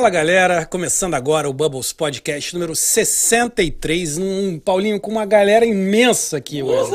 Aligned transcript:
Fala 0.00 0.08
galera, 0.08 0.64
começando 0.64 1.12
agora 1.12 1.46
o 1.46 1.52
Bubbles 1.52 1.92
Podcast 1.92 2.54
número 2.54 2.74
63. 2.74 4.16
Um 4.16 4.58
Paulinho 4.58 4.98
com 4.98 5.10
uma 5.10 5.26
galera 5.26 5.66
imensa 5.66 6.38
aqui 6.38 6.62
hoje. 6.62 6.90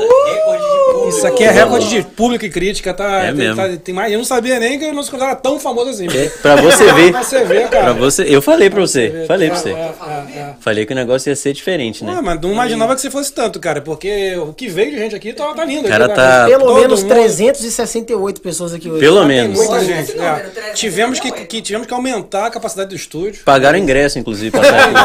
Isso 1.08 1.26
aqui 1.26 1.44
é 1.44 1.50
recorde 1.50 1.88
de 1.88 2.02
público 2.02 2.44
e 2.44 2.50
crítica, 2.50 2.92
tá? 2.94 3.22
É 3.22 3.26
tem, 3.26 3.34
mesmo. 3.34 3.56
tá- 3.56 3.68
tem 3.82 3.94
mais, 3.94 4.12
eu 4.12 4.18
não 4.18 4.24
sabia 4.24 4.58
nem 4.58 4.78
que 4.78 4.84
o 4.86 4.92
nosso 4.92 5.10
canal 5.10 5.28
era 5.28 5.36
tão 5.36 5.58
famoso 5.58 5.90
assim. 5.90 6.06
É, 6.08 6.28
pra 6.42 6.56
você 6.56 6.92
ver. 6.92 7.10
Pra 7.12 7.22
você 7.22 7.44
ver, 7.44 7.68
cara. 7.68 7.84
Pra 7.84 7.92
você, 7.94 8.22
eu 8.28 8.42
falei 8.42 8.70
pra 8.70 8.80
você, 8.80 9.24
falei 9.26 9.48
pra 9.50 9.58
você. 9.58 9.70
é, 9.70 9.72
é, 9.74 10.38
é. 10.38 10.54
Falei 10.60 10.84
que 10.86 10.92
o 10.92 10.96
negócio 10.96 11.28
ia 11.28 11.36
ser 11.36 11.52
diferente, 11.52 12.04
né? 12.04 12.20
mas 12.22 12.40
não 12.40 12.52
imaginava 12.52 12.94
que 12.94 13.00
você 13.00 13.10
fosse 13.10 13.32
tanto, 13.32 13.58
cara, 13.60 13.80
porque 13.80 14.36
o 14.36 14.52
que 14.52 14.68
veio 14.68 14.90
de 14.92 14.98
gente 14.98 15.14
aqui 15.14 15.32
tá, 15.32 15.52
tá 15.54 15.64
lindo. 15.64 15.86
O 15.86 15.88
cara 15.88 16.06
aqui, 16.06 16.14
tá-? 16.14 16.46
Pelo 16.46 16.64
Todo 16.64 16.80
menos 16.80 17.02
mundo- 17.02 17.14
368 17.14 18.40
pessoas 18.40 18.72
aqui 18.74 18.88
hoje. 18.90 19.00
Pelo 19.00 19.24
menos. 19.24 19.56
muita 19.58 19.80
gente. 19.80 20.12
número. 20.16 20.50
368. 20.50 20.74
Tivemos 20.74 21.20
que, 21.20 21.30
que- 21.32 21.62
tivemos 21.62 21.86
que 21.86 21.94
aumentar 21.94 22.46
a 22.46 22.50
capacidade 22.50 22.90
do 22.90 22.96
estúdio. 22.96 23.42
Pagaram 23.44 23.78
ingresso, 23.78 24.18
inclusive, 24.18 24.50
pra 24.50 24.62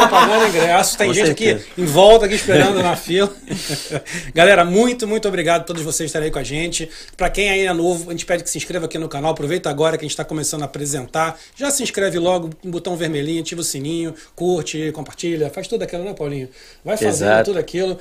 pagando 0.08 0.48
ingresso, 0.48 0.96
tem 0.98 1.08
Com 1.08 1.14
gente 1.14 1.26
certeza. 1.26 1.60
aqui 1.72 1.80
em 1.80 1.84
volta 1.84 2.26
aqui 2.26 2.34
esperando 2.34 2.82
na 2.82 2.96
fila. 2.96 3.30
Galera, 4.34 4.64
muito, 4.64 5.06
muito 5.06 5.28
obrigado 5.28 5.60
a 5.62 5.64
todos 5.64 5.81
vocês 5.82 6.08
estarem 6.08 6.26
aí 6.26 6.32
com 6.32 6.38
a 6.38 6.44
gente. 6.44 6.88
Pra 7.16 7.28
quem 7.30 7.48
ainda 7.48 7.70
é 7.70 7.72
novo, 7.74 8.10
a 8.10 8.12
gente 8.12 8.26
pede 8.26 8.42
que 8.42 8.50
se 8.50 8.58
inscreva 8.58 8.86
aqui 8.86 8.98
no 8.98 9.08
canal. 9.08 9.32
Aproveita 9.32 9.70
agora 9.70 9.96
que 9.96 10.04
a 10.04 10.06
gente 10.06 10.12
está 10.12 10.24
começando 10.24 10.62
a 10.62 10.66
apresentar. 10.66 11.38
Já 11.56 11.70
se 11.70 11.82
inscreve 11.82 12.18
logo, 12.18 12.50
um 12.64 12.70
botão 12.70 12.96
vermelhinho, 12.96 13.40
ativa 13.40 13.60
o 13.60 13.64
sininho, 13.64 14.14
curte, 14.34 14.90
compartilha, 14.92 15.50
faz 15.50 15.68
tudo 15.68 15.82
aquilo, 15.82 16.04
né, 16.04 16.14
Paulinho? 16.14 16.48
Vai 16.84 16.96
fazendo 16.96 17.28
Exato. 17.28 17.44
tudo 17.50 17.58
aquilo. 17.58 17.98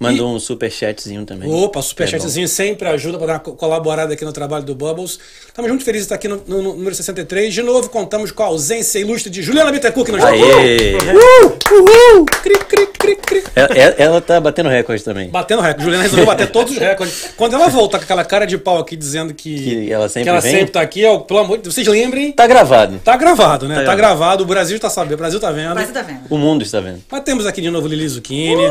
Mandou 0.00 0.34
um 0.34 0.40
superchatzinho 0.40 1.24
também. 1.24 1.48
Opa, 1.50 1.78
É 1.78 1.82
superchatzinho 1.82 2.48
sempre 2.48 2.88
ajuda 2.88 3.16
para 3.16 3.26
dar 3.28 3.32
uma 3.34 3.38
co- 3.40 3.52
colaborada 3.52 4.12
aqui 4.14 4.24
no 4.24 4.32
trabalho 4.32 4.64
do 4.64 4.74
Bubbles. 4.74 5.18
Estamos 5.46 5.70
muito 5.70 5.84
felizes 5.84 6.06
de 6.08 6.14
estar 6.14 6.16
aqui 6.16 6.28
no, 6.28 6.42
no- 6.46 6.62
no 6.62 6.72
número 6.74 6.94
63. 6.94 7.54
De 7.54 7.62
novo, 7.62 7.88
contamos 7.88 8.30
com 8.32 8.42
a 8.42 8.46
ausência 8.46 8.98
ilustre 8.98 9.30
de 9.30 9.40
Juliana 9.42 9.70
Bittencourt, 9.70 10.10
que 10.10 10.16
está 10.16 10.28
Aê! 10.28 10.94
Uhul! 11.72 12.26
Cri, 12.42 12.58
cri, 12.58 12.86
cri, 12.98 13.16
cri. 13.16 13.44
Ela, 13.54 13.94
ela- 13.98 14.20
tá 14.20 14.40
batendo 14.40 14.68
recorde 14.68 15.02
também. 15.04 15.28
Batendo 15.30 15.62
recorde. 15.62 15.84
Juliana 15.84 16.02
resolveu 16.02 16.26
bater 16.26 16.50
todos 16.50 16.72
os 16.72 16.78
recordes. 16.78 17.30
Quando 17.36 17.54
ela 17.54 17.68
voltar 17.68 17.98
com 17.98 18.04
aquela 18.04 18.24
cara 18.24 18.46
de 18.46 18.58
pau 18.58 18.78
aqui 18.78 18.96
dizendo 18.96 19.32
que, 19.34 19.54
Que 19.86 19.92
ela 19.92 20.08
sempre 20.08 20.22
que 20.24 20.28
ela 20.28 20.40
vem? 20.40 20.50
sempre 20.52 20.70
tá 20.72 20.80
aqui, 20.80 21.04
ó, 21.04 21.18
pelo 21.18 21.40
amor 21.40 21.56
de 21.58 21.64
Deus, 21.64 21.74
vocês 21.74 21.86
lembrem. 21.86 22.32
Tá 22.32 22.46
gravado. 22.46 22.98
Tá 23.04 23.16
gravado, 23.16 23.68
né? 23.68 23.76
Tá, 23.76 23.84
Tá 23.84 23.94
gravado. 23.94 24.42
O 24.42 24.46
Brasil 24.46 24.78
tá 24.80 24.90
sabendo, 24.90 25.14
o 25.14 25.18
Brasil 25.18 25.38
tá 25.38 25.50
vendo. 25.52 25.74
Mas 25.74 25.86
você 25.86 25.92
tá 25.92 26.02
vendo? 26.02 26.20
O 26.30 26.36
mundo 26.38 26.62
está 26.62 26.80
vendo. 26.80 27.02
Mas 27.10 27.20
temos 27.22 27.46
aqui 27.46 27.60
de 27.60 27.70
novo 27.70 27.86
Lili 27.86 28.08
Zucchini, 28.08 28.64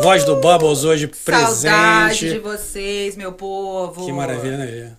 voz 0.00 0.24
do 0.24 0.36
Bubbles 0.36 0.69
hoje 0.84 1.10
Saudade 1.12 2.18
de 2.18 2.26
presente. 2.26 2.38
vocês, 2.38 3.16
meu 3.16 3.32
povo. 3.32 4.06
Que 4.06 4.12
maravilha, 4.12 4.56
né? 4.56 4.92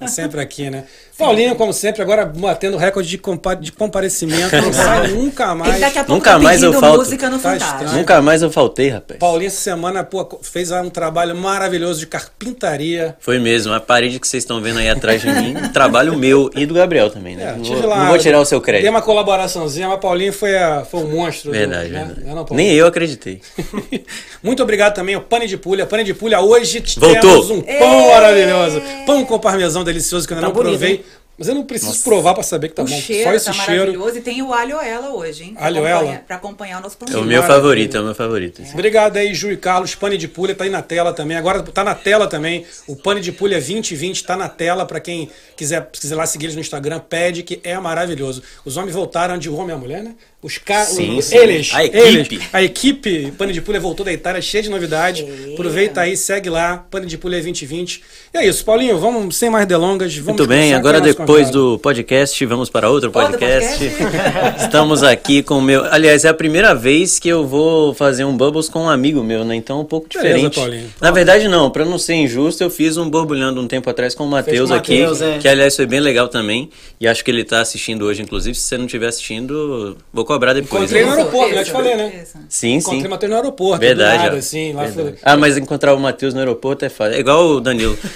É 0.00 0.06
sempre 0.06 0.40
aqui, 0.40 0.70
né? 0.70 0.84
Paulinho, 1.18 1.56
como 1.56 1.72
sempre, 1.72 2.00
agora 2.00 2.24
batendo 2.24 2.76
recorde 2.76 3.08
de, 3.08 3.18
compa 3.18 3.54
de 3.56 3.72
comparecimento. 3.72 4.54
Não 4.62 4.72
sai 4.72 5.08
nunca 5.08 5.44
Ele 5.46 5.54
mais. 5.54 5.80
daqui 5.80 5.98
a 5.98 6.04
pouco 6.04 6.12
Nunca 6.12 6.30
tá 6.30 6.38
mais 6.38 6.62
eu 6.62 6.72
falto. 6.74 6.98
música 6.98 7.28
no 7.28 7.38
Tá 7.38 7.50
Fantástico. 7.58 7.90
Nunca 7.96 8.22
mais 8.22 8.40
eu 8.42 8.50
faltei, 8.52 8.88
rapaz. 8.90 9.18
Paulinho, 9.18 9.48
essa 9.48 9.60
semana, 9.60 10.04
pô, 10.04 10.38
fez 10.42 10.70
um 10.70 10.88
trabalho 10.88 11.34
maravilhoso 11.36 11.98
de 12.00 12.06
carpintaria. 12.06 13.16
Foi 13.18 13.38
mesmo. 13.38 13.72
A 13.72 13.80
parede 13.80 14.20
que 14.20 14.28
vocês 14.28 14.44
estão 14.44 14.60
vendo 14.60 14.78
aí 14.78 14.88
atrás 14.88 15.20
de 15.20 15.28
mim, 15.28 15.54
trabalho 15.72 16.16
meu 16.16 16.50
e 16.54 16.64
do 16.64 16.74
Gabriel 16.74 17.10
também, 17.10 17.34
né? 17.36 17.54
É, 17.54 17.56
não, 17.56 17.64
vou, 17.64 17.86
lá- 17.88 17.98
não 17.98 18.06
vou 18.08 18.18
tirar 18.18 18.40
o 18.40 18.44
seu 18.44 18.60
crédito. 18.60 18.88
uma 18.88 19.02
colaboraçãozinha, 19.02 19.88
mas 19.88 19.98
Paulinho 20.00 20.32
foi, 20.32 20.56
a, 20.56 20.84
foi 20.84 21.00
um 21.00 21.10
monstro. 21.16 21.50
do- 21.50 21.58
Verdade, 21.58 21.88
né? 21.90 21.98
verdade. 22.04 22.20
Não 22.24 22.32
é 22.32 22.34
não? 22.34 22.46
Nem 22.52 22.70
eu 22.72 22.86
acreditei. 22.86 23.40
Muito 24.42 24.62
obrigado 24.62 24.94
também 24.94 25.14
ao 25.16 25.20
Pane 25.20 25.46
de 25.48 25.56
Pulha. 25.56 25.84
Pane 25.84 26.04
de 26.04 26.14
Pulha, 26.14 26.40
hoje 26.40 26.82
Voltou. 26.96 27.20
temos 27.20 27.50
um 27.50 27.60
pão 27.60 28.10
maravilhoso. 28.10 28.80
Pão 29.04 29.24
com 29.24 29.38
parmesão 29.38 29.82
delicioso 29.82 30.26
que 30.26 30.32
eu 30.32 30.36
ainda 30.36 30.48
Tá 30.48 30.54
não 30.54 30.62
bonito, 30.62 30.78
provei. 30.78 30.94
hein? 30.96 31.04
Mas 31.38 31.46
eu 31.46 31.54
não 31.54 31.62
preciso 31.62 32.02
provar 32.02 32.34
pra 32.34 32.42
saber 32.42 32.68
que 32.68 32.74
tá 32.74 32.82
o 32.82 32.84
bom. 32.84 33.00
cheiro 33.00 33.30
Só 33.30 33.32
esse 33.32 33.46
tá 33.46 33.52
cheiro. 33.52 33.92
maravilhoso 33.92 34.18
e 34.18 34.20
tem 34.20 34.42
o 34.42 34.52
alho 34.52 34.76
ela 34.80 35.10
hoje, 35.14 35.44
hein? 35.44 35.54
Alho 35.56 35.86
ela? 35.86 36.16
Pra 36.26 36.34
acompanhar 36.34 36.80
o 36.80 36.82
nosso 36.82 36.96
É 37.08 37.16
o 37.16 37.22
meu 37.22 37.44
favorito, 37.44 37.96
é 37.96 38.00
o 38.00 38.04
meu 38.04 38.14
favorito. 38.14 38.60
Obrigado 38.72 39.16
aí, 39.16 39.32
Ju 39.32 39.52
e 39.52 39.56
Carlos. 39.56 39.94
Pane 39.94 40.18
de 40.18 40.26
Pulha 40.26 40.52
tá 40.52 40.64
aí 40.64 40.70
na 40.70 40.82
tela 40.82 41.12
também. 41.12 41.36
Agora 41.36 41.62
tá 41.62 41.84
na 41.84 41.94
tela 41.94 42.26
também. 42.26 42.66
O 42.88 42.96
Pane 42.96 43.20
de 43.20 43.30
Pulha 43.30 43.58
2020 43.58 44.24
tá 44.24 44.36
na 44.36 44.48
tela 44.48 44.84
pra 44.84 44.98
quem 44.98 45.30
quiser, 45.56 45.88
quiser 45.92 46.16
lá 46.16 46.26
seguir 46.26 46.46
eles 46.46 46.56
no 46.56 46.60
Instagram. 46.60 46.98
Pede 46.98 47.44
que 47.44 47.60
é 47.62 47.78
maravilhoso. 47.78 48.42
Os 48.64 48.76
homens 48.76 48.94
voltaram 48.94 49.38
de 49.38 49.48
o 49.48 49.54
homem 49.54 49.70
e 49.70 49.72
a 49.72 49.78
mulher, 49.78 50.02
né? 50.02 50.16
Os 50.48 50.56
caras, 50.56 50.96
eles, 50.98 51.30
A 51.74 51.84
eles, 51.84 52.26
equipe. 52.26 52.48
a 52.50 52.62
equipe 52.62 53.32
Pane 53.36 53.52
de 53.52 53.60
Pulha 53.60 53.78
voltou 53.78 54.02
da 54.06 54.10
Itália, 54.10 54.40
cheia 54.40 54.62
de 54.62 54.70
novidades. 54.70 55.22
Aproveita 55.52 56.00
aí, 56.00 56.16
segue 56.16 56.48
lá, 56.48 56.86
Pane 56.90 57.04
de 57.04 57.18
Pulha 57.18 57.36
2020. 57.36 58.02
E 58.32 58.38
é 58.38 58.46
isso, 58.46 58.64
Paulinho, 58.64 58.96
vamos 58.96 59.36
sem 59.36 59.50
mais 59.50 59.66
delongas, 59.66 60.16
vamos 60.16 60.40
Muito 60.40 60.46
bem, 60.46 60.72
agora 60.72 61.02
depois 61.02 61.48
convidado. 61.48 61.72
do 61.72 61.78
podcast, 61.80 62.46
vamos 62.46 62.70
para 62.70 62.88
outro 62.88 63.10
Outro 63.14 63.38
podcast. 63.38 63.90
podcast? 63.90 64.58
Estamos 64.64 65.02
aqui 65.02 65.42
com 65.42 65.58
o 65.58 65.62
meu. 65.62 65.84
Aliás, 65.84 66.24
é 66.24 66.30
a 66.30 66.34
primeira 66.34 66.74
vez 66.74 67.18
que 67.18 67.28
eu 67.28 67.46
vou 67.46 67.92
fazer 67.92 68.24
um 68.24 68.34
Bubbles 68.34 68.70
com 68.70 68.84
um 68.84 68.88
amigo 68.88 69.22
meu, 69.22 69.44
né? 69.44 69.54
Então 69.54 69.80
é 69.80 69.80
um 69.82 69.84
pouco 69.84 70.08
Beleza, 70.08 70.28
diferente. 70.28 70.54
Paulinho. 70.54 70.90
Na 70.98 71.10
verdade, 71.10 71.46
não, 71.46 71.70
para 71.70 71.84
não 71.84 71.98
ser 71.98 72.14
injusto, 72.14 72.64
eu 72.64 72.70
fiz 72.70 72.96
um 72.96 73.10
borbulhando 73.10 73.60
um 73.60 73.68
tempo 73.68 73.90
atrás 73.90 74.14
com 74.14 74.24
o 74.24 74.26
Matheus 74.26 74.70
aqui, 74.70 75.02
é. 75.02 75.38
que 75.38 75.46
aliás 75.46 75.76
foi 75.76 75.84
bem 75.84 76.00
legal 76.00 76.26
também. 76.26 76.70
E 76.98 77.06
acho 77.06 77.22
que 77.22 77.30
ele 77.30 77.44
tá 77.44 77.60
assistindo 77.60 78.06
hoje, 78.06 78.22
inclusive. 78.22 78.54
Se 78.56 78.62
você 78.62 78.78
não 78.78 78.86
estiver 78.86 79.08
assistindo, 79.08 79.94
vou 80.10 80.24
cobrar 80.24 80.37
depois. 80.54 80.82
Encontrei 80.84 81.04
né? 81.04 81.10
no 81.10 81.16
aeroporto, 81.16 81.54
já 81.54 81.64
te 81.64 81.70
falei, 81.70 81.94
né? 81.96 82.12
isso. 82.22 82.38
Sim, 82.48 82.74
Encontrei 82.76 83.00
sim. 83.02 83.06
o 83.06 83.10
Matheus 83.10 83.30
no 83.30 83.36
aeroporto, 83.36 83.80
Verdade. 83.80 84.16
do 84.18 84.22
nada, 84.24 84.34
ó. 84.36 84.38
assim, 84.38 84.72
lá 84.72 84.82
Verdade. 84.84 85.08
foi... 85.10 85.18
Ah, 85.22 85.36
mas 85.36 85.56
encontrar 85.56 85.94
o 85.94 86.00
Matheus 86.00 86.34
no 86.34 86.40
aeroporto 86.40 86.84
é 86.84 86.88
fácil. 86.88 87.14
É 87.14 87.20
igual 87.20 87.46
o 87.46 87.60
Danilo. 87.60 87.98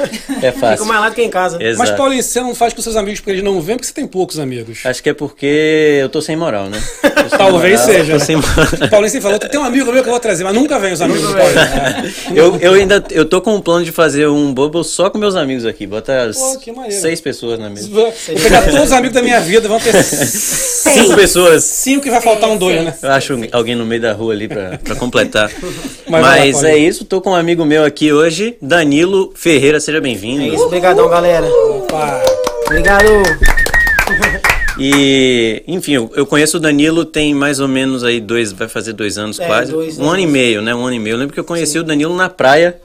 É 0.42 0.50
Fica 0.50 0.52
fácil. 0.66 0.86
mais 0.86 1.00
lá 1.00 1.08
do 1.08 1.14
que 1.14 1.22
em 1.22 1.30
casa. 1.30 1.62
Exato. 1.62 1.78
Mas, 1.78 1.96
Paulinho, 1.96 2.20
você 2.22 2.40
não 2.40 2.52
faz 2.52 2.72
com 2.74 2.82
seus 2.82 2.96
amigos 2.96 3.20
porque 3.20 3.30
eles 3.30 3.44
não 3.44 3.60
vêm, 3.60 3.76
porque 3.76 3.86
você 3.86 3.92
tem 3.94 4.06
poucos 4.08 4.40
amigos. 4.40 4.80
Acho 4.84 5.00
que 5.00 5.08
é 5.10 5.14
porque 5.14 5.98
eu 6.02 6.08
tô 6.08 6.20
sem 6.20 6.34
moral, 6.34 6.68
né? 6.68 6.82
Sem 7.22 7.38
Talvez 7.38 7.80
moral, 7.80 7.94
seja. 7.94 8.12
tô 8.18 8.24
sem 8.24 8.36
moral. 8.36 8.90
Paulinho 8.90 9.10
sempre 9.10 9.22
falou, 9.22 9.38
tem 9.38 9.60
um 9.60 9.64
amigo 9.64 9.92
meu 9.92 10.02
que 10.02 10.08
eu 10.08 10.12
vou 10.12 10.18
trazer, 10.20 10.42
mas 10.42 10.52
nunca 10.54 10.76
vem 10.80 10.92
os 10.92 11.00
amigos 11.00 11.22
do 11.22 11.32
Paulinho. 11.34 11.58
É. 11.60 12.12
Eu, 12.34 12.56
eu 12.60 12.72
ainda 12.74 13.02
eu 13.10 13.24
tô 13.24 13.40
com 13.40 13.54
um 13.54 13.60
plano 13.60 13.84
de 13.84 13.92
fazer 13.92 14.26
um 14.26 14.52
bubble 14.52 14.82
só 14.84 15.08
com 15.08 15.18
meus 15.18 15.36
amigos 15.36 15.64
aqui. 15.64 15.86
Botar 15.86 16.30
Pô, 16.32 16.58
seis 16.90 17.20
pessoas 17.20 17.60
na 17.60 17.70
mesa. 17.70 17.88
Vou 17.88 18.12
pegar 18.12 18.62
todos 18.64 18.82
os 18.82 18.92
amigos 18.92 19.14
da 19.14 19.22
minha 19.22 19.40
vida, 19.40 19.68
vão 19.68 19.78
ter 19.78 19.92
Cinco 20.02 21.14
pessoas. 21.14 21.62
cinco 21.64 22.01
que 22.02 22.10
vai 22.10 22.20
faltar 22.20 22.50
um 22.50 22.56
doido, 22.58 22.82
né? 22.84 22.94
Eu 23.02 23.10
acho 23.12 23.34
alguém 23.52 23.74
no 23.74 23.86
meio 23.86 24.00
da 24.02 24.12
rua 24.12 24.32
ali 24.34 24.48
pra, 24.48 24.78
pra 24.82 24.94
completar. 24.96 25.50
Mas 26.08 26.20
Mas, 26.22 26.62
lá, 26.62 26.70
é 26.70 26.76
isso, 26.76 27.04
tô 27.04 27.20
com 27.20 27.30
um 27.30 27.34
amigo 27.34 27.64
meu 27.64 27.84
aqui 27.84 28.12
hoje, 28.12 28.56
Danilo 28.60 29.32
Ferreira, 29.34 29.80
seja 29.80 29.98
É 29.98 30.00
bem-vindo. 30.00 30.42
isso, 30.42 30.64
obrigadão, 30.64 31.08
galera. 31.08 31.46
Opa. 31.46 32.22
Obrigado. 32.66 33.06
E, 34.78 35.62
enfim, 35.68 35.92
eu, 35.94 36.10
eu 36.16 36.26
conheço 36.26 36.56
o 36.56 36.60
Danilo 36.60 37.04
tem 37.04 37.34
mais 37.34 37.60
ou 37.60 37.68
menos 37.68 38.02
aí 38.02 38.20
dois, 38.20 38.52
vai 38.52 38.68
fazer 38.68 38.92
dois 38.94 39.18
anos 39.18 39.38
É, 39.38 39.46
quase. 39.46 39.70
dois 39.72 39.98
um 39.98 40.08
ano 40.08 40.20
e 40.20 40.26
meio, 40.26 40.62
né? 40.62 40.74
Um 40.74 40.84
ano 40.86 40.94
e 40.94 40.98
meio. 40.98 41.14
Eu 41.14 41.18
lembro 41.18 41.34
que 41.34 41.40
eu 41.40 41.44
conheci 41.44 41.78
o 41.78 41.84
Danilo 41.84 42.14
na 42.16 42.28
praia. 42.28 42.76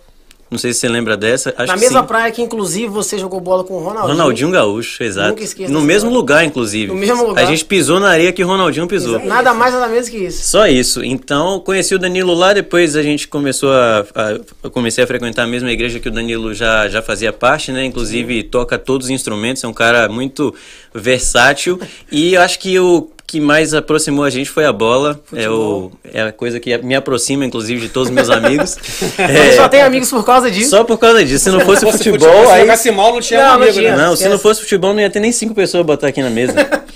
Não 0.49 0.57
sei 0.57 0.71
se 0.73 0.79
você 0.79 0.87
lembra 0.87 1.17
dessa. 1.17 1.53
Acho 1.57 1.67
Na 1.67 1.75
mesma 1.77 2.01
sim. 2.01 2.07
praia 2.07 2.31
que, 2.31 2.41
inclusive, 2.41 2.87
você 2.87 3.17
jogou 3.19 3.41
bola 3.41 3.65
com 3.65 3.73
o 3.73 3.79
Ronaldinho. 3.79 4.07
Ronaldinho 4.17 4.51
Gaúcho, 4.51 5.03
exato. 5.03 5.29
Nunca 5.29 5.43
esqueço 5.43 5.73
No 5.73 5.81
mesmo 5.81 6.09
lugar, 6.09 6.45
inclusive. 6.45 6.87
No 6.87 6.95
mesmo 6.95 7.27
lugar. 7.27 7.43
A 7.43 7.45
gente 7.45 7.65
pisou 7.65 7.99
na 7.99 8.09
areia 8.09 8.31
que 8.31 8.41
o 8.43 8.47
Ronaldinho 8.47 8.87
pisou. 8.87 9.19
Nada 9.19 9.53
mais, 9.53 9.73
nada 9.73 9.87
menos 9.89 10.07
que 10.07 10.17
isso. 10.17 10.47
Só 10.47 10.65
isso. 10.65 11.03
Então, 11.03 11.59
conheci 11.59 11.93
o 11.95 11.99
Danilo 11.99 12.33
lá, 12.33 12.53
depois 12.53 12.95
a 12.95 13.03
gente 13.03 13.27
começou 13.27 13.71
a, 13.73 14.05
a- 14.15 14.39
eu 14.63 14.71
comecei 14.71 15.03
a 15.03 15.07
frequentar 15.07 15.43
a 15.43 15.47
mesma 15.47 15.69
igreja 15.69 15.99
que 15.99 16.07
o 16.07 16.11
Danilo 16.11 16.53
já, 16.53 16.87
já 16.87 17.01
fazia 17.01 17.33
parte, 17.33 17.73
né? 17.73 17.83
Inclusive 17.83 18.43
toca 18.43 18.77
todos 18.77 19.07
os 19.07 19.11
instrumentos, 19.11 19.63
é 19.63 19.67
um 19.67 19.73
cara 19.73 20.07
muito 20.07 20.55
versátil. 20.93 21.79
e 22.11 22.33
eu 22.35 22.41
acho 22.41 22.57
que 22.59 22.79
o 22.79 23.09
que 23.27 23.41
mais 23.41 23.73
aproximou 23.73 24.24
a 24.24 24.29
gente 24.29 24.50
foi 24.50 24.65
a 24.65 24.71
bola. 24.71 25.19
É, 25.35 25.50
o, 25.50 25.91
é 26.13 26.21
a 26.21 26.31
coisa 26.31 26.62
que 26.62 26.75
me 26.77 26.95
aproxima, 26.95 27.45
inclusive, 27.45 27.81
de 27.81 27.89
todos 27.89 28.07
os 28.07 28.15
meus 28.15 28.29
amigos. 28.29 28.77
É, 29.19 29.51
só 29.53 29.68
tem 29.68 29.81
amigos 29.81 30.09
por 30.09 30.24
causa 30.25 30.50
disso. 30.50 30.69
só 30.69 30.83
por 30.83 30.97
causa 30.97 31.24
disso. 31.25 31.44
Se 31.44 31.50
não 31.50 31.59
fosse, 31.59 31.81
fosse 31.81 31.97
futebol, 31.97 32.19
futebol, 32.29 32.45
se 32.45 32.51
aí 32.53 32.62
jogasse 32.62 32.91
mal, 32.91 33.13
não 33.13 33.19
tinha 33.19 33.39
Não, 33.39 33.45
um 33.45 33.50
não 33.50 33.56
amigo, 33.63 33.74
tinha. 33.79 33.95
né? 33.95 34.03
não, 34.06 34.15
se 34.15 34.29
não 34.29 34.39
fosse 34.39 34.62
futebol, 34.62 34.94
não 34.94 35.01
ia 35.01 35.09
ter 35.09 35.19
nem 35.19 35.31
cinco 35.31 35.53
pessoas 35.53 35.83
pra 35.83 35.94
botar 35.95 36.07
aqui 36.07 36.21
na 36.21 36.29
mesa. 36.29 36.53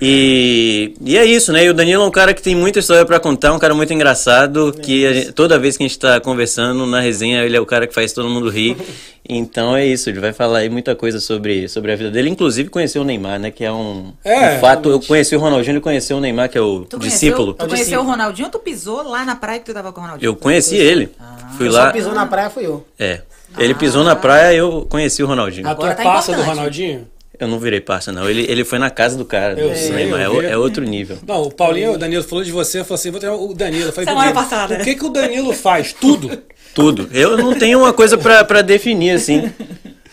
E, 0.00 0.94
e 1.04 1.16
é 1.18 1.24
isso, 1.24 1.52
né? 1.52 1.64
E 1.64 1.68
o 1.68 1.74
Danilo 1.74 2.02
é 2.02 2.06
um 2.06 2.10
cara 2.10 2.32
que 2.32 2.40
tem 2.42 2.54
muita 2.56 2.78
história 2.78 3.04
pra 3.04 3.20
contar, 3.20 3.52
um 3.52 3.58
cara 3.58 3.74
muito 3.74 3.92
engraçado, 3.92 4.72
que 4.82 5.06
a 5.06 5.12
gente- 5.12 5.32
toda 5.32 5.58
vez 5.58 5.76
que 5.76 5.82
a 5.84 5.86
gente 5.86 5.98
tá 5.98 6.18
conversando 6.20 6.86
na 6.86 7.00
resenha, 7.00 7.42
ele 7.44 7.56
é 7.56 7.60
o 7.60 7.66
cara 7.66 7.86
que 7.86 7.94
faz 7.94 8.12
todo 8.12 8.28
mundo 8.28 8.48
rir. 8.48 8.76
Então 9.32 9.76
é 9.76 9.86
isso, 9.86 10.10
ele 10.10 10.18
vai 10.18 10.32
falar 10.32 10.58
aí 10.60 10.68
muita 10.68 10.96
coisa 10.96 11.20
sobre, 11.20 11.68
sobre 11.68 11.92
a 11.92 11.94
vida 11.96 12.10
dele, 12.10 12.28
inclusive 12.28 12.68
conheceu 12.68 13.02
o 13.02 13.04
Neymar, 13.04 13.38
né? 13.38 13.52
Que 13.52 13.64
é 13.64 13.70
um, 13.70 14.12
É, 14.24 14.56
um 14.56 14.60
fato. 14.60 14.90
Eu 14.90 14.98
conheci 15.00 15.36
o 15.36 15.38
Ronaldinho, 15.38 15.74
ele 15.74 15.80
conheceu 15.80 16.16
o 16.16 16.20
Neymar, 16.20 16.48
que 16.48 16.58
é 16.58 16.60
o 16.60 16.80
Tu 16.80 16.98
discípulo. 16.98 17.54
Conheceu, 17.54 17.68
tu 17.68 17.70
conheceu 17.70 18.00
o 18.00 18.04
Ronaldinho 18.04 18.46
ou 18.46 18.50
tu 18.50 18.58
pisou 18.58 19.04
lá 19.04 19.24
na 19.24 19.36
praia 19.36 19.60
que 19.60 19.66
tu 19.66 19.72
tava 19.74 19.92
com 19.92 20.00
o 20.00 20.02
Ronaldinho? 20.02 20.28
Eu 20.30 20.34
conheci 20.34 20.74
ele. 20.74 21.10
Fui 21.56 21.66
Quem 21.66 21.76
lá. 21.76 21.86
só 21.86 21.92
pisou 21.92 22.12
na 22.12 22.26
praia 22.26 22.50
fui 22.50 22.66
eu. 22.66 22.84
É. 22.98 23.20
Ele 23.56 23.72
pisou 23.74 24.02
na 24.02 24.16
praia 24.16 24.52
e 24.52 24.56
eu 24.56 24.84
conheci 24.90 25.22
o 25.22 25.26
Ronaldinho. 25.26 25.68
A 25.68 25.76
tua 25.76 25.90
Agora 25.90 25.94
tá 25.94 26.02
passa 26.02 26.32
do. 26.32 26.42
Ronaldinho? 26.42 27.06
Eu 27.40 27.48
não 27.48 27.58
virei 27.58 27.80
parça, 27.80 28.12
não. 28.12 28.28
Ele, 28.28 28.44
ele 28.48 28.64
foi 28.64 28.78
na 28.78 28.90
casa 28.90 29.16
do 29.16 29.24
cara. 29.24 29.58
Eu 29.58 29.70
do 29.70 29.76
sei, 29.76 29.92
Neymar. 29.92 30.20
eu 30.20 30.42
É, 30.42 30.50
é 30.50 30.56
outro 30.58 30.84
nível. 30.84 31.18
Não, 31.26 31.42
o 31.44 31.50
Paulinho, 31.50 31.92
o 31.94 31.98
Danilo 31.98 32.22
falou 32.22 32.44
de 32.44 32.52
você, 32.52 32.80
eu 32.80 32.84
falei 32.84 32.96
assim, 33.00 33.10
vou 33.10 33.18
ter 33.20 33.28
o 33.30 33.54
Danilo. 33.54 33.86
Eu 33.88 33.92
falei, 33.92 34.08
Semana 34.08 34.32
passada. 34.32 34.74
O 34.74 34.84
que, 34.84 34.94
que 34.94 35.04
o 35.04 35.08
Danilo 35.08 35.52
faz? 35.54 35.92
Tudo. 35.94 36.42
Tudo. 36.74 37.08
Eu 37.12 37.38
não 37.38 37.58
tenho 37.58 37.78
uma 37.78 37.92
coisa 37.92 38.18
pra, 38.18 38.44
pra 38.44 38.60
definir, 38.62 39.12
assim. 39.12 39.50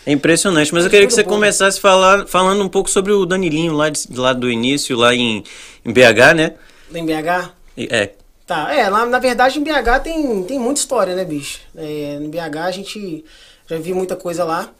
É 0.06 0.12
impressionante, 0.12 0.72
mas 0.72 0.84
eu 0.84 0.90
queria 0.90 1.06
que 1.06 1.12
você 1.12 1.22
bom. 1.22 1.28
começasse 1.28 1.78
falar, 1.78 2.26
falando 2.26 2.64
um 2.64 2.68
pouco 2.68 2.88
sobre 2.88 3.12
o 3.12 3.26
Danilinho 3.26 3.74
lá, 3.74 3.90
de- 3.90 4.06
lá 4.16 4.32
do 4.32 4.50
início, 4.50 4.96
lá 4.96 5.14
em, 5.14 5.44
em 5.84 5.92
BH, 5.92 6.34
né? 6.34 6.54
Lá 6.90 6.98
em 6.98 7.04
BH. 7.04 7.50
É, 7.76 8.10
Tá, 8.46 8.72
é, 8.74 8.88
lá, 8.88 9.04
na 9.04 9.18
verdade 9.18 9.58
em 9.58 9.62
BH 9.62 10.00
tem, 10.02 10.42
tem 10.44 10.58
muita 10.58 10.80
história, 10.80 11.14
né, 11.14 11.22
bicho? 11.22 11.60
É, 11.76 12.16
no 12.18 12.30
BH 12.30 12.56
a 12.64 12.70
gente 12.70 13.22
já 13.68 13.76
viu 13.76 13.94
muita 13.94 14.16
coisa 14.16 14.42
lá. 14.42 14.70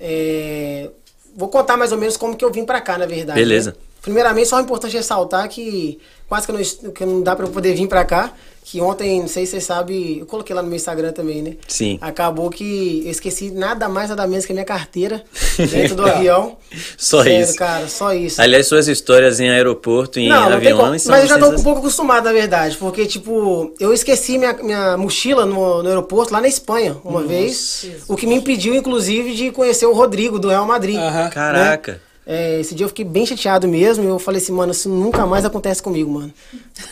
É, 0.00 0.90
vou 1.36 1.48
contar 1.48 1.76
mais 1.76 1.92
ou 1.92 1.98
menos 1.98 2.16
como 2.16 2.36
que 2.36 2.44
eu 2.44 2.50
vim 2.50 2.64
pra 2.64 2.80
cá, 2.80 2.98
na 2.98 3.06
verdade. 3.06 3.38
Beleza. 3.38 3.70
né? 3.70 3.76
Primeiramente, 4.02 4.48
só 4.48 4.58
é 4.58 4.62
importante 4.62 4.96
ressaltar 4.96 5.48
que 5.48 5.98
quase 6.28 6.46
que 6.46 6.52
não, 6.52 6.92
que 6.92 7.04
não 7.04 7.22
dá 7.22 7.36
pra 7.36 7.46
eu 7.46 7.50
poder 7.50 7.74
vir 7.74 7.86
pra 7.88 8.04
cá. 8.04 8.32
Que 8.64 8.80
ontem, 8.80 9.20
não 9.20 9.28
sei 9.28 9.44
se 9.44 9.52
vocês 9.52 9.64
sabem, 9.64 10.18
eu 10.20 10.26
coloquei 10.26 10.54
lá 10.54 10.62
no 10.62 10.68
meu 10.68 10.76
Instagram 10.76 11.12
também, 11.12 11.42
né? 11.42 11.56
Sim. 11.66 11.98
Acabou 12.00 12.48
que 12.48 13.02
eu 13.04 13.10
esqueci 13.10 13.50
nada 13.50 13.88
mais, 13.88 14.08
nada 14.08 14.26
menos 14.26 14.46
que 14.46 14.52
a 14.52 14.54
minha 14.54 14.64
carteira 14.64 15.22
dentro 15.58 15.96
do 15.96 16.06
avião. 16.06 16.56
Só 16.96 17.22
Sério, 17.24 17.40
isso. 17.44 17.56
cara, 17.56 17.88
só 17.88 18.14
isso. 18.14 18.40
Aliás, 18.40 18.66
suas 18.66 18.86
histórias 18.88 19.40
em 19.40 19.50
aeroporto, 19.50 20.20
em 20.20 20.28
Não, 20.28 20.42
não 20.42 20.46
tem 20.48 20.54
avião, 20.56 20.78
como. 20.78 20.98
são 20.98 21.10
Mas 21.10 21.22
eu 21.22 21.28
já 21.28 21.38
tô 21.38 21.50
um 21.50 21.62
pouco 21.62 21.80
acostumado, 21.80 22.24
na 22.24 22.32
verdade. 22.32 22.76
Porque, 22.76 23.04
tipo, 23.04 23.74
eu 23.80 23.92
esqueci 23.92 24.38
minha, 24.38 24.52
minha 24.54 24.96
mochila 24.96 25.44
no, 25.44 25.82
no 25.82 25.88
aeroporto 25.88 26.32
lá 26.32 26.40
na 26.40 26.48
Espanha, 26.48 26.96
uma 27.04 27.22
vez. 27.22 27.86
O 28.08 28.16
que 28.16 28.26
me 28.26 28.36
impediu, 28.36 28.74
inclusive, 28.74 29.34
de 29.34 29.50
conhecer 29.50 29.86
o 29.86 29.92
Rodrigo, 29.92 30.38
do 30.38 30.48
Real 30.48 30.66
Madrid. 30.66 30.96
Aham. 30.96 31.28
Caraca. 31.30 32.00
É, 32.24 32.60
esse 32.60 32.74
dia 32.74 32.84
eu 32.84 32.88
fiquei 32.88 33.04
bem 33.04 33.26
chateado 33.26 33.66
mesmo. 33.66 34.04
e 34.04 34.06
Eu 34.06 34.18
falei 34.18 34.40
assim, 34.40 34.52
mano, 34.52 34.70
isso 34.72 34.88
nunca 34.88 35.26
mais 35.26 35.44
acontece 35.44 35.82
comigo, 35.82 36.08
mano. 36.10 36.32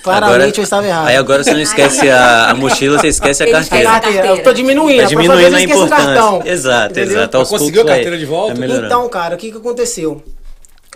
Claramente 0.02 0.58
eu 0.58 0.64
estava 0.64 0.86
errado. 0.86 1.06
Aí 1.06 1.16
agora 1.16 1.44
você 1.44 1.52
não 1.52 1.60
esquece 1.60 2.08
a, 2.10 2.50
a 2.50 2.54
mochila, 2.54 2.98
você 2.98 3.08
esquece 3.08 3.42
a 3.44 3.50
carteira. 3.50 3.88
a 3.90 4.00
carteira. 4.00 4.26
Eu 4.28 4.42
tô 4.42 4.52
diminuindo. 4.52 5.02
Tá 5.02 5.08
diminuindo 5.08 5.32
a 5.46 5.50
vez 5.50 5.52
eu 5.52 5.58
esqueço 5.60 5.80
o 5.80 5.86
importância. 5.86 6.06
cartão. 6.14 6.42
Exato, 6.44 6.92
Entendeu? 6.92 7.18
exato. 7.18 7.36
Aos 7.36 7.48
Conseguiu 7.48 7.82
a 7.82 7.84
carteira 7.84 8.10
vai- 8.10 8.18
de 8.18 8.26
volta? 8.26 8.54
melhorando. 8.54 8.86
Então, 8.86 9.08
cara, 9.08 9.34
o 9.34 9.38
que 9.38 9.50
que 9.52 9.56
aconteceu? 9.56 10.22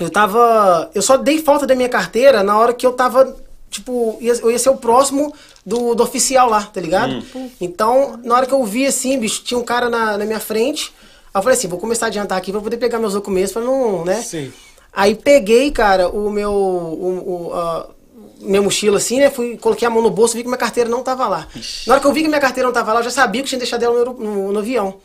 Eu 0.00 0.10
tava. 0.10 0.90
Eu 0.94 1.02
só 1.02 1.16
dei 1.16 1.38
falta 1.40 1.66
da 1.66 1.74
minha 1.76 1.88
carteira 1.88 2.42
na 2.42 2.58
hora 2.58 2.72
que 2.72 2.84
eu 2.86 2.92
tava. 2.92 3.36
Tipo, 3.70 4.18
ia- 4.20 4.34
eu 4.40 4.50
ia 4.50 4.58
ser 4.58 4.70
o 4.70 4.76
próximo 4.76 5.32
do, 5.64 5.94
do 5.94 6.02
oficial 6.02 6.48
lá, 6.48 6.62
tá 6.62 6.80
ligado? 6.80 7.22
Hum. 7.34 7.50
Então, 7.60 8.18
na 8.24 8.34
hora 8.36 8.46
que 8.46 8.52
eu 8.54 8.64
vi 8.64 8.86
assim, 8.86 9.18
bicho, 9.18 9.42
tinha 9.44 9.58
um 9.58 9.64
cara 9.64 9.88
na, 9.88 10.18
na 10.18 10.24
minha 10.24 10.40
frente. 10.40 10.92
Aí 11.34 11.38
eu 11.40 11.42
falei 11.42 11.58
assim, 11.58 11.66
vou 11.66 11.80
começar 11.80 12.06
a 12.06 12.08
adiantar 12.08 12.38
aqui 12.38 12.52
pra 12.52 12.60
poder 12.60 12.76
pegar 12.76 12.98
meus 13.00 13.12
documentos 13.12 13.52
pra 13.52 13.60
não, 13.60 14.04
né? 14.04 14.22
Sim. 14.22 14.52
Aí 14.92 15.16
peguei, 15.16 15.72
cara, 15.72 16.08
o 16.08 16.30
meu. 16.30 16.52
O, 16.52 17.48
o, 17.48 17.52
a- 17.54 17.90
minha 18.40 18.60
mochila 18.62 18.98
assim, 18.98 19.18
né? 19.18 19.30
Fui, 19.30 19.56
coloquei 19.56 19.88
a 19.88 19.90
mão 19.90 20.02
no 20.02 20.10
bolso, 20.10 20.34
vi 20.36 20.42
que 20.42 20.48
minha 20.48 20.58
carteira 20.58 20.88
não 20.88 21.02
tava 21.02 21.26
lá. 21.26 21.48
Na 21.86 21.94
hora 21.94 22.00
que 22.00 22.06
eu 22.06 22.12
vi 22.12 22.22
que 22.22 22.28
minha 22.28 22.40
carteira 22.40 22.66
não 22.68 22.74
tava 22.74 22.92
lá, 22.92 23.00
eu 23.00 23.04
já 23.04 23.10
sabia 23.10 23.42
que 23.42 23.48
tinha 23.48 23.58
deixado 23.58 23.82
ela 23.82 24.04
no, 24.04 24.12
no- 24.14 24.52
no 24.52 24.58
avião. 24.58 24.98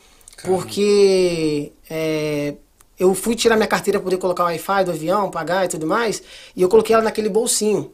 Porque 0.43 1.71
é, 1.89 2.53
eu 2.99 3.13
fui 3.15 3.35
tirar 3.35 3.55
minha 3.55 3.67
carteira 3.67 3.97
pra 3.99 4.03
poder 4.03 4.17
colocar 4.17 4.43
o 4.43 4.45
Wi-Fi 4.47 4.83
do 4.83 4.91
avião, 4.91 5.31
pagar 5.31 5.65
e 5.65 5.67
tudo 5.69 5.87
mais, 5.87 6.21
e 6.55 6.61
eu 6.61 6.69
coloquei 6.69 6.93
ela 6.93 7.03
naquele 7.03 7.29
bolsinho. 7.29 7.91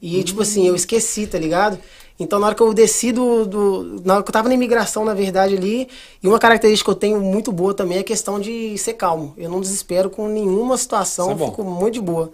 E, 0.00 0.22
tipo 0.24 0.42
assim, 0.42 0.66
eu 0.66 0.74
esqueci, 0.74 1.26
tá 1.26 1.38
ligado? 1.38 1.78
Então, 2.20 2.38
na 2.38 2.46
hora 2.46 2.54
que 2.54 2.62
eu 2.62 2.72
desci 2.72 3.10
do, 3.12 3.44
do- 3.46 4.02
Na 4.04 4.14
hora 4.14 4.22
que 4.22 4.28
eu 4.28 4.32
tava 4.32 4.48
na 4.48 4.54
imigração, 4.54 5.04
na 5.04 5.14
verdade, 5.14 5.56
ali, 5.56 5.88
e 6.22 6.28
uma 6.28 6.38
característica 6.38 6.90
que 6.90 6.94
eu 6.96 6.98
tenho 6.98 7.20
muito 7.20 7.50
boa 7.50 7.74
também 7.74 7.98
é 7.98 8.00
a 8.00 8.04
questão 8.04 8.38
de 8.38 8.76
ser 8.78 8.94
calmo. 8.94 9.34
Eu 9.36 9.50
não 9.50 9.60
desespero 9.60 10.08
com 10.10 10.28
nenhuma 10.28 10.76
situação, 10.76 11.32
é 11.32 11.36
fico 11.36 11.64
muito 11.64 11.94
de 11.94 12.00
boa. 12.00 12.30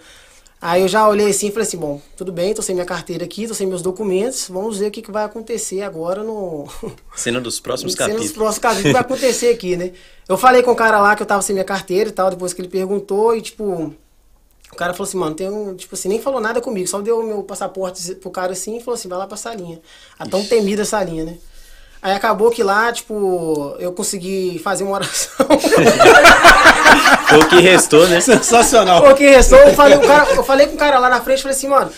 Aí 0.61 0.83
eu 0.83 0.89
já 0.89 1.09
olhei 1.09 1.29
assim 1.31 1.47
e 1.47 1.51
falei 1.53 1.69
assim, 1.69 1.77
bom, 1.77 2.01
tudo 2.17 2.33
bem, 2.33 2.53
tô 2.53 2.61
sem 2.63 2.75
minha 2.75 2.85
carteira 2.85 3.25
aqui, 3.25 3.47
tô 3.47 3.55
sem 3.55 3.65
meus 3.65 3.81
documentos, 3.81 4.49
vamos 4.51 4.77
ver 4.79 4.89
o 4.89 4.91
que, 4.91 5.01
que 5.01 5.11
vai 5.13 5.23
acontecer 5.25 5.83
agora 5.83 6.25
no... 6.25 6.65
Cena 7.15 7.41
dos 7.41 7.61
próximos 7.61 7.95
capítulos. 7.95 8.27
os 8.27 8.33
próximos 8.33 8.59
capítulos, 8.59 8.85
o 8.87 8.89
que 8.89 8.93
vai 8.93 9.01
acontecer 9.03 9.51
aqui, 9.51 9.77
né? 9.77 9.93
Eu 10.29 10.37
falei 10.37 10.65
com 10.65 10.73
o 10.73 10.77
cara 10.77 11.01
lá 11.01 11.15
que 11.15 11.23
eu 11.23 11.27
tava 11.27 11.43
sem 11.43 11.55
minha 11.55 11.65
carteira 11.65 12.11
e 12.11 12.13
tal, 12.13 12.29
depois 12.31 12.53
que 12.53 12.61
ele 12.61 12.69
perguntou, 12.69 13.37
e 13.37 13.41
tipo, 13.41 13.95
o 14.73 14.77
cara 14.77 14.93
falou 14.93 15.09
assim, 15.09 15.17
mano, 15.19 15.35
tem 15.35 15.49
um, 15.49 15.75
tipo 15.75 15.95
assim, 15.95 16.09
nem 16.09 16.21
falou 16.21 16.41
nada 16.41 16.61
comigo, 16.61 16.87
só 16.89 17.01
deu 17.01 17.21
o 17.21 17.23
meu 17.27 17.43
passaporte 17.43 18.15
pro 18.17 18.31
cara 18.31 18.53
assim 18.53 18.77
e 18.77 18.81
falou 18.81 18.95
assim, 18.97 19.09
vai 19.09 19.19
lá 19.19 19.27
pra 19.27 19.37
salinha. 19.37 19.81
A 20.19 20.27
tão 20.27 20.45
temida 20.45 20.85
salinha, 20.85 21.25
né? 21.25 21.37
Aí 22.01 22.13
acabou 22.13 22.49
que 22.51 22.63
lá, 22.63 22.93
tipo, 22.93 23.75
eu 23.81 23.93
consegui 23.93 24.61
fazer 24.63 24.85
uma 24.85 24.95
oração. 24.95 25.47
Foi 27.29 27.39
o 27.43 27.49
que 27.49 27.59
restou, 27.61 28.07
né? 28.07 28.21
Sensacional. 28.21 29.03
Pô, 29.03 29.15
que 29.15 29.29
restou, 29.29 29.59
eu 29.59 29.75
falei, 29.75 29.97
o 29.99 30.01
cara- 30.07 30.31
eu 30.33 30.45
falei 30.45 30.67
com 30.69 30.75
o 30.75 30.79
cara 30.79 30.99
lá 31.01 31.09
na 31.09 31.21
frente, 31.21 31.43
falei 31.43 31.57
assim, 31.57 31.67
mano, 31.67 31.91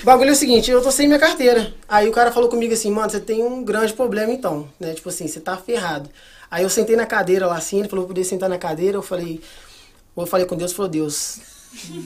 o 0.00 0.04
bagulho 0.04 0.30
é 0.30 0.32
o 0.32 0.36
seguinte, 0.36 0.70
eu 0.70 0.80
tô 0.82 0.90
sem 0.90 1.06
minha 1.06 1.18
carteira. 1.18 1.74
Aí 1.86 2.08
o 2.08 2.12
cara 2.12 2.32
falou 2.32 2.48
comigo 2.48 2.72
assim, 2.72 2.90
mano, 2.90 3.10
você 3.10 3.20
tem 3.20 3.42
um 3.44 3.62
grande 3.62 3.92
problema 3.92 4.32
então, 4.32 4.66
né? 4.80 4.94
Tipo 4.94 5.10
assim, 5.10 5.26
você 5.28 5.40
tá 5.40 5.56
ferrado. 5.58 6.08
Aí 6.50 6.62
eu 6.62 6.70
sentei 6.70 6.96
na 6.96 7.04
cadeira 7.04 7.46
lá 7.46 7.56
assim, 7.56 7.80
ele 7.80 7.88
falou 7.88 8.04
que 8.04 8.10
eu 8.12 8.14
podia 8.14 8.24
sentar 8.24 8.48
na 8.48 8.56
cadeira, 8.58 8.96
eu 8.96 9.02
falei, 9.02 9.40
eu 10.16 10.26
falei 10.26 10.46
com 10.46 10.56
Deus, 10.56 10.72
falou, 10.72 10.88
Deus, 10.90 11.36
o 11.36 11.40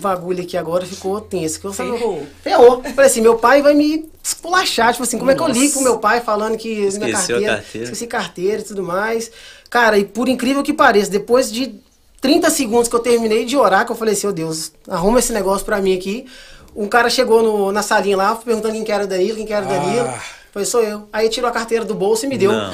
bagulho 0.01 0.43
aqui 0.43 0.57
agora 0.57 0.85
ficou 0.87 1.21
tenso. 1.21 1.61
Que 1.61 1.67
eu 1.67 1.73
falei, 1.73 1.99
Ferrou. 2.43 2.83
Falei 2.83 3.07
assim, 3.11 3.21
meu 3.21 3.37
pai 3.37 3.63
vai 3.63 3.75
me 3.75 4.09
esculachar, 4.23 4.93
tipo 4.93 5.05
assim, 5.05 5.19
como 5.19 5.31
é 5.31 5.35
que 5.35 5.41
eu 5.43 5.49
ligo 5.49 5.73
pro 5.75 5.83
meu 5.83 5.99
pai 5.99 6.21
falando 6.21 6.57
que 6.57 6.75
minha 6.75 6.89
Esqueceu 6.89 7.09
a 7.11 7.19
carteira, 7.19 7.55
carteira. 7.57 7.85
esqueci 7.85 8.07
carteira 8.07 8.61
e 8.61 8.65
tudo 8.65 8.83
mais. 8.83 9.31
Cara, 9.71 9.99
e 9.99 10.05
por 10.05 10.29
incrível 10.29 10.63
que 10.63 10.73
pareça, 10.73 11.11
depois 11.11 11.51
de 11.53 11.75
30 12.21 12.51
segundos 12.51 12.89
que 12.89 12.95
eu 12.97 13.01
terminei 13.01 13.45
de 13.45 13.57
orar, 13.57 13.85
que 13.87 13.93
eu 13.93 13.97
falei 13.97 14.15
assim, 14.15 14.27
ô 14.27 14.33
Deus, 14.33 14.73
arruma 14.89 15.19
esse 15.19 15.33
negócio 15.33 15.65
pra 15.65 15.81
mim 15.81 15.95
aqui. 15.97 16.27
Um 16.75 16.87
cara 16.89 17.09
chegou 17.11 17.43
no- 17.43 17.73
na 17.73 17.83
salinha 17.83 18.17
lá, 18.17 18.35
perguntando 18.37 18.75
quem 18.75 18.85
que 18.85 18.93
era 18.93 19.05
o 19.05 19.07
Danilo, 19.07 19.37
quem 19.37 19.47
que 19.47 19.53
era 19.53 19.65
o 19.65 19.69
Danilo. 19.69 20.07
Ah. 20.09 20.23
Falei, 20.53 20.67
sou 20.67 20.83
eu. 20.83 21.09
Aí 21.13 21.29
tirou 21.29 21.49
a 21.49 21.53
carteira 21.53 21.85
do 21.85 21.95
bolso 21.95 22.25
e 22.25 22.29
me 22.29 22.37
deu. 22.39 22.53
Não, 22.53 22.71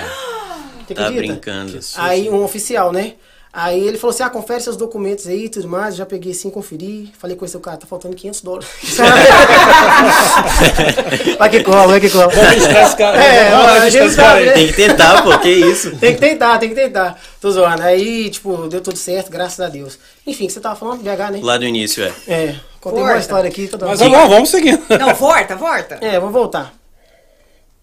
Você 0.86 0.94
tá 0.94 1.06
acredita? 1.06 1.32
brincando. 1.32 1.78
Aí 1.96 2.28
um 2.30 2.42
oficial, 2.42 2.92
né? 2.92 3.14
Aí 3.56 3.86
ele 3.86 3.96
falou 3.96 4.12
assim, 4.12 4.24
ah, 4.24 4.30
confere 4.30 4.60
seus 4.60 4.76
documentos 4.76 5.28
aí 5.28 5.44
e 5.44 5.48
tudo 5.48 5.68
mais. 5.68 5.94
Já 5.94 6.04
peguei 6.04 6.32
assim, 6.32 6.50
conferi. 6.50 7.12
Falei 7.16 7.36
com 7.36 7.44
esse 7.44 7.56
cara, 7.60 7.76
tá 7.76 7.86
faltando 7.86 8.16
500 8.16 8.42
dólares. 8.42 8.68
vai 11.38 11.48
que 11.48 11.62
cola, 11.62 11.86
vai 11.86 12.00
que 12.00 12.10
cola. 12.10 12.26
Vamos. 12.26 12.64
É, 12.64 13.50
Vamos 13.50 13.70
a 13.70 13.88
gente 13.88 14.10
sabe, 14.10 14.46
né? 14.46 14.52
Tem 14.54 14.66
que 14.66 14.72
tentar, 14.72 15.22
pô, 15.22 15.38
que 15.38 15.48
isso. 15.48 15.96
Tem 15.98 16.14
que 16.14 16.20
tentar, 16.20 16.58
tem 16.58 16.70
que 16.70 16.74
tentar. 16.74 17.16
Tô 17.40 17.52
zoando. 17.52 17.82
Aí, 17.82 18.28
tipo, 18.28 18.66
deu 18.66 18.80
tudo 18.80 18.96
certo, 18.96 19.30
graças 19.30 19.60
a 19.60 19.68
Deus. 19.68 20.00
Enfim, 20.26 20.42
o 20.44 20.46
que 20.48 20.52
você 20.52 20.60
tava 20.60 20.74
falando? 20.74 21.04
BH, 21.04 21.30
né? 21.30 21.38
Lá 21.40 21.56
do 21.56 21.64
início, 21.64 22.02
é. 22.02 22.12
É, 22.26 22.56
contei 22.80 23.04
uma 23.04 23.18
história 23.18 23.48
aqui. 23.48 23.68
Que 23.68 23.76
eu 23.76 23.78
tô... 23.78 23.86
Mas 23.86 24.00
vamos, 24.00 24.28
vamos 24.28 24.50
seguindo. 24.50 24.82
Não, 24.98 25.14
volta, 25.14 25.54
volta. 25.54 25.98
É, 26.00 26.18
vou 26.18 26.30
voltar. 26.30 26.74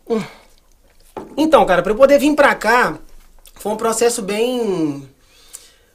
Hum. 0.10 0.22
Então, 1.38 1.66
cara, 1.66 1.82
pra 1.82 1.94
eu 1.94 1.96
poder 1.96 2.20
vir 2.20 2.36
pra 2.36 2.54
cá, 2.56 2.96
foi 3.56 3.72
um 3.72 3.78
processo 3.78 4.22
bem. 4.22 5.10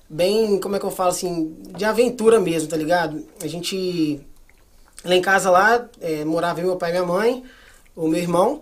Bem, 0.08 0.60
como 0.60 0.76
é 0.76 0.78
que 0.78 0.84
eu 0.86 0.90
falo 0.90 1.10
assim? 1.10 1.56
De 1.76 1.84
aventura 1.84 2.38
mesmo, 2.40 2.68
tá 2.68 2.76
ligado? 2.76 3.24
A 3.42 3.46
gente. 3.46 4.20
Lá 5.04 5.14
em 5.14 5.20
casa, 5.22 5.50
lá, 5.50 5.84
é, 6.00 6.24
morava 6.24 6.60
eu, 6.60 6.66
meu 6.66 6.76
pai 6.76 6.90
e 6.90 6.92
minha 6.94 7.04
mãe, 7.06 7.44
o 7.94 8.08
meu 8.08 8.18
irmão. 8.20 8.60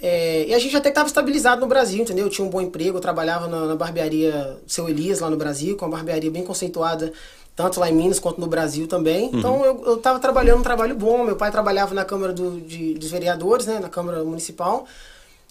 é, 0.00 0.44
e 0.48 0.54
a 0.54 0.58
gente 0.58 0.76
até 0.76 0.88
estava 0.88 1.06
estabilizado 1.06 1.60
no 1.60 1.66
Brasil, 1.68 2.02
entendeu? 2.02 2.26
Eu 2.26 2.30
tinha 2.30 2.44
um 2.46 2.50
bom 2.50 2.60
emprego, 2.60 2.96
eu 2.96 3.00
trabalhava 3.00 3.46
na, 3.46 3.66
na 3.66 3.76
barbearia 3.76 4.56
Seu 4.66 4.88
Elias, 4.88 5.20
lá 5.20 5.30
no 5.30 5.36
Brasil, 5.36 5.76
com 5.76 5.84
uma 5.86 5.96
barbearia 5.96 6.30
bem 6.30 6.42
conceituada, 6.44 7.12
tanto 7.54 7.78
lá 7.78 7.88
em 7.88 7.94
Minas 7.94 8.18
quanto 8.18 8.40
no 8.40 8.46
Brasil 8.48 8.88
também. 8.88 9.30
Então 9.32 9.64
eu, 9.64 9.84
eu 9.86 9.96
tava 9.98 10.18
trabalhando 10.18 10.60
um 10.60 10.64
trabalho 10.64 10.96
bom. 10.96 11.22
Meu 11.24 11.36
pai 11.36 11.50
trabalhava 11.52 11.94
na 11.94 12.04
Câmara 12.04 12.32
do- 12.32 12.60
de- 12.60 12.94
dos 12.94 13.10
Vereadores, 13.10 13.66
né? 13.66 13.78
Na 13.78 13.88
Câmara 13.88 14.24
Municipal. 14.24 14.86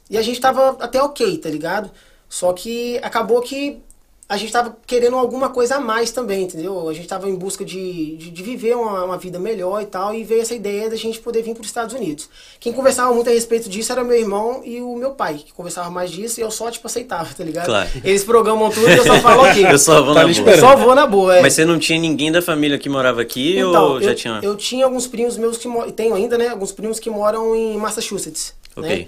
E 0.10 0.18
a 0.18 0.22
gente 0.22 0.42
tava 0.42 0.76
até 0.80 1.02
ok, 1.02 1.38
tá 1.38 1.50
ligado? 1.50 1.90
Só 2.28 2.52
que 2.54 2.98
acabou 3.02 3.40
que 3.42 3.82
a 4.28 4.38
gente 4.38 4.52
tava 4.52 4.76
querendo 4.88 5.18
alguma 5.18 5.50
coisa 5.50 5.76
a 5.76 5.80
mais 5.80 6.12
também, 6.12 6.44
entendeu? 6.44 6.88
A 6.88 6.94
gente 6.94 7.08
tava 7.08 7.30
em 7.30 7.36
busca 7.36 7.64
de, 7.66 8.16
de, 8.16 8.32
de 8.32 8.44
viver 8.44 8.76
uma, 8.76 9.04
uma 9.04 9.18
vida 9.18 9.38
melhor 9.38 9.82
e 9.82 9.86
tal, 9.86 10.14
e 10.14 10.24
veio 10.24 10.42
essa 10.42 10.56
ideia 10.56 10.90
da 10.90 10.96
gente 10.96 11.20
poder 11.20 11.42
vir 11.42 11.54
para 11.54 11.62
os 11.62 11.68
Estados 11.68 11.94
Unidos. 11.94 12.30
Quem 12.60 12.72
conversava 12.72 13.14
muito 13.14 13.30
a 13.30 13.34
respeito 13.34 13.70
disso 13.70 13.92
era 13.92 14.04
meu 14.04 14.18
irmão 14.18 14.62
e 14.64 14.82
o 14.82 14.96
meu 14.96 15.12
pai, 15.12 15.36
que 15.46 15.54
conversava 15.54 15.90
mais 15.90 16.10
disso, 16.10 16.40
e 16.40 16.44
eu 16.44 16.50
só, 16.50 16.72
tipo, 16.72 16.88
aceitava, 16.88 17.34
tá 17.34 17.44
ligado? 17.44 17.66
Claro. 17.66 17.90
Eles 18.04 18.24
programam 18.24 18.70
tudo 18.70 18.90
e 18.90 18.98
eu 18.98 19.06
só 19.06 19.20
falo 19.20 19.44
ok. 19.44 19.64
Eu 19.74 19.80
só 19.80 20.04
vou 20.04 20.14
Tá 20.14 20.28
na 20.28 20.34
boa. 20.34 20.52
Eu 20.52 20.60
só 20.60 20.76
vou 20.76 20.96
na 20.96 21.08
boa, 21.08 21.38
é. 21.38 21.42
Mas 21.42 21.54
você 21.54 21.66
não 21.66 21.80
tinha 21.80 22.00
ninguém 22.00 22.32
da 22.32 22.42
família 22.42 22.78
que 22.78 22.88
morava 22.88 23.22
aqui 23.22 23.58
Então, 23.58 23.94
ou 23.94 24.02
já 24.02 24.12
eu, 24.12 24.16
tinha? 24.16 24.40
eu 24.44 24.56
tinha 24.56 24.86
alguns 24.86 25.08
primos 25.08 25.38
meus 25.38 25.58
que 25.58 25.68
moram, 25.68 25.92
tenho 25.92 26.14
ainda, 26.14 26.38
né? 26.38 26.50
Alguns 26.50 26.72
primos 26.72 27.00
que 27.00 27.10
moram 27.10 27.56
em 27.56 27.76
Massachusetts. 27.78 28.54
Ok. 28.76 28.90
Né? 28.90 29.08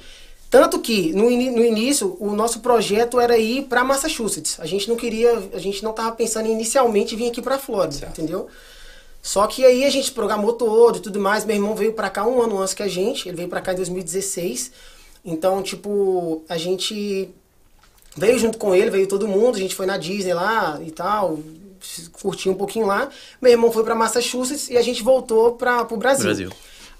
Tanto 0.50 0.80
que 0.80 1.12
no, 1.14 1.30
ini- 1.30 1.50
no 1.50 1.64
início 1.64 2.16
o 2.20 2.32
nosso 2.34 2.60
projeto 2.60 3.20
era 3.20 3.38
ir 3.38 3.64
para 3.64 3.84
Massachusetts. 3.84 4.58
A 4.60 4.66
gente 4.66 4.88
não 4.88 4.96
queria, 4.96 5.32
a 5.54 5.60
gente 5.60 5.84
não 5.84 5.92
tava 5.92 6.12
pensando 6.16 6.48
em 6.48 6.52
inicialmente 6.54 7.16
vir 7.16 7.30
aqui 7.30 7.42
para 7.42 7.58
Flórida, 7.58 8.08
entendeu? 8.08 8.48
Só 9.22 9.48
que 9.48 9.66
aí 9.66 9.84
a 9.84 9.90
gente 9.90 10.12
programou 10.12 10.54
todo 10.54 10.98
e 10.98 11.02
tudo 11.02 11.20
mais. 11.20 11.44
Meu 11.46 11.56
irmão 11.56 11.76
veio 11.76 11.94
para 11.94 12.10
cá 12.10 12.26
um 12.28 12.42
ano 12.42 12.60
antes 12.60 12.74
que 12.76 12.84
a 12.84 12.88
gente. 12.88 13.28
Ele 13.28 13.36
veio 13.38 13.50
para 13.50 13.60
cá 13.60 13.74
em 13.74 13.76
2016. 13.76 14.72
Então, 15.26 15.64
tipo, 15.64 16.44
a 16.48 16.58
gente 16.58 17.30
veio 18.16 18.38
junto 18.38 18.58
com 18.60 18.74
ele, 18.76 18.92
veio 18.92 19.08
todo 19.08 19.28
mundo, 19.28 19.56
a 19.56 19.60
gente 19.60 19.74
foi 19.76 19.88
na 19.88 19.98
Disney 19.98 20.34
lá 20.36 20.80
e 20.86 20.92
tal, 20.92 21.40
curtiu 22.22 22.52
um 22.52 22.56
pouquinho 22.56 22.86
lá. 22.86 23.10
Meu 23.42 23.52
irmão 23.52 23.72
foi 23.72 23.84
para 23.84 23.96
Massachusetts 23.96 24.70
e 24.70 24.78
a 24.78 24.82
gente 24.84 25.02
voltou 25.02 25.54
para 25.54 25.86
o 25.92 25.98
Brasil. 25.98 26.26
Brasil. 26.26 26.52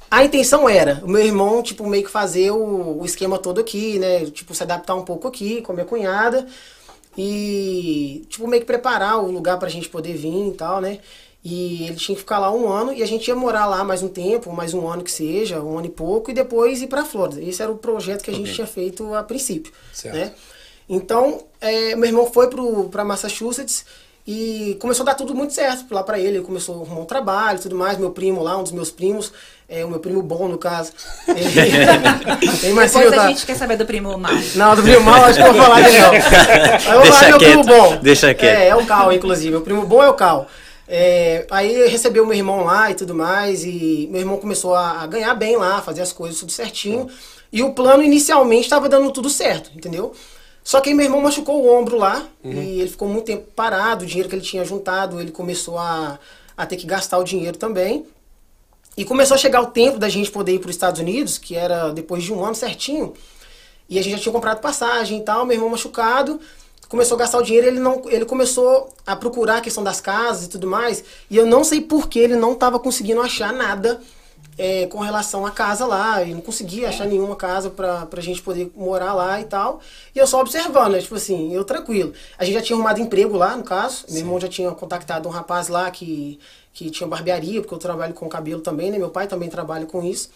A 0.10 0.24
intenção 0.24 0.70
era 0.70 1.02
o 1.04 1.10
meu 1.10 1.22
irmão, 1.22 1.62
tipo, 1.62 1.86
meio 1.88 2.04
que 2.04 2.10
fazer 2.12 2.52
o, 2.52 3.00
o 3.02 3.06
esquema 3.06 3.38
todo 3.38 3.60
aqui, 3.60 4.00
né? 4.00 4.26
Tipo, 4.28 4.54
se 4.56 4.64
adaptar 4.64 4.96
um 4.96 5.04
pouco 5.04 5.28
aqui 5.28 5.62
com 5.62 5.72
a 5.72 5.76
minha 5.76 5.86
cunhada. 5.86 6.48
e, 7.18 8.26
tipo, 8.30 8.48
meio 8.48 8.62
que 8.62 8.68
preparar 8.68 9.20
o 9.24 9.32
lugar 9.32 9.58
pra 9.58 9.70
gente 9.70 9.90
poder 9.90 10.14
vir 10.16 10.50
e 10.50 10.54
tal, 10.54 10.82
né? 10.82 11.00
E 11.44 11.86
ele 11.86 11.96
tinha 11.96 12.16
que 12.16 12.22
ficar 12.22 12.40
lá 12.40 12.52
um 12.52 12.68
ano 12.72 12.92
e 12.92 13.04
a 13.04 13.06
gente 13.06 13.28
ia 13.28 13.36
morar 13.36 13.68
lá 13.68 13.84
mais 13.84 14.02
um 14.02 14.08
tempo, 14.08 14.52
mais 14.52 14.74
um 14.74 14.88
ano 14.88 15.04
que 15.04 15.12
seja, 15.12 15.62
um 15.62 15.78
ano 15.78 15.86
e 15.88 15.92
pouco, 15.92 16.32
e 16.32 16.34
depois 16.34 16.82
ir 16.82 16.88
pra 16.88 17.06
Flórida. 17.06 17.42
Esse 17.42 17.62
era 17.62 17.72
o 17.72 17.78
projeto 17.78 18.24
que 18.24 18.32
a 18.32 18.34
gente 18.34 18.52
tinha 18.54 18.66
feito 18.68 19.14
a 19.14 19.22
princípio, 19.24 19.72
Certo. 19.94 20.16
né? 20.16 20.34
Então, 20.90 21.44
é, 21.62 21.96
meu 21.96 22.08
irmão 22.08 22.26
foi 22.32 22.50
pro, 22.50 22.86
pra 22.90 23.06
Massachusetts 23.06 23.86
e 24.28 24.76
começou 24.80 25.04
a 25.04 25.08
dar 25.08 25.16
tudo 25.16 25.36
muito 25.36 25.54
certo 25.54 25.86
lá 25.94 26.04
pra 26.04 26.18
ele. 26.20 26.38
Ele 26.38 26.42
começou 26.46 26.76
a 26.80 26.82
arrumar 26.84 27.02
um 27.02 27.06
trabalho 27.06 27.60
e 27.60 27.62
tudo 27.62 27.76
mais. 27.76 27.98
Meu 27.98 28.10
primo 28.12 28.42
lá, 28.42 28.58
um 28.58 28.64
dos 28.64 28.72
meus 28.72 28.90
primos, 28.92 29.32
é, 29.68 29.84
o 29.84 29.90
meu 29.90 30.00
primo 30.00 30.22
bom 30.22 30.48
no 30.48 30.58
caso. 30.58 30.92
Ele, 31.28 32.58
tem 32.62 32.74
mais 32.74 32.94
Depois 32.94 33.14
a 33.14 33.16
tá? 33.16 33.28
gente 33.30 33.46
quer 33.46 33.56
saber 33.56 33.78
do 33.78 33.86
primo 33.86 34.16
mal. 34.18 34.32
Não, 34.56 34.76
do 34.76 34.84
primo 34.84 35.02
mal 35.02 35.26
acho 35.26 35.40
que 35.40 35.46
eu 35.48 35.54
vou 35.54 35.64
falar 35.64 35.82
dele 35.82 36.00
não. 36.00 36.12
Aí 36.12 36.94
eu 36.94 37.02
vou 37.02 37.06
falar 37.06 37.22
do 37.22 37.30
meu 37.30 37.38
primo 37.40 37.64
bom. 37.64 37.98
deixa 37.98 38.34
quieto. 38.34 38.58
É, 38.58 38.68
é 38.68 38.76
o 38.76 38.86
Cal, 38.86 39.12
inclusive. 39.12 39.56
O 39.56 39.62
primo 39.62 39.86
bom 39.86 40.04
é 40.04 40.10
o 40.10 40.14
Cal. 40.14 40.48
É, 40.88 41.48
aí 41.50 41.88
recebeu 41.88 42.26
meu 42.28 42.38
irmão 42.38 42.64
lá 42.64 42.92
e 42.92 42.94
tudo 42.94 43.16
mais, 43.16 43.64
e 43.64 44.08
meu 44.12 44.22
irmão 44.22 44.38
começou 44.38 44.76
a, 44.76 45.02
a 45.02 45.08
ganhar 45.08 45.34
bem 45.34 45.58
lá, 45.58 45.82
fazer 45.82 46.02
as 46.02 46.14
coisas 46.14 46.40
tudo 46.40 46.52
certinho. 46.52 47.10
E 47.52 47.64
o 47.64 47.74
plano 47.74 48.04
inicialmente 48.04 48.64
estava 48.64 48.88
dando 48.88 49.12
tudo 49.12 49.30
certo, 49.30 49.72
entendeu? 49.76 50.14
Só 50.64 50.82
que 50.82 50.90
aí 50.90 50.96
meu 50.96 51.06
irmão 51.06 51.22
machucou 51.22 51.64
o 51.64 51.80
ombro 51.80 51.98
lá 51.98 52.26
e 52.44 52.82
ele 52.82 52.90
ficou 52.90 53.08
muito 53.08 53.26
tempo 53.26 53.48
parado, 53.56 54.04
o 54.04 54.08
dinheiro 54.08 54.28
que 54.28 54.36
ele 54.36 54.42
tinha 54.42 54.66
juntado, 54.66 55.22
ele 55.22 55.32
começou 55.32 55.78
a, 55.78 56.20
a 56.58 56.66
ter 56.66 56.76
que 56.76 56.88
gastar 56.88 57.18
o 57.20 57.24
dinheiro 57.24 57.58
também. 57.58 58.06
E 58.98 59.04
começou 59.04 59.36
a 59.36 59.38
chegar 59.38 59.62
o 59.62 59.68
tempo 59.68 60.00
da 60.00 60.08
gente 60.08 60.32
poder 60.32 60.54
ir 60.54 60.60
para 60.60 60.70
os 60.70 60.76
Estados 60.76 61.02
Unidos, 61.02 61.38
que 61.38 61.56
era 61.56 61.90
depois 61.90 62.24
de 62.24 62.34
um 62.34 62.44
ano 62.44 62.56
certinho. 62.56 63.14
E 63.90 64.00
a 64.00 64.02
gente 64.02 64.14
já 64.14 64.20
tinha 64.20 64.34
comprado 64.34 64.62
passagem 64.62 65.20
e 65.20 65.22
tal, 65.22 65.46
meu 65.46 65.56
irmão 65.56 65.70
machucado, 65.70 66.40
começou 66.88 67.16
a 67.16 67.20
gastar 67.20 67.40
o 67.40 67.44
dinheiro, 67.44 67.68
ele 67.68 67.80
não, 67.80 68.02
ele 68.08 68.26
começou 68.26 68.94
a 69.06 69.16
procurar 69.16 69.58
a 69.58 69.62
questão 69.62 69.84
das 69.84 70.02
casas 70.02 70.46
e 70.46 70.50
tudo 70.50 70.68
mais, 70.68 71.04
e 71.30 71.38
eu 71.38 71.46
não 71.46 71.64
sei 71.64 71.82
por 71.82 72.08
que 72.08 72.20
ele 72.20 72.36
não 72.36 72.54
estava 72.54 72.80
conseguindo 72.80 73.22
achar 73.22 73.54
nada 73.54 74.02
é, 74.58 74.86
com 74.88 75.00
relação 75.00 75.46
à 75.46 75.52
casa 75.52 75.86
lá, 75.86 76.22
ele 76.22 76.34
não 76.34 76.42
conseguia 76.42 76.90
achar 76.90 77.06
nenhuma 77.06 77.36
casa 77.36 77.70
pra, 77.70 78.06
pra 78.06 78.22
gente 78.22 78.42
poder 78.42 78.72
morar 78.76 79.14
lá 79.14 79.40
e 79.40 79.46
tal, 79.46 79.82
e 80.16 80.20
eu 80.20 80.26
só 80.26 80.40
observando, 80.40 80.94
né, 80.94 81.00
tipo 81.00 81.16
assim, 81.16 81.54
eu 81.54 81.64
tranquilo. 81.64 82.14
A 82.38 82.46
gente 82.46 82.54
já 82.56 82.62
tinha 82.62 82.76
arrumado 82.76 83.02
emprego 83.02 83.38
lá, 83.38 83.56
no 83.58 83.64
caso, 83.64 84.06
meu 84.10 84.20
irmão 84.20 84.40
já 84.40 84.48
tinha 84.48 84.72
contactado 84.72 85.28
um 85.28 85.32
rapaz 85.32 85.68
lá 85.68 85.92
que, 85.92 86.40
que 86.76 86.92
tinha 86.92 87.08
barbearia, 87.08 87.62
porque 87.62 87.74
eu 87.74 87.80
trabalho 87.80 88.14
com 88.14 88.28
cabelo 88.28 88.60
também, 88.60 88.92
né, 88.92 88.98
meu 88.98 89.10
pai 89.10 89.28
também 89.28 89.50
trabalha 89.50 89.86
com 89.86 90.04
isso. 90.04 90.30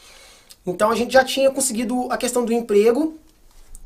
Então 0.66 0.90
a 0.90 0.96
gente 0.96 1.12
já 1.12 1.24
tinha 1.24 1.52
conseguido 1.52 2.08
a 2.10 2.18
questão 2.18 2.46
do 2.46 2.54
emprego, 2.54 3.18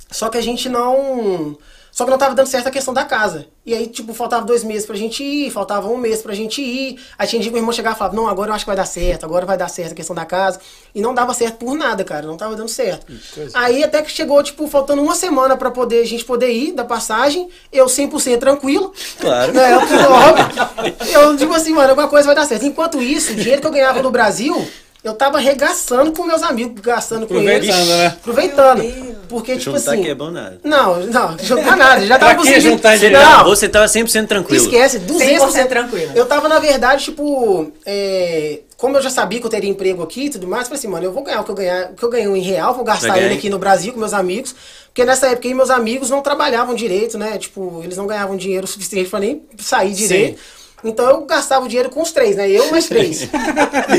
só 0.10 0.30
que 0.30 0.38
a 0.38 0.42
gente 0.42 0.70
não. 0.70 1.58
Só 1.94 2.06
que 2.06 2.10
não 2.10 2.18
tava 2.18 2.34
dando 2.34 2.48
certo 2.48 2.66
a 2.66 2.72
questão 2.72 2.92
da 2.92 3.06
casa. 3.06 3.46
E 3.64 3.72
aí, 3.72 3.86
tipo, 3.86 4.16
faltava 4.16 4.44
dois 4.44 4.64
meses 4.64 4.84
pra 4.84 4.96
gente 4.96 5.24
ir, 5.24 5.52
faltava 5.52 5.88
um 5.88 5.96
mês 5.96 6.24
pra 6.24 6.34
gente 6.34 6.60
ir. 6.60 7.00
Aí 7.20 7.28
tinha 7.28 7.40
dia 7.40 7.52
que 7.52 7.54
meu 7.54 7.62
irmão 7.62 7.72
chegava 7.72 7.96
e 7.96 8.00
falava, 8.00 8.16
não, 8.16 8.28
agora 8.28 8.50
eu 8.50 8.56
acho 8.56 8.66
que 8.66 8.70
vai 8.70 8.76
dar 8.76 8.86
certo, 8.86 9.26
agora 9.26 9.46
vai 9.46 9.56
dar 9.56 9.68
certo 9.68 9.92
a 9.92 9.96
questão 9.96 10.16
da 10.16 10.26
casa. 10.26 10.60
E 10.96 11.00
não 11.00 11.14
dava 11.14 11.36
certo 11.36 11.58
por 11.58 11.76
nada, 11.76 12.04
cara, 12.04 12.26
não 12.26 12.36
tava 12.36 12.56
dando 12.56 12.68
certo. 12.68 13.06
Aí 13.54 13.84
até 13.84 14.02
que 14.02 14.10
chegou, 14.10 14.42
tipo, 14.42 14.68
faltando 14.68 15.04
uma 15.04 15.14
semana 15.14 15.56
pra 15.56 15.70
poder, 15.70 16.00
a 16.00 16.06
gente 16.06 16.26
poder 16.26 16.52
ir 16.52 16.72
da 16.72 16.84
passagem, 16.84 17.48
eu 17.72 17.86
100% 17.86 18.40
tranquilo. 18.40 18.92
Claro. 19.20 19.54
Né, 19.54 19.74
eu, 19.74 19.78
óbvio. 20.12 21.14
eu 21.14 21.36
digo 21.36 21.54
assim, 21.54 21.74
mano, 21.74 21.92
alguma 21.92 22.08
coisa 22.08 22.26
vai 22.26 22.36
dar 22.36 22.48
certo. 22.48 22.66
Enquanto 22.66 23.00
isso, 23.04 23.34
o 23.34 23.36
dinheiro 23.36 23.62
que 23.62 23.68
eu 23.68 23.72
ganhava 23.72 24.02
no 24.02 24.10
Brasil, 24.10 24.68
eu 25.04 25.14
tava 25.14 25.38
regaçando 25.38 26.14
com 26.14 26.24
meus 26.24 26.42
amigos, 26.42 26.80
gastando 26.82 27.28
com 27.28 27.36
eles. 27.36 27.70
Aproveitando, 27.70 27.98
né? 27.98 28.08
Aproveitando. 28.08 29.14
Porque, 29.28 29.58
tipo 29.58 29.78
Juntar 29.78 29.92
assim. 29.92 30.02
que 30.04 30.10
é 30.10 30.16
bom 30.16 30.32
nada. 30.32 30.60
Não, 30.64 31.00
não, 31.08 31.38
juntar 31.40 31.76
nada. 31.76 32.06
Já 32.06 32.18
tava 32.18 32.36
conseguindo. 32.36 32.62
juntar 32.62 32.98
Você, 32.98 33.10
dinheiro? 33.10 33.30
Não, 33.30 33.44
você 33.44 33.68
tava 33.68 33.86
100% 33.86 34.28
tranquilo. 34.28 34.64
esquece, 34.64 35.00
200%. 35.00 35.40
100% 35.40 35.68
tranquilo. 35.68 36.12
Eu 36.16 36.26
tava, 36.26 36.48
na 36.48 36.60
verdade, 36.60 37.04
tipo, 37.06 37.70
é, 37.86 38.62
como 38.78 38.96
eu 38.96 39.02
já 39.02 39.10
sabia 39.10 39.40
que 39.40 39.46
eu 39.46 39.50
teria 39.50 39.70
emprego 39.70 40.02
aqui 40.04 40.26
e 40.26 40.30
tudo 40.30 40.48
mais, 40.48 40.64
eu 40.64 40.66
falei 40.68 40.80
assim, 40.80 40.88
mano, 40.88 41.06
eu 41.06 41.12
vou 41.12 41.24
ganhar 41.24 41.42
o 41.42 41.44
que 41.44 41.52
eu 41.52 41.56
ganhar, 41.56 41.92
o 41.92 41.96
que 41.96 42.04
eu 42.04 42.10
ganho 42.10 42.36
em 42.36 42.42
real, 42.42 42.74
vou 42.74 42.86
gastar 42.86 43.18
ele 43.18 43.34
aqui 43.34 43.50
no 43.50 43.60
Brasil 43.60 43.92
com 43.92 44.00
meus 44.00 44.14
amigos. 44.14 44.56
Porque 44.86 45.04
nessa 45.04 45.28
época 45.28 45.48
aí 45.48 45.54
meus 45.54 45.70
amigos 45.70 46.10
não 46.10 46.22
trabalhavam 46.22 46.76
direito, 46.76 47.18
né? 47.18 47.38
Tipo, 47.38 47.82
eles 47.84 47.98
não 47.98 48.08
ganhavam 48.08 48.38
dinheiro 48.38 48.68
suficiente 48.68 49.10
pra 49.10 49.20
nem 49.20 49.42
sair 49.58 49.94
direito. 49.94 50.40
Então 50.84 51.10
eu 51.10 51.22
gastava 51.26 51.66
o 51.66 51.68
dinheiro 51.68 51.90
com 51.90 52.02
os 52.02 52.12
três, 52.12 52.36
né? 52.36 52.50
Eu 52.50 52.70
mais 52.72 52.88
três. 52.88 53.22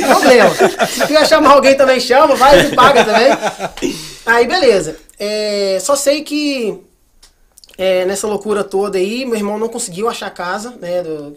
Problema. 0.07 0.51
Se 0.87 1.07
quiser 1.07 1.27
chamar 1.27 1.53
alguém 1.53 1.77
também, 1.77 1.99
chama, 2.01 2.35
vai 2.37 2.67
e 2.67 2.75
paga 2.75 3.05
também. 3.05 3.29
Aí, 4.27 4.47
beleza. 4.47 4.97
É, 5.19 5.79
só 5.81 5.97
sei 5.97 6.23
que 6.23 6.79
é, 7.79 8.05
nessa 8.05 8.27
loucura 8.27 8.63
toda 8.63 8.99
aí, 8.99 9.25
meu 9.25 9.37
irmão 9.37 9.59
não 9.59 9.69
conseguiu 9.69 10.09
achar 10.09 10.31
casa, 10.31 10.75
né? 10.81 11.03
do- 11.03 11.35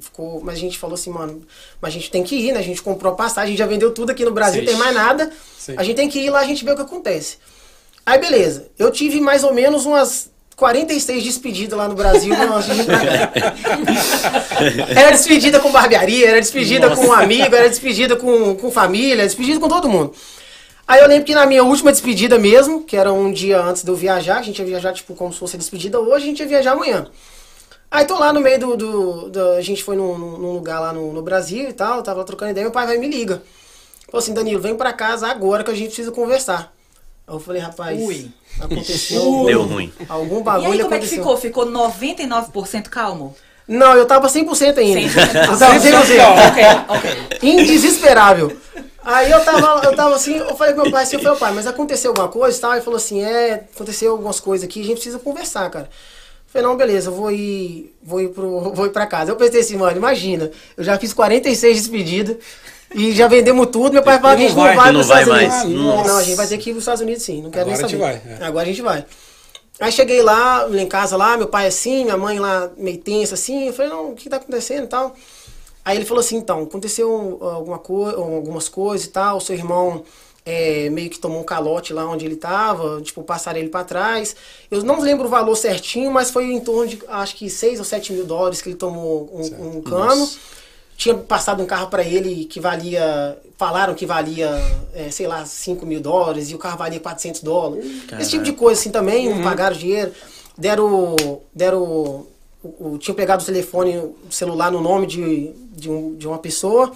ficou, 0.00 0.40
mas 0.42 0.54
a 0.54 0.60
gente 0.60 0.78
falou 0.78 0.94
assim, 0.94 1.10
mano, 1.10 1.42
mas 1.80 1.90
a 1.90 1.92
gente 1.98 2.10
tem 2.10 2.22
que 2.22 2.36
ir, 2.36 2.52
né? 2.52 2.60
A 2.60 2.62
gente 2.62 2.80
comprou 2.80 3.12
a 3.12 3.16
passagem, 3.16 3.44
a 3.44 3.48
gente 3.48 3.58
já 3.58 3.66
vendeu 3.66 3.90
tudo 3.92 4.10
aqui 4.10 4.24
no 4.24 4.30
Brasil, 4.30 4.60
Sim. 4.60 4.66
não 4.66 4.72
tem 4.72 4.80
mais 4.80 4.94
nada. 4.94 5.30
Sim. 5.58 5.74
A 5.76 5.82
gente 5.82 5.96
tem 5.96 6.08
que 6.08 6.20
ir 6.20 6.30
lá, 6.30 6.40
a 6.40 6.44
gente 6.44 6.64
vê 6.64 6.70
o 6.70 6.76
que 6.76 6.82
acontece. 6.82 7.38
Aí, 8.06 8.18
beleza. 8.18 8.68
Eu 8.78 8.90
tive 8.92 9.20
mais 9.20 9.42
ou 9.42 9.52
menos 9.52 9.84
umas 9.86 10.30
46 10.56 11.24
despedidas 11.24 11.78
lá 11.78 11.88
no 11.88 11.94
Brasil 11.94 12.34
cá. 12.36 12.60
Era 14.94 15.10
despedida 15.12 15.60
com 15.60 15.70
barbearia, 15.72 16.28
era 16.28 16.40
despedida 16.40 16.94
com 16.94 17.06
um 17.06 17.12
amigo, 17.12 17.54
era 17.54 17.68
despedida 17.68 18.16
com, 18.16 18.54
com 18.56 18.70
família, 18.70 19.24
despedida 19.24 19.58
com 19.60 19.68
todo 19.68 19.88
mundo. 19.88 20.12
Aí 20.86 21.00
eu 21.00 21.08
lembro 21.08 21.24
que 21.24 21.34
na 21.34 21.46
minha 21.46 21.62
última 21.62 21.92
despedida 21.92 22.38
mesmo, 22.38 22.82
que 22.82 22.96
era 22.96 23.12
um 23.12 23.32
dia 23.32 23.60
antes 23.60 23.82
de 23.84 23.90
eu 23.90 23.94
viajar, 23.96 24.38
a 24.38 24.42
gente 24.42 24.58
ia 24.58 24.64
viajar 24.66 24.92
tipo 24.92 25.14
como 25.14 25.32
se 25.32 25.38
fosse 25.38 25.56
a 25.56 25.58
despedida 25.58 26.00
hoje, 26.00 26.24
a 26.24 26.28
gente 26.28 26.40
ia 26.40 26.46
viajar 26.48 26.72
amanhã. 26.72 27.06
Aí 27.90 28.04
tô 28.04 28.18
lá 28.18 28.32
no 28.32 28.40
meio 28.40 28.58
do. 28.58 28.76
do- 28.76 29.28
do- 29.30 29.50
a 29.52 29.60
gente 29.62 29.82
foi 29.82 29.96
num, 29.96 30.16
num- 30.18 30.52
lugar 30.52 30.78
lá 30.80 30.92
no, 30.92 31.12
no 31.12 31.22
Brasil 31.22 31.68
e 31.68 31.72
tal, 31.72 32.02
tava 32.02 32.22
trocando 32.24 32.50
ideia, 32.52 32.64
meu 32.64 32.72
pai 32.72 32.86
vai 32.86 32.96
e 32.96 32.98
me 32.98 33.08
liga. 33.08 33.42
Falou 34.06 34.18
assim, 34.22 34.34
Danilo, 34.34 34.60
vem 34.60 34.74
pra 34.76 34.92
casa 34.92 35.28
agora 35.28 35.62
que 35.64 35.70
a 35.70 35.74
gente 35.74 35.86
precisa 35.88 36.10
conversar. 36.12 36.72
Aí 37.26 37.34
eu 37.34 37.40
falei, 37.40 37.60
rapaz, 37.62 38.00
Ui. 38.00 38.28
Aconteceu. 38.58 39.44
Deu 39.46 39.62
ruim. 39.62 39.92
Algum 40.08 40.40
E 40.40 40.42
bagulho 40.42 40.72
aí, 40.72 40.78
como 40.80 40.94
é 40.94 40.98
que 40.98 41.04
aconteceu. 41.06 41.18
ficou? 41.18 41.36
Ficou 41.36 41.66
99% 41.66 42.88
calmo? 42.88 43.34
Não, 43.68 43.94
eu 43.94 44.06
tava 44.06 44.26
100% 44.28 44.78
ainda. 44.78 45.00
100%. 45.00 45.50
Eu 45.52 45.58
tava 45.58 45.78
100%. 45.78 45.90
ok, 46.48 46.64
ok. 46.88 47.38
Indesesperável. 47.42 48.56
Aí 49.02 49.30
eu 49.30 49.40
tava, 49.44 49.80
eu 49.86 49.96
tava 49.96 50.14
assim, 50.14 50.36
eu 50.36 50.56
falei 50.56 50.74
com 50.74 50.82
meu 50.82 50.90
pai 50.90 51.04
assim, 51.04 51.16
eu 51.16 51.22
falei, 51.22 51.38
pai, 51.38 51.52
mas 51.54 51.66
aconteceu 51.66 52.10
alguma 52.10 52.28
coisa 52.28 52.56
e 52.56 52.60
tal? 52.60 52.72
Ele 52.72 52.82
falou 52.82 52.96
assim, 52.98 53.22
é, 53.22 53.64
aconteceu 53.74 54.12
algumas 54.12 54.38
coisas 54.40 54.66
aqui, 54.66 54.80
a 54.80 54.84
gente 54.84 54.96
precisa 54.96 55.18
conversar, 55.18 55.70
cara. 55.70 55.86
Eu 55.86 56.52
falei, 56.52 56.66
não, 56.66 56.76
beleza, 56.76 57.08
eu 57.08 57.14
vou 57.14 57.30
ir, 57.30 57.94
vou 58.02 58.20
ir, 58.20 58.28
pro, 58.28 58.72
vou 58.74 58.84
ir 58.86 58.90
pra 58.90 59.06
casa. 59.06 59.30
Eu 59.30 59.36
pensei 59.36 59.60
assim, 59.60 59.76
mano, 59.76 59.96
imagina, 59.96 60.50
eu 60.76 60.84
já 60.84 60.98
fiz 60.98 61.14
46 61.14 61.78
despedidas 61.78 62.36
e 62.94 63.12
já 63.12 63.28
vendemos 63.28 63.66
tudo, 63.68 63.92
meu 63.92 64.02
pai 64.02 64.18
fala 64.20 64.36
que 64.36 64.44
a 64.44 64.46
gente 64.48 64.56
não 64.56 64.64
vai, 64.64 64.76
vai, 64.76 64.92
não 64.92 65.02
vai 65.02 65.22
Estados 65.22 65.42
mais. 65.42 65.64
Unidos. 65.64 65.82
Nossa. 65.84 66.08
Não, 66.08 66.16
a 66.16 66.22
gente 66.22 66.36
vai 66.36 66.46
ter 66.46 66.58
que 66.58 66.70
ir 66.70 66.72
pros 66.72 66.82
Estados 66.82 67.00
Unidos 67.00 67.22
sim, 67.22 67.42
não 67.42 67.50
quero 67.50 67.70
Agora 67.70 67.78
a 67.78 67.80
nem 67.82 67.88
gente 67.88 68.00
saber. 68.00 68.20
vai, 68.20 68.38
é. 68.38 68.44
Agora 68.44 68.64
a 68.64 68.68
gente 68.68 68.82
vai. 68.82 69.04
Aí 69.80 69.92
cheguei 69.92 70.22
lá, 70.22 70.68
em 70.70 70.86
casa 70.86 71.16
lá, 71.16 71.36
meu 71.36 71.46
pai 71.46 71.66
assim, 71.66 72.04
minha 72.04 72.16
mãe 72.16 72.38
lá 72.38 72.70
meio 72.76 72.98
tensa 72.98 73.34
assim. 73.34 73.68
Eu 73.68 73.72
falei, 73.72 73.90
não, 73.90 74.10
o 74.10 74.14
que 74.14 74.28
tá 74.28 74.36
acontecendo 74.36 74.84
e 74.84 74.88
tal? 74.88 75.14
Aí 75.84 75.96
ele 75.96 76.04
falou 76.04 76.20
assim, 76.20 76.36
então, 76.36 76.62
aconteceu 76.62 77.38
alguma 77.40 77.78
co 77.78 78.04
algumas 78.04 78.68
coisas 78.68 79.06
e 79.06 79.10
tal, 79.10 79.40
seu 79.40 79.56
irmão 79.56 80.04
é, 80.44 80.90
meio 80.90 81.08
que 81.08 81.18
tomou 81.18 81.40
um 81.40 81.44
calote 81.44 81.92
lá 81.92 82.04
onde 82.06 82.26
ele 82.26 82.36
tava, 82.36 83.00
tipo, 83.00 83.22
passaram 83.22 83.58
ele 83.58 83.68
pra 83.68 83.84
trás. 83.84 84.36
Eu 84.70 84.82
não 84.82 85.00
lembro 85.00 85.26
o 85.26 85.30
valor 85.30 85.56
certinho, 85.56 86.10
mas 86.10 86.30
foi 86.30 86.52
em 86.52 86.60
torno 86.60 86.88
de, 86.88 87.02
acho 87.08 87.36
que 87.36 87.48
6 87.48 87.78
ou 87.78 87.84
7 87.84 88.12
mil 88.12 88.24
dólares 88.26 88.60
que 88.60 88.68
ele 88.68 88.76
tomou 88.76 89.30
um, 89.32 89.78
um 89.78 89.82
cano. 89.82 90.16
Nossa. 90.16 90.59
Tinha 91.00 91.14
passado 91.14 91.62
um 91.62 91.66
carro 91.66 91.86
pra 91.88 92.02
ele 92.04 92.44
que 92.44 92.60
valia, 92.60 93.38
falaram 93.56 93.94
que 93.94 94.04
valia, 94.04 94.50
é, 94.92 95.10
sei 95.10 95.26
lá, 95.26 95.46
5 95.46 95.86
mil 95.86 95.98
dólares, 95.98 96.50
e 96.50 96.54
o 96.54 96.58
carro 96.58 96.76
valia 96.76 97.00
400 97.00 97.40
dólares. 97.42 97.86
Esse 98.20 98.32
tipo 98.32 98.44
de 98.44 98.52
coisa 98.52 98.78
assim 98.78 98.90
também, 98.90 99.26
não 99.30 99.42
pagaram 99.42 99.74
dinheiro. 99.74 100.12
Deram, 100.58 101.16
deram 101.54 101.82
o, 101.82 102.26
o- 102.62 102.98
tinham 102.98 103.14
pegado 103.16 103.42
o 103.42 103.46
telefone, 103.46 103.96
o 103.96 104.14
celular 104.30 104.70
no 104.70 104.82
nome 104.82 105.06
de, 105.06 105.50
de, 105.74 105.88
um- 105.90 106.14
de 106.16 106.28
uma 106.28 106.36
pessoa, 106.38 106.92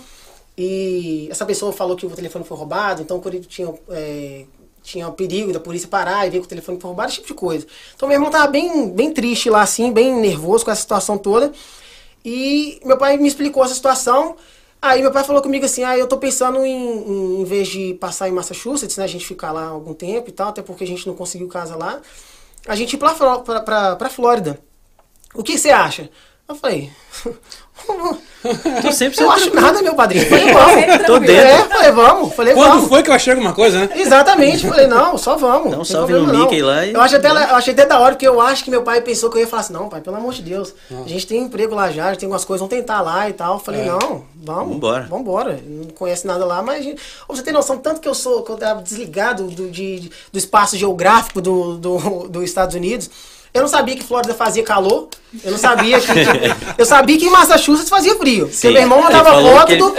e 0.56 1.26
essa 1.30 1.46
pessoa 1.46 1.72
falou 1.72 1.96
que 1.96 2.04
o 2.04 2.10
telefone 2.10 2.44
foi 2.44 2.58
roubado, 2.58 3.00
então 3.00 3.18
quando 3.20 3.36
ele 3.36 3.46
tinha, 3.46 3.72
é, 3.88 4.44
tinha 4.82 5.10
perigo 5.12 5.50
da 5.50 5.58
polícia 5.60 5.88
parar 5.88 6.26
e 6.26 6.30
ver 6.30 6.40
que 6.40 6.44
o 6.44 6.48
telefone 6.48 6.78
foi 6.78 6.88
roubado, 6.88 7.08
esse 7.08 7.16
tipo 7.22 7.28
de 7.28 7.34
coisa. 7.34 7.66
Então 7.96 8.06
meu 8.06 8.16
irmão 8.16 8.30
tava 8.30 8.48
bem, 8.48 8.90
bem 8.90 9.10
triste 9.14 9.48
lá, 9.48 9.62
assim, 9.62 9.90
bem 9.90 10.14
nervoso 10.20 10.62
com 10.62 10.70
essa 10.70 10.82
situação 10.82 11.16
toda. 11.16 11.50
E 12.24 12.80
meu 12.84 12.96
pai 12.96 13.16
me 13.16 13.28
explicou 13.28 13.64
essa 13.64 13.74
situação. 13.74 14.36
Aí 14.80 15.00
meu 15.00 15.10
pai 15.10 15.24
falou 15.24 15.40
comigo 15.40 15.64
assim, 15.64 15.82
ah, 15.82 15.96
eu 15.96 16.06
tô 16.06 16.18
pensando 16.18 16.64
em, 16.64 16.70
em, 16.70 17.40
em 17.40 17.44
vez 17.44 17.68
de 17.68 17.94
passar 17.94 18.28
em 18.28 18.32
Massachusetts, 18.32 18.98
né, 18.98 19.04
a 19.04 19.06
gente 19.06 19.24
ficar 19.24 19.50
lá 19.50 19.64
algum 19.68 19.94
tempo 19.94 20.28
e 20.28 20.32
tal, 20.32 20.50
até 20.50 20.60
porque 20.60 20.84
a 20.84 20.86
gente 20.86 21.06
não 21.06 21.14
conseguiu 21.14 21.48
casa 21.48 21.74
lá, 21.74 22.02
a 22.68 22.76
gente 22.76 22.92
ir 22.92 22.98
pra, 22.98 23.14
pra, 23.14 23.60
pra, 23.60 23.96
pra 23.96 24.10
Flórida. 24.10 24.60
O 25.34 25.42
que 25.42 25.56
você 25.56 25.70
acha? 25.70 26.10
Eu 26.48 26.54
falei, 26.54 26.90
Tu 28.82 28.92
sempre 28.92 29.22
eu 29.22 29.30
acho 29.30 29.54
nada, 29.54 29.82
meu 29.82 29.94
padrinho. 29.94 30.26
Falei, 30.28 30.52
vamos. 30.52 31.06
Tô 31.06 31.18
dentro. 31.18 31.46
É, 31.46 31.58
falei, 31.64 31.90
vamos. 31.92 32.34
Falei, 32.34 32.54
Quando 32.54 32.72
vamos. 32.72 32.88
foi 32.88 33.02
que 33.02 33.10
eu 33.10 33.14
achei 33.14 33.32
alguma 33.32 33.52
coisa, 33.54 33.78
né? 33.80 33.88
Exatamente, 33.96 34.66
falei, 34.66 34.86
não, 34.86 35.16
só 35.18 35.36
vamos. 35.36 35.74
Tem 35.74 35.84
salve 35.84 36.12
no 36.12 36.26
não. 36.26 36.40
Mickey 36.40 36.62
lá 36.62 36.84
e- 36.86 36.92
Eu, 36.92 37.00
acho 37.00 37.16
até, 37.16 37.28
eu 37.30 37.34
achei 37.56 37.72
até 37.72 37.86
da 37.86 37.98
hora, 37.98 38.14
porque 38.14 38.28
eu 38.28 38.40
acho 38.40 38.62
que 38.62 38.70
meu 38.70 38.82
pai 38.82 39.00
pensou 39.00 39.30
que 39.30 39.36
eu 39.38 39.40
ia 39.40 39.46
falar 39.48 39.62
assim, 39.62 39.72
não, 39.72 39.88
pai, 39.88 40.00
pelo 40.02 40.16
amor 40.16 40.32
de 40.34 40.42
Deus, 40.42 40.74
a 40.90 41.08
gente 41.08 41.26
tem 41.26 41.40
emprego 41.42 41.74
lá 41.74 41.90
já, 41.90 42.06
a 42.06 42.08
gente 42.10 42.20
tem 42.20 42.26
algumas 42.26 42.44
coisas, 42.44 42.60
vamos 42.60 42.74
tentar 42.74 43.00
lá 43.00 43.28
e 43.28 43.32
tal. 43.32 43.58
Falei, 43.58 43.80
É. 43.80 43.86
não, 43.86 44.24
vamos. 44.36 44.74
Vambora. 44.74 45.06
Vambora. 45.08 45.60
Não 45.66 45.88
conhece 45.90 46.26
nada 46.26 46.44
lá, 46.44 46.62
mas 46.62 46.84
gente... 46.84 47.00
Você 47.28 47.42
tem 47.42 47.52
noção, 47.52 47.78
tanto 47.78 48.00
que 48.00 48.08
eu 48.08 48.14
sou, 48.14 48.42
que 48.42 48.50
eu 48.52 48.56
tava 48.56 48.82
desligado 48.82 49.44
do, 49.48 49.70
de, 49.70 50.10
do 50.32 50.38
espaço 50.38 50.76
geográfico 50.76 51.40
do, 51.40 51.76
do, 51.78 52.28
dos 52.28 52.44
Estados 52.44 52.74
Unidos. 52.76 53.10
Eu 53.54 53.62
não 53.62 53.68
sabia 53.68 53.94
que 53.94 54.02
Flórida 54.02 54.34
fazia 54.34 54.64
calor. 54.64 55.08
Eu 55.44 55.52
não 55.52 55.58
sabia 55.58 56.00
que. 56.00 56.08
eu 56.76 56.84
sabia 56.84 57.16
que 57.16 57.24
em 57.24 57.30
Massachusetts 57.30 57.88
fazia 57.88 58.16
frio. 58.16 58.46
Porque 58.46 58.56
Sim. 58.56 58.72
meu 58.72 58.82
irmão 58.82 59.00
mandava 59.00 59.30
foto 59.40 59.70
ele- 59.72 59.78
do. 59.80 59.94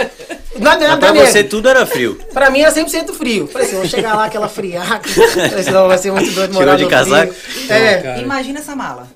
Na, 0.58 0.76
na, 0.78 0.96
pra 0.96 1.12
neve. 1.12 1.30
você 1.30 1.42
tudo 1.44 1.68
era 1.68 1.84
frio. 1.86 2.18
Pra 2.32 2.48
mim 2.50 2.60
era 2.60 2.72
100% 2.72 3.12
frio. 3.14 3.46
Falei 3.46 3.66
assim, 3.66 3.76
vou 3.76 3.86
chegar 3.86 4.14
lá 4.14 4.24
aquela 4.26 4.48
friaca. 4.48 5.06
Falei 5.08 5.54
assim, 5.60 5.70
não, 5.70 5.86
vai 5.88 5.98
ser 5.98 6.12
muito 6.12 6.30
doido 6.32 6.54
morar 6.54 6.72
Chegou 6.72 6.76
de 6.78 6.84
no 6.84 6.90
casaco? 6.90 7.32
frio. 7.32 7.72
É. 7.72 8.20
Imagina 8.20 8.58
essa 8.60 8.74
mala. 8.76 9.08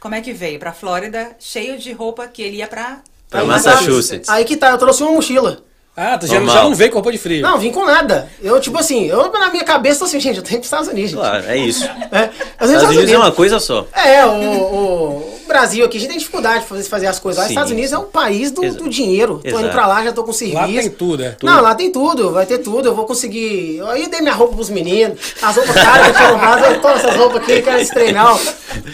Como 0.00 0.14
é 0.14 0.20
que 0.20 0.32
veio 0.32 0.58
pra 0.58 0.72
Flórida, 0.72 1.30
cheio 1.38 1.78
de 1.78 1.92
roupa 1.92 2.26
que 2.28 2.40
ele 2.42 2.58
ia 2.58 2.66
pra... 2.66 3.00
Pra 3.28 3.40
Aí 3.40 3.46
Massachusetts. 3.46 4.26
Tá, 4.26 4.34
aí 4.34 4.44
que 4.44 4.56
tá, 4.56 4.70
eu 4.70 4.78
trouxe 4.78 5.02
uma 5.02 5.12
mochila. 5.12 5.62
Ah, 5.96 6.18
tu 6.18 6.26
já, 6.26 6.34
já 6.34 6.62
não 6.62 6.74
veio 6.74 6.90
com 6.90 6.96
roupa 6.96 7.10
de 7.10 7.16
frio. 7.16 7.40
Não, 7.42 7.58
vim 7.58 7.72
com 7.72 7.84
nada. 7.86 8.28
Eu, 8.42 8.60
tipo 8.60 8.76
assim, 8.78 9.06
eu 9.06 9.32
na 9.32 9.48
minha 9.50 9.64
cabeça 9.64 10.00
tô 10.00 10.04
assim, 10.04 10.20
gente, 10.20 10.36
eu 10.36 10.42
tenho 10.42 10.60
que 10.60 10.66
ir 10.66 10.68
pros 10.68 10.82
Estados 10.82 10.88
Unidos. 10.88 11.10
gente. 11.12 11.20
Claro, 11.20 11.44
é 11.46 11.56
isso. 11.56 11.86
É, 12.12 12.30
Estados 12.64 12.88
Unidos 12.96 13.10
é 13.12 13.18
uma 13.18 13.32
coisa 13.32 13.58
só. 13.58 13.86
É, 13.94 14.24
o, 14.26 14.30
o- 14.30 15.36
Brasil 15.46 15.84
aqui, 15.84 15.96
a 15.96 16.00
gente 16.00 16.08
tem 16.10 16.18
dificuldade 16.18 16.64
de 16.64 16.66
fazer, 16.68 16.82
fazer 16.84 17.06
as 17.06 17.18
coisas 17.20 17.38
lá. 17.38 17.44
Os 17.44 17.50
Estados 17.50 17.70
Unidos 17.70 17.92
é 17.92 17.98
o 17.98 18.02
país 18.02 18.50
do, 18.50 18.64
Exato. 18.64 18.82
do 18.82 18.90
dinheiro. 18.90 19.38
Tô 19.42 19.48
indo 19.48 19.58
Exato. 19.60 19.72
pra 19.72 19.86
lá, 19.86 20.02
já 20.04 20.12
tô 20.12 20.24
com 20.24 20.32
serviço. 20.32 20.60
Lá 20.60 20.66
tem 20.66 20.90
tudo, 20.90 21.22
é. 21.22 21.36
Não, 21.42 21.60
lá 21.62 21.74
tem 21.74 21.92
tudo, 21.92 22.32
vai 22.32 22.44
ter 22.44 22.58
tudo. 22.58 22.88
Eu 22.88 22.94
vou 22.96 23.04
conseguir. 23.06 23.80
Aí 23.88 24.02
eu 24.02 24.10
dei 24.10 24.20
minha 24.20 24.34
roupa 24.34 24.54
pros 24.56 24.68
meninos, 24.70 25.18
as 25.40 25.54
roupas 25.56 25.74
caras 25.76 26.02
que 26.06 26.10
eu 26.10 26.14
tinha 26.16 26.32
comprado, 26.32 26.64
eu 26.64 26.80
tomo 26.80 26.94
essas 26.94 27.16
roupas 27.16 27.36
aqui, 27.42 27.62
quero 27.62 27.80
esse 27.80 27.94
treinar. 27.94 28.36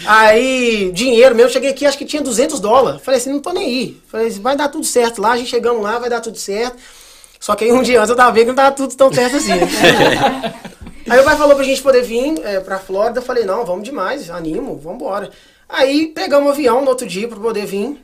Aí, 0.07 0.91
dinheiro 0.93 1.35
mesmo, 1.35 1.51
cheguei 1.51 1.71
aqui, 1.71 1.87
acho 1.87 1.97
que 1.99 2.05
tinha 2.05 2.23
200 2.23 2.61
dólares. 2.61 3.01
Falei 3.03 3.19
assim, 3.19 3.31
não 3.33 3.41
tô 3.41 3.51
nem 3.53 3.65
aí. 3.67 3.97
Falei 4.09 4.27
assim, 4.29 4.41
vai 4.41 4.55
dar 4.57 4.69
tudo 4.69 4.85
certo 4.85 5.21
lá, 5.23 5.33
a 5.33 5.37
gente 5.39 5.49
chegamos 5.51 5.83
lá, 5.83 5.99
vai 5.99 6.11
dar 6.11 6.21
tudo 6.21 6.39
certo. 6.39 6.77
Só 7.43 7.57
que 7.57 7.65
aí 7.65 7.73
um 7.73 7.83
dia 7.83 7.99
antes 7.99 8.09
eu 8.09 8.15
tava 8.15 8.31
vendo 8.31 8.43
que 8.43 8.49
não 8.51 8.55
tava 8.55 8.71
tudo 8.71 8.95
tão 8.95 9.13
certo 9.13 9.35
assim. 9.35 9.51
Aí 11.11 11.19
o 11.19 11.25
pai 11.25 11.37
falou 11.37 11.57
pra 11.57 11.65
gente 11.65 11.83
poder 11.83 12.01
vir 12.03 12.41
é, 12.45 12.61
pra 12.61 12.79
Flórida. 12.79 13.19
Eu 13.19 13.25
falei, 13.25 13.45
não, 13.45 13.67
vamos 13.67 13.83
demais, 13.83 14.31
animo, 14.31 14.79
vamos 14.79 15.03
embora. 15.03 15.29
Aí 15.69 16.07
pegamos 16.07 16.49
o 16.49 16.53
avião 16.53 16.83
no 16.83 16.89
outro 16.89 17.05
dia 17.05 17.27
pra 17.27 17.37
poder 17.37 17.67
vir 17.67 18.01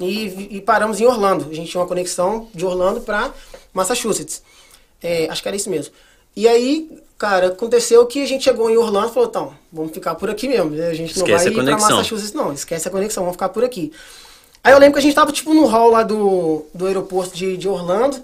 e, 0.00 0.56
e 0.56 0.60
paramos 0.62 0.98
em 0.98 1.04
Orlando. 1.04 1.48
A 1.50 1.54
gente 1.54 1.70
tinha 1.70 1.80
uma 1.82 1.86
conexão 1.86 2.48
de 2.54 2.64
Orlando 2.64 3.02
pra 3.02 3.30
Massachusetts. 3.74 4.42
É, 5.02 5.28
acho 5.28 5.42
que 5.42 5.48
era 5.48 5.56
isso 5.56 5.68
mesmo. 5.68 5.92
E 6.34 6.48
aí, 6.48 6.90
cara, 7.18 7.48
aconteceu 7.48 8.06
que 8.06 8.22
a 8.22 8.26
gente 8.26 8.44
chegou 8.44 8.70
em 8.70 8.78
Orlando 8.78 9.10
e 9.10 9.12
falou, 9.12 9.28
então, 9.28 9.54
vamos 9.70 9.92
ficar 9.92 10.14
por 10.14 10.30
aqui 10.30 10.48
mesmo. 10.48 10.74
A 10.74 10.94
gente 10.94 11.18
não 11.18 11.26
Esquece 11.26 11.50
vai 11.50 11.64
ir 11.64 11.66
pra. 11.66 11.78
Massachusetts, 11.78 12.32
não. 12.32 12.50
Esquece 12.50 12.88
a 12.88 12.90
conexão, 12.90 13.24
vamos 13.24 13.34
ficar 13.34 13.50
por 13.50 13.62
aqui. 13.62 13.92
Aí 14.64 14.72
eu 14.72 14.78
lembro 14.78 14.94
que 14.94 14.98
a 15.00 15.02
gente 15.02 15.14
tava, 15.14 15.32
tipo, 15.32 15.52
no 15.52 15.66
hall 15.66 15.90
lá 15.90 16.02
do, 16.02 16.64
do 16.72 16.86
aeroporto 16.86 17.36
de, 17.36 17.56
de 17.56 17.68
Orlando. 17.68 18.22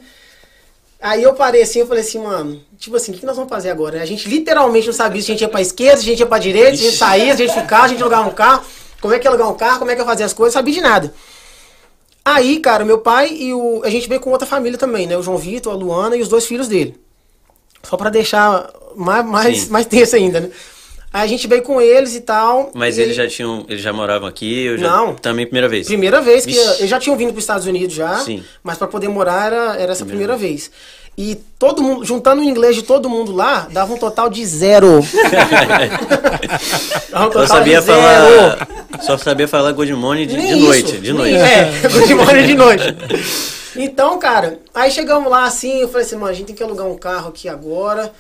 Aí 1.00 1.22
eu 1.22 1.34
parei 1.34 1.62
assim, 1.62 1.80
eu 1.80 1.86
falei 1.86 2.02
assim, 2.02 2.18
mano, 2.18 2.60
tipo 2.76 2.96
assim, 2.96 3.12
o 3.12 3.14
que 3.14 3.24
nós 3.24 3.36
vamos 3.36 3.50
fazer 3.50 3.70
agora? 3.70 4.02
A 4.02 4.06
gente 4.06 4.28
literalmente 4.28 4.86
não 4.86 4.92
sabia 4.92 5.22
se 5.22 5.30
a 5.30 5.34
gente 5.34 5.42
ia 5.42 5.48
pra 5.48 5.60
esquerda, 5.60 5.98
se 5.98 6.02
a 6.02 6.08
gente 6.08 6.20
ia 6.20 6.26
pra 6.26 6.38
direita, 6.38 6.76
se 6.76 6.82
a 6.82 6.90
gente 6.90 6.98
saía, 6.98 7.36
se 7.36 7.42
a 7.42 7.46
gente 7.46 7.60
ficava, 7.60 7.82
se 7.82 7.86
a 7.86 7.88
gente 7.90 8.02
alugava 8.02 8.28
um 8.28 8.34
carro, 8.34 8.64
como 9.00 9.14
é 9.14 9.18
que 9.18 9.26
ia 9.26 9.30
alugar 9.30 9.48
um 9.48 9.54
carro, 9.54 9.78
como 9.78 9.90
é 9.90 9.94
que 9.94 10.00
ia 10.00 10.06
fazer 10.06 10.24
as 10.24 10.32
coisas, 10.32 10.54
sabia 10.54 10.74
de 10.74 10.80
nada. 10.80 11.14
Aí, 12.24 12.58
cara, 12.60 12.84
meu 12.84 12.98
pai 12.98 13.32
e 13.32 13.54
o. 13.54 13.80
A 13.84 13.90
gente 13.90 14.08
veio 14.08 14.20
com 14.20 14.30
outra 14.30 14.46
família 14.46 14.76
também, 14.76 15.06
né? 15.06 15.16
O 15.16 15.22
João 15.22 15.38
Vitor, 15.38 15.72
a 15.72 15.76
Luana 15.76 16.16
e 16.16 16.20
os 16.20 16.28
dois 16.28 16.44
filhos 16.44 16.68
dele. 16.68 16.98
Só 17.82 17.96
pra 17.96 18.10
deixar 18.10 18.70
mais, 18.96 19.24
mais, 19.24 19.60
Sim. 19.62 19.70
mais 19.70 19.86
tenso 19.86 20.16
ainda, 20.16 20.40
né? 20.40 20.50
Aí 21.12 21.22
a 21.22 21.26
gente 21.26 21.46
veio 21.46 21.62
com 21.62 21.80
eles 21.80 22.14
e 22.14 22.20
tal. 22.20 22.70
Mas 22.74 22.98
e 22.98 23.02
eles 23.02 23.16
já 23.16 23.26
tinham. 23.26 23.64
Eles 23.68 23.82
já 23.82 23.92
moravam 23.92 24.28
aqui? 24.28 24.66
Eu 24.66 24.78
já, 24.78 24.88
Não. 24.88 25.14
Também 25.14 25.46
primeira 25.46 25.68
vez. 25.68 25.86
Primeira 25.86 26.20
vez 26.20 26.44
que 26.44 26.56
eles 26.56 26.88
já 26.90 26.98
tinham 27.00 27.16
vindo 27.16 27.30
para 27.30 27.38
os 27.38 27.44
Estados 27.44 27.66
Unidos 27.66 27.94
já, 27.94 28.18
Sim. 28.18 28.44
mas 28.62 28.76
para 28.76 28.86
poder 28.86 29.08
morar 29.08 29.46
era, 29.46 29.76
era 29.76 29.92
essa 29.92 30.04
primeira 30.04 30.36
vez. 30.36 30.70
E 31.16 31.34
todo 31.58 31.82
mundo, 31.82 32.04
juntando 32.04 32.42
o 32.42 32.44
inglês 32.44 32.76
de 32.76 32.82
todo 32.82 33.08
mundo 33.10 33.34
lá, 33.34 33.66
dava 33.72 33.92
um 33.92 33.98
total 33.98 34.30
de 34.30 34.44
zero. 34.46 35.00
dava 37.10 37.28
um 37.28 37.30
Só 37.30 37.30
total 37.30 37.46
sabia 37.46 37.80
de 37.80 37.86
zero. 37.86 38.00
falar. 38.00 38.68
Só 39.00 39.18
sabia 39.18 39.48
falar 39.48 39.72
good 39.72 39.92
morning 39.94 40.26
de, 40.26 40.36
de 40.36 40.54
noite. 40.54 40.98
De 40.98 41.12
noite. 41.12 41.34
É, 41.36 41.72
good 41.90 42.14
morning 42.14 42.46
de 42.46 42.54
noite. 42.54 42.84
Então, 43.76 44.16
cara, 44.18 44.60
aí 44.74 44.92
chegamos 44.92 45.28
lá 45.28 45.44
assim, 45.44 45.80
eu 45.80 45.88
falei 45.88 46.06
assim, 46.06 46.14
mano, 46.16 46.28
a 46.28 46.32
gente 46.32 46.46
tem 46.46 46.54
que 46.54 46.62
alugar 46.62 46.86
um 46.86 46.96
carro 46.96 47.30
aqui 47.30 47.48
agora, 47.48 48.12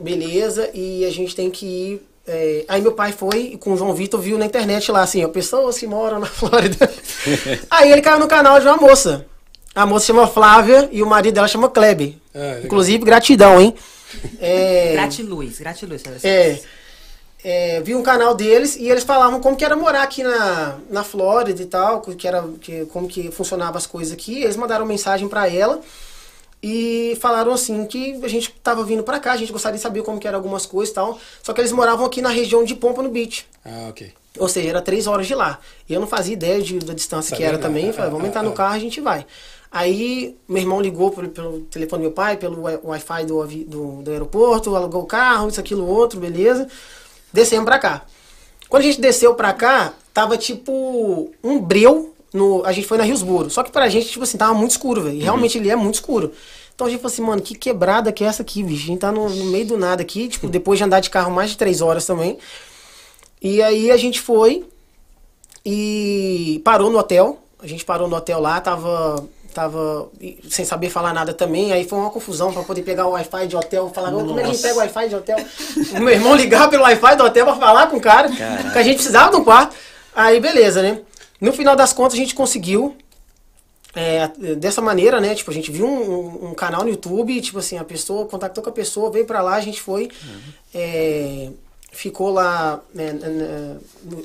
beleza, 0.00 0.70
e 0.72 1.04
a 1.04 1.10
gente 1.10 1.36
tem 1.36 1.50
que 1.50 1.66
ir. 1.66 2.08
É, 2.28 2.64
Aí 2.68 2.80
meu 2.82 2.92
pai 2.92 3.12
foi 3.12 3.52
e 3.54 3.56
com 3.58 3.72
o 3.72 3.76
João 3.76 3.94
Vitor 3.94 4.20
viu 4.20 4.38
na 4.38 4.46
internet 4.46 4.92
lá 4.92 5.02
assim, 5.02 5.24
ó, 5.24 5.28
pessoas 5.28 5.78
que 5.78 5.86
moram 5.86 6.18
na 6.20 6.26
Flórida. 6.30 6.90
aí 7.70 7.90
ele 7.90 8.02
caiu 8.02 8.18
no 8.18 8.28
canal 8.28 8.60
de 8.60 8.66
uma 8.66 8.76
moça. 8.76 9.26
A 9.74 9.86
moça 9.86 10.06
chama 10.06 10.26
Flávia 10.26 10.88
e 10.92 11.02
o 11.02 11.06
marido 11.06 11.34
dela 11.34 11.48
chama 11.48 11.68
Kleber. 11.68 12.14
Ah. 12.34 12.60
Inclusive, 12.64 13.04
gratidão, 13.04 13.60
hein? 13.60 13.74
É, 14.40 14.92
Gratiluz, 14.92 15.58
gratiluz. 15.58 16.02
é, 16.24 16.58
é, 17.44 17.80
vi 17.82 17.94
um 17.94 18.02
canal 18.02 18.34
deles 18.34 18.74
e 18.76 18.88
eles 18.88 19.04
falavam 19.04 19.38
como 19.40 19.54
que 19.56 19.64
era 19.64 19.76
morar 19.76 20.02
aqui 20.02 20.22
na, 20.22 20.78
na 20.90 21.04
Flórida 21.04 21.62
e 21.62 21.66
tal, 21.66 22.00
que 22.00 22.26
era, 22.26 22.42
que, 22.60 22.86
como 22.86 23.06
que 23.06 23.30
funcionava 23.30 23.78
as 23.78 23.86
coisas 23.86 24.12
aqui. 24.12 24.42
Eles 24.42 24.56
mandaram 24.56 24.84
mensagem 24.86 25.28
pra 25.28 25.48
ela 25.48 25.80
e 26.62 27.16
falaram 27.20 27.52
assim 27.52 27.84
que 27.86 28.18
a 28.22 28.28
gente 28.28 28.52
tava 28.62 28.82
vindo 28.84 29.02
pra 29.02 29.20
cá, 29.20 29.32
a 29.32 29.36
gente 29.36 29.52
gostaria 29.52 29.76
de 29.76 29.82
saber 29.82 30.02
como 30.02 30.18
que 30.18 30.26
eram 30.26 30.38
algumas 30.38 30.66
coisas 30.66 30.90
e 30.90 30.94
tal. 30.94 31.18
Só 31.42 31.52
que 31.52 31.60
eles 31.60 31.72
moravam 31.72 32.04
aqui 32.04 32.20
na 32.20 32.30
região 32.30 32.64
de 32.64 32.74
Pompano 32.74 33.08
Beach. 33.08 33.46
Ah, 33.64 33.86
ok. 33.90 34.12
Ou 34.38 34.48
seja, 34.48 34.68
era 34.68 34.82
três 34.82 35.06
horas 35.06 35.26
de 35.26 35.34
lá. 35.34 35.58
E 35.88 35.94
eu 35.94 36.00
não 36.00 36.06
fazia 36.06 36.32
ideia 36.32 36.60
de, 36.62 36.78
da 36.78 36.94
distância 36.94 37.36
que 37.36 37.42
era 37.42 37.54
não. 37.54 37.62
também. 37.62 37.90
Ah, 37.90 37.92
Falei, 37.92 38.10
vamos 38.10 38.24
ah, 38.24 38.28
entrar 38.28 38.42
no 38.42 38.50
ah. 38.50 38.54
carro 38.54 38.74
e 38.74 38.78
a 38.78 38.80
gente 38.80 39.00
vai. 39.00 39.26
Aí, 39.70 40.36
meu 40.48 40.62
irmão 40.62 40.80
ligou 40.80 41.10
pelo, 41.10 41.28
pelo 41.28 41.60
telefone 41.62 42.02
do 42.02 42.06
meu 42.06 42.12
pai, 42.12 42.36
pelo 42.36 42.62
wi- 42.62 42.80
Wi-Fi 42.82 43.24
do, 43.26 43.46
do, 43.46 44.02
do 44.02 44.10
aeroporto, 44.10 44.74
alugou 44.74 45.02
o 45.02 45.06
carro, 45.06 45.48
isso, 45.48 45.60
aquilo, 45.60 45.86
outro, 45.86 46.18
beleza. 46.18 46.66
Descemos 47.32 47.66
pra 47.66 47.78
cá. 47.78 48.02
Quando 48.68 48.82
a 48.82 48.86
gente 48.86 49.00
desceu 49.00 49.34
pra 49.34 49.52
cá, 49.52 49.92
tava 50.12 50.36
tipo 50.36 51.30
um 51.42 51.60
breu. 51.60 52.14
No, 52.32 52.64
a 52.64 52.72
gente 52.72 52.86
foi 52.86 52.98
na 52.98 53.04
Riosboro. 53.04 53.48
Só 53.50 53.62
que 53.62 53.70
pra 53.70 53.88
gente, 53.88 54.08
tipo 54.08 54.22
assim, 54.22 54.36
tava 54.36 54.54
muito 54.54 54.72
escuro, 54.72 55.02
velho. 55.02 55.16
E 55.16 55.22
Realmente 55.22 55.56
ele 55.58 55.70
é 55.70 55.76
muito 55.76 55.94
escuro. 55.94 56.32
Então 56.74 56.86
a 56.86 56.90
gente 56.90 57.00
falou 57.00 57.12
assim, 57.12 57.22
mano, 57.22 57.42
que 57.42 57.54
quebrada 57.56 58.12
que 58.12 58.22
é 58.22 58.26
essa 58.28 58.42
aqui, 58.42 58.62
bicho? 58.62 58.84
A 58.84 58.86
gente 58.86 59.00
tá 59.00 59.10
no, 59.10 59.28
no 59.28 59.44
meio 59.46 59.66
do 59.66 59.76
nada 59.76 60.02
aqui, 60.02 60.28
tipo, 60.28 60.46
depois 60.48 60.78
de 60.78 60.84
andar 60.84 61.00
de 61.00 61.10
carro 61.10 61.30
mais 61.32 61.50
de 61.50 61.56
três 61.56 61.80
horas 61.80 62.06
também. 62.06 62.38
E 63.42 63.62
aí 63.62 63.90
a 63.90 63.96
gente 63.96 64.20
foi 64.20 64.64
e 65.64 66.60
parou 66.64 66.90
no 66.90 66.98
hotel. 66.98 67.38
A 67.60 67.66
gente 67.66 67.84
parou 67.84 68.06
no 68.08 68.14
hotel 68.14 68.40
lá, 68.40 68.60
tava, 68.60 69.24
tava 69.52 70.08
sem 70.48 70.64
saber 70.64 70.88
falar 70.90 71.12
nada 71.12 71.34
também. 71.34 71.72
Aí 71.72 71.84
foi 71.84 71.98
uma 71.98 72.10
confusão 72.10 72.52
pra 72.52 72.62
poder 72.62 72.82
pegar 72.82 73.06
o 73.06 73.10
Wi-Fi 73.10 73.48
de 73.48 73.56
hotel. 73.56 73.90
Falar, 73.92 74.14
"Ô, 74.14 74.20
como 74.24 74.38
é 74.38 74.42
que 74.44 74.50
a 74.50 74.52
gente 74.52 74.62
pega 74.62 74.74
o 74.74 74.78
Wi-Fi 74.78 75.08
de 75.08 75.14
hotel? 75.16 75.36
o 75.96 75.98
meu 76.00 76.10
irmão 76.10 76.36
ligava 76.36 76.68
pelo 76.68 76.84
Wi-Fi 76.84 77.16
do 77.16 77.24
hotel 77.24 77.44
pra 77.44 77.56
falar 77.56 77.88
com 77.88 77.96
o 77.96 78.00
cara, 78.00 78.28
que 78.30 78.78
a 78.78 78.82
gente 78.82 78.96
precisava 78.96 79.30
de 79.32 79.36
um 79.36 79.44
quarto. 79.44 79.74
Aí 80.14 80.38
beleza, 80.40 80.80
né? 80.82 81.00
No 81.40 81.52
final 81.52 81.76
das 81.76 81.92
contas 81.92 82.14
a 82.14 82.16
gente 82.16 82.34
conseguiu. 82.34 82.96
é, 83.94 84.28
dessa 84.56 84.80
maneira, 84.82 85.20
né? 85.20 85.34
Tipo, 85.34 85.50
a 85.50 85.54
gente 85.54 85.70
viu 85.72 85.86
um, 85.86 86.50
um- 86.50 86.54
canal 86.54 86.82
no 86.84 86.90
YouTube, 86.90 87.40
tipo 87.40 87.58
assim, 87.58 87.78
a 87.78 87.84
pessoa 87.84 88.26
contactou 88.26 88.62
com 88.62 88.70
a 88.70 88.72
pessoa, 88.72 89.10
veio 89.10 89.24
pra 89.24 89.40
lá, 89.42 89.54
a 89.56 89.60
gente 89.60 89.80
foi. 89.80 90.08
é, 90.74 91.50
ficou 91.90 92.30
lá 92.30 92.80
né, 92.94 93.12
né, 93.12 93.76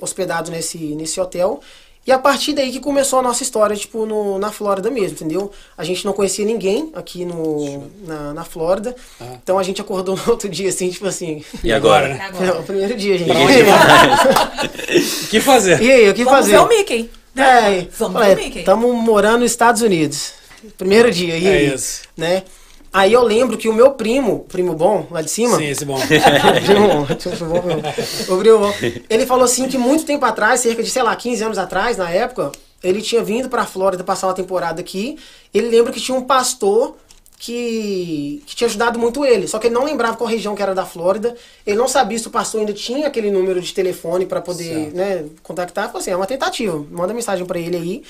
hospedado 0.02 0.52
nesse, 0.52 0.78
nesse 0.78 1.20
hotel. 1.20 1.62
E 2.06 2.12
a 2.12 2.20
partir 2.20 2.52
daí 2.54 2.70
que 2.72 2.82
começou 2.82 3.20
a 3.20 3.22
nossa 3.22 3.44
história, 3.44 3.76
tipo, 3.78 4.06
no, 4.06 4.38
na 4.38 4.52
Flórida 4.52 4.92
mesmo, 4.92 5.12
entendeu? 5.16 5.52
A 5.78 5.84
gente 5.86 6.04
não 6.04 6.12
conhecia 6.12 6.44
ninguém 6.46 6.92
aqui 6.94 7.24
no, 7.24 7.90
na, 8.06 8.34
na 8.34 8.44
Flórida. 8.44 8.94
Ah. 9.22 9.38
Então 9.42 9.58
a 9.58 9.64
gente 9.64 9.80
acordou 9.80 10.18
no 10.18 10.32
outro 10.32 10.50
dia, 10.50 10.68
assim, 10.68 10.90
tipo 10.90 11.08
assim. 11.08 11.44
E 11.64 11.72
agora? 11.72 12.10
né? 12.10 12.20
Agora. 12.26 12.60
o 12.60 12.64
primeiro 12.64 12.96
dia, 12.98 13.18
gente. 13.18 13.32
O 15.24 15.28
que 15.28 15.40
fazer? 15.40 15.82
E 15.82 15.92
aí, 15.92 16.10
o 16.10 16.14
que 16.14 16.24
Vamos 16.24 16.40
fazer? 16.40 16.52
ver 16.52 16.60
o 16.60 16.68
Mickey. 16.68 17.10
né? 17.34 17.80
É, 17.80 17.88
Vamos 17.98 18.22
ver 18.26 18.38
o 18.38 18.42
Mickey. 18.44 18.60
estamos 18.60 18.96
morando 18.96 19.40
nos 19.42 19.52
Estados 19.52 19.82
Unidos. 19.82 20.34
Primeiro 20.78 21.10
dia, 21.12 21.38
e 21.38 21.48
É 21.48 21.50
aí? 21.50 21.74
isso. 21.74 22.02
Né? 22.16 22.44
Aí 22.94 23.12
eu 23.12 23.24
lembro 23.24 23.58
que 23.58 23.68
o 23.68 23.74
meu 23.74 23.92
primo, 23.92 24.42
primo 24.48 24.76
bom, 24.76 25.08
lá 25.10 25.22
de 25.24 25.30
cima, 25.32 25.58
Sim, 25.58 25.66
esse 25.66 25.84
bom. 25.84 25.98
primo 26.64 26.88
bom. 26.88 28.34
O 28.34 28.38
primo 28.38 28.60
bom. 28.60 28.74
ele 29.10 29.26
falou 29.26 29.44
assim 29.44 29.68
que 29.68 29.78
muito 29.80 30.06
tempo 30.06 30.24
atrás, 30.26 30.60
cerca 30.60 30.84
de, 30.84 30.90
sei 30.92 31.02
lá, 31.02 31.16
15 31.16 31.44
anos 31.44 31.58
atrás, 31.58 31.98
na 31.98 32.10
época, 32.12 32.52
ele 32.84 33.02
tinha 33.02 33.24
vindo 33.24 33.50
pra 33.50 33.66
Flórida 33.66 34.04
passar 34.04 34.28
uma 34.28 34.34
temporada 34.36 34.80
aqui. 34.80 35.18
Ele 35.52 35.70
lembra 35.70 35.92
que 35.92 36.00
tinha 36.00 36.16
um 36.16 36.22
pastor 36.24 36.96
que, 37.40 38.44
que 38.46 38.56
tinha 38.56 38.68
ajudado 38.68 39.00
muito 39.00 39.26
ele. 39.26 39.48
Só 39.48 39.58
que 39.58 39.68
ele 39.68 39.74
não 39.74 39.84
lembrava 39.86 40.16
qual 40.16 40.30
região 40.30 40.56
que 40.56 40.62
era 40.62 40.76
da 40.76 40.86
Flórida. 40.86 41.36
Ele 41.66 41.78
não 41.78 41.88
sabia 41.88 42.20
se 42.20 42.28
o 42.28 42.32
pastor 42.32 42.60
ainda 42.62 42.74
tinha 42.74 43.08
aquele 43.08 43.32
número 43.32 43.60
de 43.60 43.74
telefone 43.74 44.26
para 44.26 44.40
poder 44.40 44.64
Certo. 44.92 44.96
né, 44.96 45.26
contactar. 45.42 45.88
Falou 45.88 46.00
assim, 46.00 46.12
é 46.12 46.16
uma 46.16 46.28
tentativa. 46.28 46.86
Manda 46.92 47.14
mensagem 47.14 47.46
para 47.46 47.60
ele 47.60 47.76
aí 47.76 48.04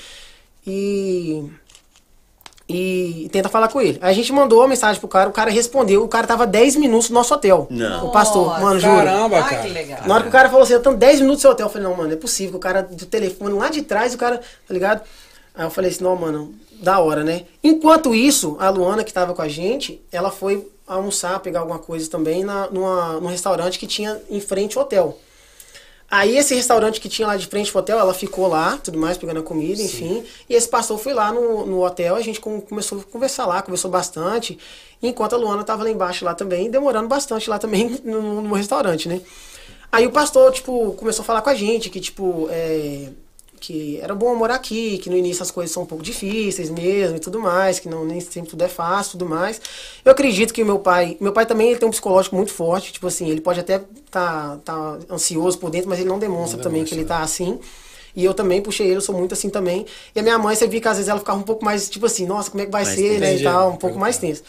e 0.66 1.44
e 2.68 3.28
tenta 3.30 3.48
falar 3.48 3.68
com 3.68 3.80
ele. 3.80 3.98
Aí 4.00 4.10
a 4.10 4.14
gente 4.14 4.32
mandou 4.32 4.62
a 4.62 4.68
mensagem 4.68 4.98
pro 4.98 5.08
cara, 5.08 5.28
o 5.28 5.32
cara 5.32 5.50
respondeu, 5.50 6.02
o 6.02 6.08
cara 6.08 6.26
tava 6.26 6.46
10 6.46 6.76
minutos 6.76 7.10
no 7.10 7.14
nosso 7.14 7.34
hotel. 7.34 7.66
Não. 7.70 8.06
O 8.06 8.10
pastor, 8.10 8.46
Nossa. 8.46 8.60
mano, 8.60 8.80
juro. 8.80 8.96
Caramba, 8.96 9.36
Ai, 9.36 9.50
cara. 9.50 9.62
que 9.62 9.68
legal. 9.68 10.00
Na 10.06 10.14
hora 10.14 10.22
que 10.22 10.28
o 10.28 10.32
cara 10.32 10.48
falou 10.48 10.62
assim, 10.62 10.72
eu 10.72 10.82
tô 10.82 10.94
10 10.94 11.20
minutos 11.20 11.38
no 11.38 11.40
seu 11.42 11.50
hotel, 11.50 11.66
eu 11.66 11.70
falei, 11.70 11.86
não, 11.86 11.96
mano, 11.96 12.12
é 12.12 12.16
possível, 12.16 12.52
que 12.52 12.56
o 12.56 12.60
cara 12.60 12.82
do 12.82 13.06
telefone 13.06 13.54
lá 13.54 13.68
de 13.68 13.82
trás, 13.82 14.14
o 14.14 14.18
cara, 14.18 14.38
tá 14.38 14.72
ligado? 14.72 15.02
Aí 15.54 15.64
eu 15.64 15.70
falei 15.70 15.90
assim, 15.90 16.02
não, 16.02 16.16
mano, 16.16 16.54
da 16.80 16.98
hora, 17.00 17.22
né? 17.22 17.44
Enquanto 17.62 18.14
isso, 18.14 18.56
a 18.58 18.70
Luana, 18.70 19.04
que 19.04 19.12
tava 19.12 19.34
com 19.34 19.42
a 19.42 19.48
gente, 19.48 20.02
ela 20.10 20.30
foi 20.30 20.66
almoçar, 20.86 21.38
pegar 21.40 21.60
alguma 21.60 21.78
coisa 21.78 22.10
também 22.10 22.44
na, 22.44 22.68
numa, 22.70 23.20
num 23.20 23.28
restaurante 23.28 23.78
que 23.78 23.86
tinha 23.86 24.20
em 24.30 24.40
frente 24.40 24.76
ao 24.76 24.84
hotel. 24.84 25.18
Aí 26.16 26.36
esse 26.36 26.54
restaurante 26.54 27.00
que 27.00 27.08
tinha 27.08 27.26
lá 27.26 27.36
de 27.36 27.44
frente 27.44 27.72
pro 27.72 27.80
hotel, 27.80 27.98
ela 27.98 28.14
ficou 28.14 28.46
lá, 28.46 28.76
tudo 28.76 28.96
mais, 28.96 29.18
pegando 29.18 29.40
a 29.40 29.42
comida, 29.42 29.82
enfim. 29.82 30.22
E 30.48 30.54
esse 30.54 30.68
pastor 30.68 30.96
foi 30.96 31.12
lá 31.12 31.32
no, 31.32 31.66
no 31.66 31.84
hotel, 31.84 32.14
a 32.14 32.20
gente 32.20 32.38
com- 32.40 32.60
começou 32.60 33.00
a 33.00 33.02
conversar 33.02 33.46
lá, 33.46 33.60
conversou 33.60 33.90
bastante. 33.90 34.56
Enquanto 35.02 35.32
a 35.34 35.36
Luana 35.36 35.64
tava 35.64 35.82
lá 35.82 35.90
embaixo 35.90 36.24
lá 36.24 36.32
também, 36.32 36.70
demorando 36.70 37.08
bastante 37.08 37.50
lá 37.50 37.58
também 37.58 37.98
no, 38.04 38.40
no 38.42 38.54
restaurante, 38.54 39.08
né? 39.08 39.20
Aí 39.90 40.06
o 40.06 40.12
pastor, 40.12 40.52
tipo, 40.52 40.92
começou 40.92 41.24
a 41.24 41.26
falar 41.26 41.42
com 41.42 41.50
a 41.50 41.54
gente 41.54 41.90
que, 41.90 41.98
tipo, 41.98 42.46
é, 42.48 43.08
que 43.66 43.98
era 44.02 44.14
bom 44.14 44.34
morar 44.34 44.56
aqui, 44.56 44.98
que 44.98 45.08
no 45.08 45.16
início 45.16 45.42
as 45.42 45.50
coisas 45.50 45.72
são 45.72 45.84
um 45.84 45.86
pouco 45.86 46.04
difíceis 46.04 46.68
mesmo 46.68 47.16
e 47.16 47.18
tudo 47.18 47.40
mais, 47.40 47.78
que 47.78 47.88
não 47.88 48.04
nem 48.04 48.20
sempre 48.20 48.50
tudo 48.50 48.62
é 48.62 48.68
fácil 48.68 49.12
tudo 49.12 49.26
mais. 49.26 49.58
Eu 50.04 50.12
acredito 50.12 50.52
que 50.52 50.62
o 50.62 50.66
meu 50.66 50.78
pai, 50.78 51.16
meu 51.18 51.32
pai 51.32 51.46
também 51.46 51.74
tem 51.74 51.88
um 51.88 51.90
psicológico 51.90 52.36
muito 52.36 52.52
forte, 52.52 52.92
tipo 52.92 53.06
assim, 53.06 53.30
ele 53.30 53.40
pode 53.40 53.60
até 53.60 53.80
tá, 54.10 54.58
tá 54.62 54.98
ansioso 55.10 55.58
por 55.58 55.70
dentro, 55.70 55.88
mas 55.88 55.98
ele 55.98 56.08
não 56.10 56.18
demonstra 56.18 56.58
Não 56.58 56.62
também 56.62 56.84
demonstra, 56.84 56.96
que 56.96 57.00
ele 57.00 57.08
tá 57.08 57.20
assim. 57.22 57.58
E 58.14 58.22
eu 58.22 58.34
também 58.34 58.60
puxei 58.60 58.86
ele, 58.86 58.96
eu 58.96 59.00
sou 59.00 59.16
muito 59.16 59.32
assim 59.32 59.48
também. 59.48 59.86
E 60.14 60.20
a 60.20 60.22
minha 60.22 60.38
mãe, 60.38 60.54
você 60.54 60.66
via 60.66 60.80
que 60.80 60.88
às 60.88 60.98
vezes 60.98 61.08
ela 61.08 61.18
ficava 61.18 61.38
um 61.38 61.42
pouco 61.42 61.64
mais, 61.64 61.88
tipo 61.88 62.04
assim, 62.04 62.26
nossa, 62.26 62.50
como 62.50 62.62
é 62.62 62.66
que 62.66 62.72
vai 62.72 62.84
Mais 62.84 62.94
ser, 62.94 63.18
né, 63.18 63.34
e 63.34 63.42
tal, 63.42 63.68
um 63.68 63.70
pouco 63.70 63.80
Perguntar. 63.80 64.00
mais 64.00 64.18
tenso. 64.18 64.42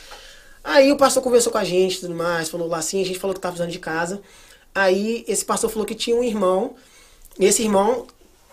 Aí 0.62 0.91
o 0.91 0.97
pastor 0.97 1.23
conversou 1.23 1.54
com 1.54 1.58
a 1.58 1.63
gente 1.63 1.95
e 1.95 1.99
tudo 2.01 2.13
mais, 2.13 2.49
falou 2.49 2.67
lá 2.67 2.80
assim, 2.80 3.01
a 3.01 3.06
gente 3.06 3.17
falou 3.17 3.34
que 3.34 3.39
tava 3.39 3.54
precisando 3.54 3.71
de 3.71 3.80
casa. 3.80 4.21
Aí 4.73 5.23
esse 5.25 5.45
pastor 5.45 5.69
falou 5.69 5.86
que 5.86 5.95
tinha 5.95 6.17
um 6.17 6.23
irmão, 6.23 6.75
e 7.39 7.45
esse 7.45 7.63
irmão 7.63 8.06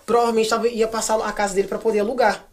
provavelmente 0.07 0.49
tava, 0.49 0.69
ia 0.69 0.89
passar 0.89 1.17
a 1.21 1.33
casa 1.33 1.55
dele 1.55 1.69
para 1.69 1.79
poder 1.79 2.01
alugar. 2.01 2.45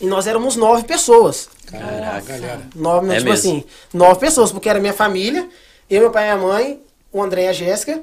E 0.00 0.06
nós 0.06 0.26
éramos 0.26 0.56
nove 0.56 0.84
pessoas. 0.84 1.48
Caraca, 1.70 2.20
galera. 2.22 2.62
Nove, 2.74 3.06
É 3.12 3.18
tipo 3.18 3.30
mesmo? 3.30 3.32
assim, 3.32 3.64
nove 3.92 4.18
pessoas, 4.20 4.50
porque 4.52 4.68
era 4.68 4.80
minha 4.80 4.92
família, 4.92 5.48
eu, 5.88 6.00
meu 6.00 6.10
pai 6.10 6.24
e 6.30 6.34
minha 6.34 6.46
mãe, 6.46 6.82
o 7.12 7.22
André 7.22 7.44
e 7.44 7.48
a 7.48 7.52
Jéssica, 7.52 8.02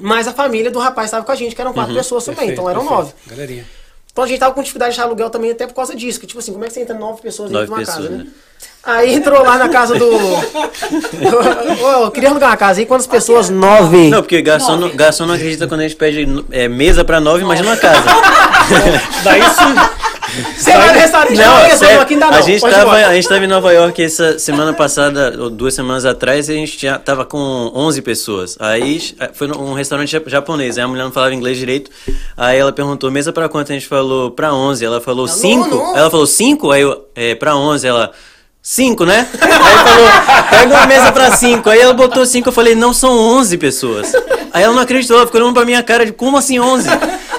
mais 0.00 0.28
a 0.28 0.32
família 0.32 0.70
do 0.70 0.78
rapaz 0.78 1.06
estava 1.08 1.24
com 1.24 1.32
a 1.32 1.34
gente, 1.34 1.54
que 1.54 1.60
eram 1.60 1.72
quatro 1.72 1.94
pessoas 1.94 2.24
também, 2.24 2.36
Perfeito, 2.48 2.60
então 2.60 2.70
eram 2.70 2.80
perfeito. 2.80 3.00
nove. 3.02 3.12
Galerinha. 3.26 3.66
Então 4.16 4.24
a 4.24 4.28
gente 4.28 4.38
tava 4.38 4.54
com 4.54 4.62
dificuldade 4.62 4.94
de 4.94 4.98
achar 4.98 5.06
aluguel 5.06 5.28
também 5.28 5.50
até 5.50 5.66
por 5.66 5.74
causa 5.74 5.94
disso. 5.94 6.18
Que, 6.18 6.26
tipo 6.26 6.38
assim, 6.38 6.50
como 6.50 6.64
é 6.64 6.68
que 6.68 6.72
você 6.72 6.80
entra 6.80 6.98
nove 6.98 7.20
pessoas 7.20 7.50
dentro 7.50 7.66
de 7.66 7.70
uma 7.70 7.78
pessoas, 7.80 7.98
casa, 7.98 8.08
né? 8.08 8.24
né? 8.24 8.26
Aí 8.82 9.12
entrou 9.12 9.42
lá 9.42 9.58
na 9.58 9.68
casa 9.68 9.94
do. 9.94 10.06
Ô, 11.84 12.04
eu 12.04 12.10
queria 12.10 12.30
alugar 12.30 12.48
uma 12.48 12.56
casa 12.56 12.80
aí, 12.80 12.86
quantas 12.86 13.06
pessoas? 13.06 13.50
Nove. 13.50 14.08
Não, 14.08 14.22
porque 14.22 14.40
garçom, 14.40 14.76
Nove. 14.76 14.88
não, 14.88 14.96
garçom 14.96 15.26
não 15.26 15.34
acredita 15.34 15.68
quando 15.68 15.80
a 15.80 15.82
gente 15.82 15.96
pede 15.96 16.26
é, 16.50 16.66
mesa 16.66 17.04
pra 17.04 17.20
nove, 17.20 17.42
imagina 17.42 17.68
uma 17.68 17.76
casa. 17.76 18.08
Daí 19.22 19.42
sim. 19.42 20.05
Você 20.56 20.72
vai 20.72 20.92
no 20.92 20.98
restaurante, 21.00 21.34
não, 21.36 21.68
Não, 21.68 21.76
sério, 21.76 22.00
aqui 22.00 22.14
ainda 22.14 22.26
não. 22.26 22.34
a, 22.38 22.40
gente 22.40 22.60
pode 22.60 22.74
tava, 22.74 22.86
embora. 22.86 23.06
a 23.08 23.14
gente 23.14 23.28
tava 23.28 23.44
em 23.44 23.48
Nova 23.48 23.72
York 23.72 24.02
essa 24.02 24.38
semana 24.38 24.72
passada, 24.72 25.34
ou 25.38 25.50
duas 25.50 25.74
semanas 25.74 26.04
atrás, 26.04 26.48
e 26.48 26.52
a 26.52 26.54
gente 26.54 26.76
tinha, 26.76 26.98
tava 26.98 27.24
com 27.24 27.38
11 27.74 28.02
pessoas. 28.02 28.56
Aí 28.60 29.00
foi 29.34 29.46
num 29.48 29.72
restaurante 29.74 30.10
jap- 30.10 30.28
japonês, 30.28 30.78
aí 30.78 30.84
a 30.84 30.88
mulher 30.88 31.04
não 31.04 31.12
falava 31.12 31.34
inglês 31.34 31.56
direito. 31.58 31.90
Aí 32.36 32.58
ela 32.58 32.72
perguntou, 32.72 33.10
mesa 33.10 33.32
pra 33.32 33.48
quanto? 33.48 33.70
A 33.70 33.74
gente 33.74 33.86
falou, 33.88 34.30
pra 34.30 34.52
11. 34.54 34.84
Ela 34.84 35.00
falou, 35.00 35.26
Não, 35.26 35.34
5? 35.34 35.68
não. 35.68 35.96
Ela 35.96 36.10
falou, 36.10 36.26
5? 36.26 36.70
Aí 36.70 36.82
eu, 36.82 37.06
é, 37.14 37.34
pra 37.34 37.56
11. 37.56 37.86
Ela, 37.86 38.10
5, 38.62 39.04
né? 39.04 39.28
Aí 39.40 39.48
falou, 39.48 40.08
pega 40.50 40.74
uma 40.74 40.86
mesa 40.86 41.12
pra 41.12 41.30
5. 41.30 41.70
Aí 41.70 41.78
ela 41.80 41.94
botou 41.94 42.26
5, 42.26 42.48
eu 42.48 42.52
falei, 42.52 42.74
não, 42.74 42.92
são 42.92 43.16
11 43.16 43.56
pessoas. 43.58 44.12
Aí 44.52 44.62
ela 44.62 44.74
não 44.74 44.82
acreditou, 44.82 45.16
ela 45.16 45.26
ficou 45.26 45.40
olhando 45.40 45.54
pra 45.54 45.64
minha 45.64 45.82
cara 45.82 46.04
de, 46.06 46.12
como 46.12 46.36
assim 46.36 46.58
11? 46.58 46.88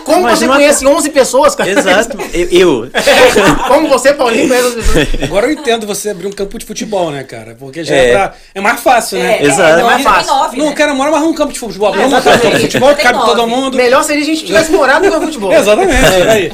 Como 0.07 0.21
você 0.21 0.45
Imagina 0.45 0.51
uma- 0.51 0.55
conhece 0.57 0.87
11 0.87 1.09
pessoas, 1.09 1.55
cara? 1.55 1.69
Exato, 1.69 2.17
eu. 2.33 2.47
eu. 2.85 2.91
Como 3.67 3.87
você, 3.89 4.13
Paulinho, 4.13 4.47
conhece 4.47 4.67
11 4.67 4.75
pessoas? 4.77 5.07
Agora 5.23 5.47
eu 5.47 5.51
entendo 5.51 5.85
você 5.85 6.09
abrir 6.09 6.27
um 6.27 6.31
campo 6.31 6.57
de 6.57 6.65
futebol, 6.65 7.11
né, 7.11 7.23
cara? 7.23 7.55
Porque 7.59 7.83
já 7.83 7.95
É. 7.95 8.09
é, 8.09 8.11
pra- 8.13 8.33
é 8.55 8.61
mais 8.61 8.79
fácil, 8.79 9.19
né? 9.19 9.37
É, 9.39 9.45
Exato. 9.45 9.79
não, 9.81 9.91
É 9.91 9.95
é 9.95 9.99
fácil. 9.99 10.33
nove, 10.33 10.57
Não, 10.57 10.65
né? 10.65 10.71
o 10.71 10.75
cara 10.75 10.93
mora 10.93 11.11
mais 11.11 11.23
um 11.23 11.33
campo 11.33 11.51
de 11.53 11.59
futebol. 11.59 11.93
É, 11.93 11.97
Vamos 11.97 12.11
montar 12.13 12.29
um 12.35 12.39
campo 12.39 12.55
de 12.55 12.61
futebol, 12.63 12.93
Tem 12.95 13.03
cabe 13.05 13.25
todo 13.25 13.47
mundo. 13.47 13.75
Melhor 13.77 14.03
seria 14.03 14.23
a 14.23 14.25
gente 14.25 14.45
tivesse 14.45 14.71
morado 14.71 15.09
no 15.09 15.21
futebol. 15.21 15.51
Exatamente, 15.53 15.93
é 16.05 16.29
aí. 16.31 16.51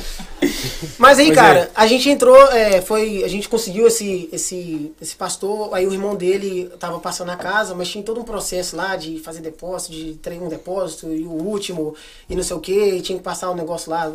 Mas 0.98 1.20
aí, 1.20 1.28
Pois 1.28 1.38
cara, 1.38 1.60
é. 1.60 1.72
a 1.76 1.88
gente 1.88 2.10
entrou, 2.10 2.36
é, 2.52 2.82
foi, 2.82 3.24
a 3.24 3.28
gente 3.28 3.48
conseguiu 3.50 3.88
esse, 3.88 4.30
esse, 4.32 4.94
esse 5.02 5.16
pastor, 5.16 5.74
aí 5.74 5.86
o 5.88 5.94
irmão 5.94 6.16
dele 6.16 6.70
tava 6.80 7.00
passando 7.00 7.30
a 7.32 7.36
casa, 7.36 7.74
mas 7.76 7.90
tinha 7.90 8.04
todo 8.04 8.20
um 8.20 8.24
processo 8.24 8.76
lá 8.76 8.96
de 8.96 9.20
fazer 9.20 9.42
depósito, 9.42 9.92
de 9.94 10.14
treinar 10.16 10.46
um 10.48 10.50
depósito, 10.50 11.12
e 11.14 11.24
o 11.26 11.32
último, 11.32 11.96
e 12.30 12.36
não 12.36 12.44
sei 12.44 12.56
o 12.56 12.60
que, 12.60 12.74
e 12.74 13.02
tinha 13.02 13.18
que 13.18 13.24
passar 13.24 13.50
um 13.52 13.56
negócio 13.56 13.90
lá. 13.92 14.12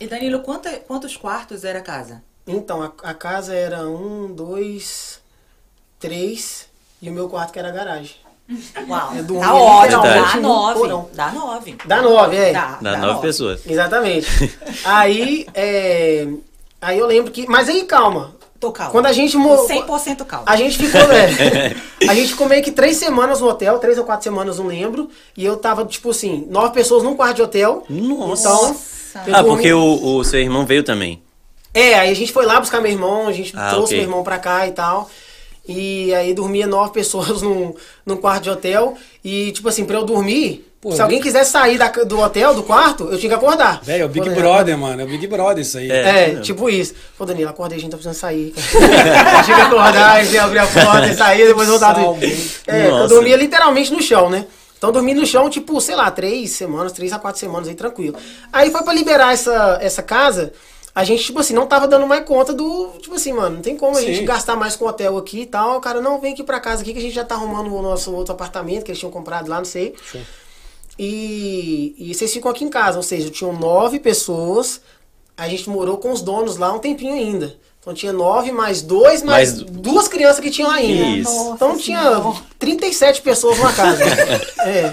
E 0.00 0.06
Danilo, 0.06 0.40
quanta- 0.40 0.78
quantos 0.80 1.16
quartos 1.16 1.64
era 1.64 1.78
a 1.78 1.82
casa? 1.82 2.22
Então, 2.46 2.82
a, 2.82 2.92
a 3.02 3.14
casa 3.14 3.54
era 3.54 3.88
um, 3.88 4.32
dois, 4.32 5.20
três, 5.98 6.66
e 7.00 7.08
o 7.10 7.12
meu 7.12 7.28
quarto 7.28 7.52
que 7.52 7.58
era 7.58 7.68
a 7.68 7.72
garagem. 7.72 8.16
Uau, 8.88 9.12
Eu 9.16 9.24
dormia 9.24 9.46
tá 9.46 9.54
ótimo, 9.54 10.02
dá 10.02 10.36
no 10.36 10.42
nove. 10.42 10.78
porão. 10.80 11.08
Dá 11.12 11.32
nove. 11.32 11.76
Dá 11.84 12.02
nove, 12.02 12.36
é. 12.36 12.52
Dá, 12.52 12.78
Dá 12.80 12.96
nove 12.98 13.20
pessoas. 13.20 13.60
Exatamente. 13.66 14.26
aí, 14.84 15.46
é, 15.54 16.28
aí 16.80 16.98
eu 16.98 17.06
lembro 17.06 17.32
que, 17.32 17.46
mas 17.48 17.68
aí 17.68 17.82
calma, 17.84 18.34
Tô 18.60 18.72
calmo. 18.72 18.92
Quando 18.92 19.06
a 19.06 19.12
gente 19.12 19.32
Tô 19.32 19.38
mo- 19.38 19.66
100% 19.68 20.24
calmo. 20.24 20.44
A 20.46 20.56
gente 20.56 20.78
ficou, 20.78 21.06
né? 21.08 21.76
A 22.08 22.14
gente 22.14 22.28
ficou 22.30 22.48
meio 22.48 22.62
que 22.62 22.70
três 22.70 22.96
semanas 22.96 23.40
no 23.40 23.48
hotel, 23.48 23.78
três 23.78 23.98
ou 23.98 24.04
quatro 24.04 24.24
semanas, 24.24 24.58
não 24.58 24.66
lembro. 24.66 25.10
E 25.36 25.44
eu 25.44 25.56
tava, 25.58 25.84
tipo 25.84 26.10
assim, 26.10 26.46
nove 26.48 26.72
pessoas 26.72 27.02
num 27.02 27.14
quarto 27.14 27.36
de 27.36 27.42
hotel. 27.42 27.84
Nossa. 27.90 28.74
Então, 29.20 29.34
Ah, 29.34 29.42
dormi- 29.42 29.48
porque 29.56 29.72
o, 29.74 30.16
o 30.16 30.24
seu 30.24 30.40
irmão 30.40 30.64
veio 30.64 30.82
também. 30.82 31.20
É, 31.74 31.94
aí 31.98 32.10
a 32.10 32.14
gente 32.14 32.32
foi 32.32 32.46
lá 32.46 32.58
buscar 32.58 32.80
meu 32.80 32.90
irmão, 32.90 33.26
a 33.28 33.32
gente 33.32 33.52
Ah, 33.54 33.68
trouxe 33.68 33.92
ok. 33.92 33.96
meu 33.98 34.04
irmão 34.06 34.22
pra 34.24 34.38
cá 34.38 34.66
e 34.66 34.72
tal. 34.72 35.10
E 35.68 36.14
aí 36.14 36.32
dormia 36.34 36.66
nove 36.66 36.92
pessoas 36.92 37.40
num, 37.42 37.74
num 38.04 38.16
quarto 38.16 38.44
de 38.44 38.50
hotel. 38.50 38.94
E, 39.24 39.52
tipo 39.52 39.68
assim, 39.68 39.84
pra 39.84 39.96
eu 39.96 40.04
dormir, 40.04 40.64
Pô, 40.80 40.92
se 40.92 41.00
alguém 41.02 41.20
quisesse 41.20 41.50
sair 41.50 41.76
da- 41.78 41.88
do 41.88 42.20
hotel, 42.20 42.54
do 42.54 42.62
quarto, 42.62 43.04
eu 43.10 43.18
tinha 43.18 43.30
que 43.30 43.34
acordar. 43.34 43.80
Velho, 43.82 44.02
é 44.02 44.04
o 44.04 44.08
Big 44.08 44.26
Quando- 44.26 44.36
Brother, 44.36 44.78
mano. 44.78 45.00
É 45.02 45.04
o 45.04 45.08
Big 45.08 45.26
Brother 45.26 45.58
isso 45.62 45.78
aí. 45.78 45.90
É. 45.90 46.30
É, 46.30 46.34
tipo 46.40 46.70
isso. 46.70 46.94
Pô, 47.18 47.24
Danilo, 47.24 47.50
acordei, 47.50 47.78
a 47.78 47.80
gente 47.80 47.90
tá 47.90 47.96
precisando 47.96 48.18
sair. 48.20 48.52
cara. 48.52 49.42
Chega 49.44 49.58
a 49.62 49.66
acordar, 49.66 50.24
e 50.24 50.38
abrir 50.38 50.58
a 50.60 50.66
porta 50.66 51.06
e 51.08 51.14
sair, 51.16 51.46
depois 51.48 51.68
voltar. 51.68 51.94
Salve. 51.94 52.50
É, 52.66 52.86
eu 52.86 52.90
Nossa. 52.92 53.08
dormia 53.14 53.36
literalmente 53.36 53.92
no 53.92 54.00
chão, 54.00 54.30
né? 54.30 54.46
Então 54.78 54.92
dormi 54.92 55.14
no 55.14 55.24
chão, 55.26 55.48
tipo, 55.48 55.80
sei 55.80 55.96
lá, 55.96 56.10
três 56.10 56.50
semanas, 56.50 56.92
três 56.92 57.10
a 57.12 57.18
quatro 57.18 57.40
semanas 57.40 57.66
aí, 57.66 57.74
tranquilo. 57.74 58.14
Aí 58.52 58.70
foi 58.70 58.82
pra 58.82 58.92
liberar 58.92 59.32
essa, 59.32 59.78
essa 59.80 60.02
casa, 60.02 60.52
a 60.96 61.04
gente, 61.04 61.24
tipo 61.24 61.38
assim, 61.38 61.52
não 61.52 61.66
tava 61.66 61.86
dando 61.86 62.06
mais 62.06 62.24
conta 62.24 62.54
do. 62.54 62.94
Tipo 63.00 63.16
assim, 63.16 63.30
mano, 63.30 63.56
não 63.56 63.62
tem 63.62 63.76
como 63.76 63.98
a 63.98 64.00
Sim. 64.00 64.06
gente 64.06 64.24
gastar 64.24 64.56
mais 64.56 64.76
com 64.76 64.86
o 64.86 64.88
hotel 64.88 65.18
aqui 65.18 65.42
e 65.42 65.46
tal. 65.46 65.76
O 65.76 65.80
cara, 65.82 66.00
não, 66.00 66.18
vem 66.18 66.32
aqui 66.32 66.42
pra 66.42 66.58
casa 66.58 66.80
aqui 66.80 66.94
que 66.94 66.98
a 66.98 67.02
gente 67.02 67.14
já 67.14 67.22
tá 67.22 67.34
arrumando 67.34 67.70
o 67.70 67.82
nosso 67.82 68.10
outro 68.14 68.32
apartamento 68.32 68.82
que 68.82 68.90
eles 68.92 68.98
tinham 68.98 69.12
comprado 69.12 69.46
lá, 69.46 69.58
não 69.58 69.64
sei. 69.66 69.94
Show. 70.10 70.22
E, 70.98 71.94
e 71.98 72.14
vocês 72.14 72.32
ficam 72.32 72.50
aqui 72.50 72.64
em 72.64 72.70
casa, 72.70 72.96
ou 72.96 73.02
seja, 73.02 73.28
tinham 73.28 73.52
nove 73.52 74.00
pessoas. 74.00 74.80
A 75.36 75.46
gente 75.50 75.68
morou 75.68 75.98
com 75.98 76.10
os 76.10 76.22
donos 76.22 76.56
lá 76.56 76.72
um 76.72 76.78
tempinho 76.78 77.12
ainda. 77.12 77.54
Então 77.78 77.92
tinha 77.92 78.10
nove 78.10 78.50
mais 78.50 78.80
dois, 78.80 79.22
mais, 79.22 79.60
Mais- 79.60 79.70
duas 79.70 80.08
crianças 80.08 80.40
que 80.40 80.50
tinham 80.50 80.70
ainda. 80.70 81.04
Isso. 81.18 81.52
Então 81.54 81.76
tinha 81.76 82.00
37 82.58 83.20
pessoas 83.20 83.58
numa 83.58 83.72
casa. 83.74 84.02
é. 84.64 84.92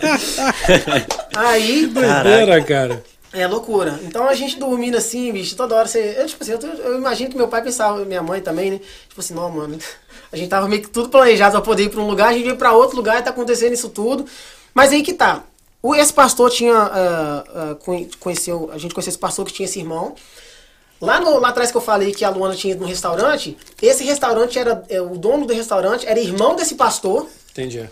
Aí. 1.34 1.88
Doideira, 1.88 2.62
cara. 2.62 3.02
É 3.34 3.48
loucura. 3.48 4.00
Então 4.04 4.28
a 4.28 4.34
gente 4.36 4.60
dormindo 4.60 4.96
assim, 4.96 5.32
bicho, 5.32 5.56
toda 5.56 5.76
hora 5.76 5.88
você. 5.88 6.16
Eu, 6.20 6.28
tipo 6.28 6.44
assim, 6.44 6.52
eu, 6.52 6.60
eu 6.62 6.98
imagino 6.98 7.32
que 7.32 7.36
meu 7.38 7.48
pai 7.48 7.64
pensava, 7.64 8.06
minha 8.06 8.22
mãe 8.22 8.40
também, 8.42 8.72
né? 8.72 8.80
Tipo 9.10 9.20
assim, 9.22 9.34
não, 9.34 9.50
mano. 9.50 9.78
A 10.32 10.36
gente 10.36 10.50
tava 10.50 10.68
meio 10.68 10.82
que 10.82 10.90
tudo 10.90 11.10
planejado 11.10 11.52
pra 11.52 11.62
poder 11.62 11.84
ir 11.84 11.90
pra 11.90 12.02
um 12.02 12.08
lugar, 12.08 12.30
a 12.30 12.34
gente 12.34 12.44
veio 12.46 12.58
pra 12.58 12.72
outro 12.74 12.96
lugar 12.96 13.20
e 13.20 13.22
tá 13.24 13.30
acontecendo 13.30 13.72
isso 13.74 13.88
tudo. 13.90 14.26
Mas 14.74 14.92
aí 14.92 15.04
que 15.04 15.14
tá. 15.14 15.44
O, 15.80 15.94
esse 15.94 16.12
pastor 16.12 16.50
tinha. 16.50 16.74
ah, 16.76 17.76
conhe- 17.84 18.10
conheceu, 18.20 18.70
a 18.74 18.80
gente 18.80 18.96
conheceu 18.96 19.12
esse 19.12 19.18
pastor 19.20 19.46
que 19.46 19.54
tinha 19.54 19.66
esse 19.68 19.78
irmão. 19.80 20.16
Lá, 21.00 21.20
no- 21.20 21.38
lá 21.40 21.50
atrás 21.50 21.70
que 21.70 21.78
eu 21.78 21.82
falei 21.82 22.12
que 22.14 22.26
a 22.26 22.30
Luana 22.32 22.56
tinha 22.56 22.74
ido 22.74 22.82
no 22.82 22.88
restaurante, 22.88 23.56
esse 23.82 24.04
restaurante 24.04 24.58
era. 24.58 24.84
é, 24.90 25.00
o 25.02 25.18
dono 25.18 25.46
do 25.46 25.54
restaurante 25.54 26.08
era 26.08 26.20
irmão 26.20 26.56
desse 26.56 26.74
pastor. 26.76 27.28
Entendi. 27.52 27.88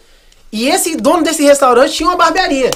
E 0.52 0.68
esse 0.68 0.96
dono 0.96 1.22
desse 1.24 1.44
restaurante 1.44 1.94
tinha 1.94 2.10
uma 2.10 2.16
barbearia. 2.18 2.72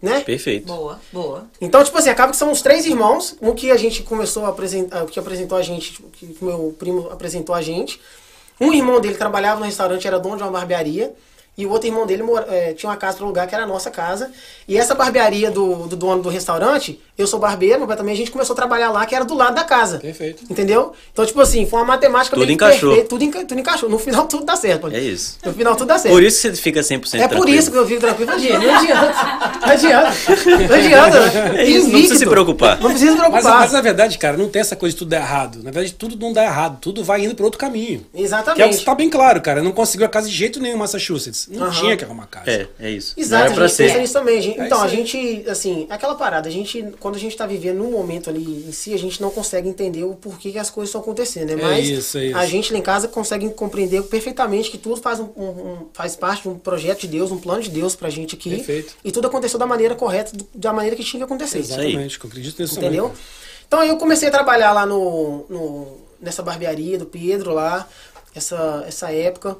Né? 0.00 0.20
Perfeito. 0.20 0.66
Boa, 0.66 1.00
boa. 1.12 1.46
Então, 1.60 1.82
tipo 1.82 1.98
assim, 1.98 2.08
acaba 2.08 2.30
que 2.30 2.38
são 2.38 2.52
os 2.52 2.62
três 2.62 2.86
irmãos, 2.86 3.36
o 3.40 3.52
que 3.54 3.70
a 3.70 3.76
gente 3.76 4.02
começou 4.02 4.44
a 4.44 4.48
apresentar, 4.48 5.02
o 5.02 5.06
que 5.06 5.18
apresentou 5.18 5.58
a 5.58 5.62
gente, 5.62 5.92
tipo, 5.92 6.08
que 6.10 6.36
meu 6.40 6.74
primo 6.78 7.08
apresentou 7.10 7.54
a 7.54 7.60
gente. 7.60 8.00
Um 8.60 8.72
irmão 8.72 9.00
dele 9.00 9.14
trabalhava 9.14 9.60
no 9.60 9.66
restaurante, 9.66 10.06
era 10.06 10.18
dono 10.18 10.36
de 10.36 10.42
uma 10.42 10.50
barbearia. 10.50 11.12
E 11.58 11.66
o 11.66 11.70
outro 11.72 11.88
irmão 11.88 12.06
dele 12.06 12.22
mora- 12.22 12.46
eh, 12.48 12.72
tinha 12.72 12.88
uma 12.88 12.96
casa 12.96 13.16
para 13.18 13.26
lugar 13.26 13.46
que 13.48 13.52
era 13.54 13.64
a 13.64 13.66
nossa 13.66 13.90
casa. 13.90 14.30
E 14.68 14.78
essa 14.78 14.94
barbearia 14.94 15.50
do, 15.50 15.88
do 15.88 15.96
dono 15.96 16.22
do 16.22 16.28
restaurante, 16.28 17.00
eu 17.18 17.26
sou 17.26 17.40
barbeiro, 17.40 17.84
mas 17.84 17.96
também 17.96 18.14
a 18.14 18.16
gente 18.16 18.30
começou 18.30 18.54
a 18.54 18.56
trabalhar 18.56 18.90
lá, 18.92 19.04
que 19.04 19.12
era 19.12 19.24
do 19.24 19.34
lado 19.34 19.56
da 19.56 19.64
casa. 19.64 19.98
Perfeito. 19.98 20.44
Entendeu? 20.48 20.92
Então, 21.12 21.26
tipo 21.26 21.40
assim, 21.40 21.66
foi 21.66 21.80
uma 21.80 21.84
matemática 21.86 22.36
Tudo 22.36 22.46
meio 22.46 22.56
que 22.56 22.64
encaixou. 22.64 22.90
perfeita, 22.90 23.08
Tudo, 23.08 23.24
enca, 23.24 23.44
tudo 23.44 23.58
encaixou. 23.60 23.88
No 23.88 23.98
final, 23.98 24.28
tudo 24.28 24.44
dá 24.44 24.54
certo. 24.54 24.86
É 24.86 25.00
isso. 25.00 25.36
No 25.44 25.52
final, 25.52 25.74
tudo 25.74 25.88
dá 25.88 25.98
certo. 25.98 26.14
Por 26.14 26.22
isso 26.22 26.40
que 26.48 26.54
você 26.56 26.62
fica 26.62 26.80
100% 26.80 27.14
É 27.18 27.22
por 27.26 27.28
tranquilo. 27.38 27.58
isso 27.58 27.70
que 27.72 27.76
eu 27.76 27.84
vivo 27.84 28.00
tranquilo. 28.02 28.30
Não 28.30 28.36
adianta. 28.38 28.60
Não 28.62 28.76
adianta. 28.78 29.58
Não 29.66 29.72
adianta. 29.72 30.68
Não 30.68 30.76
adianta. 30.76 31.18
É 31.58 31.64
isso, 31.64 31.84
não 31.86 31.90
precisa 31.92 32.14
se 32.16 32.26
preocupar. 32.26 32.80
Não 32.80 32.90
precisa 32.90 33.12
se 33.12 33.18
Mas, 33.18 33.28
preocupar. 33.30 33.60
mas 33.62 33.72
na 33.72 33.80
verdade, 33.80 34.16
cara, 34.16 34.36
não 34.36 34.48
tem 34.48 34.60
essa 34.60 34.76
coisa 34.76 34.92
de 34.94 34.98
tudo 35.00 35.08
dar 35.08 35.16
errado. 35.18 35.56
Na 35.64 35.72
verdade, 35.72 35.92
tudo 35.94 36.16
não 36.16 36.32
dá 36.32 36.44
errado. 36.44 36.78
Tudo 36.80 37.02
vai 37.02 37.24
indo 37.24 37.34
para 37.34 37.44
outro 37.44 37.58
caminho. 37.58 38.06
Que 38.12 38.18
é 38.18 38.22
o 38.22 38.24
Exatamente. 38.24 38.78
que 38.78 38.84
tá 38.84 38.94
bem 38.94 39.10
claro, 39.10 39.40
cara. 39.40 39.60
Não 39.60 39.72
conseguiu 39.72 40.06
a 40.06 40.08
casa 40.08 40.28
de 40.28 40.34
jeito 40.34 40.60
nenhum 40.60 40.76
em 40.76 40.78
Massachusetts. 40.78 41.47
Não 41.50 41.64
Aham. 41.66 41.80
tinha 41.80 41.96
que 41.96 42.04
arrumar 42.04 42.26
casa. 42.26 42.50
É, 42.50 42.66
é 42.78 42.90
isso. 42.90 43.14
Exato, 43.16 43.44
Não 43.44 43.50
é 43.50 43.52
a 43.52 43.54
pra 43.56 43.66
gente 43.68 43.76
pensa 43.78 43.94
ser. 43.94 44.00
nisso 44.00 44.12
também. 44.12 44.42
gente. 44.42 44.60
É 44.60 44.66
então, 44.66 44.80
a 44.80 44.84
aí. 44.84 44.90
gente, 44.90 45.44
assim, 45.48 45.86
aquela 45.88 46.14
parada, 46.14 46.48
a 46.48 46.52
gente, 46.52 46.84
quando 47.00 47.16
a 47.16 47.18
gente 47.18 47.36
tá 47.36 47.46
vivendo 47.46 47.78
num 47.78 47.90
momento 47.90 48.28
ali 48.28 48.64
em 48.68 48.72
si, 48.72 48.92
a 48.92 48.98
gente 48.98 49.20
não 49.22 49.30
consegue 49.30 49.68
entender 49.68 50.04
o 50.04 50.14
porquê 50.14 50.52
que 50.52 50.58
as 50.58 50.68
coisas 50.70 50.88
estão 50.90 51.00
acontecendo, 51.00 51.48
né? 51.56 51.62
É 51.62 51.64
Mas 51.64 51.88
isso, 51.88 52.18
é 52.18 52.26
isso. 52.26 52.36
a 52.36 52.46
gente 52.46 52.72
lá 52.72 52.78
em 52.78 52.82
casa 52.82 53.08
consegue 53.08 53.48
compreender 53.50 54.02
perfeitamente 54.04 54.70
que 54.70 54.78
tudo 54.78 55.00
faz, 55.00 55.20
um, 55.20 55.28
um- 55.36 55.42
um- 55.44 55.86
faz 55.94 56.14
parte 56.16 56.42
de 56.42 56.48
um 56.50 56.58
projeto 56.58 57.00
de 57.00 57.08
Deus, 57.08 57.30
um 57.30 57.38
plano 57.38 57.62
de 57.62 57.70
Deus 57.70 57.96
pra 57.96 58.10
gente 58.10 58.34
aqui. 58.34 58.50
Perfeito. 58.50 58.94
E 59.04 59.10
tudo 59.10 59.26
aconteceu 59.28 59.58
da 59.58 59.66
maneira 59.66 59.94
correta, 59.94 60.32
da 60.54 60.72
maneira 60.72 60.94
que 60.96 61.02
tinha 61.04 61.20
que 61.20 61.24
acontecer. 61.24 61.60
Isso 61.60 61.74
aí. 61.74 61.86
Exatamente, 61.88 62.18
que 62.18 62.24
eu 62.26 62.28
acredito 62.28 62.60
nisso 62.60 62.78
Entendeu? 62.78 63.04
também. 63.04 63.18
Então 63.66 63.84
eu 63.84 63.96
comecei 63.96 64.28
a 64.28 64.30
trabalhar 64.30 64.72
lá 64.72 64.84
no, 64.86 65.44
no- 65.48 65.96
nessa 66.20 66.42
barbearia 66.42 66.98
do 66.98 67.06
Pedro 67.06 67.52
lá, 67.54 67.88
essa, 68.34 68.84
essa 68.86 69.12
época. 69.12 69.56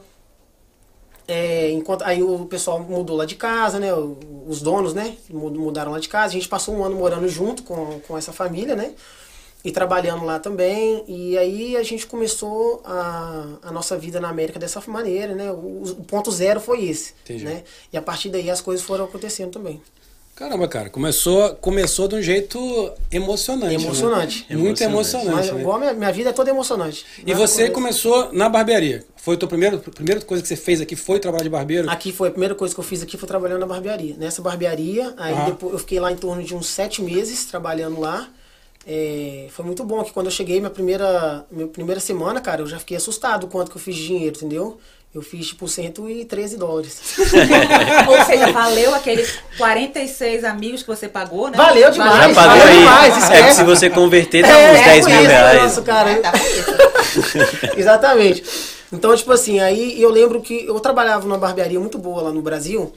É, 1.31 1.71
enquanto 1.71 2.03
aí 2.05 2.23
o 2.23 2.47
pessoal 2.47 2.81
mudou 2.81 3.15
lá 3.15 3.27
de 3.27 3.35
casa, 3.37 3.79
né? 3.79 3.91
Os 4.47 4.63
donos, 4.63 4.95
né? 4.95 5.15
mu- 5.29 5.51
Mudaram 5.51 5.93
lá 5.93 6.01
de 6.01 6.09
casa. 6.09 6.29
A 6.29 6.33
gente 6.39 6.49
passou 6.49 6.75
um 6.75 6.83
ano 6.83 6.97
morando 6.97 7.29
junto 7.29 7.63
com, 7.63 8.01
com 8.01 8.17
essa 8.17 8.33
família, 8.33 8.75
né? 8.75 8.95
E 9.63 9.71
trabalhando 9.71 10.25
lá 10.25 10.39
também. 10.39 11.05
E 11.07 11.37
aí 11.37 11.77
a 11.77 11.83
gente 11.83 12.07
começou 12.07 12.81
a, 12.85 13.45
a 13.63 13.71
nossa 13.73 13.95
vida 13.99 14.19
na 14.19 14.31
América 14.31 14.59
dessa 14.59 14.83
maneira, 14.87 15.35
né? 15.35 15.51
O, 15.53 15.83
o 15.99 16.05
ponto 16.05 16.31
zero 16.31 16.61
foi 16.61 16.85
esse. 16.87 17.13
Entendi. 17.25 17.45
Né? 17.45 17.63
E 17.93 17.99
a 17.99 18.03
partir 18.03 18.31
daí 18.31 18.49
as 18.51 18.63
coisas 18.63 18.85
foram 18.85 19.05
acontecendo 19.05 19.51
também. 19.51 19.83
Caramba, 20.39 20.69
cara, 20.69 20.89
começou, 20.89 21.57
começou 21.57 22.07
de 22.07 22.15
um 22.15 22.23
jeito 22.23 22.93
emocionante. 23.11 23.77
né? 23.77 23.83
Emocionante. 23.83 24.47
Muito 24.51 24.81
Emocionante. 24.81 25.35
Mas 25.35 25.51
né? 25.53 25.61
igual 25.61 25.77
a 25.77 25.81
minha, 25.81 25.93
minha 25.95 26.13
vida 26.13 26.31
é 26.31 26.33
toda 26.33 26.49
emocionante. 26.49 27.05
E 27.27 27.33
Nada 27.33 27.45
você 27.45 27.69
começa- 27.71 28.03
começou 28.05 28.33
na 28.33 28.49
barbearia. 28.49 29.05
Foi 29.17 29.35
a 29.35 29.39
tua 29.39 29.49
primeira, 29.49 29.77
primeira 29.79 30.21
coisa 30.21 30.41
que 30.41 30.49
você 30.49 30.55
fez 30.55 30.81
aqui 30.81 30.95
foi 30.95 31.19
trabalhar 31.19 31.43
de 31.43 31.51
barbeiro? 31.51 31.91
Aqui 31.91 32.13
foi 32.13 32.29
a 32.29 32.31
primeira 32.31 32.55
coisa 32.55 32.73
que 32.73 32.79
eu 32.79 32.85
fiz 32.85 33.03
aqui 33.03 33.17
foi 33.17 33.27
trabalhando 33.27 33.59
na 33.59 33.67
barbearia. 33.67 34.15
Nessa 34.17 34.41
barbearia, 34.41 35.13
aí 35.17 35.35
Ah. 35.35 35.45
depois 35.47 35.73
eu 35.73 35.79
fiquei 35.81 35.99
lá 35.99 36.13
em 36.13 36.17
torno 36.17 36.41
de 36.45 36.55
uns 36.55 36.69
sete 36.69 37.03
meses 37.03 37.45
trabalhando 37.47 37.99
lá. 37.99 38.29
É, 38.87 39.49
foi 39.51 39.65
muito 39.67 39.83
bom 39.85 40.03
que 40.05 40.13
quando 40.13 40.27
eu 40.27 40.33
cheguei 40.33 40.61
minha 40.61 40.71
primeira, 40.71 41.45
minha 41.51 41.67
primeira 41.67 42.01
semana, 42.01 42.41
cara, 42.41 42.63
eu 42.63 42.67
já 42.67 42.79
fiquei 42.79 42.97
assustado 42.97 43.47
com 43.47 43.53
quanto 43.59 43.71
que 43.73 43.77
eu 43.77 43.81
fiz 43.83 43.97
de 43.97 44.07
dinheiro, 44.07 44.37
entendeu? 44.37 44.79
Eu 45.15 45.23
fiz 45.23 45.49
tipo 45.49 45.67
113 45.67 46.57
dólares. 46.59 47.01
Ou 48.09 48.25
seja, 48.27 48.53
valeu 48.53 48.95
aqueles 48.95 49.39
46 49.57 50.45
amigos 50.45 50.83
que 50.83 50.89
você 50.89 51.09
pagou, 51.09 51.49
né? 51.49 51.57
Valeu 51.57 51.91
demais. 51.91 52.35
Já 52.35 52.35
pagou 52.35 52.63
aí. 52.67 52.79
demais, 52.79 53.15
é 53.15 53.19
esquece. 53.19 53.49
que 53.49 53.55
se 53.55 53.65
você 53.65 53.91
converter, 53.91 54.43
dá 54.43 54.49
É, 54.49 54.73
uns 54.73 54.85
10 54.85 55.05
com 55.07 55.11
mil 55.13 55.21
isso, 55.23 55.31
reais. 55.31 55.63
nossa, 55.63 55.83
cara. 55.83 56.17
Tá 56.21 56.33
com 56.33 56.39
isso. 56.39 57.39
Exatamente. 57.77 58.45
Então, 58.93 59.15
tipo 59.17 59.33
assim, 59.33 59.61
aí 59.61 60.01
eu 60.01 60.11
lembro 60.11 60.41
que 60.41 60.67
eu 60.67 60.79
trabalhava 60.81 61.25
numa 61.27 61.39
barbearia 61.39 61.81
muito 61.81 61.99
boa 61.99 62.23
lá 62.23 62.31
no 62.33 62.43
Brasil. 62.43 62.93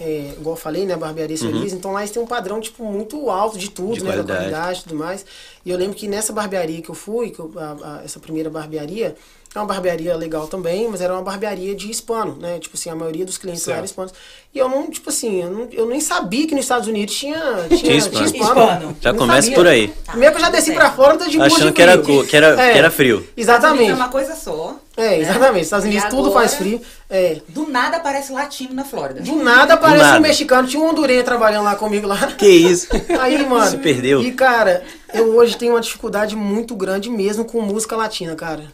É, 0.00 0.32
igual 0.36 0.56
eu 0.56 0.60
falei, 0.60 0.84
né? 0.84 0.96
Barbearia 0.96 1.36
Feliz. 1.38 1.72
Então 1.72 1.92
lá 1.92 2.00
eles 2.00 2.10
têm 2.10 2.20
um 2.22 2.26
padrão, 2.26 2.60
tipo, 2.60 2.84
muito 2.84 3.30
alto 3.30 3.56
de 3.56 3.70
tudo, 3.70 3.88
Uhum. 3.88 3.94
De 3.94 4.04
né? 4.04 4.10
Da 4.10 4.14
qualidade. 4.24 4.50
qualidade 4.50 4.80
e 4.80 4.82
tudo 4.82 4.94
mais. 4.96 5.24
E 5.64 5.70
eu 5.70 5.78
lembro 5.78 5.94
que 5.94 6.08
nessa 6.08 6.32
barbearia 6.32 6.82
que 6.82 6.88
eu 6.88 6.94
fui, 6.94 7.30
que 7.30 7.38
eu- 7.38 7.52
a- 7.56 7.98
a- 8.00 8.04
essa 8.04 8.18
primeira 8.18 8.50
barbearia, 8.50 9.14
é 9.58 9.60
uma 9.60 9.66
barbearia 9.66 10.16
legal 10.16 10.46
também, 10.46 10.88
mas 10.88 11.00
era 11.00 11.12
uma 11.12 11.22
barbearia 11.22 11.74
de 11.74 11.90
hispano, 11.90 12.36
né? 12.40 12.58
Tipo 12.58 12.76
assim, 12.76 12.88
a 12.90 12.94
maioria 12.94 13.24
dos 13.24 13.36
clientes 13.38 13.66
lá 13.66 13.74
eram 13.74 13.82
Certo. 13.86 13.90
hispanos. 13.90 14.12
E 14.54 14.58
eu 14.58 14.68
não, 14.68 14.90
tipo 14.90 15.08
assim, 15.10 15.42
eu, 15.42 15.50
não- 15.50 15.68
eu 15.72 15.86
nem 15.86 16.00
sabia 16.00 16.46
que 16.46 16.54
nos 16.54 16.64
Estados 16.64 16.86
Unidos 16.88 17.14
tinha, 17.14 17.38
tinha, 17.68 17.78
Tinha 17.78 17.96
hispano. 17.96 18.24
Hispano. 18.26 18.96
Já 19.00 19.12
Não 19.12 19.18
começa 19.18 19.42
sabia. 19.42 19.56
por 19.56 19.66
aí. 19.66 19.88
Primeiro 20.06 20.34
que 20.34 20.40
eu 20.40 20.44
já 20.46 20.50
desci 20.50 20.72
pra 20.72 20.90
fora, 20.92 21.16
tô 21.16 21.26
de 21.26 21.36
boa 21.36 21.46
Achando 21.46 21.66
de 21.66 21.72
que 21.72 21.82
era 21.82 21.98
que 21.98 22.36
era- 22.36 22.56
que 22.56 22.78
era 22.78 22.90
frio. 22.90 23.26
Exatamente. 23.36 23.90
É 23.90 23.94
uma 23.94 24.08
coisa 24.08 24.34
só. 24.34 24.76
É, 24.96 25.18
exatamente. 25.20 25.62
Estados 25.64 25.86
E 25.86 25.88
Unidos 25.88 26.08
tudo 26.10 26.28
agora- 26.28 26.34
faz 26.48 26.54
frio. 26.54 26.80
É. 27.08 27.38
Do 27.48 27.66
nada 27.68 27.96
aparece 27.96 28.30
latino 28.32 28.74
na 28.74 28.84
Flórida. 28.84 29.20
Do 29.22 29.36
nada 29.36 29.74
aparece 29.74 30.02
nada. 30.02 30.18
um 30.18 30.22
mexicano, 30.22 30.68
tinha 30.68 30.82
um 30.82 30.88
hondurenho 30.90 31.24
trabalhando 31.24 31.64
lá 31.64 31.74
comigo 31.76 32.06
lá. 32.06 32.16
Que 32.36 32.46
isso? 32.46 32.88
Aí, 33.20 33.46
mano. 33.46 33.70
Se 33.70 33.78
perdeu. 33.78 34.22
E, 34.22 34.32
cara, 34.32 34.82
eu 35.14 35.34
hoje 35.36 35.56
tenho 35.56 35.72
uma 35.72 35.80
dificuldade 35.80 36.36
muito 36.36 36.74
grande 36.74 37.08
mesmo 37.08 37.44
com 37.46 37.60
música 37.62 37.96
latina, 37.96 38.34
cara. 38.34 38.64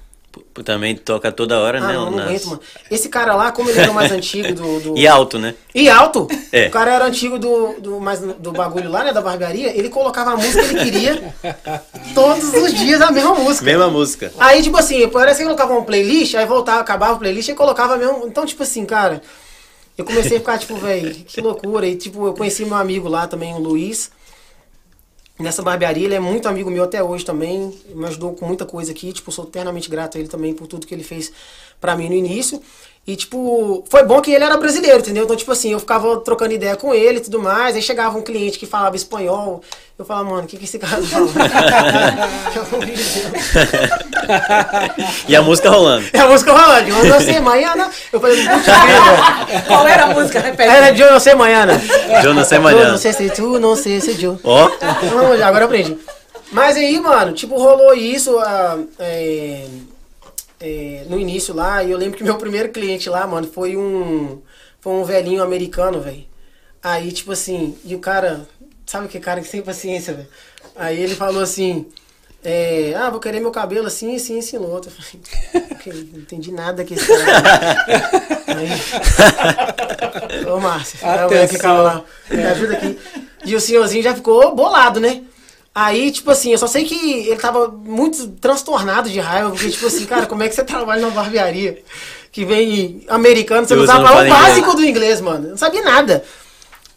Pô, 0.59 0.65
Também 0.65 0.97
toca 0.97 1.31
toda 1.31 1.59
hora, 1.61 1.79
Ah, 1.79 1.87
né? 1.87 1.93
não, 1.95 2.11
não 2.11 2.19
aguento, 2.19 2.47
mano. 2.47 2.61
Esse 2.91 3.09
cara 3.09 3.35
lá, 3.37 3.53
como 3.53 3.71
ele 3.71 3.79
era 3.81 3.91
o 3.91 3.95
mais 3.95 4.11
antigo 4.11 4.53
do. 4.53 4.81
do- 4.81 4.99
E 4.99 5.07
alto, 5.07 5.39
né? 5.39 5.55
E 5.75 5.89
alto. 5.89 6.27
É. 6.53 6.67
O 6.67 6.71
cara 6.71 6.93
era 6.93 7.05
antigo 7.07 7.39
do, 7.39 7.75
do, 7.81 8.01
mais, 8.01 8.21
do 8.21 8.51
bagulho 8.53 8.91
lá, 8.91 9.05
né? 9.05 9.13
Da 9.13 9.21
barbearia. 9.21 9.69
Ele 9.77 9.89
colocava 9.89 10.33
a 10.33 10.37
música 10.37 10.65
que 10.67 10.75
ele 10.75 10.91
queria 10.91 11.35
todos 12.15 12.53
os 12.55 12.75
dias 12.75 13.01
a 13.01 13.11
mesma 13.13 13.35
música. 13.35 13.65
Mesma 13.65 13.89
música. 13.89 14.33
Aí, 14.39 14.63
tipo 14.63 14.77
assim, 14.77 15.07
parece 15.09 15.37
que 15.37 15.43
ele 15.43 15.51
colocava 15.55 15.73
uma 15.75 15.85
playlist, 15.85 16.35
aí 16.35 16.45
voltava, 16.47 16.81
acabava 16.81 17.13
a 17.15 17.19
playlist 17.19 17.49
e 17.49 17.55
colocava 17.55 17.97
mesmo. 17.97 18.27
Então, 18.27 18.45
tipo 18.45 18.63
assim, 18.65 18.85
cara, 18.85 19.23
eu 19.97 20.05
comecei 20.05 20.39
a 20.39 20.41
ficar, 20.41 20.59
tipo, 20.59 20.75
velho, 20.77 21.15
que 21.15 21.41
loucura. 21.41 21.87
E, 21.87 21.95
tipo, 21.97 22.27
eu 22.27 22.35
conheci 22.35 22.65
meu 22.65 22.77
amigo 22.77 23.09
lá 23.09 23.27
também, 23.27 23.55
o 23.55 23.59
Luiz. 23.59 24.11
Nessa 25.39 25.63
barbearia, 25.63 26.05
ele 26.05 26.15
é 26.15 26.21
muito 26.21 26.49
amigo 26.49 26.69
meu 26.69 26.83
até 26.83 27.03
hoje 27.03 27.25
também. 27.25 27.73
Me 27.95 28.07
ajudou 28.07 28.35
com 28.35 28.45
muita 28.45 28.67
coisa 28.67 28.91
aqui. 28.91 29.13
Tipo, 29.13 29.31
sou 29.31 29.45
eternamente 29.45 29.89
grato 29.89 30.17
a 30.17 30.21
ele 30.21 30.29
também 30.29 30.53
por 30.53 30.67
tudo 30.67 30.87
que 30.87 30.93
ele 30.93 31.05
fez 31.05 31.33
pra 31.81 31.95
mim 31.97 32.09
no 32.09 32.15
início. 32.15 32.61
E, 33.09 33.17
tipo, 33.17 33.83
foi 33.89 34.05
bom 34.05 34.21
que 34.21 34.31
ele 34.31 34.45
era 34.45 34.59
brasileiro, 34.59 34.99
entendeu? 34.99 35.25
Então, 35.25 35.35
tipo 35.35 35.51
assim, 35.51 35.73
eu 35.73 35.81
ficava 35.81 36.21
trocando 36.21 36.53
ideia 36.53 36.77
com 36.77 36.93
ele 36.93 37.17
e 37.17 37.21
tudo 37.23 37.41
mais. 37.41 37.75
Aí 37.75 37.81
chegava 37.81 38.19
um 38.19 38.21
cliente 38.21 38.59
que 38.59 38.67
falava 38.67 38.97
espanhol. 38.97 39.63
Eu 39.99 40.05
falava, 40.05 40.29
mano, 40.29 40.43
o 40.43 40.47
que, 40.47 40.59
que 40.59 40.65
esse 40.65 40.79
cara 40.79 41.03
fala? 41.03 41.27
De 41.27 41.33
Deus. 42.53 42.69
E 45.27 45.35
a 45.35 45.41
música 45.41 45.71
rolando. 45.71 46.05
É 46.13 46.19
a 46.21 46.29
música 46.29 46.53
rolando. 46.53 46.91
Eu 46.91 47.05
não 47.07 47.19
sei, 47.19 47.41
Maiana. 47.41 47.91
Eu 48.13 48.21
falei. 48.21 48.45
Qual 49.67 49.89
era 49.89 50.05
a 50.05 50.09
música? 50.09 50.41
Repete. 50.41 50.69
Era 50.69 50.91
de 50.91 51.01
eu 51.01 51.11
não 51.11 51.19
sei, 51.19 51.35
Maiana. 51.35 51.81
Eu 52.23 52.35
não 52.35 52.45
sei 52.45 52.59
Eu 52.59 52.63
malhando. 52.63 52.91
não 52.91 52.99
sei 52.99 53.15
se 53.15 53.31
tu, 53.31 53.59
não 53.59 53.75
sei 53.75 54.03
se 54.03 54.23
eu. 54.23 54.39
Ó, 54.45 54.69
Não, 55.15 55.33
agora 55.33 55.61
eu 55.61 55.65
aprendi. 55.65 55.97
Mas 56.53 56.77
aí, 56.77 57.01
mano, 57.01 57.33
tipo, 57.33 57.57
rolou 57.57 57.95
isso 57.95 58.39
ah, 58.39 58.77
é, 58.99 59.65
é, 60.61 61.05
no 61.09 61.19
início 61.19 61.55
lá. 61.55 61.83
E 61.83 61.91
eu 61.91 61.99
lembro 61.99 62.17
que 62.17 62.25
meu 62.25 62.37
primeiro 62.37 62.71
cliente 62.71 63.09
lá, 63.09 63.27
mano, 63.27 63.47
foi 63.47 63.77
um, 63.77 64.41
foi 64.81 64.93
um 64.93 65.05
velhinho 65.05 65.43
americano, 65.43 66.01
velho. 66.01 66.25
Aí, 66.83 67.11
tipo 67.13 67.33
assim, 67.33 67.77
e 67.85 67.95
o 67.95 67.99
cara, 67.99 68.47
sabe 68.87 69.09
que 69.09 69.19
cara 69.19 69.41
que 69.41 69.49
sem 69.49 69.63
paciência, 69.63 70.15
velho? 70.15 70.29
Aí 70.77 71.01
ele 71.01 71.15
falou 71.15 71.43
assim. 71.43 71.87
É, 72.45 72.95
ah, 72.97 73.11
vou 73.11 73.19
querer 73.19 73.41
meu 73.41 73.51
cabelo 73.51 73.89
assim, 73.89 74.15
assim, 74.15 74.39
assim, 74.39 74.59
no 74.59 74.71
outro. 74.71 74.93
Eu 74.93 74.95
falei, 74.95 75.73
"Ok, 75.73 76.09
não 76.13 76.21
entendi 76.21 76.53
nada 76.53 76.85
que 76.85 76.95
esse 76.95 77.05
cara. 77.05 77.85
Aí, 78.47 78.69
Ô, 80.47 80.61
Márcio, 80.61 80.99
me 82.31 82.45
ajuda 82.45 82.75
aqui. 82.75 82.99
E 83.45 83.57
o 83.57 83.61
senhorzinho 83.61 84.05
já 84.05 84.15
ficou 84.15 84.55
bolado, 84.55 85.01
né? 85.01 85.23
Aí, 85.81 86.11
tipo 86.11 86.29
assim, 86.31 86.51
eu 86.51 86.59
só 86.59 86.67
sei 86.67 86.85
que 86.85 87.29
ele 87.29 87.37
tava 87.37 87.69
muito 87.69 88.27
transtornado 88.41 89.09
de 89.09 89.21
raiva, 89.21 89.51
porque, 89.51 89.71
tipo 89.71 89.87
assim, 89.87 90.07
cara, 90.07 90.27
como 90.27 90.43
é 90.43 90.49
que 90.49 90.55
você 90.55 90.65
trabalha 90.65 91.01
numa 91.03 91.13
barbearia 91.13 91.83
que 92.33 92.45
vem 92.45 93.05
americano, 93.09 93.67
você 93.67 93.75
não 93.77 93.87
sabe 93.87 94.05
falar 94.09 94.17
o 94.27 94.29
básico 94.43 94.75
do 94.75 94.85
inglês, 94.85 95.21
mano. 95.21 95.47
Eu 95.47 95.51
não 95.51 95.57
sabia 95.57 95.83
nada. 95.83 96.25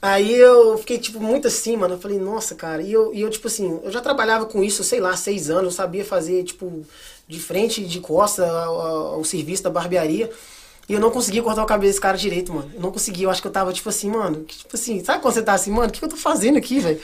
Aí 0.01 0.33
eu 0.33 0.79
fiquei, 0.79 0.97
tipo, 0.97 1.19
muito 1.19 1.47
assim, 1.47 1.77
mano. 1.77 1.93
Eu 1.93 1.99
falei, 1.99 2.17
nossa, 2.17 2.55
cara. 2.55 2.81
E 2.81 2.91
eu, 2.91 3.13
e 3.13 3.21
eu, 3.21 3.29
tipo 3.29 3.47
assim, 3.47 3.79
eu 3.83 3.91
já 3.91 4.01
trabalhava 4.01 4.45
com 4.47 4.63
isso, 4.63 4.83
sei 4.83 4.99
lá, 4.99 5.15
seis 5.15 5.49
anos. 5.49 5.65
Eu 5.65 5.71
sabia 5.71 6.03
fazer, 6.03 6.43
tipo, 6.43 6.83
de 7.27 7.39
frente 7.39 7.81
e 7.83 7.85
de 7.85 7.99
costa 7.99 8.43
ao- 8.49 9.13
ao 9.15 9.23
serviço 9.23 9.61
da 9.61 9.69
barbearia. 9.69 10.31
E 10.89 10.93
eu 10.93 10.99
não 10.99 11.11
conseguia 11.11 11.43
cortar 11.43 11.61
o 11.61 11.67
cabelo 11.67 11.87
desse 11.89 12.01
cara 12.01 12.17
direito, 12.17 12.51
mano. 12.51 12.71
Eu 12.73 12.81
não 12.81 12.91
conseguia. 12.91 13.25
Eu 13.27 13.29
acho 13.29 13.41
que 13.43 13.47
eu 13.47 13.51
tava, 13.51 13.71
tipo 13.71 13.87
assim, 13.89 14.09
mano. 14.09 14.43
que, 14.43 14.57
Tipo 14.57 14.75
assim, 14.75 15.03
sabe 15.03 15.21
quando 15.21 15.35
você 15.35 15.43
tá 15.43 15.53
assim, 15.53 15.69
mano? 15.71 15.89
O 15.89 15.91
que, 15.91 15.99
que 15.99 16.05
eu 16.05 16.09
tô 16.09 16.17
fazendo 16.17 16.57
aqui, 16.57 16.79
velho? 16.79 16.99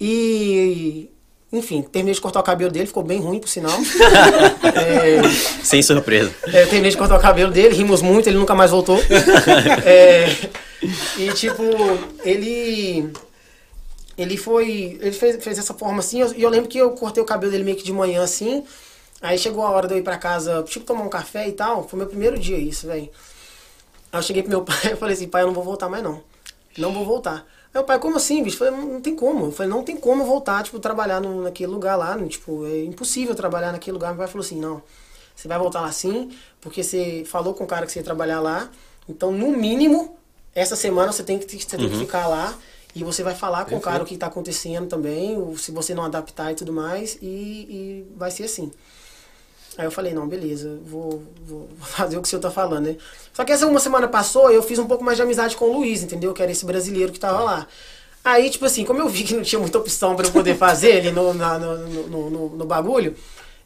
E. 0.00 1.10
Enfim, 1.52 1.82
terminei 1.82 2.14
de 2.14 2.20
cortar 2.20 2.38
o 2.38 2.44
cabelo 2.44 2.70
dele, 2.70 2.86
ficou 2.86 3.02
bem 3.02 3.18
ruim, 3.18 3.40
por 3.40 3.48
sinal. 3.48 3.76
é, 4.76 5.20
sem 5.64 5.82
surpresa. 5.82 6.32
é, 6.46 6.62
eu 6.62 6.66
terminei 6.68 6.92
de 6.92 6.96
cortar 6.96 7.16
o 7.18 7.20
cabelo 7.20 7.50
dele, 7.50 7.74
rimos 7.74 8.00
muito, 8.02 8.28
ele 8.28 8.38
nunca 8.38 8.54
mais 8.54 8.70
voltou. 8.70 8.96
É, 9.84 10.28
e 11.18 11.32
tipo, 11.32 11.62
ele. 12.24 13.12
Ele 14.16 14.36
foi. 14.36 14.98
Ele 15.00 15.12
fez, 15.12 15.42
fez 15.42 15.58
essa 15.58 15.74
forma 15.74 15.98
assim, 15.98 16.20
eu- 16.20 16.32
e 16.34 16.42
eu, 16.42 16.50
lembro 16.50 16.68
que 16.68 16.78
eu 16.78 16.90
cortei 16.92 17.22
o 17.22 17.26
cabelo 17.26 17.50
dele 17.50 17.64
meio 17.64 17.76
que 17.76 17.82
de 17.84 17.92
manhã 17.92 18.22
assim. 18.22 18.62
Aí 19.20 19.36
chegou 19.36 19.64
a 19.66 19.70
hora 19.70 19.88
de 19.88 19.94
eu 19.94 19.98
ir 19.98 20.02
pra 20.02 20.16
casa, 20.16 20.62
tipo, 20.62 20.86
tomar 20.86 21.02
um 21.02 21.08
café 21.08 21.48
e 21.48 21.52
tal. 21.52 21.86
Foi 21.86 21.98
meu 21.98 22.06
primeiro 22.06 22.38
dia 22.38 22.56
isso, 22.58 22.86
velho. 22.86 23.08
Aí 24.12 24.18
eu 24.18 24.22
cheguei 24.22 24.42
pro 24.42 24.50
meu 24.50 24.62
pai 24.64 24.76
e 24.92 24.96
falei 24.96 25.14
assim, 25.14 25.26
pai, 25.28 25.42
eu 25.42 25.46
não 25.48 25.54
vou 25.54 25.64
voltar 25.64 25.88
mais 25.88 26.02
não. 26.02 26.22
Não 26.78 26.92
vou 26.92 27.04
voltar. 27.04 27.44
O 27.74 27.84
pai, 27.84 27.98
como 28.00 28.16
assim, 28.16 28.42
bicho? 28.42 28.62
Eu 28.64 28.70
falei, 28.70 28.84
não, 28.84 28.94
não 28.94 29.00
tem 29.00 29.14
como. 29.14 29.46
Eu 29.46 29.52
falei, 29.52 29.70
não 29.70 29.82
tem 29.84 29.96
como 29.96 30.22
eu 30.22 30.26
voltar, 30.26 30.62
tipo, 30.64 30.78
trabalhar 30.80 31.20
no, 31.20 31.42
naquele 31.42 31.70
lugar 31.70 31.96
lá. 31.96 32.16
no- 32.16 32.28
Tipo, 32.28 32.66
é 32.66 32.84
impossível 32.84 33.34
trabalhar 33.34 33.70
naquele 33.72 33.92
lugar. 33.94 34.08
Meu 34.10 34.18
pai 34.18 34.26
falou 34.28 34.44
assim, 34.44 34.58
não. 34.58 34.82
Você 35.36 35.46
vai 35.48 35.58
voltar 35.58 35.80
lá 35.80 35.92
sim, 35.92 36.30
porque 36.60 36.82
você 36.82 37.24
falou 37.26 37.54
com 37.54 37.64
o 37.64 37.66
cara 37.66 37.86
que 37.86 37.92
você 37.92 38.00
ia 38.00 38.04
trabalhar 38.04 38.40
lá. 38.40 38.68
Então, 39.08 39.30
no 39.32 39.50
mínimo, 39.50 40.16
essa 40.54 40.74
semana 40.76 41.12
você 41.12 41.22
tem 41.22 41.38
que, 41.38 41.46
você 41.58 41.76
tem 41.78 41.88
que 41.88 41.96
ficar 41.96 42.26
lá. 42.26 42.58
E 42.94 43.04
você 43.04 43.22
vai 43.22 43.36
falar 43.36 43.66
com 43.66 43.76
o 43.76 43.80
cara 43.80 44.02
o 44.02 44.06
que 44.06 44.14
está 44.14 44.26
acontecendo 44.26 44.88
também, 44.88 45.56
se 45.56 45.70
você 45.70 45.94
não 45.94 46.04
adaptar 46.04 46.50
e 46.50 46.56
tudo 46.56 46.72
mais. 46.72 47.16
E, 47.22 47.26
e 47.26 48.06
vai 48.16 48.32
ser 48.32 48.44
assim. 48.44 48.72
Aí 49.80 49.86
eu 49.86 49.90
falei, 49.90 50.12
não, 50.12 50.28
beleza, 50.28 50.78
vou, 50.84 51.22
vou 51.48 51.66
fazer 51.80 52.18
o 52.18 52.20
que 52.20 52.26
o 52.28 52.30
senhor 52.30 52.42
tá 52.42 52.50
falando, 52.50 52.84
né? 52.84 52.96
Só 53.32 53.44
que 53.44 53.50
essa 53.52 53.66
uma 53.66 53.80
semana 53.80 54.06
passou, 54.06 54.50
eu 54.50 54.62
fiz 54.62 54.78
um 54.78 54.86
pouco 54.86 55.02
mais 55.02 55.16
de 55.16 55.22
amizade 55.22 55.56
com 55.56 55.64
o 55.64 55.72
Luiz, 55.78 56.02
entendeu? 56.02 56.34
Que 56.34 56.42
era 56.42 56.52
esse 56.52 56.66
brasileiro 56.66 57.10
que 57.12 57.18
tava 57.18 57.40
lá. 57.40 57.66
Aí, 58.22 58.50
tipo 58.50 58.66
assim, 58.66 58.84
como 58.84 59.00
eu 59.00 59.08
vi 59.08 59.24
que 59.24 59.32
não 59.34 59.42
tinha 59.42 59.58
muita 59.58 59.78
opção 59.78 60.14
pra 60.14 60.26
eu 60.26 60.30
poder 60.32 60.54
fazer 60.54 60.98
ali 60.98 61.10
no, 61.12 61.32
na- 61.32 61.58
no, 61.58 61.78
no, 62.08 62.30
no- 62.30 62.48
no- 62.50 62.64
bagulho, 62.66 63.14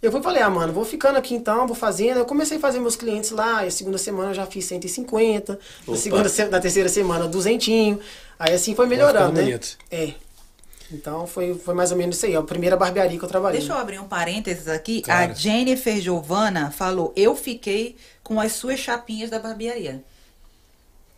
eu 0.00 0.12
fui 0.12 0.20
e 0.20 0.22
falei, 0.22 0.40
ah, 0.40 0.48
mano, 0.50 0.72
vou 0.72 0.85
ficando 0.85 1.16
aqui 1.18 1.35
então, 1.35 1.66
vou 1.66 1.74
fazendo. 1.74 2.18
Eu 2.18 2.24
comecei 2.24 2.59
a 2.59 2.61
fazer 2.61 2.79
meus 2.79 2.94
clientes 2.94 3.33
lá, 3.33 3.64
e 3.64 3.68
a 3.68 3.70
segunda 3.72 3.98
semana 3.98 4.31
eu 4.31 4.35
já 4.35 4.46
fiz 4.46 4.64
150, 4.66 5.59
na, 5.88 5.96
segunda, 5.96 6.29
se- 6.29 6.44
na 6.44 6.61
terceira 6.61 6.88
semana, 6.88 7.27
duzentinho. 7.27 7.98
Aí 8.38 8.55
assim 8.55 8.77
foi 8.77 8.87
melhorando, 8.87 9.33
né? 9.33 9.42
bonito. 9.42 9.77
É. 9.90 10.12
Então 10.92 11.27
foi, 11.27 11.55
foi 11.55 11.75
mais 11.75 11.90
ou 11.90 11.97
menos 11.97 12.16
isso 12.16 12.27
aí, 12.27 12.37
ó, 12.37 12.40
a 12.40 12.44
primeira 12.44 12.77
barbearia 12.77 13.18
que 13.18 13.25
eu 13.25 13.29
trabalhei. 13.29 13.59
Deixa 13.59 13.73
eu 13.73 13.79
abrir 13.79 13.99
um 13.99 14.05
parênteses 14.05 14.68
aqui. 14.68 15.03
Claro. 15.03 15.33
A 15.33 15.35
Jennifer 15.35 15.99
Giovana 16.01 16.70
falou: 16.70 17.12
Eu 17.16 17.35
fiquei 17.35 17.97
com 18.23 18.38
as 18.40 18.53
suas 18.53 18.79
chapinhas 18.79 19.31
da 19.31 19.38
barbearia. 19.38 20.03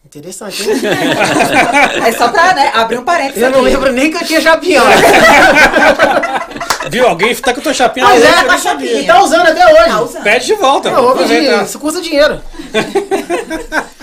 Interessante, 0.05 0.62
hein? 0.62 0.68
É 2.07 2.12
só 2.12 2.29
pra 2.29 2.55
né, 2.55 2.70
abrir 2.74 2.98
um 2.98 3.05
parênteses. 3.05 3.42
eu 3.42 3.50
não 3.50 3.61
aqui. 3.62 3.70
lembro 3.70 3.92
nem 3.92 4.11
que 4.11 4.22
eu 4.22 4.26
tinha 4.26 4.40
chapião. 4.40 4.85
Viu? 6.88 7.09
Alguém 7.09 7.35
tá 7.35 7.52
com 7.52 7.59
a 7.59 7.62
tua 7.64 7.74
chapinha 7.74 8.07
Mas 8.07 8.22
lá 8.22 8.29
é, 8.29 8.33
tá, 8.35 8.42
não 8.52 8.59
sabia. 8.59 9.00
e 9.00 9.05
tá 9.07 9.20
usando 9.20 9.48
até 9.48 9.66
hoje. 9.66 9.85
Tá 9.87 10.00
usando. 10.02 10.22
Pede 10.22 10.46
de 10.46 10.55
volta. 10.55 10.90
Não, 10.92 11.02
vou 11.02 11.16
pedir, 11.16 11.35
aproveitar. 11.38 11.64
isso 11.64 11.79
custa 11.81 12.00
dinheiro. 12.00 12.40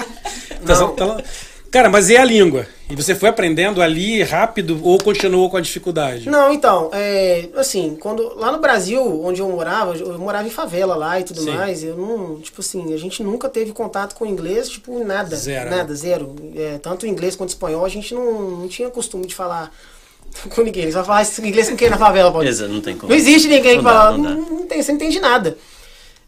Tá- 0.66 0.76
Não. 0.80 0.96
tá- 0.96 1.18
Cara, 1.72 1.90
mas 1.90 2.10
e 2.10 2.16
a 2.16 2.24
língua? 2.24 2.66
E 2.94 2.96
você 2.96 3.16
foi 3.16 3.28
aprendendo 3.30 3.82
ali 3.82 4.22
rápido 4.22 4.80
ou 4.84 5.00
continuou 5.00 5.50
com 5.50 5.58
a 5.58 5.62
dificuldade? 5.62 6.30
Não, 6.30 6.54
então, 6.54 6.92
é, 6.94 7.50
assim, 7.56 7.98
quando 8.00 8.36
lá 8.38 8.52
no 8.52 8.60
Brasil, 8.60 9.02
onde 9.26 9.42
eu 9.42 9.50
morava, 9.50 9.96
eu 9.98 10.20
morava 10.20 10.46
em 10.48 10.52
favela 10.52 10.94
lá 10.94 11.20
e 11.20 11.24
tudo 11.24 11.42
Sim. 11.42 11.56
mais, 11.56 11.84
eu 11.84 11.98
não, 11.98 12.40
tipo 12.40 12.62
assim, 12.62 12.94
a 12.94 12.98
gente 12.98 13.24
nunca 13.24 13.50
teve 13.50 13.72
contato 13.72 14.14
com 14.14 14.28
inglês, 14.28 14.70
tipo, 14.70 15.04
nada. 15.04 15.36
Zero? 15.36 15.72
Nada, 15.72 15.96
zero. 15.96 16.36
É, 16.56 16.78
tanto 16.78 17.08
inglês 17.08 17.36
quanto 17.36 17.50
espanhol, 17.50 17.84
a 17.84 17.90
gente 17.90 18.14
não, 18.14 18.52
não 18.60 18.68
tinha 18.68 18.88
costume 18.92 19.26
de 19.26 19.34
falar 19.34 19.72
com 20.54 20.62
ninguém. 20.62 20.84
Eles 20.84 20.94
vão 20.94 21.04
falar 21.04 21.26
inglês 21.44 21.72
com 21.72 21.76
quem 21.76 21.90
na 21.90 21.98
favela, 21.98 22.32
pode? 22.32 22.48
Exa- 22.48 22.68
não 22.68 22.80
tem 22.80 22.96
como. 22.96 23.10
Não 23.12 23.18
existe 23.18 23.48
ninguém 23.48 23.78
que 23.78 23.84
Não 23.84 23.84
dá, 23.86 23.90
fala, 23.92 24.18
não 24.20 24.24
não, 24.36 24.50
não 24.60 24.68
tem, 24.68 24.84
você 24.84 24.92
não 24.92 24.98
entende 24.98 25.20
nada. 25.20 25.58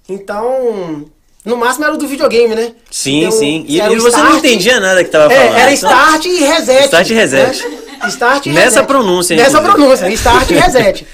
Então, 0.10 1.06
no 1.45 1.55
máximo 1.58 1.86
era 1.86 1.93
o 1.93 1.97
do 1.97 2.08
videogame, 2.08 2.55
né? 2.55 2.73
Sim, 2.91 3.19
Então, 3.25 3.31
sim. 3.31 3.65
E, 3.67 3.77
e 3.79 3.81
você 3.81 3.97
não 3.97 4.08
start, 4.08 4.36
entendia 4.38 4.79
nada 4.79 5.03
que 5.03 5.10
tava 5.10 5.31
É, 5.34 5.38
falando. 5.38 5.58
era 5.60 5.71
start 5.73 6.25
e 6.25 6.38
reset. 6.43 6.84
Start 6.86 7.10
e 7.10 7.13
reset. 7.13 7.63
né? 7.67 7.77
Start 8.10 8.45
e 8.45 8.49
Nessa 8.49 8.65
reset. 8.65 8.88
pronúncia, 8.88 9.36
Nessa 9.38 9.58
inclusive. 9.60 9.73
pronúncia, 9.75 10.10
start 10.13 10.49
e 10.51 10.53
reset. 10.60 11.08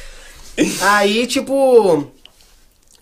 Aí, 0.82 1.26
tipo. 1.28 2.08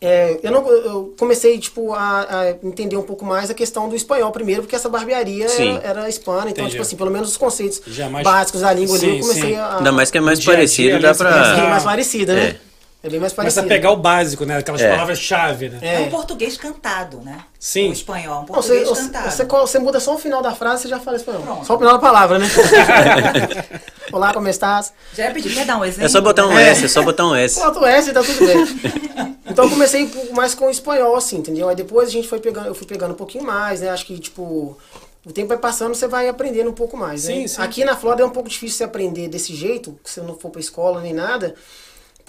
é, 0.01 0.39
eu, 0.43 0.51
não, 0.51 0.67
eu 0.69 1.13
comecei, 1.19 1.57
tipo, 1.57 1.93
a, 1.93 2.21
a 2.29 2.49
entender 2.63 2.95
um 2.95 3.01
pouco 3.01 3.25
mais 3.25 3.49
a 3.49 3.53
questão 3.53 3.89
do 3.89 3.95
espanhol 3.95 4.31
primeiro, 4.31 4.61
porque 4.61 4.75
essa 4.75 4.87
barbearia 4.89 5.45
era, 5.45 5.81
era 6.01 6.09
hispana, 6.09 6.41
então, 6.49 6.51
Entendi. 6.63 6.69
tipo 6.71 6.81
assim, 6.83 6.95
pelo 6.95 7.11
menos 7.11 7.29
os 7.29 7.37
conceitos 7.37 7.81
é 7.99 8.07
mais- 8.07 8.23
básicos 8.23 8.61
da 8.61 8.71
língua 8.71 8.95
ali, 8.95 9.05
Sim, 9.05 9.15
eu 9.15 9.21
comecei 9.21 9.49
sim. 9.51 9.55
a. 9.55 9.77
Ainda 9.77 9.91
mais 9.91 10.09
que 10.11 10.17
é 10.17 10.21
mais 10.21 10.43
parecido, 10.43 10.89
dia, 10.89 10.99
dá 10.99 11.09
ali, 11.09 11.17
você 11.17 11.23
É 11.23 11.27
pra. 11.27 11.55
bem 11.55 11.69
mais 11.69 11.83
parecida, 11.83 12.33
né? 12.33 12.41
É. 12.43 12.55
É 13.01 13.09
bem 13.09 13.17
mais 13.17 13.31
Começa 13.31 13.61
parecida. 13.61 13.65
a 13.65 13.69
pegar 13.69 13.91
o 13.91 13.95
básico, 13.95 14.45
né? 14.45 14.57
Aquelas 14.57 14.81
É. 14.81 14.89
palavras-chave, 14.89 15.69
né? 15.69 15.79
É 15.81 15.99
um 16.01 16.09
português 16.09 16.57
cantado, 16.57 17.21
né? 17.21 17.45
Sim. 17.57 17.89
O 17.89 17.93
espanhol, 17.93 18.39
um 18.39 18.53
Não, 18.53 18.61
você, 18.61 18.73
português 18.83 18.89
você, 18.89 19.01
cantado. 19.03 19.31
você, 19.31 19.45
você 19.45 19.79
muda 19.79 19.99
só 20.01 20.15
o 20.15 20.17
final 20.17 20.41
da 20.41 20.53
frase, 20.53 20.81
você 20.81 20.87
já 20.89 20.99
fala 20.99 21.15
espanhol. 21.15 21.41
Pronto. 21.43 21.65
Só 21.65 21.75
o 21.75 21.77
final 21.77 21.93
da 21.93 21.99
palavra, 21.99 22.37
né? 22.39 22.45
Olá, 24.11 24.33
como 24.33 24.47
estás? 24.49 24.91
Já 25.15 25.25
ia 25.25 25.31
pedir, 25.31 25.53
quer 25.53 25.65
dar 25.65 25.77
um 25.77 25.85
exemplo? 25.85 26.05
É 26.05 26.09
só 26.09 26.19
botar 26.19 26.45
um 26.45 26.57
É. 26.57 26.69
S, 26.71 26.85
é 26.85 26.87
só 26.89 27.01
botar 27.01 27.25
um 27.25 27.35
S. 27.35 27.59
Bota 27.59 27.79
o 27.79 27.85
S 27.85 28.09
e 28.09 28.13
tá 28.13 28.21
tudo 28.23 28.45
bem. 28.45 29.39
Então 29.51 29.65
eu 29.65 29.71
comecei 29.71 30.05
um 30.29 30.33
mais 30.35 30.53
com 30.53 30.67
o 30.67 30.69
espanhol, 30.69 31.15
assim, 31.15 31.37
entendeu? 31.37 31.67
Aí 31.67 31.75
depois 31.75 32.07
a 32.07 32.11
gente 32.11 32.27
foi 32.27 32.39
pegando, 32.39 32.67
eu 32.67 32.75
fui 32.75 32.85
pegando 32.85 33.11
um 33.13 33.15
pouquinho 33.15 33.43
mais, 33.43 33.81
né? 33.81 33.89
Acho 33.89 34.05
que, 34.05 34.19
tipo, 34.19 34.77
o 35.25 35.33
tempo 35.33 35.47
vai 35.47 35.57
passando, 35.57 35.95
você 35.95 36.07
vai 36.07 36.29
aprendendo 36.29 36.69
um 36.69 36.73
pouco 36.73 36.95
mais, 36.95 37.23
né? 37.25 37.33
Sim, 37.33 37.47
sim. 37.47 37.61
Aqui 37.61 37.83
na 37.83 37.95
Flórida 37.95 38.21
é 38.21 38.25
um 38.27 38.29
pouco 38.29 38.47
difícil 38.47 38.77
você 38.77 38.83
aprender 38.83 39.27
desse 39.27 39.55
jeito, 39.55 39.97
se 40.05 40.13
você 40.13 40.21
não 40.21 40.37
for 40.37 40.51
pra 40.51 40.61
escola 40.61 41.01
nem 41.01 41.13
nada, 41.13 41.55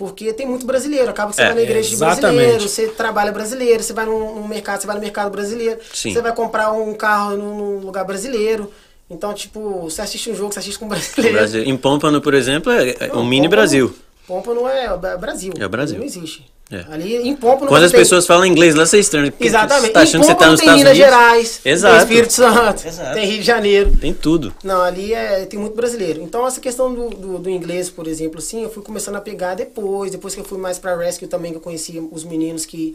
porque 0.00 0.32
tem 0.32 0.46
muito 0.46 0.64
brasileiro. 0.64 1.10
Acaba 1.10 1.28
que 1.28 1.36
você 1.36 1.42
É, 1.42 1.46
vai 1.48 1.54
na 1.56 1.60
igreja 1.60 1.86
de 1.90 1.94
exatamente. 1.94 2.20
brasileiro, 2.22 2.62
você 2.70 2.86
trabalha 2.88 3.30
brasileiro, 3.30 3.82
você 3.82 3.92
vai 3.92 4.06
num 4.06 4.48
mercado, 4.48 4.80
você 4.80 4.86
vai 4.86 4.96
no 4.96 5.02
mercado 5.02 5.30
brasileiro, 5.30 5.78
Sim. 5.92 6.14
você 6.14 6.22
vai 6.22 6.34
comprar 6.34 6.72
um 6.72 6.94
carro 6.94 7.36
num, 7.36 7.76
lugar 7.80 8.02
brasileiro. 8.06 8.72
Então, 9.10 9.34
tipo, 9.34 9.82
você 9.82 10.00
assiste 10.00 10.30
um 10.30 10.34
jogo, 10.34 10.54
você 10.54 10.60
assiste 10.60 10.78
com 10.78 10.86
um 10.86 10.88
brasileiro. 10.88 11.36
Brasil. 11.36 11.64
Em 11.64 11.76
Pompano, 11.76 12.18
por 12.22 12.32
exemplo, 12.32 12.72
é 12.72 12.96
é 12.98 13.08
Não, 13.08 13.16
um 13.20 13.26
mini 13.26 13.42
Pompa- 13.42 13.56
Brasil. 13.56 13.94
Pompa 14.26 14.54
não 14.54 14.66
é, 14.66 14.86
é 14.86 15.16
Brasil. 15.18 15.52
É 15.58 15.66
o 15.66 15.68
Brasil. 15.68 15.98
Não 15.98 16.04
existe. 16.06 16.46
É. 16.72 16.84
Ali 16.88 17.16
em 17.16 17.34
Pompa 17.34 17.66
Quando 17.66 17.82
as 17.82 17.90
tem- 17.90 17.98
pessoas 18.00 18.26
falam 18.26 18.46
inglês 18.46 18.74
lá, 18.76 18.86
você 18.86 18.98
é 18.98 19.00
estranho. 19.00 19.32
Exatamente. 19.40 19.86
Você 19.86 19.92
tá 19.92 20.00
achando 20.02 20.16
em 20.16 20.20
que 20.20 20.26
você 20.26 20.32
Pompa 20.34 20.44
tá 20.44 20.50
nos 20.52 20.60
tem 20.60 20.68
Estados 20.68 20.84
Minas 20.84 20.96
Unidos? 20.96 21.18
Gerais, 21.20 21.60
Exato. 21.64 21.94
tem 21.94 22.02
Espírito 22.04 22.32
Santo, 22.32 22.86
Exato. 22.86 23.14
tem 23.14 23.26
Rio 23.26 23.38
de 23.40 23.44
Janeiro. 23.46 23.96
Tem 24.00 24.14
tudo. 24.14 24.54
Não, 24.62 24.80
ali 24.80 25.12
é, 25.12 25.46
tem 25.46 25.58
muito 25.58 25.74
brasileiro. 25.74 26.22
Então, 26.22 26.46
essa 26.46 26.60
questão 26.60 26.94
do, 26.94 27.10
do, 27.10 27.38
do 27.38 27.50
inglês, 27.50 27.90
por 27.90 28.06
exemplo, 28.06 28.38
assim, 28.38 28.62
eu 28.62 28.70
fui 28.70 28.82
começando 28.84 29.16
a 29.16 29.20
pegar 29.20 29.54
depois. 29.54 30.12
Depois 30.12 30.32
que 30.34 30.40
eu 30.40 30.44
fui 30.44 30.58
mais 30.58 30.78
pra 30.78 30.96
Rescue 30.96 31.26
também, 31.26 31.50
que 31.50 31.56
eu 31.56 31.62
conheci 31.62 32.00
os 32.12 32.22
meninos 32.24 32.64
que, 32.64 32.94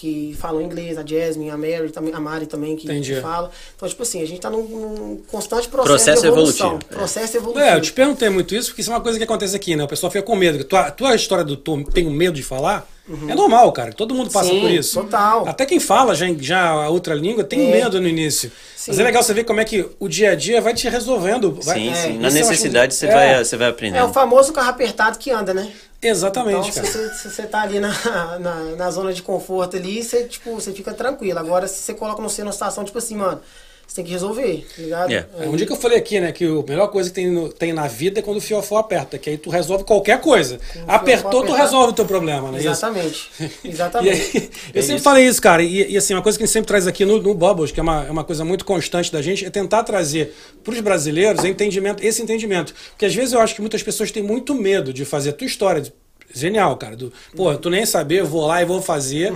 que 0.00 0.34
falam 0.40 0.62
inglês, 0.62 0.96
a 0.96 1.04
Jasmine, 1.04 1.50
a 1.50 1.58
Mary, 1.58 1.90
também, 1.90 2.14
a 2.14 2.18
Mari 2.18 2.46
também, 2.46 2.74
que, 2.74 2.86
que 3.00 3.20
fala. 3.20 3.50
Então, 3.76 3.86
tipo 3.86 4.02
assim, 4.02 4.22
a 4.22 4.26
gente 4.26 4.40
tá 4.40 4.48
num, 4.48 4.62
num 4.62 5.22
constante 5.30 5.68
processo, 5.68 5.88
Processo 5.94 6.22
de 6.22 6.28
evolução. 6.28 6.66
evolutivo, 6.68 6.92
é. 6.92 6.96
Processo 6.96 7.36
evolutivo. 7.36 7.64
É, 7.66 7.74
eu 7.74 7.80
te 7.82 7.92
perguntei 7.92 8.30
muito 8.30 8.54
isso, 8.54 8.68
porque 8.70 8.80
isso 8.80 8.90
é 8.90 8.94
uma 8.94 9.00
coisa 9.02 9.18
que 9.18 9.24
acontece 9.24 9.54
aqui, 9.54 9.76
né? 9.76 9.84
O 9.84 9.88
pessoal 9.88 10.10
fica 10.10 10.24
com 10.24 10.34
medo. 10.34 10.64
Tua, 10.64 10.90
tua 10.90 11.14
história 11.14 11.44
do 11.44 11.54
Tom, 11.56 11.82
tenho 11.82 12.10
medo 12.10 12.34
de 12.34 12.42
falar, 12.42 12.88
é 13.28 13.34
normal, 13.34 13.70
cara. 13.72 13.92
Todo 13.92 14.14
mundo 14.14 14.30
passa 14.30 14.48
Uhum. 14.50 14.54
Sim, 14.54 14.60
por 14.62 14.70
isso. 14.70 15.02
total. 15.02 15.46
Até 15.46 15.66
quem 15.66 15.78
fala 15.80 16.14
já, 16.14 16.26
já 16.38 16.68
a 16.70 16.88
outra 16.88 17.14
língua 17.14 17.44
tem 17.44 17.68
É. 17.68 17.82
medo 17.82 18.00
no 18.00 18.08
início. 18.08 18.50
Mas 18.86 18.96
Sim. 18.96 19.02
é 19.02 19.04
legal 19.04 19.22
você 19.22 19.34
ver 19.34 19.44
como 19.44 19.60
é 19.60 19.64
que 19.66 19.86
o 19.98 20.08
dia 20.08 20.30
a 20.30 20.34
dia 20.34 20.60
vai 20.62 20.72
te 20.72 20.88
resolvendo. 20.88 21.58
Vai, 21.62 21.78
Sim, 21.78 21.90
é, 21.90 21.94
sim. 21.94 22.18
Na 22.18 22.28
acho- 22.28 22.36
necessidade 22.38 22.94
você, 22.94 23.06
é, 23.06 23.12
vai, 23.12 23.44
você 23.44 23.56
vai 23.56 23.66
É 23.66 23.70
o 23.70 23.74
aprendendo. 23.74 24.12
famoso 24.14 24.52
carro 24.52 24.70
apertado 24.70 25.18
que 25.18 25.30
anda, 25.30 25.52
né? 25.52 25.70
Exatamente, 26.02 26.70
Então, 26.70 26.82
cara. 26.82 26.86
você, 26.86 27.14
se 27.14 27.30
você 27.30 27.46
tá 27.46 27.60
ali 27.62 27.78
na, 27.78 27.90
na, 28.38 28.64
na 28.76 28.90
zona 28.90 29.12
de 29.12 29.22
conforto 29.22 29.76
ali, 29.76 30.02
você, 30.02 30.26
tipo, 30.26 30.54
você 30.54 30.72
fica 30.72 30.94
tranquilo. 30.94 31.38
Agora, 31.38 31.68
se 31.68 31.82
você 31.82 31.94
coloca 31.94 32.22
você 32.22 32.42
numa 32.42 32.52
situação, 32.52 32.84
tipo 32.84 32.96
assim, 32.98 33.16
mano, 33.16 33.40
você 33.90 33.96
tem 33.96 34.04
que 34.04 34.10
resolver, 34.12 34.64
tá 34.76 34.82
ligado? 34.82 35.10
É. 35.12 35.26
É, 35.40 35.48
um 35.48 35.56
dia 35.56 35.66
que 35.66 35.72
eu 35.72 35.76
falei 35.76 35.98
aqui, 35.98 36.20
né, 36.20 36.30
que 36.30 36.44
a 36.44 36.62
melhor 36.68 36.86
coisa 36.88 37.08
que 37.10 37.14
tem, 37.16 37.28
no- 37.28 37.48
tem 37.52 37.72
na 37.72 37.88
vida 37.88 38.20
é 38.20 38.22
quando 38.22 38.36
o 38.36 38.40
fiofó 38.40 38.78
aperta, 38.78 39.18
que 39.18 39.28
aí 39.28 39.36
tu 39.36 39.50
resolve 39.50 39.82
qualquer 39.82 40.20
coisa. 40.20 40.60
Apertou, 40.86 41.44
tu 41.44 41.52
resolve 41.52 41.90
o 41.90 41.92
teu 41.92 42.04
problema, 42.04 42.52
né? 42.52 42.58
Isso. 42.58 42.68
Exatamente. 42.68 43.30
Exatamente. 43.64 44.36
aí, 44.36 44.50
eu 44.74 44.82
sempre 44.82 45.02
falei 45.02 45.26
isso, 45.26 45.42
cara. 45.42 45.62
E, 45.62 45.90
e, 45.92 45.96
assim, 45.96 46.14
uma 46.14 46.22
coisa 46.22 46.38
que 46.38 46.44
a 46.44 46.46
gente 46.46 46.52
sempre 46.52 46.68
traz 46.68 46.86
aqui 46.86 47.04
no, 47.04 47.20
no 47.20 47.34
Bubbles, 47.34 47.72
que 47.72 47.80
é 47.80 47.82
uma, 47.82 48.06
é 48.06 48.10
uma 48.10 48.22
coisa 48.24 48.44
muito 48.44 48.64
constante 48.64 49.10
da 49.12 49.20
gente, 49.20 49.44
é 49.44 49.50
tentar 49.50 49.82
trazer 49.82 50.32
para 50.62 50.72
os 50.72 50.80
brasileiros 50.80 51.44
entendimento, 51.44 52.04
esse 52.04 52.22
entendimento. 52.22 52.72
Porque 52.90 53.06
às 53.06 53.14
vezes 53.14 53.32
eu 53.32 53.40
acho 53.40 53.54
que 53.56 53.60
muitas 53.60 53.82
pessoas 53.82 54.12
têm 54.12 54.22
muito 54.22 54.54
medo 54.54 54.92
de 54.92 55.04
fazer 55.04 55.30
a 55.30 55.32
tua 55.32 55.46
história. 55.48 55.82
Genial, 56.32 56.76
cara. 56.76 56.94
Do, 56.94 57.12
pô, 57.34 57.52
tu 57.56 57.68
nem 57.68 57.84
saber, 57.84 58.20
eu 58.20 58.26
vou 58.26 58.46
lá 58.46 58.62
e 58.62 58.64
vou 58.64 58.80
fazer. 58.80 59.32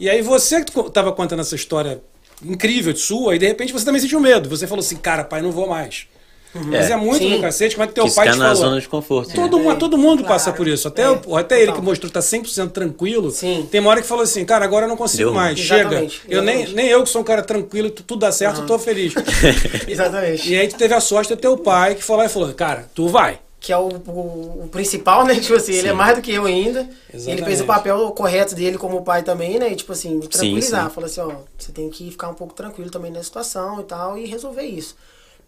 E 0.00 0.10
aí 0.10 0.20
você 0.22 0.64
que 0.64 0.72
co- 0.72 0.90
tava 0.90 1.12
contando 1.12 1.40
essa 1.40 1.54
história 1.54 2.00
incrível 2.44 2.92
de 2.92 3.00
sua, 3.00 3.34
e 3.34 3.38
de 3.38 3.46
repente 3.46 3.72
você 3.72 3.84
também 3.84 4.00
sentiu 4.00 4.20
medo. 4.20 4.48
Você 4.48 4.66
falou 4.66 4.80
assim, 4.84 4.96
cara, 4.96 5.24
pai, 5.24 5.40
não 5.42 5.50
vou 5.52 5.68
mais. 5.68 6.06
Mas 6.54 6.90
é 6.90 6.96
muito 6.96 7.18
Sim. 7.18 7.28
no 7.36 7.40
cacete, 7.42 7.74
como 7.74 7.84
é 7.84 7.86
que 7.86 7.92
teu 7.92 8.04
Quis 8.04 8.14
pai 8.14 8.30
te 8.30 8.38
na 8.38 8.46
falou? 8.46 8.54
zona 8.62 8.80
de 8.80 8.88
conforto. 8.88 9.28
né? 9.28 9.34
Todo, 9.34 9.58
mundo, 9.58 9.78
todo 9.78 9.98
mundo 9.98 10.24
passa 10.24 10.50
por 10.54 10.66
isso. 10.66 10.88
Até, 10.88 11.02
É, 11.02 11.18
até 11.38 11.60
ele 11.60 11.70
que 11.72 11.82
mostrou 11.82 12.08
que 12.08 12.14
tá 12.14 12.20
100% 12.20 12.70
tranquilo. 12.70 13.30
Sim. 13.30 13.68
Tem 13.70 13.78
uma 13.78 13.90
hora 13.90 14.00
que 14.00 14.06
falou 14.06 14.24
assim, 14.24 14.42
cara, 14.42 14.64
agora 14.64 14.86
eu 14.86 14.88
não 14.88 14.96
consigo 14.96 15.24
Deu 15.24 15.34
mais. 15.34 15.58
Chega. 15.58 15.80
Exatamente, 15.82 16.22
Eu 16.26 16.40
nem, 16.42 16.66
nem 16.68 16.86
eu 16.88 17.02
que 17.02 17.10
sou 17.10 17.20
um 17.20 17.24
cara 17.24 17.42
tranquilo, 17.42 17.90
tu- 17.90 18.02
tudo 18.02 18.20
dá 18.20 18.32
certo, 18.32 18.62
eu 18.62 18.66
tô 18.66 18.78
feliz. 18.78 19.12
Exatamente. 19.86 20.50
e 20.50 20.56
aí 20.58 20.66
tu 20.68 20.76
teve 20.76 20.94
a 20.94 21.00
sorte 21.00 21.34
do 21.34 21.36
teu 21.38 21.58
pai 21.58 21.94
que 21.94 22.02
falou 22.02 22.24
e 22.24 22.28
falou, 22.28 22.52
cara, 22.54 22.88
tu 22.94 23.06
vai. 23.08 23.38
Que 23.58 23.72
é 23.72 23.76
o, 23.78 23.88
o, 23.88 24.64
o 24.64 24.68
principal, 24.70 25.24
né? 25.24 25.34
Tipo 25.40 25.54
assim, 25.54 25.72
ele 25.72 25.88
é 25.88 25.92
mais 25.92 26.14
do 26.16 26.22
que 26.22 26.32
eu 26.32 26.44
ainda. 26.44 26.80
Ele 26.80 26.90
Exatamente. 27.14 27.44
fez 27.44 27.60
o 27.60 27.64
papel 27.64 28.10
correto 28.12 28.54
dele 28.54 28.78
como 28.78 29.02
pai 29.02 29.22
também, 29.22 29.58
né? 29.58 29.72
E 29.72 29.76
tipo 29.76 29.92
assim, 29.92 30.20
tranquilizar. 30.20 30.88
sim. 30.88 30.94
Falou 30.94 31.06
assim, 31.06 31.20
ó, 31.20 31.32
você 31.58 31.72
tem 31.72 31.88
que 31.90 32.10
ficar 32.10 32.28
um 32.28 32.34
pouco 32.34 32.54
tranquilo 32.54 32.90
também 32.90 33.10
nessa 33.10 33.24
situação 33.24 33.80
e 33.80 33.84
tal, 33.84 34.18
e 34.18 34.26
resolver 34.26 34.62
isso. 34.62 34.94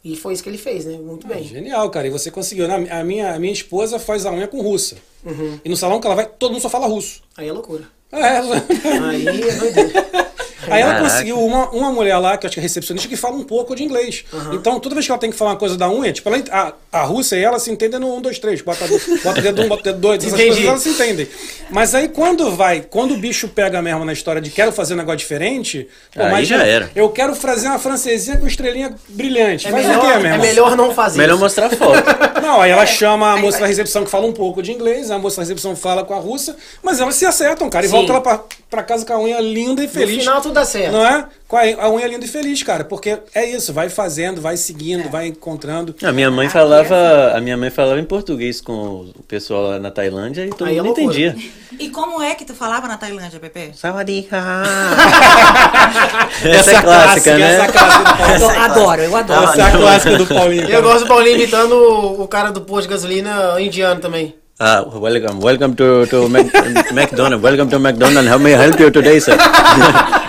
E 0.02 0.16
foi 0.16 0.32
isso 0.32 0.42
que 0.42 0.48
ele 0.48 0.58
fez, 0.58 0.84
né? 0.84 0.96
Muito 0.96 1.26
bem. 1.26 1.44
Genial, 1.44 1.90
cara. 1.90 2.06
E 2.06 2.10
você 2.10 2.30
conseguiu. 2.30 2.66
né? 2.68 2.88
A 2.90 3.04
minha, 3.04 3.34
a 3.34 3.38
minha 3.38 3.52
esposa 3.52 3.98
faz 3.98 4.24
a 4.24 4.32
unha 4.32 4.46
com 4.48 4.60
russa. 4.62 4.96
Uhum. 5.24 5.58
E 5.64 5.68
no 5.68 5.76
salão 5.76 6.00
que 6.00 6.06
ela 6.06 6.14
vai, 6.16 6.26
todo 6.26 6.52
mundo 6.52 6.62
só 6.62 6.68
fala 6.70 6.86
russo. 6.86 7.22
Aí 7.36 7.48
é 7.48 7.52
loucura. 7.52 7.84
É. 8.12 8.18
Aí 8.18 9.26
é 9.26 9.54
doideira. 9.56 10.08
Aí 10.70 10.82
ela 10.82 11.00
conseguiu 11.00 11.38
uma, 11.44 11.70
uma 11.70 11.92
mulher 11.92 12.16
lá, 12.18 12.36
que 12.36 12.46
eu 12.46 12.48
acho 12.48 12.54
que 12.54 12.60
é 12.60 12.62
recepcionista, 12.62 13.08
que 13.08 13.16
fala 13.16 13.36
um 13.36 13.44
pouco 13.44 13.74
de 13.74 13.82
inglês. 13.84 14.24
Então, 14.52 14.78
toda 14.80 14.94
vez 14.94 15.06
que 15.06 15.12
ela 15.12 15.18
tem 15.20 15.30
que 15.30 15.36
falar 15.36 15.52
uma 15.52 15.56
coisa 15.56 15.76
da 15.76 15.90
unha, 15.90 16.12
tipo, 16.12 16.28
ela, 16.28 16.42
a, 16.92 17.00
a 17.00 17.02
Rússia 17.04 17.36
e 17.36 17.42
ela 17.42 17.58
se 17.58 17.70
entendem 17.70 17.98
no 18.00 18.14
1, 18.16 18.20
2, 18.22 18.38
3. 18.38 18.62
Bota, 18.62 18.86
bota 19.24 19.40
o 19.40 19.42
dedo 19.42 19.62
1, 19.62 19.68
bota 19.68 19.80
o 19.80 19.84
dedo 19.84 19.98
2, 20.00 20.24
essas 20.24 20.32
Entendi. 20.34 20.48
coisas 20.48 20.64
elas 20.68 20.82
se 20.82 20.88
entendem. 20.90 21.28
Mas 21.70 21.94
aí 21.94 22.08
quando 22.08 22.50
vai, 22.54 22.80
quando 22.88 23.14
o 23.14 23.16
bicho 23.18 23.48
pega 23.48 23.80
mesmo 23.82 24.04
na 24.04 24.12
história 24.12 24.40
de 24.40 24.50
quero 24.50 24.72
fazer 24.72 24.94
um 24.94 24.96
negócio 24.96 25.18
diferente, 25.18 25.88
pô, 26.14 26.22
Aí 26.22 26.30
mas 26.32 26.48
já 26.48 26.62
era. 26.64 26.90
Eu 26.94 27.08
quero 27.10 27.34
fazer 27.34 27.68
uma 27.68 27.78
francesinha 27.78 28.36
com 28.36 28.46
estrelinha 28.46 28.94
brilhante. 29.08 29.66
É 29.68 29.70
Faz 29.70 29.86
melhor, 29.86 29.98
o 30.04 30.12
quê, 30.12 30.18
meu 30.18 30.32
é 30.32 30.38
melhor 30.38 30.76
não 30.76 30.94
fazer 30.94 31.18
Melhor 31.18 31.34
isso. 31.34 31.42
mostrar 31.42 31.70
foto. 31.70 31.98
Não, 32.40 32.60
aí 32.60 32.70
ela 32.70 32.86
chama 32.86 33.32
a 33.32 33.36
moça 33.36 33.52
vai- 33.52 33.60
da 33.62 33.66
recepção 33.66 34.04
que 34.04 34.10
fala 34.10 34.26
um 34.26 34.32
pouco 34.32 34.62
de 34.62 34.72
inglês, 34.72 35.10
a 35.10 35.18
moça 35.18 35.36
da 35.36 35.42
recepção 35.42 35.74
fala 35.76 36.04
com 36.04 36.14
a 36.14 36.18
russa, 36.18 36.56
mas 36.82 37.00
elas 37.00 37.14
se 37.14 37.24
acertam, 37.26 37.68
cara, 37.70 37.84
e 37.84 37.88
Sim. 37.88 37.94
volta 37.94 38.12
ela 38.12 38.20
pra, 38.20 38.40
pra 38.70 38.82
casa 38.82 39.04
com 39.04 39.12
a 39.12 39.18
unha 39.20 39.40
linda 39.40 39.82
e 39.82 39.86
No 39.86 39.92
feliz. 39.92 40.18
final 40.24 40.40
tudo 40.40 40.54
dá 40.54 40.64
certo. 40.64 40.92
Não 40.92 41.06
é? 41.06 41.26
Com 41.48 41.56
a, 41.56 41.88
unha 41.88 42.06
linda 42.06 42.26
e 42.26 42.28
feliz, 42.28 42.62
cara, 42.62 42.84
porque 42.84 43.20
é 43.34 43.46
isso, 43.46 43.72
vai 43.72 43.88
fazendo, 43.88 44.38
vai 44.38 44.58
seguindo, 44.58 45.08
vai 45.08 45.28
encontrando. 45.28 45.96
A 46.02 46.12
minha 46.12 46.30
mãe 46.30 46.46
é 46.46 46.50
falava, 46.50 47.32
a 47.34 47.40
minha 47.40 47.56
mãe 47.56 47.70
falava 47.70 47.98
em 47.98 48.04
português 48.04 48.60
com 48.60 49.10
o 49.18 49.22
pessoal 49.26 49.62
lá 49.62 49.78
na 49.78 49.90
Tailândia 49.90 50.44
e 50.44 50.50
todo 50.50 50.68
Aí 50.68 50.76
é 50.76 50.82
mundo 50.82 51.00
loucura. 51.00 51.06
entendia. 51.06 51.34
E 51.80 51.88
como 51.88 52.20
é 52.20 52.34
que 52.34 52.44
tu 52.44 52.52
falava 52.52 52.86
na 52.86 52.98
Tailândia, 52.98 53.40
Pepe? 53.40 53.70
Sawadika. 53.74 54.36
Essa 56.44 56.70
é 56.70 56.82
clássica, 56.82 57.38
né? 57.38 57.54
Essa 57.54 57.64
é 57.64 57.72
clássica 57.72 58.04
do 58.04 58.16
Paulinho. 58.18 58.50
Adoro, 58.50 58.60
adoro, 58.60 59.02
eu 59.02 59.16
adoro. 59.16 59.44
Essa 59.44 59.62
é 59.62 59.64
a 59.64 59.70
clássica 59.70 60.18
do 60.18 60.26
Paulinho. 60.26 60.62
Eu 60.64 60.68
cara. 60.68 60.82
gosto 60.82 61.00
do 61.00 61.08
Paulinho 61.08 61.36
imitando 61.36 62.20
o, 62.20 62.28
cara 62.28 62.50
do 62.50 62.60
posto 62.60 62.82
de 62.82 62.88
gasolina 62.88 63.58
indiano 63.58 64.02
também. 64.02 64.34
Ah, 64.60 64.82
welcome, 64.82 65.42
welcome 65.42 65.74
to, 65.74 66.06
to 66.08 66.28
Mac, 66.28 66.44
McDonald's, 66.92 67.42
welcome 67.42 67.70
to 67.70 67.78
McDonald's, 67.78 68.30
how 68.30 68.38
may 68.38 68.52
I 68.52 68.58
help 68.58 68.78
you 68.78 68.90
today, 68.90 69.18
sir? 69.18 69.38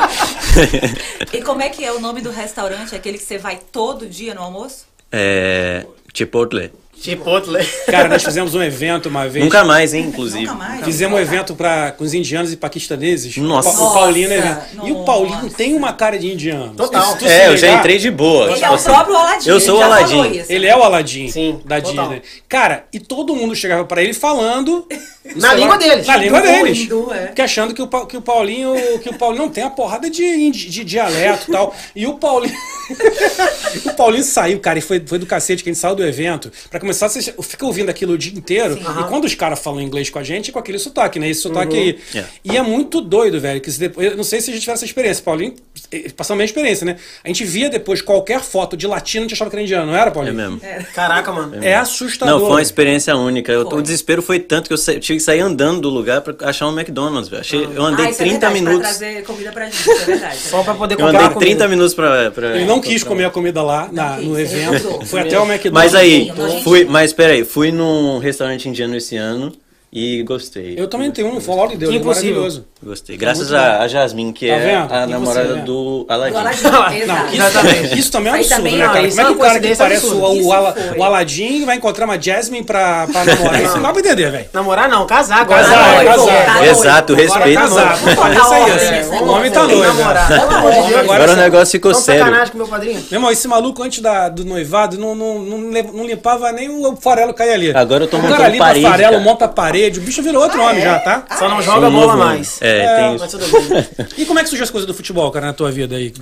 E 1.34 1.41
como 1.41 1.62
é 1.62 1.70
que 1.70 1.84
é 1.84 1.91
o 1.91 2.00
nome 2.00 2.22
do 2.22 2.32
restaurante, 2.32 2.95
aquele 2.95 3.18
que 3.18 3.24
você 3.24 3.38
vai 3.38 3.60
todo 3.72 4.08
dia 4.08 4.34
no 4.34 4.41
almoço? 4.41 4.86
é, 5.12 5.86
Chipotle. 6.14 6.72
Chipotle. 7.02 7.58
Cara, 7.88 8.08
nós 8.10 8.24
fizemos 8.24 8.54
um 8.56 8.62
evento 8.62 9.10
uma 9.10 9.28
vez. 9.28 9.43
Nunca 9.45 9.64
mais, 9.64 9.93
hein, 9.93 10.06
inclusive. 10.08 10.45
Nunca 10.45 10.56
mais? 10.56 10.84
Fizemos 10.86 11.18
um 11.18 11.22
evento 11.22 11.56
pra, 11.56 11.91
com 11.91 12.04
os 12.04 12.14
indianos 12.14 12.52
e 12.52 12.58
paquistaneses. 12.58 13.36
Nossa. 13.38 13.70
O, 13.70 13.74
Pa- 13.74 13.84
o 13.84 13.93
Paulinho, 13.93 14.30
né? 14.30 14.68
Nossa, 14.74 14.88
E 14.89 14.91
o 14.91 15.04
Paulinho 15.04 15.43
nossa. 15.43 15.56
tem 15.56 15.76
uma 15.76 15.93
cara 15.93 16.18
de 16.20 16.32
indiano. 16.32 16.74
Total. 16.76 17.18
É, 17.22 17.47
eu 17.47 17.58
já 17.58 17.72
entrei 17.74 17.97
de 17.97 18.12
boa. 18.12 18.45
Ele 18.45 18.54
tipo 18.56 18.66
é 18.66 18.70
o 18.70 18.74
assim. 18.74 18.86
próprio 18.89 19.16
Aladdin. 19.16 19.50
Eu 19.50 19.60
sou 19.60 19.78
o 19.78 19.80
falou 19.80 20.26
isso. 20.26 20.52
Ele 20.52 20.68
é 20.68 20.76
o 20.76 20.84
Aladdin 20.84 21.28
Sim, 21.30 21.62
da 21.66 21.82
total. 21.82 22.10
Disney. 22.10 22.22
Cara, 22.47 22.86
e 22.91 23.00
todo 23.00 23.36
mundo 23.36 23.56
chegava 23.56 23.86
pra 23.86 24.02
ele 24.02 24.14
falando. 24.14 24.86
Na 25.36 25.54
língua 25.54 25.76
lá, 25.76 25.78
deles. 25.78 26.08
Na 26.08 26.16
língua 26.18 26.41
deles. 26.41 26.80
hindu, 26.80 27.14
é. 27.14 27.28
Que 27.28 27.41
achando 27.41 27.74
que 27.74 27.82
o, 27.82 27.88
que 28.08 28.18
o 28.18 28.22
Paulinho. 28.22 28.74
Que 29.00 29.10
o 29.10 29.18
Paulinho 29.18 29.43
não 29.43 29.50
tem 29.52 29.64
a 29.64 29.70
porrada 29.70 30.10
de, 30.10 30.50
de 30.50 30.84
dialeto 30.84 31.50
e 31.50 31.52
tal. 31.52 31.76
E 31.95 32.08
o 32.08 32.16
Paulinho. 32.16 32.56
o 33.86 33.93
Paulinho 33.93 34.24
saiu, 34.24 34.60
cara, 34.60 34.80
e 34.80 34.82
foi, 34.82 35.02
foi 35.06 35.20
do 35.20 35.26
cacete 35.28 35.64
que 35.64 35.70
a 35.70 35.74
gente 35.74 35.80
saiu 35.80 35.93
do 35.95 36.04
evento. 36.04 36.52
Pra 36.70 36.80
começar, 36.80 36.89
você 36.94 37.34
fica 37.44 37.66
ouvindo 37.66 37.90
aquilo 37.90 38.14
o 38.14 38.18
dia 38.18 38.34
inteiro. 38.34 38.78
E 38.78 39.04
quando 39.10 39.26
os 39.26 39.36
caras 39.36 39.60
falam 39.60 39.82
inglês 39.82 40.10
com 40.10 40.20
a 40.20 40.24
gente, 40.24 40.50
é 40.50 40.54
com 40.54 40.60
aquele 40.60 40.80
sotaque, 40.80 41.20
né? 41.20 41.30
Esse 41.30 41.42
sotaque 41.42 41.76
aí. 41.76 42.00
É. 42.16 42.24
E 42.44 42.58
é 42.58 42.62
muito 42.62 43.02
doido, 43.02 43.40
velho. 43.40 43.60
Que 43.62 43.72
se 43.72 43.80
depois, 43.80 44.12
eu 44.12 44.18
não 44.18 44.24
sei 44.24 44.42
se 44.42 44.50
a 44.50 44.54
gente 44.54 44.62
tiver 44.62 44.74
essa 44.74 44.86
experiência. 44.86 45.24
Paulinho, 45.24 45.54
eh, 45.92 46.10
passando 46.16 46.36
a 46.36 46.38
minha 46.38 46.46
experiência, 46.46 46.86
né? 46.86 46.98
A 47.24 47.28
gente 47.28 47.44
via 47.46 47.70
depois 47.70 48.02
qualquer 48.02 48.42
foto 48.42 48.76
de 48.78 48.88
latino, 48.88 49.22
a 49.22 49.28
gente 49.28 49.34
achava 49.34 49.50
que 49.50 49.56
era 49.56 49.64
indiano, 49.64 49.88
não 49.92 49.96
era, 49.98 50.10
É 50.10 50.14
Paulinho? 50.14 50.36
mesmo. 50.36 50.62
Caraca, 50.94 51.32
mano. 51.32 51.64
É 51.64 51.76
assustador. 51.76 52.34
Não, 52.34 52.40
foi 52.46 52.50
uma 52.56 52.62
experiência 52.62 53.16
única. 53.16 53.52
Eu- 53.52 53.68
o 53.68 53.82
desespero 53.82 54.22
foi 54.22 54.40
tanto 54.40 54.68
que 54.68 54.74
eu 54.74 54.78
sa- 54.78 54.94
tive 55.00 55.18
que 55.18 55.24
sair 55.24 55.40
andando 55.42 55.82
do 55.82 55.90
lugar 55.90 56.22
pra 56.22 56.36
achar 56.50 56.68
um 56.68 56.72
McDonald's, 56.78 57.30
velho. 57.30 57.42
Achei- 57.42 57.70
Eu 57.76 57.84
andei 57.84 58.06
ah, 58.06 58.10
isso 58.10 58.22
é 58.22 58.26
30 58.26 58.50
verdade, 58.50 58.54
minutos. 58.54 58.80
Pra 58.80 58.90
trazer 58.98 59.24
comida 59.24 59.52
pra 59.52 59.66
gente, 59.66 59.90
é 59.90 60.06
verdade. 60.06 60.38
Só 60.38 60.64
pra 60.64 60.74
poder 60.74 60.94
Eu 60.96 60.98
comprar 61.00 61.10
andei 61.18 61.26
a 61.28 61.30
comida. 61.30 61.46
30 61.52 61.68
minutos 61.68 61.94
pra. 61.94 62.32
pra 62.32 62.56
Ele 62.56 62.66
não 62.66 62.80
quis 62.82 63.04
comer 63.04 63.26
a 63.26 63.30
comida 63.30 63.62
lá 63.62 63.90
na- 63.92 64.18
no 64.18 64.40
evento. 64.40 65.06
Foi 65.06 65.22
até 65.22 65.40
o 65.40 65.44
McDonald's. 65.44 65.72
Mas 65.72 65.96
aí, 65.96 66.32
nojentinho. 66.36 66.64
Fui, 66.80 66.86
mas 66.86 67.14
peraí, 67.14 67.44
fui 67.44 67.72
num 67.72 68.18
restaurante 68.20 68.68
indiano 68.70 68.96
esse 68.96 69.16
ano 69.16 69.52
e 69.92 70.24
gostei. 70.24 70.76
Eu 70.78 70.88
também 70.88 71.12
tenho 71.12 71.28
um, 71.28 71.42
falou 71.42 71.68
de 71.68 71.78
Deus, 71.78 71.92
Que 71.92 71.98
é 71.98 72.00
impossível. 72.00 72.64
Gostei. 72.82 73.18
Graças 73.18 73.52
a, 73.54 73.80
a 73.82 73.88
Jasmine, 73.90 74.32
que 74.32 74.48
Tá 74.48 74.54
é 74.54 74.60
vendo? 74.60 74.94
a 74.94 75.04
E 75.04 75.08
namorada 75.08 75.48
você, 75.50 75.54
né? 75.56 75.62
do 75.64 76.06
Do 76.06 76.06
Aladdin. 76.08 76.38
Aladdin, 76.38 76.64
Não, 76.64 76.88
isso, 77.28 77.36
Exatamente. 77.36 78.00
isso 78.00 78.12
também 78.12 78.30
é 78.32 78.32
um 78.32 78.40
absurdo, 78.40 78.56
também 78.58 78.78
né, 78.78 78.86
cara? 78.88 79.02
isso 79.08 79.18
Como 79.18 79.20
é 79.20 79.24
é 79.24 79.34
que 79.34 79.38
o 79.38 79.42
cara 79.46 79.60
que 79.60 79.76
parece 79.76 80.06
o, 80.06 80.46
o, 80.48 80.54
Ala- 80.54 80.76
o 80.98 81.04
Aladdin 81.04 81.66
vai 81.66 81.76
encontrar 81.76 82.06
uma 82.06 82.22
Jasmine 82.22 82.64
pra, 82.64 83.06
pra 83.12 83.26
namorar? 83.36 83.62
Isso 83.64 83.74
não 83.76 83.82
dá 83.84 83.92
pra 83.92 84.00
entender, 84.00 84.32
velho. 84.32 84.50
Namorar 84.54 84.88
não, 84.88 85.06
casar 85.06 85.42
agora. 85.42 85.62
Casar, 85.62 86.02
é, 86.02 86.06
casar. 86.06 86.66
Exato, 86.68 87.14
Agora 87.14 87.22
respeito. 87.28 87.70
botar 87.70 88.30
É 88.30 88.34
isso 88.34 88.54
aí, 88.54 88.62
ordem 88.62 88.88
é. 88.88 88.92
nesse 88.92 89.10
O 89.10 89.28
homem 89.28 89.52
tá 89.52 89.64
noivo. 89.64 89.84
namorar. 89.84 90.30
né? 90.30 90.40
Pelo 90.40 90.56
amor 90.56 90.72
de 90.72 90.78
Deus. 90.78 90.94
Agora 91.00 91.16
Agora 91.20 91.32
o 91.34 91.36
negócio 91.36 91.72
ficou 91.74 91.94
sério. 91.94 92.24
sacanagem 92.24 92.52
com 92.54 92.58
meu 92.60 92.68
padrinho. 92.68 93.04
Meu 93.12 93.18
irmão, 93.18 93.30
esse 93.30 93.46
maluco 93.48 93.84
antes 93.84 94.00
da, 94.00 94.30
do 94.30 94.46
noivado 94.46 94.98
não, 94.98 95.14
não, 95.16 95.40
não, 95.40 96.06
limpava 96.06 96.50
nem 96.54 96.70
o 96.70 96.96
farelo 96.96 97.34
cair 97.34 97.52
ali. 97.52 97.76
Agora 97.76 98.06
eu 98.06 98.08
tô 98.08 98.16
o 98.16 98.22
montando 98.22 98.38
cara 98.38 98.50
limpa 98.50 98.64
parede, 98.66 98.86
farelo, 98.88 99.20
monta 99.20 99.48
parede, 99.50 100.00
o 100.00 100.02
bicho 100.02 100.24
virou 100.24 100.44
outro 100.44 100.62
homem 100.62 100.82
já, 100.82 100.98
tá? 101.00 101.24
Só 101.38 101.50
não 101.50 101.62
Sou 101.62 101.74
joga 101.74 101.88
um 101.88 101.92
bola 101.92 102.16
mais. 102.16 102.58
homem. 102.62 102.69
É, 102.70 102.84
É, 102.86 102.96
tem 102.96 103.18
Mas 103.20 103.34
isso. 103.34 103.40
tudo 103.40 103.70
bem. 103.70 103.88
E 104.18 104.26
como 104.26 104.40
é 104.40 104.44
que 104.44 104.50
surgiu 104.50 104.64
as 104.64 104.70
coisas 104.72 104.88
do 104.88 104.94
futebol, 104.94 105.30
cara, 105.32 105.48
na 105.48 105.54
tua 105.54 105.72
vida 105.72 105.96
aí? 105.96 106.14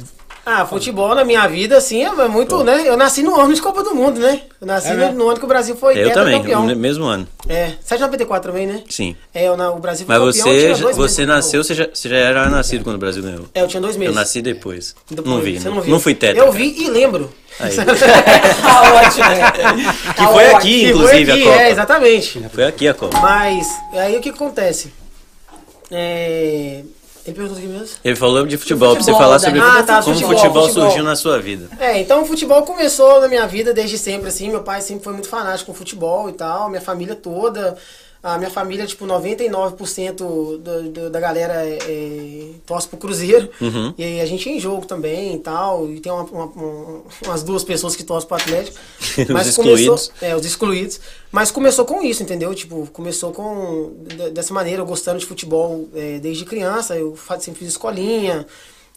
Ah, 0.49 0.65
futebol 0.65 1.13
na 1.13 1.25
minha 1.25 1.45
vida, 1.47 1.75
assim, 1.77 2.05
é 2.05 2.27
muito, 2.29 2.63
né? 2.63 2.83
Eu 2.87 2.95
nasci 2.95 3.21
no 3.21 3.37
ano 3.37 3.53
de 3.53 3.61
Copa 3.61 3.83
do 3.83 3.93
Mundo, 3.93 4.17
né? 4.21 4.39
Eu 4.61 4.65
nasci 4.65 4.87
É 4.87 5.11
no, 5.11 5.27
ano 5.27 5.37
que 5.37 5.43
o 5.43 5.47
Brasil 5.47 5.75
foi 5.75 5.97
Eu 5.99 6.13
também, 6.13 6.39
campeão. 6.39 6.65
no 6.65 6.73
mesmo 6.73 7.03
ano. 7.03 7.27
É, 7.49 7.71
794 7.83 8.49
também, 8.53 8.65
né? 8.65 8.81
Sim. 8.89 9.13
É, 9.33 9.45
eu, 9.49 9.57
na- 9.57 9.71
o 9.71 9.79
Brasil 9.79 10.05
foi 10.07 10.17
Mas 10.17 10.37
campeão, 10.37 10.53
eu 10.55 10.75
você, 10.75 10.81
já- 10.81 10.91
você 10.93 11.25
nasceu, 11.25 11.63
você 11.65 11.73
já, 11.75 11.89
você 11.93 12.07
já 12.07 12.15
era 12.15 12.49
nascido 12.49 12.81
quando 12.85 12.95
o 12.95 12.99
Brasil 12.99 13.21
ganhou. 13.21 13.45
É, 13.53 13.61
eu 13.61 13.67
tinha 13.67 13.81
dois 13.81 13.97
meses. 13.97 14.15
Eu 14.15 14.19
nasci 14.21 14.41
depois. 14.41 14.95
Depois, 15.09 15.27
não 15.35 15.41
vi, 15.41 15.59
você 15.59 15.67
não, 15.67 15.75
não, 15.75 15.83
não 15.85 15.99
fui 15.99 16.15
tetra. 16.15 16.41
Eu 16.41 16.49
vi 16.49 16.81
e 16.81 16.89
lembro. 16.89 17.29
Aí. 17.59 17.75
Tá 17.75 18.93
ótimo. 18.93 20.13
Que 20.15 20.23
foi 20.33 20.45
aqui, 20.51 20.79
Que 20.85 20.93
foi 20.93 21.19
inclusive, 21.21 21.31
aqui, 21.31 21.41
a 21.41 21.45
Copa. 21.45 21.61
É, 21.61 21.71
exatamente. 21.71 22.45
Foi 22.53 22.63
aqui 22.65 22.87
a 22.87 22.93
Copa. 22.93 23.19
Mas, 23.19 23.67
aí 23.93 24.15
o 24.15 24.21
que 24.21 24.29
acontece? 24.29 24.93
É... 25.91 26.83
Ele 27.25 27.35
perguntou 27.35 27.57
o 27.57 27.61
que 27.61 27.67
mesmo? 27.67 27.97
Ele 28.05 28.15
falou 28.15 28.45
de 28.45 28.57
futebol, 28.57 28.93
pra 28.93 29.03
você 29.03 29.11
Futebol, 29.11 29.21
falar 29.21 29.39
sobre. 29.39 29.59
Ah, 29.59 29.83
tá, 29.83 30.01
como 30.01 30.15
o 30.15 30.19
futebol, 30.19 30.37
futebol, 30.37 30.63
futebol. 30.63 30.85
surgiu 30.85 31.03
na 31.03 31.15
sua 31.15 31.39
vida. 31.39 31.67
É, 31.77 31.99
então 31.99 32.23
o 32.23 32.25
futebol 32.25 32.61
começou 32.61 33.19
na 33.19 33.27
minha 33.27 33.45
vida 33.45 33.73
desde 33.73 33.97
sempre, 33.97 34.29
assim. 34.29 34.49
Meu 34.49 34.63
pai 34.63 34.81
sempre 34.81 35.03
foi 35.03 35.11
muito 35.11 35.27
fanático 35.27 35.69
com 35.69 35.77
futebol 35.77 36.29
e 36.29 36.33
tal, 36.33 36.69
minha 36.69 36.81
família 36.81 37.15
toda. 37.15 37.75
A 38.23 38.37
minha 38.37 38.49
família, 38.49 38.85
tipo, 38.85 39.05
99% 39.05 40.13
do, 40.15 40.57
do, 40.89 41.09
da 41.09 41.19
galera 41.19 41.53
é, 41.65 41.77
é, 41.81 42.49
torce 42.65 42.87
pro 42.87 42.97
Cruzeiro. 42.97 43.49
Uhum. 43.61 43.93
E 43.97 44.03
aí 44.03 44.21
a 44.21 44.25
gente 44.25 44.49
é 44.49 44.53
em 44.53 44.59
jogo 44.59 44.85
também 44.85 45.35
e 45.35 45.39
tal. 45.39 45.89
E 45.89 45.99
tem 45.99 46.11
uma, 46.11 46.23
uma- 46.23 46.45
uma- 46.45 47.01
umas 47.25 47.43
duas 47.43 47.63
pessoas 47.63 47.95
que 47.95 48.03
torcem 48.03 48.27
pro 48.27 48.37
Atlético. 48.37 48.77
Os 49.39 49.47
excluídos. 49.47 50.07
Começou, 50.07 50.11
é, 50.21 50.35
os 50.35 50.45
excluídos. 50.45 50.99
Mas 51.31 51.51
começou 51.51 51.85
com 51.85 52.01
isso, 52.01 52.23
entendeu? 52.23 52.53
Tipo, 52.55 52.87
começou 52.91 53.31
com 53.31 53.93
de- 54.07 54.31
dessa 54.31 54.53
maneira, 54.53 54.81
eu 54.81 54.85
gostando 54.85 55.19
de 55.19 55.25
futebol 55.25 55.87
é, 55.95 56.19
desde 56.19 56.43
criança. 56.43 56.95
Eu 56.97 57.17
sempre 57.39 57.59
fiz 57.59 57.69
escolinha. 57.69 58.45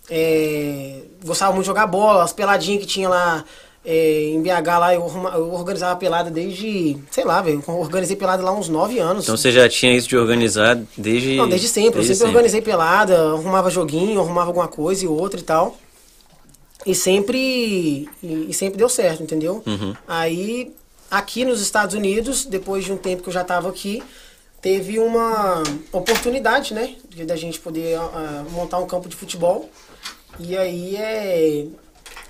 é, 0.09 1.03
gostava 1.25 1.53
muito 1.53 1.62
de 1.64 1.66
jogar 1.68 1.87
bola, 1.87 2.25
as 2.25 2.33
peladinhas 2.33 2.81
que 2.81 2.87
tinha 2.87 3.09
lá 3.09 3.45
é, 3.85 4.24
em 4.31 4.43
BH 4.43 4.78
lá, 4.78 4.95
eu, 4.95 5.01
eu 5.35 5.53
organizava 5.53 5.97
pelada 5.99 6.31
desde, 6.31 6.99
sei 7.11 7.24
lá, 7.24 7.41
velho, 7.41 7.62
organizei 7.66 8.14
pelada 8.16 8.43
lá 8.43 8.53
uns 8.53 8.68
9 8.68 8.99
anos. 8.99 9.24
Então 9.24 9.37
você 9.37 9.51
já 9.51 9.68
tinha 9.68 9.95
isso 9.97 10.09
de 10.09 10.16
organizar 10.16 10.78
desde. 10.97 11.37
Não, 11.37 11.49
desde 11.49 11.66
sempre. 11.68 11.95
desde 11.95 12.12
eu 12.12 12.16
sempre, 12.16 12.33
organizei 12.33 12.61
pelada, 12.62 13.33
arrumava 13.33 13.70
joguinho, 13.70 14.20
arrumava 14.20 14.49
alguma 14.49 14.68
coisa 14.68 15.05
e 15.05 15.09
outra 15.09 15.41
e 15.41 15.43
tal. 15.43 15.76
E 16.87 16.95
sempre, 16.95 18.09
e, 18.22 18.47
e 18.49 18.55
sempre 18.55 18.78
deu 18.78 18.89
certo, 18.89 19.22
entendeu? 19.22 19.62
Uhum. 19.66 19.95
Aí, 20.09 20.72
aqui 21.11 21.45
nos 21.45 21.61
Estados 21.61 21.95
Unidos, 21.95 22.47
depois 22.47 22.85
de 22.85 22.93
um 22.93 22.97
tempo 22.97 23.22
que 23.22 23.28
eu 23.28 23.33
já 23.33 23.43
estava 23.43 23.68
aqui, 23.68 24.03
teve 24.62 24.99
uma 24.99 25.62
oportunidade, 25.93 26.72
né? 26.74 26.95
de- 27.09 27.24
Da 27.26 27.37
gente 27.37 27.61
poder 27.61 27.97
ah, 27.99 28.45
montar 28.51 28.78
um 28.78 28.87
campo 28.87 29.09
de 29.11 29.16
futebol. 29.16 29.68
E 30.39 30.57
aí, 30.57 30.97
é, 30.97 31.66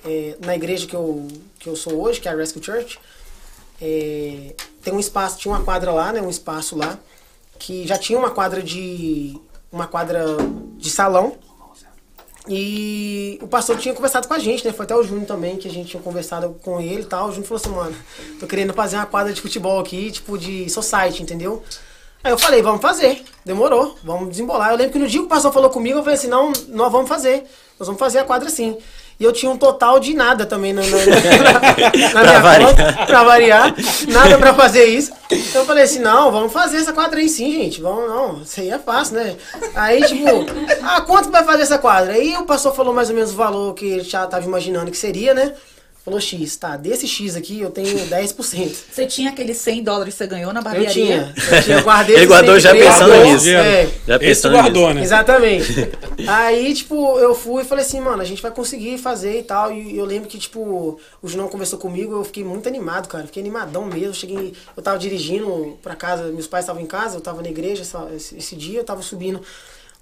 é, 0.04 0.36
na 0.44 0.54
igreja 0.54 0.86
que 0.86 0.94
eu, 0.94 1.28
que 1.58 1.68
eu 1.68 1.76
sou 1.76 2.00
hoje, 2.02 2.20
que 2.20 2.28
é 2.28 2.32
a 2.32 2.36
Rescue 2.36 2.62
Church, 2.62 2.98
é, 3.80 4.54
tem 4.82 4.92
um 4.92 5.00
espaço, 5.00 5.38
tinha 5.38 5.54
uma 5.54 5.64
quadra 5.64 5.90
lá, 5.92 6.12
né? 6.12 6.20
Um 6.20 6.30
espaço 6.30 6.76
lá 6.76 6.98
que 7.58 7.86
já 7.86 7.98
tinha 7.98 8.18
uma 8.18 8.30
quadra 8.30 8.62
de 8.62 9.38
uma 9.70 9.86
quadra 9.86 10.24
de 10.76 10.90
salão 10.90 11.36
e 12.48 13.38
o 13.42 13.46
pastor 13.46 13.76
tinha 13.78 13.94
conversado 13.94 14.26
com 14.26 14.34
a 14.34 14.38
gente, 14.38 14.66
né? 14.66 14.72
Foi 14.72 14.84
até 14.84 14.96
o 14.96 15.02
Júnior 15.02 15.26
também 15.26 15.56
que 15.56 15.68
a 15.68 15.70
gente 15.70 15.90
tinha 15.90 16.02
conversado 16.02 16.56
com 16.62 16.80
ele 16.80 17.02
e 17.02 17.04
tal. 17.04 17.28
O 17.28 17.32
Júnior 17.32 17.46
falou 17.46 17.60
assim, 17.60 17.70
mano, 17.70 17.96
tô 18.38 18.46
querendo 18.46 18.72
fazer 18.72 18.96
uma 18.96 19.06
quadra 19.06 19.32
de 19.32 19.40
futebol 19.40 19.78
aqui, 19.78 20.10
tipo 20.10 20.38
de 20.38 20.68
society, 20.70 21.22
entendeu? 21.22 21.62
Aí 22.24 22.32
eu 22.32 22.38
falei, 22.38 22.62
vamos 22.62 22.80
fazer. 22.80 23.22
Demorou, 23.44 23.96
vamos 24.02 24.30
desembolar. 24.30 24.70
Eu 24.70 24.76
lembro 24.76 24.92
que 24.92 24.98
no 24.98 25.06
dia 25.06 25.20
que 25.20 25.26
o 25.26 25.28
pastor 25.28 25.52
falou 25.52 25.70
comigo, 25.70 25.98
eu 25.98 26.02
falei 26.02 26.18
assim, 26.18 26.28
não, 26.28 26.52
nós 26.68 26.90
vamos 26.90 27.08
fazer. 27.08 27.44
Nós 27.78 27.86
vamos 27.86 27.98
fazer 27.98 28.18
a 28.18 28.24
quadra 28.24 28.48
sim. 28.48 28.76
E 29.20 29.24
eu 29.24 29.34
tinha 29.34 29.52
um 29.52 29.56
total 29.58 30.00
de 30.00 30.14
nada 30.14 30.46
também 30.46 30.72
na, 30.72 30.80
na, 30.80 30.88
na, 30.88 32.08
na 32.14 32.22
minha 32.22 32.40
variar. 32.40 32.70
conta, 32.70 33.06
pra 33.06 33.22
variar. 33.22 33.74
Nada 34.08 34.38
pra 34.38 34.54
fazer 34.54 34.86
isso. 34.86 35.12
Então 35.30 35.60
eu 35.60 35.66
falei 35.66 35.84
assim, 35.84 35.98
não, 35.98 36.32
vamos 36.32 36.50
fazer 36.50 36.78
essa 36.78 36.90
quadra 36.94 37.20
aí 37.20 37.28
sim, 37.28 37.52
gente. 37.52 37.82
Vamos, 37.82 38.08
não, 38.08 38.40
isso 38.40 38.58
aí 38.58 38.70
é 38.70 38.78
fácil, 38.78 39.16
né? 39.16 39.36
Aí, 39.74 40.02
tipo, 40.04 40.26
ah, 40.82 41.02
quanto 41.02 41.30
vai 41.30 41.44
fazer 41.44 41.64
essa 41.64 41.76
quadra? 41.76 42.14
Aí 42.14 42.34
o 42.38 42.46
pastor 42.46 42.74
falou 42.74 42.94
mais 42.94 43.10
ou 43.10 43.14
menos 43.14 43.32
o 43.32 43.36
valor 43.36 43.74
que 43.74 43.84
ele 43.84 44.04
já 44.04 44.26
tava 44.26 44.46
imaginando 44.46 44.90
que 44.90 44.96
seria, 44.96 45.34
né? 45.34 45.52
Falou 46.02 46.18
X, 46.18 46.56
tá, 46.56 46.78
desse 46.78 47.06
X 47.06 47.36
aqui 47.36 47.60
eu 47.60 47.70
tenho 47.70 47.94
10%. 48.08 48.74
Você 48.90 49.04
tinha 49.06 49.30
aqueles 49.30 49.58
100 49.58 49.82
dólares 49.84 50.14
que 50.14 50.18
você 50.18 50.26
ganhou 50.26 50.50
na 50.52 50.60
Eu 50.60 50.64
barbearia? 50.64 50.90
tinha, 50.92 51.34
eu 51.52 51.62
tinha, 51.62 51.76
eu 51.76 51.82
guardei 51.84 52.16
Ele 52.16 52.26
guardou 52.26 52.58
já 52.58 52.70
103, 52.70 52.84
pensando 52.94 53.08
guardou, 53.10 53.32
nisso. 53.32 53.48
É, 53.50 53.84
Já 53.84 54.16
Esse 54.16 54.18
pensando 54.18 54.52
guardou, 54.52 54.82
nisso. 54.86 54.94
né? 54.94 55.02
Exatamente. 55.02 55.88
Aí, 56.26 56.72
tipo, 56.74 57.18
eu 57.18 57.34
fui 57.34 57.62
e 57.62 57.66
falei 57.66 57.84
assim, 57.84 58.00
mano, 58.00 58.22
a 58.22 58.24
gente 58.24 58.40
vai 58.40 58.50
conseguir 58.50 58.96
fazer 58.98 59.40
e 59.40 59.42
tal. 59.42 59.72
E 59.72 59.96
eu 59.96 60.04
lembro 60.06 60.28
que, 60.28 60.38
tipo, 60.38 60.98
o 61.22 61.28
Junão 61.28 61.48
conversou 61.48 61.78
comigo, 61.78 62.14
eu 62.14 62.24
fiquei 62.24 62.44
muito 62.44 62.66
animado, 62.66 63.06
cara. 63.06 63.24
Fiquei 63.26 63.42
animadão 63.42 63.84
mesmo. 63.84 64.14
Cheguei, 64.14 64.54
eu 64.76 64.82
tava 64.82 64.98
dirigindo 64.98 65.78
pra 65.82 65.94
casa, 65.94 66.24
meus 66.24 66.46
pais 66.46 66.64
estavam 66.64 66.80
em 66.82 66.86
casa, 66.86 67.16
eu 67.16 67.20
tava 67.20 67.42
na 67.42 67.48
igreja 67.50 67.82
essa- 67.82 68.08
esse, 68.16 68.36
esse 68.38 68.56
dia, 68.56 68.80
eu 68.80 68.84
tava 68.84 69.02
subindo 69.02 69.40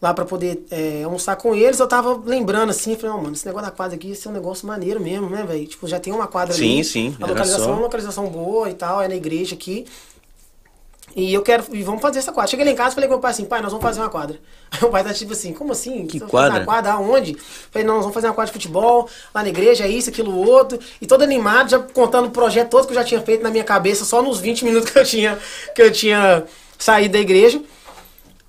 lá 0.01 0.14
pra 0.14 0.24
poder 0.24 0.64
é, 0.70 1.03
almoçar 1.05 1.36
com 1.36 1.55
eles. 1.55 1.80
Eu 1.80 1.86
tava 1.88 2.20
lembrando 2.24 2.70
assim, 2.70 2.94
falei, 2.96 3.11
não, 3.11 3.22
mano, 3.22 3.34
esse 3.34 3.46
negócio 3.46 3.66
da 3.68 3.74
quadra 3.74 3.96
aqui, 3.96 4.12
esse 4.12 4.26
é 4.26 4.30
um 4.30 4.34
negócio 4.34 4.66
maneiro 4.66 5.01
mesmo, 5.01 5.28
né, 5.28 5.44
velho? 5.44 5.66
Tipo, 5.66 5.86
já 5.88 5.99
tem 5.99 6.12
uma 6.12 6.26
quadra 6.26 6.55
Sim, 6.55 6.74
ali. 6.76 6.84
sim, 6.84 7.16
A 7.18 7.24
era 7.24 7.32
localização 7.32 7.64
só- 7.64 7.70
é 7.70 7.74
uma 7.74 7.82
localização 7.82 8.26
boa 8.28 8.70
e 8.70 8.74
tal, 8.74 9.03
é 9.03 9.09
na 9.09 9.16
igreja 9.16 9.55
aqui. 9.55 9.86
E 11.16 11.34
eu 11.34 11.42
quero, 11.42 11.64
e 11.72 11.82
vamos 11.82 12.01
fazer 12.03 12.18
essa 12.20 12.30
quadra. 12.30 12.49
Cheguei 12.51 12.64
lá 12.66 12.70
em 12.70 12.76
casa 12.76 12.90
e 12.90 12.94
falei 12.94 13.09
com 13.09 13.14
meu 13.14 13.20
pai 13.20 13.30
assim, 13.32 13.44
pai, 13.44 13.61
nós 13.61 13.72
vamos 13.72 13.82
fazer 13.82 13.99
uma 13.99 14.11
quadra. 14.11 14.38
Aí 14.70 14.78
o 14.84 14.90
pai 14.90 15.03
tá 15.03 15.12
tipo 15.12 15.32
assim, 15.32 15.53
como 15.53 15.72
assim? 15.72 16.07
Que 16.07 16.20
quadra? 16.20 16.59
Uma 16.59 16.64
quadra 16.64 16.92
aonde? 16.92 17.34
Falei, 17.72 17.84
não, 17.86 17.94
nós 17.94 18.03
vamos 18.03 18.14
fazer 18.14 18.28
uma 18.28 18.34
quadra 18.34 18.53
de 18.53 18.53
futebol, 18.53 19.09
lá 19.34 19.42
na 19.42 19.49
igreja, 19.49 19.84
é 19.84 19.88
isso, 19.88 20.11
aquilo, 20.11 20.36
outro. 20.36 20.78
E 21.01 21.07
todo 21.07 21.22
animado, 21.22 21.70
já 21.70 21.78
contando 21.80 22.26
o 22.26 22.30
projeto 22.30 22.68
todo 22.70 22.84
que 22.86 22.92
eu 22.92 22.94
já 22.94 23.03
tinha 23.03 23.20
feito 23.22 23.42
na 23.42 23.51
minha 23.51 23.64
cabeça, 23.64 24.05
só 24.05 24.22
nos 24.22 24.38
20 24.38 24.64
minutos 24.64 24.90
que 24.90 24.99
eu 24.99 25.05
tinha, 25.05 25.38
que 25.74 25.82
eu 25.82 25.90
tinha 25.90 26.44
saído 26.78 27.14
da 27.14 27.18
igreja. 27.18 27.61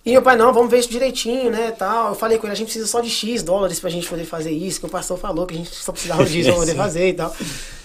E 0.09 0.11
meu 0.11 0.23
pai, 0.23 0.35
não, 0.35 0.51
vamos 0.51 0.71
ver 0.71 0.79
isso 0.79 0.89
direitinho, 0.89 1.51
né, 1.51 1.69
tal. 1.69 2.09
Eu 2.09 2.15
falei 2.15 2.39
com 2.39 2.47
ele, 2.47 2.53
a 2.53 2.55
gente 2.55 2.65
precisa 2.65 2.87
só 2.87 2.99
de 2.99 3.11
X 3.11 3.43
dólares 3.43 3.79
pra 3.79 3.91
gente 3.91 4.09
poder 4.09 4.25
fazer 4.25 4.49
isso, 4.49 4.79
que 4.79 4.87
o 4.87 4.89
pastor 4.89 5.19
falou 5.19 5.45
que 5.45 5.53
a 5.53 5.57
gente 5.57 5.69
só 5.69 5.91
precisava 5.91 6.25
disso 6.25 6.49
pra 6.49 6.57
poder 6.57 6.73
fazer 6.81 7.09
e 7.09 7.13
tal. 7.13 7.31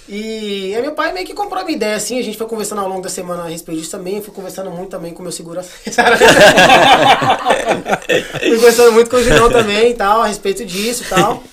E 0.08 0.74
aí 0.74 0.80
meu 0.80 0.92
pai 0.92 1.12
meio 1.12 1.26
que 1.26 1.34
comprou 1.34 1.60
a 1.60 1.64
minha 1.66 1.76
ideia, 1.76 1.96
assim, 1.96 2.18
a 2.18 2.22
gente 2.22 2.38
foi 2.38 2.46
conversando 2.46 2.80
ao 2.80 2.88
longo 2.88 3.02
da 3.02 3.10
semana 3.10 3.42
a 3.42 3.48
respeito 3.48 3.78
disso 3.78 3.90
também, 3.90 4.22
fui 4.22 4.32
conversando 4.32 4.70
muito 4.70 4.88
também 4.88 5.12
com 5.12 5.18
o 5.18 5.22
meu 5.22 5.32
segurança. 5.32 5.68
fui 8.40 8.54
conversando 8.56 8.92
muito 8.92 9.10
com 9.10 9.16
o 9.16 9.22
Junão 9.22 9.50
também 9.50 9.90
e 9.90 9.94
tal, 9.94 10.22
a 10.22 10.26
respeito 10.26 10.64
disso 10.64 11.02
e 11.04 11.06
tal. 11.06 11.44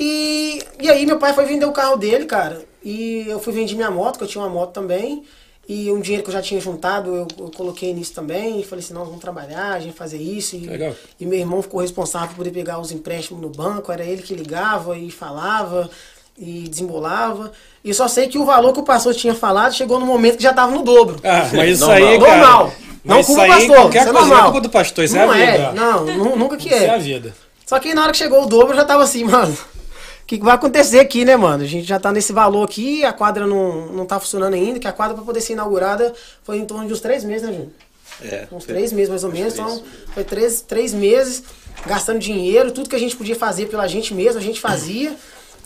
E, 0.00 0.62
e 0.80 0.88
aí 0.88 1.04
meu 1.04 1.18
pai 1.18 1.34
foi 1.34 1.44
vender 1.44 1.66
o 1.66 1.72
carro 1.72 1.98
dele, 1.98 2.24
cara. 2.24 2.64
E 2.82 3.26
eu 3.28 3.38
fui 3.38 3.52
vender 3.52 3.74
minha 3.74 3.90
moto, 3.90 4.16
que 4.16 4.24
eu 4.24 4.28
tinha 4.28 4.42
uma 4.42 4.48
moto 4.48 4.72
também. 4.72 5.24
E 5.72 5.88
um 5.92 6.00
dinheiro 6.00 6.24
que 6.24 6.30
eu 6.30 6.34
já 6.34 6.42
tinha 6.42 6.60
juntado, 6.60 7.14
eu, 7.14 7.28
eu 7.38 7.50
coloquei 7.56 7.94
nisso 7.94 8.12
também. 8.12 8.58
E 8.60 8.64
falei 8.64 8.84
assim, 8.84 8.92
nós 8.92 9.06
vamos 9.06 9.20
trabalhar, 9.20 9.74
a 9.74 9.78
gente 9.78 9.94
fazer 9.96 10.16
isso. 10.18 10.56
E, 10.56 10.66
Legal. 10.66 10.92
e 11.20 11.24
meu 11.24 11.38
irmão 11.38 11.62
ficou 11.62 11.80
responsável 11.80 12.28
por 12.30 12.38
poder 12.38 12.50
pegar 12.50 12.80
os 12.80 12.90
empréstimos 12.90 13.40
no 13.40 13.48
banco. 13.50 13.92
Era 13.92 14.02
ele 14.04 14.20
que 14.20 14.34
ligava 14.34 14.98
e 14.98 15.12
falava 15.12 15.88
e 16.36 16.66
desembolava. 16.68 17.52
E 17.84 17.94
só 17.94 18.08
sei 18.08 18.26
que 18.26 18.36
o 18.36 18.44
valor 18.44 18.72
que 18.72 18.80
o 18.80 18.82
pastor 18.82 19.14
tinha 19.14 19.32
falado 19.32 19.72
chegou 19.72 20.00
no 20.00 20.06
momento 20.06 20.38
que 20.38 20.42
já 20.42 20.50
estava 20.50 20.72
no 20.72 20.82
dobro. 20.82 21.20
Ah, 21.22 21.48
mas 21.54 21.70
isso 21.78 21.86
Normal. 21.86 22.08
aí, 22.08 22.18
cara. 22.18 22.36
normal. 22.36 22.72
Não 23.04 23.16
mas 23.16 23.26
culpa 23.26 23.40
o 23.40 23.44
aí, 23.44 23.50
pastor. 23.50 23.76
Qualquer 23.76 23.98
isso 24.00 24.08
é 24.08 24.12
coisa 24.12 24.26
não 24.26 24.26
é 24.26 24.28
normal. 24.34 24.52
culpa 24.52 24.60
do 24.60 24.70
pastor, 24.70 25.04
isso 25.04 25.14
não 25.16 25.32
é 25.34 25.48
a 25.48 25.52
vida. 25.52 25.72
Não, 25.72 26.04
nu- 26.04 26.36
nunca 26.36 26.56
que 26.56 26.66
Isso 26.68 26.76
é 26.84 26.90
a 26.90 26.94
é. 26.96 26.98
vida. 26.98 27.34
Só 27.64 27.78
que 27.78 27.94
na 27.94 28.02
hora 28.02 28.10
que 28.12 28.18
chegou 28.18 28.42
o 28.42 28.46
dobro, 28.46 28.72
eu 28.72 28.76
já 28.76 28.84
tava 28.84 29.04
assim, 29.04 29.22
mano. 29.22 29.56
O 30.30 30.38
que, 30.38 30.44
vai 30.44 30.54
acontecer 30.54 31.00
aqui, 31.00 31.24
né, 31.24 31.36
mano? 31.36 31.64
A 31.64 31.66
gente 31.66 31.84
já 31.84 31.98
tá 31.98 32.12
nesse 32.12 32.32
valor 32.32 32.62
aqui, 32.62 33.04
a 33.04 33.12
quadra 33.12 33.48
não, 33.48 33.86
não 33.86 34.06
tá 34.06 34.20
funcionando 34.20 34.54
ainda, 34.54 34.78
que 34.78 34.86
a 34.86 34.92
quadra 34.92 35.16
pra 35.16 35.24
poder 35.24 35.40
ser 35.40 35.54
inaugurada 35.54 36.14
foi 36.44 36.58
em 36.58 36.64
torno 36.64 36.86
de 36.86 36.92
uns 36.92 37.00
três 37.00 37.24
meses, 37.24 37.48
né, 37.48 37.52
Júnior? 37.52 37.72
É. 38.22 38.46
Uns 38.52 38.64
três 38.64 38.92
meses 38.92 39.08
mais 39.08 39.24
ou 39.24 39.32
menos. 39.32 39.54
Então, 39.54 39.82
foi 40.14 40.22
três, 40.22 40.60
três 40.60 40.94
meses 40.94 41.42
gastando 41.84 42.20
dinheiro, 42.20 42.70
tudo 42.70 42.88
que 42.88 42.94
a 42.94 42.98
gente 42.98 43.16
podia 43.16 43.34
fazer 43.34 43.66
pela 43.66 43.88
gente 43.88 44.14
mesmo, 44.14 44.38
a 44.38 44.42
gente 44.42 44.60
fazia. 44.60 45.16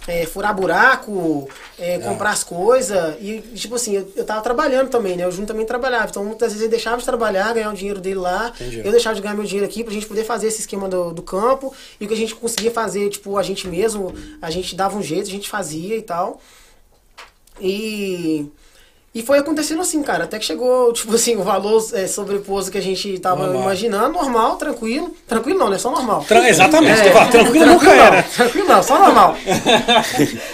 É, 0.06 0.26
furar 0.26 0.54
buraco, 0.54 1.48
é, 1.78 1.98
comprar 1.98 2.30
as 2.30 2.44
coisas. 2.44 3.16
E, 3.20 3.40
tipo 3.54 3.74
assim, 3.74 3.96
eu, 3.96 4.12
eu 4.16 4.24
tava 4.24 4.42
trabalhando 4.42 4.90
também, 4.90 5.16
né? 5.16 5.26
O 5.26 5.30
Júnior 5.30 5.48
também 5.48 5.64
trabalhava. 5.64 6.08
Então, 6.10 6.22
muitas 6.24 6.48
vezes 6.48 6.60
ele 6.60 6.70
deixava 6.70 6.98
de 6.98 7.04
trabalhar, 7.04 7.54
ganhar 7.54 7.70
o 7.70 7.74
dinheiro 7.74 8.00
dele 8.00 8.16
lá. 8.16 8.52
Entendi. 8.54 8.82
Eu 8.84 8.90
deixava 8.90 9.14
de 9.14 9.22
ganhar 9.22 9.34
meu 9.34 9.44
dinheiro 9.44 9.66
aqui 9.66 9.82
pra 9.82 9.92
gente 9.92 10.06
poder 10.06 10.24
fazer 10.24 10.48
esse 10.48 10.60
esquema 10.60 10.88
do, 10.90 11.12
do 11.12 11.22
campo. 11.22 11.74
E 11.98 12.04
o 12.04 12.08
que 12.08 12.12
a 12.12 12.16
gente 12.16 12.34
conseguia 12.34 12.70
fazer, 12.70 13.08
tipo, 13.08 13.38
a 13.38 13.42
gente 13.42 13.66
mesmo, 13.66 14.14
a 14.42 14.50
gente 14.50 14.76
dava 14.76 14.96
um 14.98 15.02
jeito, 15.02 15.26
a 15.26 15.32
gente 15.32 15.48
fazia 15.48 15.96
e 15.96 16.02
tal. 16.02 16.38
E. 17.60 18.50
E 19.14 19.22
foi 19.22 19.38
acontecendo 19.38 19.80
assim, 19.80 20.02
cara, 20.02 20.24
até 20.24 20.40
que 20.40 20.44
chegou, 20.44 20.90
tipo 20.92 21.14
assim, 21.14 21.36
o 21.36 21.42
valor 21.44 21.80
é, 21.92 22.04
sobreposto 22.08 22.70
que 22.72 22.78
a 22.78 22.82
gente 22.82 23.16
tava 23.20 23.44
Normal. 23.44 23.62
imaginando, 23.62 24.12
normal, 24.14 24.56
tranquilo. 24.56 25.14
Tranquilo 25.28 25.56
não, 25.58 25.70
né? 25.70 25.78
Só 25.78 25.88
normal. 25.92 26.24
Tra- 26.26 26.48
exatamente, 26.48 27.00
É, 27.00 27.12
fala, 27.12 27.26
tranquilo 27.30 27.66
nunca 27.66 27.86
não, 27.86 27.92
era. 27.92 28.22
Tranquilo 28.24 28.66
não, 28.68 28.82
só 28.82 28.98
normal. 28.98 29.36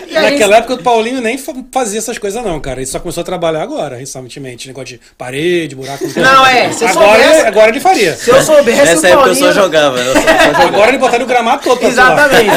E 0.07 0.13
Naquela 0.13 0.57
época 0.57 0.75
o 0.75 0.83
Paulinho 0.83 1.21
nem 1.21 1.39
fa- 1.39 1.55
fazia 1.73 1.99
essas 1.99 2.19
coisas, 2.19 2.45
não, 2.45 2.59
cara. 2.61 2.81
Ele 2.81 2.87
só 2.87 2.99
começou 2.99 3.21
a 3.21 3.25
trabalhar 3.25 3.63
agora, 3.63 3.97
recentemente. 3.97 4.67
Negócio 4.67 4.87
de 4.99 5.01
parede, 5.17 5.75
buraco. 5.77 6.05
Não, 6.17 6.45
é, 6.47 6.71
se 6.73 6.85
eu 6.85 6.89
agora, 6.89 7.07
soubesse- 7.23 7.39
ele, 7.39 7.49
agora 7.49 7.69
ele 7.71 7.81
faria. 7.81 8.17
Se 8.17 8.29
eu 8.31 8.43
soubesse 8.43 8.79
Nessa 8.79 8.93
o 8.93 9.07
época 9.07 9.09
eu 9.09 9.17
Paulinho... 9.19 9.37
só 9.47 9.53
jogava. 9.53 9.99
Eu 10.01 10.13
só, 10.15 10.21
só 10.21 10.27
jogava. 10.29 10.67
Agora 10.67 10.89
ele 10.91 10.99
botaria 10.99 11.25
o 11.25 11.29
gramado 11.29 11.63
todo 11.63 11.79
pra. 11.79 11.89
Exatamente. 11.89 12.51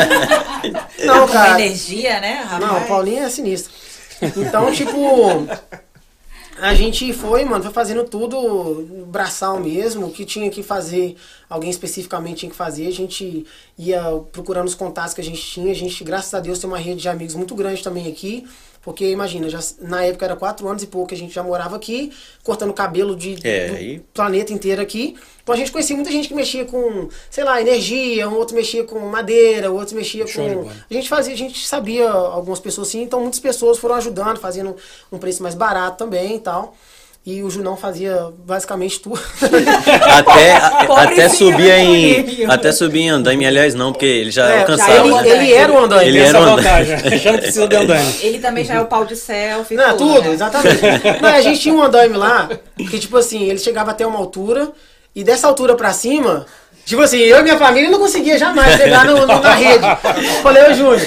Não, 1.06 1.28
Com 1.28 1.34
cara. 1.34 1.62
energia, 1.62 2.20
né, 2.20 2.41
rapaz? 2.49 2.62
Não, 2.74 2.78
o 2.80 2.88
Paulinho 2.88 3.24
é 3.24 3.30
sinistro. 3.30 3.72
Então, 4.22 4.72
tipo, 4.72 5.47
a 6.60 6.74
gente 6.74 7.12
foi, 7.14 7.43
mano, 7.43 7.64
foi 7.64 7.74
fazendo 7.74 8.04
tudo 8.04 9.06
braçal 9.08 9.60
mesmo, 9.60 10.08
o 10.08 10.12
que 10.12 10.26
tinha 10.26 10.49
que 10.49 10.62
fazer, 10.62 11.16
alguém 11.49 11.70
especificamente 11.70 12.39
tinha 12.39 12.49
que 12.49 12.56
fazer, 12.56 12.88
a 12.88 12.91
gente 12.91 13.45
ia 13.78 14.01
procurando 14.32 14.68
os 14.68 14.76
contatos 14.76 15.14
que 15.14 15.22
a 15.22 15.24
gente 15.24 15.41
tinha, 15.41 15.72
a 15.72 15.76
gente, 15.76 16.04
graças 16.04 16.34
a 16.34 16.39
Deus, 16.39 16.60
tem 16.60 16.70
uma 16.70 16.78
rede 16.78 17.01
de 17.01 17.10
amigos 17.10 17.36
muito 17.36 17.56
grande 17.56 17.84
também 17.84 18.08
aqui, 18.08 18.47
porque 18.84 19.10
imagina, 19.10 19.48
já, 19.50 19.60
na 19.82 20.04
época 20.04 20.26
era 20.26 20.36
quatro 20.36 20.68
anos 20.68 20.84
e 20.84 20.88
pouco 20.88 21.08
que 21.08 21.16
a 21.16 21.18
gente 21.18 21.34
já 21.34 21.42
morava 21.42 21.76
aqui, 21.76 22.12
cortando 22.44 22.74
cabelo 22.74 23.16
de, 23.16 23.38
É, 23.48 23.68
do 23.70 23.76
aí- 23.76 24.00
planeta 24.14 24.52
inteiro 24.52 24.82
aqui. 24.82 25.16
Então 25.42 25.56
a 25.56 25.58
gente 25.58 25.72
conhecia 25.72 25.96
muita 25.96 26.12
gente 26.12 26.28
que 26.28 26.34
mexia 26.34 26.66
com, 26.66 27.08
sei 27.30 27.44
lá, 27.44 27.60
energia, 27.62 28.28
um 28.30 28.36
outro 28.36 28.56
mexia 28.56 28.84
com 28.84 29.00
madeira, 29.00 29.72
o 29.72 29.76
outro 29.76 29.96
mexia 29.96 30.28
Show 30.28 30.64
com. 30.64 30.70
A 30.70 30.94
gente 30.94 31.08
fazia, 31.10 31.34
a 31.34 31.38
gente 31.38 31.66
sabia 31.68 32.10
algumas 32.10 32.60
pessoas 32.60 32.90
assim, 32.90 33.02
então 33.04 33.20
muitas 33.22 33.40
pessoas 33.40 33.78
foram 33.78 33.96
ajudando, 33.96 34.38
fazendo 34.38 34.76
um 35.12 35.18
preço 35.18 35.42
mais 35.44 35.56
barato 35.56 35.98
também 35.98 36.36
e 36.36 36.40
tal. 36.40 36.76
E 37.26 37.41
o 37.41 37.49
Junão 37.49 37.78
fazia 37.78 38.17
basicamente 38.45 38.99
tudo. 38.99 39.17
Até, 40.17 40.51
a- 40.57 40.86
até 41.03 41.30
subia 41.30 41.80
em. 41.80 42.45
Até 42.49 42.71
subia 42.74 43.01
em 43.03 43.09
andaime, 43.09 43.45
aliás, 43.45 43.74
não, 43.74 43.93
porque 43.93 44.05
ele 44.05 44.30
já 44.32 44.45
É, 44.49 44.59
alcançava. 44.59 44.93
ele, 45.07 45.09
né? 45.13 45.30
ele 45.30 45.53
era 45.53 45.71
o 45.71 45.78
andaime. 45.86 46.09
Ele 46.09 46.19
era 46.19 46.39
um- 46.41 46.55
vantagem. 46.57 46.97
Já 47.19 47.32
não 47.32 47.39
precisa 47.39 47.67
de 47.67 47.76
andaime. 47.78 48.13
Ele 48.21 48.39
também 48.39 48.65
já 48.65 48.74
é 48.76 48.82
o 48.82 48.86
pau 48.88 49.05
de 49.05 49.15
selfie. 49.15 49.76
Não, 49.76 49.95
tudo, 49.95 50.15
tudo, 50.15 50.28
né? 50.28 50.34
exatamente. 50.34 50.82
Não, 51.21 51.30
a 51.30 51.41
gente 51.41 51.59
tinha 51.61 51.74
um 51.74 51.82
andaime 51.82 52.17
lá, 52.17 52.49
que 52.78 52.99
tipo 52.99 53.15
assim, 53.15 53.43
ele 53.49 53.59
chegava 53.59 53.91
até 53.91 54.05
uma 54.05 54.19
altura, 54.19 54.69
e 55.15 55.24
dessa 55.24 55.47
altura 55.47 55.76
pra 55.76 55.93
cima, 55.93 56.45
tipo 56.86 57.01
assim, 57.01 57.19
eu 57.19 57.39
e 57.39 57.43
minha 57.43 57.57
família 57.57 57.89
não 57.89 57.99
conseguia 57.99 58.38
jamais 58.38 58.76
chegar 58.76 59.05
no, 59.05 59.19
no- 59.26 59.28
na 59.39 59.53
rede. 59.55 59.86
Falei, 60.41 60.63
ô 60.63 60.74
Júnior, 60.74 60.99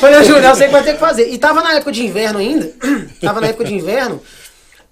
falei, 0.00 0.18
ô 0.18 0.22
Júnior, 0.24 0.44
eu 0.44 0.54
sei 0.56 0.66
que 0.66 0.72
vai 0.72 0.82
ter 0.82 0.94
que 0.94 0.98
fazer. 1.00 1.28
E 1.28 1.38
tava 1.38 1.62
na 1.62 1.74
época 1.74 1.92
de 1.92 2.04
inverno 2.04 2.40
ainda, 2.40 2.68
tava 3.22 3.40
na 3.40 3.46
época 3.48 3.64
de 3.64 3.74
inverno, 3.74 4.20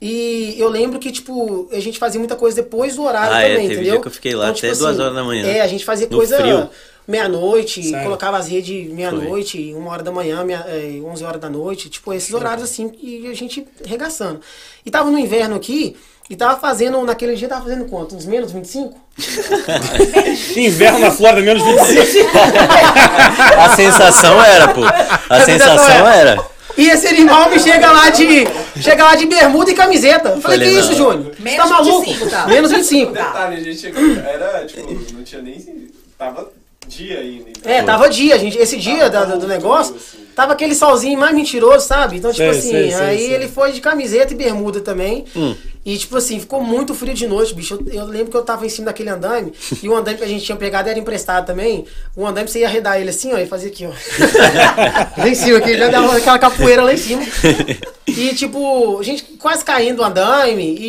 e 0.01 0.55
eu 0.59 0.69
lembro 0.69 0.99
que, 0.99 1.11
tipo, 1.13 1.69
a 1.73 1.79
gente 1.81 1.99
fazia 1.99 2.19
muita 2.19 2.35
coisa 2.37 2.57
depois 2.63 2.97
do 2.97 3.03
horário 3.05 3.35
Ah, 3.35 3.43
é, 3.43 3.49
também, 3.51 3.69
teve 3.69 3.75
entendeu? 3.75 3.93
dia 3.93 4.01
que 4.01 4.09
eu 4.09 4.13
fiquei 4.13 4.35
lá 4.35 4.49
até 4.49 4.73
duas 4.73 4.99
horas 4.99 5.15
da 5.15 5.23
manhã. 5.23 5.47
É, 5.47 5.61
a 5.61 5.67
gente 5.67 5.85
fazia 5.85 6.07
coisa 6.07 6.37
frio. 6.39 6.71
meia-noite, 7.07 7.93
colocava 8.03 8.39
as 8.39 8.49
redes 8.49 8.91
meia-noite, 8.91 9.75
uma 9.75 9.91
hora 9.91 10.03
da 10.03 10.11
manhã, 10.11 10.43
meia, 10.45 10.65
é, 10.69 11.01
11 11.05 11.25
horas 11.25 11.41
da 11.41 11.51
noite, 11.51 11.91
tipo, 11.91 12.13
esses 12.15 12.33
horários 12.33 12.65
assim, 12.65 12.91
e 13.03 13.27
a 13.27 13.35
gente 13.35 13.67
regaçando. 13.85 14.41
E 14.87 14.91
tava 14.91 15.11
no 15.11 15.19
inverno 15.19 15.57
aqui, 15.57 15.97
e 16.31 16.37
tava 16.37 16.59
fazendo, 16.61 17.03
naquele 17.05 17.35
dia 17.35 17.49
tava 17.49 17.65
fazendo 17.65 17.85
quanto? 17.87 18.15
Uns 18.15 18.25
menos 18.25 18.53
25? 18.53 18.95
Inverno 20.57 21.01
na 21.01 21.11
Flórida, 21.11 21.43
menos 21.43 21.63
25. 21.63 22.31
A 23.59 23.69
sensação 23.77 24.43
era, 24.43 24.69
pô. 24.69 24.81
A 25.29 25.41
sensação 25.41 26.09
era. 26.09 26.41
E 26.77 26.89
esse 26.89 27.07
animal 27.07 27.51
me 27.51 27.59
chega 27.59 27.91
lá 27.91 28.11
de. 28.11 28.45
Chega 28.81 29.05
lá 29.05 29.15
de 29.17 29.27
bermuda 29.27 29.71
e 29.71 29.75
camiseta. 29.75 30.31
Falei, 30.41 30.41
Falei, 30.41 30.69
que 30.69 30.75
não. 30.75 30.81
isso, 30.81 30.95
Júnior? 30.95 31.35
Você 31.39 31.57
tá 31.57 31.67
maluco? 31.67 32.05
25, 32.05 32.31
tá. 32.31 32.47
Menos 32.47 32.71
25. 32.71 33.13
Detalhe, 33.13 33.57
a 33.57 33.61
gente 33.61 33.79
chegou. 33.81 34.03
Era, 34.17 34.65
tipo, 34.67 35.13
não 35.15 35.23
tinha 35.25 35.43
nem. 35.43 35.89
Tava 36.19 36.49
dia 36.87 37.19
ainda. 37.21 37.51
então. 37.51 37.73
É, 37.73 37.83
tava 37.83 38.09
dia, 38.09 38.39
gente. 38.39 38.57
Esse 38.59 38.77
dia 38.77 39.09
da- 39.11 39.25
do, 39.25 39.39
do 39.41 39.47
negócio, 39.47 39.95
tava 40.41 40.55
aquele 40.55 40.75
solzinho 40.75 41.19
mais 41.21 41.35
mentiroso, 41.35 41.87
sabe? 41.87 42.17
Então, 42.17 42.31
tipo 42.33 42.43
Sei, 42.43 42.49
assim, 42.59 42.71
sei, 42.71 42.91
sei, 42.93 43.01
aí 43.01 43.33
ele 43.33 43.47
foi 43.47 43.73
de 43.73 43.81
camiseta 43.81 44.33
e 44.33 44.37
bermuda 44.37 44.81
também. 44.81 45.27
Hum. 45.37 45.55
E, 45.85 45.97
tipo 45.97 46.17
assim, 46.17 46.39
ficou 46.39 46.63
muito 46.63 46.95
frio 46.95 47.15
de 47.15 47.27
noite, 47.27 47.55
bicho. 47.55 47.79
Eu, 47.87 48.01
eu 48.01 48.05
lembro 48.07 48.31
que 48.31 48.37
eu 48.37 48.43
tava 48.43 48.65
em 48.67 48.69
cima 48.69 48.87
daquele 48.87 49.09
andaime, 49.11 49.53
e 49.83 49.89
o 49.89 49.97
andaime 49.97 50.19
que 50.19 50.25
a 50.25 50.29
gente 50.29 50.45
tinha 50.45 50.57
pegado 50.57 50.89
era 50.91 50.99
emprestado 50.99 51.47
também. 51.47 51.87
O 52.15 52.27
andaime 52.27 52.49
você 52.51 52.61
ia 52.61 52.67
arredar 52.67 53.01
ele 53.01 53.09
assim, 53.11 53.33
ó, 53.33 53.39
e 53.39 53.47
fazia 53.47 53.69
aqui, 53.71 53.87
ó. 53.87 53.91
lá 55.19 55.29
em 55.29 55.35
cima, 55.35 55.59
aqui, 55.59 55.77
já 55.79 55.89
dava 55.89 56.17
aquela 56.17 56.39
capoeira 56.39 56.83
lá 56.83 56.93
em 56.93 56.97
cima. 56.99 57.23
E, 58.07 58.35
tipo, 58.35 58.99
a 58.99 59.03
gente 59.03 59.23
quase 59.39 59.65
caindo 59.65 59.97
do 59.99 60.05
andaime, 60.05 60.63
e, 60.65 60.87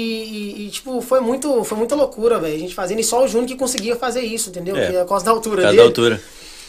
e- 0.64 0.68
e, 0.68 0.70
tipo, 0.70 1.02
foi 1.02 1.22
muito, 1.22 1.64
foi 1.64 1.78
muita 1.78 1.95
loucura, 1.95 2.39
velho. 2.39 2.56
A 2.56 2.60
gente 2.60 2.76
fazendo, 2.76 2.99
e 2.99 3.04
só 3.04 3.24
o 3.24 3.28
Júnior 3.28 3.47
que 3.47 3.56
conseguia 3.56 3.95
fazer 3.95 4.22
isso, 4.22 4.49
entendeu? 4.49 4.76
É. 4.76 4.88
É 4.95 4.99
por 5.04 5.10
causa 5.10 5.26
da 5.26 5.32
altura 5.32 5.62
causa 5.62 5.68
dele. 5.70 5.78
da 5.78 5.84
altura. 5.88 6.22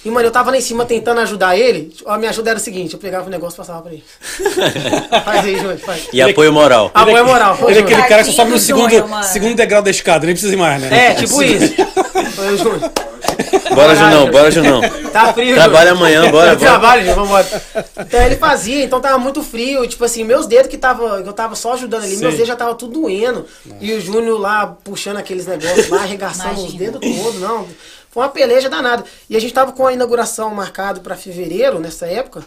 E, 0.04 0.10
mano, 0.10 0.26
eu 0.26 0.32
tava 0.32 0.50
lá 0.50 0.56
em 0.56 0.60
cima 0.60 0.84
tentando 0.84 1.20
ajudar 1.20 1.56
ele. 1.56 1.94
A 2.06 2.18
minha 2.18 2.30
ajuda 2.30 2.50
era 2.50 2.58
o 2.58 2.62
seguinte: 2.62 2.94
eu 2.94 2.98
pegava 3.00 3.26
o 3.26 3.30
negócio 3.30 3.54
e 3.56 3.58
passava 3.58 3.82
pra 3.82 3.92
ele. 3.92 4.02
faz 5.24 5.44
aí, 5.44 5.56
Júnior, 5.56 5.78
faz. 5.78 6.08
E 6.12 6.20
apoio 6.20 6.52
moral. 6.52 6.90
Apoio 6.92 7.18
é 7.18 7.22
moral. 7.22 7.56
Ele 7.68 7.78
é 7.78 7.82
aquele 7.82 8.02
cara 8.02 8.24
que 8.24 8.30
só 8.30 8.36
sobe 8.36 8.50
no 8.50 8.58
segundo, 8.58 8.90
segundo 9.22 9.54
degrau 9.54 9.80
da 9.82 9.90
escada, 9.90 10.26
nem 10.26 10.34
precisa 10.34 10.52
ir 10.52 10.56
mais, 10.56 10.82
né? 10.82 11.10
É, 11.10 11.14
tipo 11.14 11.42
isso. 11.42 11.72
Foi 12.34 12.54
o 12.54 12.58
Júnior. 12.58 12.90
Bora, 13.74 13.96
Junão, 13.96 14.30
bora, 14.30 14.50
Junão. 14.50 14.80
Tá 15.12 15.32
frio, 15.32 15.54
Trabalha 15.54 15.90
Júnior. 15.90 16.08
amanhã, 16.08 16.30
bora. 16.30 16.56
Trabalho, 16.56 17.00
Júnior, 17.02 17.16
vambora. 17.16 17.62
Então 18.00 18.22
ele 18.22 18.36
fazia, 18.36 18.84
então 18.84 19.00
tava 19.00 19.18
muito 19.18 19.42
frio. 19.42 19.86
Tipo 19.86 20.04
assim, 20.04 20.24
meus 20.24 20.46
dedos 20.46 20.68
que 20.68 20.76
tava, 20.76 21.22
que 21.22 21.28
eu 21.28 21.32
tava 21.32 21.54
só 21.54 21.74
ajudando 21.74 22.04
ali, 22.04 22.14
Sim. 22.16 22.20
meus 22.20 22.34
dedos 22.34 22.48
já 22.48 22.56
tava 22.56 22.74
tudo 22.74 23.00
doendo. 23.00 23.46
E 23.80 23.92
o 23.92 24.00
Júnior 24.00 24.38
lá 24.40 24.66
puxando 24.84 25.16
aqueles 25.18 25.46
negócios 25.46 25.88
lá, 25.88 26.02
arregaçando 26.02 26.54
os 26.60 26.74
Imagina. 26.74 26.92
dedos 26.92 27.16
todos, 27.22 27.40
não. 27.40 27.66
Foi 28.12 28.22
uma 28.22 28.28
peleja 28.28 28.68
danada. 28.68 29.04
E 29.28 29.36
a 29.36 29.40
gente 29.40 29.54
tava 29.54 29.72
com 29.72 29.86
a 29.86 29.92
inauguração 29.92 30.54
marcado 30.54 31.00
pra 31.00 31.16
fevereiro, 31.16 31.80
nessa 31.80 32.06
época. 32.06 32.46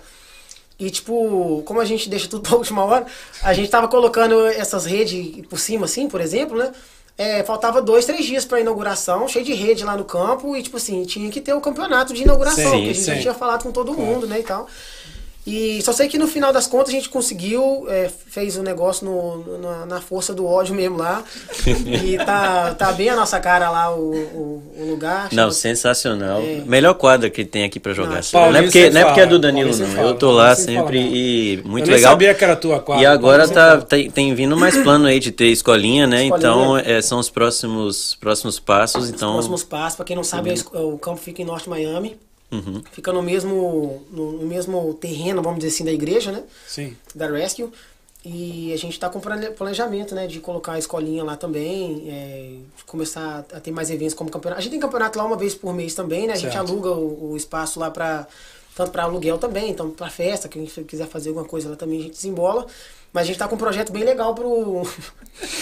E, 0.77 0.91
tipo, 0.91 1.63
como 1.65 1.81
a 1.81 1.85
gente 1.85 2.07
deixa 2.07 2.27
tudo 2.27 2.43
pra 2.47 2.55
última 2.55 2.83
hora, 2.85 3.05
a 3.41 3.53
gente 3.53 3.69
tava 3.69 3.87
colocando 3.87 4.45
essas 4.47 4.85
redes 4.85 5.43
por 5.47 5.59
cima, 5.59 5.85
assim, 5.85 6.07
por 6.07 6.21
exemplo, 6.21 6.57
né? 6.57 6.71
É, 7.17 7.43
faltava 7.43 7.81
dois, 7.81 8.05
três 8.05 8.25
dias 8.25 8.43
pra 8.43 8.59
inauguração, 8.59 9.27
cheio 9.27 9.45
de 9.45 9.53
rede 9.53 9.85
lá 9.85 9.95
no 9.95 10.03
campo, 10.03 10.55
e, 10.55 10.61
tipo 10.61 10.77
assim, 10.77 11.03
tinha 11.03 11.31
que 11.31 11.39
ter 11.39 11.53
o 11.53 11.61
campeonato 11.61 12.13
de 12.13 12.23
inauguração, 12.23 12.71
Sim, 12.71 12.83
que 12.83 12.89
a 12.89 12.93
gente 12.93 13.05
já 13.05 13.15
sim. 13.15 13.21
tinha 13.21 13.33
falado 13.33 13.63
com 13.63 13.71
todo 13.71 13.93
mundo, 13.93 14.27
né, 14.27 14.41
e 14.41 14.43
tal. 14.43 14.67
E 15.45 15.79
só 15.83 15.93
sei 15.93 16.07
que 16.07 16.17
no 16.17 16.27
final 16.27 16.51
das 16.51 16.65
contas 16.65 16.89
a 16.89 16.91
gente 16.91 17.07
conseguiu, 17.07 17.85
é, 17.87 18.09
fez 18.09 18.57
o 18.57 18.63
negócio 18.63 19.05
no, 19.05 19.59
na, 19.59 19.85
na 19.85 20.01
força 20.01 20.33
do 20.33 20.43
ódio 20.43 20.73
mesmo 20.73 20.97
lá. 20.97 21.23
e 22.03 22.17
tá, 22.17 22.73
tá 22.73 22.91
bem 22.91 23.09
a 23.09 23.15
nossa 23.15 23.39
cara 23.39 23.69
lá 23.69 23.95
o, 23.95 24.11
o, 24.11 24.63
o 24.75 24.89
lugar. 24.89 25.29
Não, 25.31 25.51
sensacional. 25.51 26.41
É. 26.41 26.63
Melhor 26.65 26.95
quadra 26.95 27.29
que 27.29 27.45
tem 27.45 27.63
aqui 27.63 27.79
pra 27.79 27.93
jogar. 27.93 28.15
Nossa. 28.15 28.37
não, 28.37 28.55
é 28.55 28.63
porque, 28.63 28.81
sempre 28.81 28.89
não 28.89 29.01
é 29.01 29.05
porque 29.05 29.21
é 29.21 29.25
do 29.27 29.37
Danilo, 29.37 29.69
Paulinho 29.69 29.95
não. 29.95 30.03
Eu 30.03 30.13
tô 30.15 30.27
fala, 30.29 30.37
lá 30.37 30.55
Paulinho 30.55 30.65
sempre 30.65 30.97
fala 31.03 31.15
e 31.15 31.61
muito 31.63 31.91
legal. 31.91 32.11
sabia 32.11 32.33
que 32.33 32.43
era 32.43 32.53
a 32.53 32.57
tua 32.57 32.79
quadra. 32.79 33.03
E 33.03 33.05
agora 33.05 33.47
tá, 33.47 33.81
tem, 33.81 34.09
tem 34.09 34.33
vindo 34.33 34.57
mais 34.57 34.75
plano 34.75 35.05
aí 35.05 35.19
de 35.19 35.31
ter 35.31 35.47
escolinha, 35.47 36.07
né? 36.07 36.23
Escolinha. 36.23 36.37
Então 36.37 36.77
é, 36.77 37.01
são 37.03 37.19
os 37.19 37.29
próximos, 37.29 38.17
próximos 38.19 38.59
passos. 38.59 39.11
Então, 39.11 39.33
próximos 39.33 39.63
passos. 39.63 39.95
Pra 39.97 40.05
quem 40.05 40.15
não 40.15 40.23
sabe, 40.23 40.55
o 40.73 40.97
campo 40.97 41.21
fica 41.21 41.43
em 41.43 41.45
Norte 41.45 41.69
Miami. 41.69 42.17
Uhum. 42.51 42.81
Fica 42.91 43.11
no 43.11 43.21
mesmo, 43.21 44.03
no, 44.11 44.33
mesmo 44.45 44.93
terreno, 44.95 45.41
vamos 45.41 45.59
dizer 45.59 45.73
assim, 45.73 45.83
da 45.85 45.91
igreja, 45.91 46.31
né? 46.31 46.43
Sim. 46.67 46.95
Da 47.13 47.27
Rescue. 47.27 47.69
E 48.23 48.73
a 48.73 48.77
gente 48.77 48.99
tá 48.99 49.07
com 49.09 49.19
plane- 49.19 49.51
planejamento, 49.51 50.15
né? 50.15 50.25
De 50.25 50.39
colocar 50.39 50.73
a 50.73 50.79
escolinha 50.79 51.23
lá 51.23 51.35
também. 51.35 52.05
é, 52.09 52.55
de 52.77 52.83
começar 52.85 53.45
a 53.53 53.59
ter 53.59 53.71
mais 53.71 53.89
eventos 53.91 54.15
como 54.15 54.29
campeonato. 54.31 54.59
A 54.59 54.63
gente 54.63 54.71
tem 54.71 54.79
campeonato 54.79 55.17
lá 55.17 55.25
uma 55.25 55.35
vez 55.37 55.53
por 55.53 55.73
mês 55.73 55.93
também, 55.93 56.25
né? 56.27 56.33
A 56.33 56.37
gente 56.37 56.53
Certo. 56.53 56.69
aluga 56.71 56.91
o, 56.91 57.31
o 57.31 57.37
espaço 57.37 57.79
lá 57.79 57.91
pra... 57.91 58.27
Tanto 58.75 58.91
para 58.91 59.03
aluguel 59.03 59.37
também, 59.37 59.69
então 59.71 59.89
para 59.89 60.09
festa, 60.09 60.49
quem 60.49 60.65
quiser 60.65 61.07
fazer 61.07 61.29
alguma 61.29 61.47
coisa 61.47 61.69
lá 61.69 61.77
também 61.77 61.97
a 61.99 62.01
gente 62.03 62.11
desembola. 62.15 62.67
Mas 63.15 63.23
a 63.23 63.27
gente 63.27 63.39
tá 63.39 63.47
com 63.47 63.55
um 63.55 63.57
projeto 63.57 63.93
bem 63.93 64.03
legal 64.03 64.35
pro. 64.35 64.81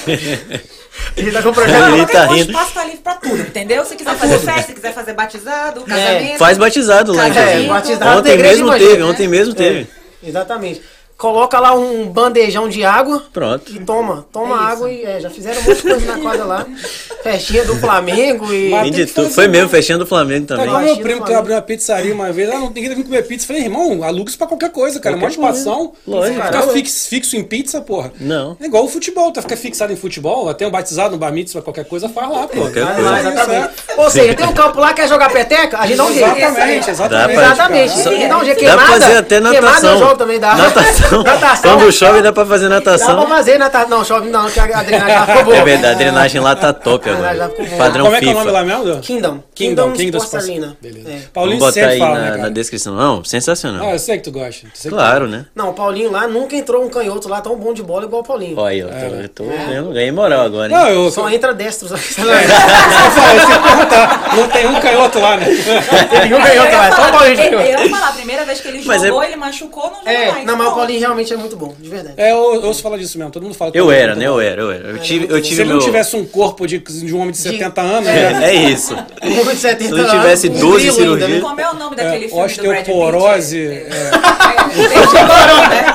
a 0.08 1.22
gente 1.22 1.32
tá 1.34 1.44
com 1.44 1.50
um 1.50 1.54
projeto. 1.54 1.94
Ele 1.94 2.06
tá 2.08 2.28
o 2.28 2.34
rindo. 2.34 2.50
espaço 2.52 2.74
tá 2.74 2.84
livre 2.84 3.02
pra 3.02 3.14
tudo, 3.14 3.42
entendeu? 3.42 3.86
Se 3.86 3.96
quiser 3.96 4.16
fazer 4.16 4.40
festa, 4.40 4.62
se 4.64 4.74
quiser 4.74 4.92
fazer 4.92 5.14
batizado, 5.14 5.82
casamento. 5.84 6.40
faz 6.40 6.58
batizado 6.58 7.14
lá. 7.14 7.28
É, 7.28 7.68
batizado 7.68 8.20
Ontem 8.20 8.38
mesmo 8.40 8.72
teve, 8.72 8.98
né? 8.98 9.04
ontem 9.04 9.28
mesmo 9.28 9.54
teve. 9.54 9.88
É, 10.24 10.28
exatamente. 10.28 10.82
Coloca 11.18 11.58
lá 11.60 11.74
um 11.74 12.08
bandejão 12.08 12.68
de 12.68 12.84
água. 12.84 13.24
Pronto. 13.32 13.72
E 13.72 13.80
toma, 13.80 14.26
toma 14.34 14.56
É 14.56 14.72
água 14.72 14.92
e 14.92 15.04
é, 15.06 15.20
já 15.22 15.30
fizeram 15.30 15.62
um 15.62 15.64
monte 15.64 15.76
de 15.78 15.82
coisa 15.84 16.06
na 16.06 16.18
quadra 16.20 16.44
lá. 16.44 16.66
Festinha 17.22 17.64
do 17.64 17.76
Flamengo 17.78 18.52
e. 18.54 18.70
Mas- 18.70 18.82
Tem 18.84 18.92
tem 18.92 19.06
de 19.06 19.06
que 19.08 19.14
tudo. 19.14 19.30
Foi 19.30 19.48
mesmo, 19.48 19.70
fechando 19.70 20.04
o 20.04 20.08
Flamengo 20.08 20.44
É 20.44 20.48
também. 20.48 20.66
igual 20.66 20.82
meu 20.82 20.98
primo 20.98 21.24
que 21.24 21.34
abriu 21.34 21.56
uma 21.56 21.62
pizzaria 21.62 22.14
uma 22.14 22.32
vez, 22.34 22.50
ah, 22.50 22.60
não 22.60 22.72
tem 22.72 22.84
que 22.84 22.94
vir 22.94 23.04
comer 23.04 23.24
pizza. 23.26 23.44
Eu 23.44 23.48
falei, 23.48 23.64
irmão, 23.64 24.04
aluga 24.04 24.30
isso 24.30 24.38
pra 24.38 24.48
qualquer 24.48 24.70
coisa, 24.72 25.00
cara. 25.00 25.16
Mó 25.16 25.22
Qualquer 25.28 25.38
coisa. 25.38 25.60
espação. 25.60 25.94
Lógico. 26.06 26.42
Ficar 26.42 26.62
fixo, 26.64 27.08
fixo 27.10 27.36
em 27.38 27.44
pizza, 27.44 27.80
porra. 27.80 28.12
Não. 28.20 28.58
É 28.60 28.66
igual 28.66 28.84
o 28.84 28.90
futebol, 28.90 29.32
tá? 29.32 29.42
Fica 29.42 29.56
fixado 29.56 29.94
em 29.94 29.96
futebol, 29.96 30.50
até 30.50 30.68
um 30.68 30.72
batizado, 30.72 31.12
no 31.12 31.18
bar 31.18 31.32
mitzvah, 31.32 31.62
qualquer 31.62 31.86
coisa, 31.86 32.10
faz 32.10 32.30
lá, 32.30 32.48
pô. 32.48 32.60
Qualquer 32.62 32.86
coisa. 32.96 33.16
É 33.16 33.20
exatamente. 33.20 33.72
é. 33.88 34.02
Ou 34.02 34.10
seja, 34.10 34.34
tem 34.34 34.46
um 34.46 34.54
campo 34.54 34.80
lá, 34.80 34.94
quer 34.94 35.08
jogar 35.08 35.30
peteca? 35.32 35.78
A 35.80 35.88
gente 35.88 35.96
dá 35.98 36.04
um 36.06 36.14
jeito. 36.14 36.38
Exatamente, 36.38 36.90
exatamente. 36.90 37.34
pra- 37.36 37.44
Exatamente. 37.46 38.28
dá 38.28 38.38
um 38.38 38.46
jeito. 38.46 38.64
Dá 38.64 38.74
pra 38.74 38.86
Queimada, 38.86 39.02
fazer 39.06 39.18
até 39.18 39.40
queimada 39.40 39.62
natação. 39.62 39.92
eu 39.94 40.00
jogo 40.00 40.16
também, 40.18 40.40
dá. 40.40 40.56
Natação. 40.56 41.03
Natação. 41.24 41.78
Quando 41.78 41.92
chove 41.92 42.22
dá 42.22 42.32
pra 42.34 42.46
fazer 42.46 42.70
Dá 42.70 42.82
pra 42.82 42.92
natação. 42.94 43.28
fazer 43.28 43.58
natação. 43.58 43.90
Não, 43.90 44.04
chove 44.06 44.30
não, 44.30 44.50
que 44.50 44.60
a 44.60 44.66
drenagem 44.84 45.16
já 45.16 45.26
ficou 45.28 45.44
boa. 45.46 45.58
É 45.58 45.64
verdade, 45.64 45.94
a 45.94 45.98
drenagem 45.98 46.42
lá 46.42 46.56
tá 46.56 46.74
top 46.74 47.10
agora. 47.10 47.50
ficou 47.50 47.66
boa. 47.66 47.78
Padrão 47.78 48.06
Como 48.06 48.16
é 48.16 48.20
que 48.20 48.26
é 48.26 48.30
o 48.30 48.32
FIFA. 48.32 48.40
nome 48.46 48.52
lá 48.52 48.64
mesmo? 48.64 49.02
Kingdom. 49.02 49.44
Kingdom, 49.54 49.92
Kingdom 49.92 50.18
Sports 50.20 50.50
Arena. 50.50 50.78
Beleza. 50.82 51.10
É. 51.10 51.20
Paulinho 51.34 51.60
Vamos 51.60 51.76
botar 51.76 51.88
aí 51.88 52.00
fala, 52.00 52.20
na, 52.20 52.32
né, 52.32 52.38
na 52.38 52.50
descrição. 52.50 52.96
Não, 52.96 53.24
sensacional. 53.24 53.86
Ah, 53.88 53.94
eu 53.94 54.00
sei 54.00 54.18
que 54.18 54.24
tu 54.24 54.32
gosta. 54.32 54.68
Que 54.74 54.90
Claro, 54.90 55.28
né? 55.28 55.46
Não, 55.56 55.70
o 55.70 55.74
Paulinho 55.74 56.12
lá 56.12 56.28
nunca 56.28 56.56
entrou 56.56 56.84
um 56.84 56.90
canhoto 56.90 57.28
lá 57.30 57.42
tão 57.42 57.56
bom 57.56 57.74
de 57.74 57.84
bola 57.84 58.06
igual 58.06 58.22
o 58.22 58.26
Paulinho. 58.26 58.58
Olha 58.58 58.70
aí, 58.72 58.80
eu 58.80 58.90
tô, 58.90 58.96
eu 58.96 59.30
tô 59.30 59.44
vendo, 59.46 59.94
ganhei 59.94 60.12
moral 60.12 60.42
agora, 60.46 60.70
tu... 60.70 60.76
hein? 60.76 60.82
Não, 60.84 60.90
eu... 60.90 61.12
Só 61.12 61.30
entra 61.30 61.54
destros 61.54 61.92
você 61.92 62.22
perguntar, 63.62 64.34
não 64.36 64.48
tem 64.48 64.68
um 64.68 64.80
canhoto 64.80 65.20
lá, 65.20 65.38
né? 65.38 65.46
Tem 66.10 66.34
um 66.34 66.38
Eu 66.38 66.42
canhoto 66.44 66.76
lá, 66.76 66.92
só 66.96 67.08
o 67.08 67.12
Paulinho 67.12 67.42
eu 67.42 67.62
ia 67.62 67.90
falar, 67.90 68.10
a 68.10 68.14
primeira 68.14 68.46
vez 68.46 68.60
que 68.62 68.68
ele 68.68 68.84
Mas 68.86 69.02
jogou, 69.02 69.24
é- 69.24 69.28
ele 69.28 69.36
machucou, 69.36 69.84
não 69.90 69.96
jogou 69.96 70.12
É, 70.12 70.32
mais. 70.32 70.46
não, 70.46 70.58
mas 70.58 70.68
o 70.68 70.72
Pô. 70.72 70.76
Paulinho 70.94 71.00
realmente 71.00 71.34
é 71.34 71.38
muito 71.38 71.56
bom, 71.56 71.74
de 71.80 71.90
verdade. 71.90 72.16
É, 72.18 72.32
eu, 72.32 72.56
eu 72.56 72.64
ouço 72.66 72.82
falar 72.82 72.98
disso 72.98 73.18
mesmo, 73.18 73.32
todo 73.32 73.44
mundo 73.44 73.56
fala. 73.56 73.72
que 73.72 73.80
Eu 73.80 73.92
é 73.92 74.00
era, 74.00 74.16
né? 74.16 74.26
bom. 74.28 74.34
Eu 74.34 74.40
era, 74.42 74.62
eu 74.62 74.72
era. 74.72 74.90
Eu 74.90 75.00
tive, 75.00 75.26
eu 75.30 75.38
Se 75.38 75.42
tive 75.50 75.62
ele 75.62 75.70
não 75.70 75.78
meu... 75.78 75.86
tivesse 75.86 76.16
um 76.16 76.26
corpo 76.26 76.68
de, 76.68 76.78
de 76.80 77.14
um 77.14 77.20
homem 77.20 77.32
de 77.32 77.38
70 77.38 77.82
anos, 77.82 78.06
né? 78.06 78.44
É, 78.44 78.50
é 78.50 78.54
isso. 78.72 78.94
Um 78.94 79.42
homem 79.42 79.56
de 79.56 79.62
70 79.62 79.84
Se 79.96 80.02
não 80.02 80.10
tivesse 80.10 80.48
anos, 80.48 80.60
12 80.60 80.78
grilo 80.92 81.14
ainda, 81.14 81.16
né? 81.16 81.20
cirurgias- 81.20 81.44
Como 81.44 81.62
é 81.62 81.70
o 81.72 81.74
nome 81.76 81.96
daquele 81.96 82.26
É, 82.26 82.30
filme 82.30 82.54
do 82.54 82.64
Brad 82.64 82.78
Pitt? 82.86 82.92
osteoporose, 82.92 83.58
É, 83.58 83.62
é, 83.64 83.74
é, 83.74 84.84
ele 84.84 85.08
chegou, 85.08 85.70
né? 85.70 85.86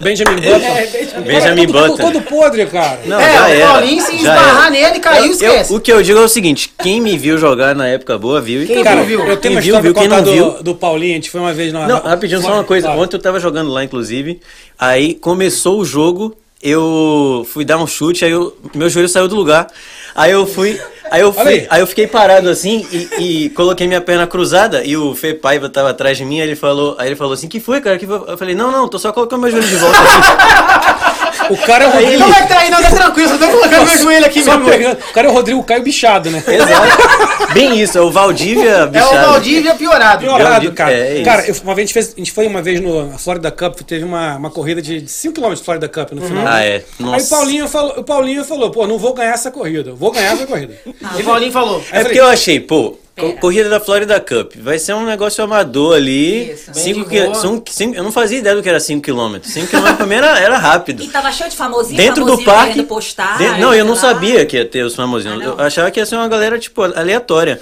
Benjamin 0.00 0.36
Button. 0.40 1.20
Benjamin 1.22 1.66
todo, 1.66 1.72
todo, 1.72 1.90
Button. 1.96 2.02
todo 2.12 2.20
podre, 2.22 2.66
cara. 2.66 3.00
Não, 3.04 3.20
É, 3.20 3.32
já 3.32 3.66
o. 3.66 3.72
Paulinho 3.72 4.00
se 4.02 4.12
já 4.12 4.16
esbarrar 4.18 4.60
era. 4.66 4.70
nele, 4.70 5.00
caiu, 5.00 5.24
Eu- 5.26 5.30
esquece. 5.32 5.74
o 5.74 5.80
que 5.80 5.92
eu 5.92 6.02
digo 6.02 6.18
é 6.18 6.22
o 6.22 6.28
seguinte: 6.28 6.72
quem 6.80 7.00
me 7.00 7.18
viu 7.18 7.36
jogar 7.36 7.74
na 7.74 7.86
época 7.88 8.16
boa 8.16 8.40
viu 8.40 8.62
e 8.62 8.66
Quem 8.66 8.84
Cara, 8.84 9.02
viu, 9.02 9.20
eu 9.20 9.36
tenho 9.36 9.40
Quem 9.40 9.50
uma 9.52 9.60
viu, 9.60 9.74
história 9.74 9.82
viu, 9.82 9.94
quem 9.94 10.08
não 10.08 10.22
do, 10.22 10.32
viu. 10.32 10.62
do 10.62 10.74
Paulinho. 10.74 11.12
A 11.12 11.14
gente 11.16 11.30
foi 11.30 11.40
uma 11.40 11.52
vez 11.52 11.72
na. 11.72 11.86
Não, 11.88 12.00
rapidinho, 12.00 12.40
só 12.40 12.52
uma 12.54 12.64
coisa. 12.64 12.86
Claro. 12.86 13.02
Ontem 13.02 13.16
eu 13.16 13.20
tava 13.20 13.40
jogando 13.40 13.70
lá, 13.70 13.82
inclusive. 13.82 14.40
Aí 14.78 15.14
começou 15.14 15.80
o 15.80 15.84
jogo, 15.84 16.36
eu 16.62 17.46
fui 17.52 17.64
dar 17.64 17.78
um 17.78 17.86
chute, 17.86 18.24
aí 18.24 18.30
eu- 18.32 18.56
meu 18.74 18.88
joelho 18.88 19.08
saiu 19.08 19.28
do 19.28 19.36
lugar. 19.36 19.68
Aí 20.14 20.32
eu 20.32 20.46
fui. 20.46 20.80
Aí 21.10 21.22
eu, 21.22 21.32
fui, 21.32 21.42
aí. 21.42 21.66
aí 21.70 21.80
eu 21.80 21.86
fiquei 21.86 22.06
parado 22.06 22.50
assim 22.50 22.86
e, 22.92 23.44
e 23.46 23.50
coloquei 23.50 23.86
minha 23.86 24.00
perna 24.00 24.26
cruzada 24.26 24.84
e 24.84 24.94
o 24.94 25.14
Fê 25.14 25.32
Paiva 25.32 25.68
tava 25.70 25.88
atrás 25.90 26.18
de 26.18 26.24
mim, 26.24 26.40
aí 26.40 26.46
ele 26.48 26.56
falou, 26.56 26.96
aí 26.98 27.08
ele 27.08 27.16
falou 27.16 27.32
assim, 27.32 27.48
que 27.48 27.60
foi, 27.60 27.80
cara? 27.80 27.96
Que 27.96 28.06
foi? 28.06 28.22
Eu 28.26 28.36
falei, 28.36 28.54
não, 28.54 28.70
não, 28.70 28.86
tô 28.86 28.98
só 28.98 29.10
colocando 29.10 29.40
meu 29.40 29.50
joelho 29.50 29.66
de 29.66 29.76
volta 29.76 29.96
aqui. 29.98 31.07
O 31.50 31.56
cara 31.58 31.84
é 31.84 31.88
o 31.88 31.90
Rodrigo. 31.90 32.18
Não 32.20 32.30
vai 32.30 32.46
trair, 32.46 32.70
não, 32.70 32.82
tá 32.82 32.90
tranquilo, 32.90 33.28
só 33.28 33.38
tô 33.38 33.48
colocando 33.48 33.84
meu 33.86 33.98
joelho 33.98 34.26
aqui, 34.26 34.42
meu 34.42 34.52
amor. 34.52 34.70
pegando. 34.70 34.98
O 34.98 35.12
cara 35.12 35.26
é 35.26 35.30
o 35.30 35.34
Rodrigo 35.34 35.62
Caio 35.64 35.82
Bichado, 35.82 36.30
né? 36.30 36.42
Exato. 36.46 37.52
Bem 37.54 37.80
isso, 37.80 37.96
é 37.96 38.00
o 38.00 38.10
Valdívia 38.10 38.70
É 38.70 38.84
o 38.84 38.88
bichado. 38.88 39.30
Valdívia 39.30 39.74
piorado. 39.74 40.24
Piorado, 40.24 40.72
cara. 40.72 40.92
é 40.92 41.14
isso. 41.16 41.24
cara, 41.24 41.46
eu- 41.46 41.54
uma 41.64 41.74
vez 41.74 41.84
a 41.84 41.86
gente, 41.86 41.92
fez, 41.94 42.12
a 42.14 42.18
gente 42.18 42.32
foi 42.32 42.46
uma 42.46 42.60
vez 42.62 42.80
no 42.80 43.08
na 43.10 43.18
Florida 43.18 43.50
Cup, 43.50 43.80
teve 43.80 44.04
uma, 44.04 44.36
uma 44.36 44.50
corrida 44.50 44.82
de 44.82 45.02
5km 45.02 45.54
de 45.54 45.62
Florida 45.62 45.88
Cup 45.88 46.12
no 46.12 46.22
final. 46.22 46.46
Ah, 46.46 46.62
é. 46.62 46.76
Aí 46.76 46.84
Nossa. 46.98 47.26
o 47.26 47.38
Paulinho, 47.38 47.68
falou, 47.68 47.94
o 47.98 48.04
Paulinho 48.04 48.44
falou, 48.44 48.70
pô, 48.70 48.86
não 48.86 48.98
vou 48.98 49.14
ganhar 49.14 49.32
essa 49.32 49.50
corrida, 49.50 49.92
vou 49.94 50.10
ganhar 50.10 50.32
essa 50.34 50.46
corrida. 50.46 50.74
O 50.86 51.24
Paulinho 51.24 51.52
falou. 51.52 51.82
É 51.90 52.02
porque 52.04 52.20
eu 52.20 52.26
achei, 52.26 52.60
pô, 52.60 52.98
corrida 53.40 53.68
da 53.68 53.80
Florida 53.80 54.18
Cup, 54.20 54.52
vai 54.56 54.78
ser 54.78 54.94
um 54.94 55.04
negócio 55.04 55.42
amador 55.44 55.96
ali. 55.96 56.52
Isso. 56.52 56.70
Cinco 56.74 57.08
boa. 57.10 57.34
são 57.34 57.62
cinco- 57.68 57.96
eu 57.96 58.02
não 58.02 58.12
fazia 58.12 58.38
ideia 58.38 58.54
do 58.56 58.62
que 58.62 58.68
era 58.68 58.78
5km. 58.80 59.40
5km 59.42 59.96
pra 59.96 60.06
mim 60.06 60.14
era, 60.14 60.38
era 60.38 60.58
rápido. 60.58 61.02
E 61.02 61.08
tava 61.08 61.30
cheio 61.32 61.50
de 61.50 61.56
famosinho, 61.56 61.96
Dentro 61.96 62.24
do 62.24 62.30
famosinho 62.30 62.46
parque. 62.46 62.72
querendo 62.74 62.86
postar. 62.88 63.38
de- 63.38 63.60
não, 63.60 63.74
eu 63.74 63.84
não 63.84 63.94
lá. 63.94 64.00
sabia 64.00 64.44
que 64.46 64.56
ia 64.56 64.64
ter 64.64 64.82
os 64.84 64.94
famosinhos. 64.94 65.40
Ah, 65.42 65.44
eu 65.44 65.60
achava 65.60 65.90
que 65.90 65.98
ia 66.00 66.06
ser 66.06 66.16
uma 66.16 66.28
galera, 66.28 66.58
tipo, 66.58 66.82
aleatória. 66.82 67.60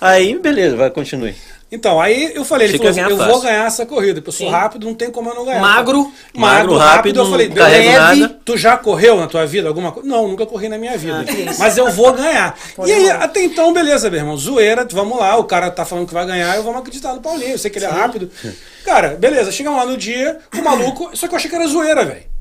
Aí, 0.00 0.38
beleza, 0.38 0.76
vai, 0.76 0.90
continue. 0.90 1.34
Então, 1.72 1.98
aí 1.98 2.32
eu 2.34 2.44
falei, 2.44 2.66
ele 2.66 2.76
Achei 2.76 2.92
falou, 2.92 3.16
ia 3.16 3.24
eu 3.24 3.32
vou 3.32 3.40
ganhar 3.40 3.66
essa 3.66 3.86
corrida, 3.86 4.20
porque 4.20 4.28
eu 4.28 4.32
sou 4.34 4.46
Sim. 4.46 4.52
rápido, 4.52 4.86
não 4.86 4.94
tem 4.94 5.10
como 5.10 5.30
eu 5.30 5.34
não 5.34 5.46
ganhar. 5.46 5.58
Magro. 5.58 6.02
Magro, 6.34 6.74
Magro, 6.74 6.76
rápido, 6.76 7.20
eu 7.20 7.30
falei, 7.30 7.48
nada. 7.48 8.40
Tu 8.44 8.58
já 8.58 8.76
correu 8.76 9.16
na 9.16 9.26
tua 9.26 9.46
vida 9.46 9.68
alguma 9.68 9.90
coisa? 9.90 10.06
Não, 10.06 10.28
nunca 10.28 10.44
corri 10.44 10.68
na 10.68 10.76
minha 10.76 10.98
vida. 10.98 11.24
Ah. 11.26 11.54
Mas 11.58 11.78
eu 11.78 11.90
vou 11.90 12.12
ganhar. 12.12 12.54
Pode 12.76 12.90
e 12.90 12.92
aí, 12.92 13.10
até 13.10 13.42
então, 13.42 13.72
beleza, 13.72 14.10
meu 14.10 14.20
irmão. 14.20 14.36
Zoeira, 14.36 14.86
vamos 14.92 15.18
lá, 15.18 15.34
o 15.38 15.44
cara 15.44 15.70
tá 15.70 15.86
falando 15.86 16.06
que 16.06 16.12
vai 16.12 16.26
ganhar, 16.26 16.54
eu 16.56 16.62
vou 16.62 16.76
acreditar 16.76 17.14
no 17.14 17.22
Paulinho. 17.22 17.52
Eu 17.52 17.58
sei 17.58 17.70
que 17.70 17.78
ele 17.78 17.86
é 17.86 17.88
rápido. 17.88 18.30
Cara, 18.84 19.16
beleza, 19.18 19.50
chegamos 19.50 19.78
lá 19.78 19.86
no 19.86 19.96
dia, 19.96 20.40
o 20.54 20.62
maluco, 20.62 21.16
só 21.16 21.26
que 21.26 21.32
eu 21.32 21.38
achei 21.38 21.48
que 21.48 21.56
era 21.56 21.66
zoeira, 21.66 22.04
velho. 22.04 22.31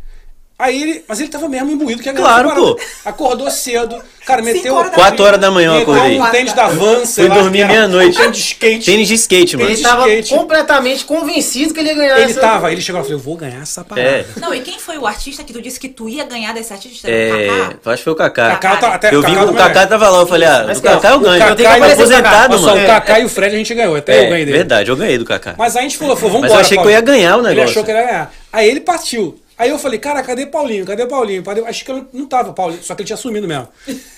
Aí 0.61 0.79
ele, 0.83 1.03
mas 1.07 1.19
ele 1.19 1.29
tava 1.29 1.49
mesmo 1.49 1.71
imbuído 1.71 2.03
que 2.03 2.07
ia 2.09 2.13
ganhar 2.13 2.23
Claro, 2.27 2.49
parada. 2.49 2.67
pô. 2.67 2.79
Acordou 3.03 3.49
cedo, 3.49 3.99
cara, 4.27 4.43
meteu 4.43 4.75
horas 4.75 4.91
da 4.91 4.95
Quatro 4.95 5.25
horas 5.25 5.39
da 5.39 5.49
manhã 5.49 5.71
eu 5.73 5.79
meteu 5.79 5.93
acordei. 5.95 6.19
um 6.19 6.25
tênis 6.29 6.53
da 6.53 6.67
Van, 6.67 7.03
sei 7.03 7.25
Fui 7.25 7.35
lá, 7.35 7.41
dormir 7.41 7.57
que 7.57 7.63
era 7.63 7.73
meia-noite. 7.73 8.17
um 8.17 8.21
Tênis 8.21 8.37
de 8.37 8.43
skate. 8.43 8.85
Tênis 8.85 9.07
de 9.07 9.13
skate, 9.15 9.57
mano. 9.57 9.67
Tênis 9.69 9.79
Ele 9.79 9.87
de 9.89 9.95
tava 9.95 10.07
skate. 10.09 10.29
completamente 10.39 11.05
convencido 11.05 11.73
que 11.73 11.79
ele 11.79 11.89
ia 11.89 11.95
ganhar 11.95 12.19
Ele 12.19 12.31
essa- 12.31 12.39
tava, 12.41 12.71
ele 12.71 12.79
chegou 12.79 12.99
lá 13.01 13.05
e 13.05 13.07
falou, 13.09 13.19
eu 13.19 13.23
vou 13.25 13.35
ganhar 13.35 13.61
essa 13.61 13.83
parada. 13.83 14.07
É. 14.07 14.25
Não, 14.39 14.53
e 14.53 14.61
quem 14.61 14.77
foi 14.77 14.99
o 14.99 15.07
artista 15.07 15.43
que 15.43 15.51
tu 15.51 15.59
disse 15.61 15.79
que 15.79 15.89
tu 15.89 16.07
ia 16.07 16.23
ganhar 16.25 16.53
desse 16.53 16.71
artista? 16.71 17.09
É, 17.09 17.31
o 17.31 17.47
Kaká? 17.79 17.91
acho 17.91 17.97
que 17.97 18.03
foi 18.03 18.13
o 18.13 18.15
Kaká. 18.15 18.49
Kaká 18.57 18.75
tá- 18.77 18.93
até- 18.93 19.15
Eu 19.15 19.23
vi 19.23 19.31
o 19.35 19.53
Kaká 19.55 19.87
tava 19.87 20.09
lá, 20.09 20.19
eu 20.19 20.27
falei, 20.27 20.47
ah, 20.47 20.63
Mas 20.67 20.79
do 20.79 20.83
Kaká 20.83 21.09
eu 21.09 21.15
O 21.15 21.19
ganho. 21.21 21.39
Kaká 21.39 21.51
Eu 21.51 21.55
tenho 21.55 21.69
que 21.71 21.79
e- 21.87 21.91
aposentado, 21.93 22.59
mano. 22.61 22.83
o 22.83 22.85
Kaká 22.85 23.19
e 23.19 23.25
o 23.25 23.29
Fred 23.29 23.55
a 23.55 23.57
gente 23.57 23.73
ganhou, 23.73 23.95
até 23.95 24.13
eu 24.25 24.29
ganhei 24.29 24.41
É, 24.43 24.45
dele. 24.45 24.57
verdade, 24.57 24.89
eu 24.91 24.95
ganhei 24.95 25.17
do 25.17 25.25
Kaká. 25.25 25.55
Mas 25.57 25.75
aí 25.75 25.79
a 25.79 25.83
gente 25.83 25.97
falou, 25.97 26.15
falou, 26.15 26.33
vambora. 26.33 26.49
Mas 26.49 26.59
eu 26.59 26.65
achei 26.65 26.77
que 26.77 26.83
eu 26.85 26.91
ia 26.91 27.01
ganhar 27.01 27.37
o 27.37 27.39
Ele 27.39 27.47
negócio. 27.49 27.71
achou 27.71 27.83
que 27.83 27.89
ele 27.91 27.99
ia 27.99 28.05
ganhar. 28.05 28.33
Aí 28.53 28.69
ele 28.69 28.81
partiu. 28.81 29.39
Aí 29.61 29.69
eu 29.69 29.77
falei, 29.77 29.99
cara, 29.99 30.23
cadê 30.23 30.47
Paulinho? 30.47 30.85
Cadê 30.85 31.05
Paulinho? 31.05 31.43
Cadê- 31.43 31.61
Acho 31.61 31.85
que 31.85 31.91
eu 31.91 32.07
não 32.11 32.25
tava 32.25 32.51
Paulinho, 32.51 32.81
só 32.81 32.95
que 32.95 33.01
ele 33.03 33.07
tinha 33.07 33.17
sumido 33.17 33.47
mesmo. 33.47 33.67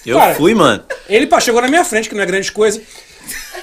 Eu 0.05 0.17
Cara, 0.17 0.35
fui, 0.35 0.53
mano. 0.55 0.81
Ele 1.09 1.27
pá, 1.27 1.39
chegou 1.41 1.61
na 1.61 1.67
minha 1.67 1.83
frente, 1.83 2.07
que 2.07 2.15
não 2.15 2.23
é 2.23 2.25
grande 2.25 2.49
coisa. 2.51 2.81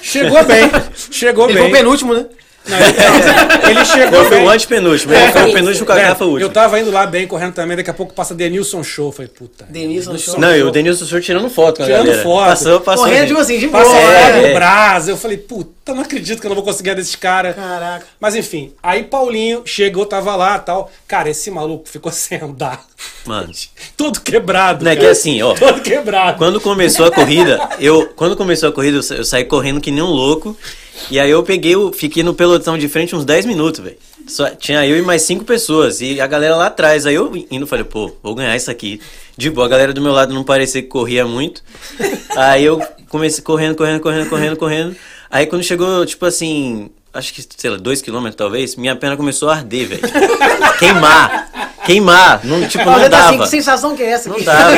Chegou 0.01 0.43
bem, 0.45 0.69
chegou 1.11 1.45
Ele 1.45 1.53
bem. 1.53 1.63
foi 1.63 1.71
o 1.71 1.75
penúltimo, 1.75 2.13
né? 2.13 2.25
Não, 2.63 2.77
ele, 2.77 2.93
não, 2.93 3.69
ele 3.71 3.85
chegou 3.85 4.19
Eu 4.19 4.25
fui 4.25 4.37
bem. 4.37 4.45
o 4.45 4.49
antepenúltimo. 4.51 5.11
Ele 5.13 5.31
foi 5.31 5.49
o 5.49 5.53
penúltimo, 5.53 5.83
o 5.83 5.87
Kaká 5.87 6.01
Velho, 6.03 6.15
foi 6.15 6.27
o 6.27 6.39
Eu 6.39 6.49
tava 6.51 6.79
indo 6.79 6.91
lá 6.91 7.07
bem, 7.07 7.25
correndo 7.25 7.53
também, 7.55 7.75
daqui 7.75 7.89
a 7.89 7.93
pouco 7.93 8.13
passa 8.13 8.35
Denilson 8.35 8.83
Show. 8.83 9.11
Falei, 9.11 9.29
puta. 9.35 9.65
Denilson 9.67 10.15
Show. 10.19 10.39
Não, 10.39 10.55
e 10.55 10.61
o 10.61 10.69
Denilson 10.69 11.05
Senhor 11.05 11.21
tirando 11.21 11.49
foto 11.49 11.77
com 11.77 11.83
a 11.83 11.85
Tirando 11.87 12.05
galera. 12.05 12.21
foto. 12.23 12.45
Passou, 12.45 12.81
passou. 12.81 13.05
Correndo, 13.07 13.27
tipo 13.29 13.39
assim, 13.39 13.57
de 13.57 13.67
boa. 13.67 13.83
Passa 13.83 13.95
É, 13.97 14.51
é. 14.51 14.53
Braz. 14.53 15.07
Eu 15.07 15.17
falei, 15.17 15.37
puta, 15.37 15.71
não 15.87 16.01
acredito 16.03 16.39
que 16.39 16.45
eu 16.45 16.49
não 16.49 16.55
vou 16.55 16.63
conseguir 16.63 16.95
desses 16.95 17.15
caras. 17.15 17.55
Caraca. 17.55 18.05
Mas 18.19 18.35
enfim, 18.35 18.71
aí 18.81 19.03
Paulinho 19.03 19.63
chegou, 19.65 20.05
tava 20.05 20.35
lá 20.35 20.57
tal. 20.59 20.91
Cara, 21.07 21.29
esse 21.29 21.49
maluco 21.51 21.89
ficou 21.89 22.11
sem 22.13 22.39
andar. 22.39 22.85
Mano. 23.25 23.51
Todo 23.97 24.21
quebrado. 24.21 24.83
Não, 24.85 24.91
é 24.91 24.95
que 24.95 25.01
cara. 25.01 25.11
assim, 25.11 25.41
ó. 25.41 25.53
Todo 25.59 25.81
quebrado. 25.81 26.37
Quando 26.37 26.61
começou 26.61 27.05
a 27.05 27.11
corrida, 27.11 27.59
eu 27.79 28.07
quando 28.15 28.35
começou 28.37 28.69
a 28.69 28.71
corrida, 28.71 28.97
eu 28.97 29.03
sa- 29.03 29.15
eu 29.15 29.25
saí 29.25 29.43
correndo 29.43 29.81
que 29.81 29.91
nem 29.91 30.03
um 30.03 30.07
louco. 30.07 30.55
E 31.09 31.19
aí 31.19 31.31
eu 31.31 31.41
peguei, 31.41 31.75
o, 31.75 31.91
fiquei 31.91 32.21
no 32.21 32.33
pelotão 32.33 32.77
de 32.77 32.87
frente 32.87 33.15
uns 33.15 33.25
10 33.25 33.45
minutos, 33.47 33.83
velho. 33.83 33.97
Só 34.27 34.49
tinha 34.51 34.85
eu 34.85 34.97
e 34.97 35.01
mais 35.01 35.23
cinco 35.23 35.43
pessoas 35.43 35.99
e 35.99 36.21
a 36.21 36.27
galera 36.27 36.55
lá 36.55 36.67
atrás. 36.67 37.07
Aí 37.07 37.15
eu 37.15 37.31
indo 37.49 37.65
falei, 37.65 37.83
pô, 37.83 38.11
vou 38.21 38.35
ganhar 38.35 38.55
isso 38.55 38.69
aqui. 38.69 39.01
De 39.35 39.49
boa, 39.49 39.65
a 39.65 39.69
galera 39.69 39.93
do 39.93 40.01
meu 40.01 40.11
lado 40.11 40.31
não 40.33 40.43
parecia 40.43 40.81
que 40.81 40.87
corria 40.87 41.25
muito. 41.25 41.63
Aí 42.35 42.63
eu 42.63 42.79
comecei 43.11 43.43
correndo, 43.43 43.75
correndo, 43.75 43.99
correndo, 43.99 44.29
correndo, 44.29 44.57
correndo. 44.57 44.95
Aí 45.29 45.45
quando 45.45 45.63
chegou, 45.63 46.05
tipo 46.05 46.25
assim, 46.25 46.89
acho 47.13 47.33
que, 47.33 47.45
sei 47.55 47.69
lá, 47.69 47.77
dois 47.77 48.01
quilômetros 48.01 48.37
talvez, 48.37 48.75
minha 48.75 48.95
perna 48.95 49.17
começou 49.17 49.49
a 49.49 49.55
arder, 49.55 49.89
velho. 49.89 50.01
Queimar. 50.79 51.49
Queimar. 51.85 52.41
Não, 52.45 52.67
tipo, 52.67 52.85
não 52.85 53.09
dava. 53.09 53.37
que 53.37 53.49
sensação 53.49 53.95
que 53.95 54.03
é 54.03 54.11
essa? 54.11 54.29
Não 54.29 54.37
aqui? 54.37 54.45
dava. 54.45 54.71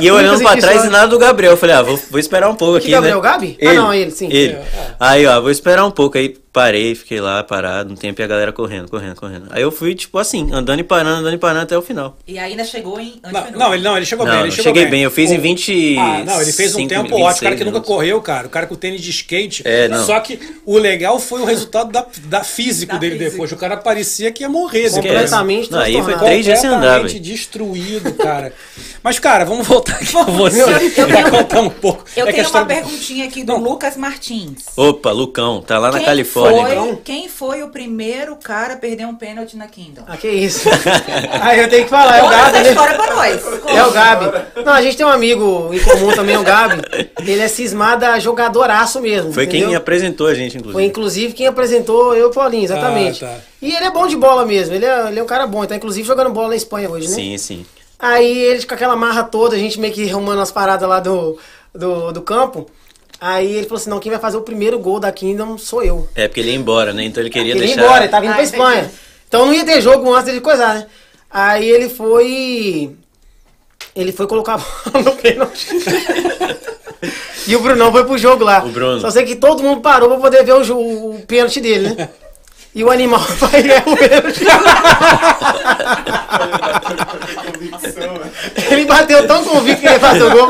E 0.00 0.06
eu 0.06 0.14
olhando 0.16 0.42
pra 0.42 0.56
trás 0.56 0.84
e 0.84 0.88
nada 0.88 1.06
do 1.06 1.18
Gabriel. 1.18 1.52
Eu 1.52 1.56
falei, 1.56 1.76
ah, 1.76 1.82
vou, 1.82 1.98
vou 2.10 2.18
esperar 2.18 2.48
um 2.48 2.54
pouco 2.56 2.74
Que 2.74 2.86
aqui, 2.86 2.90
Gabriel, 2.90 3.14
né? 3.14 3.18
o 3.18 3.22
Gabi? 3.22 3.58
Ah, 3.62 3.72
não, 3.74 3.94
ele, 3.94 4.10
sim. 4.10 4.28
Ele. 4.30 4.58
Aí, 4.98 5.26
ó, 5.26 5.40
vou 5.40 5.50
esperar 5.50 5.84
um 5.84 5.90
pouco. 5.90 6.18
Aí 6.18 6.36
parei, 6.52 6.94
fiquei 6.94 7.20
lá 7.20 7.42
parado 7.44 7.92
um 7.92 7.96
tempo 7.96 8.20
e 8.20 8.24
a 8.24 8.26
galera 8.26 8.52
correndo, 8.52 8.90
correndo, 8.90 9.14
correndo. 9.16 9.46
Aí 9.50 9.62
eu 9.62 9.70
fui, 9.70 9.94
tipo 9.94 10.18
assim, 10.18 10.50
andando 10.52 10.80
e 10.80 10.82
parando, 10.84 11.20
andando 11.20 11.34
e 11.34 11.38
parando 11.38 11.62
até 11.62 11.78
o 11.78 11.82
final. 11.82 12.16
E 12.26 12.38
ainda 12.38 12.64
chegou 12.64 12.98
em 12.98 13.20
Não, 13.32 13.50
não, 13.52 13.74
ele 13.74 13.82
não, 13.84 13.96
ele 13.96 14.04
chegou 14.06 14.26
Não, 14.26 14.32
bem. 14.32 14.40
Ele 14.42 14.48
eu 14.48 14.52
chegou 14.56 14.74
cheguei 14.74 14.86
bem, 14.90 15.02
eu 15.02 15.10
fiz 15.10 15.30
em 15.30 15.38
O- 15.38 15.40
20 15.40 15.96
Ah, 15.98 16.24
não, 16.24 16.42
ele 16.42 16.52
fez 16.52 16.74
um 16.74 16.86
tempo 16.88 17.02
26 17.04 17.22
ótimo. 17.24 17.36
O 17.38 17.42
cara 17.42 17.56
que 17.56 17.64
nunca 17.64 17.74
minutos. 17.78 17.88
correu, 17.88 18.20
cara. 18.20 18.46
O 18.46 18.50
cara 18.50 18.66
com 18.66 18.74
tênis 18.74 19.00
de 19.00 19.10
skate. 19.10 19.62
É, 19.64 19.86
não. 19.88 20.04
Só 20.04 20.18
que 20.20 20.38
o 20.66 20.76
legal 20.76 21.18
foi 21.20 21.40
o 21.40 21.44
resultado 21.44 21.92
da, 21.92 22.04
da 22.24 22.42
físico 22.42 22.92
Da 22.94 22.98
dele 22.98 23.12
física. 23.16 23.30
depois. 23.30 23.52
O 23.52 23.56
cara 23.56 23.76
parecia 23.76 24.32
que 24.32 24.42
ia 24.42 24.48
morrer. 24.48 24.90
Completamente 24.90 25.70
Não, 25.70 25.78
aí 25.78 26.02
foi 26.02 26.16
três 26.18 26.44
dias 26.44 26.58
sem 26.58 26.68
andar, 26.70 27.04
destruído, 27.04 28.12
cara. 28.14 28.52
Mas, 29.02 29.18
cara, 29.18 29.44
vamos 29.44 29.66
voltar 29.66 29.94
aqui 29.94 30.06
com 30.12 30.24
você. 30.24 30.62
eu 30.62 31.06
tenho- 31.06 31.30
contar 31.30 31.60
um 31.60 31.70
pouco. 31.70 32.04
Eu 32.16 32.26
É 32.26 32.32
tenho 32.32 32.48
uma 32.50 32.66
perguntinha 32.66 33.24
aqui 33.26 33.42
do 33.44 33.52
Não. 33.52 33.60
Lucas 33.60 33.96
Martins. 33.96 34.64
Opa, 34.76 35.10
Lucão, 35.12 35.62
tá 35.62 35.78
lá 35.78 35.90
na 35.90 36.00
Califórnia. 36.00 36.39
Foi, 36.48 36.72
então. 36.72 37.00
quem 37.04 37.28
foi 37.28 37.62
o 37.62 37.68
primeiro 37.68 38.36
cara 38.36 38.74
a 38.74 38.76
perder 38.76 39.06
um 39.06 39.14
pênalti 39.14 39.56
na 39.56 39.66
Kingdom? 39.66 40.02
Ah, 40.06 40.16
que 40.16 40.28
isso. 40.28 40.68
Aí 41.40 41.60
eu 41.60 41.68
tenho 41.68 41.84
que 41.84 41.90
falar, 41.90 42.18
é 42.18 42.22
o 42.22 42.28
Gabi, 42.28 42.48
essa 42.48 42.62
né? 42.62 42.68
história 42.70 42.94
pra 42.96 43.14
nós. 43.14 43.42
É 43.66 43.84
o 43.84 43.90
Gabi. 43.90 44.24
Não, 44.64 44.72
a 44.72 44.82
gente 44.82 44.96
tem 44.96 45.06
um 45.06 45.10
amigo 45.10 45.70
em 45.72 45.80
comum 45.80 46.12
também, 46.14 46.36
o 46.36 46.42
Gabi. 46.42 46.82
Ele 47.18 47.40
é 47.40 47.48
cismada 47.48 48.18
jogadoraço 48.18 49.00
mesmo. 49.00 49.32
Foi 49.32 49.44
entendeu? 49.44 49.68
quem 49.68 49.76
apresentou 49.76 50.26
a 50.26 50.34
gente, 50.34 50.56
inclusive. 50.56 50.72
Foi 50.72 50.84
inclusive 50.84 51.32
quem 51.34 51.46
apresentou 51.46 52.14
eu 52.14 52.26
e 52.26 52.30
o 52.30 52.30
Paulinho, 52.30 52.64
exatamente. 52.64 53.24
Ah, 53.24 53.28
tá. 53.28 53.38
E 53.62 53.74
ele 53.74 53.84
é 53.84 53.90
bom 53.90 54.06
de 54.06 54.16
bola 54.16 54.46
mesmo, 54.46 54.74
ele 54.74 54.86
é, 54.86 55.08
ele 55.08 55.18
é 55.18 55.22
um 55.22 55.26
cara 55.26 55.46
bom, 55.46 55.60
ele 55.60 55.68
tá 55.68 55.76
inclusive 55.76 56.06
jogando 56.06 56.30
bola 56.30 56.48
na 56.48 56.56
Espanha 56.56 56.88
hoje, 56.88 57.08
né? 57.08 57.14
Sim, 57.14 57.38
sim. 57.38 57.66
Aí 57.98 58.38
eles 58.38 58.64
com 58.64 58.74
aquela 58.74 58.96
marra 58.96 59.22
toda, 59.24 59.54
a 59.54 59.58
gente 59.58 59.78
meio 59.78 59.92
que 59.92 60.08
arrumando 60.08 60.40
as 60.40 60.50
paradas 60.50 60.88
lá 60.88 61.00
do, 61.00 61.38
do, 61.74 62.12
do 62.12 62.22
campo. 62.22 62.66
Aí 63.20 63.52
ele 63.52 63.64
falou 63.64 63.76
assim: 63.78 63.90
não, 63.90 63.98
quem 64.00 64.10
vai 64.10 64.20
fazer 64.20 64.36
o 64.38 64.42
primeiro 64.42 64.78
gol 64.78 64.98
da 64.98 65.12
Kingdom 65.12 65.58
sou 65.58 65.82
eu. 65.82 66.08
É 66.14 66.26
porque 66.26 66.40
ele 66.40 66.50
ia 66.50 66.56
embora, 66.56 66.92
né? 66.92 67.04
Então 67.04 67.22
ele 67.22 67.28
queria 67.30 67.52
Ele 67.52 67.60
ia 67.60 67.66
deixar. 67.66 67.82
embora, 67.82 68.04
ele 68.04 68.08
tava 68.10 68.24
indo 68.24 68.32
Ah, 68.32 68.34
pra 68.36 68.42
Espanha. 68.44 68.80
entendi. 68.82 68.94
Então 69.28 69.46
não 69.46 69.52
ia 69.54 69.64
ter 69.64 69.80
jogo 69.80 70.10
antes 70.12 70.24
dele 70.26 70.40
coisar, 70.40 70.74
né? 70.74 70.86
Aí 71.30 71.68
ele 71.68 71.88
foi. 71.90 72.96
Ele 73.94 74.12
foi 74.12 74.26
colocar 74.26 74.54
a 74.54 74.58
bola 74.58 75.04
no 75.10 75.12
pênalti. 75.16 75.68
e 77.46 77.54
o 77.56 77.60
Brunão 77.60 77.92
foi 77.92 78.04
pro 78.04 78.16
jogo 78.18 78.42
lá. 78.44 78.64
O 78.64 78.68
Bruno. 78.70 79.00
Só 79.00 79.10
sei 79.10 79.24
que 79.24 79.36
todo 79.36 79.62
mundo 79.62 79.80
parou 79.80 80.08
pra 80.08 80.18
poder 80.18 80.42
ver 80.44 80.52
o, 80.54 81.10
o 81.16 81.22
pênalti 81.26 81.60
dele, 81.60 81.94
né? 81.94 82.08
E 82.74 82.82
o 82.84 82.90
animal 82.90 83.20
vai 83.38 83.62
ganhar 83.62 83.82
o 83.86 83.96
pênalti. 83.96 84.44
Convicção, 87.52 88.14
né? 88.14 88.30
Ele 88.70 88.84
bateu 88.86 89.26
tão 89.26 89.44
convicto 89.44 89.80
que 89.80 89.86
ele 89.86 89.94
ia 89.94 90.00
fazer 90.00 90.22
o 90.24 90.30
gol. 90.30 90.48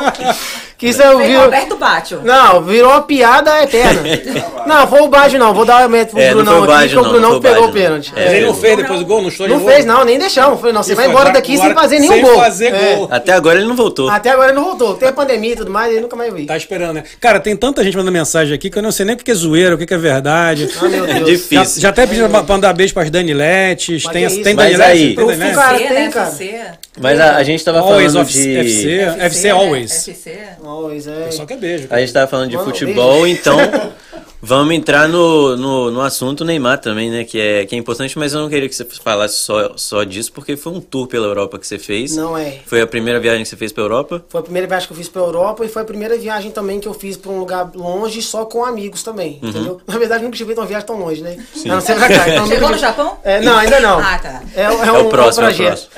Que 0.80 0.88
isso 0.88 1.02
eu 1.02 1.18
Foi 1.18 1.26
vi. 1.26 1.36
Roberto 1.36 1.76
Bátio. 1.76 2.20
Não, 2.24 2.62
virou 2.62 2.90
uma 2.90 3.02
piada 3.02 3.62
eterna. 3.62 4.00
não, 4.66 4.86
foi 4.88 5.00
o 5.02 5.08
Baggio 5.08 5.38
não. 5.38 5.52
Vou 5.52 5.66
dar 5.66 5.86
o 5.86 5.90
mérito 5.90 6.12
pro 6.12 6.20
É, 6.22 6.28
não 6.28 6.36
Brunão 6.36 6.52
foi 6.64 6.68
o 6.68 6.72
aqui, 6.72 6.92
o 6.96 7.02
não, 7.02 7.10
Brunão 7.10 7.30
não 7.32 7.36
o 7.36 7.40
pegou 7.42 7.62
o 7.64 7.66
não. 7.66 7.72
pênalti. 7.74 8.12
É. 8.16 8.24
Mas 8.24 8.32
ele 8.34 8.46
não 8.46 8.54
fez 8.54 8.72
Não. 8.76 8.82
depois 8.82 8.98
do 9.00 9.04
gol? 9.04 9.20
Não 9.20 9.28
estou 9.28 9.46
de 9.46 9.52
Não 9.52 9.64
fez, 9.66 9.84
não, 9.84 10.04
nem 10.06 10.18
deixamos. 10.18 10.58
Falei, 10.58 10.72
não, 10.72 10.82
você 10.82 10.94
vai 10.94 11.06
embora 11.08 11.30
daqui 11.32 11.58
sem 11.58 11.74
fazer 11.74 11.98
nenhum 11.98 12.12
sem 12.14 12.22
gol. 12.22 12.34
fazer 12.38 12.74
É. 12.74 12.94
gol. 12.96 13.08
Até 13.10 13.32
agora 13.34 13.58
ele 13.58 13.68
não 13.68 13.76
voltou. 13.76 14.08
Até 14.08 14.30
agora 14.30 14.48
ele 14.52 14.56
não 14.58 14.64
voltou. 14.64 14.94
Tem 14.94 15.08
a 15.08 15.12
pandemia 15.12 15.52
e 15.52 15.56
tudo 15.56 15.70
mais, 15.70 15.92
ele 15.92 16.00
nunca 16.00 16.16
mais 16.16 16.32
vi. 16.32 16.46
Tá 16.46 16.56
esperando, 16.56 16.94
né? 16.94 17.04
Cara, 17.20 17.38
tem 17.40 17.54
tanta 17.54 17.84
gente 17.84 17.94
mandando 17.94 18.12
mensagem 18.12 18.54
aqui 18.54 18.70
que 18.70 18.78
eu 18.78 18.82
não 18.82 18.90
sei 18.90 19.04
nem 19.04 19.14
o 19.14 19.18
que 19.18 19.30
é 19.30 19.34
zoeira, 19.34 19.74
o 19.74 19.78
que 19.78 19.92
é 19.92 19.98
verdade. 19.98 20.66
Ah, 20.80 20.88
meu 20.88 21.04
É 21.04 21.14
Deus. 21.14 21.28
Difícil. 21.28 21.82
já 21.82 21.90
até 21.90 22.06
pediram 22.06 22.30
pra, 22.30 22.42
pra 22.42 22.54
mandar 22.54 22.72
beijo 22.72 22.94
pras 22.94 23.10
Daniletes. 23.10 24.02
Mas 24.04 24.12
Tem, 24.14 24.26
que 24.26 24.32
isso? 24.32 24.42
tem 24.42 24.54
Mas 24.54 24.80
aí- 24.80 25.14
Tem 25.14 25.24
Eu 25.24 25.26
Danilete? 25.26 25.54
fui, 25.54 25.62
cara, 25.62 25.76
FC, 25.76 25.94
tem, 25.94 26.04
né? 26.06 26.10
cara. 26.10 26.26
FC. 26.28 26.60
Mas 26.98 27.20
a, 27.20 27.42
gente 27.44 27.64
tava 27.64 27.82
falando 27.82 28.24
de. 28.24 28.56
FC, 28.56 28.98
FC 29.18 29.44
né? 29.48 29.50
always. 29.54 30.08
FC. 30.08 30.38
Pois 30.82 31.06
é. 31.06 31.30
Só 31.30 31.44
que 31.46 31.52
é 31.52 31.56
beijo. 31.56 31.86
A 31.90 32.00
gente 32.00 32.12
tava 32.12 32.26
falando 32.26 32.50
de 32.50 32.56
um 32.56 32.64
futebol, 32.64 33.22
beijo. 33.22 33.40
então 33.40 33.56
vamos 34.42 34.74
entrar 34.74 35.08
no, 35.08 35.56
no, 35.56 35.90
no 35.90 36.00
assunto 36.00 36.44
Neymar 36.44 36.78
também, 36.78 37.10
né? 37.10 37.24
Que 37.24 37.38
é, 37.40 37.66
que 37.66 37.74
é 37.74 37.78
importante, 37.78 38.18
mas 38.18 38.32
eu 38.32 38.40
não 38.40 38.48
queria 38.48 38.68
que 38.68 38.74
você 38.74 38.84
falasse 38.84 39.36
só, 39.36 39.72
só 39.76 40.02
disso, 40.04 40.32
porque 40.32 40.56
foi 40.56 40.72
um 40.72 40.80
tour 40.80 41.06
pela 41.06 41.26
Europa 41.26 41.58
que 41.58 41.66
você 41.66 41.78
fez. 41.78 42.16
Não 42.16 42.36
é. 42.36 42.58
Foi 42.66 42.80
a 42.80 42.86
primeira 42.86 43.20
viagem 43.20 43.42
que 43.42 43.48
você 43.48 43.56
fez 43.56 43.72
pra 43.72 43.82
Europa? 43.82 44.24
Foi 44.28 44.40
a 44.40 44.42
primeira 44.44 44.66
viagem 44.66 44.86
que 44.86 44.92
eu 44.92 44.96
fiz 44.96 45.08
pra 45.08 45.22
Europa 45.22 45.64
e 45.64 45.68
foi 45.68 45.82
a 45.82 45.84
primeira 45.84 46.16
viagem 46.16 46.50
também 46.50 46.80
que 46.80 46.88
eu 46.88 46.94
fiz 46.94 47.16
pra 47.16 47.30
um 47.30 47.38
lugar 47.38 47.70
longe, 47.74 48.22
só 48.22 48.44
com 48.44 48.64
amigos 48.64 49.02
também, 49.02 49.38
Uhum. 49.42 49.48
entendeu? 49.50 49.80
Na 49.86 49.98
verdade, 49.98 50.24
nunca 50.24 50.36
tinha 50.36 50.46
feito 50.46 50.58
uma 50.58 50.66
viagem 50.66 50.86
tão 50.86 50.98
longe, 50.98 51.22
né? 51.22 51.36
A 51.64 51.68
não 51.68 51.80
ser 51.80 51.94
pra 51.96 52.08
cá. 52.08 52.28
Então, 52.28 52.42
nunca 52.44 52.54
Chegou 52.54 52.70
no 52.70 52.78
Japão? 52.78 53.18
É, 53.22 53.40
não, 53.40 53.56
ainda 53.58 53.80
não. 53.80 53.98
Ah, 53.98 54.18
tá. 54.18 54.42
É, 54.54 54.62
é 54.62 54.64
É 54.64 54.92
um, 54.92 55.06
o 55.06 55.08
próximo, 55.10 55.44
um 55.46 55.48
é 55.48 55.52
o 55.52 55.54
projeto. 55.56 55.88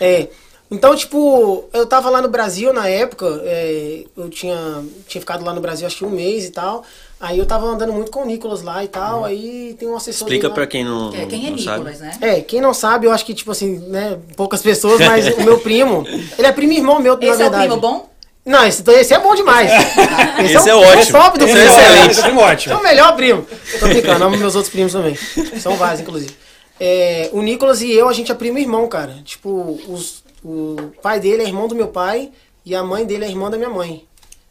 É. 0.00 0.28
Então, 0.72 0.96
tipo, 0.96 1.64
eu 1.72 1.86
tava 1.86 2.08
lá 2.08 2.22
no 2.22 2.28
Brasil 2.28 2.72
na 2.72 2.88
época, 2.88 3.26
é, 3.44 4.04
eu 4.16 4.28
tinha, 4.30 4.82
tinha 5.06 5.20
ficado 5.20 5.44
lá 5.44 5.52
no 5.52 5.60
Brasil 5.60 5.86
acho 5.86 5.98
que 5.98 6.04
um 6.04 6.10
mês 6.10 6.46
e 6.46 6.50
tal. 6.50 6.82
Aí 7.20 7.38
eu 7.38 7.46
tava 7.46 7.66
andando 7.66 7.92
muito 7.92 8.10
com 8.10 8.22
o 8.22 8.26
Nicolas 8.26 8.62
lá 8.62 8.82
e 8.82 8.88
tal, 8.88 9.24
aí 9.24 9.76
tem 9.78 9.86
um 9.86 9.94
assessor 9.94 10.26
Explica 10.26 10.50
pra 10.50 10.66
quem 10.66 10.84
não, 10.84 11.14
é- 11.14 11.26
Quem 11.26 11.46
é 11.46 11.50
não 11.50 11.56
Nicolas, 11.56 11.98
sabe. 11.98 12.18
né? 12.20 12.36
É, 12.38 12.40
quem 12.40 12.60
não 12.60 12.74
sabe, 12.74 13.06
eu 13.06 13.12
acho 13.12 13.24
que, 13.24 13.34
tipo 13.34 13.52
assim, 13.52 13.78
né, 13.88 14.18
poucas 14.34 14.60
pessoas, 14.62 14.98
mas 15.00 15.28
o 15.36 15.42
meu 15.42 15.58
primo, 15.60 16.04
ele 16.36 16.46
é 16.48 16.50
primo 16.52 16.72
irmão 16.72 16.98
meu, 17.00 17.16
na 17.16 17.20
Esse 17.22 17.30
é 17.30 17.34
o 17.34 17.38
verdade. 17.38 17.66
primo 17.66 17.76
bom? 17.80 18.10
Não, 18.44 18.66
esse, 18.66 18.82
esse 18.90 19.14
é 19.14 19.20
bom 19.20 19.36
demais. 19.36 19.70
Esse 20.42 20.68
é 20.68 20.74
o- 20.74 20.80
ótimo. 20.80 21.16
o 21.16 21.22
top 21.22 21.38
do 21.38 21.44
Esse 21.44 21.54
primo. 21.54 21.68
é 21.68 21.72
excelente. 21.78 22.10
Esse 22.10 22.20
é 22.20 22.22
primo 22.24 22.40
ótimo. 22.40 22.74
É 22.74 22.76
o 22.78 22.82
melhor 22.82 23.14
primo. 23.14 23.46
Tô 23.78 23.86
brincando, 23.86 24.24
amo 24.24 24.36
meus 24.36 24.56
outros 24.56 24.72
primos 24.72 24.92
também. 24.92 25.14
São 25.60 25.76
vários, 25.76 26.00
inclusive. 26.00 26.34
É, 26.80 27.30
o 27.32 27.40
Nicolas 27.40 27.80
e 27.82 27.92
eu, 27.92 28.08
a 28.08 28.12
gente 28.12 28.32
é 28.32 28.34
primo 28.34 28.58
e 28.58 28.62
irmão, 28.62 28.88
cara. 28.88 29.14
Tipo, 29.24 29.78
os- 29.88 30.21
o 30.44 30.76
pai 31.00 31.20
dele 31.20 31.42
é 31.42 31.46
irmão 31.46 31.68
do 31.68 31.74
meu 31.74 31.88
pai 31.88 32.32
e 32.64 32.74
a 32.74 32.82
mãe 32.82 33.04
dele 33.04 33.24
é 33.24 33.28
irmã 33.28 33.50
da 33.50 33.56
minha 33.56 33.70
mãe. 33.70 34.06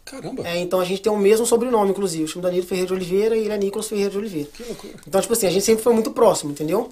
Caramba. 0.06 0.46
É, 0.46 0.58
então 0.58 0.80
a 0.80 0.86
gente 0.86 1.02
tem 1.02 1.12
o 1.12 1.18
mesmo 1.18 1.46
sobrenome, 1.46 1.92
inclusive. 1.92 2.24
Eu 2.24 2.28
chamo 2.28 2.44
Danilo 2.44 2.66
Ferreira 2.66 2.88
de 2.88 2.94
Oliveira 2.94 3.36
e 3.36 3.46
ele 3.46 3.54
é 3.54 3.58
Nicolas 3.58 3.88
Ferreira 3.88 4.12
de 4.12 4.18
Oliveira. 4.18 4.50
Que 4.54 4.64
loucura. 4.64 4.94
Então, 5.08 5.22
tipo 5.22 5.34
assim, 5.34 5.48
a 5.48 5.50
gente 5.50 5.64
sempre 5.64 5.84
foi 5.84 5.94
muito 5.94 6.12
próximo, 6.12 6.52
entendeu? 6.52 6.90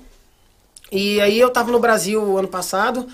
E 0.91 1.19
aí 1.21 1.39
eu 1.39 1.49
tava 1.49 1.71
no 1.71 1.79
Brasil 1.79 2.37
ano 2.37 2.47
passado, 2.47 3.07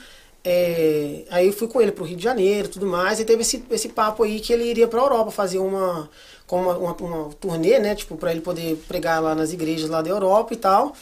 é, 0.43 1.23
aí 1.29 1.47
eu 1.47 1.53
fui 1.53 1.67
com 1.67 1.81
ele 1.81 1.91
pro 1.91 2.05
Rio 2.05 2.15
de 2.15 2.23
Janeiro 2.23 2.67
e 2.67 2.71
tudo 2.71 2.85
mais, 2.85 3.19
e 3.19 3.25
teve 3.25 3.41
esse, 3.41 3.63
esse 3.71 3.89
papo 3.89 4.23
aí 4.23 4.39
que 4.39 4.53
ele 4.53 4.63
iria 4.63 4.87
pra 4.87 5.01
Europa 5.01 5.31
fazer 5.31 5.57
uma, 5.57 6.09
uma, 6.49 6.77
uma, 6.77 6.93
uma 6.93 7.29
turnê, 7.33 7.79
né? 7.79 7.95
Tipo, 7.95 8.15
pra 8.15 8.31
ele 8.31 8.41
poder 8.41 8.77
pregar 8.87 9.21
lá 9.21 9.33
nas 9.33 9.51
igrejas 9.51 9.89
lá 9.89 10.01
da 10.01 10.09
Europa 10.09 10.53
e 10.53 10.57
tal. 10.57 10.93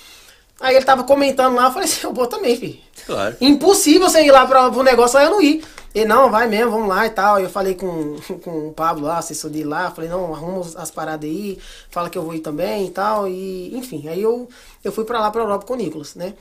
Aí 0.63 0.77
ele 0.77 0.85
tava 0.85 1.03
comentando 1.03 1.55
lá, 1.55 1.65
eu 1.65 1.71
falei 1.73 1.89
assim, 1.89 2.07
eu 2.07 2.13
vou 2.13 2.25
também, 2.25 2.55
filho. 2.55 2.79
Claro. 3.05 3.35
Impossível 3.41 4.07
você 4.09 4.23
ir 4.23 4.31
lá 4.31 4.45
para 4.47 4.69
o 4.69 4.81
negócio 4.81 5.17
lá 5.19 5.25
eu 5.25 5.31
não 5.31 5.41
ir. 5.41 5.61
Ele, 5.93 6.05
não, 6.05 6.31
vai 6.31 6.47
mesmo, 6.47 6.71
vamos 6.71 6.87
lá 6.87 7.05
e 7.05 7.09
tal. 7.09 7.37
Eu 7.37 7.49
falei 7.49 7.75
com, 7.75 8.15
com 8.41 8.69
o 8.69 8.73
Pablo 8.73 9.05
lá, 9.05 9.17
assessor 9.17 9.49
dele 9.51 9.65
lá, 9.65 9.91
falei, 9.91 10.09
não, 10.09 10.33
arruma 10.33 10.61
as 10.77 10.89
paradas 10.89 11.29
aí, 11.29 11.59
fala 11.91 12.09
que 12.09 12.17
eu 12.17 12.23
vou 12.23 12.33
ir 12.33 12.39
também 12.39 12.85
e 12.87 12.89
tal. 12.91 13.27
E, 13.27 13.75
enfim, 13.77 14.07
aí 14.07 14.21
eu, 14.21 14.47
eu 14.81 14.91
fui 14.93 15.03
para 15.03 15.19
lá, 15.19 15.29
pra 15.29 15.41
Europa 15.41 15.65
com 15.65 15.73
o 15.73 15.75
Nicolas, 15.75 16.15
né? 16.15 16.33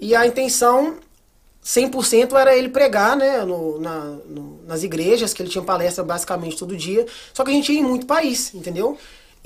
E 0.00 0.14
a 0.16 0.26
intenção, 0.26 0.94
100% 1.62 2.32
era 2.38 2.56
ele 2.56 2.70
pregar, 2.70 3.16
né, 3.16 3.44
no, 3.44 3.78
na, 3.78 4.00
no- 4.26 4.60
nas 4.66 4.82
igrejas, 4.82 5.34
que 5.34 5.42
ele 5.42 5.50
tinha 5.50 5.62
palestra 5.62 6.02
basicamente 6.02 6.56
todo 6.56 6.74
dia. 6.74 7.04
Só 7.34 7.44
que 7.44 7.50
a 7.50 7.54
gente 7.54 7.70
ia 7.70 7.80
em 7.80 7.84
muito 7.84 8.06
país, 8.06 8.54
entendeu? 8.54 8.96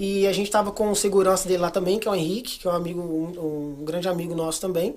E 0.04 0.26
a 0.26 0.32
gente 0.32 0.50
tava 0.50 0.72
com 0.72 0.90
o 0.90 0.96
segurança 0.96 1.46
dele 1.46 1.62
lá 1.62 1.70
também, 1.70 1.96
que 1.96 2.08
é 2.08 2.10
o 2.10 2.14
Henrique, 2.16 2.58
que 2.58 2.66
é 2.66 2.70
um 2.72 2.74
amigo, 2.74 3.00
um, 3.00 3.76
um 3.80 3.84
grande 3.84 4.08
amigo 4.08 4.34
nosso 4.34 4.60
também. 4.60 4.96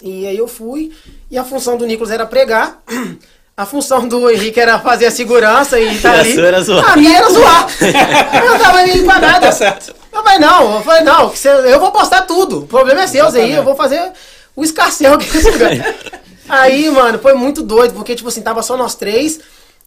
E 0.00 0.24
aí 0.28 0.38
eu 0.38 0.46
fui, 0.46 0.92
e 1.28 1.36
a 1.36 1.42
função 1.42 1.76
do 1.76 1.84
Nicolas 1.84 2.12
era 2.12 2.24
pregar, 2.24 2.84
a 3.56 3.66
função 3.66 4.06
do 4.06 4.30
Henrique 4.30 4.60
era 4.60 4.78
fazer 4.78 5.06
a 5.06 5.10
segurança 5.10 5.80
e 5.80 5.98
tá 5.98 6.12
a 6.12 6.20
ali. 6.20 6.34
sua 6.34 6.46
era 6.46 6.60
zoar. 6.62 6.92
A 6.92 6.96
minha 6.96 7.18
era 7.18 7.28
zoar. 7.30 7.66
eu 8.44 8.48
não 8.48 8.58
tava 8.60 8.82
nem 8.84 9.04
pra 9.04 9.18
nada. 9.18 9.40
Tá 9.40 9.50
certo. 9.50 9.92
Eu 10.12 10.22
falei, 10.22 10.38
não, 10.38 10.76
eu 10.76 10.82
falei, 10.82 11.02
não, 11.02 11.30
que 11.30 11.48
eu 11.48 11.80
vou 11.80 11.90
postar 11.90 12.22
tudo. 12.22 12.60
O 12.60 12.66
problema 12.68 13.02
é 13.02 13.06
seu 13.08 13.26
aí, 13.26 13.54
eu 13.54 13.64
vou 13.64 13.74
fazer 13.74 14.12
o 14.54 14.62
escarcel 14.62 15.14
aqui 15.14 15.28
nesse 15.34 15.50
lugar. 15.50 15.72
Aí, 16.48 16.88
mano, 16.92 17.18
foi 17.18 17.34
muito 17.34 17.60
doido, 17.60 17.94
porque, 17.94 18.14
tipo 18.14 18.28
assim, 18.28 18.40
tava 18.40 18.62
só 18.62 18.76
nós 18.76 18.94
três, 18.94 19.40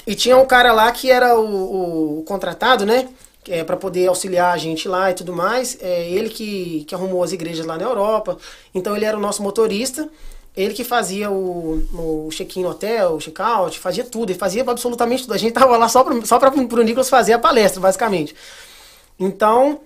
e 0.06 0.14
tinha 0.14 0.36
um 0.36 0.46
cara 0.46 0.74
lá 0.74 0.92
que 0.92 1.10
era 1.10 1.40
o, 1.40 2.20
o 2.20 2.24
contratado, 2.24 2.86
né? 2.86 3.08
É, 3.48 3.64
para 3.64 3.78
poder 3.78 4.08
auxiliar 4.08 4.54
a 4.54 4.58
gente 4.58 4.88
lá 4.88 5.10
e 5.10 5.14
tudo 5.14 5.34
mais. 5.34 5.78
É 5.82 6.10
ele 6.10 6.30
que, 6.30 6.84
que 6.86 6.94
arrumou 6.94 7.24
as 7.24 7.32
igrejas 7.32 7.66
lá 7.66 7.78
na 7.78 7.84
Europa. 7.84 8.38
Então 8.76 8.96
ele 8.96 9.06
era 9.06 9.18
o 9.18 9.20
nosso 9.20 9.42
motorista. 9.42 10.10
Ele 10.56 10.74
que 10.74 10.84
fazia 10.84 11.32
o, 11.32 11.78
o 11.94 12.30
check-in 12.32 12.64
no 12.64 12.70
hotel, 12.70 13.14
o 13.14 13.20
check-out, 13.20 13.80
fazia 13.80 14.04
tudo. 14.04 14.32
Ele 14.32 14.38
fazia 14.40 14.62
absolutamente 14.62 15.24
tudo. 15.24 15.34
A 15.34 15.38
gente 15.38 15.54
tava 15.54 15.78
lá 15.78 15.88
só 15.88 16.04
para 16.04 16.26
só 16.26 16.38
pra, 16.38 16.52
pro 16.52 16.84
Nicolas 16.84 17.10
fazer 17.10 17.34
a 17.34 17.40
palestra, 17.40 17.80
basicamente. 17.80 18.36
Então, 19.18 19.80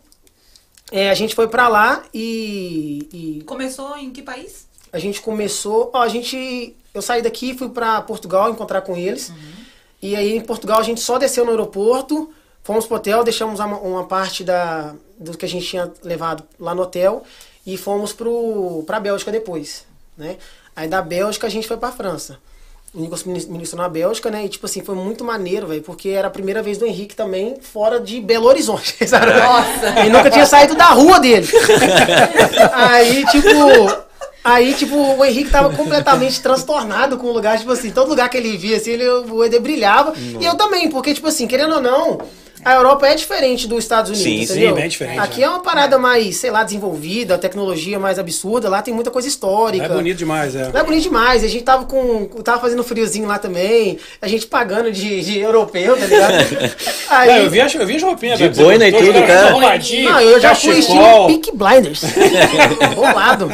é, 0.91 1.10
a 1.10 1.14
gente 1.14 1.36
foi 1.36 1.47
pra 1.47 1.68
lá 1.68 2.04
e, 2.14 3.08
e 3.14 3.43
Começou 3.43 3.95
em 3.97 4.12
que 4.12 4.22
país? 4.22 4.68
a 4.91 4.99
gente 4.99 5.22
começou. 5.22 5.89
Ó, 5.93 6.01
a 6.01 6.08
gente. 6.08 6.76
Eu 6.93 7.01
saí 7.01 7.22
daqui 7.22 7.51
e 7.51 7.58
fui 7.58 7.70
pra 7.70 8.01
Portugal 8.01 8.49
encontrar 8.49 8.82
com 8.82 8.95
eles. 8.95 9.32
E 10.01 10.16
aí 10.16 10.36
em 10.38 10.41
Portugal 10.41 10.80
a 10.80 10.84
gente 10.84 11.01
só 11.01 11.18
desceu 11.18 11.45
no 11.45 11.51
aeroporto, 11.51 12.32
fomos 12.64 12.86
pro 12.86 12.95
hotel, 12.97 13.24
deixamos 13.24 13.59
uma, 13.59 13.78
uma 13.78 14.03
parte 14.05 14.43
da, 14.43 14.93
do 15.18 15.38
que 15.38 15.45
a 15.45 15.49
gente 15.49 15.66
tinha 15.68 15.91
levado 16.03 16.43
lá 16.59 16.74
no 16.74 16.82
hotel 16.84 17.24
e 17.66 17.78
fomos 17.78 18.14
pro, 18.14 18.84
pra 18.88 18.99
Bélgica 18.99 19.32
depois. 19.32 19.86
Né? 20.18 20.38
Aí 20.76 20.88
da 20.88 21.01
Bélgica 21.01 21.47
a 21.47 21.49
gente 21.49 21.68
foi 21.68 21.78
pra 21.78 21.91
França. 21.91 22.38
O 22.93 22.99
Nicolas 22.99 23.24
minis- 23.24 23.47
ministrou 23.47 23.82
na 23.82 23.89
Bélgica, 23.89 24.30
né? 24.30 24.45
E 24.45 24.49
tipo 24.49 24.68
assim, 24.68 24.84
foi 24.84 24.93
muito 24.93 25.24
maneiro, 25.24 25.66
velho, 25.66 25.82
porque 25.82 26.09
era 26.09 26.28
a 26.28 26.32
primeira 26.32 26.61
vez 26.61 26.78
do 26.78 26.86
Henrique 26.86 27.16
também 27.16 27.57
fora 27.59 27.99
de 27.99 28.22
Belo 28.22 28.45
Horizonte. 28.45 28.95
sabe? 29.09 29.34
Nossa! 29.34 29.99
Ele 29.99 30.09
nunca 30.11 30.30
tinha 30.30 30.45
saído 30.45 30.76
da 30.76 30.89
rua 30.89 31.20
dele. 31.20 31.47
Aí, 32.72 33.26
tipo. 33.28 33.49
Aí, 34.43 34.74
tipo, 34.74 34.95
o 34.97 35.24
Henrique 35.24 35.49
tava 35.49 35.74
completamente 35.74 36.41
transtornado 36.41 37.18
com 37.18 37.28
o 37.28 37.32
lugar, 37.32 37.57
tipo 37.57 37.72
assim, 37.72 37.91
todo 37.91 38.09
lugar 38.09 38.30
que 38.30 38.36
ele 38.36 38.57
via, 38.57 38.76
assim, 38.76 38.91
ele, 38.91 39.07
o 39.07 39.41
Eder 39.43 39.61
brilhava. 39.61 40.14
E 40.18 40.43
eu 40.43 40.55
também, 40.55 40.89
porque, 40.89 41.14
tipo 41.14 41.28
assim, 41.30 41.47
querendo 41.47 41.76
ou 41.76 41.82
não, 41.82 42.20
a 42.64 42.74
Europa 42.74 43.07
é 43.07 43.16
diferente 43.16 43.68
dos 43.68 43.80
Estados 43.80 44.11
Unidos, 44.11 44.24
Sim, 44.24 44.45
sim, 44.45 44.53
entendeu? 44.53 44.76
bem 44.76 44.88
diferente, 44.88 45.20
Aqui 45.20 45.39
né? 45.39 45.45
é 45.45 45.49
uma 45.49 45.61
parada 45.61 45.97
mais, 45.97 46.38
sei 46.38 46.51
lá, 46.51 46.64
desenvolvida, 46.64 47.36
a 47.36 47.38
tecnologia 47.38 47.99
mais 47.99 48.20
absurda, 48.20 48.70
lá 48.70 48.82
tem 48.82 48.93
muita 48.93 49.11
coisa 49.11 49.28
histórica. 49.28 49.86
É 49.86 49.89
bonito 49.89 50.18
demais, 50.18 50.55
é. 50.55 50.70
Lá 50.74 50.80
é 50.80 50.84
bonito 50.84 51.03
demais. 51.03 51.43
A 51.43 51.47
gente 51.47 51.64
tava 51.64 51.86
com. 51.86 52.26
Tava 52.43 52.59
fazendo 52.61 52.84
friozinho 52.84 53.28
lá 53.28 53.39
também. 53.39 53.97
A 54.22 54.28
gente 54.28 54.47
pagando 54.47 54.91
de, 54.91 55.22
de 55.22 55.39
europeu, 55.39 55.97
tá 55.97 56.05
ligado? 56.05 56.34
Aí, 57.09 57.30
Não, 57.30 57.38
eu 57.38 57.49
vi 57.49 57.61
as, 57.61 57.74
eu 57.74 57.86
vi 57.86 57.95
as 57.95 58.03
roupinhas. 58.03 58.39
De 58.39 58.49
boina 58.49 58.88
e 58.88 58.91
tudo, 58.91 59.14
cara. 59.26 59.51
Não, 59.51 60.22
eu 60.22 60.39
já 60.39 60.55
fui 60.55 60.80
estilo. 60.80 61.28
Peak 61.28 61.51
Blinders. 61.55 62.01
Bolado. 62.95 63.49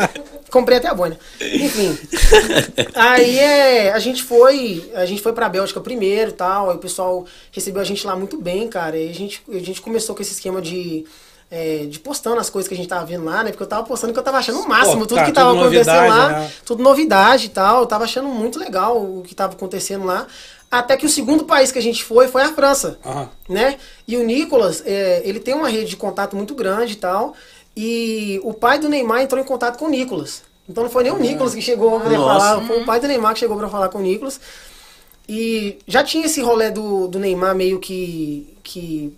Comprei 0.50 0.78
até 0.78 0.88
a 0.88 0.94
boina. 0.94 1.18
Enfim. 1.40 1.98
Aí 2.96 3.40
é, 3.40 3.92
a 3.92 4.00
gente 4.00 4.24
foi, 4.24 4.90
a 4.96 5.06
gente 5.06 5.22
foi 5.22 5.34
pra 5.34 5.50
Bélgica 5.50 5.80
primeiro 5.80 6.32
e 6.32 6.34
tal. 6.34 6.70
Aí 6.70 6.76
o 6.76 6.80
pessoal 6.80 7.26
recebeu 7.52 7.82
a 7.82 7.86
gente 7.86 8.06
lá 8.06 8.16
muito 8.16 8.38
bem, 8.42 8.68
cara. 8.68 8.98
E 8.98 9.10
a 9.10 9.14
gente, 9.14 9.42
a 9.50 9.60
gente 9.60 9.82
começou 9.82 10.16
com 10.16 10.22
esse 10.22 10.34
esquema 10.34 10.62
de. 10.62 11.06
é, 11.52 11.86
de 11.86 12.00
postando 12.00 12.40
as 12.40 12.50
coisas 12.50 12.68
que 12.68 12.74
a 12.74 12.78
gente 12.78 12.90
tava 12.90 13.06
vendo 13.06 13.26
lá, 13.26 13.44
né? 13.44 13.52
Porque 13.52 13.64
eu 13.64 13.68
tava 13.68 13.84
postando 13.84 14.14
que 14.14 14.20
eu 14.20 14.24
tava 14.24 14.38
achando 14.38 14.60
o 14.60 14.68
máximo, 14.68 15.02
Pô, 15.02 15.08
tudo 15.08 15.18
tá, 15.18 15.26
que 15.26 15.32
tava 15.32 15.52
tudo 15.52 15.62
acontecendo 15.62 15.96
novidade, 15.96 16.34
lá, 16.34 16.40
né? 16.40 16.52
tudo 16.66 16.84
novidade 16.84 17.46
e 17.46 17.50
tal. 17.50 17.82
Eu 17.82 17.86
tava 17.86 18.04
achando 18.04 18.28
muito 18.28 18.60
legal 18.60 18.98
o 18.98 19.24
que 19.24 19.36
tava 19.36 19.54
acontecendo 19.54 20.06
lá. 20.06 20.28
Até 20.72 20.96
que 20.96 21.06
o 21.06 21.10
segundo 21.10 21.46
país 21.46 21.72
que 21.72 21.80
a 21.80 21.82
gente 21.82 22.04
foi 22.04 22.28
foi 22.28 22.44
a 22.44 22.54
França 22.54 23.00
Aham. 23.04 23.28
né? 23.50 23.78
E 24.08 24.16
o 24.16 24.24
Nicolas, 24.24 24.84
é, 24.86 25.20
ele 25.26 25.40
tem 25.40 25.56
uma 25.56 25.68
rede 25.68 25.90
de 25.90 25.98
contato 25.98 26.36
muito 26.36 26.54
grande 26.54 26.94
e 26.94 26.98
tal. 26.98 27.34
E 27.76 28.40
o 28.44 28.54
pai 28.54 28.80
do 28.80 28.90
Neymar 28.90 29.22
entrou 29.22 29.42
em 29.42 29.46
contato 29.46 29.78
com 29.78 29.86
o 29.86 29.90
Nicolas. 29.90 30.44
Então 30.68 30.84
não 30.84 30.92
foi 30.92 31.04
nem 31.04 31.12
o 31.12 31.18
Nicolas 31.18 31.56
que 31.56 31.62
chegou 31.62 31.98
Nossa. 32.00 32.10
falar, 32.10 32.68
foi 32.68 32.82
o 32.82 32.86
pai 32.86 33.00
do 33.00 33.08
Neymar 33.08 33.34
que 33.34 33.40
chegou 33.40 33.58
pra 33.58 33.70
falar 33.70 33.90
com 33.90 33.98
o 33.98 34.02
Nicolas. 34.02 34.40
E 35.28 35.78
já 35.88 36.04
tinha 36.04 36.26
esse 36.26 36.42
rolê 36.42 36.70
do, 36.72 37.08
do 37.08 37.20
Neymar 37.20 37.56
meio 37.56 37.80
que, 37.80 38.58
que 38.64 39.16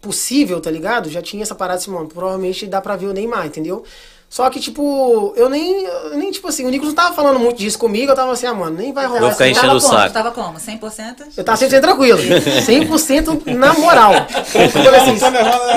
possível, 0.00 0.60
tá 0.60 0.70
ligado? 0.70 1.10
Já 1.10 1.20
tinha 1.20 1.42
essa 1.42 1.54
parada 1.54 1.78
assim, 1.78 1.90
mano, 1.90 2.08
provavelmente 2.08 2.66
dá 2.66 2.80
pra 2.80 2.96
ver 2.96 3.06
o 3.06 3.12
Neymar, 3.12 3.46
entendeu? 3.46 3.84
Só 4.28 4.50
que, 4.50 4.58
tipo, 4.60 5.32
eu 5.36 5.48
nem, 5.48 5.84
eu 5.84 6.16
nem, 6.18 6.30
tipo 6.32 6.48
assim, 6.48 6.66
o 6.66 6.68
Nicolas 6.68 6.92
não 6.94 7.02
tava 7.02 7.14
falando 7.14 7.38
muito 7.38 7.56
disso 7.58 7.78
comigo, 7.78 8.10
eu 8.10 8.16
tava 8.16 8.32
assim, 8.32 8.44
ah, 8.46 8.52
mano, 8.52 8.76
nem 8.76 8.92
vai 8.92 9.06
rolar 9.06 9.20
Vou 9.20 9.30
ficar 9.30 9.44
assim, 9.44 9.52
enchendo 9.52 9.66
tava 9.68 9.78
o 9.78 9.80
como? 9.82 9.94
saco. 10.00 10.12
Tava 10.12 10.30
como? 10.32 10.58
100%? 10.58 11.14
eu 11.36 11.44
tava 11.44 11.56
sempre 11.56 11.80
tranquilo. 11.80 12.18
100% 12.18 13.54
na 13.54 13.72
moral. 13.74 14.12
Eu 14.54 14.68
falei 14.70 15.00
assim, 15.00 15.16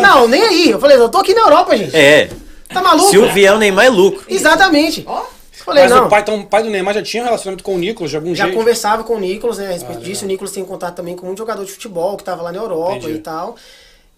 não, 0.02 0.28
nem 0.28 0.42
aí. 0.44 0.70
Eu 0.72 0.80
falei, 0.80 0.98
eu 0.98 1.10
tô 1.10 1.20
aqui 1.20 1.34
na 1.34 1.42
Europa, 1.42 1.78
gente. 1.78 1.96
É. 1.96 2.30
Tá 2.74 2.82
maluco? 2.82 3.10
Se 3.10 3.18
o 3.18 3.32
vier 3.32 3.54
o 3.54 3.58
Neymar 3.58 3.86
é 3.86 3.90
lucro. 3.90 4.24
Exatamente. 4.28 5.04
Ó. 5.08 5.24
Falei, 5.66 5.84
Mas 5.84 5.92
não. 5.92 6.06
o 6.08 6.10
pai, 6.10 6.22
então, 6.22 6.40
o 6.40 6.46
pai 6.48 6.64
do 6.64 6.70
Neymar 6.70 6.94
já 6.96 7.04
tinha 7.04 7.22
um 7.22 7.26
relacionamento 7.26 7.64
com 7.64 7.76
o 7.76 7.78
Nicolas 7.78 8.10
de 8.10 8.16
algum 8.18 8.34
Já 8.34 8.46
jeito. 8.46 8.58
conversava 8.58 9.04
com 9.04 9.16
o 9.16 9.20
Nicolas, 9.20 9.58
né, 9.60 9.68
a 9.68 9.72
respeito 9.72 9.98
Ah, 10.00 10.02
disso. 10.04 10.22
legal. 10.22 10.26
O 10.26 10.28
Nicolas 10.28 10.52
tem 10.52 10.66
contato 10.66 10.96
também 10.96 11.16
com 11.16 11.26
muito 11.28 11.38
jogador 11.38 11.64
de 11.66 11.72
futebol 11.72 12.18
que 12.18 12.24
tava 12.24 12.42
lá 12.42 12.52
na 12.52 12.58
Europa 12.60 12.96
Entendi. 12.96 13.14
e 13.14 13.20
tal. 13.20 13.56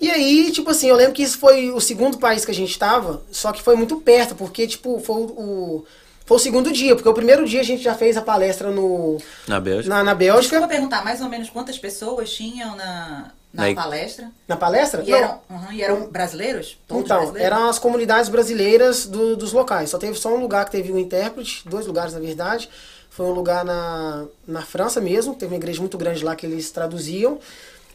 E 0.01 0.09
aí, 0.09 0.51
tipo 0.51 0.71
assim, 0.71 0.89
eu 0.89 0.95
lembro 0.95 1.13
que 1.13 1.21
isso 1.21 1.37
foi 1.37 1.69
o 1.69 1.79
segundo 1.79 2.17
país 2.17 2.43
que 2.43 2.49
a 2.49 2.53
gente 2.55 2.77
tava, 2.77 3.21
só 3.31 3.51
que 3.51 3.61
foi 3.61 3.75
muito 3.75 3.97
perto, 4.01 4.33
porque, 4.33 4.65
tipo, 4.67 4.99
foi 4.99 5.15
o, 5.21 5.85
foi 6.25 6.37
o 6.37 6.39
segundo 6.39 6.71
dia, 6.71 6.95
porque 6.95 7.07
o 7.07 7.13
primeiro 7.13 7.45
dia 7.47 7.59
a 7.61 7.63
gente 7.63 7.83
já 7.83 7.93
fez 7.93 8.17
a 8.17 8.21
palestra 8.21 8.71
no, 8.71 9.17
Na 9.47 9.59
Bélgica. 9.59 9.93
na, 9.93 10.03
na 10.03 10.13
Desculpa 10.15 10.33
Bélgica. 10.33 10.67
perguntar, 10.67 11.03
mais 11.03 11.21
ou 11.21 11.29
menos 11.29 11.51
quantas 11.51 11.77
pessoas 11.77 12.31
tinham 12.33 12.75
na, 12.75 13.31
na 13.53 13.67
Na- 13.69 13.75
palestra? 13.75 14.31
Na 14.47 14.57
palestra? 14.57 15.03
E 15.05 15.11
eram, 15.13 15.39
uhum, 15.47 15.71
e 15.71 15.83
eram 15.83 16.09
brasileiros? 16.09 16.79
Todos 16.87 17.03
Então, 17.05 17.17
brasileiros? 17.17 17.45
eram 17.53 17.69
as 17.69 17.77
comunidades 17.77 18.27
brasileiras 18.29 19.05
do- 19.05 19.35
dos 19.37 19.53
locais. 19.53 19.91
Só 19.91 19.99
teve 19.99 20.17
só 20.17 20.33
um 20.33 20.39
lugar 20.41 20.65
que 20.65 20.71
teve 20.71 20.91
um 20.91 20.97
intérprete, 20.97 21.61
dois 21.69 21.85
lugares 21.85 22.13
na 22.13 22.19
verdade. 22.19 22.67
Foi 23.11 23.25
um 23.27 23.33
lugar 23.33 23.63
na, 23.65 24.25
na 24.47 24.61
França 24.63 24.99
mesmo, 25.01 25.35
teve 25.35 25.53
uma 25.53 25.57
igreja 25.57 25.79
muito 25.81 25.97
grande 25.97 26.23
lá 26.23 26.33
que 26.35 26.45
eles 26.45 26.71
traduziam, 26.71 27.39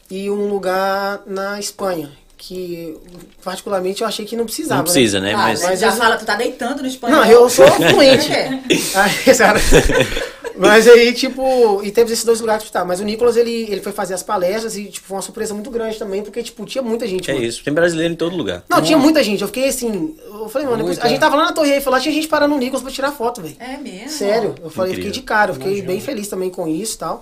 e 0.09 0.29
um 0.29 0.47
lugar 0.47 1.21
na 1.25 1.59
Espanha, 1.59 2.09
que 2.37 2.95
particularmente 3.43 4.01
eu 4.01 4.07
achei 4.07 4.25
que 4.25 4.35
não 4.35 4.45
precisava. 4.45 4.77
Não 4.77 4.83
precisa, 4.83 5.19
né? 5.19 5.33
Ah, 5.33 5.37
Mas 5.37 5.63
mas 5.63 5.79
já 5.79 5.87
eu- 5.87 5.93
fala, 5.93 6.17
tu 6.17 6.25
tá 6.25 6.35
deitando 6.35 6.81
no 6.81 6.87
espanhol. 6.87 7.17
Não, 7.21 7.25
eu 7.25 7.49
sou 7.49 7.65
fluente. 7.71 8.31
É. 8.31 8.49
Aí, 8.95 9.11
Mas 10.59 10.87
aí, 10.87 11.13
tipo, 11.13 11.81
e 11.83 11.91
teve 11.91 12.11
esses 12.13 12.25
dois 12.25 12.39
lugares 12.41 12.63
que 12.65 12.71
tá. 12.71 12.83
Mas 12.83 12.99
o 12.99 13.03
Nicolas, 13.03 13.37
ele, 13.37 13.67
ele 13.69 13.79
foi 13.79 13.91
fazer 13.91 14.15
as 14.15 14.23
palestras 14.23 14.75
e, 14.75 14.85
tipo, 14.85 15.05
foi 15.05 15.15
uma 15.17 15.21
surpresa 15.21 15.53
muito 15.53 15.69
grande 15.69 15.99
também, 15.99 16.23
porque, 16.23 16.41
tipo, 16.41 16.65
tinha 16.65 16.81
muita 16.81 17.05
gente. 17.07 17.29
é 17.29 17.33
mano. 17.35 17.45
isso. 17.45 17.63
Tem 17.63 17.71
brasileiro 17.71 18.13
em 18.13 18.17
todo 18.17 18.35
lugar. 18.35 18.63
Não, 18.67 18.81
tinha 18.81 18.97
muita 18.97 19.23
gente. 19.23 19.39
Eu 19.41 19.47
fiquei 19.47 19.67
assim. 19.67 20.15
Eu 20.25 20.49
falei, 20.49 20.67
mano, 20.67 20.87
a 20.99 21.07
gente 21.07 21.19
tava 21.19 21.35
lá 21.35 21.45
na 21.45 21.51
Torre 21.53 21.73
Eiffel, 21.73 21.91
lá 21.91 21.99
tinha 21.99 22.11
gente 22.13 22.27
parando 22.27 22.55
no 22.55 22.59
Nicolas 22.59 22.81
pra 22.81 22.91
tirar 22.91 23.11
foto, 23.11 23.39
velho. 23.39 23.55
É 23.59 23.77
mesmo? 23.77 24.09
Sério. 24.09 24.55
Eu 24.63 24.71
falei, 24.71 24.93
Incrível. 24.93 25.11
fiquei 25.11 25.21
de 25.21 25.27
cara, 25.27 25.51
eu 25.51 25.55
fiquei 25.55 25.69
Imagino. 25.73 25.87
bem 25.89 25.99
feliz 26.01 26.27
também 26.27 26.49
com 26.49 26.67
isso 26.67 26.95
e 26.95 26.97
tal. 26.97 27.21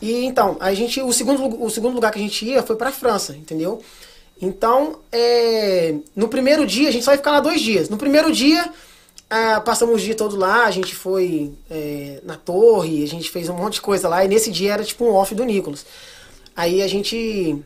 E 0.00 0.24
então, 0.24 0.56
a 0.60 0.72
gente, 0.74 1.00
o 1.00 1.12
segundo, 1.12 1.62
o 1.62 1.70
segundo 1.70 1.94
lugar 1.94 2.12
que 2.12 2.18
a 2.18 2.22
gente 2.22 2.44
ia 2.44 2.62
foi 2.62 2.76
pra 2.76 2.92
França, 2.92 3.34
entendeu? 3.34 3.80
Então, 4.40 4.98
é, 5.10 5.94
no 6.14 6.28
primeiro 6.28 6.66
dia, 6.66 6.88
a 6.88 6.92
gente 6.92 7.04
só 7.04 7.12
ia 7.12 7.16
ficar 7.16 7.32
lá 7.32 7.40
dois 7.40 7.60
dias. 7.60 7.88
No 7.88 7.96
primeiro 7.96 8.30
dia, 8.30 8.70
ah, 9.30 9.60
passamos 9.60 9.96
o 9.96 10.04
dia 10.04 10.14
todo 10.14 10.36
lá, 10.36 10.64
a 10.66 10.70
gente 10.70 10.94
foi 10.94 11.52
é, 11.70 12.20
na 12.22 12.36
torre, 12.36 13.02
a 13.02 13.08
gente 13.08 13.30
fez 13.30 13.48
um 13.48 13.54
monte 13.54 13.74
de 13.74 13.80
coisa 13.80 14.08
lá, 14.08 14.24
e 14.24 14.28
nesse 14.28 14.50
dia 14.50 14.74
era 14.74 14.84
tipo 14.84 15.04
um 15.04 15.14
off 15.14 15.34
do 15.34 15.44
Nicolas. 15.44 15.86
Aí 16.54 16.82
a 16.82 16.86
gente. 16.86 17.62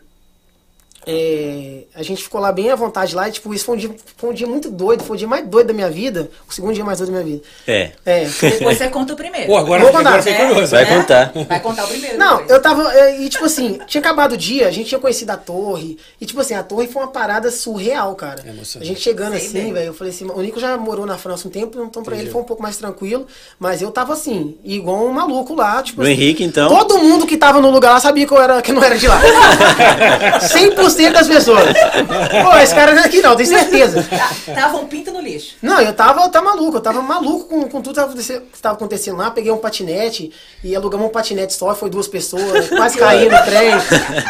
É, 1.06 1.84
a 1.94 2.02
gente 2.02 2.22
ficou 2.22 2.40
lá 2.40 2.52
bem 2.52 2.70
à 2.70 2.74
vontade 2.74 3.14
lá, 3.14 3.28
e, 3.28 3.32
tipo, 3.32 3.52
isso 3.54 3.64
foi 3.64 3.74
um, 3.74 3.78
dia, 3.78 3.90
foi 4.16 4.30
um 4.30 4.32
dia 4.32 4.46
muito 4.46 4.70
doido, 4.70 5.02
foi 5.02 5.16
o 5.16 5.18
dia 5.18 5.28
mais 5.28 5.46
doido 5.46 5.68
da 5.68 5.72
minha 5.72 5.90
vida, 5.90 6.30
o 6.48 6.52
segundo 6.52 6.74
dia 6.74 6.84
mais 6.84 6.98
doido 6.98 7.12
da 7.12 7.18
minha 7.22 7.32
vida. 7.36 7.44
É. 7.66 7.90
É. 8.04 8.24
Depois 8.24 8.76
você 8.78 8.88
conta 8.88 9.12
o 9.14 9.16
primeiro. 9.16 9.46
Pô, 9.46 9.56
agora, 9.56 9.82
Vou 9.82 9.90
contar. 9.92 10.08
agora 10.08 10.22
fiquei 10.22 10.40
É, 10.40 10.46
curioso. 10.48 10.70
Vai 10.72 10.84
né? 10.84 10.96
contar. 10.96 11.32
Vai 11.48 11.60
contar 11.60 11.84
o 11.84 11.88
primeiro. 11.88 12.18
Não, 12.18 12.36
depois. 12.38 12.50
eu 12.50 12.62
tava. 12.62 12.94
é, 12.94 13.20
E 13.20 13.28
tipo 13.28 13.44
assim, 13.44 13.78
tinha 13.86 14.00
acabado 14.00 14.32
o 14.32 14.36
dia, 14.36 14.68
a 14.68 14.70
gente 14.70 14.88
tinha 14.88 15.00
conhecido 15.00 15.30
a 15.30 15.36
torre. 15.36 15.98
E 16.20 16.26
tipo 16.26 16.40
assim, 16.40 16.54
a 16.54 16.62
torre 16.62 16.86
foi 16.86 17.02
uma 17.02 17.08
parada 17.08 17.50
surreal, 17.50 18.14
cara. 18.14 18.42
É 18.46 18.50
a 18.80 18.84
gente 18.84 19.00
chegando 19.00 19.36
Sei 19.38 19.46
assim, 19.46 19.72
velho, 19.72 19.86
eu 19.86 19.94
falei 19.94 20.12
assim, 20.12 20.26
o 20.26 20.40
Nico 20.40 20.60
já 20.60 20.76
morou 20.76 21.06
na 21.06 21.16
França 21.16 21.48
um 21.48 21.50
tempo, 21.50 21.82
então 21.82 22.02
pra 22.02 22.16
ele 22.16 22.30
foi 22.30 22.40
um 22.40 22.44
pouco 22.44 22.62
mais 22.62 22.76
tranquilo. 22.76 23.26
Mas 23.58 23.80
eu 23.82 23.90
tava 23.90 24.12
assim, 24.12 24.56
igual 24.64 25.06
um 25.06 25.12
maluco 25.12 25.54
lá, 25.54 25.82
tipo 25.82 26.00
Do 26.00 26.02
assim, 26.02 26.12
Henrique, 26.12 26.44
então. 26.44 26.68
Todo 26.68 26.98
mundo 26.98 27.26
que 27.26 27.36
tava 27.36 27.60
no 27.60 27.70
lugar 27.70 27.92
lá 27.92 28.00
sabia 28.00 28.26
que 28.26 28.32
eu, 28.32 28.40
era, 28.40 28.60
que 28.62 28.70
eu 28.70 28.74
não 28.74 28.82
era 28.84 28.96
de 28.98 29.06
lá. 29.08 29.20
100% 30.40 30.89
das 31.12 31.26
pessoas. 31.28 31.64
Pô, 31.64 32.56
esse 32.58 32.74
cara 32.74 32.92
não 32.94 33.02
é 33.02 33.06
aqui 33.06 33.20
não, 33.20 33.36
tenho 33.36 33.48
certeza. 33.48 34.02
Tá- 34.02 34.54
Tava 34.54 34.76
um 34.78 34.86
pinto 34.86 35.10
no 35.12 35.20
lixo. 35.20 35.56
Não, 35.62 35.80
eu 35.80 35.92
tava, 35.92 36.28
tá 36.28 36.40
maluco, 36.42 36.76
eu 36.76 36.80
tava 36.80 37.00
maluco 37.02 37.44
com, 37.46 37.62
com 37.68 37.80
tudo 37.80 37.94
que 37.94 37.94
tava 37.94 38.06
acontecendo- 38.08 38.42
tava 38.60 38.74
lá. 39.18 39.30
Peguei 39.30 39.50
um 39.52 39.58
patinete 39.58 40.32
e 40.62 40.74
alugamos 40.74 41.06
um 41.06 41.10
patinete 41.10 41.52
só, 41.54 41.74
foi 41.74 41.90
duas 41.90 42.08
pessoas, 42.08 42.68
quase 42.68 42.98
caí 42.98 43.28
no 43.28 43.38
trem, 43.44 43.72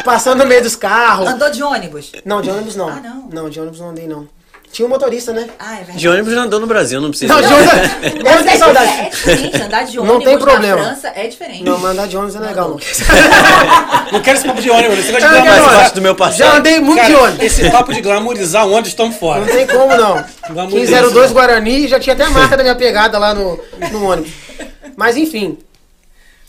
passando 0.05 0.39
no 0.43 0.47
meio 0.47 0.63
dos 0.63 0.77
carros. 0.77 1.29
Andou 1.29 1.51
de 1.51 1.63
ônibus. 1.63 2.13
Não, 2.25 2.41
de 2.41 2.51
ônibus 2.51 2.77
não. 2.77 2.89
Ah, 2.89 3.01
não? 3.03 3.29
de 3.51 3.61
ônibus 3.61 3.81
não 3.81 3.91
andei 3.91 4.07
não. 4.07 4.29
Tinha 4.73 4.87
um 4.87 4.89
motorista, 4.89 5.33
né? 5.33 5.49
Ah, 5.59 5.75
é 5.75 5.79
verdade. 5.79 5.99
De 5.99 6.09
ônibus 6.09 6.33
já 6.33 6.43
andou 6.43 6.61
no 6.61 6.67
Brasil, 6.67 7.01
não 7.01 7.11
precisa. 7.11 7.35
Não, 7.35 7.41
de 7.43 7.53
ônibus. 7.53 7.73
Eu 7.75 8.23
Mas 8.25 8.37
tenho 8.45 8.51
é, 8.51 8.57
saudade. 8.57 8.91
é 9.01 9.09
diferente, 9.11 9.63
andar 9.63 9.83
de 9.85 9.97
Não 9.99 10.05
ônibus 10.05 10.25
tem 10.25 10.39
problema. 10.39 10.77
na 10.77 10.85
França 10.85 11.09
é 11.09 11.27
diferente. 11.27 11.65
Não, 11.65 11.77
mas 11.79 11.91
andar 11.91 12.07
de 12.07 12.17
ônibus 12.17 12.37
é 12.37 12.39
legal, 12.39 12.69
não. 12.69 12.79
Não 14.13 14.21
quero 14.23 14.37
esse 14.39 14.47
papo 14.47 14.63
de 14.63 14.71
ônibus, 14.71 14.97
você 15.05 15.13
gosta 15.13 15.27
de 15.29 15.33
quero- 15.35 15.45
glamorizar. 15.45 15.75
parte 15.81 15.95
do 15.97 16.03
meu 16.03 16.15
passado. 16.15 16.39
Já 16.39 16.57
andei 16.57 16.79
muito 16.81 17.05
de 17.05 17.11
Cara, 17.13 17.25
ônibus. 17.25 17.45
esse 17.45 17.71
papo 17.71 17.93
de 17.93 18.01
glamorizar 18.01 18.65
o 18.67 18.71
ônibus, 18.71 18.89
estamos 18.91 19.17
fora. 19.17 19.41
Não 19.41 19.47
tem 19.49 19.67
como 19.67 19.97
não. 19.97 20.25
Vamos 20.51 20.73
1502 20.75 21.33
Guarani, 21.33 21.89
já 21.89 21.99
tinha 21.99 22.15
até 22.15 22.25
a 22.25 22.31
marca 22.31 22.57
da 22.57 22.63
minha 22.63 22.77
pegada 22.77 23.19
lá 23.19 23.35
no, 23.35 23.59
no 23.91 24.05
ônibus. 24.05 24.31
Mas 24.97 25.17
enfim. 25.17 25.59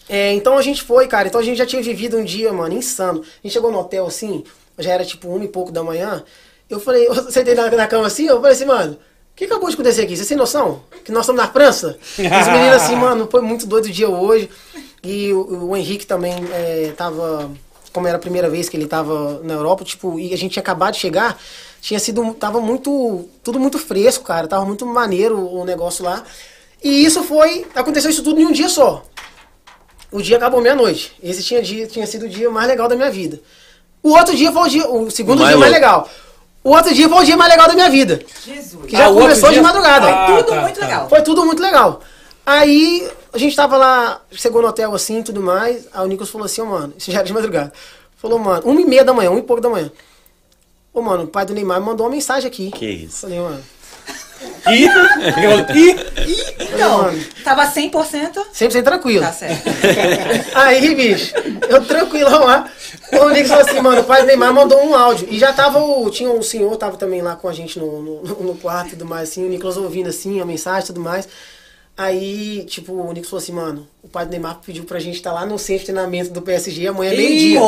É, 0.08 0.34
então 0.34 0.58
a 0.58 0.62
gente 0.62 0.84
foi, 0.84 1.08
cara. 1.08 1.28
Então 1.28 1.40
a 1.42 1.44
gente 1.44 1.58
já 1.58 1.66
tinha 1.66 1.82
vivido 1.82 2.18
um 2.18 2.24
dia, 2.24 2.54
mano, 2.54 2.76
insano. 2.76 3.22
A 3.22 3.48
gente 3.48 3.54
chegou 3.54 3.72
no 3.72 3.80
hotel 3.80 4.06
assim, 4.06 4.44
já 4.78 4.92
era 4.92 5.04
tipo 5.06 5.28
uma 5.28 5.44
e 5.44 5.48
pouco 5.48 5.72
da 5.72 5.82
manhã. 5.84 6.24
Eu 6.72 6.80
falei, 6.80 7.06
eu 7.06 7.30
sentei 7.30 7.54
na, 7.54 7.70
na 7.70 7.86
cama 7.86 8.08
assim, 8.08 8.28
eu 8.28 8.38
falei 8.38 8.54
assim, 8.54 8.64
mano, 8.66 8.94
o 8.94 9.36
que 9.36 9.44
acabou 9.44 9.68
de 9.68 9.74
acontecer 9.74 10.04
aqui? 10.04 10.16
Você 10.16 10.26
tem 10.26 10.38
noção? 10.38 10.84
Que 11.04 11.12
nós 11.12 11.24
estamos 11.24 11.42
na 11.42 11.50
França? 11.50 11.98
E 12.18 12.22
os 12.22 12.48
meninos 12.48 12.82
assim, 12.82 12.96
mano, 12.98 13.28
foi 13.30 13.42
muito 13.42 13.66
doido 13.66 13.86
o 13.86 13.92
dia 13.92 14.08
hoje. 14.08 14.50
E 15.04 15.34
o, 15.34 15.70
o 15.70 15.76
Henrique 15.76 16.06
também 16.06 16.34
é, 16.54 16.94
tava. 16.96 17.52
Como 17.92 18.08
era 18.08 18.16
a 18.16 18.22
primeira 18.22 18.50
vez 18.50 18.70
que 18.70 18.78
ele 18.78 18.88
tava 18.88 19.42
na 19.44 19.54
Europa, 19.54 19.84
tipo, 19.84 20.18
e 20.18 20.34
a 20.34 20.38
gente 20.38 20.54
tinha 20.54 20.62
acabado 20.62 20.94
de 20.94 21.00
chegar, 21.00 21.38
tinha 21.82 22.00
sido. 22.00 22.34
Tava 22.36 22.62
muito. 22.62 23.28
Tudo 23.44 23.60
muito 23.60 23.78
fresco, 23.78 24.24
cara. 24.24 24.48
Tava 24.48 24.64
muito 24.64 24.86
maneiro 24.86 25.38
o 25.38 25.66
negócio 25.66 26.06
lá. 26.06 26.24
E 26.82 27.04
isso 27.04 27.22
foi. 27.24 27.66
Aconteceu 27.76 28.10
isso 28.10 28.24
tudo 28.24 28.40
em 28.40 28.46
um 28.46 28.52
dia 28.52 28.70
só. 28.70 29.04
O 30.10 30.22
dia 30.22 30.38
acabou 30.38 30.62
meia-noite. 30.62 31.14
Esse 31.22 31.44
tinha, 31.44 31.62
dia, 31.62 31.88
tinha 31.88 32.08
sido 32.08 32.26
o 32.26 32.30
dia 32.30 32.50
mais 32.50 32.68
legal 32.68 32.88
da 32.88 32.96
minha 32.96 33.12
vida. 33.12 33.42
O 34.04 34.12
outro 34.12 34.36
dia 34.36 34.52
foi 34.52 34.62
o 34.62 34.70
dia. 34.70 34.90
O 34.90 35.12
segundo 35.12 35.40
Mais 35.40 35.50
dia 35.50 35.60
mais 35.60 35.72
legal. 35.72 36.10
O 36.64 36.70
outro 36.72 36.94
dia 36.94 37.10
foi 37.10 37.18
o 37.18 37.24
dia 37.26 37.36
mais 37.38 37.50
legal 37.52 37.68
da 37.68 37.74
minha 37.74 37.90
vida. 37.90 38.22
Jesus. 38.46 38.86
Que 38.86 38.96
já 38.96 39.08
Ah, 39.08 39.14
começou 39.14 39.50
de 39.50 39.56
dia- 39.56 39.64
madrugada. 39.64 40.08
Ah, 40.10 40.26
Tudo 40.28 40.44
tá, 40.50 40.62
muito 40.62 40.80
tá. 40.80 40.86
legal. 40.86 41.10
Foi 41.10 41.22
tudo 41.24 41.46
muito 41.46 41.62
legal. 41.62 42.02
Aí 42.46 43.10
a 43.34 43.38
gente 43.38 43.56
tava 43.56 43.78
lá, 43.78 44.22
chegou 44.32 44.62
no 44.62 44.68
hotel 44.68 44.94
assim 44.94 45.20
e 45.20 45.24
tudo 45.24 45.42
mais. 45.42 45.88
Aí 45.94 46.04
o 46.04 46.08
Nicolas 46.08 46.30
falou 46.30 46.46
assim, 46.46 46.62
ô 46.62 46.66
mano, 46.66 46.94
isso 46.98 47.12
já 47.12 47.20
era 47.20 47.28
de 47.28 47.34
madrugada. 47.34 47.72
Falou, 48.18 48.38
mano, 48.38 48.62
uma 48.66 48.80
e 48.82 48.86
meia 48.86 49.04
da 49.04 49.14
manhã, 49.14 49.32
uma 49.32 49.40
e 49.40 49.44
pouco 49.44 49.62
da 49.62 49.70
manhã. 49.70 49.92
Ô, 50.94 51.02
mano, 51.02 51.24
o 51.24 51.28
pai 51.28 51.46
do 51.46 51.54
Neymar 51.54 51.80
me 51.80 51.86
mandou 51.88 52.06
uma 52.06 52.12
mensagem 52.12 52.48
aqui. 52.48 52.70
Que 52.72 52.86
isso. 52.86 53.22
Falei, 53.22 53.40
mano. 53.40 53.64
Ih, 54.70 54.86
ih, 55.76 55.96
Então, 56.74 57.04
mano. 57.04 57.24
tava 57.44 57.66
100%. 57.66 58.38
100% 58.54 58.84
tranquilo. 58.84 59.24
Tá 59.24 59.32
certo. 59.32 59.64
Aí, 60.56 60.96
bicho, 60.96 61.34
eu 61.70 61.84
tranquilão 61.86 62.46
lá. 62.46 62.70
O 63.12 63.30
Nicolas 63.30 63.48
falou 63.48 63.66
assim, 63.66 63.82
mano, 63.82 64.02
o 64.02 64.04
pai 64.04 64.22
do 64.22 64.28
Neymar 64.28 64.54
mandou 64.54 64.82
um 64.86 64.96
áudio. 64.96 65.28
E 65.30 65.38
já 65.38 65.52
tava 65.52 65.80
o. 65.80 66.10
Tinha 66.10 66.30
um 66.30 66.42
senhor, 66.42 66.76
tava 66.78 66.96
também 66.98 67.22
lá 67.22 67.36
com 67.36 67.48
a 67.48 67.54
gente 67.54 67.78
no, 67.80 68.02
no, 68.02 68.22
no 68.24 68.56
quarto 68.56 68.88
e 68.88 68.92
tudo 68.92 69.06
mais, 69.06 69.30
assim, 69.30 69.46
o 69.46 69.50
Nicolas 69.50 69.78
ouvindo 69.78 70.10
assim, 70.10 70.40
a 70.40 70.46
mensagem 70.46 70.84
e 70.84 70.88
tudo 70.88 71.02
mais. 71.02 71.28
Aí, 72.02 72.66
tipo, 72.68 72.94
o 72.94 73.08
Nicolas 73.14 73.30
falou 73.30 73.44
assim, 73.44 73.52
mano, 73.52 73.88
o 74.02 74.08
pai 74.08 74.26
do 74.26 74.32
Neymar 74.32 74.58
pediu 74.66 74.84
pra 74.86 75.00
gente 75.00 75.16
estar 75.18 75.32
lá 75.32 75.46
no 75.46 75.60
centro 75.60 75.82
de 75.86 75.92
treinamento 75.92 76.32
do 76.32 76.42
PSG 76.42 76.88
amanhã, 76.88 77.12
meio-dia. 77.12 77.60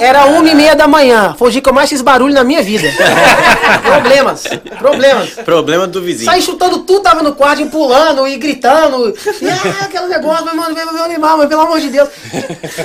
Era 0.00 0.24
uma 0.26 0.48
e 0.48 0.54
meia 0.54 0.74
da 0.74 0.88
manhã. 0.88 1.34
Foi 1.38 1.48
o 1.48 1.50
dia 1.52 1.60
que 1.60 1.68
eu 1.68 1.72
mais 1.74 1.90
fiz 1.90 2.00
barulho 2.00 2.32
na 2.32 2.42
minha 2.42 2.62
vida. 2.62 2.88
problemas. 3.84 4.44
Problemas. 4.78 5.30
Problema 5.44 5.86
do 5.86 6.00
vizinho. 6.02 6.30
Saí 6.30 6.40
chutando 6.40 6.78
tudo, 6.80 7.02
tava 7.02 7.22
no 7.22 7.34
quarto, 7.34 7.66
pulando 7.66 8.26
e 8.26 8.38
gritando. 8.38 9.08
E 9.42 9.48
ah, 9.50 9.84
aquele 9.84 10.06
negócio, 10.06 10.46
mas, 10.46 10.54
mano, 10.54 10.74
vem 10.74 10.86
ver 10.86 11.02
o 11.02 11.08
Neymar, 11.08 11.36
mas 11.36 11.48
pelo 11.48 11.60
amor 11.62 11.80
de 11.80 11.90
Deus. 11.90 12.08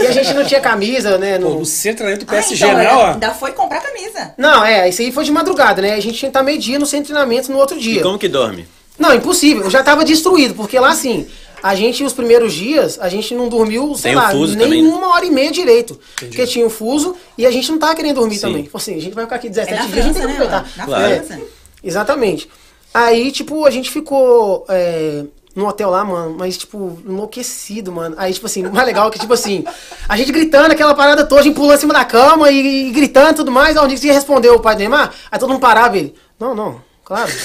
E 0.02 0.08
a 0.08 0.12
gente 0.12 0.34
não 0.34 0.44
tinha 0.44 0.60
camisa, 0.60 1.18
né? 1.18 1.40
Pô, 1.40 1.50
no- 1.52 1.66
centro 1.66 2.06
do 2.18 2.24
Ah, 2.24 2.26
PSG, 2.26 2.66
então, 2.66 2.78
né, 2.78 2.90
ó. 2.94 3.06
ainda 3.14 3.32
foi 3.32 3.52
comprar 3.54 3.80
camisa. 3.82 4.34
Não, 4.38 4.66
é, 4.66 4.90
isso 4.90 5.02
aí 5.02 5.12
foi 5.12 5.24
de 5.24 5.32
madrugada, 5.32 5.82
né? 5.82 5.94
A 5.94 6.00
gente 6.02 6.18
tinha 6.18 6.30
que 6.30 6.38
estar 6.38 6.44
meio-dia 6.44 6.78
no 6.80 6.86
centro 6.86 7.06
de 7.06 7.12
treinamento 7.14 7.52
no 7.52 7.58
outro 7.60 7.78
E 7.78 7.80
dia. 7.80 8.02
como 8.04 8.18
que 8.20 8.28
dorme? 8.28 8.68
Não, 8.98 9.14
impossível. 9.14 9.64
Eu 9.64 9.70
já 9.70 9.82
tava 9.84 10.04
destruído, 10.06 10.54
porque 10.54 10.80
lá 10.80 10.90
assim, 10.92 11.28
a 11.62 11.76
gente, 11.76 12.04
os 12.04 12.14
primeiros 12.14 12.54
dias, 12.54 13.00
a 13.00 13.10
gente 13.10 13.34
não 13.34 13.48
dormiu, 13.50 13.96
sei 13.96 14.12
Tem 14.12 14.16
lá, 14.16 14.34
nem 14.34 14.56
também, 14.58 14.84
né? 14.84 14.90
uma 14.90 15.14
hora 15.14 15.26
e 15.26 15.32
meia 15.32 15.52
direito. 15.52 16.00
Porque 16.18 16.46
tinha 16.46 16.66
o 16.66 16.70
fuso 16.70 17.16
e 17.38 17.46
a 17.46 17.52
gente 17.52 17.72
não 17.72 17.80
tava 17.80 17.96
querendo 17.96 18.16
dormir 18.16 18.36
Sim. 18.36 18.42
também. 18.42 18.66
Falei 18.66 18.82
assim, 18.84 18.96
a 18.96 19.02
gente 19.02 19.14
vai 19.14 19.24
ficar 19.26 19.38
aqui 19.38 19.48
É 19.48 19.50
17 19.52 19.74
na 19.80 19.86
dias, 19.88 19.98
a 19.98 20.02
gente 20.02 20.14
tem 20.14 20.22
França, 20.24 20.38
que 20.38 20.40
né? 20.40 20.46
aproveitar. 20.46 20.78
Na 20.78 20.86
Claro. 20.86 21.26
França. 21.26 21.42
Exatamente. 21.84 22.50
Aí, 22.94 23.32
tipo, 23.32 23.66
a 23.66 23.72
gente 23.72 23.90
ficou 23.90 24.66
é, 24.70 25.24
no 25.56 25.68
hotel 25.68 25.90
lá, 25.90 26.04
mano, 26.04 26.36
mas, 26.38 26.58
tipo, 26.58 27.00
enlouquecido, 27.08 27.92
mano. 27.92 28.16
Aí, 28.20 28.34
tipo 28.34 28.46
assim, 28.46 28.66
o 28.66 28.72
mais 28.72 28.86
legal 28.86 29.08
é 29.08 29.12
que, 29.12 29.20
tipo 29.20 29.34
assim, 29.34 29.64
a 30.08 30.16
gente 30.16 30.32
gritando 30.32 30.72
aquela 30.72 30.94
parada 30.94 31.26
toda, 31.26 31.42
a 31.42 31.44
gente 31.44 31.56
pulando 31.56 31.78
em 31.78 31.80
cima 31.80 31.94
da 31.94 32.06
cama 32.06 32.52
e, 32.52 32.90
e 32.90 32.92
gritando 32.92 33.32
e 33.32 33.36
tudo 33.36 33.52
mais. 33.52 33.76
Aí 33.76 33.84
o 33.84 33.88
Nick 33.88 34.06
respondeu 34.08 34.54
o 34.56 34.60
pai 34.60 34.76
do 34.76 34.80
Neymar, 34.80 35.12
aí 35.32 35.40
todo 35.40 35.50
mundo 35.50 35.60
parava 35.62 35.98
ele. 35.98 36.14
Não, 36.40 36.54
não, 36.54 36.82
claro. 37.04 37.30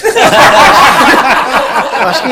eu 2.01 2.09
acho 2.09 2.23
que. 2.23 2.29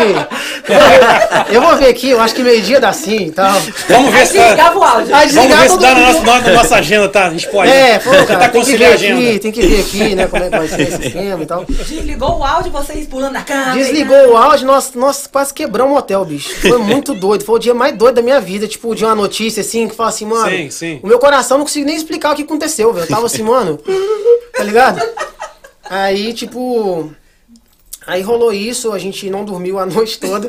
Eu 1.54 1.60
vou 1.62 1.76
ver 1.76 1.88
aqui, 1.88 2.10
eu 2.10 2.20
acho 2.20 2.34
que 2.34 2.42
meio-dia 2.42 2.80
dá 2.80 2.92
sim 2.92 3.26
e 3.26 3.30
tal. 3.30 3.60
Vamos 3.88 4.12
ver 4.12 4.26
se 4.26 4.32
desligava 4.34 4.72
tá, 4.72 4.78
o 4.78 4.82
áudio. 4.82 5.14
Aí 5.14 5.28
vamos 5.28 5.56
ver 5.56 5.70
se 5.70 5.78
dá 5.78 5.94
na 5.94 6.00
nossa, 6.12 6.22
na 6.22 6.52
nossa 6.52 6.76
agenda, 6.76 7.08
tá? 7.08 7.26
A 7.26 7.30
gente 7.30 7.48
pode 7.48 7.70
É, 7.70 7.98
pô, 7.98 8.10
tentar 8.10 8.26
cara, 8.26 8.48
tem 8.48 8.64
que 8.64 8.76
ver 8.76 8.84
a 8.84 8.88
aqui, 8.94 9.06
agenda. 9.06 9.38
tem 9.38 9.52
que 9.52 9.66
ver 9.66 9.80
aqui, 9.80 10.14
né, 10.14 10.26
como 10.26 10.42
é 10.42 10.50
que 10.50 10.58
vai 10.58 10.68
ser 10.68 10.80
esse 10.82 11.06
esquema 11.06 11.42
e 11.42 11.46
tal. 11.46 11.64
Desligou 11.64 12.38
o 12.38 12.44
áudio, 12.44 12.72
vocês 12.72 13.06
pulando 13.06 13.32
na 13.32 13.42
cama. 13.42 13.72
Desligou 13.74 14.32
o 14.32 14.36
áudio, 14.36 14.66
nós, 14.66 14.92
nós 14.94 15.26
quase 15.26 15.52
quebramos 15.54 15.94
o 15.94 15.96
hotel, 15.98 16.24
bicho. 16.24 16.54
Foi 16.60 16.78
muito 16.78 17.14
doido. 17.14 17.44
Foi 17.44 17.56
o 17.56 17.58
dia 17.58 17.74
mais 17.74 17.96
doido 17.96 18.16
da 18.16 18.22
minha 18.22 18.40
vida. 18.40 18.66
Tipo, 18.66 18.94
de 18.94 19.04
uma 19.04 19.14
notícia 19.14 19.60
assim, 19.60 19.88
que 19.88 19.94
fala 19.94 20.08
assim, 20.08 20.24
mano. 20.26 20.50
Sim, 20.50 20.70
sim. 20.70 21.00
O 21.02 21.06
meu 21.06 21.18
coração 21.18 21.58
não 21.58 21.64
consigo 21.64 21.86
nem 21.86 21.96
explicar 21.96 22.32
o 22.32 22.36
que 22.36 22.42
aconteceu, 22.42 22.92
velho. 22.92 23.04
Eu 23.04 23.08
tava 23.08 23.26
assim, 23.26 23.42
mano. 23.42 23.78
Tá 24.56 24.62
ligado? 24.64 25.00
Aí, 25.90 26.32
tipo. 26.32 27.12
Aí 28.06 28.22
rolou 28.22 28.52
isso, 28.52 28.92
a 28.92 28.98
gente 29.00 29.28
não 29.28 29.44
dormiu 29.44 29.80
a 29.80 29.84
noite 29.86 30.20
toda, 30.20 30.48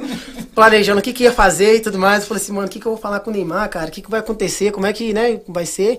planejando 0.53 0.99
o 0.99 1.01
que, 1.01 1.11
que 1.11 1.23
ia 1.23 1.31
fazer 1.31 1.77
e 1.77 1.79
tudo 1.79 1.97
mais. 1.97 2.21
Eu 2.21 2.27
falei 2.27 2.43
assim, 2.43 2.51
mano, 2.53 2.67
o 2.67 2.69
que, 2.69 2.79
que 2.79 2.85
eu 2.85 2.91
vou 2.91 3.01
falar 3.01 3.19
com 3.19 3.31
o 3.31 3.33
Neymar, 3.33 3.67
cara? 3.69 3.87
O 3.87 3.91
que, 3.91 4.01
que 4.01 4.11
vai 4.11 4.19
acontecer? 4.19 4.71
Como 4.71 4.85
é 4.85 4.93
que, 4.93 5.11
né, 5.11 5.39
vai 5.47 5.65
ser? 5.65 5.97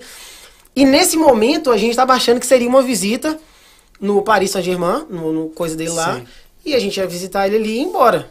E 0.76 0.84
nesse 0.84 1.16
momento 1.16 1.72
a 1.72 1.76
gente 1.76 1.96
tava 1.96 2.12
achando 2.12 2.38
que 2.38 2.46
seria 2.46 2.68
uma 2.68 2.80
visita 2.82 3.36
no 4.00 4.22
Paris 4.22 4.52
Saint-Germain, 4.52 5.06
no, 5.10 5.32
no 5.32 5.48
coisa 5.48 5.74
dele 5.74 5.90
lá. 5.90 6.14
Sim. 6.14 6.26
E 6.64 6.74
a 6.76 6.78
gente 6.78 6.96
ia 7.00 7.06
visitar 7.08 7.48
ele 7.48 7.56
ali 7.56 7.70
e 7.70 7.78
ir 7.78 7.82
embora. 7.82 8.30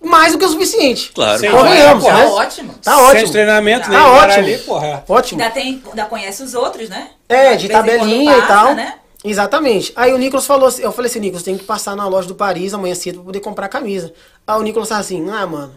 Mais 0.00 0.32
do 0.32 0.38
que 0.38 0.44
o 0.44 0.48
suficiente. 0.48 1.10
Claro. 1.12 1.40
Sim. 1.40 1.50
Convenhamos, 1.50 2.04
Tá 2.04 2.14
né? 2.14 2.26
ótimo. 2.26 2.74
Tá 2.80 2.94
de 2.94 3.02
ótimo. 3.02 3.32
treinamento, 3.32 3.86
Tá 3.86 3.90
né? 3.90 3.98
Vai 3.98 4.10
ótimo. 4.28 4.44
Ali, 4.44 4.58
porra. 4.58 5.04
Ótimo. 5.08 5.42
Ainda, 5.42 5.52
tem, 5.52 5.82
ainda 5.88 6.04
conhece 6.06 6.42
os 6.44 6.54
outros, 6.54 6.88
né? 6.88 7.08
É, 7.28 7.56
de 7.56 7.68
quando 7.68 7.84
tabelinha 7.86 8.32
e 8.32 8.40
passa, 8.42 8.46
tal. 8.46 8.74
Né? 8.76 8.94
Exatamente. 9.24 9.92
Aí 9.94 10.12
o 10.12 10.18
Nicolas 10.18 10.46
falou 10.46 10.68
assim, 10.68 10.82
eu 10.82 10.92
falei 10.92 11.10
assim, 11.10 11.20
Nicolas, 11.20 11.42
tem 11.42 11.56
que 11.56 11.64
passar 11.64 11.94
na 11.94 12.06
loja 12.08 12.26
do 12.26 12.34
Paris 12.34 12.72
amanhã 12.72 12.94
cedo 12.94 13.16
pra 13.16 13.24
poder 13.24 13.40
comprar 13.40 13.68
camisa. 13.68 14.12
Aí 14.46 14.58
o 14.58 14.62
Nicolas 14.62 14.88
falou 14.88 15.00
assim, 15.00 15.28
ah, 15.30 15.46
mano, 15.46 15.74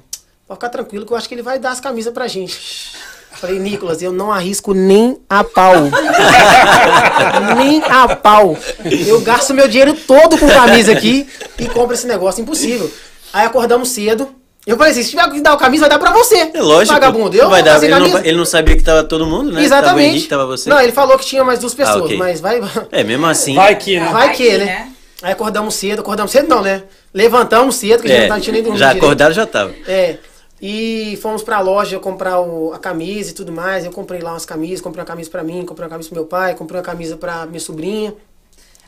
pode 0.48 0.58
ficar 0.58 0.70
tranquilo 0.70 1.06
que 1.06 1.12
eu 1.12 1.18
acho 1.18 1.28
que 1.28 1.36
ele 1.36 1.42
vai 1.42 1.60
dar 1.60 1.72
as 1.72 1.80
camisas 1.80 2.14
pra 2.14 2.28
gente. 2.28 2.94
Falei, 3.34 3.60
Nicolas, 3.60 4.02
eu 4.02 4.14
não 4.14 4.32
arrisco 4.32 4.74
nem 4.74 5.20
a 5.30 5.44
pau. 5.44 5.74
nem 7.58 7.84
a 7.84 8.16
pau. 8.16 8.56
Eu 8.86 9.20
gasto 9.22 9.54
meu 9.54 9.68
dinheiro 9.68 9.94
todo 9.94 10.38
com 10.38 10.48
camisa 10.48 10.92
aqui 10.92 11.28
e 11.58 11.68
compro 11.68 11.94
esse 11.94 12.08
negócio. 12.08 12.42
Impossível. 12.42 12.90
Aí 13.34 13.46
acordamos 13.46 13.90
cedo. 13.90 14.34
Eu 14.66 14.78
falei 14.78 14.92
assim, 14.94 15.04
se 15.04 15.10
tiver 15.10 15.30
que 15.30 15.42
dar 15.42 15.54
a 15.54 15.58
camisa, 15.58 15.82
vai 15.82 15.90
dar 15.90 16.00
pra 16.00 16.12
você. 16.14 16.50
É 16.54 16.62
lógico. 16.62 16.94
Vagabundo. 16.94 17.36
Eu 17.36 17.50
vai 17.50 17.62
vou 17.62 17.72
dar. 17.74 17.84
Ele 17.84 17.94
não, 18.00 18.18
ele 18.20 18.38
não 18.38 18.46
sabia 18.46 18.78
que 18.78 18.84
tava 18.84 19.04
todo 19.04 19.26
mundo, 19.26 19.52
né? 19.52 19.52
Tava 19.52 19.62
o 19.62 19.66
Exatamente. 19.66 20.10
Henrique, 20.10 20.28
tava 20.30 20.46
você. 20.46 20.70
Não, 20.70 20.80
ele 20.80 20.92
falou 20.94 21.18
que 21.18 21.26
tinha 21.26 21.44
mais 21.44 21.60
duas 21.60 21.74
pessoas, 21.74 22.04
ok. 22.06 22.16
mas 22.18 22.40
vai. 22.40 22.62
É, 22.92 23.04
mesmo 23.04 23.26
assim. 23.26 23.56
Vai 23.56 23.76
que, 23.76 24.00
né? 24.00 24.10
Vai 24.12 24.32
que, 24.34 24.58
né? 24.58 24.66
né? 24.66 24.90
Aí 25.22 25.32
acordamos 25.34 25.76
cedo, 25.76 26.00
acordamos 26.00 26.32
cedo 26.32 26.48
não, 26.48 26.62
né? 26.62 26.84
Levantamos 27.14 27.76
cedo, 27.76 28.02
que 28.04 28.08
a 28.08 28.16
gente 28.16 28.26
É, 28.26 28.28
não 28.30 28.36
tá 28.36 28.42
tinha 28.42 28.54
nem 28.54 28.64
dormido 28.64 28.80
já 28.80 28.92
acordado 28.92 29.34
já 29.34 29.46
tava. 29.46 29.74
É. 29.88 30.18
E 30.62 31.20
fomos 31.22 31.44
pra 31.44 31.60
loja 31.60 32.00
comprar 32.00 32.40
o- 32.40 32.72
a 32.74 32.80
camisa 32.80 33.32
e 33.32 33.34
tudo 33.34 33.52
mais. 33.52 33.84
Eu 33.84 33.92
comprei 33.92 34.22
lá 34.22 34.32
umas 34.32 34.46
camisas, 34.46 34.80
comprei 34.80 35.02
uma 35.02 35.06
camisa 35.08 35.30
pra 35.30 35.44
mim, 35.44 35.66
comprei 35.66 35.84
uma 35.86 35.90
camisa 35.92 36.08
pro 36.10 36.16
meu 36.18 36.26
pai, 36.26 36.56
comprei 36.56 36.78
uma 36.80 36.86
camisa 36.86 37.18
pra 37.18 37.46
minha 37.46 37.60
sobrinha. 37.60 38.14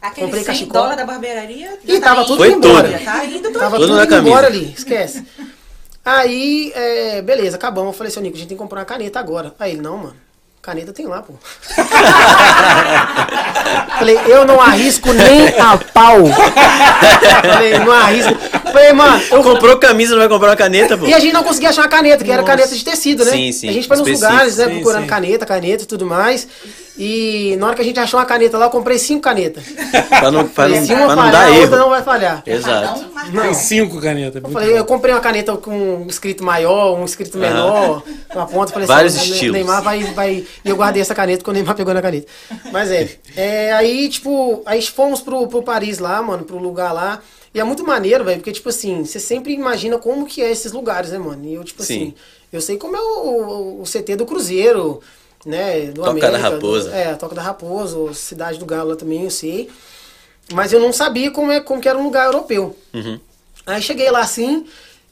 Aquele 0.01 0.27
Comprei 0.27 0.43
100 0.43 0.53
cachecol. 0.53 0.73
dólares 0.73 0.97
da 0.97 1.05
barbearia. 1.05 1.79
E 1.85 1.99
tava 1.99 2.23
tudo 2.25 2.37
Foi 2.37 2.51
indo 2.51 2.65
embora. 2.67 2.99
tá 3.03 3.25
indo. 3.25 3.51
Tava 3.51 3.75
Tudo 3.77 3.87
tudo 3.87 3.95
na 3.97 4.03
indo 4.03 4.09
camisa. 4.09 4.27
embora 4.29 4.47
ali, 4.47 4.73
esquece. 4.77 5.25
Aí, 6.05 6.71
é, 6.75 7.21
beleza, 7.23 7.55
acabamos. 7.57 7.93
Eu 7.93 7.97
falei, 7.97 8.11
seu 8.11 8.21
Nico, 8.21 8.35
a 8.35 8.39
gente 8.39 8.49
tem 8.49 8.57
que 8.57 8.61
comprar 8.61 8.81
uma 8.81 8.85
caneta 8.85 9.19
agora. 9.19 9.55
Aí 9.59 9.71
ele, 9.71 9.81
não, 9.81 9.97
mano, 9.97 10.15
caneta 10.61 10.93
tem 10.93 11.07
lá, 11.07 11.23
pô. 11.23 11.33
falei, 13.97 14.19
eu 14.27 14.45
não 14.45 14.61
arrisco 14.61 15.11
nem 15.11 15.47
a 15.59 15.75
pau. 15.77 16.17
falei, 17.41 17.79
não 17.79 17.91
arrisco. 17.91 18.35
Falei, 18.71 18.93
mano, 18.93 19.19
eu 19.31 19.41
Comprou 19.41 19.77
camisa, 19.77 20.11
não 20.11 20.19
vai 20.19 20.29
comprar 20.29 20.49
uma 20.49 20.55
caneta, 20.55 20.95
pô? 20.95 21.07
e 21.07 21.13
a 21.13 21.19
gente 21.19 21.33
não 21.33 21.43
conseguia 21.43 21.69
achar 21.69 21.81
uma 21.81 21.87
caneta, 21.87 22.23
que 22.23 22.31
era 22.31 22.43
caneta 22.43 22.75
de 22.75 22.85
tecido, 22.85 23.25
né? 23.25 23.31
Sim, 23.31 23.51
sim, 23.51 23.69
A 23.69 23.73
gente 23.73 23.87
foi 23.87 23.97
nos 23.97 24.07
lugares, 24.07 24.57
né, 24.57 24.65
Sim, 24.65 24.71
procurando 24.75 25.01
sim. 25.03 25.07
caneta, 25.07 25.43
caneta 25.45 25.83
e 25.83 25.87
tudo 25.87 26.05
mais. 26.05 26.47
E 26.97 27.55
na 27.57 27.67
hora 27.67 27.75
que 27.75 27.81
a 27.81 27.85
gente 27.85 27.99
achou 27.99 28.19
uma 28.19 28.25
caneta 28.25 28.57
lá, 28.57 28.65
eu 28.67 28.69
comprei 28.69 28.97
cinco 28.97 29.21
canetas. 29.21 29.63
Pra 30.07 30.31
não, 30.31 30.47
pra 30.47 30.67
não, 30.69 30.85
se 30.85 30.93
uma 30.93 31.05
pra 31.07 31.15
não 31.15 31.23
falhar, 31.23 31.31
dar 31.31 31.39
a 31.41 31.49
outra 31.49 31.61
erro. 31.63 31.77
não 31.77 31.89
vai 31.89 32.03
falhar. 32.03 32.43
Exato. 32.45 33.05
Tem 33.41 33.53
cinco 33.53 33.99
canetas. 34.01 34.35
Eu 34.35 34.41
muito 34.43 34.53
falei, 34.53 34.77
eu 34.79 34.85
comprei 34.85 35.13
uma 35.13 35.19
caneta 35.19 35.55
com 35.57 35.71
um 36.03 36.07
escrito 36.07 36.43
maior, 36.43 36.97
um 36.97 37.03
escrito 37.05 37.37
menor, 37.37 38.01
uma 38.33 38.45
ponta. 38.47 38.71
Falei 38.71 38.87
Vários 38.87 39.15
assim, 39.15 39.29
o 39.29 39.33
estilos. 39.33 39.53
Neymar 39.55 39.81
vai, 39.83 40.03
vai. 40.13 40.45
E 40.63 40.69
eu 40.69 40.75
guardei 40.75 41.01
essa 41.01 41.13
caneta 41.13 41.43
quando 41.43 41.55
o 41.55 41.59
Neymar 41.59 41.75
pegou 41.75 41.93
na 41.93 42.01
caneta. 42.01 42.27
Mas 42.71 42.89
é. 42.91 43.09
é 43.35 43.73
aí, 43.73 44.07
tipo, 44.07 44.61
aí 44.65 44.81
fomos 44.81 45.19
pro, 45.21 45.47
pro 45.47 45.63
Paris 45.63 45.99
lá, 45.99 46.21
mano, 46.21 46.43
pro 46.45 46.57
lugar 46.57 46.93
lá. 46.93 47.19
E 47.53 47.59
é 47.59 47.63
muito 47.63 47.85
maneiro, 47.85 48.23
velho, 48.23 48.37
porque, 48.37 48.51
tipo 48.51 48.69
assim, 48.69 49.03
você 49.05 49.19
sempre 49.19 49.53
imagina 49.53 49.97
como 49.97 50.25
que 50.25 50.41
é 50.41 50.51
esses 50.51 50.71
lugares, 50.71 51.11
né, 51.11 51.17
mano? 51.17 51.45
E 51.45 51.53
eu, 51.53 51.63
tipo 51.63 51.81
Sim. 51.83 51.93
assim, 51.95 52.13
eu 52.51 52.59
sei 52.61 52.77
como 52.77 52.95
é 52.95 52.99
o, 52.99 53.03
o- 53.29 53.81
o 53.81 53.85
CT 53.85 54.15
do 54.17 54.25
Cruzeiro, 54.25 55.01
né? 55.45 55.81
Do 55.87 56.01
Toca 56.01 56.19
da 56.19 56.27
América, 56.29 56.49
Raposa. 56.49 56.89
Do, 56.89 56.95
é, 56.95 57.13
Toca 57.15 57.35
da 57.35 57.41
Raposa, 57.41 58.13
Cidade 58.13 58.57
do 58.59 58.65
Galo 58.65 58.95
também, 58.95 59.23
eu 59.23 59.29
sei. 59.31 59.69
Mas 60.53 60.71
eu 60.73 60.79
não 60.79 60.91
sabia 60.93 61.31
como, 61.31 61.51
é, 61.51 61.59
como 61.59 61.81
que 61.81 61.87
era 61.89 61.97
um 61.97 62.03
lugar 62.03 62.25
europeu. 62.25 62.75
Uhum. 62.93 63.19
Aí 63.65 63.81
cheguei 63.81 64.11
lá 64.11 64.19
assim 64.19 64.65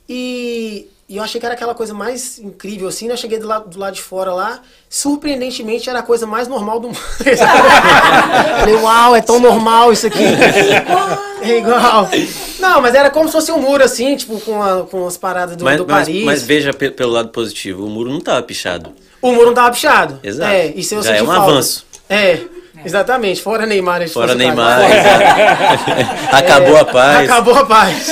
e, 0.08 0.88
e 1.10 1.18
eu 1.18 1.24
achei 1.24 1.40
que 1.40 1.46
era 1.46 1.56
aquela 1.56 1.74
coisa 1.74 1.92
mais 1.94 2.38
incrível 2.38 2.88
assim, 2.88 3.08
né? 3.08 3.14
Eu 3.14 3.18
cheguei 3.18 3.40
do 3.40 3.48
lado, 3.48 3.68
do 3.70 3.80
lado 3.80 3.96
de 3.96 4.02
fora 4.02 4.32
lá, 4.32 4.62
surpreendentemente 4.90 5.90
era 5.90 6.00
a 6.00 6.04
coisa 6.04 6.28
mais 6.28 6.48
normal 6.48 6.80
do 6.80 6.88
mundo. 6.90 7.00
Falei, 8.60 8.76
uau, 8.76 9.16
é 9.16 9.22
tão 9.22 9.40
normal 9.40 9.92
isso 9.94 10.08
aqui. 10.08 10.24
É 11.44 11.58
igual. 11.58 12.10
Não, 12.58 12.80
mas 12.82 12.96
era 12.96 13.10
como 13.10 13.28
se 13.28 13.34
fosse 13.34 13.52
um 13.52 13.60
muro 13.60 13.84
assim, 13.84 14.16
tipo, 14.16 14.40
com, 14.40 14.64
a- 14.64 14.84
com 14.90 15.06
as 15.06 15.18
paradas 15.18 15.58
do, 15.58 15.66
Mas, 15.66 15.76
do 15.76 15.86
mas, 15.86 16.08
Paris. 16.08 16.24
mas 16.24 16.42
veja 16.42 16.72
pe- 16.72 16.90
pelo 16.90 17.12
lado 17.12 17.28
positivo, 17.32 17.86
o 17.86 17.90
muro 17.90 18.10
não 18.10 18.22
tava 18.22 18.42
pichado. 18.44 18.94
O 19.24 19.32
muro 19.32 19.48
não 19.48 19.54
tava 19.54 19.72
pichado. 19.72 20.20
Exato. 20.24 20.52
É, 20.52 20.68
isso 20.68 20.94
eu 20.96 21.02
Já 21.02 21.16
é 21.16 21.24
um 21.24 21.26
falta. 21.26 21.42
avanço. 21.52 21.86
É, 22.10 22.40
exatamente. 22.86 23.42
Fora 23.42 23.66
Neymar. 23.66 24.02
eles 24.02 24.14
Fora 24.14 24.34
fossem 24.34 24.48
Neymar. 24.48 24.82
exato. 24.92 26.30
Acabou 26.36 26.76
É, 26.78 26.80
a 26.80 26.86
paz. 26.86 27.30
Acabou 27.30 27.56
a 27.56 27.66
paz. 27.66 28.08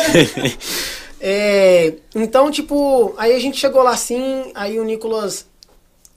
É, 1.24 1.94
então, 2.16 2.50
tipo, 2.50 3.14
aí 3.16 3.36
a 3.36 3.40
gente 3.40 3.56
chegou 3.60 3.84
lá 3.84 3.92
assim, 3.92 4.52
aí 4.56 4.80
o 4.80 4.84
Nicolas 4.84 5.46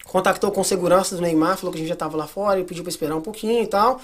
contactou 0.07 0.51
com 0.51 0.65
segurança 0.65 1.15
do 1.15 1.21
Neymar, 1.21 1.59
falou 1.59 1.71
que 1.71 1.77
a 1.79 1.81
gente 1.81 1.91
já 1.91 1.95
tava 1.95 2.17
lá 2.17 2.27
fora 2.27 2.59
e 2.59 2.65
pediu 2.65 2.83
pra 2.83 2.89
esperar 2.89 3.15
um 3.15 3.21
pouquinho 3.21 3.63
e 3.63 3.67
tal. 3.67 4.01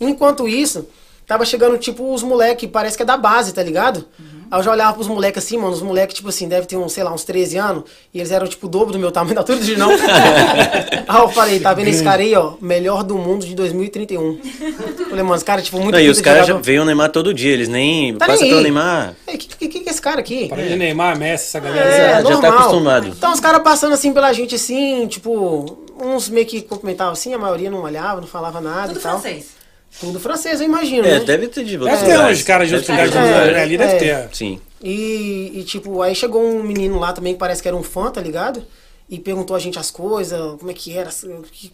Enquanto 0.00 0.46
isso, 0.46 0.88
tava 1.28 1.44
chegando, 1.44 1.76
tipo, 1.76 2.12
os 2.12 2.22
moleques, 2.22 2.68
parece 2.72 2.96
que 2.96 3.02
é 3.02 3.06
da 3.06 3.16
base, 3.16 3.52
tá 3.52 3.62
ligado? 3.62 4.06
Aí 4.50 4.58
eu 4.58 4.62
já 4.62 4.72
olhava 4.72 4.94
pros 4.94 5.06
moleques 5.06 5.44
assim, 5.44 5.58
mano, 5.58 5.72
os 5.72 5.82
moleques, 5.82 6.16
tipo 6.16 6.30
assim, 6.30 6.48
deve 6.48 6.66
ter 6.66 6.78
uns, 6.78 6.94
sei 6.94 7.04
lá, 7.04 7.12
uns 7.12 7.22
13 7.22 7.58
anos, 7.58 7.84
e 8.14 8.18
eles 8.18 8.32
eram, 8.32 8.46
tipo, 8.46 8.66
o 8.66 8.70
dobro 8.70 8.94
do 8.94 8.98
meu 8.98 9.12
tamanho, 9.12 9.34
da 9.34 9.42
altura 9.42 9.60
de 9.60 9.76
não. 9.76 9.90
aí 11.06 11.20
eu 11.20 11.28
falei, 11.28 11.60
tá 11.60 11.74
vendo 11.74 11.88
esse 11.88 12.02
cara 12.02 12.22
aí, 12.22 12.34
ó, 12.34 12.54
melhor 12.62 13.04
do 13.04 13.18
mundo 13.18 13.44
de 13.44 13.54
2031. 13.54 14.40
Falei, 15.08 15.22
mano, 15.22 15.36
os 15.36 15.42
caras, 15.42 15.64
tipo, 15.64 15.78
muito 15.78 15.92
Não, 15.92 16.00
e 16.00 16.08
os 16.08 16.20
caras 16.20 16.46
já 16.46 16.54
veem 16.54 16.80
o 16.80 16.84
Neymar 16.84 17.10
todo 17.10 17.32
dia, 17.32 17.52
eles 17.52 17.68
nem. 17.68 18.14
Tá 18.16 18.26
passa 18.26 18.42
nem 18.42 18.50
pelo. 18.50 18.62
Neymar. 18.62 19.14
O 19.26 19.38
que, 19.38 19.68
que, 19.68 19.68
que 19.68 19.88
é 19.88 19.92
esse 19.92 20.02
cara 20.02 20.20
aqui? 20.20 20.48
Para 20.48 20.62
de 20.66 20.76
Neymar, 20.76 21.18
Messi, 21.18 21.46
essa 21.46 21.60
galera. 21.60 21.88
É, 21.88 22.08
já 22.08 22.22
tá 22.22 22.30
normal. 22.30 22.52
acostumado. 22.52 23.08
Então 23.08 23.32
os 23.32 23.40
caras 23.40 23.62
passando 23.62 23.92
assim 23.94 24.12
pela 24.12 24.32
gente 24.32 24.54
assim, 24.54 25.06
tipo, 25.06 25.78
uns 25.98 26.28
meio 26.28 26.46
que 26.46 26.60
cumprimentavam 26.62 27.12
assim, 27.12 27.32
a 27.32 27.38
maioria 27.38 27.70
não 27.70 27.82
olhava, 27.82 28.20
não 28.20 28.28
falava 28.28 28.60
nada 28.60 28.88
Tudo 28.88 28.98
e 28.98 29.02
tal. 29.02 29.20
francês. 29.20 29.57
Tudo 30.00 30.20
francês, 30.20 30.60
eu 30.60 30.66
imagino, 30.66 31.06
É, 31.06 31.18
né? 31.18 31.24
deve 31.24 31.48
ter 31.48 31.64
de 31.64 31.76
Deve 31.76 32.04
ter 32.04 32.18
uns 32.20 32.42
caras 32.42 32.68
de 32.68 32.74
outros 32.76 32.90
lugares 32.90 33.14
É, 33.14 33.62
ali, 33.62 33.76
deve 33.76 33.92
é. 33.94 33.98
ter. 34.26 34.34
Sim. 34.36 34.60
E, 34.82 35.52
e, 35.54 35.64
tipo, 35.64 36.00
aí 36.02 36.14
chegou 36.14 36.40
um 36.42 36.62
menino 36.62 36.98
lá 37.00 37.12
também 37.12 37.32
que 37.32 37.38
parece 37.38 37.60
que 37.60 37.66
era 37.66 37.76
um 37.76 37.82
fã, 37.82 38.10
tá 38.10 38.20
ligado? 38.20 38.64
E 39.10 39.18
perguntou 39.18 39.56
a 39.56 39.58
gente 39.58 39.78
as 39.78 39.90
coisas, 39.90 40.38
como 40.58 40.70
é 40.70 40.74
que 40.74 40.96
era, 40.96 41.10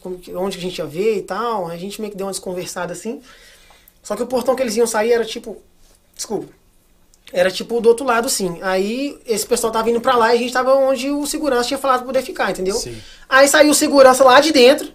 como 0.00 0.18
que- 0.18 0.34
onde 0.34 0.56
que 0.56 0.64
a 0.64 0.68
gente 0.68 0.78
ia 0.78 0.86
ver 0.86 1.16
e 1.18 1.22
tal. 1.22 1.66
A 1.68 1.76
gente 1.76 2.00
meio 2.00 2.10
que 2.10 2.16
deu 2.16 2.26
uma 2.26 2.32
desconversada 2.32 2.92
assim. 2.92 3.20
Só 4.02 4.16
que 4.16 4.22
o 4.22 4.26
portão 4.26 4.54
que 4.54 4.62
eles 4.62 4.76
iam 4.76 4.86
sair 4.86 5.12
era 5.12 5.24
tipo. 5.24 5.60
Desculpa. 6.14 6.46
Era 7.32 7.50
tipo 7.50 7.80
do 7.80 7.88
outro 7.88 8.06
lado, 8.06 8.28
sim. 8.28 8.58
Aí 8.62 9.18
esse 9.26 9.44
pessoal 9.46 9.72
tava 9.72 9.90
indo 9.90 10.00
pra 10.00 10.14
lá 10.16 10.32
e 10.32 10.38
a 10.38 10.40
gente 10.40 10.52
tava 10.52 10.72
onde 10.74 11.10
o 11.10 11.26
segurança 11.26 11.68
tinha 11.68 11.78
falado 11.78 11.98
pra 12.00 12.06
poder 12.06 12.22
ficar, 12.22 12.50
entendeu? 12.52 12.76
Sim. 12.76 12.96
Aí 13.28 13.48
saiu 13.48 13.70
o 13.70 13.74
segurança 13.74 14.22
lá 14.22 14.40
de 14.40 14.52
dentro, 14.52 14.88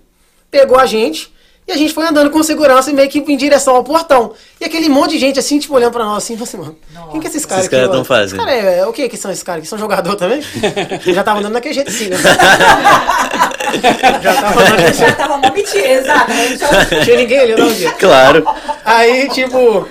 pegou 0.50 0.78
a 0.80 0.86
gente. 0.86 1.32
E 1.70 1.72
a 1.72 1.78
gente 1.78 1.94
foi 1.94 2.04
andando 2.04 2.32
com 2.32 2.42
segurança 2.42 2.92
meio 2.92 3.08
que 3.08 3.20
em 3.20 3.38
direção 3.38 3.76
ao 3.76 3.84
portão. 3.84 4.34
E 4.60 4.66
aquele 4.66 4.90
monte 4.90 5.12
de 5.12 5.20
gente 5.20 5.38
assim, 5.38 5.60
tipo, 5.60 5.76
olhando 5.76 5.92
pra 5.92 6.04
nós 6.04 6.24
assim, 6.24 6.36
assim, 6.42 6.58
mano. 6.58 6.76
Quem 7.12 7.22
que 7.22 7.28
é 7.28 7.30
esses 7.30 7.46
caras 7.46 7.66
Esses 7.66 7.70
caras 7.70 7.86
aqui, 7.86 7.92
tão 7.92 8.00
mano? 8.00 8.06
fazendo. 8.06 8.40
Cara, 8.40 8.52
é, 8.52 8.80
é, 8.80 8.88
o 8.88 8.92
que 8.92 9.08
que 9.08 9.16
são 9.16 9.30
esses 9.30 9.44
caras? 9.44 9.62
Que 9.62 9.68
são 9.68 9.78
jogador 9.78 10.16
também? 10.16 10.42
Eu 11.06 11.14
já 11.14 11.24
tava 11.24 11.42
andando 11.42 11.54
daquele 11.54 11.76
jeito 11.76 11.92
assim, 11.92 12.08
né? 12.08 12.18
já 14.24 14.34
tava 14.34 14.62
andando 14.62 14.78
daquele 14.78 14.94
Já 14.94 15.12
tava 15.14 15.36
uma 15.36 15.52
mentira, 15.52 15.88
exato. 15.88 16.32
Não 16.32 17.04
tinha 17.04 17.18
ninguém 17.18 17.40
ali, 17.40 17.56
não, 17.56 17.72
dia. 17.72 17.92
Claro. 17.92 18.44
Aí, 18.84 19.30
tipo, 19.30 19.88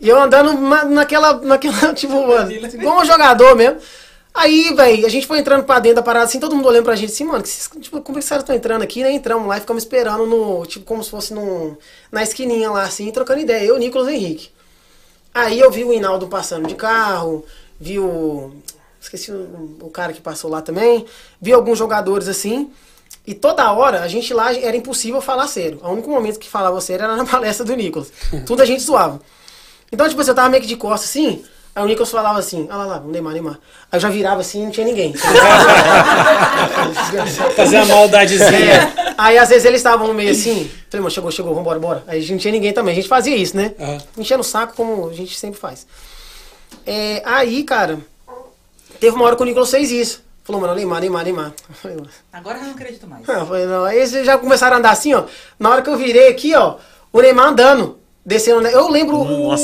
e 0.00 0.08
eu 0.08 0.18
andando 0.18 0.54
naquela, 0.88 1.34
naquela, 1.34 1.76
tipo, 1.92 2.26
mano, 2.26 2.50
igual 2.50 3.02
um 3.02 3.04
jogador 3.04 3.54
mesmo. 3.54 3.76
Aí, 4.32 4.72
velho, 4.74 5.04
a 5.06 5.08
gente 5.08 5.26
foi 5.26 5.38
entrando 5.40 5.64
pra 5.64 5.80
dentro 5.80 5.96
da 5.96 6.02
parada, 6.02 6.24
assim, 6.24 6.38
todo 6.38 6.54
mundo 6.54 6.68
olhando 6.68 6.84
pra 6.84 6.94
gente 6.94 7.12
assim, 7.12 7.24
mano, 7.24 7.42
que 7.42 7.48
esses- 7.48 7.68
tipo, 7.80 8.00
como 8.00 8.18
é 8.18 8.22
que 8.22 8.28
caras 8.28 8.42
estão 8.44 8.54
entrando 8.54 8.82
aqui, 8.82 9.02
né? 9.02 9.10
Entramos 9.12 9.46
lá 9.48 9.56
e 9.58 9.60
ficamos 9.60 9.82
esperando 9.82 10.24
no, 10.24 10.64
tipo, 10.66 10.84
como 10.84 11.02
se 11.02 11.10
fosse 11.10 11.34
num, 11.34 11.76
na 12.12 12.22
esquininha 12.22 12.70
lá, 12.70 12.82
assim, 12.84 13.10
trocando 13.10 13.40
ideia, 13.40 13.64
eu, 13.66 13.76
Nicolas 13.76 14.08
Henrique. 14.08 14.50
Aí 15.34 15.60
eu 15.60 15.70
vi 15.70 15.84
o 15.84 15.92
Hinaldo 15.92 16.28
passando 16.28 16.68
de 16.68 16.74
carro, 16.74 17.44
vi 17.80 17.98
o. 18.00 18.52
Esqueci 19.00 19.32
o, 19.32 19.78
o 19.82 19.90
cara 19.90 20.12
que 20.12 20.20
passou 20.20 20.50
lá 20.50 20.62
também. 20.62 21.06
Vi 21.40 21.52
alguns 21.52 21.78
jogadores 21.78 22.28
assim. 22.28 22.70
E 23.26 23.34
toda 23.34 23.70
hora, 23.72 24.02
a 24.02 24.08
gente 24.08 24.34
lá 24.34 24.52
era 24.54 24.76
impossível 24.76 25.20
falar 25.22 25.46
sério. 25.48 25.80
O 25.82 25.90
único 25.90 26.10
momento 26.10 26.38
que 26.38 26.48
falava 26.48 26.80
sério 26.80 27.04
era 27.04 27.16
na 27.16 27.24
palestra 27.26 27.64
do 27.64 27.74
Nicolas. 27.76 28.12
Tudo 28.46 28.62
a 28.62 28.66
gente 28.66 28.82
zoava. 28.82 29.20
Então, 29.92 30.08
tipo 30.08 30.20
assim, 30.20 30.30
eu 30.30 30.34
tava 30.34 30.48
meio 30.48 30.62
que 30.62 30.68
de 30.68 30.76
costas 30.76 31.10
assim. 31.10 31.44
Aí 31.74 31.82
o 31.84 31.86
Nicolas 31.86 32.10
falava 32.10 32.38
assim: 32.38 32.66
Ah 32.70 32.76
lá, 32.78 32.84
lá, 32.86 33.00
Neymar, 33.00 33.32
Neymar. 33.32 33.58
Aí 33.92 33.96
eu 33.96 34.00
já 34.00 34.08
virava 34.08 34.40
assim 34.40 34.62
e 34.62 34.64
não 34.64 34.70
tinha 34.72 34.86
ninguém. 34.86 35.14
Fazer 37.56 37.76
a 37.78 37.84
maldadezinha. 37.84 38.48
É. 38.74 39.14
Aí 39.16 39.38
às 39.38 39.48
vezes 39.48 39.64
eles 39.64 39.80
estavam 39.80 40.12
meio 40.14 40.30
assim, 40.30 40.70
falei, 40.88 41.02
mano, 41.02 41.10
chegou, 41.10 41.30
chegou, 41.30 41.54
vambora, 41.54 41.78
bora. 41.78 42.04
Aí 42.06 42.18
a 42.18 42.20
gente 42.20 42.32
não 42.32 42.38
tinha 42.38 42.52
ninguém 42.52 42.72
também, 42.72 42.92
a 42.92 42.94
gente 42.96 43.08
fazia 43.08 43.36
isso, 43.36 43.56
né? 43.56 43.72
Aham. 43.78 43.98
Enchendo 44.18 44.40
o 44.40 44.44
saco 44.44 44.74
como 44.74 45.08
a 45.08 45.12
gente 45.12 45.38
sempre 45.38 45.60
faz. 45.60 45.86
É, 46.86 47.22
aí, 47.24 47.62
cara, 47.64 47.98
teve 48.98 49.14
uma 49.14 49.24
hora 49.26 49.36
que 49.36 49.42
o 49.42 49.44
Nicolas 49.44 49.70
fez 49.70 49.90
isso. 49.90 50.22
Falou, 50.42 50.60
mano, 50.60 50.74
Neymar, 50.74 51.00
Neymar, 51.00 51.22
Neymar. 51.24 51.52
Eu 51.68 51.74
falei, 51.74 51.96
"Mano, 51.98 52.08
Agora 52.32 52.58
eu 52.58 52.64
não 52.64 52.70
acredito 52.72 53.06
mais. 53.06 53.26
não, 53.26 53.46
falei, 53.46 53.66
não. 53.66 53.84
Aí 53.84 53.98
eles 53.98 54.10
já 54.24 54.36
começaram 54.38 54.76
a 54.76 54.78
andar 54.78 54.90
assim, 54.90 55.12
ó. 55.14 55.24
Na 55.58 55.70
hora 55.70 55.82
que 55.82 55.90
eu 55.90 55.96
virei 55.96 56.28
aqui, 56.28 56.54
ó, 56.56 56.76
o 57.12 57.20
Neymar 57.20 57.48
andando. 57.48 57.99
Descendo, 58.24 58.60
né? 58.60 58.70
Eu 58.72 58.88
lembro. 58.88 59.16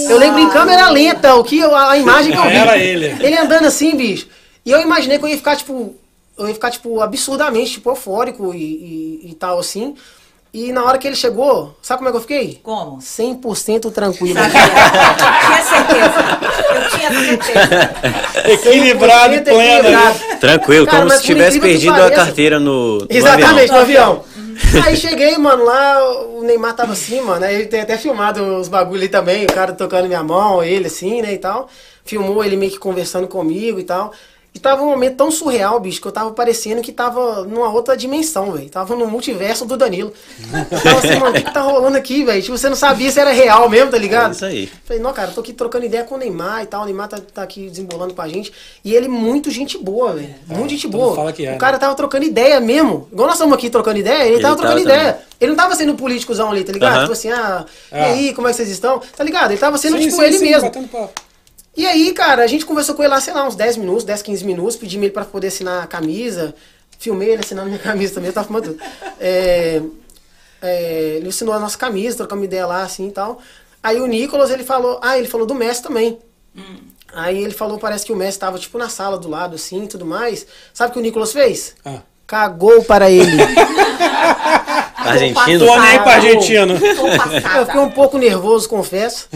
Eu 0.08 0.16
lembro 0.18 0.40
em 0.40 0.48
câmera 0.50 0.88
lenta 0.88 1.34
o 1.34 1.44
que 1.44 1.58
eu- 1.58 1.74
a, 1.74 1.96
imagem 1.98 2.32
que 2.32 2.38
eu 2.38 2.44
vi. 2.44 2.56
Era 2.56 2.78
ele. 2.78 3.06
Ele 3.20 3.36
andando 3.38 3.66
assim, 3.66 3.94
bicho. 3.96 4.26
E 4.64 4.70
eu 4.70 4.80
imaginei 4.80 5.18
que 5.18 5.24
eu 5.24 5.28
ia 5.28 5.36
ficar, 5.36 5.56
tipo. 5.56 5.94
Eu 6.38 6.48
ia 6.48 6.54
ficar, 6.54 6.70
tipo, 6.70 7.00
absurdamente, 7.00 7.72
tipo, 7.72 7.88
eufórico 7.90 8.52
e, 8.54 8.58
e, 8.58 9.30
e 9.30 9.34
tal, 9.34 9.58
assim. 9.58 9.94
E 10.52 10.72
na 10.72 10.84
hora 10.84 10.96
que 10.96 11.06
ele 11.06 11.16
chegou, 11.16 11.76
sabe 11.82 11.98
como 11.98 12.08
é 12.08 12.12
que 12.12 12.16
eu 12.16 12.20
fiquei? 12.22 12.60
Como? 12.62 12.98
100% 12.98 13.90
tranquilo. 13.92 14.38
Sabia. 14.38 14.60
tinha 15.46 15.62
certeza. 15.62 16.38
Eu 16.74 16.98
tinha 16.98 17.10
certeza. 17.10 18.50
Equilibrado 18.52 19.34
e 19.34 19.38
100% 19.40 19.44
pleno. 19.44 19.88
equilibrado. 19.88 20.18
Tranquilo, 20.40 20.86
Cara, 20.86 20.98
como 20.98 21.10
se 21.10 21.22
tivesse 21.22 21.60
perdido 21.60 22.02
a 22.02 22.10
carteira 22.10 22.58
no, 22.58 22.98
no 22.98 23.06
Exatamente, 23.10 23.70
avião. 23.72 23.74
no 23.74 23.82
avião. 23.82 24.24
Aí 24.84 24.96
cheguei, 24.96 25.36
mano, 25.38 25.64
lá 25.64 26.26
o 26.26 26.42
Neymar 26.42 26.74
tava 26.74 26.92
assim, 26.92 27.20
mano. 27.20 27.44
Aí 27.44 27.54
ele 27.54 27.66
tem 27.66 27.80
até 27.80 27.96
filmado 27.96 28.42
os 28.58 28.68
bagulho 28.68 29.00
ali 29.00 29.08
também, 29.08 29.44
o 29.44 29.52
cara 29.52 29.72
tocando 29.72 30.06
minha 30.06 30.22
mão, 30.22 30.62
ele 30.62 30.86
assim, 30.86 31.22
né, 31.22 31.32
e 31.34 31.38
tal. 31.38 31.68
Filmou 32.04 32.44
ele 32.44 32.56
meio 32.56 32.72
que 32.72 32.78
conversando 32.78 33.28
comigo 33.28 33.78
e 33.78 33.84
tal. 33.84 34.12
E 34.56 34.58
tava 34.58 34.82
um 34.82 34.86
momento 34.86 35.16
tão 35.16 35.30
surreal, 35.30 35.78
bicho, 35.78 36.00
que 36.00 36.08
eu 36.08 36.12
tava 36.12 36.30
parecendo 36.30 36.80
que 36.80 36.90
tava 36.90 37.44
numa 37.44 37.68
outra 37.70 37.94
dimensão, 37.94 38.52
velho. 38.52 38.70
Tava 38.70 38.96
no 38.96 39.06
multiverso 39.06 39.66
do 39.66 39.76
Danilo. 39.76 40.14
Eu 40.70 40.80
tava 40.80 40.98
assim, 40.98 41.18
mano, 41.20 41.28
o 41.28 41.32
que, 41.34 41.42
que 41.42 41.52
tá 41.52 41.60
rolando 41.60 41.98
aqui, 41.98 42.24
velho? 42.24 42.40
Tipo, 42.40 42.56
você 42.56 42.70
não 42.70 42.74
sabia 42.76 43.10
se 43.12 43.20
era 43.20 43.32
real 43.32 43.68
mesmo, 43.68 43.90
tá 43.90 43.98
ligado? 43.98 44.30
É 44.30 44.32
isso 44.34 44.44
aí. 44.46 44.70
Falei, 44.86 45.02
não, 45.02 45.12
cara, 45.12 45.30
tô 45.30 45.42
aqui 45.42 45.52
trocando 45.52 45.84
ideia 45.84 46.04
com 46.04 46.14
o 46.14 46.18
Neymar 46.18 46.62
e 46.62 46.66
tal. 46.68 46.82
O 46.82 46.84
Neymar 46.86 47.06
tá, 47.06 47.18
tá 47.34 47.42
aqui 47.42 47.68
desembolando 47.68 48.14
com 48.14 48.22
a 48.22 48.28
gente. 48.28 48.50
E 48.82 48.94
ele, 48.94 49.08
muito 49.08 49.50
gente 49.50 49.76
boa, 49.76 50.14
velho. 50.14 50.34
muito 50.48 50.70
gente 50.70 50.88
boa. 50.88 51.14
fala 51.14 51.34
que 51.34 51.44
é, 51.44 51.54
o 51.54 51.58
cara 51.58 51.78
tava 51.78 51.94
trocando 51.94 52.24
ideia 52.24 52.58
mesmo. 52.58 53.06
Igual 53.12 53.26
nós 53.28 53.36
estamos 53.36 53.52
aqui 53.52 53.68
trocando 53.68 53.98
ideia, 53.98 54.22
ele, 54.24 54.36
Ele 54.36 54.42
tava 54.42 54.56
tava 54.56 54.68
trocando 54.68 54.88
também. 54.88 54.98
ideia. 55.00 55.18
Ele 55.38 55.50
não 55.50 55.56
tava 55.58 55.74
sendo 55.74 55.94
políticozão 55.96 56.50
ali, 56.50 56.64
tá 56.64 56.72
ligado? 56.72 56.92
Aham. 56.94 57.00
Tipo 57.02 57.12
assim, 57.12 57.30
ah, 57.30 57.66
e 57.92 57.94
Ah. 57.94 58.04
aí, 58.06 58.32
como 58.32 58.48
é 58.48 58.52
que 58.52 58.56
vocês 58.56 58.70
estão? 58.70 59.02
Tá 59.14 59.22
ligado? 59.22 59.50
Ele 59.50 59.60
tava 59.60 59.76
sendo, 59.76 59.98
Sim, 59.98 60.04
tipo, 60.04 60.16
sim, 60.16 60.22
ele 60.24 60.38
sim, 60.38 60.44
mesmo. 60.46 60.70
E 61.76 61.86
aí, 61.86 62.12
cara, 62.12 62.42
a 62.42 62.46
gente 62.46 62.64
conversou 62.64 62.94
com 62.94 63.02
ele 63.02 63.12
lá, 63.12 63.20
sei 63.20 63.34
lá, 63.34 63.46
uns 63.46 63.54
10 63.54 63.76
minutos, 63.76 64.04
10, 64.04 64.22
15 64.22 64.44
minutos, 64.44 64.76
pedimos 64.76 65.04
ele 65.04 65.12
pra 65.12 65.24
poder 65.24 65.48
assinar 65.48 65.84
a 65.84 65.86
camisa. 65.86 66.54
Filmei 66.98 67.30
ele 67.30 67.40
assinando 67.40 67.68
minha 67.68 67.78
camisa 67.82 68.14
também, 68.14 68.28
eu 68.28 68.34
tava 68.34 68.46
fumando 68.46 68.72
tudo. 68.72 68.82
É, 69.20 69.82
é, 70.62 71.16
ele 71.16 71.28
assinou 71.28 71.54
a 71.54 71.58
nossa 71.58 71.76
camisa, 71.76 72.16
trocamos 72.16 72.46
ideia 72.46 72.66
lá, 72.66 72.82
assim 72.82 73.08
e 73.08 73.12
tal. 73.12 73.40
Aí 73.82 74.00
o 74.00 74.06
Nicolas, 74.06 74.50
ele 74.50 74.64
falou, 74.64 74.98
ah, 75.02 75.18
ele 75.18 75.28
falou 75.28 75.46
do 75.46 75.54
Messi 75.54 75.82
também. 75.82 76.18
Aí 77.12 77.42
ele 77.42 77.52
falou, 77.52 77.78
parece 77.78 78.06
que 78.06 78.12
o 78.12 78.16
Messi 78.16 78.38
tava, 78.38 78.58
tipo, 78.58 78.78
na 78.78 78.88
sala 78.88 79.18
do 79.18 79.28
lado, 79.28 79.54
assim, 79.54 79.84
e 79.84 79.88
tudo 79.88 80.06
mais. 80.06 80.46
Sabe 80.72 80.90
o 80.90 80.92
que 80.94 80.98
o 80.98 81.02
Nicolas 81.02 81.32
fez? 81.32 81.74
Ah. 81.84 82.00
Cagou 82.26 82.82
para 82.84 83.10
ele. 83.10 83.36
Argentino? 85.10 85.66
Tô 85.66 85.78
nem 85.80 85.98
pra 86.02 86.12
argentino. 86.12 86.74
Eu 87.56 87.66
fiquei 87.66 87.80
um 87.80 87.90
pouco 87.90 88.18
nervoso, 88.18 88.68
confesso. 88.68 89.28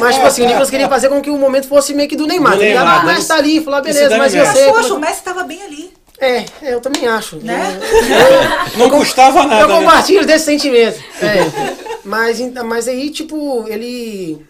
Mas, 0.00 0.14
tipo 0.16 0.26
assim, 0.26 0.42
o 0.42 0.46
Nicolas 0.46 0.70
queria 0.70 0.88
fazer 0.88 1.08
com 1.08 1.20
que 1.20 1.30
o 1.30 1.36
momento 1.38 1.66
fosse 1.68 1.94
meio 1.94 2.08
que 2.08 2.16
do 2.16 2.26
Neymar. 2.26 2.52
Do 2.52 2.58
tá? 2.58 2.64
Neymar, 2.64 3.00
Ah, 3.00 3.02
o 3.02 3.06
né? 3.06 3.14
Messi 3.14 3.28
tá 3.28 3.36
ali, 3.36 3.60
falou, 3.62 3.78
ah, 3.78 3.82
beleza, 3.82 4.16
mas 4.18 4.34
e 4.34 4.38
você? 4.38 4.66
Mas, 4.66 4.76
poxa, 4.76 4.94
o 4.94 4.98
Messi 5.00 5.22
tava 5.22 5.42
bem 5.44 5.62
ali, 5.62 5.92
É, 6.20 6.44
eu 6.62 6.80
também 6.80 7.06
acho. 7.08 7.36
né? 7.36 7.78
Não 8.76 8.88
custava 8.90 9.40
Eu 9.40 9.48
nada, 9.48 9.66
né? 9.66 9.74
compartilho 9.78 10.24
desse 10.26 10.44
sentimento. 10.46 10.98
É. 11.20 11.94
Mas, 12.04 12.38
mas 12.64 12.88
aí, 12.88 13.10
tipo, 13.10 13.64
ele. 13.68 14.44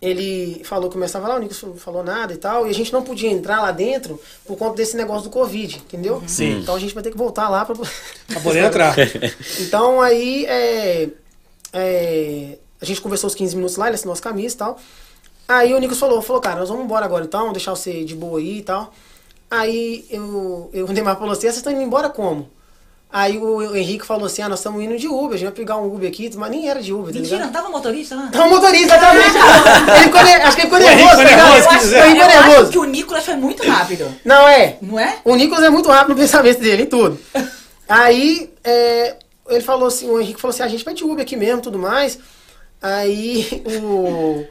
Ele 0.00 0.62
falou 0.64 0.88
que 0.88 0.96
o 0.96 1.00
Messi 1.00 1.12
tava 1.14 1.26
lá, 1.26 1.34
o 1.34 1.38
Nicolas 1.38 1.62
não 1.62 1.74
falou 1.74 2.04
nada 2.04 2.32
e 2.32 2.36
tal, 2.36 2.66
e 2.66 2.70
a 2.70 2.74
gente 2.74 2.92
não 2.92 3.02
podia 3.02 3.30
entrar 3.30 3.60
lá 3.60 3.72
dentro 3.72 4.20
por 4.46 4.56
conta 4.56 4.76
desse 4.76 4.96
negócio 4.96 5.24
do 5.24 5.30
Covid, 5.30 5.76
entendeu? 5.78 6.22
Sim. 6.26 6.60
Então 6.60 6.76
a 6.76 6.78
gente 6.78 6.94
vai 6.94 7.02
ter 7.02 7.10
que 7.10 7.18
voltar 7.18 7.48
lá 7.48 7.64
pra. 7.64 7.74
Pra 8.28 8.40
poder 8.40 8.64
entrar. 8.64 8.94
Então 9.60 10.00
aí 10.00 10.44
é, 10.46 11.08
é, 11.72 12.58
a 12.80 12.84
gente 12.84 13.00
conversou 13.00 13.28
os 13.28 13.34
15 13.34 13.56
minutos 13.56 13.76
lá, 13.76 13.86
ele 13.86 13.96
assinou 13.96 14.12
as 14.12 14.20
camisas 14.20 14.54
e 14.54 14.58
tal. 14.58 14.78
Aí 15.48 15.74
o 15.74 15.78
Nicolas 15.78 15.98
falou, 15.98 16.22
falou, 16.22 16.42
cara, 16.42 16.60
nós 16.60 16.68
vamos 16.68 16.84
embora 16.84 17.04
agora 17.04 17.24
então, 17.24 17.52
deixar 17.52 17.74
você 17.74 18.04
de 18.04 18.14
boa 18.14 18.38
aí 18.38 18.58
e 18.58 18.62
tal. 18.62 18.92
Aí 19.50 20.04
eu, 20.10 20.70
eu, 20.72 20.86
o 20.86 20.92
Neymar 20.92 21.18
falou 21.18 21.32
assim, 21.32 21.46
ah, 21.46 21.50
vocês 21.50 21.56
estão 21.56 21.72
indo 21.72 21.82
embora 21.82 22.10
como? 22.10 22.48
Aí 23.10 23.38
o 23.38 23.74
Henrique 23.74 24.04
falou 24.06 24.26
assim, 24.26 24.42
ah, 24.42 24.50
nós 24.50 24.58
estamos 24.58 24.82
indo 24.82 24.98
de 24.98 25.08
Uber, 25.08 25.30
a 25.34 25.36
gente 25.38 25.44
vai 25.48 25.52
pegar 25.54 25.78
um 25.78 25.86
Uber 25.86 26.06
aqui, 26.06 26.30
mas 26.36 26.50
nem 26.50 26.68
era 26.68 26.82
de 26.82 26.92
Uber, 26.92 27.06
tá 27.14 27.18
Mentira, 27.18 27.38
não 27.38 27.46
ligado? 27.46 27.62
tava 27.62 27.72
motorista 27.74 28.14
lá? 28.14 28.30
O 28.34 28.50
motorista, 28.50 28.96
exatamente. 28.96 29.36
ele 29.38 30.00
ficou, 30.04 30.22
ne- 30.24 30.34
acho 30.34 30.56
que 30.56 30.62
ele 30.62 30.70
ficou 30.70 30.78
nervoso, 30.78 31.08
ficou 31.08 31.16
tá 31.16 31.24
ligado? 31.24 31.48
nervoso, 31.48 31.64
Eu 31.64 31.70
acho- 31.70 31.86
Henrique 31.94 31.96
Eu 31.96 32.10
ficou 32.10 32.26
acho 32.38 32.48
nervoso. 32.48 32.70
que 32.72 32.78
o 32.78 32.84
Nicolas 32.84 33.24
foi 33.24 33.34
muito 33.36 33.66
rápido, 33.66 34.14
Não, 34.24 34.46
é. 34.46 34.76
não 34.82 35.00
é? 35.00 35.16
O 35.24 35.34
Nicolas 35.36 35.64
é 35.64 35.70
muito 35.70 35.88
rápido 35.88 36.10
no 36.10 36.16
pensamento 36.16 36.60
dele, 36.60 36.82
em 36.82 36.86
tudo. 36.86 37.18
Aí, 37.88 38.50
é, 38.62 39.16
ele 39.48 39.62
falou 39.62 39.88
assim, 39.88 40.08
o 40.10 40.20
Henrique 40.20 40.38
falou 40.40 40.52
assim, 40.54 40.62
a 40.62 40.68
gente 40.68 40.84
vai 40.84 40.92
de 40.92 41.02
Uber 41.02 41.22
aqui 41.22 41.34
mesmo, 41.34 41.62
tudo 41.62 41.78
mais. 41.78 42.18
Aí, 42.82 43.62
o, 43.82 44.44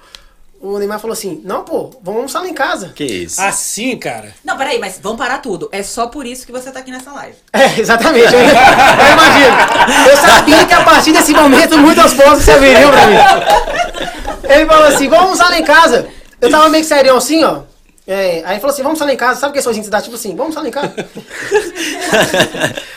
o 0.59 0.79
Neymar 0.79 0.99
falou 0.99 1.13
assim, 1.13 1.39
não, 1.43 1.63
pô, 1.63 1.91
vamos 2.01 2.17
almoçar 2.17 2.39
lá 2.39 2.47
em 2.47 2.53
casa. 2.53 2.91
Que 2.95 3.03
isso? 3.03 3.39
Assim, 3.39 3.95
cara. 3.97 4.33
Não, 4.43 4.57
peraí, 4.57 4.79
mas 4.79 4.99
vamos 5.01 5.17
parar 5.17 5.37
tudo. 5.37 5.69
É 5.71 5.83
só 5.83 6.07
por 6.07 6.25
isso 6.25 6.45
que 6.45 6.51
você 6.51 6.71
tá 6.71 6.79
aqui 6.79 6.91
nessa 6.91 7.11
live. 7.11 7.37
É, 7.53 7.79
exatamente. 7.79 8.33
Eu, 8.33 8.39
eu 8.39 8.45
imagino. 9.13 9.55
Eu 10.09 10.17
sabia 10.17 10.65
que 10.65 10.73
a 10.73 10.83
partir 10.83 11.11
desse 11.11 11.33
momento 11.33 11.77
muitas 11.77 12.13
fotos 12.13 12.43
se 12.43 12.51
abririam 12.51 12.91
pra 12.91 13.05
mim. 13.05 13.17
Ele 14.49 14.65
falou 14.65 14.87
assim, 14.87 15.07
vamos 15.07 15.25
almoçar 15.25 15.49
lá 15.49 15.59
em 15.59 15.63
casa. 15.63 16.07
Eu 16.41 16.49
tava 16.49 16.69
meio 16.69 16.83
que 16.83 16.89
serião 16.89 17.17
assim, 17.17 17.43
ó. 17.43 17.61
É, 18.07 18.41
aí 18.45 18.53
ele 18.53 18.59
falou 18.59 18.73
assim, 18.73 18.83
vamos 18.83 18.99
almoçar 18.99 19.05
lá 19.05 19.13
em 19.13 19.17
casa. 19.17 19.39
Sabe 19.39 19.51
o 19.51 19.53
que 19.53 19.59
é 19.59 19.61
sua 19.61 19.73
gente 19.73 19.89
dá? 19.89 20.01
Tipo 20.01 20.15
assim, 20.15 20.35
vamos 20.35 20.57
almoçar 20.57 20.61
lá 20.61 20.67
em 20.67 20.71
casa. 20.71 20.93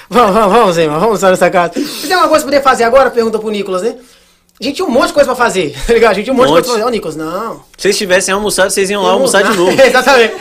vamos, 0.09 0.35
vamos, 0.35 0.53
vamos, 0.53 0.77
Zé, 0.77 0.87
vamos 0.87 1.03
almoçar 1.03 1.31
nessa 1.31 1.51
casa. 1.51 1.73
Você 1.75 2.07
tem 2.07 2.17
uma 2.17 2.29
coisa 2.29 2.45
pra 2.45 2.53
poder 2.53 2.63
fazer 2.63 2.85
agora? 2.85 3.11
Pergunta 3.11 3.39
pro 3.39 3.51
Nicolas, 3.51 3.83
né? 3.83 3.97
A 4.61 4.65
gente 4.65 4.77
tinha 4.77 4.87
um 4.87 4.91
monte 4.91 5.09
de 5.09 5.13
coisa 5.15 5.27
pra 5.35 5.37
fazer, 5.45 5.75
tá 5.87 5.93
ligado? 5.95 6.11
A 6.11 6.15
gente 6.15 6.25
tinha 6.25 6.35
um 6.35 6.37
monte, 6.37 6.47
de 6.49 6.53
coisa 6.53 6.67
pra 6.67 6.75
fazer. 6.75 6.87
Ô, 6.87 6.91
Nicolas, 6.91 7.17
não. 7.17 7.55
Se 7.77 7.83
vocês 7.83 7.97
tivessem 7.99 8.35
almoçado, 8.35 8.71
vocês 8.71 8.91
iam 8.91 9.03
lá 9.03 9.11
almoçar 9.13 9.43
de 9.43 9.57
novo. 9.57 9.71
Exatamente. 9.81 10.35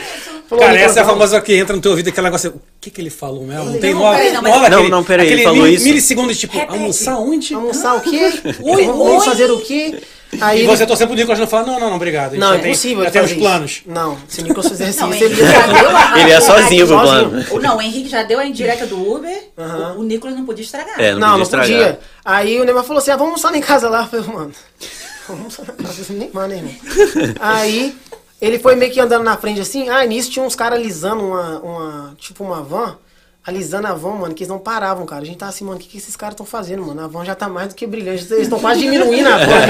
Falou, 0.48 0.64
Cara, 0.64 0.78
essa 0.80 0.98
é 0.98 1.02
a 1.02 1.06
famosa 1.06 1.40
que 1.40 1.54
entra 1.54 1.76
no 1.76 1.80
teu 1.80 1.92
ouvido, 1.92 2.08
aquele 2.08 2.24
negócio. 2.24 2.50
O 2.50 2.60
que 2.80 2.90
que 2.90 3.00
ele 3.00 3.08
falou 3.08 3.44
mesmo? 3.46 3.66
Não 3.66 3.78
tem 3.78 3.94
Não, 3.94 4.00
nova. 4.00 4.16
peraí, 4.16 4.32
não, 4.32 4.42
mas- 4.42 4.52
rola 4.52 4.68
Não, 4.68 4.76
aquele- 4.78 4.90
não, 4.90 5.04
peraí, 5.04 5.32
ele 5.32 5.42
falou 5.44 5.62
mili- 5.62 5.74
isso? 5.76 5.84
Milissegundos, 5.84 6.38
tipo, 6.38 6.54
Repete. 6.58 6.72
almoçar 6.76 7.18
onde? 7.18 7.54
Almoçar 7.54 7.94
o 7.96 8.00
quê? 8.00 8.32
Oi, 8.60 8.84
vamos, 8.86 9.24
fazer 9.24 9.48
o 9.50 9.60
quê? 9.60 10.00
Aí 10.40 10.58
E 10.58 10.60
ele- 10.62 10.68
você 10.76 10.86
torcendo 10.86 11.08
pro 11.08 11.16
Nicolas 11.16 11.38
não 11.40 11.46
fala, 11.46 11.66
não, 11.66 11.80
não, 11.80 11.88
não, 11.90 11.96
obrigado. 11.96 12.36
Não, 12.36 12.52
é 12.52 12.58
impossível 12.58 12.98
Já 13.02 13.08
ele 13.08 13.12
temos 13.12 13.32
planos. 13.32 13.82
Não, 13.86 14.16
se 14.28 14.40
o 14.40 14.44
Nicolas 14.44 14.68
fizesse 14.68 15.00
Não, 15.00 15.10
isso, 15.12 15.24
ele 15.24 15.34
Henrique 15.34 15.52
já 15.52 15.66
deu 15.80 15.96
a- 15.96 16.20
Ele 16.20 16.30
é 16.30 16.40
sozinho 16.40 16.86
pro 16.86 17.00
plano. 17.00 17.44
Não, 17.60 17.76
o 17.78 17.82
Henrique 17.82 18.08
já 18.08 18.22
deu 18.22 18.38
a 18.38 18.46
indireta 18.46 18.86
do 18.86 19.12
Uber, 19.16 19.48
Aham. 19.58 19.94
o, 19.96 20.00
o 20.00 20.02
Nicolas 20.04 20.36
não 20.36 20.44
podia 20.46 20.64
estragar. 20.64 21.00
É, 21.00 21.12
não, 21.12 21.18
Não, 21.18 21.26
podia 21.28 21.36
não 21.36 21.42
estragar. 21.42 21.68
podia. 21.94 22.00
Aí 22.24 22.60
o 22.60 22.64
Neymar 22.64 22.84
falou 22.84 22.98
assim: 23.00 23.10
ah, 23.10 23.16
vamos 23.16 23.30
almoçar 23.32 23.50
lá 23.50 23.56
em 23.58 23.60
casa 23.60 23.88
lá. 23.88 24.08
Eu 24.12 24.22
falei, 24.22 24.36
mano, 24.38 24.52
vamos 25.26 25.40
almoçar 25.58 25.64
na 25.66 25.72
casa 25.84 25.98
desse 25.98 26.12
Neymar, 26.12 26.46
né, 26.48 26.56
irmão? 26.58 26.72
Aí 27.40 27.96
ele 28.40 28.58
foi 28.58 28.76
meio 28.76 28.92
que 28.92 29.00
andando 29.00 29.24
na 29.24 29.36
frente 29.36 29.60
assim. 29.60 29.88
Ah, 29.88 30.04
nisso 30.06 30.30
tinha 30.30 30.44
uns 30.44 30.54
caras 30.54 30.78
alisando 30.78 31.24
uma, 31.24 31.58
uma. 31.58 32.14
Tipo 32.18 32.44
uma 32.44 32.62
van. 32.62 32.96
Alisando 33.46 33.86
a 33.86 33.94
van, 33.94 34.16
mano, 34.16 34.34
que 34.34 34.42
eles 34.42 34.50
não 34.50 34.58
paravam, 34.58 35.06
cara. 35.06 35.22
A 35.22 35.24
gente 35.24 35.38
tava 35.38 35.48
assim, 35.48 35.64
mano, 35.64 35.78
o 35.78 35.80
que, 35.80 35.88
que 35.88 35.96
esses 35.96 36.14
caras 36.14 36.34
estão 36.34 36.44
fazendo, 36.44 36.84
mano? 36.84 37.02
A 37.02 37.06
van 37.06 37.24
já 37.24 37.34
tá 37.34 37.48
mais 37.48 37.68
do 37.68 37.74
que 37.74 37.86
brilhante. 37.86 38.26
Eles 38.30 38.42
estão 38.42 38.60
quase 38.60 38.80
diminuindo 38.80 39.28
a 39.28 39.38
van. 39.38 39.66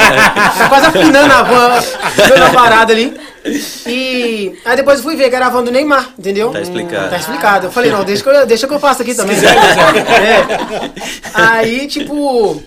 tá 0.59 0.68
quase 0.68 0.86
afinando 0.86 1.32
a 1.32 1.42
van 1.44 2.38
na 2.40 2.52
parada 2.52 2.92
ali. 2.92 3.16
E 3.86 4.59
aí 4.64 4.76
depois 4.76 4.98
eu 4.98 5.05
fui 5.05 5.14
ver 5.14 5.30
que 5.30 5.36
era 5.36 5.47
a 5.47 5.51
van 5.51 5.62
do 5.62 5.70
Neymar, 5.70 6.12
entendeu? 6.18 6.51
Tá 6.51 6.60
explicado. 6.60 7.10
Tá 7.10 7.16
explicado. 7.16 7.66
Eu 7.68 7.70
falei, 7.70 7.92
não, 7.92 8.05
deixa 8.05 8.24
que 8.24 8.28
eu, 8.28 8.47
deixa 8.47 8.66
que 8.66 8.74
eu 8.74 8.80
faço 8.80 9.02
aqui 9.02 9.14
também. 9.14 9.36
É. 9.36 10.90
Aí, 11.32 11.86
tipo. 11.86 12.60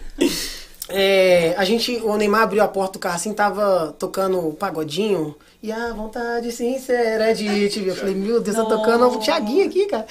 é, 0.88 1.53
a 1.57 1.65
gente, 1.65 1.99
o 2.01 2.15
Neymar 2.15 2.43
abriu 2.43 2.63
a 2.63 2.67
porta 2.67 2.93
do 2.93 2.99
carro 2.99 3.15
assim, 3.15 3.34
tava 3.34 3.93
tocando 3.99 4.55
pagodinho. 4.57 5.35
E 5.61 5.71
a 5.71 5.93
vontade 5.93 6.51
sincera 6.51 7.34
de 7.34 7.69
te 7.69 7.80
ver. 7.81 7.91
Eu 7.91 7.95
falei, 7.95 8.15
meu 8.15 8.41
Deus, 8.41 8.55
tá 8.55 8.65
tocando 8.65 9.07
o 9.07 9.17
Thiaguinho 9.17 9.65
aqui, 9.65 9.85
cara. 9.85 10.05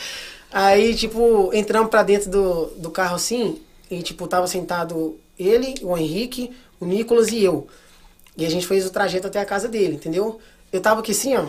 Aí, 0.53 0.95
tipo, 0.95 1.51
entramos 1.55 1.91
pra 1.91 2.03
dentro 2.03 2.31
do, 2.31 2.67
do 2.77 2.91
carro 2.91 3.17
assim. 3.17 3.61
E, 3.91 4.03
tipo, 4.03 4.27
tava 4.27 4.47
sentado 4.47 5.19
ele, 5.39 5.75
o 5.83 5.97
Henrique, 5.97 6.51
o 6.79 6.85
Nicolas 6.85 7.29
e 7.29 7.43
eu. 7.43 7.67
E 8.37 8.45
a 8.47 8.51
gente 8.51 8.67
fez 8.67 8.87
o 8.87 8.91
trajeto 8.91 9.27
até 9.27 9.41
a 9.41 9.45
casa 9.45 9.69
dele, 9.69 9.95
entendeu? 9.95 10.41
Eu 10.73 10.81
tava 10.81 11.01
aqui 11.01 11.13
assim, 11.13 11.35
ó. 11.37 11.47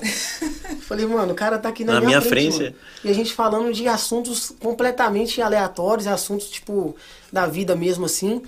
Falei, 0.82 1.06
mano, 1.06 1.32
o 1.32 1.36
cara 1.36 1.58
tá 1.58 1.68
aqui 1.68 1.84
na, 1.84 1.94
Na 1.94 2.00
minha, 2.00 2.18
minha 2.18 2.20
frente. 2.22 2.56
frente. 2.56 2.76
E 3.04 3.08
a 3.08 3.12
gente 3.12 3.32
falando 3.32 3.72
de 3.72 3.86
assuntos 3.88 4.52
completamente 4.60 5.40
aleatórios, 5.40 6.06
assuntos, 6.06 6.50
tipo, 6.50 6.94
da 7.32 7.46
vida 7.46 7.74
mesmo, 7.74 8.04
assim. 8.04 8.42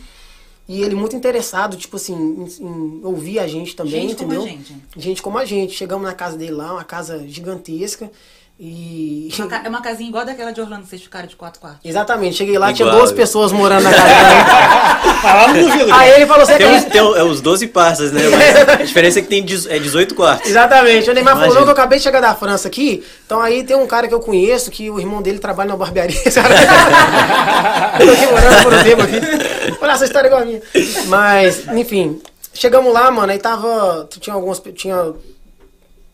E 0.68 0.82
ele 0.82 0.94
muito 0.96 1.14
interessado, 1.14 1.76
tipo 1.76 1.96
assim, 1.96 2.12
em, 2.14 2.64
em 2.64 3.00
ouvir 3.04 3.38
a 3.38 3.46
gente 3.46 3.76
também, 3.76 4.08
Gente 4.08 4.16
como 4.16 4.34
entendeu? 4.34 4.42
a 4.44 4.48
gente. 4.48 4.76
Gente 4.96 5.22
como 5.22 5.38
a 5.38 5.44
gente. 5.44 5.74
Chegamos 5.74 6.04
na 6.04 6.12
casa 6.14 6.36
dele 6.36 6.52
lá, 6.52 6.72
uma 6.72 6.84
casa 6.84 7.26
gigantesca. 7.26 8.10
E. 8.58 9.28
É 9.64 9.68
uma 9.68 9.82
casinha 9.82 10.08
igual 10.08 10.24
daquela 10.24 10.50
de 10.50 10.62
Orlando, 10.62 10.86
vocês 10.86 11.02
ficaram 11.02 11.26
de 11.26 11.36
quatro 11.36 11.60
quartos. 11.60 11.80
Exatamente, 11.84 12.36
cheguei 12.36 12.56
lá, 12.56 12.72
tinha 12.72 12.88
Igual. 12.88 13.02
12 13.02 13.12
pessoas 13.14 13.52
morando 13.52 13.82
na 13.84 13.92
casa 13.92 15.46
não 15.52 15.62
duvido. 15.62 15.92
Aí 15.92 16.10
ele 16.12 16.24
falou, 16.26 16.46
você 16.46 16.56
Tem, 16.56 16.66
quer 16.66 16.88
tem 16.88 17.00
o- 17.02 17.14
é 17.14 17.22
os 17.22 17.42
12 17.42 17.66
passas, 17.66 18.12
né? 18.12 18.22
Mas 18.30 18.56
a 18.80 18.82
diferença 18.82 19.18
é 19.18 19.22
que 19.22 19.28
tem 19.28 19.40
é 19.68 19.78
18 19.78 20.14
quartos. 20.14 20.48
Exatamente. 20.48 21.10
O 21.10 21.12
Neymar 21.12 21.34
falou, 21.34 21.48
Imagina. 21.48 21.60
não, 21.60 21.66
que 21.66 21.68
eu 21.68 21.82
acabei 21.82 21.98
de 21.98 22.04
chegar 22.04 22.20
da 22.22 22.34
França 22.34 22.66
aqui. 22.68 23.04
Então 23.26 23.42
aí 23.42 23.62
tem 23.62 23.76
um 23.76 23.86
cara 23.86 24.08
que 24.08 24.14
eu 24.14 24.20
conheço, 24.20 24.70
que 24.70 24.88
o 24.88 24.98
irmão 24.98 25.20
dele 25.20 25.38
trabalha 25.38 25.68
na 25.68 25.76
barbearia. 25.76 26.16
eu 26.24 28.06
tô 28.06 28.12
aqui 28.12 28.26
morando 28.26 28.62
por 28.62 28.72
um 28.72 28.82
tempo 28.82 29.02
aqui. 29.02 29.76
Olha, 29.82 29.92
essa 29.92 30.04
história 30.06 30.28
é 30.28 30.30
igual 30.30 30.42
a 30.42 30.44
minha. 30.46 30.62
Mas, 31.08 31.68
enfim, 31.68 32.22
chegamos 32.54 32.90
lá, 32.90 33.10
mano, 33.10 33.30
aí 33.32 33.38
tava. 33.38 34.08
Tinha 34.18 34.32
algumas. 34.34 34.62
Tinha 34.74 35.12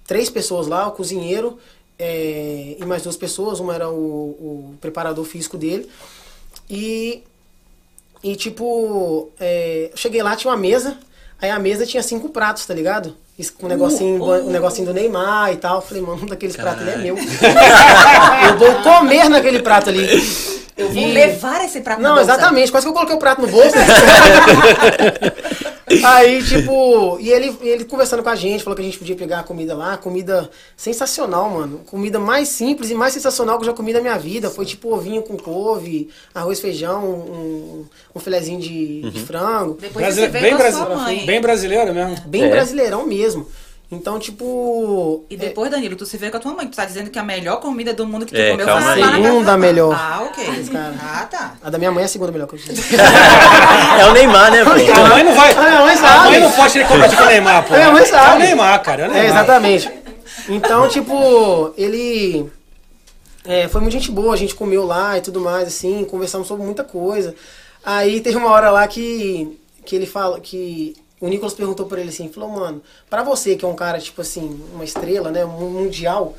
três 0.08 0.28
pessoas 0.28 0.66
lá, 0.66 0.88
o 0.88 0.90
cozinheiro 0.92 1.56
é, 2.02 2.76
e 2.80 2.84
mais 2.84 3.02
duas 3.02 3.16
pessoas. 3.16 3.60
Uma 3.60 3.74
era 3.74 3.88
o, 3.88 3.94
o 3.94 4.74
preparador 4.80 5.24
físico 5.24 5.56
dele. 5.56 5.88
E 6.68 7.22
e 8.22 8.36
tipo, 8.36 9.30
é, 9.40 9.88
eu 9.90 9.96
cheguei 9.96 10.22
lá, 10.22 10.36
tinha 10.36 10.50
uma 10.52 10.56
mesa, 10.56 10.96
aí 11.40 11.50
a 11.50 11.58
mesa 11.58 11.84
tinha 11.84 12.02
cinco 12.02 12.28
pratos, 12.28 12.64
tá 12.64 12.72
ligado? 12.72 13.16
Com 13.58 13.66
um 13.66 13.68
negocinho, 13.68 14.22
Uh, 14.22 14.24
uh. 14.24 14.46
um 14.46 14.50
negocinho 14.50 14.86
do 14.86 14.94
Neymar 14.94 15.52
e 15.52 15.56
tal. 15.56 15.76
Eu 15.76 15.82
falei, 15.82 16.02
mano, 16.02 16.22
um 16.22 16.26
daqueles 16.26 16.54
pratos 16.54 16.82
ali 16.82 16.92
é 16.92 16.96
meu. 16.98 17.16
eu 17.18 18.58
vou 18.58 18.82
comer 18.82 19.28
naquele 19.28 19.60
prato 19.60 19.90
ali. 19.90 20.06
Eu 20.76 20.88
vou 20.88 21.02
E- 21.02 21.12
levar 21.12 21.64
esse 21.64 21.80
prato 21.82 22.00
na 22.00 22.08
Não, 22.08 22.16
bolsa. 22.16 22.32
exatamente, 22.32 22.70
quase 22.72 22.86
que 22.86 22.90
eu 22.90 22.94
coloquei 22.94 23.14
o 23.14 23.18
prato 23.18 23.42
no 23.42 23.48
bolso. 23.48 23.76
Aí, 26.04 26.42
tipo, 26.42 27.18
e 27.20 27.30
ele, 27.30 27.54
ele 27.60 27.84
conversando 27.84 28.22
com 28.22 28.28
a 28.30 28.34
gente, 28.34 28.64
falou 28.64 28.74
que 28.74 28.80
a 28.80 28.84
gente 28.84 28.96
podia 28.98 29.14
pegar 29.14 29.40
a 29.40 29.42
comida 29.42 29.74
lá, 29.76 29.96
comida 29.98 30.48
sensacional, 30.74 31.50
mano. 31.50 31.80
Comida 31.86 32.18
mais 32.18 32.48
simples 32.48 32.90
e 32.90 32.94
mais 32.94 33.12
sensacional 33.12 33.58
que 33.58 33.64
eu 33.64 33.66
já 33.66 33.72
comi 33.74 33.92
na 33.92 34.00
minha 34.00 34.18
vida. 34.18 34.48
Foi 34.48 34.64
tipo 34.64 34.92
ovinho 34.94 35.20
com 35.22 35.36
couve, 35.36 36.08
arroz, 36.34 36.60
feijão, 36.60 37.04
um, 37.04 37.84
um 38.14 38.18
filezinho 38.20 38.58
de, 38.58 39.02
de 39.10 39.20
frango. 39.20 39.76
Depois 39.78 40.06
Brasile- 40.06 40.26
você 40.26 40.32
veio 40.32 40.42
bem, 40.44 40.50
com 40.52 40.56
a 40.56 40.62
brasi- 40.62 40.76
sua 40.78 40.96
mãe. 40.96 41.26
bem 41.26 41.40
brasileiro 41.42 41.92
mesmo. 41.94 42.16
Bem 42.26 42.44
É. 42.44 42.48
brasileirão 42.48 43.06
mesmo. 43.06 43.46
Então, 43.94 44.18
tipo. 44.18 45.22
E 45.28 45.36
depois, 45.36 45.70
Danilo, 45.70 45.94
tu 45.94 46.06
se 46.06 46.16
veio 46.16 46.32
com 46.32 46.38
a 46.38 46.40
tua 46.40 46.54
mãe. 46.54 46.66
Tu 46.66 46.74
tá 46.74 46.86
dizendo 46.86 47.10
que 47.10 47.18
a 47.18 47.22
melhor 47.22 47.60
comida 47.60 47.92
do 47.92 48.06
mundo 48.06 48.24
que 48.24 48.32
tu 48.32 48.40
É, 48.40 48.52
comeu 48.52 48.64
foi 48.66 48.74
aí. 48.74 48.80
lá 48.84 48.94
na 48.96 48.96
casa 49.12 49.22
Segunda 49.22 49.44
da- 49.52 49.58
melhor. 49.58 49.94
Ah, 49.94 50.22
ok. 50.24 50.44
cara. 50.72 50.94
Ah, 50.98 51.26
tá. 51.30 51.54
A 51.62 51.68
da 51.68 51.76
minha 51.76 51.92
mãe 51.92 52.02
é 52.02 52.06
a 52.06 52.08
segunda 52.08 52.32
melhor 52.32 52.48
que 52.48 52.54
eu 52.54 52.58
tive. 52.58 52.96
É 54.00 54.06
o 54.06 54.12
Neymar, 54.14 54.50
né, 54.50 54.64
pô? 54.64 54.70
A 54.70 55.08
mãe 55.10 55.22
não 55.22 55.34
vai. 55.34 55.52
A 55.52 55.60
minha 55.60 55.80
mãe 55.82 55.94
A 55.94 55.96
sabe. 55.98 56.30
mãe 56.30 56.40
não 56.40 56.50
pode 56.52 56.84
competir 56.84 57.16
com 57.18 57.22
o 57.22 57.26
Neymar, 57.26 57.66
pô. 57.68 57.74
A 57.74 57.76
minha 57.76 57.90
mãe 57.92 58.06
sabe. 58.06 58.30
É 58.30 58.34
o 58.34 58.38
Neymar, 58.38 58.82
cara. 58.82 59.02
É, 59.02 59.08
o 59.08 59.10
É, 59.10 59.14
Neymar. 59.14 59.30
exatamente. 59.30 59.90
Então, 60.48 60.88
tipo, 60.88 61.74
ele. 61.76 62.50
é, 63.44 63.68
foi 63.68 63.82
muito 63.82 63.92
gente 63.92 64.10
boa, 64.10 64.32
a 64.32 64.38
gente 64.38 64.54
comeu 64.54 64.86
lá 64.86 65.18
e 65.18 65.20
tudo 65.20 65.38
mais, 65.38 65.68
assim, 65.68 66.02
conversamos 66.04 66.48
sobre 66.48 66.64
muita 66.64 66.82
coisa. 66.82 67.34
Aí 67.84 68.20
teve 68.22 68.36
uma 68.38 68.48
hora 68.50 68.70
lá 68.70 68.86
que, 68.88 69.58
que 69.84 69.94
ele 69.94 70.06
fala 70.06 70.40
que. 70.40 70.96
O 71.22 71.28
Nicolas 71.28 71.54
perguntou 71.54 71.86
pra 71.86 72.00
ele 72.00 72.08
assim, 72.08 72.28
falou, 72.28 72.48
mano, 72.48 72.82
pra 73.08 73.22
você 73.22 73.54
que 73.54 73.64
é 73.64 73.68
um 73.68 73.76
cara, 73.76 74.00
tipo 74.00 74.20
assim, 74.20 74.60
uma 74.74 74.82
estrela, 74.82 75.30
né, 75.30 75.44
um 75.44 75.70
mundial, 75.70 76.34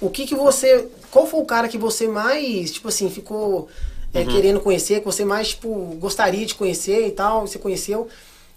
o 0.00 0.08
que 0.08 0.26
que 0.26 0.34
você. 0.34 0.88
Qual 1.10 1.26
foi 1.26 1.40
o 1.40 1.44
cara 1.44 1.68
que 1.68 1.76
você 1.76 2.08
mais, 2.08 2.72
tipo 2.72 2.88
assim, 2.88 3.10
ficou 3.10 3.68
é, 4.14 4.24
querendo 4.24 4.58
conhecer, 4.58 5.00
que 5.00 5.04
você 5.04 5.22
mais, 5.22 5.48
tipo, 5.48 5.68
gostaria 6.00 6.46
de 6.46 6.54
conhecer 6.54 7.06
e 7.06 7.10
tal, 7.10 7.46
você 7.46 7.58
conheceu? 7.58 8.08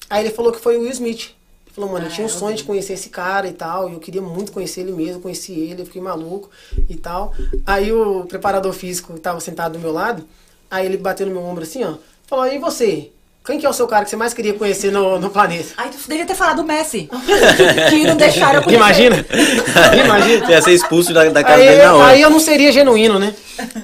Aí 0.09 0.23
ele 0.23 0.33
falou 0.33 0.53
que 0.53 0.59
foi 0.59 0.77
o 0.77 0.81
Will 0.83 0.91
Smith. 0.91 1.35
Ele 1.65 1.75
falou, 1.75 1.91
mano, 1.91 2.05
eu 2.05 2.09
tinha 2.09 2.25
um 2.25 2.29
sonho 2.29 2.55
de 2.55 2.63
conhecer 2.63 2.93
esse 2.93 3.09
cara 3.09 3.45
e 3.45 3.51
tal, 3.51 3.89
e 3.89 3.93
eu 3.95 3.99
queria 3.99 4.21
muito 4.21 4.53
conhecer 4.53 4.79
ele 4.79 4.93
mesmo, 4.93 5.21
conheci 5.21 5.51
ele, 5.51 5.81
eu 5.81 5.85
fiquei 5.85 6.01
maluco 6.01 6.49
e 6.87 6.95
tal. 6.95 7.33
Aí 7.65 7.91
o 7.91 8.23
preparador 8.23 8.71
físico 8.71 9.19
tava 9.19 9.41
sentado 9.41 9.73
do 9.73 9.79
meu 9.79 9.91
lado, 9.91 10.25
aí 10.71 10.85
ele 10.85 10.95
bateu 10.95 11.27
no 11.27 11.33
meu 11.33 11.43
ombro 11.43 11.63
assim, 11.63 11.83
ó, 11.83 11.95
falou, 12.25 12.47
e 12.47 12.57
você? 12.57 13.11
Quem 13.45 13.59
que 13.59 13.65
é 13.65 13.69
o 13.69 13.73
seu 13.73 13.87
cara 13.87 14.03
que 14.03 14.09
você 14.09 14.15
mais 14.15 14.33
queria 14.33 14.53
conhecer 14.53 14.91
no, 14.91 15.19
no 15.19 15.29
planeta? 15.29 15.73
Aí 15.77 15.89
tu 15.91 15.97
deveria 15.97 16.25
ter 16.25 16.33
falado 16.33 16.57
do 16.57 16.63
Messi. 16.63 17.07
que 17.89 18.03
não 18.03 18.17
deixaram 18.17 18.55
eu 18.55 18.63
conhecer. 18.63 18.79
Imagina? 18.79 19.25
Imagina. 20.03 20.45
Você 20.45 20.51
ia 20.51 20.61
ser 20.63 20.71
expulso 20.71 21.13
da, 21.13 21.25
da 21.29 21.43
casa 21.43 21.61
Aí, 21.61 21.67
dele 21.69 21.83
na 21.83 21.95
hora. 21.95 22.07
aí 22.07 22.21
eu 22.21 22.29
não 22.31 22.39
seria 22.39 22.71
genuíno, 22.71 23.19
né? 23.19 23.35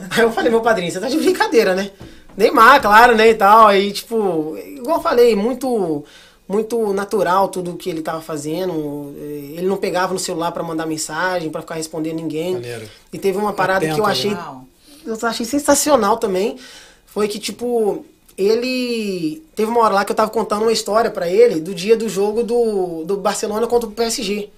Aí 0.09 0.21
eu 0.23 0.31
falei, 0.31 0.49
meu 0.49 0.61
padrinho, 0.61 0.91
você 0.91 0.99
tá 0.99 1.07
de 1.07 1.17
brincadeira, 1.17 1.75
né? 1.75 1.91
Neymar, 2.35 2.81
claro, 2.81 3.15
né, 3.15 3.29
e 3.29 3.35
tal. 3.35 3.67
Aí, 3.67 3.91
tipo, 3.91 4.57
igual 4.57 4.97
eu 4.97 5.03
falei, 5.03 5.35
muito 5.35 6.03
muito 6.47 6.91
natural 6.91 7.47
tudo 7.47 7.75
que 7.75 7.89
ele 7.89 8.01
tava 8.01 8.19
fazendo. 8.19 9.13
Ele 9.17 9.67
não 9.67 9.77
pegava 9.77 10.11
no 10.11 10.19
celular 10.19 10.51
pra 10.51 10.63
mandar 10.63 10.85
mensagem, 10.85 11.49
pra 11.49 11.61
ficar 11.61 11.75
respondendo 11.75 12.15
ninguém. 12.15 12.55
Maneiro. 12.55 12.89
E 13.13 13.17
teve 13.17 13.37
uma 13.37 13.53
parada 13.53 13.85
Atento, 13.85 13.95
que 13.95 14.01
eu 14.01 14.05
né? 14.05 14.11
achei 14.11 14.33
Uau. 14.33 14.65
eu 15.05 15.17
achei 15.21 15.45
sensacional 15.45 16.17
também. 16.17 16.57
Foi 17.05 17.27
que, 17.27 17.39
tipo, 17.39 18.05
ele. 18.41 19.43
Teve 19.55 19.69
uma 19.69 19.81
hora 19.81 19.95
lá 19.95 20.05
que 20.05 20.11
eu 20.11 20.15
tava 20.15 20.31
contando 20.31 20.63
uma 20.63 20.71
história 20.71 21.11
pra 21.11 21.29
ele 21.29 21.59
do 21.59 21.73
dia 21.73 21.95
do 21.95 22.09
jogo 22.09 22.43
do, 22.43 23.03
do 23.03 23.17
Barcelona 23.17 23.67
contra 23.67 23.87
o 23.87 23.91
PSG. 23.91 24.49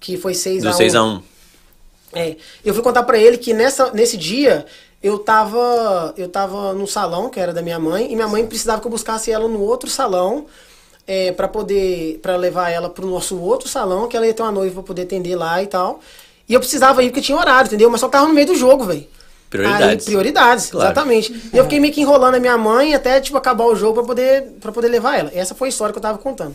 Que 0.00 0.16
foi 0.16 0.32
6x1. 0.32 0.62
Do 0.62 0.70
6x1. 0.70 1.22
É, 2.14 2.36
eu 2.64 2.72
fui 2.72 2.82
contar 2.82 3.02
pra 3.02 3.18
ele 3.18 3.36
que 3.36 3.52
nessa, 3.52 3.92
nesse 3.92 4.16
dia 4.16 4.64
eu 5.02 5.18
tava 5.18 6.14
eu 6.16 6.28
tava 6.28 6.72
no 6.72 6.86
salão 6.86 7.28
que 7.28 7.38
era 7.38 7.52
da 7.52 7.60
minha 7.60 7.78
mãe 7.78 8.10
e 8.10 8.14
minha 8.14 8.26
mãe 8.26 8.46
precisava 8.46 8.80
que 8.80 8.86
eu 8.86 8.90
buscasse 8.90 9.30
ela 9.30 9.46
no 9.46 9.60
outro 9.60 9.90
salão 9.90 10.46
é, 11.06 11.32
para 11.32 11.46
poder 11.46 12.18
para 12.22 12.34
levar 12.36 12.70
ela 12.70 12.88
pro 12.88 13.06
nosso 13.06 13.38
outro 13.38 13.68
salão 13.68 14.08
que 14.08 14.16
ela 14.16 14.26
ia 14.26 14.32
ter 14.32 14.42
uma 14.42 14.50
noiva 14.50 14.76
pra 14.76 14.82
poder 14.82 15.02
atender 15.02 15.36
lá 15.36 15.62
e 15.62 15.66
tal 15.66 16.00
e 16.48 16.54
eu 16.54 16.60
precisava 16.60 17.02
ir 17.02 17.10
porque 17.10 17.20
tinha 17.20 17.38
horário 17.38 17.68
entendeu 17.68 17.90
mas 17.90 18.00
só 18.00 18.08
tava 18.08 18.26
no 18.26 18.34
meio 18.34 18.46
do 18.46 18.56
jogo 18.56 18.84
velho 18.84 19.06
Prioridades. 19.50 20.06
Aí, 20.06 20.12
prioridades 20.12 20.70
Claro. 20.70 20.86
exatamente 20.86 21.32
e 21.52 21.56
eu 21.56 21.64
fiquei 21.64 21.80
meio 21.80 21.92
que 21.92 22.00
enrolando 22.00 22.34
a 22.34 22.40
minha 22.40 22.58
mãe 22.58 22.94
até 22.94 23.20
tipo 23.20 23.36
acabar 23.36 23.64
o 23.64 23.74
jogo 23.74 23.94
pra 23.94 24.04
poder 24.04 24.42
para 24.60 24.70
poder 24.72 24.88
levar 24.88 25.18
ela 25.18 25.30
essa 25.34 25.54
foi 25.54 25.68
a 25.68 25.70
história 25.70 25.92
que 25.92 25.98
eu 25.98 26.02
tava 26.02 26.18
contando 26.18 26.54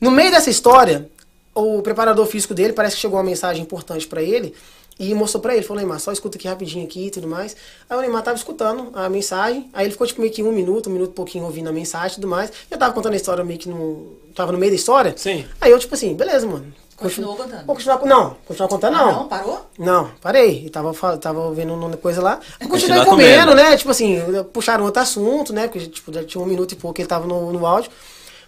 no 0.00 0.10
meio 0.12 0.30
dessa 0.30 0.48
história, 0.48 1.10
o 1.54 1.82
preparador 1.82 2.24
físico 2.26 2.54
dele 2.54 2.72
parece 2.72 2.94
que 2.94 3.02
chegou 3.02 3.18
uma 3.18 3.24
mensagem 3.24 3.62
importante 3.62 4.06
pra 4.06 4.22
ele 4.22 4.54
e 4.98 5.12
mostrou 5.14 5.40
pra 5.40 5.54
ele, 5.54 5.64
falou, 5.64 5.80
Neymar, 5.80 6.00
só 6.00 6.12
escuta 6.12 6.36
aqui 6.36 6.48
rapidinho 6.48 6.84
aqui 6.84 7.06
e 7.06 7.10
tudo 7.10 7.26
mais. 7.28 7.56
Aí 7.88 7.96
o 7.96 8.00
Neymar 8.00 8.22
tava 8.22 8.36
escutando 8.36 8.90
a 8.94 9.08
mensagem, 9.08 9.68
aí 9.72 9.86
ele 9.86 9.92
ficou 9.92 10.06
tipo 10.06 10.20
meio 10.20 10.32
que 10.32 10.42
um 10.42 10.52
minuto, 10.52 10.88
um 10.88 10.92
minuto 10.92 11.10
e 11.10 11.14
pouquinho 11.14 11.44
ouvindo 11.44 11.68
a 11.68 11.72
mensagem 11.72 12.12
e 12.12 12.14
tudo 12.16 12.28
mais. 12.28 12.52
Eu 12.70 12.78
tava 12.78 12.92
contando 12.92 13.12
a 13.12 13.16
história 13.16 13.44
meio 13.44 13.58
que 13.58 13.68
no... 13.68 14.16
tava 14.34 14.52
no 14.52 14.58
meio 14.58 14.70
da 14.70 14.76
história. 14.76 15.14
Sim. 15.16 15.44
Aí 15.60 15.70
eu 15.70 15.78
tipo 15.78 15.94
assim, 15.94 16.14
beleza, 16.14 16.46
mano. 16.46 16.72
Continuou 16.98 17.36
Continu- 17.36 17.50
contando? 17.52 17.66
Vou 17.66 17.76
continuar, 17.76 18.04
não, 18.04 18.36
continuar 18.46 18.68
contando 18.68 18.94
Ah, 18.96 18.98
não. 19.04 19.12
não? 19.12 19.28
Parou? 19.28 19.66
Não, 19.78 20.10
parei. 20.20 20.64
E 20.66 20.70
tava, 20.70 20.92
tava 21.18 21.52
vendo 21.52 21.72
uma 21.74 21.96
coisa 21.96 22.20
lá. 22.20 22.40
Eu 22.60 22.68
continuei 22.68 23.04
comendo, 23.04 23.42
comendo. 23.42 23.54
né? 23.54 23.76
Tipo 23.76 23.90
assim, 23.92 24.20
puxaram 24.52 24.84
outro 24.84 25.00
assunto, 25.00 25.52
né? 25.52 25.68
Porque 25.68 25.86
tipo, 25.86 26.12
já 26.12 26.24
tinha 26.24 26.42
um 26.42 26.46
minuto 26.46 26.72
e 26.72 26.76
pouco 26.76 26.94
que 26.94 27.02
ele 27.02 27.08
tava 27.08 27.26
no, 27.26 27.52
no 27.52 27.64
áudio. 27.64 27.90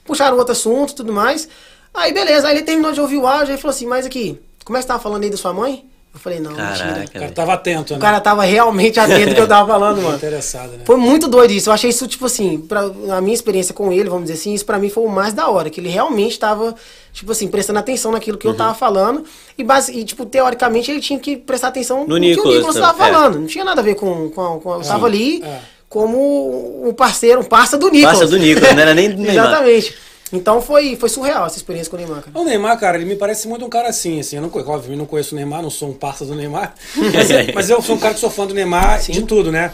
Puxaram 0.04 0.36
outro 0.36 0.52
assunto 0.52 0.90
e 0.90 0.94
tudo 0.96 1.12
mais. 1.12 1.48
Aí 1.94 2.12
beleza, 2.12 2.48
aí 2.48 2.56
ele 2.56 2.64
terminou 2.64 2.90
de 2.92 3.00
ouvir 3.00 3.18
o 3.18 3.26
áudio 3.26 3.54
e 3.54 3.58
falou 3.58 3.74
assim, 3.74 3.86
mas 3.86 4.04
aqui, 4.06 4.40
como 4.64 4.76
é 4.76 4.80
que 4.80 4.82
você 4.84 4.88
tava 4.88 5.00
falando 5.02 5.22
aí 5.24 5.30
da 5.30 5.36
sua 5.36 5.52
mãe? 5.52 5.88
Eu 6.12 6.18
falei, 6.18 6.40
não, 6.40 6.50
mentira. 6.50 6.72
O 6.72 6.78
Caraca, 6.78 7.18
cara 7.20 7.32
tava 7.32 7.52
atento, 7.52 7.92
O 7.92 7.96
né? 7.96 8.02
cara 8.02 8.20
tava 8.20 8.42
realmente 8.42 8.98
atento 8.98 9.28
ao 9.28 9.34
que 9.34 9.40
eu 9.40 9.48
tava 9.48 9.72
falando, 9.72 10.02
mano. 10.02 10.16
Interessado, 10.16 10.72
né? 10.72 10.80
Foi 10.84 10.96
muito 10.96 11.28
doido 11.28 11.52
isso. 11.52 11.70
Eu 11.70 11.72
achei 11.72 11.88
isso, 11.88 12.06
tipo 12.08 12.26
assim, 12.26 12.58
pra, 12.58 12.90
a 13.16 13.20
minha 13.20 13.32
experiência 13.32 13.72
com 13.72 13.92
ele, 13.92 14.08
vamos 14.08 14.24
dizer 14.24 14.34
assim, 14.34 14.52
isso 14.52 14.66
pra 14.66 14.76
mim 14.76 14.90
foi 14.90 15.04
o 15.04 15.08
mais 15.08 15.32
da 15.32 15.48
hora. 15.48 15.70
Que 15.70 15.80
ele 15.80 15.88
realmente 15.88 16.36
tava, 16.36 16.74
tipo 17.12 17.30
assim, 17.30 17.46
prestando 17.46 17.78
atenção 17.78 18.10
naquilo 18.10 18.36
que 18.36 18.46
eu 18.46 18.54
tava 18.54 18.74
falando. 18.74 19.22
E, 19.56 19.62
base, 19.62 19.96
e, 19.96 20.04
tipo, 20.04 20.26
teoricamente, 20.26 20.90
ele 20.90 21.00
tinha 21.00 21.18
que 21.18 21.36
prestar 21.36 21.68
atenção 21.68 22.04
no, 22.04 22.14
que 22.14 22.20
Nicolas, 22.20 22.48
o 22.48 22.56
Nicolas 22.56 22.76
tava 22.76 23.04
é. 23.04 23.12
falando. 23.12 23.38
Não 23.38 23.46
tinha 23.46 23.64
nada 23.64 23.80
a 23.80 23.84
ver 23.84 23.94
com. 23.94 24.30
com, 24.30 24.58
com 24.58 24.74
eu 24.74 24.80
tava 24.80 25.06
ali 25.06 25.40
é. 25.44 25.60
como 25.88 26.88
um 26.88 26.92
parceiro, 26.92 27.40
um 27.40 27.44
parça 27.44 27.78
do 27.78 27.88
Nicolas. 27.88 28.18
Parça 28.18 28.26
do 28.26 28.36
Nicolas, 28.36 28.74
não 28.74 28.82
era 28.82 28.94
nem 28.94 29.10
do 29.14 29.22
Neymar. 29.22 29.46
Exatamente. 29.46 29.94
Então 30.32 30.60
foi, 30.62 30.96
foi 30.96 31.08
surreal 31.08 31.46
essa 31.46 31.56
experiência 31.56 31.90
com 31.90 31.96
o 31.96 32.00
Neymar, 32.00 32.22
cara. 32.22 32.38
O 32.38 32.44
Neymar, 32.44 32.78
cara, 32.78 32.96
ele 32.96 33.04
me 33.06 33.16
parece 33.16 33.48
muito 33.48 33.64
um 33.64 33.68
cara 33.68 33.88
assim, 33.88 34.20
assim. 34.20 34.36
Eu 34.36 34.42
não, 34.42 34.50
eu 34.54 34.96
não 34.96 35.06
conheço 35.06 35.34
o 35.34 35.36
Neymar, 35.36 35.62
não 35.62 35.70
sou 35.70 35.88
um 35.90 35.92
parça 35.94 36.24
do 36.24 36.34
Neymar. 36.34 36.74
Mas, 37.14 37.30
eu- 37.30 37.54
mas 37.54 37.70
eu 37.70 37.82
sou 37.82 37.96
um 37.96 37.98
cara 37.98 38.14
que 38.14 38.20
sou 38.20 38.30
fã 38.30 38.46
do 38.46 38.54
Neymar, 38.54 39.00
de 39.00 39.22
tudo, 39.22 39.50
né? 39.50 39.72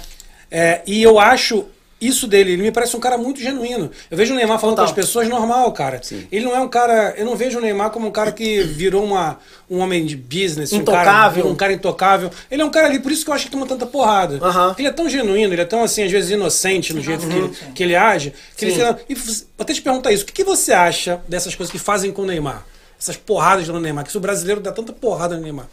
É, 0.51 0.81
e 0.87 1.03
eu 1.03 1.19
acho 1.19 1.65
isso 1.99 2.27
dele, 2.27 2.53
ele 2.53 2.63
me 2.63 2.71
parece 2.71 2.95
um 2.95 3.01
cara 3.01 3.17
muito 3.17 3.41
genuíno. 3.41 3.91
Eu 4.11 4.17
vejo 4.17 4.35
o 4.35 4.37
Neymar 4.37 4.59
falando 4.59 4.77
Total. 4.77 4.93
com 4.93 5.01
as 5.01 5.07
pessoas 5.07 5.29
normal, 5.29 5.73
cara. 5.73 6.01
Ele 6.31 6.45
não 6.45 6.55
é 6.55 6.61
um 6.61 6.69
cara. 6.69 7.15
Eu 7.17 7.25
não 7.25 7.35
vejo 7.35 7.59
o 7.59 7.61
Neymar 7.61 7.91
como 7.91 8.07
um 8.07 8.11
cara 8.11 8.33
que 8.33 8.63
virou 8.63 9.03
uma, 9.03 9.39
um 9.71 9.79
homem 9.79 10.05
de 10.05 10.15
business, 10.15 10.73
um 10.73 10.85
cara, 10.85 11.01
Intocável. 11.03 11.47
um 11.47 11.55
cara 11.55 11.73
intocável. 11.73 12.31
Ele 12.51 12.61
é 12.61 12.65
um 12.65 12.71
cara 12.71 12.89
ali, 12.89 12.99
por 12.99 13.11
isso 13.11 13.25
que 13.25 13.31
eu 13.31 13.35
acho 13.35 13.47
que 13.47 13.51
toma 13.51 13.67
tanta 13.67 13.87
porrada. 13.87 14.39
Aham. 14.43 14.75
Ele 14.79 14.89
é 14.89 14.93
tão 14.93 15.09
genuíno, 15.09 15.55
ele 15.55 15.63
é 15.63 15.65
tão 15.65 15.83
assim, 15.83 16.03
às 16.03 16.13
vezes 16.13 16.31
inocente 16.31 16.93
no 16.93 17.01
jeito 17.01 17.27
que, 17.27 17.35
ele, 17.35 17.53
que 17.75 17.83
ele 17.83 17.97
age. 17.97 18.35
Que 18.57 18.67
ele, 18.67 18.75
Sim. 18.75 18.97
e 19.09 19.15
vou 19.15 19.35
até 19.59 19.73
te 19.73 19.81
perguntar 19.81 20.13
isso: 20.13 20.23
o 20.25 20.27
que, 20.27 20.33
que 20.33 20.45
você 20.45 20.73
acha 20.75 21.21
dessas 21.27 21.55
coisas 21.55 21.73
que 21.73 21.79
fazem 21.79 22.13
com 22.13 22.23
o 22.23 22.27
Neymar? 22.27 22.65
Essas 23.01 23.17
porradas 23.17 23.67
no 23.69 23.81
Neymar, 23.81 24.05
que 24.05 24.11
se 24.11 24.19
o 24.19 24.21
brasileiro 24.21 24.61
dá 24.61 24.71
tanta 24.73 24.93
porrada 24.93 25.37
no 25.37 25.43
Neymar. 25.43 25.67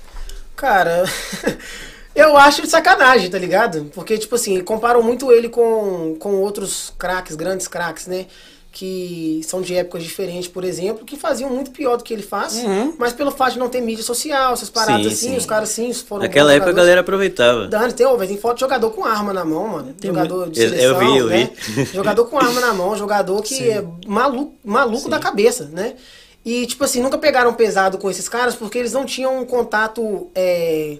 Cara, 0.56 1.04
eu 2.16 2.38
acho 2.38 2.62
de 2.62 2.68
sacanagem, 2.70 3.30
tá 3.30 3.38
ligado? 3.38 3.92
Porque, 3.94 4.18
tipo 4.18 4.36
assim, 4.36 4.60
comparam 4.62 5.02
muito 5.02 5.32
ele 5.32 5.50
com, 5.50 6.16
com 6.20 6.36
outros 6.42 6.94
craques, 6.98 7.36
grandes 7.36 7.68
craques, 7.68 8.08
né? 8.08 8.26
Que 8.76 9.40
são 9.44 9.62
de 9.62 9.76
épocas 9.76 10.02
diferentes, 10.04 10.48
por 10.48 10.64
exemplo, 10.64 11.06
que 11.06 11.16
faziam 11.16 11.48
muito 11.48 11.70
pior 11.70 11.96
do 11.96 12.04
que 12.04 12.12
ele 12.12 12.24
faz, 12.24 12.56
mas 12.98 13.14
pelo 13.14 13.30
fato 13.30 13.54
de 13.54 13.60
não 13.60 13.70
ter 13.70 13.80
mídia 13.82 14.04
social, 14.04 14.52
essas 14.54 14.68
paradas 14.72 15.06
Sim, 15.06 15.12
assim, 15.14 15.30
sim. 15.30 15.38
os 15.38 15.46
caras 15.46 15.70
sim 15.70 15.94
foram. 15.94 16.24
Naquela 16.24 16.52
época 16.54 16.72
a 16.72 16.74
galera 16.74 17.02
aproveitava. 17.02 17.68
Dani, 17.68 17.94
tem, 17.94 18.08
tem 18.28 18.38
foto 18.40 18.56
de 18.56 18.62
jogador 18.62 18.90
com 18.90 19.06
arma 19.06 19.32
na 19.32 19.46
mão, 19.46 19.68
mano. 19.68 19.96
jogador 20.04 20.50
de 20.50 20.60
Eu- 20.60 20.70
eu 20.70 20.70
seleção, 20.72 21.00
vi, 21.00 21.18
eu 21.20 21.28
né? 21.28 21.52
vi. 21.56 21.86
Jogador 21.94 22.26
com 22.26 22.40
arma 22.40 22.60
na 22.60 22.74
mão, 22.74 22.96
jogador 22.98 23.44
que 23.44 23.70
é 23.70 23.84
maluco, 24.08 24.56
maluco 24.66 25.08
da 25.08 25.20
cabeça, 25.20 25.70
né? 25.72 25.94
E, 26.44 26.66
tipo 26.66 26.84
assim, 26.84 27.00
nunca 27.00 27.20
pegaram 27.20 27.54
pesado 27.54 28.00
com 28.00 28.10
esses 28.10 28.28
caras 28.28 28.56
porque 28.56 28.80
eles 28.80 28.92
não 28.92 29.06
tinham 29.06 29.40
um 29.40 29.46
contato, 29.46 30.32
é, 30.34 30.98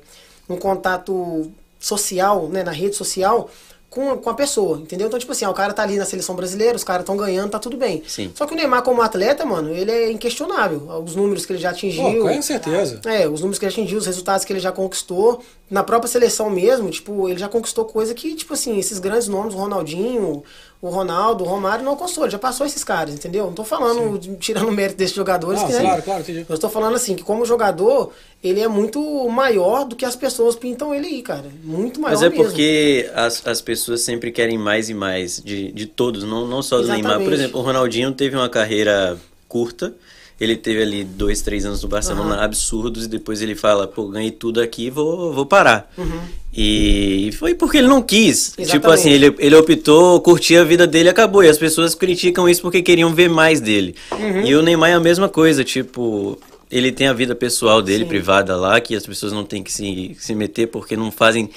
um 0.50 0.58
contato 0.58 1.52
social, 1.80 2.48
né, 2.48 2.64
na 2.64 2.72
rede 2.72 2.96
social 2.96 3.50
com, 3.94 4.18
com 4.18 4.30
a 4.30 4.34
pessoa, 4.34 4.80
entendeu? 4.80 5.06
Então, 5.06 5.20
tipo 5.20 5.32
assim, 5.32 5.46
ah, 5.46 5.52
o 5.52 5.54
cara 5.54 5.72
tá 5.72 5.84
ali 5.84 5.98
na 5.98 6.06
seleção 6.06 6.36
brasileira, 6.36 6.76
os 6.76 6.84
caras 6.84 7.04
estão 7.04 7.16
ganhando, 7.16 7.52
tá 7.52 7.60
tudo 7.60 7.78
bem. 7.78 8.02
Sim. 8.08 8.32
Só 8.34 8.48
que 8.48 8.54
o 8.54 8.56
Neymar 8.56 8.82
como 8.82 9.04
atleta, 9.04 9.46
mano, 9.46 9.70
ele 9.70 9.92
é 9.92 10.12
inquestionável. 10.12 10.80
Os 11.06 11.16
números 11.16 11.46
que 11.46 11.54
ele 11.54 11.60
já 11.60 11.70
atingiu. 11.70 12.04
Pô, 12.04 12.28
com 12.28 12.42
certeza. 12.42 13.00
É, 13.06 13.28
os 13.28 13.42
números 13.42 13.60
que 13.60 13.66
ele 13.66 13.72
atingiu, 13.72 14.00
os 14.00 14.08
resultados 14.08 14.44
que 14.44 14.52
ele 14.52 14.60
já 14.60 14.72
conquistou. 14.72 15.44
Na 15.70 15.84
própria 15.84 16.10
seleção 16.10 16.50
mesmo, 16.50 16.90
tipo, 16.90 17.30
ele 17.30 17.38
já 17.38 17.48
conquistou 17.48 17.86
coisa 17.86 18.16
que, 18.16 18.34
tipo 18.34 18.54
assim, 18.54 18.80
esses 18.80 18.98
grandes 18.98 19.28
nomes, 19.28 19.54
o 19.54 19.58
Ronaldinho, 19.58 20.44
o 20.86 20.90
Ronaldo, 20.90 21.46
o 21.46 21.48
Romário 21.48 21.82
não 21.86 21.94
alcançou, 21.94 22.26
ele 22.26 22.32
já 22.32 22.38
passou 22.38 22.66
esses 22.68 22.84
caras, 22.84 23.14
entendeu? 23.14 23.46
Não 23.46 23.54
tô 23.54 23.64
falando, 23.64 24.20
de- 24.20 24.36
tirando 24.36 24.68
o 24.68 24.72
mérito 24.74 24.98
desses 24.98 25.16
jogadores. 25.16 25.62
Não, 25.62 25.68
que, 25.68 25.74
né, 25.76 25.80
claro, 25.82 26.04
claro, 26.04 26.22
entendi. 26.24 26.46
Eu 26.50 26.54
estou 26.56 26.70
falando 26.70 26.94
assim, 26.96 27.16
que 27.16 27.24
como 27.24 27.46
jogador, 27.46 28.12
ele 28.44 28.60
é 28.60 28.68
muito 28.68 29.00
maior 29.30 29.86
do 29.86 29.96
que 29.96 30.04
as 30.04 30.18
pessoas 30.18 30.58
pintam 30.58 30.94
ele 30.94 31.08
aí, 31.08 31.22
cara. 31.22 31.46
Muito 31.64 32.02
maior 32.02 32.16
Mas 32.16 32.22
é 32.22 32.30
mesmo. 32.30 32.44
porque 32.44 33.10
as, 33.16 33.42
as 33.48 33.62
pessoas 33.62 34.02
sempre 34.02 34.30
querem 34.30 34.58
mais 34.58 34.90
e 34.90 34.94
mais 34.94 35.42
de, 35.42 35.72
de 35.72 35.86
todos, 35.86 36.26
não, 36.26 36.46
não 36.46 36.62
só 36.62 36.80
do 36.82 36.88
Neymar. 36.90 37.02
Por 37.02 37.08
Exatamente. 37.22 37.34
exemplo, 37.40 37.62
o 37.62 37.64
Ronaldinho 37.64 38.12
teve 38.12 38.36
uma 38.36 38.50
carreira 38.50 39.18
curta. 39.48 39.94
Ele 40.40 40.56
teve 40.56 40.82
ali 40.82 41.04
dois, 41.04 41.42
três 41.42 41.66
anos 41.66 41.82
no 41.84 41.88
Barcelona 41.90 42.44
absurdos 42.44 43.06
e 43.06 43.08
depois 43.08 43.42
ele 43.42 43.56
fala, 43.56 43.88
pô, 43.88 44.08
ganhei 44.08 44.32
tudo 44.32 44.60
aqui, 44.60 44.90
vou, 44.90 45.32
vou 45.32 45.46
parar. 45.46 45.92
E 46.56 47.32
foi 47.40 47.56
porque 47.56 47.78
ele 47.78 47.88
não 47.88 48.02
quis. 48.02 48.50
Tipo 48.50 48.62
Uhum. 48.62 48.66
Exatamente. 48.66 49.00
assim, 49.00 49.10
ele, 49.12 49.36
ele 49.40 49.56
optou, 49.56 50.20
curtir 50.22 50.58
a 50.58 50.64
vida 50.64 50.86
dele 50.86 51.10
e 51.10 51.12
acabou. 51.12 51.44
E 51.44 51.50
as 51.50 51.58
pessoas 51.58 51.96
criticam 51.96 52.48
isso 52.48 52.62
porque 52.62 52.82
queriam 52.82 53.14
ver 53.14 53.30
mais 53.30 53.60
dele. 53.62 53.96
Uhum. 54.12 54.46
E 54.46 54.56
o 54.56 54.62
Neymar 54.62 54.90
é 54.90 54.94
a 54.94 55.00
mesma 55.00 55.30
coisa, 55.30 55.64
tipo, 55.64 56.38
ele 56.70 56.92
tem 56.92 57.08
a 57.08 57.14
vida 57.14 57.34
pessoal 57.36 57.82
dele, 57.82 58.04
Sim. 58.04 58.10
privada 58.10 58.56
lá, 58.56 58.80
que 58.82 58.96
as 58.96 59.06
pessoas 59.06 59.32
não 59.32 59.44
têm 59.44 59.64
que 59.64 59.72
se, 59.72 60.16
se 60.20 60.36
meter 60.36 60.68
porque 60.68 60.96
não 60.96 61.12
fazem 61.12 61.50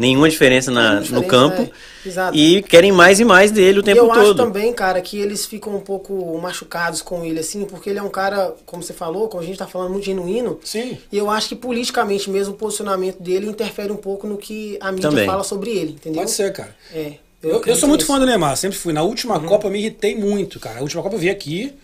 nenhuma 0.00 0.28
diferença 0.28 0.70
na, 0.70 0.80
Nenhuma 0.80 0.96
no 0.96 1.02
diferença, 1.22 1.28
campo. 1.28 1.62
é. 2.04 2.08
Exato. 2.08 2.36
E 2.36 2.62
querem 2.62 2.90
mais 2.90 3.20
e 3.20 3.24
mais 3.24 3.50
dele 3.50 3.80
o 3.80 3.82
tempo 3.82 3.98
eu 3.98 4.10
acho 4.10 4.22
todo. 4.34 4.36
também, 4.38 4.72
cara, 4.72 5.00
que 5.02 5.18
eles 5.18 5.44
ficam 5.44 5.76
um 5.76 5.80
pouco 5.80 6.38
machucados 6.42 7.02
com 7.02 7.22
ele, 7.24 7.38
assim, 7.40 7.66
porque 7.66 7.90
ele 7.90 7.98
é 7.98 8.02
um 8.02 8.08
cara, 8.08 8.54
como 8.64 8.82
você 8.82 8.94
falou, 8.94 9.28
como 9.28 9.42
a 9.42 9.46
gente 9.46 9.58
tá 9.58 9.66
falando, 9.66 9.90
muito 9.92 10.06
genuíno. 10.06 10.58
Sim. 10.64 10.96
E 11.12 11.18
eu 11.18 11.28
acho 11.30 11.50
que 11.50 11.54
politicamente 11.56 12.30
mesmo 12.30 12.54
o 12.54 12.56
posicionamento 12.56 13.22
dele 13.22 13.46
interfere 13.46 13.92
um 13.92 13.96
pouco 13.96 14.26
no 14.26 14.38
que 14.38 14.78
a 14.80 14.90
mídia 14.90 15.10
Também. 15.10 15.26
fala 15.26 15.44
sobre 15.44 15.70
ele, 15.70 15.92
entendeu? 15.92 16.20
Pode 16.22 16.30
ser, 16.30 16.50
cara. 16.52 16.74
É. 16.94 17.12
Eu, 17.42 17.50
eu 17.50 17.56
acredito 17.58 17.80
sou 17.80 17.88
muito 17.88 18.00
nisso. 18.02 18.12
fã 18.12 18.18
do 18.18 18.26
Neymar, 18.26 18.56
sempre 18.56 18.78
fui. 18.78 18.92
Na 18.94 19.02
última 19.02 19.36
Uhum. 19.38 19.44
Copa 19.46 19.66
eu 19.66 19.70
me 19.70 19.78
irritei 19.78 20.14
muito, 20.16 20.58
cara. 20.58 20.78
A 20.78 20.82
última 20.82 21.02
Copa 21.02 21.16
eu 21.16 21.20
vi 21.20 21.28
aqui 21.30 21.74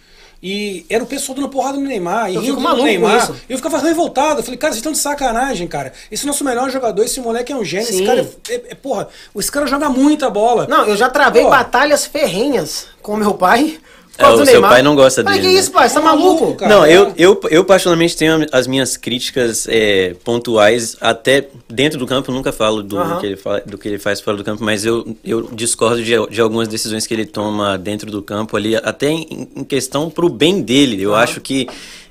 e 0.42 0.84
era 0.88 1.02
o 1.02 1.06
pessoal 1.06 1.34
dando 1.36 1.48
porrada 1.48 1.78
no 1.78 1.84
Neymar. 1.84 2.30
E 2.30 2.34
Eu 2.36 2.40
rindo 2.42 2.56
do 2.60 2.82
Neymar. 2.82 3.30
Eu 3.48 3.56
ficava 3.56 3.78
revoltado. 3.78 4.40
Eu 4.40 4.44
falei, 4.44 4.58
cara, 4.58 4.72
vocês 4.72 4.78
estão 4.78 4.92
de 4.92 4.98
sacanagem, 4.98 5.66
cara. 5.66 5.92
Esse 6.10 6.22
é 6.22 6.24
o 6.24 6.28
nosso 6.28 6.44
melhor 6.44 6.70
jogador, 6.70 7.02
esse 7.02 7.20
moleque 7.20 7.52
é 7.52 7.56
um 7.56 7.64
gênio. 7.64 7.88
Esse 7.88 7.98
Sim. 7.98 8.06
cara 8.06 8.20
é, 8.48 8.54
é- 8.54 8.62
é- 8.70 8.74
Porra, 8.74 9.08
esse 9.36 9.50
cara 9.50 9.66
joga 9.66 9.88
muita 9.88 10.28
bola. 10.30 10.66
Não, 10.68 10.84
eu 10.86 10.96
já 10.96 11.08
travei 11.08 11.42
Pô. 11.42 11.50
batalhas 11.50 12.06
ferrenhas 12.06 12.86
com 13.02 13.16
meu 13.16 13.34
pai. 13.34 13.78
É, 14.18 14.26
o 14.28 14.46
seu 14.46 14.62
pai 14.62 14.82
não 14.82 14.94
gosta 14.94 15.22
dele, 15.22 15.40
que 15.40 15.46
né? 15.46 15.52
isso, 15.52 15.70
pai? 15.70 15.88
Você 15.88 15.94
tá 15.94 16.00
maluco, 16.00 16.54
cara? 16.54 16.74
Não, 16.74 16.86
eu, 16.86 17.12
eu, 17.18 17.40
eu 17.50 17.64
particularmente 17.64 18.16
tenho 18.16 18.46
as 18.50 18.66
minhas 18.66 18.96
críticas 18.96 19.66
é, 19.68 20.14
pontuais, 20.24 20.96
até 21.00 21.46
dentro 21.68 21.98
do 21.98 22.06
campo, 22.06 22.32
nunca 22.32 22.50
falo 22.52 22.82
do, 22.82 22.96
que, 23.20 23.26
ele 23.26 23.36
fa- 23.36 23.62
do 23.66 23.76
que 23.76 23.88
ele 23.88 23.98
faz 23.98 24.20
fora 24.20 24.36
do 24.36 24.44
campo, 24.44 24.64
mas 24.64 24.84
eu, 24.86 25.16
eu 25.24 25.48
discordo 25.52 26.02
de, 26.02 26.14
de 26.30 26.40
algumas 26.40 26.66
decisões 26.66 27.06
que 27.06 27.12
ele 27.12 27.26
toma 27.26 27.76
dentro 27.76 28.10
do 28.10 28.22
campo 28.22 28.56
ali, 28.56 28.74
até 28.76 29.10
em, 29.10 29.48
em 29.54 29.64
questão 29.64 30.08
pro 30.08 30.28
bem 30.28 30.62
dele. 30.62 31.02
Eu 31.02 31.14
acho 31.14 31.40
que 31.40 31.66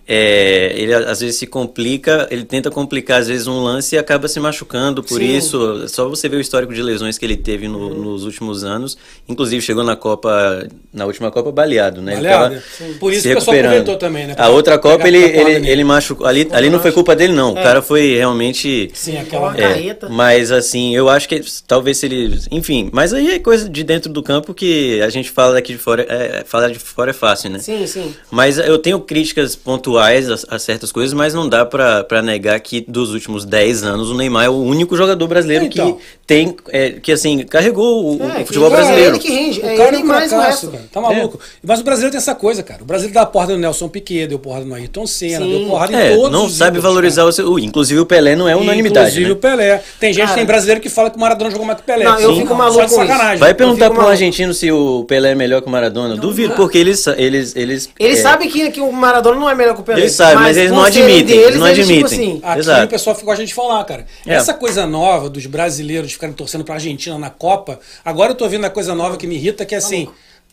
é, 0.08 0.74
ele 0.76 0.94
às 0.94 1.20
vezes 1.20 1.38
se 1.38 1.48
complica, 1.48 2.28
ele 2.30 2.44
tenta 2.46 2.70
complicar 2.70 3.22
às 3.22 3.28
vezes 3.28 3.48
um 3.48 3.64
lance 3.64 3.96
e 3.96 3.98
acaba 3.98 4.28
se 4.28 4.40
machucando 4.40 5.02
por 5.04 5.20
Sim. 5.20 5.36
isso. 5.38 5.88
Só 5.88 6.08
você 6.08 6.30
ver 6.30 6.38
o 6.38 6.40
histórico 6.42 6.74
de 6.74 6.82
lesões 6.84 7.18
que 7.18 7.26
ele 7.26 7.36
teve 7.38 7.68
no- 7.68 7.90
nos 7.94 8.24
últimos 8.24 8.64
anos, 8.64 8.98
inclusive 9.28 9.62
chegou 9.62 9.84
na 9.84 9.96
Copa, 9.96 10.68
na 10.94 11.06
última 11.06 11.32
Copa 11.32 11.52
baleado, 11.52 12.02
né? 12.02 12.16
Baleado. 12.16 12.62
Por 13.00 13.12
isso 13.12 13.24
que 13.24 13.32
o 13.34 13.36
pessoal 13.36 13.58
aproveitou 13.58 13.96
também, 13.98 14.28
né? 14.28 14.36
A 14.38 14.50
outra 14.50 14.78
Pra 14.78 14.92
Copa 14.92 15.08
ele, 15.08 15.18
ele, 15.18 15.70
ele 15.70 15.84
machucou. 15.84 16.28
Ali, 16.28 16.48
ali 16.52 16.70
não 16.70 16.80
foi 16.80 16.92
culpa 16.92 17.16
dele, 17.16 17.34
não. 17.34 17.54
O 17.54 17.58
É. 17.58 17.64
cara 17.64 17.82
foi 17.82 18.16
realmente. 18.16 18.92
Sim, 18.94 19.18
aquela. 19.18 19.56
É, 19.58 19.62
carreta. 19.62 20.10
mas 20.10 20.52
assim, 20.52 20.96
eu 20.96 21.10
acho 21.10 21.28
que 21.28 21.42
talvez 21.66 21.98
se 21.98 22.06
ele. 22.06 22.38
Enfim, 22.52 22.90
mas 22.94 23.12
aí 23.14 23.32
é 23.32 23.40
coisa 23.40 23.68
de 23.68 23.84
dentro 23.84 24.12
do 24.12 24.22
campo 24.22 24.54
que 24.54 25.02
a 25.02 25.10
gente 25.10 25.32
fala 25.32 25.54
daqui 25.54 25.74
de 25.74 25.80
fora. 25.80 26.06
É, 26.08 26.44
falar 26.46 26.70
de 26.70 26.78
fora 26.78 27.10
é 27.10 27.14
fácil, 27.14 27.50
né? 27.50 27.60
Sim, 27.60 27.88
sim. 27.88 28.14
Mas 28.30 28.58
eu 28.60 28.78
tenho 28.78 29.00
críticas 29.00 29.56
pontuais 29.56 29.95
a, 29.98 30.10
a 30.56 30.60
certas 30.60 30.92
coisas, 30.92 31.14
mas 31.14 31.34
não 31.34 31.48
dá 31.48 31.66
pra, 31.66 32.04
pra 32.04 32.22
negar 32.22 32.60
que 32.60 32.82
dos 32.88 33.14
últimos 33.14 33.46
10 33.46 33.84
anos 33.84 34.10
o 34.10 34.16
Neymar 34.16 34.46
é 34.46 34.50
o 34.50 34.54
único 34.62 34.96
jogador 34.96 35.28
brasileiro 35.28 35.66
Então. 35.66 35.94
que 35.94 36.00
tem. 36.28 36.56
é, 36.70 36.92
que 36.92 37.12
assim, 37.12 37.40
carregou 37.46 38.18
o, 38.18 38.24
É, 38.24 38.42
o 38.42 38.46
futebol 38.46 38.68
é 38.68 38.72
brasileiro. 38.76 39.12
ele 39.16 39.20
que 39.20 39.30
rende. 39.32 39.60
O 39.62 39.66
É 39.66 39.76
cara 39.78 39.90
ele 39.90 39.98
é 40.02 40.04
mais 40.04 40.32
o 40.32 40.36
fracasso, 40.36 40.68
cara. 40.70 40.84
Tá 40.92 41.02
maluco. 41.02 41.40
Mas 41.64 41.80
o 41.80 41.84
brasileiro 41.84 42.12
tem 42.12 42.18
essa 42.18 42.36
coisa, 42.36 42.64
cara. 42.64 42.82
O 42.84 42.86
brasileiro 42.86 43.14
dá 43.14 43.26
porrada 43.26 43.54
no 43.54 43.60
Nelson 43.60 43.88
Piquet, 43.88 44.28
deu 44.28 44.40
porrada 44.40 44.66
no 44.66 44.74
Ayrton 44.76 45.06
Senna, 45.08 45.46
Sim. 45.46 45.50
deu 45.60 45.68
porrada 45.70 45.94
em 45.94 45.96
É, 45.96 46.16
todos 46.16 46.32
não 46.32 46.46
os 46.46 46.54
sabe 46.56 46.78
ídolos, 46.78 46.84
valorizar 46.84 47.22
cara. 47.22 47.30
o 47.30 47.34
seu. 47.34 47.60
Inclusive 47.60 48.00
o 48.00 48.06
Pelé 48.06 48.36
não 48.36 48.48
é 48.50 48.56
unanimidade. 48.56 49.08
Inclusive 49.10 49.26
né? 49.28 49.32
o 49.32 49.36
Pelé. 49.36 49.84
Tem 50.00 50.14
gente, 50.14 50.24
Cara, 50.26 50.36
tem 50.38 50.46
brasileiro 50.46 50.82
que 50.82 50.90
fala 50.90 51.10
que 51.10 51.18
o 51.18 51.20
Maradona 51.20 51.52
jogou 51.52 51.66
mais 51.66 51.78
que 51.78 51.84
o 51.84 51.86
Pelé. 51.86 52.04
Não, 52.06 52.20
eu 52.20 52.34
Sim. 52.34 52.42
fico 52.42 52.50
Só 52.50 52.56
maluco 52.56 52.80
com 52.80 52.86
isso. 52.86 52.96
sacanagem. 52.96 53.38
Vai 53.38 53.54
perguntar 53.54 53.86
fico 53.86 53.94
para 53.94 53.94
um 53.94 54.06
maluco. 54.06 54.12
argentino 54.12 54.54
se 54.54 54.72
o 54.72 55.06
Pelé 55.08 55.32
é 55.32 55.36
melhor 55.36 55.62
que 55.62 55.68
o 55.68 55.72
Maradona. 55.72 56.16
Duvido, 56.16 56.54
porque 56.56 56.78
eles. 56.78 57.06
Eles, 57.18 57.56
eles, 57.56 57.90
Ele 58.00 58.14
é, 58.14 58.16
sabe 58.18 58.48
que, 58.48 58.72
que 58.72 58.82
o 58.82 58.92
Maradona 58.92 59.40
não 59.40 59.50
é 59.50 59.56
melhor 59.56 59.76
que 59.76 59.82
o 59.82 59.84
Eles 59.88 60.12
sabem, 60.14 60.36
mas 60.36 60.58
eles 60.58 60.72
não 60.72 60.84
admitem, 60.84 61.24
Deles, 61.26 61.56
não 61.58 61.68
eles, 61.68 61.88
tipo 61.88 62.06
admitem. 62.06 62.32
assim, 62.32 62.42
Aqui 62.44 62.60
Exato. 62.60 62.86
o 62.86 62.90
pessoal 62.90 63.18
gosta 63.24 63.46
de 63.46 63.54
falar, 63.54 63.84
cara. 63.86 64.06
É. 64.26 64.34
Essa 64.34 64.54
coisa 64.54 64.86
nova 64.86 65.30
dos 65.30 65.46
brasileiros 65.46 66.14
ficarem 66.14 66.36
torcendo 66.36 66.64
pra 66.64 66.76
Argentina 66.76 67.18
na 67.18 67.30
Copa, 67.30 67.80
agora 68.04 68.32
eu 68.32 68.36
tô 68.36 68.48
vendo 68.48 68.66
a 68.66 68.70
coisa 68.70 68.94
nova 68.96 69.18
que 69.18 69.28
me 69.28 69.36
irrita, 69.36 69.66
que 69.66 69.76
é 69.76 69.78
assim, 69.78 70.08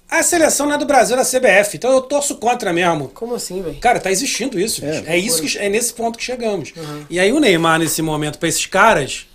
a 0.08 0.22
seleção 0.22 0.66
não 0.66 0.74
é 0.74 0.78
do 0.78 0.84
Brasil, 0.84 1.16
é 1.16 1.18
da 1.18 1.24
CBF, 1.24 1.76
então 1.76 1.90
eu 1.90 2.02
torço 2.02 2.36
contra 2.36 2.72
mesmo. 2.72 3.08
Como 3.14 3.34
assim, 3.34 3.62
velho? 3.62 3.76
Cara, 3.80 3.98
tá 3.98 4.10
existindo 4.10 4.60
isso. 4.60 4.82
bicho. 4.82 5.04
É, 5.06 5.16
isso 5.16 5.42
que 5.42 5.58
é 5.58 5.68
nesse 5.70 5.92
ponto 5.94 6.18
que 6.18 6.24
chegamos. 6.24 6.72
E 7.08 7.18
aí 7.18 7.32
o 7.32 7.40
Neymar 7.40 7.78
nesse 7.78 8.02
momento 8.02 8.38
pra 8.38 8.48
esses 8.48 8.66
caras 8.66 9.26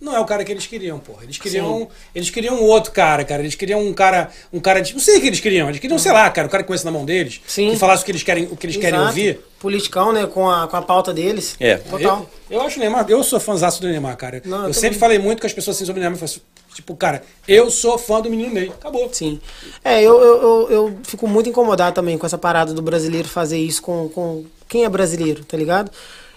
não 0.00 0.14
é 0.14 0.20
o 0.20 0.24
cara 0.24 0.44
que 0.44 0.52
eles 0.52 0.66
queriam, 0.66 0.98
porra. 0.98 1.24
Eles 1.24 1.38
queriam, 1.38 1.88
eles 2.14 2.30
queriam 2.30 2.54
um 2.56 2.62
outro 2.62 2.92
cara, 2.92 3.24
cara. 3.24 3.42
Eles 3.42 3.54
queriam 3.54 3.80
um 3.80 3.92
cara, 3.92 4.30
um 4.52 4.60
cara 4.60 4.80
de, 4.80 4.92
não 4.92 5.00
sei 5.00 5.18
o 5.18 5.20
que 5.20 5.26
eles 5.26 5.40
queriam. 5.40 5.68
Eles 5.68 5.80
queriam, 5.80 5.98
sei 5.98 6.12
lá, 6.12 6.30
cara, 6.30 6.46
o 6.46 6.50
cara 6.50 6.62
que 6.62 6.66
conhece 6.68 6.84
na 6.84 6.90
mão 6.90 7.04
deles, 7.04 7.40
Sim. 7.46 7.70
que 7.70 7.76
falasse 7.76 8.02
o 8.02 8.06
que 8.06 8.12
eles 8.12 8.22
querem, 8.22 8.44
o 8.44 8.56
que 8.56 8.66
eles 8.66 8.76
querem 8.76 8.98
Exato. 8.98 9.08
ouvir. 9.08 9.40
Politicão, 9.58 10.12
né? 10.12 10.26
Com 10.26 10.48
a, 10.48 10.68
com 10.68 10.76
a 10.76 10.82
pauta 10.82 11.12
deles. 11.12 11.56
É. 11.58 11.76
Total. 11.78 12.30
Eu, 12.48 12.60
eu 12.60 12.66
acho 12.66 12.76
o 12.76 12.80
Neymar, 12.80 13.06
eu 13.08 13.24
sou 13.24 13.40
fãzaço 13.40 13.80
do 13.80 13.88
Neymar, 13.88 14.16
cara. 14.16 14.40
Não, 14.44 14.62
eu 14.62 14.68
eu 14.68 14.74
sempre 14.74 14.98
falei 14.98 15.18
muito 15.18 15.40
com 15.40 15.46
as 15.46 15.52
pessoas 15.52 15.76
assim 15.76 15.84
sobre 15.84 16.00
o 16.00 16.02
Neymar. 16.02 16.14
eu 16.14 16.18
falo 16.28 16.30
assim, 16.30 16.40
Tipo, 16.78 16.94
cara, 16.94 17.24
eu 17.48 17.72
sou 17.72 17.98
fã 17.98 18.20
do 18.20 18.30
menino 18.30 18.54
Ney. 18.54 18.68
Acabou. 18.68 19.08
Sim. 19.12 19.40
É, 19.82 20.00
eu, 20.00 20.16
eu, 20.20 20.40
eu, 20.40 20.70
eu 20.70 20.98
fico 21.02 21.26
muito 21.26 21.48
incomodado 21.48 21.92
também 21.92 22.16
com 22.16 22.24
essa 22.24 22.38
parada 22.38 22.72
do 22.72 22.80
brasileiro 22.80 23.26
fazer 23.26 23.58
isso 23.58 23.82
com, 23.82 24.08
com 24.10 24.44
quem 24.68 24.84
é 24.84 24.88
brasileiro, 24.88 25.44
tá 25.44 25.56
ligado? 25.56 25.90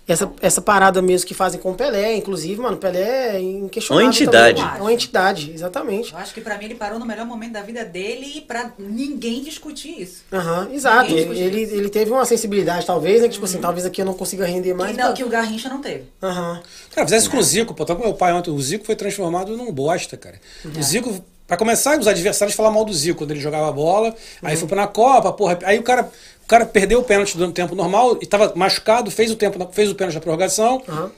Essa, 0.07 0.29
essa 0.41 0.61
parada 0.61 1.01
mesmo 1.01 1.27
que 1.27 1.33
fazem 1.33 1.59
com 1.59 1.71
o 1.71 1.75
Pelé, 1.75 2.15
inclusive, 2.17 2.59
mano, 2.59 2.75
o 2.75 2.79
Pelé 2.79 3.35
é 3.37 3.39
inquestionável. 3.39 4.07
Uma 4.07 4.13
entidade. 4.13 4.61
também. 4.61 4.77
É 4.77 4.81
uma 4.81 4.93
entidade, 4.93 5.51
exatamente. 5.53 6.11
Eu 6.11 6.17
acho 6.19 6.33
que 6.33 6.41
pra 6.41 6.57
mim 6.57 6.65
ele 6.65 6.75
parou 6.75 6.99
no 6.99 7.05
melhor 7.05 7.25
momento 7.25 7.53
da 7.53 7.61
vida 7.61 7.85
dele 7.85 8.25
e 8.37 8.41
pra 8.41 8.71
ninguém 8.77 9.41
discutir 9.43 10.01
isso. 10.01 10.23
Aham, 10.33 10.69
exato. 10.73 11.03
Ninguém 11.09 11.17
discute 11.27 11.39
Ele, 11.39 11.61
isso. 11.61 11.75
ele 11.75 11.89
teve 11.89 12.11
uma 12.11 12.25
sensibilidade, 12.25 12.85
talvez, 12.85 13.21
né? 13.21 13.27
Que, 13.27 13.35
tipo 13.35 13.45
assim, 13.45 13.59
talvez 13.59 13.85
aqui 13.85 14.01
eu 14.01 14.05
não 14.05 14.13
consiga 14.15 14.45
render 14.45 14.73
mais. 14.73 14.91
Que, 14.91 14.97
não, 14.97 15.09
mas- 15.09 15.17
que 15.17 15.23
o 15.23 15.29
Garrincha 15.29 15.69
não 15.69 15.79
teve. 15.81 16.05
Aham. 16.21 16.61
Cara, 16.93 17.07
fizesse 17.07 17.29
com 17.29 17.37
o 17.37 17.43
Zico, 17.43 17.73
pô, 17.73 17.85
tava 17.85 17.99
com 17.99 18.05
meu 18.05 18.15
pai 18.15 18.33
ontem. 18.33 18.51
O 18.51 18.59
Zico 18.59 18.83
foi 18.85 18.95
transformado 18.95 19.55
num 19.55 19.71
bosta, 19.71 20.17
cara. 20.17 20.41
O 20.77 20.81
Zico, 20.81 21.23
pra 21.47 21.55
começar, 21.55 21.97
os 21.99 22.07
adversários 22.07 22.55
falavam 22.55 22.79
mal 22.79 22.85
do 22.85 22.93
Zico 22.93 23.19
quando 23.19 23.31
ele 23.31 23.39
jogava 23.39 23.71
bola. 23.71 24.13
Aí 24.41 24.57
foi 24.57 24.67
pra 24.67 24.77
na 24.81 24.87
Copa, 24.87 25.31
porra. 25.31 25.59
Aí 25.63 25.77
o 25.79 25.83
cara, 25.83 26.09
o 26.51 26.55
cara 26.59 26.65
perdeu 26.65 26.99
o 26.99 27.03
pênalti 27.03 27.37
no 27.37 27.49
tempo 27.53 27.73
normal 27.73 28.17
e 28.21 28.25
tava 28.25 28.51
machucado, 28.57 29.09
fez 29.09 29.31
o, 29.31 29.37
tempo, 29.37 29.69
fez 29.71 29.89
o 29.89 29.95
pênalti 29.95 30.15
da 30.15 30.19
prorrogação. 30.19 30.83
Aham. 30.85 31.11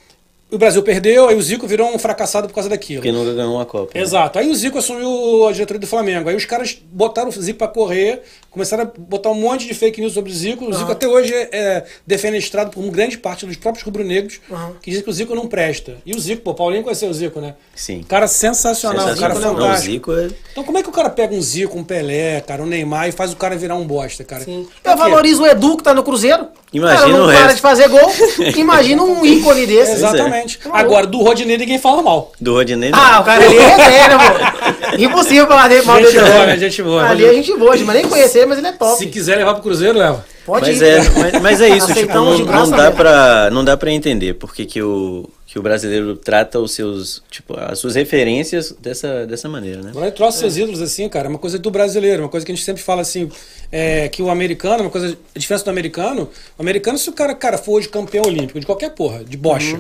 O 0.54 0.58
Brasil 0.60 0.84
perdeu, 0.84 1.28
aí 1.28 1.36
o 1.36 1.42
Zico 1.42 1.66
virou 1.66 1.90
um 1.94 1.98
fracassado 1.98 2.48
por 2.48 2.54
causa 2.54 2.70
daquilo. 2.70 3.02
Porque 3.02 3.12
nunca 3.12 3.34
ganhou 3.34 3.56
uma 3.56 3.66
Copa. 3.66 3.92
né? 3.96 4.02
Exato. 4.02 4.38
Aí 4.38 4.50
o 4.52 4.56
Zico 4.56 4.78
assumiu 4.78 5.48
a 5.48 5.52
diretoria 5.52 5.80
do 5.80 5.88
Flamengo. 5.88 6.30
Aí 6.30 6.36
os 6.36 6.46
caras 6.46 6.78
botaram 6.92 7.30
o 7.30 7.32
Zico 7.32 7.58
pra 7.58 7.68
correr, 7.68 8.22
começaram 8.52 8.84
a 8.84 8.86
botar 8.86 9.32
um 9.32 9.34
monte 9.34 9.66
de 9.66 9.74
fake 9.74 10.00
news 10.00 10.14
sobre 10.14 10.32
o 10.32 10.34
Zico. 10.36 10.66
O 10.70 10.74
Zico 10.74 10.92
até 10.92 11.08
hoje 11.08 11.34
é, 11.34 11.50
é 11.52 11.86
defenestrado 12.06 12.70
por 12.70 12.84
uma 12.84 12.92
grande 12.92 13.18
parte 13.18 13.48
dos 13.48 13.58
próprios 13.58 13.84
rubro-negros 13.84 14.40
Aham. 14.52 14.76
que 14.80 14.92
dizem 14.92 15.04
que 15.04 15.10
o 15.10 15.14
Zico 15.14 15.34
não 15.34 15.48
presta. 15.48 15.98
E 16.06 16.14
o 16.16 16.20
Zico, 16.20 16.44
pô, 16.44 16.52
o 16.52 16.54
Paulinho 16.54 16.84
conheceu 16.84 17.10
o 17.10 17.14
Zico, 17.16 17.42
né? 17.42 17.56
Sim. 17.74 18.04
Cara 18.08 18.28
sensacional, 18.28 19.08
um 19.08 19.16
cara 19.16 19.34
Sensacional. 19.34 19.54
Não, 19.54 19.60
o 19.60 19.68
fantástico. 19.70 20.14
Zico 20.14 20.34
é. 20.34 20.38
Então 20.52 20.64
como 20.64 20.78
é 20.78 20.84
que 20.84 20.90
o 20.90 20.94
cara 20.94 21.10
pega 21.10 21.34
um 21.34 21.42
Zico, 21.42 21.80
um 21.80 21.84
Pelé, 21.84 22.42
cara, 22.42 22.62
um 22.62 22.68
Neymar 22.68 23.10
e 23.10 23.12
faz 23.12 23.34
o 23.34 23.36
cara 23.38 23.56
virar 23.56 23.74
um 23.76 23.88
bosta, 23.88 24.24
cara? 24.24 24.44
Sim. 24.44 24.68
Eu 24.84 24.96
valorizo 24.96 25.42
o 25.42 25.48
Edu 25.48 25.78
que 25.78 25.84
tá 25.84 25.96
no 25.96 26.04
Cruzeiro. 26.04 26.48
Imagina 26.74 27.00
cara, 27.00 27.12
não 27.12 27.24
o 27.24 27.28
para 27.28 27.40
resto. 27.40 27.56
de 27.56 27.62
fazer 27.62 27.88
gol. 27.88 28.12
Imagina 28.58 29.04
um 29.04 29.26
ícone 29.26 29.68
desse. 29.68 29.92
Exatamente. 29.94 30.60
Maluco. 30.64 30.80
Agora, 30.80 31.06
do 31.08 31.20
Rodinei 31.20 31.58
ninguém 31.58 31.78
fala 31.78 32.02
mal. 32.02 32.32
Do 32.42 32.54
Rodinei. 32.54 32.90
não. 32.90 33.00
Ah, 33.00 33.20
o 33.20 33.24
cara 33.24 33.46
ali 33.46 33.58
é 33.58 33.76
resenha, 33.76 34.10
pô. 34.10 34.98
Impossível 34.98 35.48
falar 35.48 35.68
dele 35.68 35.84
mal 35.84 35.98
Gente 36.02 36.14
dele. 36.14 36.30
boa, 36.30 36.46
né? 36.46 36.58
Gente 36.58 36.84
boa. 36.84 37.10
Ali 37.10 37.26
é 37.26 37.34
gente 37.34 37.58
boa, 37.58 37.76
mas 37.78 37.96
nem 37.96 38.08
conhecer, 38.08 38.46
mas 38.46 38.58
ele 38.58 38.68
é 38.68 38.72
top. 38.72 38.98
Se 38.98 39.08
quiser 39.08 39.38
levar 39.38 39.54
pro 39.54 39.64
Cruzeiro, 39.64 39.98
leva. 39.98 40.26
Pode 40.46 40.68
mas, 40.72 40.82
ir. 40.82 40.86
é, 40.86 40.98
mas, 41.00 41.42
mas 41.42 41.62
é 41.62 41.70
isso, 41.70 41.94
tipo, 41.94 42.14
não, 42.14 42.38
não 42.38 42.70
dá 42.70 42.92
pra, 42.92 43.50
não 43.50 43.64
dá 43.64 43.78
pra 43.78 43.92
entender 43.92 44.34
porque 44.34 44.66
que 44.66 44.82
o, 44.82 45.30
que 45.54 45.60
o 45.60 45.62
brasileiro 45.62 46.16
trata 46.16 46.60
os 46.60 46.72
seus, 46.72 47.22
tipo, 47.30 47.56
as 47.56 47.78
suas 47.78 47.94
referências 47.94 48.72
dessa, 48.72 49.28
dessa 49.28 49.48
maneira, 49.48 49.84
né? 49.84 49.92
Agora 49.92 50.08
ele 50.08 50.16
trouxe 50.16 50.40
seus 50.40 50.58
ídolos 50.58 50.82
assim, 50.82 51.08
cara, 51.08 51.28
é 51.28 51.30
uma 51.30 51.38
coisa 51.38 51.60
do 51.60 51.70
brasileiro, 51.70 52.24
uma 52.24 52.30
coisa 52.30 52.44
que 52.44 52.52
a 52.52 52.56
gente 52.56 52.66
sempre 52.66 52.82
fala 52.82 53.04
assim, 53.04 53.30
é, 53.72 54.10
que 54.10 54.24
o 54.24 54.32
americano, 54.32 54.86
uma 54.86 54.90
coisa, 54.90 55.16
a 55.36 55.38
diferença 55.38 55.64
do 55.64 55.70
americano, 55.70 56.28
o 56.58 56.62
americano 56.64 56.98
se 56.98 57.08
o 57.08 57.14
cara, 57.14 57.36
cara 57.36 57.60
for 57.60 57.74
hoje 57.74 57.88
campeão 57.88 58.24
olímpico, 58.26 58.60
de 58.60 58.66
qualquer 58.66 58.96
porra, 58.96 59.24
de 59.24 59.38
bocha, 59.38 59.78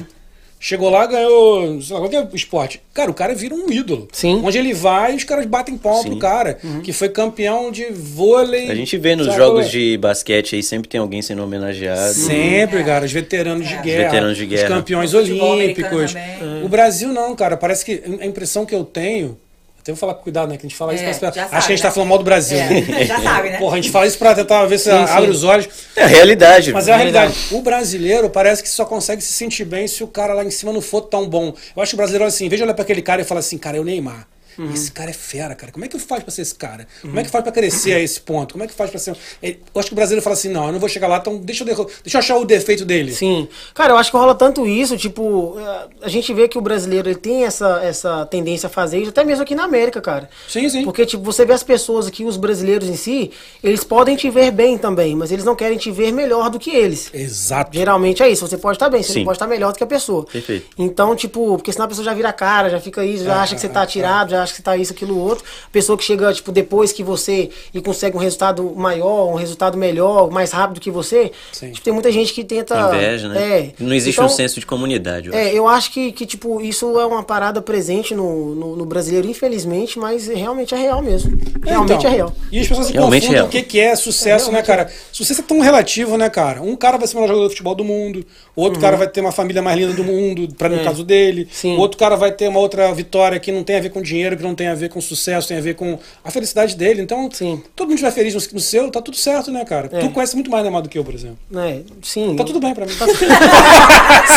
Chegou 0.65 0.89
lá, 0.89 1.05
ganhou, 1.05 1.81
sei 1.81 1.93
lá, 1.93 1.99
qualquer 1.99 2.25
esporte. 2.33 2.81
Cara, 2.93 3.11
o 3.11 3.13
cara 3.13 3.35
vira 3.35 3.53
um 3.53 3.69
ídolo. 3.69 4.07
Sim. 4.13 4.41
Onde 4.45 4.57
ele 4.57 4.73
vai, 4.73 5.13
os 5.13 5.25
caras 5.25 5.45
batem 5.45 5.77
palma 5.77 6.03
pro 6.05 6.17
cara, 6.17 6.57
que 6.81 6.93
foi 6.93 7.09
campeão 7.09 7.69
de 7.69 7.87
vôlei. 7.91 8.71
A 8.71 8.75
gente 8.75 8.97
vê 8.97 9.13
nos 9.13 9.25
sabe? 9.25 9.37
jogos 9.39 9.69
de 9.69 9.97
basquete 9.97 10.55
aí, 10.55 10.63
sempre 10.63 10.87
tem 10.87 11.01
alguém 11.01 11.21
sendo 11.21 11.43
homenageado. 11.43 12.13
Sempre, 12.13 12.81
cara, 12.85 13.03
os 13.03 13.11
veteranos 13.11 13.67
de 13.67 13.73
É. 13.73 13.81
guerra. 13.81 14.03
Veteranos 14.05 14.37
de 14.37 14.45
guerra. 14.45 14.63
Os 14.63 14.69
campeões 14.69 15.13
olímpicos. 15.13 16.15
O 16.63 16.69
Brasil 16.69 17.09
não, 17.09 17.35
cara. 17.35 17.57
Parece 17.57 17.83
que 17.83 18.01
a 18.21 18.25
impressão 18.25 18.65
que 18.65 18.73
eu 18.73 18.85
tenho. 18.85 19.37
Até 19.83 19.91
vou 19.91 19.99
falar 19.99 20.13
com 20.13 20.23
cuidado, 20.23 20.47
né? 20.49 20.55
Que 20.55 20.65
a 20.65 20.69
gente 20.69 20.77
fala 20.77 20.93
isso. 20.93 21.03
É, 21.03 21.07
parece- 21.07 21.19
já 21.21 21.27
acho 21.27 21.35
sabe, 21.35 21.49
que 21.49 21.55
a 21.57 21.75
gente 21.75 21.81
tá 21.81 21.87
né? 21.89 21.93
falando 21.93 22.07
mal 22.09 22.17
do 22.17 22.23
Brasil. 22.23 22.57
né? 22.57 23.01
É, 23.01 23.05
já 23.05 23.19
sabe, 23.19 23.49
né? 23.49 23.57
Porra, 23.59 23.73
a 23.73 23.75
gente 23.75 23.91
fala 23.91 24.07
isso 24.07 24.17
pra 24.17 24.33
tentar 24.33 24.65
ver 24.65 24.77
se 24.79 24.85
Sim, 24.85 24.91
abre 24.95 25.25
sim. 25.25 25.31
os 25.31 25.43
olhos. 25.43 25.67
É 25.93 26.03
a 26.03 26.07
realidade. 26.07 26.71
Mas 26.71 26.87
é 26.87 26.93
a 26.93 26.95
realidade. 26.95 27.35
O 27.51 27.61
brasileiro 27.61 28.29
parece 28.29 28.63
que 28.63 28.69
só 28.69 28.85
consegue 28.85 29.21
se 29.21 29.33
sentir 29.33 29.65
bem 29.65 29.85
se 29.85 30.01
o 30.01 30.07
cara 30.07 30.33
lá 30.33 30.43
em 30.45 30.49
cima 30.51 30.71
não 30.71 30.79
for 30.81 31.01
tão 31.01 31.27
bom. 31.27 31.53
Eu 31.75 31.83
acho 31.83 31.89
que 31.91 31.95
o 31.95 31.97
brasileiro, 31.97 32.23
assim, 32.25 32.47
veja 32.47 32.63
olhar 32.63 32.73
pra 32.73 32.83
aquele 32.83 33.01
cara 33.01 33.21
e 33.21 33.25
fala 33.25 33.41
assim, 33.41 33.57
cara, 33.57 33.75
é 33.75 33.79
o 33.81 33.83
Neymar. 33.83 34.25
Uhum. 34.57 34.71
Esse 34.73 34.91
cara 34.91 35.09
é 35.09 35.13
fera, 35.13 35.55
cara. 35.55 35.71
Como 35.71 35.83
é 35.85 35.87
que 35.87 35.97
faz 35.99 36.23
pra 36.23 36.31
ser 36.31 36.41
esse 36.43 36.55
cara? 36.55 36.87
Como 37.01 37.19
é 37.19 37.23
que 37.23 37.29
faz 37.29 37.43
pra 37.43 37.51
crescer 37.51 37.93
a 37.93 37.99
esse 37.99 38.19
ponto? 38.21 38.53
Como 38.53 38.63
é 38.63 38.67
que 38.67 38.73
faz 38.73 38.89
pra 38.89 38.99
ser. 38.99 39.15
Eu 39.41 39.55
acho 39.75 39.87
que 39.87 39.93
o 39.93 39.95
brasileiro 39.95 40.21
fala 40.23 40.33
assim: 40.35 40.49
não, 40.49 40.67
eu 40.67 40.71
não 40.73 40.79
vou 40.79 40.89
chegar 40.89 41.07
lá, 41.07 41.17
então 41.17 41.37
deixa 41.37 41.63
eu, 41.63 41.67
derru- 41.67 41.89
deixa 42.03 42.17
eu 42.17 42.19
achar 42.19 42.37
o 42.37 42.45
defeito 42.45 42.85
dele. 42.85 43.11
Sim. 43.13 43.47
Cara, 43.73 43.93
eu 43.93 43.97
acho 43.97 44.11
que 44.11 44.17
rola 44.17 44.35
tanto 44.35 44.65
isso, 44.67 44.97
tipo, 44.97 45.55
eh, 45.59 45.87
a 46.03 46.09
gente 46.09 46.33
vê 46.33 46.47
que 46.47 46.57
o 46.57 46.61
brasileiro 46.61 47.07
ele 47.09 47.15
tem 47.19 47.45
essa, 47.45 47.79
essa 47.83 48.25
tendência 48.25 48.67
a 48.67 48.69
fazer 48.69 48.99
isso, 48.99 49.09
até 49.09 49.23
mesmo 49.23 49.43
aqui 49.43 49.55
na 49.55 49.63
América, 49.63 50.01
cara. 50.01 50.29
Sim, 50.47 50.67
sim. 50.69 50.83
Porque, 50.83 51.05
tipo, 51.05 51.23
você 51.23 51.45
vê 51.45 51.53
as 51.53 51.63
pessoas 51.63 52.07
aqui, 52.07 52.23
os 52.25 52.37
brasileiros 52.37 52.87
em 52.89 52.95
si, 52.95 53.31
eles 53.63 53.83
podem 53.83 54.15
te 54.15 54.29
ver 54.29 54.51
bem 54.51 54.77
também, 54.77 55.15
mas 55.15 55.31
eles 55.31 55.45
não 55.45 55.55
querem 55.55 55.77
te 55.77 55.91
ver 55.91 56.11
melhor 56.11 56.49
do 56.49 56.59
que 56.59 56.69
eles. 56.71 57.09
Exato. 57.13 57.71
Geralmente 57.75 58.21
é 58.23 58.29
isso, 58.29 58.47
você 58.47 58.57
pode 58.57 58.75
estar 58.75 58.89
bem, 58.89 59.01
você 59.03 59.23
pode 59.23 59.35
estar 59.35 59.47
melhor 59.47 59.71
do 59.71 59.77
que 59.77 59.83
a 59.83 59.87
pessoa. 59.87 60.25
Perfeito. 60.25 60.67
Então, 60.77 61.15
tipo, 61.15 61.55
porque 61.57 61.71
senão 61.71 61.85
a 61.85 61.87
pessoa 61.87 62.05
já 62.05 62.13
vira 62.13 62.29
a 62.29 62.33
cara, 62.33 62.69
já 62.69 62.79
fica 62.79 63.03
isso, 63.05 63.23
já 63.23 63.33
É, 63.35 63.37
acha 63.39 63.55
que 63.55 63.61
você 63.61 63.67
é, 63.67 63.69
tá 63.69 63.85
tirado, 63.85 64.31
já 64.31 64.42
acha 64.43 64.51
que 64.51 64.57
você 64.57 64.63
tá 64.63 64.77
isso, 64.77 64.93
aquilo, 64.93 65.17
outro. 65.17 65.43
Pessoa 65.71 65.97
que 65.97 66.03
chega, 66.03 66.31
tipo, 66.33 66.51
depois 66.51 66.91
que 66.91 67.03
você 67.03 67.49
e 67.73 67.81
consegue 67.81 68.15
um 68.15 68.19
resultado 68.19 68.73
maior, 68.75 69.29
um 69.31 69.35
resultado 69.35 69.77
melhor, 69.77 70.29
mais 70.29 70.51
rápido 70.51 70.79
que 70.79 70.91
você. 70.91 71.31
Sim. 71.51 71.71
Tipo, 71.71 71.83
tem 71.83 71.93
muita 71.93 72.11
gente 72.11 72.33
que 72.33 72.43
tenta. 72.43 72.77
Inveja, 72.93 73.29
né? 73.29 73.59
É. 73.59 73.71
Não 73.79 73.93
existe 73.93 74.17
Então, 74.17 74.25
um 74.25 74.29
senso 74.29 74.59
de 74.59 74.65
comunidade. 74.65 75.29
eu 75.29 75.33
acho. 75.35 75.43
É, 75.47 75.53
eu 75.53 75.67
acho 75.67 75.91
que, 75.91 76.11
que, 76.11 76.25
tipo, 76.25 76.61
isso 76.61 76.99
é 76.99 77.05
uma 77.05 77.23
parada 77.23 77.61
presente 77.61 78.13
no, 78.13 78.53
no, 78.55 78.75
no 78.75 78.85
brasileiro, 78.85 79.27
infelizmente, 79.27 79.97
mas 79.97 80.27
realmente 80.27 80.73
é 80.73 80.77
real 80.77 81.01
mesmo. 81.01 81.37
Realmente 81.65 81.93
Então, 81.99 82.11
é 82.11 82.13
real. 82.15 82.33
E 82.51 82.59
as 82.59 82.67
pessoas 82.67 82.87
se 82.87 82.93
Realmente 82.93 83.21
confundem 83.21 83.35
real. 83.37 83.47
o 83.47 83.49
que, 83.49 83.61
que 83.63 83.79
é 83.79 83.95
sucesso, 83.95 84.51
né, 84.51 84.61
cara? 84.61 84.89
Sucesso 85.11 85.41
é 85.41 85.43
tão 85.43 85.59
relativo, 85.59 86.17
né, 86.17 86.29
cara? 86.29 86.61
Um 86.61 86.75
cara 86.75 86.97
vai 86.97 87.07
ser 87.07 87.15
o 87.17 87.21
melhor 87.21 87.27
jogador 87.33 87.47
de 87.47 87.53
futebol 87.53 87.75
do 87.75 87.83
mundo, 87.83 88.25
outro 88.55 88.79
cara 88.79 88.97
vai 88.97 89.07
ter 89.07 89.21
uma 89.21 89.31
família 89.31 89.61
mais 89.61 89.77
linda 89.79 89.93
do 89.93 90.03
mundo, 90.03 90.47
pra, 90.57 90.67
no 90.69 90.75
Uhum. 90.75 90.81
É. 90.81 90.83
caso 90.83 91.03
dele. 91.03 91.47
Sim. 91.51 91.77
Outro 91.77 91.97
cara 91.97 92.15
vai 92.15 92.31
ter 92.31 92.47
uma 92.47 92.59
outra 92.59 92.91
vitória 92.93 93.39
que 93.39 93.51
não 93.51 93.63
tem 93.63 93.75
a 93.77 93.79
ver 93.79 93.89
com 93.89 94.01
dinheiro, 94.01 94.32
que 94.37 94.43
não 94.43 94.55
tem 94.55 94.67
a 94.67 94.75
ver 94.75 94.89
com 94.89 94.99
sucesso, 95.01 95.47
tem 95.47 95.57
a 95.57 95.61
ver 95.61 95.75
com 95.75 95.97
a 96.23 96.31
felicidade 96.31 96.75
dele. 96.75 97.01
Então, 97.01 97.29
Sim. 97.31 97.61
todo 97.75 97.87
mundo 97.87 97.95
estiver 97.95 98.11
feliz 98.11 98.33
no, 98.33 98.41
no 98.53 98.59
seu, 98.59 98.89
tá 98.91 99.01
tudo 99.01 99.17
certo, 99.17 99.51
né, 99.51 99.63
cara? 99.65 99.89
É. 99.91 99.99
Tu 99.99 100.09
conhece 100.09 100.35
muito 100.35 100.49
mais 100.51 100.63
Neymar 100.63 100.81
do 100.81 100.89
que 100.89 100.97
eu, 100.97 101.03
por 101.03 101.13
exemplo. 101.13 101.37
É, 101.55 101.79
sim. 102.01 102.35
Tá 102.35 102.43
tudo 102.43 102.59
bem 102.59 102.73
pra 102.73 102.85
mim. 102.85 102.93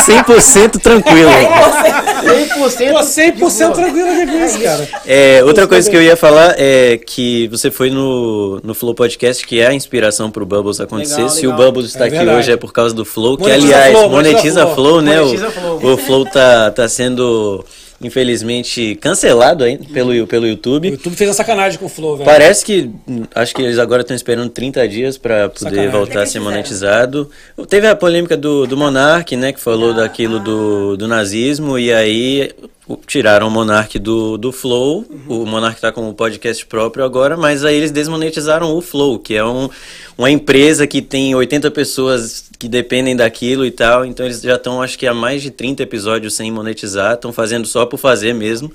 100% 0.06 0.80
tranquilo. 0.80 1.30
100%. 1.30 2.92
Pô, 3.38 3.46
100% 3.46 3.72
tranquilo 3.74 4.08
aqui 4.10 4.26
com 4.26 4.44
isso, 4.44 4.60
cara. 4.60 4.88
É, 5.06 5.44
outra 5.44 5.66
coisa 5.66 5.88
que 5.90 5.96
eu 5.96 6.02
ia 6.02 6.16
falar 6.16 6.54
é 6.58 6.96
que 6.98 7.48
você 7.48 7.70
foi 7.70 7.90
no, 7.90 8.60
no 8.62 8.74
Flow 8.74 8.94
Podcast, 8.94 9.46
que 9.46 9.60
é 9.60 9.66
a 9.68 9.74
inspiração 9.74 10.30
pro 10.30 10.44
Bubbles 10.46 10.80
acontecer. 10.80 11.16
Legal, 11.16 11.28
Se 11.30 11.46
o 11.46 11.50
legal. 11.50 11.66
Bubbles 11.66 11.86
está 11.86 12.04
É 12.04 12.08
aqui 12.08 12.16
verdade. 12.16 12.38
hoje 12.38 12.52
é 12.52 12.56
por 12.56 12.72
causa 12.72 12.94
do 12.94 13.04
Flow, 13.04 13.36
que 13.36 13.42
Monetiza 13.44 13.66
aliás, 13.66 13.92
Flow, 13.92 14.10
monetiza, 14.10 14.36
monetiza 14.36 14.66
Flow, 14.66 14.74
Flow. 14.74 15.00
né? 15.02 15.20
Monetiza 15.20 15.48
o, 15.48 15.52
Flow. 15.52 15.92
o 15.94 15.96
Flow 15.98 16.24
tá, 16.26 16.70
tá 16.70 16.88
sendo, 16.88 17.64
infelizmente, 18.00 18.96
cancelado 18.96 19.64
ainda 19.64 19.84
pelo, 19.84 20.26
pelo 20.26 20.44
O 20.44 20.48
YouTube. 20.48 20.88
YouTube 20.90 21.16
fez 21.16 21.28
uma 21.28 21.34
sacanagem 21.34 21.78
com 21.78 21.86
o 21.86 21.88
Flow, 21.88 22.16
velho. 22.16 22.28
Parece 22.28 22.64
que. 22.64 22.90
Acho 23.34 23.54
que 23.54 23.62
eles 23.62 23.78
agora 23.78 24.02
estão 24.02 24.14
esperando 24.14 24.50
30 24.50 24.86
dias 24.88 25.18
para 25.18 25.48
poder 25.48 25.58
Sacanagem. 25.58 25.90
voltar 25.90 26.22
a 26.22 26.26
ser 26.26 26.40
monetizado. 26.40 27.30
Teve 27.68 27.86
a 27.86 27.96
polêmica 27.96 28.36
do, 28.36 28.66
do 28.66 28.76
Monark, 28.76 29.34
né? 29.36 29.52
Que 29.52 29.60
falou 29.60 29.94
daquilo 29.94 30.40
do, 30.40 30.96
do 30.96 31.08
nazismo, 31.08 31.78
e 31.78 31.92
aí 31.92 32.52
tiraram 33.06 33.48
o 33.48 33.50
Monark 33.50 33.98
do, 33.98 34.36
do 34.36 34.52
Flow. 34.52 35.04
O 35.26 35.44
Monark 35.44 35.80
tá 35.80 35.90
com 35.90 36.08
o 36.08 36.14
podcast 36.14 36.64
próprio 36.66 37.04
agora, 37.04 37.36
mas 37.36 37.64
aí 37.64 37.76
eles 37.76 37.90
desmonetizaram 37.90 38.76
o 38.76 38.80
Flow, 38.80 39.18
que 39.18 39.34
é 39.34 39.44
um, 39.44 39.68
uma 40.16 40.30
empresa 40.30 40.86
que 40.86 41.02
tem 41.02 41.34
80 41.34 41.70
pessoas 41.70 42.44
que 42.58 42.68
dependem 42.68 43.16
daquilo 43.16 43.64
e 43.66 43.70
tal. 43.70 44.04
Então 44.04 44.24
eles 44.24 44.40
já 44.40 44.54
estão, 44.54 44.80
acho 44.80 44.98
que 44.98 45.06
há 45.06 45.14
mais 45.14 45.42
de 45.42 45.50
30 45.50 45.82
episódios 45.82 46.34
sem 46.34 46.50
monetizar, 46.50 47.14
estão 47.14 47.32
fazendo 47.32 47.66
só 47.66 47.84
por 47.86 47.98
fazer 47.98 48.32
mesmo. 48.32 48.70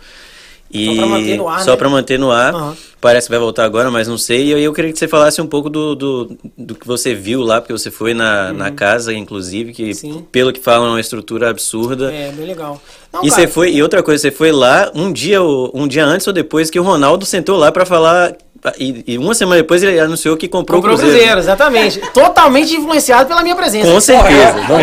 E 0.73 0.85
Só 0.85 0.95
pra 0.95 1.05
manter 1.07 1.37
no 1.37 1.47
ar, 1.49 1.59
só 1.63 1.75
né? 1.77 1.87
manter 1.89 2.19
no 2.19 2.31
ar. 2.31 2.53
Aham. 2.55 2.77
Parece 3.01 3.25
que 3.27 3.31
vai 3.31 3.39
voltar 3.39 3.65
agora, 3.65 3.89
mas 3.89 4.07
não 4.07 4.17
sei. 4.17 4.51
E 4.51 4.53
aí 4.53 4.63
eu 4.63 4.71
queria 4.73 4.91
que 4.93 4.99
você 4.99 5.07
falasse 5.07 5.41
um 5.41 5.47
pouco 5.47 5.69
do, 5.71 5.95
do, 5.95 6.37
do 6.55 6.75
que 6.75 6.85
você 6.85 7.15
viu 7.15 7.41
lá, 7.41 7.59
porque 7.59 7.73
você 7.73 7.89
foi 7.89 8.13
na, 8.13 8.53
na 8.53 8.69
casa, 8.71 9.11
inclusive, 9.11 9.73
que 9.73 9.85
Uhum. 9.87 9.93
Sim. 9.93 10.25
pelo 10.31 10.53
que 10.53 10.59
falam 10.59 10.87
é 10.87 10.91
uma 10.91 10.99
estrutura 11.01 11.49
absurda. 11.49 12.13
É, 12.13 12.31
bem 12.31 12.45
legal. 12.45 12.79
Não, 13.11 13.21
E 13.25 13.29
cara, 13.29 13.41
você 13.41 13.47
foi, 13.47 13.71
e 13.73 13.81
outra 13.81 14.03
coisa, 14.03 14.21
você 14.21 14.29
foi 14.31 14.51
lá 14.51 14.91
um 14.93 15.11
dia, 15.11 15.41
um 15.41 15.87
dia 15.87 16.05
antes 16.05 16.27
ou 16.27 16.33
depois 16.33 16.69
que 16.69 16.79
o 16.79 16.83
Ronaldo 16.83 17.25
sentou 17.25 17.57
lá 17.57 17.71
pra 17.71 17.85
falar. 17.85 18.35
E, 18.77 19.03
e 19.07 19.17
uma 19.17 19.33
semana 19.33 19.59
depois 19.61 19.81
ele 19.81 19.99
anunciou 19.99 20.37
que 20.37 20.47
comprou, 20.47 20.77
Comprou 20.79 20.93
o 20.95 20.97
o 20.97 20.99
Cruzeiro. 20.99 21.19
Cruzeiro, 21.19 21.39
exatamente. 21.41 21.99
Totalmente 22.13 22.75
influenciado 22.75 23.27
pela 23.27 23.41
minha 23.41 23.55
presença. 23.55 23.91
Com 23.91 23.99
certeza. 23.99 24.53
Não 24.69 24.79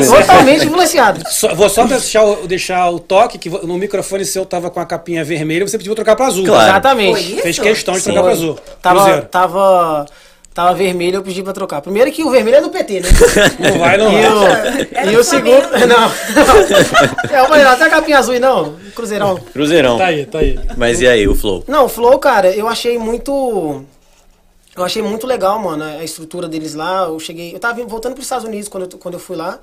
isso. 0.00 0.14
Totalmente 0.14 0.66
influenciado. 0.66 1.22
Só- 1.28 1.54
vou 1.54 1.68
só 1.68 1.84
deixar 1.84 2.24
o, 2.24 2.46
deixar 2.46 2.88
o 2.90 2.98
toque 2.98 3.36
que 3.38 3.50
no 3.50 3.76
microfone 3.76 4.24
seu 4.24 4.46
tava 4.46 4.70
com 4.70 4.80
a 4.80 4.86
capinha 4.86 5.22
vermelha, 5.22 5.66
você 5.68 5.76
pediu 5.76 5.94
trocar 5.94 6.16
pra 6.16 6.26
azul. 6.26 6.46
Claro. 6.46 6.70
Exatamente. 6.70 7.12
Foi 7.12 7.20
isso? 7.32 7.42
Fez 7.42 7.58
questão 7.58 7.94
de 7.94 8.00
Sim, 8.00 8.04
trocar 8.12 8.22
pra 8.22 8.32
azul. 8.32 8.58
Tava, 8.80 9.00
Cruzeiro. 9.00 9.26
tava, 9.26 10.06
tava 10.54 10.74
vermelho, 10.74 11.16
eu 11.16 11.22
pedi 11.22 11.42
pra 11.42 11.52
trocar. 11.52 11.80
Primeiro 11.80 12.10
que 12.12 12.22
o 12.24 12.30
vermelho 12.30 12.56
é 12.56 12.60
do 12.60 12.70
PT, 12.70 13.00
né? 13.00 13.08
Não 13.70 13.78
vai, 13.78 13.96
não 13.96 14.12
E 14.12 14.22
vai. 14.22 14.32
o, 14.32 14.88
Era 14.92 15.12
e 15.12 15.16
o 15.16 15.24
segundo. 15.24 15.68
Não. 15.86 16.10
É, 17.30 17.48
mas 17.48 17.64
até 17.66 17.84
a 17.84 17.90
capinha 17.90 18.18
azul, 18.18 18.34
e 18.34 18.40
não. 18.40 18.76
Cruzeirão. 18.94 19.36
Cruzeirão. 19.52 19.96
Tá 19.98 20.06
aí, 20.06 20.26
tá 20.26 20.38
aí. 20.40 20.58
Mas 20.76 21.00
e 21.00 21.06
aí, 21.06 21.28
o 21.28 21.34
Flow? 21.34 21.62
Não, 21.68 21.84
o 21.86 21.88
Flow, 21.88 22.18
cara, 22.18 22.50
eu 22.54 22.66
achei 22.68 22.98
muito. 22.98 23.84
Eu 24.76 24.84
achei 24.84 25.00
muito 25.02 25.26
legal, 25.26 25.58
mano, 25.58 25.84
a 25.84 26.02
estrutura 26.04 26.48
deles 26.48 26.74
lá. 26.74 27.04
Eu 27.04 27.18
cheguei. 27.20 27.54
Eu 27.54 27.58
tava 27.60 27.82
voltando 27.84 28.14
pros 28.14 28.26
Estados 28.26 28.44
Unidos 28.46 28.68
quando 28.68 28.90
eu, 28.90 28.98
quando 28.98 29.14
eu 29.14 29.20
fui 29.20 29.36
lá. 29.36 29.58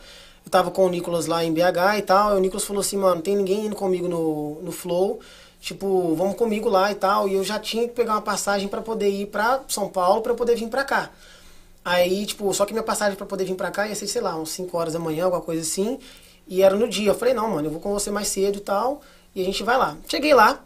Eu 0.46 0.50
tava 0.52 0.72
com 0.72 0.86
o 0.86 0.90
Nicolas 0.90 1.26
lá 1.28 1.44
em 1.44 1.52
BH 1.52 1.98
e 1.98 2.02
tal. 2.04 2.36
E 2.36 2.38
o 2.38 2.40
Nicolas 2.40 2.64
falou 2.64 2.80
assim, 2.80 2.98
mano, 2.98 3.16
não 3.16 3.22
tem 3.22 3.36
ninguém 3.36 3.66
indo 3.66 3.76
comigo 3.76 4.08
no, 4.08 4.60
no 4.62 4.72
Flow. 4.72 5.20
Tipo, 5.60 6.16
vamos 6.16 6.36
comigo 6.36 6.70
lá 6.70 6.92
e 6.92 6.96
tal. 6.96 7.28
E 7.28 7.34
eu 7.34 7.44
já 7.44 7.60
tinha 7.60 7.88
que 7.88 7.94
pegar 7.94 8.14
uma 8.14 8.22
passagem 8.22 8.68
pra 8.68 8.82
poder 8.82 9.10
ir 9.10 9.28
pra 9.28 9.62
São 9.68 9.90
Paulo 9.90 10.22
pra 10.22 10.34
poder 10.34 10.56
vir 10.56 10.70
pra 10.70 10.84
cá. 10.84 11.10
Aí, 11.84 12.26
tipo, 12.26 12.54
só 12.54 12.66
que 12.66 12.74
minha 12.74 12.84
passagem 12.84 13.16
pra 13.16 13.26
poder 13.26 13.46
vir 13.46 13.56
pra 13.56 13.72
cá 13.72 13.88
ia 13.88 13.96
ser, 13.96 14.08
sei 14.08 14.22
lá, 14.22 14.36
uns 14.36 14.52
5 14.52 14.78
horas 14.78 14.94
da 14.94 15.00
manhã, 15.00 15.26
alguma 15.26 15.42
coisa 15.42 15.62
assim. 15.62 16.00
E 16.48 16.62
era 16.62 16.76
no 16.76 16.88
dia. 16.88 17.10
Eu 17.12 17.16
falei, 17.16 17.34
não, 17.34 17.50
mano, 17.50 17.68
eu 17.68 17.72
vou 17.72 17.80
com 17.80 17.92
você 17.94 18.12
mais 18.12 18.28
cedo 18.28 18.58
e 18.58 18.62
tal. 18.62 19.02
E 19.34 19.42
a 19.42 19.46
gente 19.46 19.64
vai 19.64 19.78
lá. 19.78 19.98
Cheguei 20.08 20.34
lá. 20.34 20.60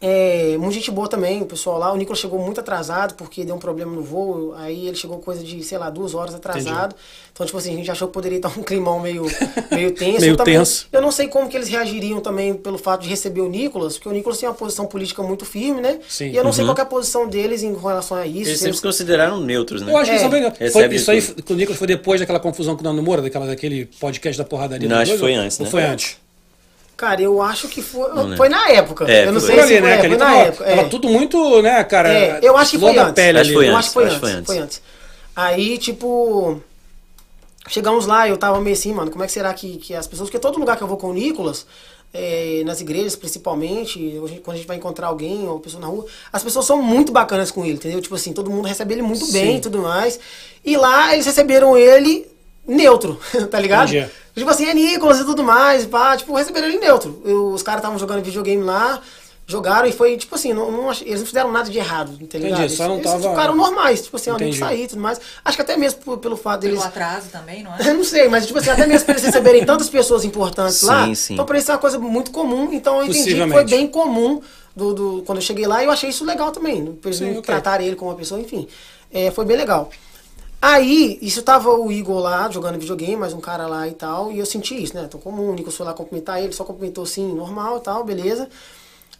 É, 0.00 0.56
muita 0.58 0.74
gente 0.74 0.90
boa 0.90 1.08
também, 1.08 1.42
o 1.42 1.46
pessoal 1.46 1.78
lá. 1.78 1.92
O 1.92 1.96
Nicolas 1.96 2.20
chegou 2.20 2.38
muito 2.38 2.60
atrasado 2.60 3.14
porque 3.14 3.44
deu 3.44 3.54
um 3.56 3.58
problema 3.58 3.90
no 3.92 4.02
voo. 4.02 4.54
Aí 4.56 4.86
ele 4.86 4.96
chegou 4.96 5.18
coisa 5.18 5.42
de, 5.42 5.62
sei 5.62 5.76
lá, 5.76 5.90
duas 5.90 6.14
horas 6.14 6.34
atrasado. 6.34 6.94
Então, 7.32 7.44
tipo 7.44 7.58
assim, 7.58 7.72
a 7.72 7.76
gente 7.76 7.90
achou 7.90 8.06
que 8.08 8.14
poderia 8.14 8.36
estar 8.36 8.48
um 8.56 8.62
climão 8.62 9.00
meio, 9.00 9.24
meio 9.72 9.92
tenso. 9.92 10.20
Meio 10.20 10.32
eu, 10.32 10.36
também, 10.36 10.56
tenso. 10.56 10.86
eu 10.92 11.02
não 11.02 11.10
sei 11.10 11.26
como 11.28 11.48
que 11.48 11.56
eles 11.56 11.68
reagiriam 11.68 12.20
também 12.20 12.54
pelo 12.54 12.78
fato 12.78 13.02
de 13.02 13.08
receber 13.08 13.40
o 13.40 13.48
Nicolas, 13.48 13.94
porque 13.94 14.08
o 14.08 14.12
Nicolas 14.12 14.38
tem 14.38 14.48
uma 14.48 14.54
posição 14.54 14.86
política 14.86 15.22
muito 15.22 15.44
firme, 15.44 15.80
né? 15.80 15.98
Sim. 16.08 16.30
E 16.30 16.36
eu 16.36 16.44
não 16.44 16.52
sei 16.52 16.64
qual 16.64 16.74
que 16.74 16.80
é 16.80 16.84
a 16.84 16.86
posição 16.86 17.26
deles 17.28 17.62
em 17.62 17.74
relação 17.76 18.16
a 18.16 18.26
isso. 18.26 18.36
Eles 18.38 18.48
se 18.48 18.54
sempre 18.54 18.68
eles- 18.70 18.76
se 18.76 18.82
consideraram 18.82 19.40
neutros, 19.40 19.82
né? 19.82 19.92
Eu 19.92 19.96
acho 19.96 20.10
que 20.10 20.16
É. 20.16 20.20
isso, 20.20 20.30
foi, 20.30 20.40
Recebe 20.58 20.96
isso 20.96 21.10
aí, 21.10 21.22
tudo. 21.22 21.42
com 21.42 21.52
o 21.54 21.56
Nicolas 21.56 21.78
foi 21.78 21.86
depois 21.88 22.20
daquela 22.20 22.40
confusão 22.40 22.74
com 22.76 22.80
o 22.82 22.84
Nando 22.84 23.02
Moura, 23.02 23.22
daquela, 23.22 23.46
daquele 23.46 23.86
podcast 24.00 24.38
da 24.38 24.44
porradaria. 24.44 24.88
Não, 24.88 24.96
acho 24.96 25.12
que 25.12 25.18
dois, 25.18 25.20
foi 25.20 25.36
ou- 25.38 25.44
antes, 25.44 25.58
ou 25.60 25.64
né? 25.66 25.70
Foi 25.70 25.82
antes. 25.82 26.16
Cara, 26.98 27.22
eu 27.22 27.40
acho 27.40 27.68
que 27.68 27.80
foi. 27.80 28.10
foi 28.36 28.48
na 28.48 28.70
época. 28.70 29.08
É, 29.08 29.24
eu 29.24 29.32
não 29.32 29.40
foi. 29.40 29.50
sei 29.50 29.58
Foi 29.60 29.68
se 29.68 29.76
ali, 29.76 29.86
né? 29.86 29.98
foi, 30.00 30.08
foi 30.08 30.18
na 30.18 30.26
tava, 30.26 30.38
época. 30.40 30.64
tava 30.64 30.80
é. 30.80 30.88
tudo 30.88 31.08
muito, 31.08 31.62
né, 31.62 31.84
cara? 31.84 32.12
É, 32.12 32.40
eu 32.42 32.56
acho 32.56 32.72
que 32.72 32.78
foi 32.80 32.98
antes. 32.98 33.12
pele 33.12 33.38
Acho 33.38 33.50
ali. 33.50 33.54
foi? 33.54 33.68
Eu 33.68 33.76
antes, 33.76 33.78
acho 33.78 33.88
que 33.88 33.94
foi 33.94 34.04
acho 34.04 34.14
antes, 34.16 34.34
foi 34.34 34.44
foi 34.44 34.58
antes. 34.58 34.82
Aí, 35.36 35.78
tipo. 35.78 36.60
Chegamos 37.68 38.04
lá 38.06 38.26
e 38.26 38.30
eu 38.30 38.36
tava 38.36 38.60
meio 38.60 38.74
assim, 38.74 38.92
mano, 38.92 39.12
como 39.12 39.22
é 39.22 39.26
que 39.28 39.32
será 39.32 39.54
que, 39.54 39.76
que 39.76 39.94
as 39.94 40.08
pessoas. 40.08 40.28
Porque 40.28 40.40
todo 40.40 40.58
lugar 40.58 40.76
que 40.76 40.82
eu 40.82 40.88
vou 40.88 40.96
com 40.96 41.10
o 41.10 41.12
Nicolas, 41.12 41.66
é, 42.12 42.62
nas 42.66 42.80
igrejas 42.80 43.14
principalmente, 43.14 44.18
hoje, 44.20 44.40
quando 44.42 44.56
a 44.56 44.58
gente 44.58 44.66
vai 44.66 44.76
encontrar 44.76 45.06
alguém 45.06 45.46
ou 45.46 45.60
pessoa 45.60 45.80
na 45.80 45.86
rua, 45.86 46.04
as 46.32 46.42
pessoas 46.42 46.66
são 46.66 46.82
muito 46.82 47.12
bacanas 47.12 47.52
com 47.52 47.64
ele, 47.64 47.74
entendeu? 47.74 48.00
Tipo 48.00 48.16
assim, 48.16 48.32
todo 48.32 48.50
mundo 48.50 48.66
recebe 48.66 48.94
ele 48.94 49.02
muito 49.02 49.30
bem 49.30 49.58
e 49.58 49.60
tudo 49.60 49.78
mais. 49.78 50.18
E 50.64 50.76
lá 50.76 51.12
eles 51.12 51.26
receberam 51.26 51.76
ele 51.76 52.26
neutro, 52.66 53.20
tá 53.50 53.60
ligado? 53.60 53.94
Entendi. 53.94 54.10
Tipo 54.38 54.50
assim, 54.50 54.66
é 54.66 54.74
Nicolas 54.74 55.18
e 55.20 55.24
tudo 55.24 55.42
mais, 55.44 55.84
pá, 55.86 56.16
tipo, 56.16 56.34
receberam 56.34 56.68
ele 56.68 56.78
neutro. 56.78 57.20
Eu- 57.24 57.48
os 57.52 57.62
caras 57.62 57.80
estavam 57.80 57.98
jogando 57.98 58.22
videogame 58.22 58.62
lá. 58.62 59.00
Jogaram 59.50 59.88
e 59.88 59.92
foi, 59.92 60.14
tipo 60.18 60.34
assim, 60.34 60.52
não, 60.52 60.70
não 60.70 60.92
eles 60.92 61.20
não 61.20 61.26
fizeram 61.26 61.50
nada 61.50 61.70
de 61.70 61.78
errado, 61.78 62.10
tá 62.26 62.36
ligado? 62.36 62.58
Entendi, 62.60 62.76
só 62.76 62.86
não 62.86 62.96
eles, 62.96 63.04
tava- 63.06 63.16
eles 63.16 63.30
ficaram 63.30 63.56
normais, 63.56 64.02
tipo 64.02 64.16
assim, 64.18 64.28
ó, 64.30 64.36
nem 64.36 64.52
sair 64.52 64.84
e 64.84 64.88
tudo 64.88 65.00
mais. 65.00 65.18
Acho 65.42 65.56
que 65.56 65.62
até 65.62 65.74
mesmo 65.74 66.00
por- 66.00 66.18
pelo 66.18 66.36
fato 66.36 66.60
deles. 66.60 66.76
Pelo 66.76 66.86
atraso 66.88 67.30
também, 67.32 67.62
não 67.62 67.74
é? 67.74 67.78
Eu 67.88 67.94
não 67.94 68.04
sei, 68.04 68.28
mas 68.28 68.46
tipo 68.46 68.58
assim, 68.58 68.68
até 68.68 68.86
mesmo 68.86 69.06
pra 69.06 69.14
eles 69.14 69.24
receberem 69.24 69.64
tantas 69.64 69.88
pessoas 69.88 70.22
importantes 70.22 70.74
Sim, 70.76 70.86
lá, 70.86 71.14
sim. 71.14 71.32
então 71.32 71.46
pra 71.46 71.56
eles 71.56 71.66
é 71.66 71.72
uma 71.72 71.78
coisa 71.78 71.98
muito 71.98 72.30
comum, 72.30 72.68
então 72.74 72.98
eu 72.98 73.06
entendi 73.06 73.34
que 73.36 73.48
foi 73.50 73.64
bem 73.64 73.86
comum 73.86 74.42
do, 74.76 74.92
do- 74.92 75.22
quando 75.24 75.38
eu 75.38 75.42
cheguei 75.42 75.66
lá 75.66 75.82
e 75.82 75.86
eu 75.86 75.90
achei 75.92 76.10
isso 76.10 76.26
legal 76.26 76.50
também, 76.52 76.84
pra 76.84 77.08
eles 77.08 77.16
Sim, 77.18 77.24
não 77.30 77.38
ok. 77.38 77.42
tratarem 77.44 77.86
ele 77.86 77.96
como 77.96 78.10
uma 78.10 78.18
pessoa, 78.18 78.38
enfim. 78.38 78.68
É, 79.10 79.30
foi 79.30 79.46
bem 79.46 79.56
legal. 79.56 79.88
Aí, 80.60 81.18
isso 81.22 81.40
tava 81.42 81.70
o 81.70 81.92
Igor 81.92 82.18
lá, 82.18 82.50
jogando 82.50 82.78
videogame, 82.78 83.16
mais 83.16 83.32
um 83.32 83.40
cara 83.40 83.68
lá 83.68 83.86
e 83.86 83.92
tal, 83.92 84.32
e 84.32 84.40
eu 84.40 84.46
senti 84.46 84.82
isso, 84.82 84.94
né? 84.94 85.06
Tão 85.08 85.20
comum, 85.20 85.50
o 85.50 85.54
Nicolas 85.54 85.76
foi 85.76 85.86
lá 85.86 85.94
cumprimentar 85.94 86.42
ele, 86.42 86.52
só 86.52 86.64
cumprimentou 86.64 87.04
assim, 87.04 87.32
normal 87.32 87.78
e 87.78 87.80
tal, 87.80 88.02
beleza. 88.02 88.48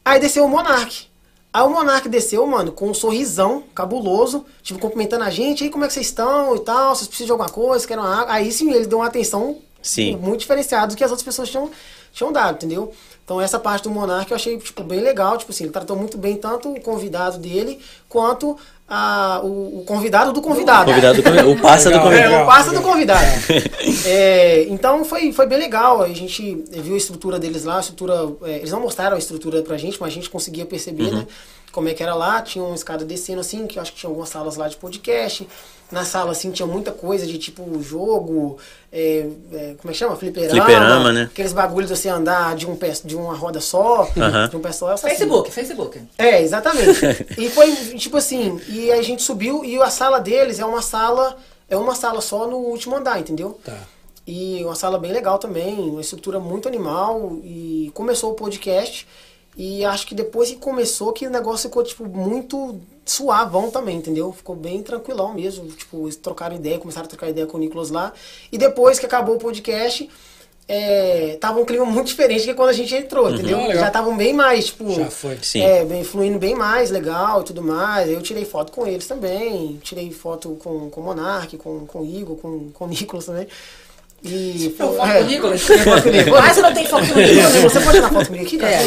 Aí 0.05 0.19
desceu 0.19 0.45
o 0.45 0.49
Monark. 0.49 1.07
Aí 1.53 1.63
o 1.63 1.71
Monark 1.71 2.09
desceu, 2.09 2.45
mano, 2.45 2.73
com 2.73 2.91
um 2.91 2.95
sorrisão 2.95 3.63
cabuloso, 3.73 4.45
tipo, 4.63 4.81
cumprimentando 4.81 5.25
a 5.25 5.31
gente, 5.31 5.63
aí 5.63 5.71
como 5.71 5.85
é 5.85 5.87
que 5.87 5.95
vocês 5.95 6.07
estão 6.07 6.57
e 6.57 6.61
tal, 6.61 6.95
vocês 6.95 7.07
precisam 7.07 7.27
de 7.27 7.33
alguma 7.33 7.49
coisa, 7.49 7.87
querem 7.87 8.03
uma 8.03 8.21
água. 8.21 8.35
Aí 8.35 8.51
sim, 8.51 8.73
ele 8.73 8.87
deu 8.87 8.99
uma 8.99 9.07
atenção 9.07 9.59
Sim. 9.81 10.17
muito 10.17 10.41
diferenciada 10.41 10.89
do 10.89 10.97
que 10.97 11.05
as 11.05 11.11
outras 11.11 11.25
pessoas 11.25 11.49
tinham, 11.49 11.71
tinham 12.13 12.33
dado, 12.33 12.57
entendeu? 12.57 12.93
Então 13.25 13.41
essa 13.41 13.59
parte 13.59 13.85
do 13.85 13.91
Monark 13.91 14.31
eu 14.31 14.35
achei, 14.35 14.59
tipo, 14.59 14.83
bem 14.83 15.01
legal, 15.01 15.39
tipo 15.39 15.53
assim, 15.53 15.65
ele 15.65 15.73
tratou 15.73 15.97
muito 15.97 16.19
bem 16.19 16.37
tanto 16.37 16.73
o 16.73 16.81
convidado 16.81 17.39
dele, 17.39 17.81
quanto 18.09 18.59
a, 18.89 19.41
o, 19.43 19.81
o 19.81 19.85
convidado 19.85 20.33
do 20.33 20.41
convidado. 20.41 20.87
Convidado, 20.91 21.21
do- 21.23 21.51
o 21.53 21.61
passa 21.61 21.91
do 21.91 21.97
Legal, 21.97 22.05
convidado. 22.05 22.25
É, 22.25 22.29
legal. 22.29 22.43
o 22.43 22.47
passa 22.47 22.73
do 22.73 22.81
convidado. 22.83 23.27
É, 24.07 24.65
então 24.69 25.05
foi, 25.05 25.33
foi 25.33 25.47
bem 25.47 25.59
legal. 25.59 26.03
A 26.03 26.09
gente 26.09 26.65
viu 26.71 26.95
a 26.95 26.97
estrutura 26.99 27.39
deles 27.39 27.65
lá, 27.65 27.77
a 27.77 27.81
estrutura. 27.81 28.15
é, 28.45 28.57
eles 28.57 28.71
não 28.71 28.81
mostraram 28.81 29.17
a 29.17 29.19
estrutura 29.19 29.63
pra 29.63 29.77
gente, 29.77 29.99
mas 30.01 30.11
a 30.11 30.15
gente 30.15 30.31
conseguia 30.31 30.65
perceber, 30.65 31.11
né? 31.11 31.27
Como 31.79 31.89
é 31.89 31.95
que 31.95 32.03
era 32.03 32.13
lá. 32.13 32.43
Tinha 32.43 32.65
uma 32.65 32.75
escada 32.75 33.05
descendo 33.05 33.41
assim, 33.41 33.65
que 33.65 33.79
eu 33.79 33.83
acho 33.83 33.93
que 33.93 33.99
tinha 34.01 34.11
algumas 34.11 34.29
salas 34.29 34.57
lá 34.57 34.67
de 34.67 34.77
podcast. 34.77 35.49
Na 35.93 36.05
sala, 36.05 36.33
assim, 36.33 36.51
tinha 36.51 36.67
muita 36.67 36.91
coisa 36.91 37.25
de 37.25 37.39
tipo 37.39 37.81
jogo, 37.81 38.59
é, 38.93 39.29
é, 39.53 39.75
como 39.79 39.89
é 39.89 39.93
que 39.93 39.95
chama? 39.95 40.17
Fliperama. 40.17 40.51
Fliperama, 40.51 41.13
né? 41.13 41.29
Aqueles 41.31 41.53
bagulhos 41.53 41.89
de 41.89 41.97
você 41.97 42.09
andar 42.09 42.57
de, 42.57 42.67
um 42.67 42.75
pé, 42.75 42.93
de 43.05 43.15
uma 43.15 43.33
roda 43.33 43.61
só, 43.61 44.11
de 44.51 44.57
um 44.57 44.61
pé 44.61 44.73
só. 44.73 44.91
assim. 44.91 45.09
Facebook, 45.09 45.53
Facebook. 45.53 46.03
É, 46.19 46.43
exatamente. 46.43 46.99
e 47.39 47.49
foi, 47.49 47.73
tipo 47.97 48.17
assim, 48.17 48.61
e 48.67 48.91
a 48.91 49.01
gente 49.01 49.23
subiu 49.23 49.65
e 49.65 49.81
a 49.81 49.89
sala 49.89 50.19
deles 50.19 50.59
é 50.59 50.65
uma 50.65 50.83
sala, 50.83 51.37
é 51.71 51.77
uma 51.77 51.95
sala 51.95 52.21
só 52.21 52.49
no 52.49 52.57
último 52.57 52.97
andar, 52.97 53.21
entendeu? 53.21 53.57
Tá. 53.65 53.79
E 54.27 54.65
uma 54.65 54.75
sala 54.75 54.99
bem 54.99 55.13
legal 55.13 55.39
também, 55.39 55.79
uma 55.79 56.01
estrutura 56.01 56.41
muito 56.41 56.67
animal 56.67 57.39
e 57.45 57.93
começou 57.95 58.33
o 58.33 58.35
podcast 58.35 59.07
e 59.59 59.85
acho 59.85 60.07
que 60.07 60.15
depois 60.15 60.51
que 60.51 60.57
começou 60.57 61.13
que 61.13 61.27
o 61.27 61.31
negócio 61.31 61.69
ficou 61.69 61.83
tipo 61.83 62.07
muito 62.07 62.81
suavão 63.05 63.73
também, 63.73 63.97
entendeu? 63.97 64.33
Ficou 64.33 64.55
bem 64.55 64.81
tranquilão 64.85 65.35
mesmo, 65.35 65.67
tipo, 65.73 66.05
eles 66.05 66.15
trocaram 66.15 66.55
ideia, 66.55 66.79
começaram 66.79 67.07
a 67.07 67.09
trocar 67.09 67.29
ideia 67.29 67.45
com 67.45 67.57
o 67.57 67.61
Nicolas 67.61 67.91
lá. 67.91 68.13
E 68.53 68.57
depois 68.57 69.01
que 69.01 69.07
acabou 69.07 69.35
o 69.35 69.39
podcast, 69.39 70.09
é, 70.69 71.37
tava 71.41 71.59
um 71.59 71.65
clima 71.65 71.85
muito 71.85 72.07
diferente 72.07 72.45
que 72.45 72.55
quando 72.55 72.69
a 72.69 72.73
gente 72.73 72.95
entrou, 72.95 73.31
entendeu? 73.31 73.59
Ah, 73.59 73.63
legal. 73.63 73.81
Já 73.81 73.87
estavam 73.89 74.17
bem 74.17 74.33
mais, 74.33 74.67
tipo, 74.67 74.93
Já 74.93 75.11
foi. 75.11 75.37
Sim. 75.43 75.63
é, 75.63 75.85
bem, 75.85 76.05
fluindo 76.05 76.39
bem 76.39 76.55
mais, 76.55 76.91
legal 76.91 77.41
e 77.41 77.45
tudo 77.45 77.61
mais. 77.61 78.09
Eu 78.09 78.23
tirei 78.23 78.45
foto 78.45 78.71
com 78.71 78.87
eles 78.87 79.09
também. 79.09 79.77
Tirei 79.83 80.13
foto 80.13 80.57
com, 80.63 80.89
com 80.89 81.01
o 81.01 81.05
Monark, 81.05 81.57
com, 81.57 81.85
com 81.85 82.03
o 82.03 82.07
Igor, 82.07 82.37
com, 82.37 82.71
com 82.71 82.85
o 82.85 82.89
Nicolas 82.89 83.27
também. 83.27 83.49
E 84.25 84.75
foto 84.77 85.01
é, 85.01 85.19
com 85.19 85.25
o 85.25 85.27
Nicolas? 85.27 85.61
tirei 85.65 85.79
foto 85.79 86.03
com 86.03 86.09
o 86.09 86.13
Nicolas. 86.13 86.41
Mas 86.45 86.55
você 86.57 86.63
não 86.63 86.75
tem 86.75 86.87
foto 86.87 87.07
com 87.07 87.15
o 87.15 87.23
Nicolas, 87.23 87.55
Nicolas? 87.55 87.73
Você 87.73 87.81
pode 87.81 87.97
tirar 87.97 88.09
foto 88.11 88.27
comigo 88.27 88.45
aqui, 88.45 88.59
cara? 88.59 88.73
É. 88.73 88.85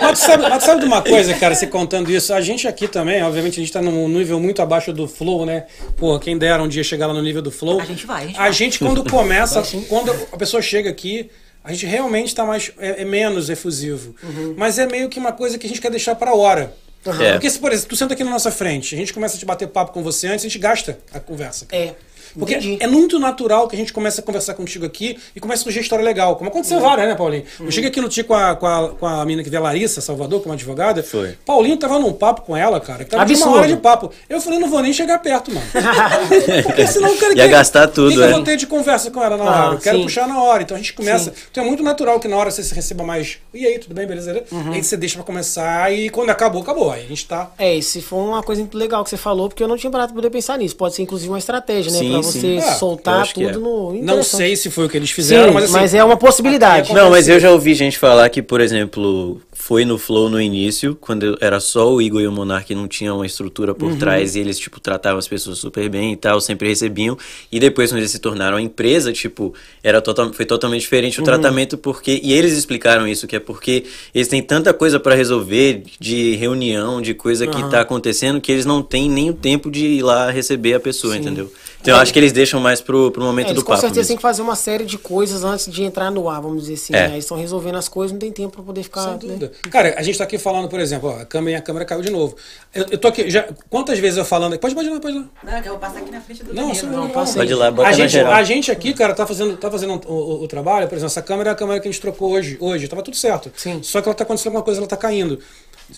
Mas 0.00 0.20
tu, 0.20 0.26
sabe, 0.26 0.42
mas 0.48 0.58
tu 0.62 0.66
sabe 0.66 0.80
de 0.80 0.86
uma 0.86 1.02
coisa, 1.02 1.34
cara, 1.34 1.54
você 1.54 1.66
contando 1.66 2.10
isso, 2.10 2.32
a 2.32 2.40
gente 2.40 2.68
aqui 2.68 2.86
também, 2.86 3.22
obviamente, 3.22 3.58
a 3.58 3.62
gente 3.62 3.72
tá 3.72 3.82
num 3.82 4.08
nível 4.08 4.38
muito 4.38 4.62
abaixo 4.62 4.92
do 4.92 5.08
Flow, 5.08 5.44
né? 5.44 5.64
Pô, 5.96 6.18
quem 6.18 6.38
dera 6.38 6.62
um 6.62 6.68
dia 6.68 6.84
chegar 6.84 7.06
lá 7.06 7.14
no 7.14 7.22
nível 7.22 7.42
do 7.42 7.50
Flow. 7.50 7.80
A 7.80 7.84
gente 7.84 8.06
vai, 8.06 8.22
a 8.22 8.26
gente 8.26 8.36
A 8.36 8.42
vai. 8.42 8.52
gente, 8.52 8.78
quando 8.78 9.04
começa, 9.10 9.62
quando 9.88 10.12
a 10.32 10.36
pessoa 10.36 10.62
chega 10.62 10.88
aqui, 10.90 11.30
a 11.64 11.72
gente 11.72 11.86
realmente 11.86 12.34
tá 12.34 12.44
mais. 12.44 12.70
é, 12.78 13.02
é 13.02 13.04
menos 13.04 13.48
efusivo. 13.50 14.14
Mas 14.56 14.78
é 14.78 14.86
meio 14.86 15.08
que 15.08 15.18
uma 15.18 15.32
coisa 15.32 15.58
que 15.58 15.66
a 15.66 15.68
gente 15.68 15.80
quer 15.80 15.90
deixar 15.90 16.14
pra 16.14 16.34
hora. 16.34 16.74
É. 17.20 17.32
Porque 17.32 17.50
se, 17.50 17.58
por 17.58 17.70
exemplo, 17.70 17.90
tu 17.90 17.96
senta 17.96 18.14
aqui 18.14 18.24
na 18.24 18.30
nossa 18.30 18.50
frente, 18.50 18.94
a 18.94 18.98
gente 18.98 19.12
começa 19.12 19.36
a 19.36 19.38
te 19.38 19.44
bater 19.44 19.68
papo 19.68 19.92
com 19.92 20.02
você 20.02 20.26
antes, 20.26 20.44
a 20.44 20.48
gente 20.48 20.58
gasta 20.58 20.98
a 21.12 21.20
conversa. 21.20 21.66
cara. 21.66 21.82
É. 21.82 21.94
Porque 22.38 22.54
Entendi. 22.54 22.78
é 22.80 22.86
muito 22.86 23.18
natural 23.18 23.68
que 23.68 23.74
a 23.76 23.78
gente 23.78 23.92
comece 23.92 24.20
a 24.20 24.22
conversar 24.22 24.54
contigo 24.54 24.84
aqui 24.84 25.18
e 25.34 25.40
comece 25.40 25.62
a 25.62 25.64
surgir 25.64 25.80
história 25.80 26.04
legal. 26.04 26.36
Como 26.36 26.48
aconteceu 26.50 26.80
várias, 26.80 27.08
né, 27.08 27.14
Paulinho? 27.14 27.44
Eu 27.60 27.70
cheguei 27.70 27.90
aqui 27.90 28.00
no 28.00 28.08
dia 28.08 28.24
com 28.24 28.34
a, 28.34 28.54
com, 28.56 28.66
a, 28.66 28.88
com 28.90 29.06
a 29.06 29.24
mina 29.24 29.42
que 29.42 29.50
veio, 29.50 29.62
a 29.62 29.64
Larissa 29.64 30.00
Salvador, 30.00 30.40
que 30.40 30.46
é 30.46 30.50
uma 30.50 30.54
advogada. 30.54 31.02
Foi. 31.02 31.36
Paulinho 31.46 31.76
tava 31.76 31.98
num 31.98 32.12
papo 32.12 32.42
com 32.42 32.56
ela, 32.56 32.80
cara, 32.80 33.04
que 33.04 33.10
tava 33.10 33.22
Absurdo. 33.22 33.50
uma 33.50 33.58
hora 33.58 33.68
de 33.68 33.76
papo. 33.76 34.10
Eu 34.28 34.40
falei, 34.40 34.58
não 34.58 34.68
vou 34.68 34.80
nem 34.82 34.92
chegar 34.92 35.18
perto, 35.20 35.52
mano. 35.52 35.66
Porque 36.64 36.86
senão 36.86 37.12
o 37.12 37.16
cara 37.18 37.32
Ia 37.32 37.44
quer- 37.44 37.48
gastar 37.48 37.88
tudo, 37.88 38.10
que 38.10 38.16
que 38.16 38.22
é. 38.22 38.26
eu 38.26 38.32
vou 38.34 38.42
ter 38.42 38.56
de 38.56 38.66
conversa 38.66 39.10
com 39.10 39.22
ela 39.22 39.36
na 39.36 39.44
Ah, 39.44 39.66
hora? 39.66 39.74
Eu 39.76 39.80
quero 39.80 39.96
sim. 39.98 40.02
puxar 40.04 40.28
na 40.28 40.40
hora. 40.42 40.62
Então 40.62 40.76
a 40.76 40.80
gente 40.80 40.92
começa. 40.92 41.30
Sim. 41.30 41.36
Então 41.50 41.64
é 41.64 41.66
muito 41.66 41.82
natural 41.82 42.18
que 42.20 42.28
na 42.28 42.36
hora 42.36 42.50
você 42.50 42.62
se 42.62 42.74
receba 42.74 43.04
mais. 43.04 43.38
E 43.52 43.66
aí, 43.66 43.78
tudo 43.78 43.94
bem, 43.94 44.06
beleza? 44.06 44.44
Uhum. 44.50 44.72
Aí 44.72 44.82
você 44.82 44.96
deixa 44.96 45.16
pra 45.16 45.24
começar 45.24 45.92
e 45.92 46.10
quando 46.10 46.30
acabou, 46.30 46.62
acabou. 46.62 46.90
Aí 46.90 47.04
a 47.04 47.08
gente 47.08 47.26
tá. 47.26 47.50
É, 47.58 47.80
se 47.80 48.00
for 48.02 48.16
uma 48.18 48.42
coisa 48.42 48.60
muito 48.62 48.76
legal 48.76 49.04
que 49.04 49.10
você 49.10 49.16
falou, 49.16 49.48
porque 49.48 49.62
eu 49.62 49.68
não 49.68 49.76
tinha 49.76 49.90
parado 49.90 50.12
pra 50.12 50.20
poder 50.22 50.30
pensar 50.30 50.58
nisso. 50.58 50.76
Pode 50.76 50.94
ser 50.94 51.02
inclusive 51.02 51.30
uma 51.30 51.38
estratégia, 51.38 51.92
né? 51.92 51.98
Sim, 51.98 52.10
pra 52.12 52.22
sim. 52.22 52.23
Você 52.24 52.56
eu 52.56 52.62
soltar 52.62 53.32
tudo 53.32 53.48
é. 53.48 53.52
no. 53.52 53.92
Não 54.02 54.22
sei 54.22 54.56
se 54.56 54.70
foi 54.70 54.86
o 54.86 54.88
que 54.88 54.96
eles 54.96 55.10
fizeram, 55.10 55.48
Sim, 55.48 55.54
mas 55.54 55.64
assim. 55.64 55.72
mas 55.72 55.94
é 55.94 56.04
uma 56.04 56.16
possibilidade. 56.16 56.92
Não, 56.92 57.10
mas 57.10 57.28
eu 57.28 57.38
já 57.38 57.50
ouvi 57.50 57.74
gente 57.74 57.98
falar 57.98 58.28
que, 58.28 58.42
por 58.42 58.60
exemplo, 58.60 59.40
foi 59.64 59.84
no 59.86 59.96
Flow 59.96 60.28
no 60.28 60.38
início, 60.38 60.94
quando 61.00 61.38
era 61.40 61.58
só 61.58 61.90
o 61.90 62.02
Igor 62.02 62.20
e 62.20 62.26
o 62.26 62.32
Monark 62.32 62.74
não 62.74 62.86
tinham 62.86 63.16
uma 63.16 63.24
estrutura 63.24 63.74
por 63.74 63.96
trás 63.96 64.36
e 64.36 64.40
eles, 64.40 64.58
tipo, 64.58 64.78
tratavam 64.78 65.18
as 65.18 65.26
pessoas 65.26 65.56
super 65.56 65.88
bem 65.88 66.12
e 66.12 66.16
tal, 66.16 66.38
sempre 66.40 66.68
recebiam. 66.68 67.16
E 67.50 67.58
depois, 67.58 67.90
quando 67.90 68.00
eles 68.00 68.10
se 68.10 68.18
tornaram 68.18 68.58
a 68.58 68.60
empresa, 68.60 69.10
tipo, 69.10 69.54
era 69.82 70.02
total, 70.02 70.32
foi 70.34 70.44
totalmente 70.44 70.82
diferente 70.82 71.18
o 71.18 71.24
tratamento, 71.24 71.78
porque. 71.78 72.20
E 72.22 72.32
eles 72.32 72.52
explicaram 72.52 73.08
isso, 73.08 73.26
que 73.26 73.36
é 73.36 73.40
porque 73.40 73.84
eles 74.14 74.28
têm 74.28 74.42
tanta 74.42 74.74
coisa 74.74 75.00
pra 75.00 75.14
resolver 75.14 75.82
de 75.98 76.36
reunião, 76.36 77.00
de 77.00 77.14
coisa 77.14 77.46
que 77.46 77.62
tá 77.70 77.80
acontecendo, 77.80 78.40
que 78.40 78.52
eles 78.52 78.66
não 78.66 78.82
têm 78.82 79.08
nem 79.08 79.30
o 79.30 79.34
tempo 79.34 79.70
de 79.70 79.86
ir 79.86 80.02
lá 80.02 80.30
receber 80.30 80.74
a 80.74 80.80
pessoa, 80.80 81.16
entendeu? 81.16 81.50
Então 81.84 81.96
eu 81.96 82.00
acho 82.00 82.14
que 82.14 82.18
eles 82.18 82.32
deixam 82.32 82.58
mais 82.60 82.80
pro, 82.80 83.10
pro 83.10 83.22
momento 83.22 83.48
É, 83.48 83.50
eles 83.50 83.62
do 83.62 83.64
com 83.64 83.72
papo. 83.72 83.82
certeza 83.82 84.00
mesmo. 84.00 84.08
têm 84.08 84.16
que 84.16 84.22
fazer 84.22 84.40
uma 84.40 84.56
série 84.56 84.86
de 84.86 84.96
coisas 84.96 85.44
antes 85.44 85.70
de 85.70 85.82
entrar 85.84 86.10
no 86.10 86.30
ar, 86.30 86.40
vamos 86.40 86.62
dizer 86.62 86.74
assim. 86.74 86.94
É. 86.94 87.08
né? 87.08 87.12
Eles 87.12 87.24
estão 87.24 87.36
resolvendo 87.36 87.76
as 87.76 87.88
coisas, 87.90 88.12
não 88.12 88.18
tem 88.18 88.32
tempo 88.32 88.52
pra 88.54 88.62
poder 88.62 88.82
ficar. 88.82 89.18
Sem 89.20 89.28
né? 89.32 89.50
Cara, 89.70 89.94
a 89.98 90.02
gente 90.02 90.16
tá 90.16 90.24
aqui 90.24 90.38
falando, 90.38 90.66
por 90.66 90.80
exemplo, 90.80 91.10
ó, 91.10 91.20
a 91.20 91.26
câmera, 91.26 91.58
a 91.58 91.60
câmera 91.60 91.84
caiu 91.84 92.00
de 92.00 92.10
novo. 92.10 92.34
Eu, 92.74 92.86
eu 92.92 92.96
tô 92.98 93.08
aqui, 93.08 93.28
já, 93.30 93.46
quantas 93.68 93.98
vezes 93.98 94.16
eu 94.16 94.24
falando. 94.24 94.58
Pode, 94.58 94.74
pode 94.74 94.88
ir 94.88 94.92
lá, 94.92 94.98
pode 95.00 95.14
ir 95.14 95.20
lá. 95.20 95.26
Não, 95.42 95.58
eu 95.58 95.64
vou 95.64 95.78
passar 95.78 95.98
aqui 95.98 96.10
na 96.10 96.20
frente 96.22 96.42
do 96.42 96.54
Não, 96.54 96.72
não, 96.72 96.90
não, 96.90 97.10
passa 97.10 97.34
Pode 97.38 97.50
ir 97.52 97.54
lá, 97.54 97.70
bota 97.70 97.88
a 97.88 97.90
na 97.90 97.96
gente, 97.98 98.10
geral. 98.12 98.32
a 98.32 98.42
gente 98.42 98.70
aqui, 98.70 98.94
cara, 98.94 99.12
tá 99.14 99.26
fazendo, 99.26 99.54
tá 99.58 99.70
fazendo 99.70 100.00
o, 100.06 100.12
o- 100.12 100.42
o 100.44 100.48
trabalho, 100.48 100.88
por 100.88 100.94
exemplo, 100.94 101.08
essa 101.12 101.20
câmera 101.22 101.50
é 101.50 101.52
a 101.52 101.54
câmera 101.54 101.80
que 101.80 101.86
a 101.86 101.90
gente 101.92 102.00
trocou 102.00 102.32
hoje. 102.32 102.56
Hoje, 102.60 102.88
tava 102.88 103.02
tudo 103.02 103.16
certo. 103.16 103.52
Sim. 103.56 103.80
Só 103.82 104.00
que 104.00 104.08
ela 104.08 104.14
tá 104.14 104.24
acontecendo 104.24 104.48
alguma 104.48 104.64
coisa, 104.64 104.80
ela 104.80 104.88
tá 104.88 104.96
caindo. 104.96 105.38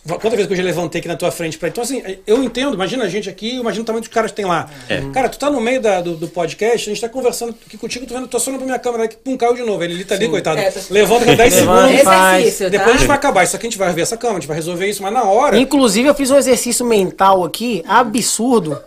Quantas 0.05 0.33
vezes 0.33 0.47
que 0.47 0.53
eu 0.53 0.57
já 0.57 0.63
levantei 0.65 0.99
aqui 0.99 1.09
na 1.09 1.17
tua 1.17 1.31
frente 1.31 1.57
pra. 1.59 1.69
Então, 1.69 1.83
assim, 1.85 2.03
eu 2.27 2.43
entendo, 2.43 2.75
imagina 2.75 3.05
a 3.05 3.09
gente 3.09 3.29
aqui, 3.29 3.57
imagina 3.57 3.83
o 3.83 3.87
tamanho 3.87 4.01
dos 4.01 4.09
caras 4.09 4.31
que 4.33 4.37
tem 4.37 4.45
lá. 4.45 4.69
É. 4.89 5.01
Cara, 5.13 5.29
tu 5.29 5.39
tá 5.39 5.49
no 5.49 5.61
meio 5.61 5.81
da- 5.81 6.01
do, 6.01 6.17
do 6.17 6.27
podcast, 6.29 6.91
a 6.91 6.93
gente 6.93 7.01
tá 7.01 7.09
conversando 7.09 7.55
aqui 7.67 7.79
contigo, 7.79 8.05
tu 8.05 8.13
vendo, 8.13 8.27
tô 8.27 8.39
só 8.41 8.51
olhando 8.51 8.61
pra 8.61 8.67
minha 8.67 8.79
câmera 8.79 9.05
aqui, 9.05 9.17
pum, 9.17 9.37
caiu 9.37 9.55
de 9.55 9.63
novo. 9.63 9.83
Ele 9.85 10.05
tá 10.05 10.17
ali, 10.17 10.29
coitado. 10.29 10.59
É, 10.59 10.71
tá- 10.71 10.81
Levanta 10.91 11.25
com 11.25 11.35
10 11.37 11.55
Levanta 11.55 11.83
segundos. 11.87 12.03
faz. 12.05 12.41
Exercício, 12.43 12.71
Depois 12.71 12.89
a 12.89 12.93
tá? 12.93 12.99
gente 12.99 13.07
vai 13.09 13.17
acabar. 13.17 13.45
Isso 13.45 13.57
aqui 13.57 13.67
a 13.67 13.71
gente 13.71 13.79
vai 13.79 13.93
ver 13.93 14.03
essa 14.03 14.17
câmera, 14.17 14.39
a 14.39 14.41
gente 14.41 14.49
vai 14.49 14.57
resolver 14.57 14.87
isso, 14.89 15.03
mas 15.03 15.13
na 15.13 15.23
hora. 15.25 15.59
Inclusive, 15.59 16.09
eu 16.09 16.15
fiz 16.15 16.31
um 16.31 16.37
exercício 16.37 16.85
mental 16.85 17.45
aqui, 17.45 17.83
absurdo. 17.87 18.79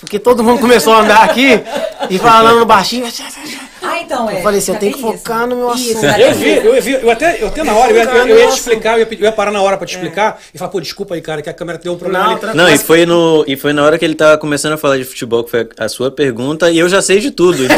Porque 0.00 0.18
todo 0.18 0.42
mundo 0.42 0.60
começou 0.60 0.94
a 0.94 1.00
andar 1.00 1.22
aqui 1.24 1.60
e 2.08 2.18
falando 2.18 2.64
baixinho. 2.64 3.06
Ah, 3.82 3.98
então 4.00 4.28
é. 4.30 4.38
Eu 4.38 4.42
falei 4.42 4.58
assim, 4.58 4.72
eu 4.72 4.78
tenho 4.78 4.92
tem 4.92 5.02
que 5.02 5.18
focar 5.18 5.46
no 5.46 5.56
meu 5.56 5.74
Isso, 5.74 6.06
assunto. 6.06 6.20
Eu 6.20 6.34
vi, 6.34 6.52
isso. 6.52 6.66
eu 6.66 6.82
vi, 6.82 6.92
eu 6.92 7.10
até, 7.10 7.42
eu 7.42 7.48
até 7.48 7.64
na 7.64 7.72
hora, 7.72 7.90
eu 7.90 7.96
ia, 7.96 8.04
eu, 8.04 8.26
eu 8.28 8.38
ia 8.38 8.48
te 8.48 8.58
explicar, 8.58 8.98
eu 8.98 9.06
ia, 9.06 9.08
eu 9.18 9.24
ia 9.24 9.32
parar 9.32 9.50
na 9.50 9.60
hora 9.62 9.76
pra 9.78 9.86
te 9.86 9.94
explicar 9.94 10.38
e 10.54 10.58
falar, 10.58 10.70
pô, 10.70 10.80
desculpa 10.80 11.14
aí, 11.14 11.20
cara, 11.20 11.40
que 11.40 11.48
a 11.48 11.54
câmera 11.54 11.78
deu 11.78 11.94
um 11.94 11.96
problema 11.96 12.24
Não, 12.24 12.48
ali. 12.50 12.56
Não, 12.56 12.68
e 12.68 12.78
foi, 12.78 13.06
no, 13.06 13.42
e 13.46 13.56
foi 13.56 13.72
na 13.72 13.82
hora 13.82 13.98
que 13.98 14.04
ele 14.04 14.14
tava 14.14 14.36
começando 14.36 14.74
a 14.74 14.76
falar 14.76 14.98
de 14.98 15.04
futebol, 15.04 15.42
que 15.44 15.50
foi 15.50 15.68
a 15.78 15.88
sua 15.88 16.10
pergunta, 16.10 16.70
e 16.70 16.78
eu 16.78 16.88
já 16.88 17.00
sei 17.00 17.20
de 17.20 17.30
tudo. 17.30 17.64
Então, 17.64 17.76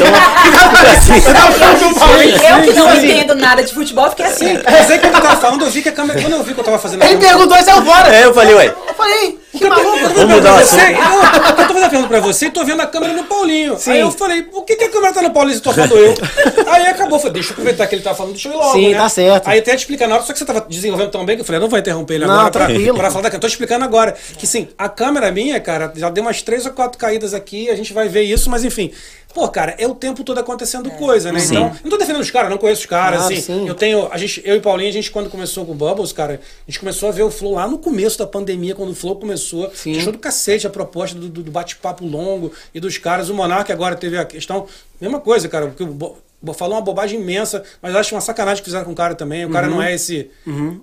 Eu 2.50 2.62
que 2.62 2.72
não 2.72 2.94
entendo 2.96 3.34
nada 3.36 3.62
de 3.62 3.72
futebol, 3.72 4.10
fiquei 4.10 4.26
assim. 4.26 4.58
Mas 4.64 4.90
aí 4.90 4.98
quando 4.98 5.14
eu 5.14 5.20
tava 5.20 5.36
falando, 5.36 5.64
eu 5.64 5.70
vi 5.70 5.82
que 5.82 5.88
a 5.88 5.92
câmera. 5.92 6.20
Quando 6.20 6.32
eu 6.32 6.42
vi 6.42 6.54
que 6.54 6.60
eu 6.60 6.64
tava 6.64 6.78
fazendo 6.78 7.02
a 7.02 7.06
Ele 7.06 7.18
perguntou 7.18 7.56
e 7.56 7.62
saiu 7.62 7.82
fora. 7.84 8.14
é, 8.14 8.24
eu 8.24 8.34
falei, 8.34 8.54
ué, 8.54 8.66
Eu 8.88 8.94
falei, 8.94 9.38
que 9.56 9.68
maluco. 9.68 9.98
vamos 10.14 10.34
mudar 10.34 10.54
o 10.54 10.58
Você, 10.58 10.80
assunto. 10.80 10.98
eu, 10.98 11.62
eu 11.62 11.66
tô 11.68 11.74
fazendo 11.74 11.84
a 11.84 11.88
pergunta 11.90 12.08
pra 12.08 12.20
você 12.20 12.46
e 12.46 12.50
tô 12.50 12.64
vendo 12.64 12.80
a 12.80 12.86
câmera 12.86 13.12
no 13.12 13.24
Paulinho. 13.24 13.78
Sim. 13.78 13.90
Aí 13.92 14.00
eu 14.00 14.10
falei, 14.10 14.42
por 14.42 14.64
que, 14.64 14.76
que 14.76 14.84
a 14.84 14.88
câmera 14.90 15.12
tá 15.12 15.22
no 15.22 15.30
Paulinho 15.30 15.56
se 15.56 15.62
tô 15.62 15.72
falando 15.72 15.96
eu? 15.96 16.14
Aí 16.72 16.86
acabou, 16.86 17.18
falei, 17.18 17.34
deixa 17.34 17.50
eu 17.50 17.52
aproveitar 17.52 17.86
que 17.86 17.94
ele 17.94 18.02
tá 18.02 18.14
falando, 18.14 18.32
deixa 18.32 18.48
eu 18.48 18.52
ir 18.52 18.56
logo. 18.56 18.72
Sim, 18.72 18.90
né? 18.92 18.98
tá 18.98 19.08
certo. 19.08 19.48
Aí 19.48 19.58
até 19.58 19.72
te 19.76 19.78
explicar 19.80 20.08
na 20.08 20.14
hora, 20.16 20.24
só 20.24 20.32
que 20.32 20.38
você 20.38 20.44
tava 20.44 20.60
desenvolvendo 20.62 21.10
tão 21.10 21.24
bem 21.24 21.36
que 21.36 21.42
eu 21.42 21.44
falei, 21.46 21.58
eu 21.58 21.62
não 21.62 21.68
vou 21.68 21.78
interromper 21.78 22.14
ele 22.14 22.24
Não, 22.26 22.34
agora 22.34 22.50
pra, 22.50 22.66
tranquilo. 22.66 22.96
pra 22.96 23.10
falar 23.10 23.22
da 23.22 23.28
câmera. 23.30 23.40
Tô 23.40 23.46
te 23.48 23.50
explicando 23.52 23.84
agora. 23.84 24.14
Que 24.38 24.46
sim, 24.46 24.68
a 24.78 24.88
câmera 24.88 25.30
minha, 25.30 25.60
cara, 25.60 25.92
já 25.96 26.08
deu 26.10 26.22
umas 26.22 26.40
três 26.42 26.64
ou 26.66 26.72
quatro 26.72 26.98
caídas 26.98 27.34
aqui, 27.34 27.68
a 27.70 27.74
gente 27.76 27.92
vai 27.92 28.08
ver 28.08 28.22
isso, 28.22 28.48
mas 28.50 28.64
enfim. 28.64 28.90
Pô, 29.34 29.48
cara, 29.48 29.74
é 29.78 29.86
o 29.86 29.94
tempo 29.94 30.22
todo 30.24 30.38
acontecendo 30.38 30.90
coisa, 30.92 31.32
né? 31.32 31.40
Sim. 31.40 31.54
Então, 31.56 31.76
não 31.82 31.90
tô 31.90 31.96
defendendo 31.96 32.20
os 32.22 32.30
caras, 32.30 32.50
não 32.50 32.58
conheço 32.58 32.80
os 32.82 32.86
caras, 32.86 33.20
Claro, 33.20 33.34
assim. 33.34 33.42
sim. 33.42 33.66
Eu 33.68 33.74
tenho. 33.74 34.08
A 34.12 34.18
gente, 34.18 34.42
eu 34.44 34.56
e 34.56 34.60
Paulinho, 34.60 34.88
a 34.88 34.92
gente, 34.92 35.10
quando 35.10 35.30
começou 35.30 35.64
com 35.64 35.72
o 35.72 35.74
Bubbles, 35.74 36.12
cara, 36.12 36.40
a 36.66 36.70
gente 36.70 36.78
começou 36.78 37.08
a 37.08 37.12
ver 37.12 37.22
o 37.22 37.30
Flow 37.30 37.54
lá 37.54 37.66
no 37.66 37.78
começo 37.78 38.18
da 38.18 38.26
pandemia, 38.26 38.74
quando 38.74 38.90
o 38.90 38.94
Flow 38.94 39.16
começou. 39.16 39.70
Sim. 39.74 39.96
Achou 39.98 40.12
do 40.12 40.18
cacete 40.18 40.66
a 40.66 40.70
proposta 40.70 41.18
do, 41.18 41.28
do- 41.28 41.42
do 41.42 41.50
bate-papo 41.50 42.04
longo 42.06 42.52
e 42.74 42.80
dos 42.80 42.98
caras. 42.98 43.28
O 43.30 43.34
Monark 43.34 43.70
agora 43.72 43.96
teve 43.96 44.18
a 44.18 44.24
questão. 44.24 44.66
Mesma 45.00 45.18
coisa, 45.20 45.48
cara, 45.48 45.66
porque 45.68 45.82
o 45.82 46.16
falou 46.54 46.74
uma 46.76 46.80
bobagem 46.80 47.20
imensa, 47.20 47.62
mas 47.80 47.92
eu 47.94 48.00
acho 48.00 48.14
uma 48.14 48.20
sacanagem 48.20 48.62
que 48.62 48.64
fizeram 48.68 48.84
com 48.84 48.92
o 48.92 48.94
cara 48.94 49.14
também. 49.14 49.44
O 49.44 49.50
cara 49.50 49.66
não 49.68 49.80
é 49.82 49.94
esse, 49.94 50.28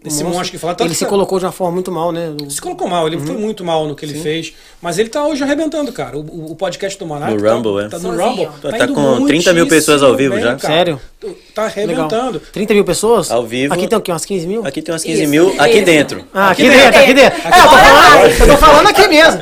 esse 0.06 0.24
monstro, 0.24 0.52
que 0.52 0.58
fala. 0.58 0.74
Tanto 0.74 0.82
Uhum. 0.82 0.86
Ele 0.88 0.94
que 0.94 0.98
se 1.00 1.04
tá- 1.06 1.10
colocou 1.10 1.40
de 1.40 1.46
uma 1.46 1.52
forma 1.52 1.74
muito 1.74 1.92
mal, 1.92 2.12
né? 2.12 2.34
O- 2.42 2.50
se 2.50 2.62
colocou 2.62 2.88
mal, 2.88 3.08
ele 3.08 3.18
Uhum. 3.18 3.26
foi 3.28 3.38
muito 3.38 3.64
mal 3.66 3.86
no 3.88 3.96
que 3.96 4.06
ele 4.06 4.20
fez, 4.20 4.54
mas 4.82 4.98
ele 4.98 5.10
tá 5.10 5.26
hoje 5.26 5.44
arrebentando, 5.44 5.92
cara. 5.92 6.18
O, 6.18 6.52
o- 6.52 6.56
podcast 6.56 6.98
do 7.00 7.06
Monark. 7.06 7.34
No 7.36 7.42
tá- 7.44 7.54
Rumble, 7.54 7.86
é. 7.86 7.90
Tá 7.90 8.00
no. 8.00 8.10
Rumble. 8.12 8.48
Tá 8.62 8.78
indo 8.86 8.94
com 8.94 9.26
30 9.26 9.54
mil 9.54 9.68
pessoas 9.68 10.02
ao 10.04 10.16
vivo 10.16 10.34
muitíssimo 10.36 10.58
já. 10.60 10.68
cara. 10.68 10.74
Sério? 10.74 11.02
Tá 11.54 11.64
arrebentando. 11.66 12.40
30 12.40 12.74
mil 12.74 12.86
pessoas? 12.86 13.30
Ao 13.32 13.46
vivo. 13.46 13.74
Aqui 13.74 13.88
tem 13.88 13.98
o 13.98 14.02
quê? 14.02 14.12
Umas 14.12 14.24
15 14.26 14.48
mil? 14.48 14.66
Aqui 14.66 14.82
tem 14.82 14.94
umas 14.94 15.04
15 15.04 15.22
Isso, 15.24 15.30
mil, 15.32 15.54
aqui 15.60 15.76
isso. 15.78 15.86
dentro. 15.86 16.24
Ah, 16.34 16.52
aqui, 16.52 16.62
Aqui 16.68 16.72
dentro, 16.78 16.92
dentro. 16.92 17.00
aqui 17.02 17.14
dentro. 17.14 17.40
É, 17.40 17.48
eu 17.48 17.52
tô 17.52 17.70
falando, 17.70 18.40
eu 18.40 18.48
tô 18.48 18.58
falando 18.58 18.88
aqui 18.88 19.08
mesmo. 19.08 19.42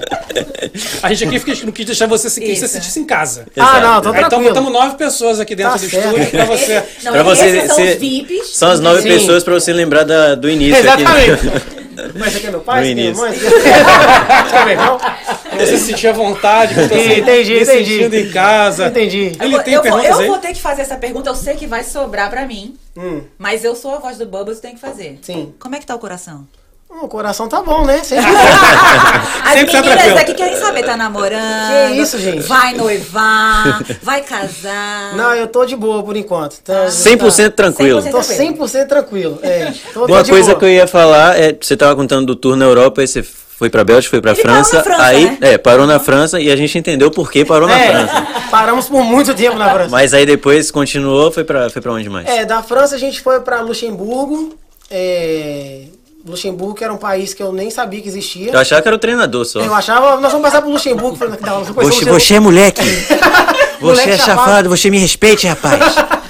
A 1.03 1.13
gente 1.13 1.37
aqui 1.37 1.65
não 1.65 1.71
quis 1.71 1.85
deixar 1.85 2.07
você 2.07 2.29
se, 2.29 2.55
sentisse 2.67 2.99
em 2.99 3.05
casa. 3.05 3.45
Ah, 3.57 3.79
não, 3.79 4.01
tô 4.01 4.09
Aí 4.09 4.23
estamos 4.23 4.71
nove 4.71 4.95
pessoas 4.95 5.39
aqui 5.39 5.55
dentro 5.55 5.73
Tá 5.73 5.77
do 5.77 5.89
pra 6.31 6.45
você. 6.45 6.83
Não, 7.03 7.11
Pra 7.11 7.23
você 7.23 7.45
esses 7.47 7.67
são 7.67 7.75
ser- 7.75 7.93
os 7.93 7.99
VIPs. 7.99 8.47
São 8.55 8.71
as 8.71 8.79
nove 8.79 9.01
Sim. 9.01 9.07
pessoas 9.09 9.43
pra 9.43 9.53
você 9.53 9.71
lembrar 9.73 10.03
da- 10.03 10.35
do 10.35 10.49
início 10.49 10.77
Exatamente. 10.79 11.31
aqui. 11.31 11.77
Mas 12.15 12.35
aqui 12.35 12.45
é 12.47 12.51
meu 12.51 12.59
pai, 12.59 12.79
aqui 12.79 12.91
é 12.91 12.93
minha 12.93 13.13
mãe. 13.15 13.31
aqui 13.31 14.71
é- 14.71 14.75
não? 14.75 14.97
Pra 14.97 15.65
você 15.65 15.77
se 15.77 15.85
sentir 15.85 16.07
à 16.07 16.11
vontade, 16.13 16.73
pra 16.75 16.83
você 16.87 16.95
Entendi, 17.19 17.65
se 17.65 17.71
entendi. 17.71 17.97
sentindo 17.97 18.13
em 18.15 18.29
casa. 18.29 18.87
Entendi. 18.87 19.31
Eu, 19.39 19.45
Ele 19.45 19.55
vou, 19.55 19.63
tem 19.63 19.73
eu, 19.73 19.81
vou, 19.83 19.99
eu 20.03 20.27
vou 20.27 20.37
ter 20.37 20.53
que 20.53 20.61
fazer 20.61 20.83
essa 20.83 20.95
pergunta, 20.95 21.29
eu 21.29 21.35
sei 21.35 21.55
que 21.55 21.65
vai 21.65 21.83
sobrar 21.83 22.29
pra 22.29 22.45
mim. 22.45 22.75
Hum. 22.95 23.21
Mas 23.39 23.63
eu 23.63 23.75
sou 23.75 23.95
a 23.95 23.97
voz 23.97 24.17
do 24.17 24.25
Bubbles, 24.27 24.59
tenho 24.59 24.75
que 24.75 24.79
fazer. 24.79 25.17
Sim. 25.23 25.53
Como 25.59 25.75
é 25.75 25.79
que 25.79 25.85
tá 25.87 25.95
o 25.95 25.99
coração? 25.99 26.47
Hum, 26.89 26.99
O 27.03 27.07
coração 27.07 27.47
tá 27.47 27.61
bom, 27.61 27.85
né? 27.85 28.01
Sempre 28.03 28.25
As 28.25 29.53
Sempre 29.53 29.71
tá 29.71 29.81
meninas 29.81 29.83
tranquilo. 29.97 30.15
daqui 30.15 30.33
querem 30.33 30.55
saber, 30.57 30.83
tá 30.83 30.95
namorando? 30.97 31.91
Que 31.93 32.01
isso, 32.01 32.17
gente? 32.19 32.39
Vai 32.43 32.73
noivar, 32.73 33.81
vai 34.01 34.21
casar. 34.21 35.15
Não, 35.15 35.33
eu 35.35 35.47
tô 35.47 35.65
de 35.65 35.75
boa 35.75 36.01
por 36.03 36.15
enquanto. 36.15 36.59
Tá, 36.61 36.85
100% 36.87 37.51
tranquilo. 37.51 38.01
100% 38.01 38.11
Tô 38.11 38.19
100% 38.19 38.87
tranquilo. 38.87 39.39
É, 39.43 39.73
tô, 39.93 40.07
tô 40.07 40.13
Uma 40.13 40.23
de 40.23 40.29
coisa 40.31 40.47
boa. 40.51 40.59
que 40.59 40.65
eu 40.65 40.69
ia 40.69 40.87
falar 40.87 41.37
é, 41.39 41.55
você 41.59 41.75
tava 41.75 41.95
contando 41.95 42.25
do 42.27 42.35
tour 42.35 42.55
na 42.55 42.65
Europa, 42.65 43.01
aí 43.01 43.07
você 43.07 43.21
foi 43.21 43.69
pra 43.69 43.83
Bélgica, 43.83 44.11
foi 44.11 44.21
pra 44.21 44.31
Ele 44.31 44.41
parou 44.41 44.55
França, 44.55 44.77
na 44.77 44.83
França, 44.83 45.03
aí, 45.03 45.25
né? 45.25 45.37
é, 45.41 45.57
parou 45.57 45.87
na 45.87 45.99
França 45.99 46.39
e 46.39 46.49
a 46.51 46.55
gente 46.55 46.77
entendeu 46.77 47.09
por 47.11 47.31
que 47.31 47.43
parou 47.43 47.67
na 47.67 47.77
É, 47.77 47.91
França. 47.91 48.27
paramos 48.51 48.87
por 48.87 49.03
muito 49.03 49.33
tempo 49.33 49.57
na 49.57 49.69
França. 49.71 49.89
Mas 49.89 50.13
aí 50.13 50.25
depois 50.25 50.69
continuou, 50.71 51.31
foi 51.31 51.43
pra, 51.43 51.69
foi 51.69 51.81
pra 51.81 51.91
onde 51.91 52.07
mais? 52.09 52.27
É, 52.27 52.45
da 52.45 52.61
França 52.63 52.95
a 52.95 52.99
gente 52.99 53.19
foi 53.19 53.39
pra 53.41 53.61
Luxemburgo. 53.61 54.55
É, 54.89 55.81
Luxemburgo, 56.27 56.75
que 56.75 56.83
era 56.83 56.93
um 56.93 56.97
país 56.97 57.33
que 57.33 57.41
eu 57.41 57.51
nem 57.51 57.69
sabia 57.69 58.01
que 58.01 58.07
existia. 58.07 58.51
Eu 58.51 58.59
achava 58.59 58.81
que 58.81 58.87
era 58.87 58.95
o 58.95 58.99
treinador 58.99 59.45
só. 59.45 59.61
Eu 59.61 59.73
achava, 59.73 60.19
nós 60.19 60.31
vamos 60.31 60.45
passar 60.47 60.61
pro 60.61 60.71
Luxemburgo. 60.71 61.15
Falei, 61.15 61.37
não, 61.41 61.65
conhecer 61.73 62.05
Você, 62.05 62.11
você 62.11 62.33
é 62.35 62.39
moleque. 62.39 62.81
Você 63.79 63.85
Moleque 63.85 64.09
é 64.09 64.17
chafado, 64.17 64.69
você 64.69 64.89
me 64.89 64.97
respeite, 64.97 65.45
rapaz. 65.45 65.79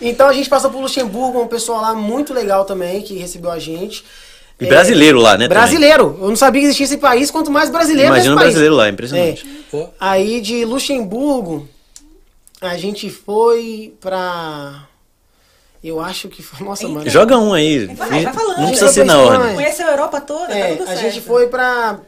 Então 0.00 0.28
a 0.28 0.32
gente 0.32 0.48
passou 0.48 0.70
por 0.70 0.80
Luxemburgo, 0.80 1.42
um 1.42 1.48
pessoal 1.48 1.80
lá 1.82 1.94
muito 1.94 2.32
legal 2.32 2.64
também, 2.64 3.02
que 3.02 3.16
recebeu 3.16 3.50
a 3.50 3.58
gente. 3.58 4.04
E 4.60 4.64
É, 4.64 4.68
brasileiro 4.68 5.18
lá, 5.18 5.32
né? 5.32 5.48
também. 5.48 5.58
Brasileiro. 5.58 6.16
Eu 6.20 6.28
não 6.28 6.36
sabia 6.36 6.60
que 6.60 6.66
existia 6.66 6.84
esse 6.84 6.98
país, 6.98 7.30
quanto 7.30 7.50
mais 7.50 7.68
brasileiro 7.70 8.08
Imagina 8.08 8.34
um 8.34 8.36
país. 8.36 8.46
brasileiro 8.46 8.74
lá, 8.76 8.88
impressionante. 8.88 9.46
É. 9.72 9.86
Aí 9.98 10.40
de 10.40 10.64
Luxemburgo, 10.64 11.68
a 12.60 12.76
gente 12.76 13.10
foi 13.10 13.94
pra. 14.00 14.87
Eu 15.82 16.00
acho 16.00 16.28
que 16.28 16.42
foi. 16.42 16.66
Nossa, 16.66 16.88
mano. 16.88 17.08
Joga 17.08 17.38
um 17.38 17.52
aí. 17.54 17.86
Vai, 17.86 18.24
vai 18.24 18.32
falando. 18.32 18.58
Não 18.58 18.66
precisa 18.68 18.88
ser 18.92 19.04
na 19.04 19.18
ordem. 19.18 19.54
Conheceu 19.54 19.86
a 19.86 19.90
Europa 19.92 20.20
toda, 20.20 20.52
É, 20.52 20.70
tá 20.72 20.76
tudo 20.78 20.82
a 20.82 20.86
certo. 20.86 21.00
gente 21.00 21.20
foi 21.20 21.46
pra. 21.48 21.98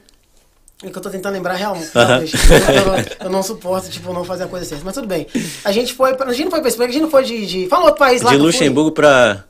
É 0.82 0.88
que 0.90 0.96
eu 0.96 1.02
tô 1.02 1.10
tentando 1.10 1.34
lembrar 1.34 1.54
realmente. 1.54 1.90
Eu, 1.94 2.86
não- 2.86 3.04
eu 3.26 3.30
não 3.30 3.42
suporto, 3.42 3.88
tipo, 3.90 4.12
não 4.12 4.24
fazer 4.24 4.44
a 4.44 4.46
coisa 4.48 4.64
certa. 4.66 4.82
Mas 4.84 4.94
tudo 4.94 5.06
bem. 5.06 5.26
A 5.64 5.70
gente 5.72 5.92
foi 5.94 6.14
pra. 6.14 6.28
A 6.30 6.32
gente 6.32 6.44
não 6.46 6.50
foi 6.50 6.60
pra 6.60 6.68
Espanha, 6.68 6.88
a 6.88 6.92
gente 6.92 7.02
não 7.02 7.10
foi 7.10 7.22
de. 7.22 7.46
de... 7.46 7.68
Fala 7.68 7.84
outro 7.84 7.98
país 7.98 8.22
lá. 8.22 8.30
De. 8.30 8.36
Luxemburgo 8.38 8.90
pra. 8.92 9.44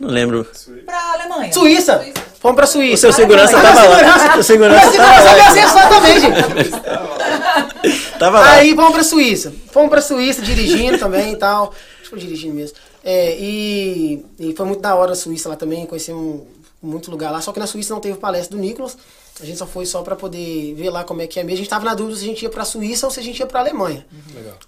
Não 0.00 0.08
lembro. 0.10 0.46
Pra 0.84 1.12
Alemanha. 1.14 1.52
Suíça! 1.52 2.04
Fomos 2.40 2.56
pra 2.56 2.66
Suíça. 2.66 2.94
O 2.94 2.98
seu 2.98 3.12
segurança 3.12 3.52
tava 3.60 3.82
lá. 3.82 3.96
segurança- 3.96 4.38
O 4.38 4.42
segurança 4.42 4.80
Meu 4.82 4.90
segurança 4.92 5.22
tava 5.22 5.36
lá. 5.36 5.48
acessou 5.48 5.88
também, 5.88 6.20
gente. 6.20 8.18
Tava 8.18 8.40
lá. 8.40 8.50
Aí 8.52 8.74
fomos 8.74 8.92
pra 8.92 9.02
Suíça. 9.04 9.52
Fomos 9.72 9.88
pra 9.90 10.00
Suíça 10.02 10.42
dirigindo 10.42 10.98
também 10.98 11.32
e 11.32 11.36
tal. 11.36 11.72
Acho 12.00 12.10
que 12.10 12.16
dirigindo 12.20 12.54
mesmo. 12.54 12.76
É, 13.08 13.38
e, 13.38 14.26
e 14.36 14.52
foi 14.52 14.66
muito 14.66 14.80
da 14.80 14.96
hora 14.96 15.12
a 15.12 15.14
Suíça 15.14 15.48
lá 15.48 15.54
também, 15.54 15.86
conhecemos 15.86 16.42
muito 16.82 17.08
lugar 17.08 17.30
lá. 17.30 17.40
Só 17.40 17.52
que 17.52 17.60
na 17.60 17.66
Suíça 17.68 17.94
não 17.94 18.00
teve 18.00 18.18
palestra 18.18 18.56
do 18.56 18.60
Nicolas. 18.60 18.98
A 19.40 19.44
gente 19.44 19.58
só 19.58 19.66
foi 19.66 19.86
só 19.86 20.02
pra 20.02 20.16
poder 20.16 20.74
ver 20.74 20.90
lá 20.90 21.04
como 21.04 21.22
é 21.22 21.26
que 21.28 21.38
é 21.38 21.44
mesmo. 21.44 21.54
A 21.54 21.58
gente 21.58 21.70
tava 21.70 21.84
na 21.84 21.94
dúvida 21.94 22.18
se 22.18 22.24
a 22.24 22.26
gente 22.26 22.42
ia 22.42 22.50
pra 22.50 22.64
Suíça 22.64 23.06
ou 23.06 23.12
se 23.12 23.20
a 23.20 23.22
gente 23.22 23.38
ia 23.38 23.46
pra 23.46 23.60
Alemanha. 23.60 24.04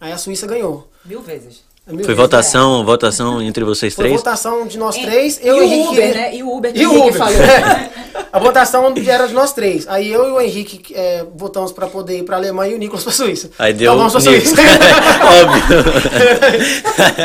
Aí 0.00 0.12
a 0.12 0.18
Suíça 0.18 0.46
ganhou. 0.46 0.88
Mil 1.04 1.20
vezes. 1.20 1.64
Foi 2.04 2.14
votação, 2.14 2.84
votação 2.84 3.40
entre 3.40 3.64
vocês 3.64 3.94
é. 3.94 3.96
Foi 3.96 4.04
três? 4.04 4.18
votação 4.20 4.66
de 4.66 4.76
nós 4.76 4.94
E- 4.96 5.02
três. 5.02 5.40
e 5.42 5.46
Eu 5.48 5.56
o 5.56 5.62
Henrique, 5.62 5.88
Uber, 5.88 6.14
né? 6.14 6.34
E 6.34 6.42
o 6.42 6.54
Uber 6.54 6.72
que 6.72 6.80
E 6.80 6.86
o 6.86 6.90
o 6.90 6.92
Henrique 6.92 7.08
Uber. 7.16 7.18
falou. 7.18 7.40
É. 7.42 7.90
A 8.30 8.38
votação 8.38 8.92
era 9.06 9.26
de 9.26 9.32
nós 9.32 9.52
três. 9.54 9.88
Aí 9.88 10.12
eu 10.12 10.28
e 10.28 10.32
o 10.32 10.40
Henrique 10.40 10.94
é, 10.94 11.24
votamos 11.34 11.72
pra 11.72 11.86
poder 11.86 12.18
ir 12.18 12.24
pra 12.24 12.36
Alemanha 12.36 12.72
e 12.72 12.74
o 12.74 12.78
Nicolas 12.78 13.02
pra 13.04 13.12
Suíça. 13.12 13.48
Aí 13.58 13.72
deu. 13.72 13.94
Então 13.94 14.08
vamos 14.08 14.24
nível. 14.26 14.40
Suíça. 14.42 14.62
Óbvio. 15.42 15.64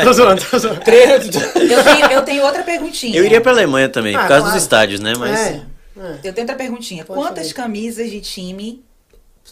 tô 0.04 0.12
zoando, 0.12 0.42
tô 0.50 0.58
zoando. 0.58 0.80
Eu 0.80 1.84
tenho, 1.84 2.06
eu 2.12 2.22
tenho 2.22 2.42
outra 2.44 2.62
perguntinha. 2.62 3.16
Eu 3.18 3.24
iria 3.24 3.40
pra 3.40 3.52
Alemanha 3.52 3.88
também, 3.88 4.14
Ah, 4.14 4.20
por 4.20 4.28
causa 4.28 4.42
claro. 4.44 4.54
dos 4.54 4.62
estádios, 4.62 5.00
né? 5.00 5.12
Mas. 5.18 5.38
É, 5.38 5.60
é. 5.98 6.12
Eu 6.24 6.32
tenho 6.32 6.44
outra 6.46 6.56
perguntinha. 6.56 7.04
Pode 7.04 7.20
Quantas 7.20 7.38
fazer. 7.48 7.54
camisas 7.54 8.10
de 8.10 8.20
time 8.20 8.82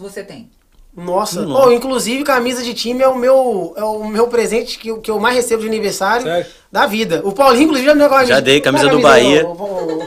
você 0.02 0.22
tem? 0.22 0.48
Nossa, 0.94 1.42
Nossa. 1.42 1.68
Oh, 1.68 1.72
inclusive 1.72 2.22
camisa 2.22 2.62
de 2.62 2.74
time 2.74 3.02
é 3.02 3.08
o 3.08 3.14
meu, 3.16 3.72
é 3.76 3.82
o 3.84 4.04
meu 4.04 4.28
presente 4.28 4.78
que, 4.78 4.88
eu- 4.88 4.98
que 5.00 5.10
eu 5.10 5.18
mais 5.18 5.34
recebo 5.36 5.62
de 5.62 5.68
aniversário 5.68 6.24
Sério? 6.26 6.46
da 6.70 6.86
vida. 6.86 7.22
O 7.24 7.32
Paulinho, 7.32 7.64
inclusive, 7.64 7.86
já 7.86 7.94
me 7.94 8.00
deu 8.00 8.08
uma 8.08 8.14
camisa. 8.14 8.34
Já 8.34 8.40
dei, 8.40 8.60
camisa 8.60 8.84
Qual 8.84 8.90
é 8.90 8.94
a 8.94 8.96
do 8.98 9.02
Bahia. 9.02 9.46
Ô, 9.46 10.02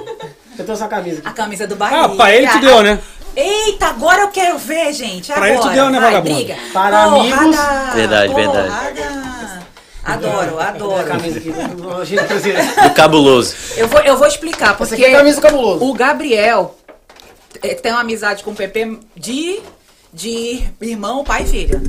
Eu 0.57 0.64
trouxe 0.64 0.84
essa 0.84 0.88
camisa 0.88 1.20
aqui. 1.20 1.28
A 1.28 1.32
camisa 1.32 1.66
do 1.68 1.76
Bahia. 1.76 2.02
Ah, 2.03 2.10
pra 2.10 2.36
ele 2.36 2.48
tu 2.48 2.60
deu, 2.60 2.84
né? 2.84 2.99
Eita, 3.36 3.88
agora 3.88 4.22
eu 4.22 4.28
quero 4.30 4.57
ver, 4.60 4.94
gente. 4.94 5.32
Pra 5.34 5.49
ele 5.49 5.57
tu 5.57 5.62
agora. 5.68 5.76
deu, 5.76 5.90
né, 5.90 5.99
vagabundo? 5.99 6.53
Para 6.72 7.10
Porrada, 7.10 7.38
amigos. 7.41 7.94
Verdade, 7.95 8.34
verdade. 8.34 8.68
porrada. 8.70 9.66
Adoro, 10.06 10.60
A 10.60 10.68
adoro. 10.68 11.03
camisa 11.07 11.40
aqui. 11.40 11.49
Do 12.84 12.94
cabuloso. 12.94 13.56
Eu 13.76 13.88
vou, 13.88 13.99
eu 14.02 14.16
vou 14.18 14.28
explicar, 14.28 14.68
Essa 14.70 14.76
porque 14.76 14.94
aqui 14.94 15.06
é 15.06 15.16
a 15.16 15.18
camisa 15.18 15.38
do 15.38 15.41
cabuloso. 15.41 15.84
o 15.84 15.94
Gabriel 15.95 16.76
eh, 17.64 17.74
tem 17.74 17.91
uma 17.91 18.02
amizade 18.02 18.44
com 18.44 18.52
o 18.52 18.56
Pepe 18.56 18.99
de, 19.18 19.60
de 20.16 20.64
irmão, 20.82 21.26
pai 21.26 21.44
e 21.44 21.46
filho. 21.46 21.82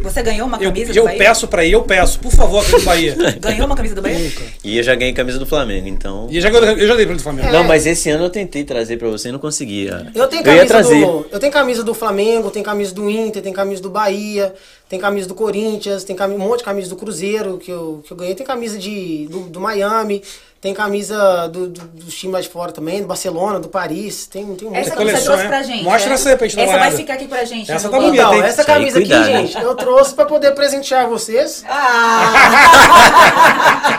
Você 0.00 0.22
ganhou 0.22 0.46
uma 0.46 0.56
Eu, 0.56 0.72
camisa 0.72 0.90
eu 0.92 1.02
do 1.02 1.04
Bahia? 1.04 1.18
peço 1.18 1.46
pra 1.46 1.64
ir, 1.66 1.72
eu 1.72 1.82
peço, 1.82 2.18
por 2.18 2.32
favor, 2.32 2.62
aqui 2.62 2.72
do 2.72 2.82
Bahia. 2.82 3.14
Ganhou 3.38 3.66
uma 3.66 3.76
camisa 3.76 3.94
do 3.94 4.00
Bahia? 4.00 4.32
E 4.64 4.78
eu 4.78 4.82
já 4.82 4.94
ganhei 4.94 5.12
camisa 5.12 5.38
do 5.38 5.44
Flamengo, 5.44 5.86
então. 5.86 6.26
E 6.30 6.36
eu 6.36 6.40
já, 6.40 6.48
eu 6.48 6.88
já 6.88 6.96
dei 6.96 7.04
pra 7.04 7.14
do 7.14 7.22
Flamengo. 7.22 7.52
Não, 7.52 7.64
mas 7.64 7.84
esse 7.86 8.08
ano 8.08 8.24
eu 8.24 8.30
tentei 8.30 8.64
trazer 8.64 8.96
pra 8.96 9.08
você 9.08 9.28
e 9.28 9.32
não 9.32 9.38
conseguia. 9.38 10.10
Eu 10.14 10.26
tenho 10.28 10.42
eu 10.42 10.54
ia 10.54 10.66
camisa 10.66 10.66
trazer. 10.66 11.04
do. 11.04 11.26
Eu 11.30 11.38
tenho 11.38 11.52
camisa 11.52 11.82
do 11.84 11.92
Flamengo, 11.92 12.50
tenho 12.50 12.64
camisa 12.64 12.94
do 12.94 13.10
Inter, 13.10 13.42
tenho 13.42 13.54
camisa 13.54 13.82
do 13.82 13.90
Bahia, 13.90 14.54
tem 14.88 14.98
camisa 14.98 15.28
do 15.28 15.34
Corinthians, 15.34 16.04
tem 16.04 16.16
um 16.18 16.38
monte 16.38 16.60
de 16.60 16.64
camisa 16.64 16.88
do 16.88 16.96
Cruzeiro 16.96 17.58
que 17.58 17.70
eu, 17.70 18.02
que 18.06 18.10
eu 18.10 18.16
ganhei, 18.16 18.34
tem 18.34 18.46
camisa 18.46 18.78
de, 18.78 19.28
do, 19.30 19.40
do 19.40 19.60
Miami, 19.60 20.22
tem 20.60 20.74
camisa 20.74 21.48
do, 21.48 21.68
do, 21.68 21.80
dos 21.86 22.14
times 22.14 22.34
lá 22.34 22.40
de 22.40 22.48
fora 22.48 22.72
também, 22.72 23.00
do 23.00 23.06
Barcelona, 23.06 23.60
do 23.60 23.68
Paris, 23.68 24.26
tem, 24.26 24.44
tem 24.56 24.66
um 24.68 24.74
Essa 24.74 24.90
que 24.90 25.04
você 25.04 25.20
trouxe 25.22 25.42
né? 25.44 25.48
pra 25.48 25.62
gente. 25.62 25.84
Mostra 25.84 26.08
né? 26.08 26.14
essa 26.16 26.28
aí 26.30 26.36
pra 26.36 26.48
gente 26.48 26.60
Essa 26.60 26.78
vai 26.78 26.90
ficar 26.90 27.14
aqui 27.14 27.28
pra 27.28 27.44
gente. 27.44 27.70
Essa 27.70 27.88
tá 27.88 27.96
banco. 27.96 28.06
bonita, 28.10 28.24
Então, 28.24 28.42
essa 28.44 28.60
aí, 28.62 28.66
camisa 28.66 28.98
aqui, 28.98 29.08
cuidado, 29.08 29.30
né? 29.30 29.46
gente, 29.46 29.62
eu 29.62 29.74
trouxe 29.76 30.14
pra 30.14 30.24
poder 30.24 30.50
presentear 30.56 31.06
vocês. 31.08 31.64
Ah! 31.68 32.32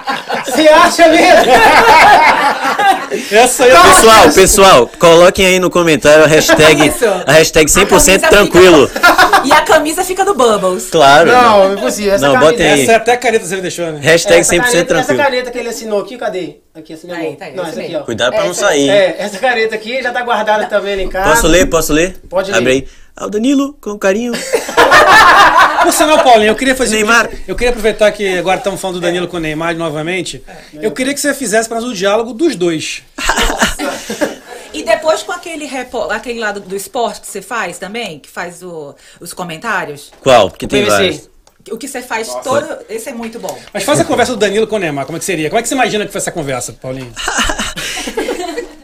Você 0.46 0.68
acha 0.68 1.08
mesmo? 1.08 1.52
Essa 3.32 3.64
aí 3.66 3.72
é 3.72 3.74
Pessoal, 3.82 4.32
pessoal, 4.34 4.88
coloquem 5.00 5.46
aí 5.46 5.60
no 5.60 5.70
comentário 5.70 6.24
a 6.24 6.28
hashtag, 6.28 6.92
a 7.26 7.32
hashtag 7.32 7.66
A 7.72 7.74
100% 7.86 7.88
camisa 7.88 8.20
tranquilo. 8.30 8.88
fica- 8.88 9.42
E 9.46 9.52
a 9.52 9.62
camisa 9.62 10.04
fica 10.04 10.24
do 10.26 10.34
Bubbles. 10.36 10.90
Claro. 10.90 11.32
Não, 11.32 11.70
não 11.70 11.78
é 11.78 11.82
possível. 11.82 12.14
Essa 12.14 12.26
Não, 12.28 12.34
caneta, 12.34 12.52
botem 12.52 12.72
aí. 12.72 12.82
Essa 12.84 12.92
é 12.92 12.96
até 12.96 13.14
a 13.14 13.18
careta 13.18 13.44
que 13.44 13.50
você 13.50 13.58
deixou, 13.62 13.92
né? 13.92 14.00
Hashtag 14.02 14.42
essa 14.42 14.54
100% 14.56 14.60
caneta, 14.60 14.78
Essa 14.78 14.86
tranquilo. 15.06 15.24
caneta 15.24 15.52
que 15.52 15.58
ele 15.58 15.70
assinou 15.70 16.02
aqui, 16.02 16.18
cadê? 16.18 16.49
Aqui, 16.74 16.94
assinou. 16.94 17.16
Aí, 17.16 17.36
tá 17.36 17.46
aí, 17.46 17.56
Não, 17.56 17.66
essa 17.66 17.80
aqui, 17.82 17.96
ó. 17.96 18.00
Cuidado 18.04 18.32
pra 18.34 18.44
não 18.44 18.52
Essa- 18.52 18.68
sair. 18.68 18.90
É, 18.90 19.16
essa 19.20 19.38
caneta 19.40 19.76
aqui 19.76 20.02
já 20.02 20.12
tá 20.12 20.22
guardada 20.24 20.66
também 20.68 20.96
lá 20.96 21.02
em 21.02 21.10
casa. 21.10 21.30
Posso 21.30 21.48
ler? 21.48 21.66
Posso 21.68 21.94
ler? 21.94 22.18
Pode 22.30 22.52
ler. 22.52 22.58
Abre 22.58 22.72
aí. 22.72 22.88
Ah, 23.16 23.26
o 23.26 23.30
Danilo, 23.30 23.74
com 23.82 23.98
carinho. 23.98 24.32
Por 25.84 25.94
sinal, 25.94 26.24
Paulinho, 26.24 26.50
eu 26.52 26.56
queria 26.56 26.76
fazer. 26.76 26.96
Neymar. 26.98 27.30
Eu 27.48 27.56
queria 27.56 27.70
aproveitar 27.70 28.12
que 28.12 28.38
agora 28.38 28.58
estamos 28.58 28.80
falando 28.80 28.96
do 28.98 29.02
Danilo 29.02 29.28
com 29.28 29.38
o 29.38 29.40
Neymar 29.40 29.76
novamente. 29.76 30.44
Eu 30.74 30.92
queria 30.92 31.14
que 31.14 31.20
você 31.20 31.34
fizesse 31.34 31.68
para 31.70 31.80
nós 31.80 31.90
o 31.90 31.94
diálogo 31.94 32.34
dos 32.34 32.56
dois. 32.56 33.04
E 34.72 34.84
depois 34.84 35.24
com 35.24 35.32
aquele, 35.32 35.66
repo- 35.66 36.12
aquele 36.12 36.40
lado 36.40 36.60
do 36.60 36.76
esporte 36.76 37.22
que 37.22 37.28
você 37.28 37.42
faz 37.42 37.80
também, 37.80 38.20
que 38.20 38.30
faz 38.30 38.62
o- 38.62 38.96
os 39.20 39.34
comentários. 39.34 40.12
Qual? 40.22 40.50
Porque 40.50 40.68
tem 40.68 40.84
PVC. 40.84 40.92
vários. 40.96 41.30
O 41.72 41.78
que 41.78 41.88
você 41.88 42.02
faz 42.02 42.28
todo. 42.44 42.66
Esse 42.90 43.10
é 43.10 43.14
muito 43.14 43.40
bom. 43.40 43.58
Mas 43.74 43.84
faz 43.84 44.00
a 44.00 44.06
conversa 44.06 44.34
do 44.34 44.38
Danilo 44.38 44.68
com 44.68 44.76
o 44.76 44.80
Neymar, 44.80 45.06
como 45.06 45.18
é 45.18 45.20
que 45.20 45.26
seria? 45.26 45.50
Como 45.50 45.60
é 45.60 45.62
que 45.62 45.68
você 45.68 45.76
imagina 45.76 46.06
que 46.06 46.12
foi 46.12 46.20
essa 46.20 46.32
conversa, 46.32 46.74
Paulinho? 46.74 47.14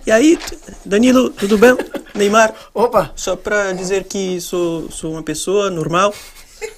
E 0.07 0.11
aí, 0.11 0.37
Danilo, 0.85 1.31
tudo 1.31 1.57
bem? 1.57 1.75
Neymar, 2.13 2.53
Opa! 2.75 3.11
só 3.15 3.35
pra 3.35 3.71
dizer 3.71 4.03
que 4.03 4.39
sou, 4.39 4.87
sou 4.91 5.13
uma 5.13 5.23
pessoa 5.23 5.71
normal, 5.71 6.13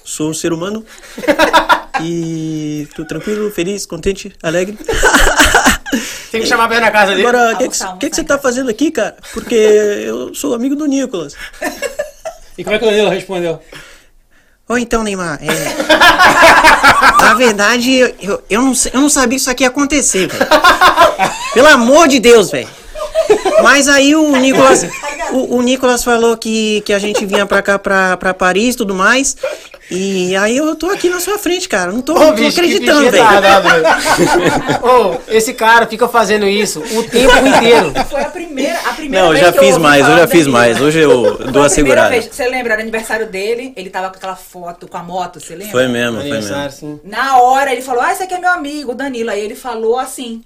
sou 0.02 0.30
um 0.30 0.34
ser 0.34 0.52
humano. 0.52 0.84
E 2.00 2.86
tô 2.94 3.04
tranquilo, 3.04 3.50
feliz, 3.50 3.84
contente, 3.84 4.32
alegre. 4.40 4.78
Tem 6.30 6.40
que 6.40 6.46
chamar 6.46 6.68
pra 6.68 6.76
ir 6.76 6.80
na 6.80 6.92
casa 6.92 7.12
dele. 7.12 7.26
Agora, 7.26 7.54
o 7.54 7.56
que, 7.56 7.56
que, 7.56 7.62
Almoçar, 7.64 7.98
que, 7.98 8.10
que 8.10 8.14
você 8.14 8.22
tá 8.22 8.38
fazendo 8.38 8.70
aqui, 8.70 8.92
cara? 8.92 9.16
Porque 9.32 9.54
eu 9.54 10.32
sou 10.32 10.54
amigo 10.54 10.76
do 10.76 10.86
Nicolas. 10.86 11.34
E 12.56 12.62
como 12.62 12.76
é 12.76 12.78
que 12.78 12.84
o 12.84 12.88
Danilo 12.88 13.08
respondeu? 13.08 13.60
Ou 14.68 14.76
então, 14.78 15.02
Neymar, 15.02 15.38
é. 15.42 15.48
Na 17.22 17.34
verdade, 17.34 17.90
eu, 18.20 18.42
eu, 18.48 18.62
não, 18.62 18.74
sei- 18.74 18.92
eu 18.94 19.00
não 19.00 19.08
sabia 19.08 19.36
que 19.36 19.40
isso 19.40 19.50
aqui 19.50 19.62
ia 19.64 19.68
acontecer, 19.68 20.28
velho. 20.28 20.46
Pelo 21.54 21.68
amor 21.68 22.06
de 22.08 22.20
Deus, 22.20 22.50
velho. 22.50 22.68
Mas 23.62 23.88
aí 23.88 24.14
o 24.14 24.36
Nicolas, 24.36 24.86
o, 25.32 25.56
o 25.56 25.62
Nicolas 25.62 26.04
falou 26.04 26.36
que, 26.36 26.82
que 26.82 26.92
a 26.92 26.98
gente 26.98 27.24
vinha 27.26 27.44
pra 27.46 27.60
cá, 27.62 27.78
pra, 27.78 28.16
pra 28.16 28.32
Paris 28.34 28.74
e 28.74 28.78
tudo 28.78 28.94
mais. 28.94 29.36
E 29.90 30.36
aí 30.36 30.56
eu 30.56 30.74
tô 30.76 30.90
aqui 30.90 31.08
na 31.08 31.18
sua 31.18 31.38
frente, 31.38 31.66
cara. 31.68 31.90
Não 31.90 32.02
tô, 32.02 32.12
Ô, 32.14 32.18
não 32.18 32.26
tô 32.28 32.32
bicho, 32.34 32.58
acreditando, 32.60 33.10
velho. 33.10 33.24
Ô, 34.82 35.16
esse 35.28 35.54
cara 35.54 35.86
fica 35.86 36.06
fazendo 36.08 36.46
isso 36.46 36.80
o 36.80 37.02
tempo 37.04 37.34
inteiro. 37.46 37.92
Foi 38.10 38.20
a 38.20 38.28
primeira, 38.28 38.78
a 38.80 38.92
primeira 38.92 39.24
Não, 39.24 39.32
eu 39.32 39.40
vez 39.40 39.44
já 39.46 39.52
que 39.52 39.58
eu 39.58 39.62
fiz 39.62 39.72
ouvi 39.72 39.82
mais, 39.82 40.08
eu 40.08 40.16
já 40.16 40.26
fiz 40.26 40.46
mais. 40.46 40.80
Hoje 40.80 40.98
eu 41.00 41.36
Foi 41.36 41.46
dou 41.52 41.62
a 41.62 41.68
segurada. 41.68 42.10
vez. 42.10 42.28
Você 42.30 42.46
lembra, 42.48 42.74
era 42.74 42.82
aniversário 42.82 43.26
dele, 43.26 43.72
ele 43.76 43.88
tava 43.90 44.10
com 44.10 44.16
aquela 44.16 44.36
foto 44.36 44.86
com 44.86 44.96
a 44.98 45.02
moto, 45.02 45.40
você 45.40 45.54
lembra? 45.54 45.72
Foi 45.72 45.88
mesmo, 45.88 46.12
foi 46.18 46.20
Aniversário, 46.22 46.64
mesmo. 46.64 46.78
sim. 46.78 47.00
Na 47.04 47.38
hora 47.40 47.72
ele 47.72 47.82
falou, 47.82 48.02
ah, 48.02 48.12
esse 48.12 48.22
aqui 48.22 48.34
é 48.34 48.38
meu 48.38 48.50
amigo, 48.50 48.92
o 48.92 48.94
Danilo. 48.94 49.30
Aí 49.30 49.40
ele 49.40 49.54
falou 49.54 49.98
assim. 49.98 50.42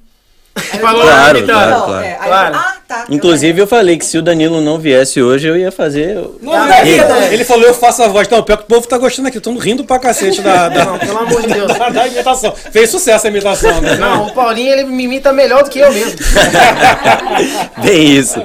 Eu 0.54 0.80
Falou, 0.80 1.02
Claro, 1.02 1.38
então. 1.38 1.54
claro, 1.54 1.70
"Não", 1.70 1.84
claro. 1.86 2.04
é, 2.04 2.08
aí 2.08 2.14
eu 2.14 2.18
Claro. 2.28 2.54
falei, 2.54 2.68
ah, 2.68 2.76
tá. 2.88 3.04
eu 3.08 3.14
Inclusive 3.14 3.60
eu 3.62 3.66
falei 3.66 3.96
que 3.96 4.04
se 4.04 4.18
o 4.18 4.22
Danilo 4.22 4.60
não 4.60 4.78
viesse 4.78 5.22
hoje, 5.22 5.46
eu 5.48 5.56
ia 5.56 5.72
fazer. 5.72 6.18
Não, 6.42 6.52
Ah, 6.52 6.86
ele, 6.86 7.34
ele 7.34 7.44
falou, 7.44 7.64
eu 7.64 7.72
faço 7.74 8.02
a 8.02 8.08
voz. 8.08 8.28
Não, 8.28 8.42
pior 8.42 8.56
que 8.58 8.64
o 8.64 8.66
povo 8.66 8.86
tá 8.86 8.98
gostando 8.98 9.28
aqui, 9.28 9.38
estão 9.38 9.56
rindo 9.56 9.84
pra 9.84 9.98
cacete 9.98 10.42
da, 10.42 10.68
da, 10.68 10.84
Não, 10.84 10.98
pelo 10.98 11.18
amor 11.18 11.40
de 11.40 11.48
Deus. 11.48 11.72
da, 11.78 11.88
da 11.88 12.06
imitação. 12.06 12.52
Fez 12.70 12.90
sucesso 12.90 13.26
a 13.26 13.30
imitação, 13.30 13.80
né? 13.80 13.96
Não, 13.96 14.26
o 14.26 14.34
Paulinho 14.34 14.72
ele 14.72 14.84
me 14.84 15.04
imita 15.04 15.32
melhor 15.32 15.62
do 15.62 15.70
que 15.70 15.78
eu 15.78 15.90
mesmo. 15.92 16.18
Bem 17.82 18.16
isso. 18.16 18.40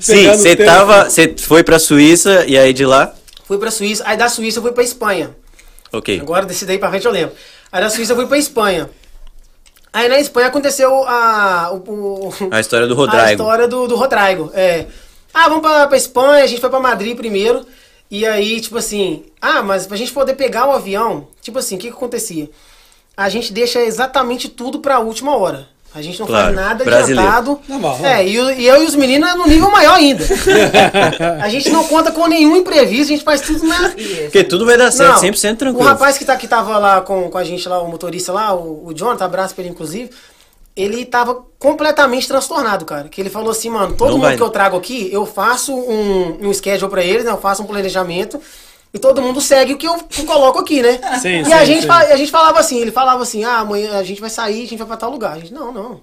Sim, 0.00 0.28
você 0.28 0.56
tava. 0.56 1.04
Você 1.04 1.34
foi 1.38 1.62
pra 1.62 1.78
Suíça 1.78 2.44
e 2.46 2.58
aí 2.58 2.72
de 2.72 2.84
lá? 2.84 3.12
Fui 3.46 3.58
pra 3.58 3.70
Suíça, 3.70 4.02
aí 4.06 4.16
da 4.16 4.28
Suíça 4.28 4.58
eu 4.58 4.62
fui 4.62 4.72
pra 4.72 4.82
Espanha. 4.82 5.30
Ok. 5.92 6.18
Agora 6.20 6.44
desse 6.44 6.66
daí 6.66 6.78
pra 6.78 6.90
frente 6.90 7.06
eu 7.06 7.12
lembro. 7.12 7.34
Aí 7.72 7.80
da 7.80 7.88
Suíça 7.88 8.12
eu 8.12 8.16
fui 8.16 8.26
pra 8.26 8.36
Espanha. 8.36 8.90
Aí 9.96 10.10
na 10.10 10.18
Espanha 10.18 10.48
aconteceu 10.48 10.92
a. 11.08 11.72
O, 11.72 12.30
A 12.50 12.60
história 12.60 12.86
do 12.86 12.92
A 12.92 12.96
Rodrigo. 12.98 13.30
história 13.30 13.66
do, 13.66 13.88
do 13.88 13.96
Rodrigo, 13.96 14.50
é. 14.52 14.84
Ah, 15.32 15.48
vamos 15.48 15.62
pra, 15.62 15.86
pra 15.86 15.96
Espanha, 15.96 16.44
a 16.44 16.46
gente 16.46 16.60
foi 16.60 16.68
pra 16.68 16.78
Madrid 16.78 17.16
primeiro. 17.16 17.64
E 18.10 18.26
aí, 18.26 18.60
tipo 18.60 18.76
assim, 18.76 19.24
ah, 19.40 19.62
mas 19.62 19.86
pra 19.86 19.96
gente 19.96 20.12
poder 20.12 20.34
pegar 20.34 20.66
o 20.66 20.72
avião, 20.72 21.28
tipo 21.40 21.58
assim, 21.58 21.76
o 21.76 21.78
que 21.78 21.88
que 21.88 21.96
acontecia? 21.96 22.50
A 23.16 23.30
gente 23.30 23.54
deixa 23.54 23.80
exatamente 23.80 24.50
tudo 24.50 24.80
pra 24.80 24.98
última 24.98 25.34
hora. 25.34 25.66
A 25.96 26.02
gente 26.02 26.20
não 26.20 26.26
Claro, 26.26 26.54
faz 26.54 26.56
nada 26.56 26.84
brasileiro. 26.84 27.20
adiantado. 27.26 27.60
Normal, 27.66 27.98
é, 28.04 28.22
e, 28.26 28.34
e 28.34 28.66
eu 28.66 28.82
e 28.82 28.86
os 28.86 28.94
meninos 28.94 29.30
é 29.30 29.34
no 29.34 29.46
nível 29.46 29.70
maior 29.70 29.94
ainda. 29.94 30.22
a 31.42 31.48
gente 31.48 31.70
não 31.70 31.84
conta 31.84 32.12
com 32.12 32.26
nenhum 32.26 32.54
imprevisto, 32.54 33.04
a 33.12 33.16
gente 33.16 33.24
faz 33.24 33.40
tudo 33.40 33.66
na. 33.66 33.90
Porque 34.24 34.44
tudo 34.44 34.66
vai 34.66 34.76
dar 34.76 34.90
certo, 34.92 35.22
Não, 35.22 35.30
100% 35.30 35.56
tranquilo. 35.56 35.84
O 35.86 35.88
rapaz 35.88 36.18
que, 36.18 36.24
tá, 36.26 36.36
que 36.36 36.46
tava 36.46 36.76
lá 36.76 37.00
com, 37.00 37.30
com 37.30 37.38
a 37.38 37.44
gente, 37.44 37.66
lá, 37.66 37.80
o 37.80 37.88
motorista 37.88 38.30
lá, 38.30 38.54
o, 38.54 38.88
o 38.88 38.92
Jonathan, 38.94 39.24
abraço 39.24 39.54
pra 39.54 39.64
ele 39.64 39.70
inclusive, 39.72 40.10
ele 40.76 41.06
tava 41.06 41.42
completamente 41.58 42.28
transtornado, 42.28 42.84
cara. 42.84 43.08
Que 43.08 43.20
ele 43.22 43.30
falou 43.30 43.50
assim, 43.50 43.70
mano, 43.70 43.94
todo 43.96 44.08
Não 44.10 44.16
mundo 44.18 44.26
vai. 44.26 44.36
que 44.36 44.42
eu 44.42 44.50
trago 44.50 44.76
aqui, 44.76 45.08
eu 45.10 45.24
faço 45.24 45.74
um, 45.74 46.38
um 46.48 46.52
schedule 46.52 46.90
pra 46.90 47.02
eles, 47.02 47.24
né? 47.24 47.30
Eu 47.30 47.38
faço 47.38 47.62
um 47.62 47.66
planejamento. 47.66 48.38
E 48.96 48.98
todo 48.98 49.20
mundo 49.20 49.42
segue 49.42 49.74
o 49.74 49.76
que 49.76 49.86
eu 49.86 49.94
coloco 50.26 50.58
aqui, 50.58 50.80
né? 50.80 50.98
Sim, 51.20 51.40
e 51.40 51.44
sim, 51.44 51.52
a, 51.52 51.64
gente, 51.66 51.82
sim. 51.82 51.90
a 51.90 52.16
gente 52.16 52.30
falava 52.30 52.58
assim, 52.58 52.80
ele 52.80 52.90
falava 52.90 53.22
assim, 53.22 53.44
ah, 53.44 53.58
amanhã 53.58 53.98
a 53.98 54.02
gente 54.02 54.22
vai 54.22 54.30
sair, 54.30 54.64
a 54.64 54.66
gente 54.68 54.78
vai 54.78 54.86
pra 54.86 54.96
tal 54.96 55.10
lugar. 55.10 55.34
A 55.34 55.38
gente, 55.38 55.52
não, 55.52 55.70
não. 55.70 56.00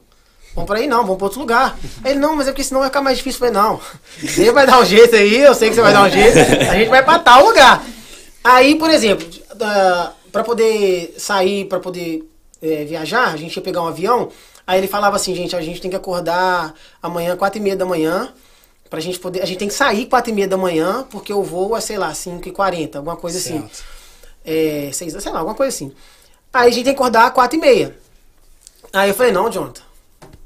Vamos 0.53 0.67
pra 0.67 0.77
aí 0.77 0.85
não, 0.85 1.01
vamos 1.01 1.17
pra 1.17 1.25
outro 1.25 1.39
lugar. 1.39 1.75
Ele, 2.05 2.19
não, 2.19 2.35
mas 2.35 2.47
é 2.47 2.51
porque 2.51 2.63
senão 2.63 2.81
vai 2.81 2.89
ficar 2.89 3.01
mais 3.01 3.17
difícil. 3.17 3.43
Eu 3.43 3.51
falei, 3.51 3.67
não, 3.67 3.79
você 4.21 4.51
vai 4.51 4.67
dar 4.67 4.79
um 4.79 4.85
jeito 4.85 5.15
aí, 5.15 5.41
eu 5.41 5.55
sei 5.55 5.69
que 5.69 5.75
você 5.75 5.81
vai 5.81 5.91
dar 5.91 6.03
um 6.03 6.09
jeito, 6.09 6.37
a 6.37 6.75
gente 6.75 6.89
vai 6.89 7.03
pra 7.03 7.17
tal 7.17 7.43
lugar. 7.43 7.83
Aí, 8.43 8.75
por 8.75 8.91
exemplo, 8.91 9.27
pra 10.31 10.43
poder 10.43 11.15
sair, 11.17 11.65
pra 11.65 11.79
poder 11.79 12.29
é, 12.61 12.85
viajar, 12.85 13.33
a 13.33 13.37
gente 13.37 13.55
ia 13.55 13.61
pegar 13.63 13.81
um 13.81 13.87
avião, 13.87 14.29
aí 14.67 14.79
ele 14.79 14.87
falava 14.87 15.15
assim, 15.15 15.33
gente, 15.33 15.55
a 15.55 15.61
gente 15.61 15.81
tem 15.81 15.89
que 15.89 15.97
acordar 15.97 16.75
amanhã, 17.01 17.35
quatro 17.35 17.57
e 17.57 17.61
meia 17.63 17.75
da 17.75 17.87
manhã, 17.87 18.31
pra 18.93 18.99
gente 19.01 19.17
poder, 19.17 19.41
a 19.41 19.45
gente 19.45 19.57
tem 19.57 19.67
que 19.67 19.73
sair 19.73 20.05
quatro 20.05 20.29
e 20.29 20.35
meia 20.35 20.47
da 20.47 20.55
manhã, 20.55 21.03
porque 21.09 21.33
o 21.33 21.41
voo 21.41 21.75
é, 21.75 21.81
sei 21.81 21.97
lá, 21.97 22.13
5 22.13 22.47
e 22.47 22.51
40 22.51 22.99
alguma 22.99 23.15
coisa 23.15 23.39
assim. 23.39 23.59
Certo. 23.61 23.83
É, 24.45 24.91
seis, 24.93 25.15
sei 25.19 25.31
lá, 25.31 25.39
alguma 25.39 25.55
coisa 25.55 25.75
assim. 25.75 25.91
Aí 26.53 26.67
a 26.67 26.71
gente 26.71 26.83
tem 26.83 26.93
que 26.93 26.99
acordar 26.99 27.25
às 27.25 27.33
quatro 27.33 27.57
e 27.57 27.59
meia. 27.59 27.97
Aí 28.93 29.09
eu 29.09 29.15
falei, 29.15 29.31
não, 29.31 29.49
Jonathan, 29.49 29.81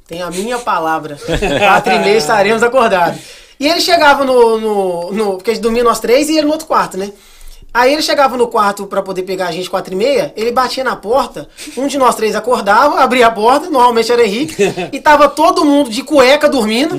tem 0.07 0.21
a 0.21 0.29
minha 0.31 0.57
palavra. 0.59 1.17
Quatro 1.59 1.91
e 1.91 1.99
meia 1.99 2.17
estaremos 2.17 2.63
acordados. 2.63 3.19
E 3.59 3.67
ele 3.67 3.81
chegava 3.81 4.23
no, 4.23 4.57
no, 4.57 5.11
no- 5.11 5.33
Porque 5.35 5.51
a 5.51 5.53
gente 5.53 5.63
dormia 5.63 5.83
nós 5.83 5.99
três 5.99 6.29
e 6.29 6.37
ele 6.37 6.45
no 6.47 6.53
outro 6.53 6.67
quarto, 6.67 6.95
né? 6.97 7.11
Aí 7.73 7.93
ele 7.93 8.01
chegava 8.01 8.35
no 8.35 8.47
quarto 8.47 8.87
pra 8.87 9.01
poder 9.01 9.21
pegar 9.23 9.47
a 9.47 9.51
gente 9.51 9.69
quatro 9.69 9.93
e 9.93 9.95
meia, 9.95 10.33
ele 10.35 10.51
batia 10.51 10.83
na 10.83 10.95
porta, 10.95 11.47
um 11.77 11.85
de 11.85 11.97
nós 11.97 12.15
três 12.15 12.35
acordava, 12.35 13.01
abria 13.03 13.27
a 13.27 13.31
porta, 13.31 13.69
normalmente 13.69 14.11
era 14.11 14.25
Henrique, 14.25 14.55
e 14.91 14.99
tava 14.99 15.29
todo 15.29 15.63
mundo 15.63 15.89
de 15.89 16.01
cueca 16.01 16.49
dormindo, 16.49 16.95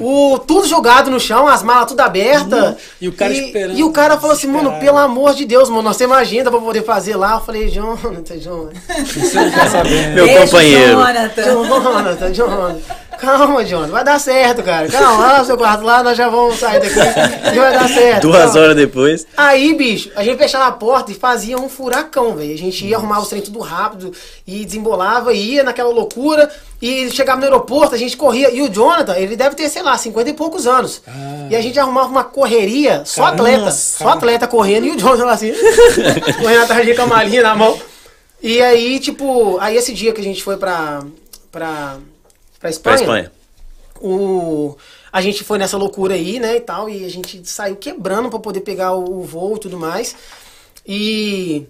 o, 0.00 0.38
tudo 0.38 0.68
jogado 0.68 1.10
no 1.10 1.18
chão, 1.18 1.48
as 1.48 1.62
malas 1.62 1.88
tudo 1.88 2.00
abertas. 2.00 2.76
E 3.00 3.08
o 3.08 3.12
cara 3.12 3.32
esperando, 3.32 3.78
E 3.78 3.82
o 3.82 3.90
cara 3.90 4.16
falou 4.18 4.36
assim, 4.36 4.46
mano, 4.46 4.78
pelo 4.78 4.98
amor 4.98 5.34
de 5.34 5.44
Deus, 5.44 5.68
mano, 5.68 5.82
nós 5.82 5.96
temos 5.96 6.16
agenda 6.16 6.50
pra 6.50 6.60
poder 6.60 6.84
fazer 6.84 7.16
lá. 7.16 7.34
Eu 7.34 7.40
falei, 7.40 7.68
Jonathan, 7.68 8.38
Jonathan. 8.38 8.80
Saber. 9.70 10.14
Meu 10.14 10.26
Beijo, 10.26 10.42
companheiro. 10.42 10.92
Jonathan. 10.92 11.42
Jonathan, 11.42 12.32
Jonathan. 12.32 12.80
Calma, 13.18 13.64
Jonathan. 13.64 13.92
Vai 13.92 14.04
dar 14.04 14.20
certo, 14.20 14.62
cara. 14.62 14.88
Calma, 14.88 15.26
lá 15.26 15.38
no 15.40 15.44
seu 15.44 15.56
quarto 15.56 15.82
lá, 15.82 16.02
nós 16.02 16.16
já 16.16 16.28
vamos 16.28 16.58
sair 16.58 16.80
daqui. 16.80 16.98
E 17.52 17.58
vai 17.58 17.72
dar 17.72 17.88
certo. 17.88 18.22
Duas 18.22 18.44
Calma. 18.44 18.60
horas 18.60 18.76
depois. 18.76 19.26
Aí, 19.36 19.74
bicho, 19.78 20.10
a 20.14 20.22
gente 20.22 20.36
fechava 20.36 20.66
a 20.66 20.72
porta 20.72 21.10
e 21.10 21.14
fazia 21.14 21.56
um 21.56 21.68
furacão, 21.68 22.34
velho. 22.36 22.52
A 22.52 22.58
gente 22.58 22.84
ia 22.86 22.96
arrumar 22.96 23.20
os 23.20 23.28
trem 23.28 23.40
tudo 23.40 23.60
rápido 23.60 24.12
e 24.46 24.64
desembolava, 24.64 25.32
ia 25.32 25.62
naquela 25.64 25.88
loucura. 25.88 26.50
E 26.82 27.10
chegava 27.10 27.38
no 27.40 27.44
aeroporto, 27.44 27.94
a 27.94 27.98
gente 27.98 28.16
corria. 28.16 28.50
E 28.50 28.60
o 28.60 28.68
Jonathan, 28.68 29.16
ele 29.16 29.34
deve 29.36 29.56
ter, 29.56 29.68
sei 29.70 29.82
lá, 29.82 29.96
50 29.96 30.28
e 30.28 30.34
poucos 30.34 30.66
anos. 30.66 31.00
E 31.50 31.56
a 31.56 31.60
gente 31.62 31.78
arrumava 31.78 32.08
uma 32.08 32.24
correria, 32.24 33.02
só 33.06 33.22
Caramba, 33.22 33.42
atleta. 33.42 33.70
Só 33.70 34.08
atleta 34.10 34.46
correndo 34.46 34.86
e 34.86 34.90
o 34.90 34.98
Jonathan 34.98 35.24
lá 35.24 35.32
assim, 35.32 35.52
correndo 36.38 36.62
atrás 36.64 36.84
de 36.86 36.94
com 36.94 37.02
a 37.02 37.06
malinha 37.06 37.42
na 37.42 37.54
mão. 37.54 37.80
E 38.42 38.60
aí, 38.62 39.00
tipo, 39.00 39.58
aí 39.60 39.76
esse 39.76 39.92
dia 39.94 40.12
que 40.12 40.20
a 40.20 40.24
gente 40.24 40.42
foi 40.44 40.56
pra, 40.56 41.02
pra, 41.50 41.96
pra 42.60 42.70
Espanha, 42.70 42.96
Pra 42.96 43.02
Espanha. 43.04 43.32
o 44.00 44.76
a 45.12 45.20
gente 45.20 45.42
foi 45.44 45.58
nessa 45.58 45.76
loucura 45.76 46.14
aí, 46.14 46.38
né, 46.40 46.56
e 46.56 46.60
tal, 46.60 46.88
e 46.88 47.04
a 47.04 47.08
gente 47.10 47.40
saiu 47.48 47.76
quebrando 47.76 48.28
pra 48.30 48.38
poder 48.38 48.60
pegar 48.60 48.92
o, 48.92 49.20
o 49.20 49.22
voo 49.24 49.56
e 49.56 49.60
tudo 49.60 49.78
mais. 49.78 50.14
E 50.86 51.66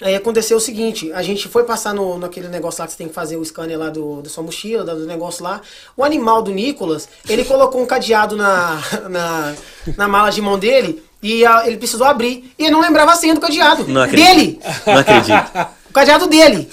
aí 0.00 0.14
aconteceu 0.14 0.56
o 0.56 0.60
seguinte, 0.60 1.10
a 1.12 1.22
gente 1.22 1.48
foi 1.48 1.64
passar 1.64 1.92
no, 1.94 2.18
naquele 2.18 2.48
negócio 2.48 2.80
lá 2.80 2.86
que 2.86 2.92
você 2.92 2.98
tem 2.98 3.08
que 3.08 3.14
fazer 3.14 3.36
o 3.36 3.44
scanner 3.44 3.78
lá 3.78 3.88
do, 3.90 4.22
da 4.22 4.28
sua 4.30 4.42
mochila, 4.44 4.84
do 4.84 5.06
negócio 5.06 5.42
lá. 5.42 5.60
O 5.96 6.04
animal 6.04 6.42
do 6.42 6.50
Nicolas, 6.52 7.08
ele 7.28 7.44
colocou 7.44 7.80
um 7.82 7.86
cadeado 7.86 8.36
na, 8.36 8.80
na, 9.08 9.54
na 9.96 10.08
mala 10.08 10.30
de 10.30 10.40
mão 10.40 10.58
dele 10.58 11.02
e 11.22 11.44
a- 11.44 11.66
ele 11.66 11.78
precisou 11.78 12.06
abrir. 12.06 12.52
E 12.58 12.64
ele 12.64 12.70
não 12.72 12.80
lembrava 12.80 13.12
a 13.12 13.16
senha 13.16 13.34
do 13.34 13.40
cadeado. 13.40 13.88
Não 13.88 14.02
acredito. 14.02 14.26
dele! 14.28 14.60
Não 14.86 14.98
acredito. 14.98 15.68
O 15.88 15.92
cadeado 15.98 16.26
dele. 16.26 16.68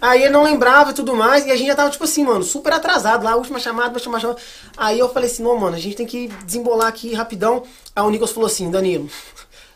Aí 0.00 0.22
ele 0.22 0.30
não 0.30 0.42
lembrava 0.42 0.90
e 0.90 0.94
tudo 0.94 1.14
mais, 1.14 1.44
e 1.46 1.50
a 1.50 1.56
gente 1.56 1.66
já 1.66 1.74
tava, 1.74 1.90
tipo 1.90 2.04
assim, 2.04 2.24
mano, 2.24 2.42
super 2.42 2.72
atrasado 2.72 3.24
lá, 3.24 3.36
última 3.36 3.58
chamada, 3.58 3.92
última 3.92 4.18
chamada. 4.18 4.40
Aí 4.76 4.98
eu 4.98 5.08
falei 5.10 5.28
assim, 5.28 5.42
não, 5.42 5.58
mano, 5.58 5.76
a 5.76 5.78
gente 5.78 5.96
tem 5.96 6.06
que 6.06 6.28
desembolar 6.44 6.88
aqui 6.88 7.12
rapidão. 7.12 7.62
Aí 7.94 8.02
o 8.02 8.10
Nicolas 8.10 8.32
falou 8.32 8.46
assim, 8.46 8.70
Danilo, 8.70 9.10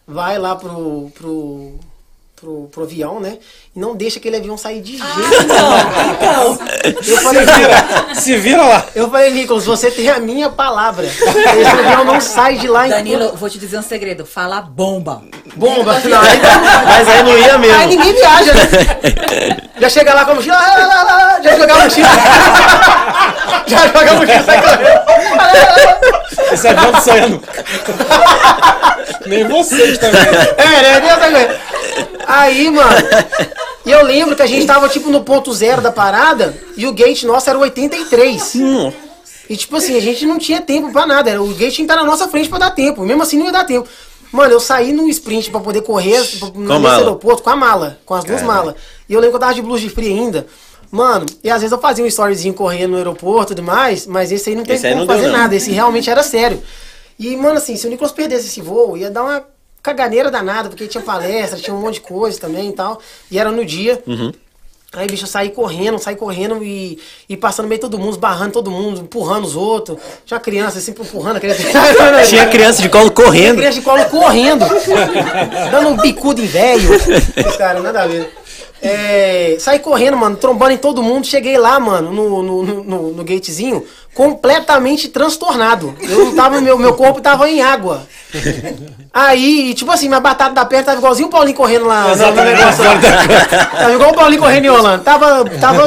vai 0.06 0.38
lá 0.38 0.56
pro, 0.56 1.10
pro, 1.14 1.78
pro, 2.44 2.68
pro 2.70 2.82
avião, 2.84 3.18
né? 3.18 3.38
E 3.74 3.80
não 3.80 3.96
deixa 3.96 4.18
aquele 4.18 4.36
avião 4.36 4.56
sair 4.56 4.80
de 4.82 4.98
jeito 4.98 5.08
nenhum. 5.48 6.58
Eu 7.06 7.16
falei, 7.18 7.46
Se 8.14 8.36
vira 8.36 8.62
lá. 8.62 8.86
eu 8.94 9.10
falei, 9.10 9.30
Nicolas, 9.32 9.64
você 9.64 9.90
tem 9.90 10.08
a 10.10 10.20
minha 10.20 10.50
palavra. 10.50 11.06
Esse 11.06 11.24
avião 11.66 12.04
não 12.04 12.20
sai 12.20 12.56
de 12.56 12.68
lá 12.68 12.86
Danilo, 12.86 13.24
enquanto... 13.24 13.38
vou 13.38 13.48
te 13.50 13.58
dizer 13.58 13.78
um 13.78 13.82
segredo. 13.82 14.26
Fala 14.26 14.60
bomba. 14.60 15.22
Bomba. 15.56 15.98
Não, 16.04 16.20
aí, 16.20 16.40
Mas 16.84 17.08
aí 17.08 17.22
não 17.22 17.38
ia 17.38 17.58
mesmo. 17.58 17.80
aí 17.80 17.86
ninguém 17.88 18.12
viaja, 18.12 18.52
né? 18.54 19.56
Já 19.80 19.88
chega 19.88 20.14
lá 20.14 20.24
com 20.24 20.32
a 20.32 20.34
mochila, 20.34 20.56
lá, 20.56 20.76
lá, 20.76 20.86
lá, 20.86 21.02
lá, 21.02 21.40
já 21.42 21.56
joga 21.56 21.74
a 21.74 21.78
mochila. 21.84 22.08
já 23.66 23.86
joga 23.86 24.10
a 24.10 24.14
mochila, 24.14 24.42
sai 24.42 24.62
correndo. 24.62 25.04
Esse 26.52 26.68
avião 26.68 26.92
não 26.92 27.28
nunca. 27.28 27.52
Nem 29.26 29.48
vocês 29.48 29.98
também. 29.98 30.20
É, 30.22 30.82
né? 30.82 30.96
Aguenta. 30.96 31.60
Aí, 32.34 32.70
mano. 32.70 32.90
E 33.86 33.90
eu 33.90 34.02
lembro 34.02 34.34
que 34.34 34.42
a 34.42 34.46
gente 34.46 34.66
tava, 34.66 34.88
tipo, 34.88 35.10
no 35.10 35.22
ponto 35.22 35.52
zero 35.52 35.82
da 35.82 35.92
parada 35.92 36.56
e 36.76 36.86
o 36.86 36.92
gate 36.92 37.24
nosso 37.24 37.48
era 37.50 37.58
o 37.58 37.62
83. 37.62 38.54
E, 39.48 39.56
tipo 39.56 39.76
assim, 39.76 39.96
a 39.96 40.00
gente 40.00 40.24
não 40.24 40.38
tinha 40.38 40.60
tempo 40.60 40.90
pra 40.90 41.06
nada. 41.06 41.42
O 41.42 41.48
gate 41.48 41.58
tinha 41.58 41.70
que 41.70 41.82
estar 41.82 41.96
na 41.96 42.04
nossa 42.04 42.26
frente 42.28 42.48
pra 42.48 42.58
dar 42.58 42.70
tempo. 42.70 43.04
Mesmo 43.04 43.22
assim, 43.22 43.38
não 43.38 43.46
ia 43.46 43.52
dar 43.52 43.64
tempo. 43.64 43.88
Mano, 44.32 44.52
eu 44.52 44.58
saí 44.58 44.92
no 44.92 45.08
sprint 45.08 45.50
pra 45.50 45.60
poder 45.60 45.82
correr 45.82 46.18
nesse 46.18 46.40
mala? 46.56 46.96
aeroporto 46.96 47.42
com 47.42 47.50
a 47.50 47.56
mala, 47.56 48.00
com 48.04 48.14
as 48.14 48.24
duas 48.24 48.42
malas. 48.42 48.74
E 49.08 49.12
eu 49.12 49.20
lembro 49.20 49.32
que 49.32 49.36
eu 49.36 49.40
tava 49.40 49.54
de 49.54 49.62
blusa 49.62 49.82
de 49.82 49.90
frio 49.90 50.10
ainda. 50.10 50.46
Mano, 50.90 51.26
e 51.42 51.50
às 51.50 51.60
vezes 51.60 51.70
eu 51.70 51.78
fazia 51.78 52.04
um 52.04 52.08
storyzinho 52.08 52.54
correndo 52.54 52.92
no 52.92 52.96
aeroporto 52.96 53.52
e 53.52 53.56
tudo 53.56 53.64
mais, 53.64 54.06
mas 54.06 54.32
esse 54.32 54.50
aí 54.50 54.56
não 54.56 54.64
aí 54.68 54.80
como 54.94 55.06
fazer 55.06 55.26
não. 55.26 55.32
nada. 55.32 55.54
Esse 55.54 55.70
realmente 55.70 56.10
era 56.10 56.22
sério. 56.22 56.60
E, 57.18 57.36
mano, 57.36 57.58
assim, 57.58 57.76
se 57.76 57.86
o 57.86 57.90
Nicolas 57.90 58.12
perdesse 58.12 58.46
esse 58.46 58.60
voo, 58.60 58.96
ia 58.96 59.10
dar 59.10 59.22
uma 59.22 59.44
caganeira 59.84 60.30
danada, 60.30 60.68
porque 60.70 60.86
tinha 60.88 61.02
palestra, 61.04 61.58
tinha 61.60 61.74
um 61.76 61.80
monte 61.80 61.94
de 61.94 62.00
coisa 62.00 62.40
também 62.40 62.70
e 62.70 62.72
tal. 62.72 62.98
E 63.30 63.38
era 63.38 63.52
no 63.52 63.64
dia. 63.64 64.02
Uhum. 64.06 64.32
Aí, 64.96 65.08
bicho, 65.08 65.24
eu 65.24 65.28
saí 65.28 65.50
correndo, 65.50 65.98
saí 65.98 66.14
correndo 66.14 66.62
e, 66.62 67.00
e 67.28 67.36
passando 67.36 67.66
meio 67.68 67.80
todo 67.80 67.98
mundo, 67.98 68.12
esbarrando 68.12 68.52
todo 68.52 68.70
mundo, 68.70 69.00
empurrando 69.00 69.44
os 69.44 69.56
outros. 69.56 69.98
Tinha 70.24 70.38
criança 70.40 70.80
sempre 70.80 71.02
empurrando 71.02 71.36
a 71.36 71.40
criança. 71.40 71.62
Tinha 72.28 72.46
criança 72.48 72.80
de 72.80 72.88
colo 72.88 73.10
Tinha 73.10 73.24
correndo. 73.26 73.56
criança 73.56 73.78
de 73.80 73.84
colo 73.84 74.04
correndo, 74.06 74.64
dando 75.70 75.88
um 75.88 75.96
bicudo 75.96 76.40
em 76.40 76.46
velho. 76.46 76.88
Cara, 77.58 77.80
nada 77.80 78.02
a 78.02 78.06
ver. 78.06 78.32
É, 78.80 79.56
saí 79.58 79.78
correndo, 79.80 80.16
mano, 80.16 80.36
trombando 80.36 80.72
em 80.72 80.76
todo 80.78 81.02
mundo. 81.02 81.26
Cheguei 81.26 81.56
lá, 81.58 81.80
mano, 81.80 82.12
no, 82.12 82.42
no, 82.42 82.62
no, 82.62 82.84
no- 82.84 83.12
no 83.14 83.24
gatezinho, 83.24 83.84
completamente 84.14 85.08
transtornado. 85.08 85.94
Eu 86.00 86.26
não 86.26 86.34
tava, 86.34 86.60
meu, 86.60 86.78
meu 86.78 86.94
corpo 86.94 87.20
tava 87.20 87.48
em 87.50 87.60
água. 87.62 88.06
Aí, 89.12 89.74
tipo 89.74 89.90
assim, 89.92 90.08
minha 90.08 90.20
batata 90.20 90.54
da 90.54 90.64
perna 90.64 90.84
tava 90.86 90.98
igualzinho 90.98 91.28
o 91.28 91.30
Paulinho 91.30 91.56
correndo 91.56 91.86
lá. 91.86 92.04
no 92.04 92.12
Exatamente. 92.12 92.58
negócio 92.58 92.84
lá. 92.84 93.66
Tava 93.78 93.92
igual 93.92 94.10
o 94.10 94.14
Paulinho 94.14 94.40
correndo 94.40 94.64
em 94.64 94.70
Orlando. 94.70 95.04
Tava, 95.04 95.44
tava, 95.60 95.82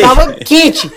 tava 0.00 0.32
quente. 0.34 0.90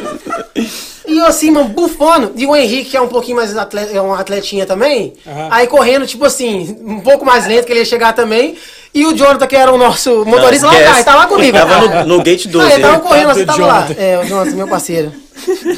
E 1.07 1.17
eu 1.19 1.25
assim, 1.25 1.49
mano, 1.51 1.69
bufando. 1.69 2.33
E 2.35 2.45
o 2.45 2.55
Henrique, 2.55 2.91
que 2.91 2.97
é 2.97 3.01
um 3.01 3.07
pouquinho 3.07 3.37
mais 3.37 3.55
atleta, 3.57 3.91
é 3.95 4.01
um 4.01 4.13
atletinha 4.13 4.65
também. 4.65 5.13
Aham. 5.25 5.47
Aí 5.51 5.65
correndo, 5.67 6.05
tipo 6.05 6.25
assim, 6.25 6.77
um 6.83 6.99
pouco 6.99 7.25
mais 7.25 7.47
lento 7.47 7.65
que 7.65 7.71
ele 7.71 7.79
ia 7.79 7.85
chegar 7.85 8.13
também. 8.13 8.55
E 8.93 9.05
o 9.05 9.13
Jonathan, 9.15 9.47
que 9.47 9.55
era 9.55 9.71
o 9.71 9.77
nosso 9.77 10.25
motorista, 10.25 10.67
lá 10.67 10.73
esquece. 10.73 10.89
atrás, 10.89 11.05
tava 11.05 11.17
lá 11.19 11.27
comigo. 11.27 11.57
Tava 11.57 12.03
no- 12.03 12.17
no 12.17 12.23
gate 12.23 12.47
12, 12.47 12.65
Ah, 12.67 12.73
ele 12.73 12.81
tava 12.83 12.97
né? 12.97 12.99
correndo, 13.03 13.27
você 13.27 13.45
Coitado 13.45 13.59
tava 13.59 13.67
lá. 13.73 13.87
É, 13.97 14.19
o 14.19 14.25
Jonathan, 14.25 14.55
meu 14.55 14.67
parceiro. 14.67 15.11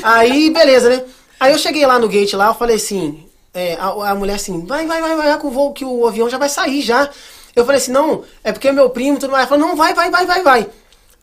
Aí, 0.03 0.49
beleza, 0.49 0.89
né? 0.89 1.03
Aí 1.39 1.51
eu 1.53 1.57
cheguei 1.57 1.85
lá 1.85 1.97
no 1.99 2.07
gate 2.09 2.33
lá, 2.33 2.47
eu 2.47 2.53
falei 2.53 2.75
assim, 2.75 3.25
é, 3.53 3.75
a, 3.75 4.11
a 4.11 4.15
mulher 4.15 4.35
assim, 4.35 4.65
vai, 4.65 4.85
vai, 4.85 5.01
vai, 5.01 5.15
vai, 5.15 5.27
vai 5.29 5.39
com 5.39 5.47
o 5.47 5.51
voo, 5.51 5.73
que 5.73 5.85
o 5.85 6.05
avião 6.07 6.29
já 6.29 6.37
vai 6.37 6.49
sair 6.49 6.81
já. 6.81 7.09
Eu 7.55 7.65
falei 7.65 7.79
assim, 7.81 7.91
não, 7.91 8.23
é 8.43 8.51
porque 8.51 8.67
é 8.67 8.71
meu 8.71 8.89
primo 8.89 9.17
e 9.17 9.19
tudo 9.19 9.31
mais. 9.31 9.41
Ela 9.41 9.49
falou, 9.49 9.67
não, 9.67 9.75
vai, 9.75 9.93
vai, 9.93 10.09
vai, 10.09 10.25
vai, 10.25 10.41
vai. 10.43 10.67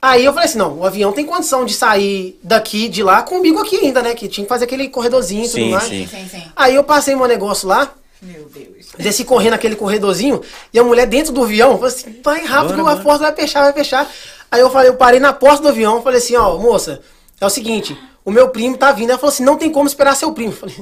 Aí 0.00 0.24
eu 0.24 0.32
falei 0.32 0.48
assim, 0.48 0.58
não, 0.58 0.78
o 0.78 0.84
avião 0.84 1.12
tem 1.12 1.24
condição 1.24 1.64
de 1.64 1.74
sair 1.74 2.38
daqui, 2.42 2.88
de 2.88 3.02
lá, 3.02 3.22
comigo 3.22 3.58
aqui 3.60 3.76
ainda, 3.76 4.02
né? 4.02 4.14
Que 4.14 4.28
tinha 4.28 4.44
que 4.44 4.48
fazer 4.48 4.64
aquele 4.64 4.88
corredorzinho 4.88 5.44
e 5.44 5.48
tudo 5.48 5.64
Sim, 5.64 5.70
mais. 5.70 5.84
sim. 5.84 6.06
Sim, 6.06 6.28
sim. 6.30 6.42
Aí 6.54 6.74
eu 6.74 6.84
passei 6.84 7.14
meu 7.14 7.26
negócio 7.26 7.66
lá, 7.68 7.92
Meu 8.20 8.44
Deus. 8.48 8.88
desci 8.98 9.24
correndo 9.24 9.54
aquele 9.54 9.74
corredorzinho, 9.74 10.40
e 10.72 10.78
a 10.78 10.84
mulher 10.84 11.06
dentro 11.06 11.32
do 11.32 11.42
avião, 11.42 11.72
falou 11.72 11.86
assim, 11.86 12.20
vai 12.22 12.44
rápido, 12.44 12.82
Bora, 12.82 12.96
a 12.98 13.02
porta 13.02 13.24
vai 13.24 13.34
fechar, 13.34 13.62
vai 13.62 13.72
fechar. 13.72 14.08
Aí 14.50 14.60
eu 14.60 14.70
falei, 14.70 14.90
eu 14.90 14.94
parei 14.96 15.18
na 15.18 15.32
porta 15.32 15.62
do 15.62 15.68
avião, 15.68 16.02
falei 16.02 16.18
assim, 16.18 16.36
ó, 16.36 16.56
moça, 16.58 17.00
é 17.40 17.46
o 17.46 17.50
seguinte, 17.50 17.98
o 18.26 18.30
meu 18.30 18.48
primo 18.50 18.76
tá 18.76 18.92
vindo. 18.92 19.10
Ela 19.10 19.18
falou 19.18 19.32
assim, 19.32 19.44
não 19.44 19.56
tem 19.56 19.70
como 19.70 19.86
esperar 19.86 20.14
seu 20.16 20.32
primo. 20.32 20.52
Eu 20.52 20.56
falei, 20.56 20.76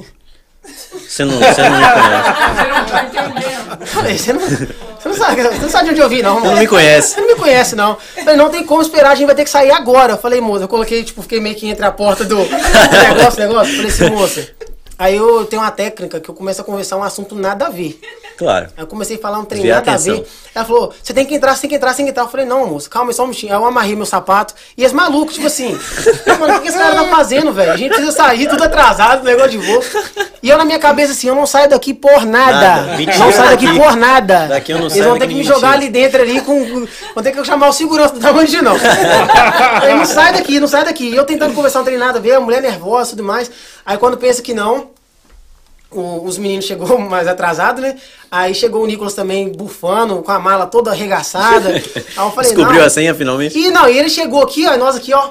Você 1.07 1.23
não, 1.23 1.37
você 1.37 1.61
não 1.69 1.77
me 1.77 1.85
conhece. 1.93 3.85
falei, 3.85 4.17
você 4.17 4.33
não, 4.33 4.39
você 4.41 4.67
não 5.09 5.13
sabe, 5.15 5.43
você 5.43 5.59
não 5.59 5.69
sabe 5.69 5.85
de 5.85 5.91
onde 5.91 6.01
eu 6.01 6.09
vim, 6.09 6.21
não. 6.23 6.39
Você 6.39 6.47
não 6.47 6.57
me 6.57 6.67
conhece. 6.67 7.13
Você 7.13 7.21
não 7.21 7.27
me 7.27 7.35
conhece, 7.35 7.75
não. 7.75 7.91
Eu 8.17 8.23
falei, 8.23 8.35
não 8.35 8.49
tem 8.49 8.63
como 8.63 8.81
esperar, 8.81 9.11
a 9.11 9.15
gente 9.15 9.27
vai 9.27 9.35
ter 9.35 9.43
que 9.43 9.49
sair 9.49 9.71
agora. 9.71 10.13
Eu 10.13 10.17
falei, 10.17 10.41
moça, 10.41 10.63
eu 10.63 10.67
coloquei, 10.67 11.03
tipo, 11.03 11.21
fiquei 11.21 11.39
meio 11.39 11.55
que 11.55 11.67
entre 11.67 11.85
a 11.85 11.91
porta 11.91 12.25
do, 12.25 12.37
do 12.37 12.43
negócio, 12.43 13.39
negócio. 13.39 13.75
Falei 13.75 13.91
assim, 13.91 14.09
moça. 14.09 14.47
Aí 14.97 15.15
eu 15.15 15.45
tenho 15.45 15.61
uma 15.61 15.71
técnica 15.71 16.19
que 16.19 16.29
eu 16.29 16.33
começo 16.33 16.61
a 16.61 16.63
conversar 16.63 16.95
um 16.97 17.03
assunto 17.03 17.35
nada 17.35 17.67
a 17.67 17.69
ver. 17.69 17.99
Claro. 18.37 18.67
Aí 18.75 18.83
eu 18.83 18.87
comecei 18.87 19.17
a 19.17 19.19
falar 19.19 19.39
um 19.39 19.45
trem 19.45 19.61
Desviar 19.61 19.79
nada 19.79 19.91
a 19.91 19.93
atenção. 19.95 20.15
ver. 20.17 20.27
Ela 20.53 20.65
falou, 20.65 20.93
você 21.01 21.13
tem 21.13 21.25
que 21.25 21.35
entrar, 21.35 21.53
você 21.55 21.61
tem 21.61 21.69
que 21.69 21.75
entrar, 21.75 21.91
você 21.91 21.97
tem 21.97 22.05
que 22.05 22.11
entrar. 22.11 22.23
Eu 22.23 22.27
falei, 22.29 22.45
não, 22.45 22.65
moço, 22.67 22.89
calma, 22.89 23.11
só 23.13 23.23
um 23.23 23.27
minutinho. 23.27 23.53
Aí 23.53 23.59
eu 23.59 23.65
amarrei 23.65 23.95
meu 23.95 24.05
sapato. 24.05 24.53
E 24.77 24.83
esse 24.83 24.93
maluco, 24.95 25.31
tipo 25.31 25.47
assim, 25.47 25.77
mano, 26.39 26.57
o 26.57 26.61
que 26.61 26.67
esse 26.69 26.77
cara 26.77 26.95
tá 26.95 27.03
fazendo, 27.07 27.51
velho? 27.53 27.71
A 27.71 27.77
gente 27.77 27.89
precisa 27.89 28.11
sair, 28.11 28.47
tudo 28.47 28.63
atrasado, 28.63 29.23
negócio 29.23 29.51
de 29.51 29.57
voo. 29.57 29.83
E 30.41 30.49
eu 30.49 30.57
na 30.57 30.65
minha 30.65 30.79
cabeça 30.79 31.11
assim, 31.13 31.27
eu 31.27 31.35
não 31.35 31.45
saio 31.45 31.69
daqui 31.69 31.93
por 31.93 32.25
nada. 32.25 32.51
Nada. 32.81 32.97
Mentira 32.97 33.17
Não 33.17 33.31
saio 33.31 33.49
daqui 33.51 33.65
daqui. 33.67 33.79
por 33.79 33.95
nada. 33.95 34.47
Daqui 34.47 34.71
eu 34.71 34.77
não 34.77 34.83
Eles 34.85 34.93
saio, 34.93 35.05
vão 35.09 35.13
ter 35.19 35.27
que 35.27 35.33
me 35.33 35.39
mentira. 35.39 35.55
jogar 35.55 35.71
ali 35.71 35.89
dentro 35.89 36.21
ali 36.21 36.41
com. 36.41 36.85
Vão 37.15 37.23
ter 37.23 37.31
que 37.31 37.43
chamar 37.43 37.67
o 37.69 37.73
segurança 37.73 38.13
do 38.13 38.19
tamanho 38.19 38.47
de 38.47 38.61
não. 38.61 38.75
Aí 39.81 39.93
não 39.95 40.05
sai 40.05 40.33
daqui, 40.33 40.59
não 40.59 40.67
sai 40.67 40.83
daqui. 40.85 41.09
E 41.09 41.15
eu 41.15 41.23
tentando 41.25 41.53
conversar 41.53 41.81
um 41.81 41.83
trem 41.83 41.97
nada 41.97 42.19
a 42.19 42.21
ver, 42.21 42.33
a 42.33 42.39
mulher 42.39 42.61
nervosa 42.61 43.09
e 43.09 43.15
tudo 43.15 43.23
mais. 43.23 43.49
Aí 43.85 43.97
quando 43.97 44.17
pensa 44.17 44.41
que 44.41 44.53
não, 44.53 44.89
o- 45.91 46.25
os 46.25 46.37
meninos 46.37 46.65
chegou 46.65 46.97
mais 46.99 47.27
atrasado, 47.27 47.81
né? 47.81 47.97
Aí 48.31 48.53
chegou 48.55 48.83
o 48.83 48.87
Nicolas 48.87 49.13
também 49.13 49.51
bufando, 49.51 50.21
com 50.21 50.31
a 50.31 50.39
mala 50.39 50.65
toda 50.65 50.91
arregaçada. 50.91 51.69
Aí 51.75 51.83
eu 52.17 52.31
falei, 52.31 52.51
Descobriu 52.51 52.79
não. 52.79 52.87
a 52.87 52.89
senha 52.89 53.13
finalmente? 53.13 53.57
E 53.57 53.69
não, 53.71 53.87
e 53.87 53.97
ele 53.97 54.09
chegou 54.09 54.41
aqui, 54.41 54.65
ó, 54.67 54.73
e 54.73 54.77
nós 54.77 54.95
aqui, 54.95 55.13
ó. 55.13 55.29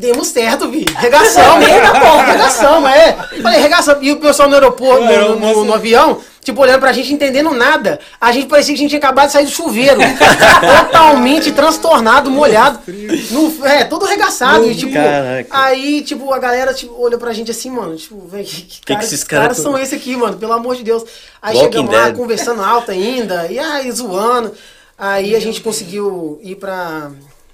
Demos 0.00 0.28
certo, 0.28 0.66
vi. 0.70 0.86
Regação, 0.96 1.58
meio 1.58 1.82
da 1.82 2.00
porra, 2.00 2.22
regação, 2.24 2.88
é. 2.88 3.12
Falei, 3.42 3.60
regação. 3.60 3.98
E 4.00 4.10
o 4.12 4.16
pessoal 4.16 4.48
no 4.48 4.54
aeroporto, 4.54 5.04
no, 5.04 5.36
no- 5.36 5.54
no- 5.54 5.64
no 5.66 5.74
avião, 5.74 6.18
tipo, 6.42 6.58
olhando 6.62 6.80
pra 6.80 6.90
gente, 6.90 7.12
entendendo 7.12 7.50
nada. 7.50 8.00
A 8.18 8.32
gente 8.32 8.46
parecia 8.46 8.72
que 8.74 8.80
a 8.80 8.82
gente 8.82 8.88
tinha 8.90 8.98
acabado 8.98 9.26
de 9.26 9.32
sair 9.34 9.44
do 9.44 9.50
chuveiro. 9.50 10.00
Totalmente 10.86 11.52
transtornado, 11.52 12.30
molhado. 12.30 12.80
No, 13.30 13.66
é, 13.66 13.84
todo 13.84 14.06
regaçado. 14.06 14.66
E, 14.70 14.74
tipo, 14.74 14.92
Caraca. 14.94 15.48
aí, 15.50 16.02
tipo, 16.02 16.32
a 16.32 16.38
galera 16.38 16.72
tipo, 16.72 16.94
olhou 16.98 17.18
pra 17.18 17.32
gente 17.32 17.50
assim, 17.50 17.70
mano. 17.70 17.96
Tipo, 17.96 18.26
velho, 18.26 18.44
que, 18.44 18.62
que, 18.62 18.80
cara, 18.86 19.00
esses 19.00 19.12
esses 19.12 19.24
cara 19.24 19.42
caras 19.42 19.56
tão- 19.58 19.72
são 19.72 19.78
esse 19.82 19.94
aqui, 19.94 20.16
mano? 20.16 20.36
Pelo 20.38 20.52
amor 20.54 20.76
de 20.76 20.82
Deus. 20.82 21.04
Aí 21.42 21.56
Walking 21.56 21.70
chegamos 21.72 21.94
lá, 21.94 22.04
Dead. 22.06 22.16
conversando 22.16 22.62
alto 22.62 22.90
ainda, 22.90 23.46
e 23.50 23.58
aí 23.58 23.90
zoando. 23.92 24.52
Aí 24.96 25.34
a 25.34 25.40
gente 25.40 25.60
conseguiu 25.62 26.38
ir 26.42 26.56
pra, 26.56 27.10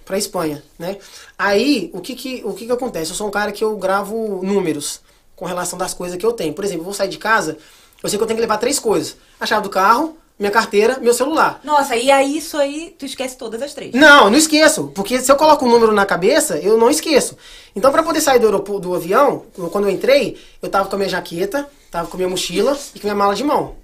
pra 0.07 0.17
Espanha, 0.17 0.63
né? 0.79 0.97
Aí, 1.39 1.91
o 1.93 2.01
que 2.01 2.15
que, 2.15 2.41
o 2.47 2.55
que 2.55 2.65
que 2.65 2.73
acontece? 2.73 3.11
Eu 3.11 3.17
sou 3.17 3.27
um 3.27 3.31
cara 3.31 3.53
que 3.53 3.63
eu 3.63 3.77
gravo 3.77 4.41
números 4.43 5.01
com 5.35 5.45
relação 5.45 5.79
das 5.79 5.93
coisas 5.93 6.17
que 6.17 6.25
eu 6.25 6.33
tenho. 6.33 6.55
Por 6.55 6.65
exemplo, 6.65 6.81
eu 6.83 6.85
vou 6.87 6.95
sair 6.95 7.09
de 7.09 7.19
casa, 7.19 7.59
eu 8.03 8.09
sei 8.09 8.17
que 8.19 8.23
eu 8.23 8.27
tenho 8.27 8.39
que 8.39 8.41
levar 8.41 8.57
três 8.59 8.79
coisas. 8.79 9.17
A 9.39 9.45
chave 9.45 9.65
do 9.65 9.69
carro, 9.69 10.17
minha 10.39 10.51
carteira, 10.51 10.99
meu 11.01 11.13
celular. 11.13 11.61
Nossa, 11.65 11.97
e 11.97 12.11
aí 12.11 12.37
isso 12.39 12.57
aí, 12.57 12.95
tu 12.99 13.05
esquece 13.05 13.37
todas 13.37 13.61
as 13.61 13.75
três. 13.75 13.93
Não, 13.95 14.31
não 14.31 14.39
esqueço. 14.39 14.93
Porque 14.95 15.19
se 15.21 15.31
eu 15.33 15.37
coloco 15.37 15.65
um 15.67 15.69
número 15.71 15.93
na 15.93 16.07
cabeça, 16.07 16.57
eu 16.59 16.79
não 16.79 16.89
esqueço. 16.89 17.37
Então, 17.75 17.91
pra 17.91 18.03
poder 18.03 18.21
sair 18.21 18.39
do 18.39 18.47
aeroporto, 18.47 18.83
do 18.89 18.95
avião, 18.95 19.45
quando 19.73 19.85
eu 19.89 19.91
entrei, 19.91 20.39
eu 20.63 20.69
tava 20.69 20.89
com 20.89 20.95
a 20.95 20.99
minha 20.99 21.09
jaqueta, 21.11 21.69
tava 21.91 22.07
com 22.07 22.17
a 22.17 22.19
minha 22.19 22.29
mochila 22.29 22.79
e 22.95 23.01
com 23.01 23.07
a 23.09 23.11
minha 23.11 23.15
mala 23.17 23.35
de 23.35 23.43
mão. 23.45 23.75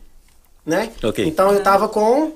Né? 0.65 0.93
Ok. 1.03 1.27
Então, 1.27 1.53
eu 1.53 1.63
tava 1.63 1.89
com... 1.89 2.33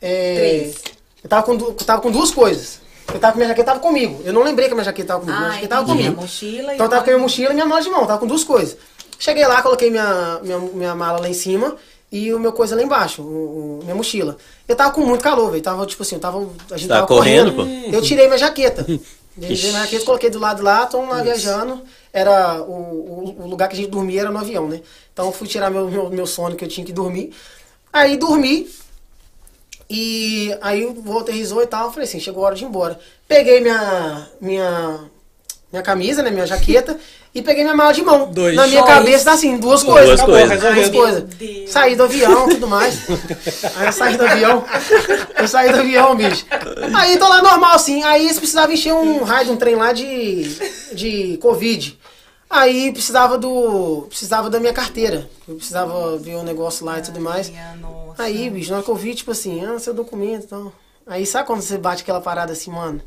é, 0.00 0.34
Três. 0.36 0.76
Eu 1.22 1.28
tava 1.28 1.42
com, 1.42 1.56
du- 1.56 1.66
eu 1.66 1.74
tava 1.74 2.00
com 2.00 2.10
duas 2.10 2.30
coisas. 2.30 2.80
Eu 3.12 3.20
tava 3.20 3.32
com 3.32 3.38
minha 3.38 3.48
jaqueta 3.48 3.66
tava 3.72 3.80
comigo. 3.80 4.20
Eu 4.24 4.32
não 4.32 4.42
lembrei 4.42 4.66
que 4.68 4.72
a 4.72 4.76
minha 4.76 4.84
jaqueta 4.84 5.08
tava 5.08 5.20
comigo. 5.20 5.38
minha 5.38 5.50
Ah, 5.50 5.54
jaqueta 5.54 5.74
tava 5.76 5.86
comigo. 5.86 6.18
A 6.18 6.20
mochila 6.22 6.74
então 6.74 6.86
eu 6.86 6.90
tava 6.90 7.02
com 7.04 7.10
a 7.10 7.12
minha 7.14 7.22
mochila 7.22 7.50
e 7.50 7.54
minha 7.54 7.66
mala 7.66 7.80
de 7.82 7.90
mão. 7.90 8.06
Tava 8.06 8.18
com 8.18 8.26
duas 8.26 8.44
coisas. 8.44 8.76
Cheguei 9.18 9.46
lá, 9.46 9.62
coloquei 9.62 9.90
minha, 9.90 10.40
minha, 10.42 10.58
minha 10.58 10.94
mala 10.94 11.20
lá 11.20 11.28
em 11.28 11.32
cima 11.34 11.76
e 12.12 12.32
o 12.34 12.38
meu 12.38 12.52
coisa 12.52 12.76
lá 12.76 12.82
embaixo, 12.82 13.22
o, 13.22 13.78
o- 13.78 13.80
minha 13.82 13.94
mochila. 13.94 14.36
Eu 14.68 14.76
tava 14.76 14.90
com 14.92 15.00
muito 15.00 15.22
calor, 15.22 15.50
velho. 15.50 15.62
Tava, 15.62 15.86
tipo 15.86 16.02
assim, 16.02 16.16
eu 16.16 16.20
tava. 16.20 16.38
A 16.70 16.76
gente 16.76 16.88
Tava 16.88 17.00
tava 17.00 17.06
correndo, 17.06 17.52
correndo. 17.54 17.94
Eu 17.94 18.02
tirei 18.02 18.26
minha 18.26 18.38
jaqueta. 18.38 18.84
Tirei 19.38 19.70
minha 19.70 19.82
jaqueta, 19.82 20.04
coloquei 20.06 20.30
do 20.30 20.38
lado 20.38 20.62
lá, 20.62 20.86
tô 20.86 20.98
lá 21.04 21.20
viajando. 21.22 21.82
Era 22.10 22.62
o, 22.62 22.72
o, 22.72 23.36
o 23.44 23.46
lugar 23.46 23.68
que 23.68 23.74
a 23.74 23.76
gente 23.76 23.90
dormia 23.90 24.22
era 24.22 24.30
no 24.30 24.38
avião, 24.38 24.66
né? 24.66 24.80
Então 25.12 25.26
eu 25.26 25.32
fui 25.32 25.46
tirar 25.46 25.68
meu, 25.70 25.90
meu, 25.90 26.08
meu 26.08 26.26
sono 26.26 26.56
que 26.56 26.64
eu 26.64 26.68
tinha 26.68 26.86
que 26.86 26.92
dormir. 26.92 27.34
Aí 27.92 28.16
dormi, 28.16 28.66
e 29.88 30.56
aí 30.60 30.84
o 30.84 30.94
voo 30.94 31.20
aterrizou 31.20 31.62
e 31.62 31.66
tal, 31.66 31.86
eu 31.86 31.90
falei 31.92 32.08
assim, 32.08 32.20
chegou 32.20 32.42
a 32.42 32.46
hora 32.46 32.56
de 32.56 32.64
ir 32.64 32.68
embora. 32.68 32.98
Peguei 33.28 33.60
minha 33.60 34.26
minha 34.40 35.00
minha 35.70 35.82
camisa, 35.82 36.22
né, 36.22 36.30
minha 36.30 36.46
jaqueta 36.46 36.98
e 37.34 37.42
peguei 37.42 37.62
minha 37.62 37.76
mala 37.76 37.92
de 37.92 38.02
mão. 38.02 38.30
Dois. 38.32 38.56
Na 38.56 38.66
minha 38.66 38.80
Só 38.80 38.86
cabeça 38.86 39.16
isso? 39.16 39.24
tá 39.26 39.32
assim, 39.32 39.58
duas 39.58 39.82
Duas 39.82 39.98
coisas. 39.98 40.22
coisas. 40.22 40.60
Duas 40.60 40.88
coisas. 40.88 41.22
Deus. 41.22 41.70
Saí 41.70 41.94
do 41.94 42.04
avião, 42.04 42.48
tudo 42.48 42.66
mais. 42.66 42.98
Aí 43.76 43.86
eu 43.86 43.92
saí 43.92 44.16
do 44.16 44.24
avião. 44.24 44.64
Eu 45.38 45.46
saí 45.46 45.70
do 45.70 45.80
avião, 45.80 46.16
bicho. 46.16 46.46
Aí 46.94 47.18
tô 47.18 47.28
lá 47.28 47.42
normal 47.42 47.74
assim. 47.74 48.02
Aí 48.04 48.24
eles 48.24 48.38
precisavam 48.38 48.72
encher 48.72 48.94
um 48.94 49.22
raio 49.22 49.46
de 49.46 49.52
um 49.52 49.56
trem 49.56 49.76
lá 49.76 49.92
de 49.92 50.48
de 50.94 51.36
covid. 51.42 51.98
Aí 52.48 52.90
precisava 52.92 53.36
do 53.36 54.06
precisava 54.08 54.48
da 54.48 54.58
minha 54.58 54.72
carteira. 54.72 55.28
Eu 55.46 55.56
precisava 55.56 56.16
ver 56.16 56.36
o 56.36 56.42
negócio 56.42 56.86
lá 56.86 57.00
e 57.00 57.02
tudo 57.02 57.20
mais. 57.20 57.52
Aí, 58.18 58.50
bicho, 58.50 58.70
na 58.70 58.76
hora 58.76 58.84
que 58.84 58.90
eu 58.90 58.96
vi, 58.96 59.14
tipo 59.14 59.30
assim, 59.30 59.64
ah, 59.64 59.78
seu 59.78 59.94
documento 59.94 60.44
e 60.44 60.48
tal. 60.48 60.72
Aí 61.06 61.24
sabe 61.24 61.46
quando 61.46 61.60
você 61.60 61.78
bate 61.78 62.02
aquela 62.02 62.20
parada 62.20 62.52
assim, 62.52 62.70
mano? 62.70 63.00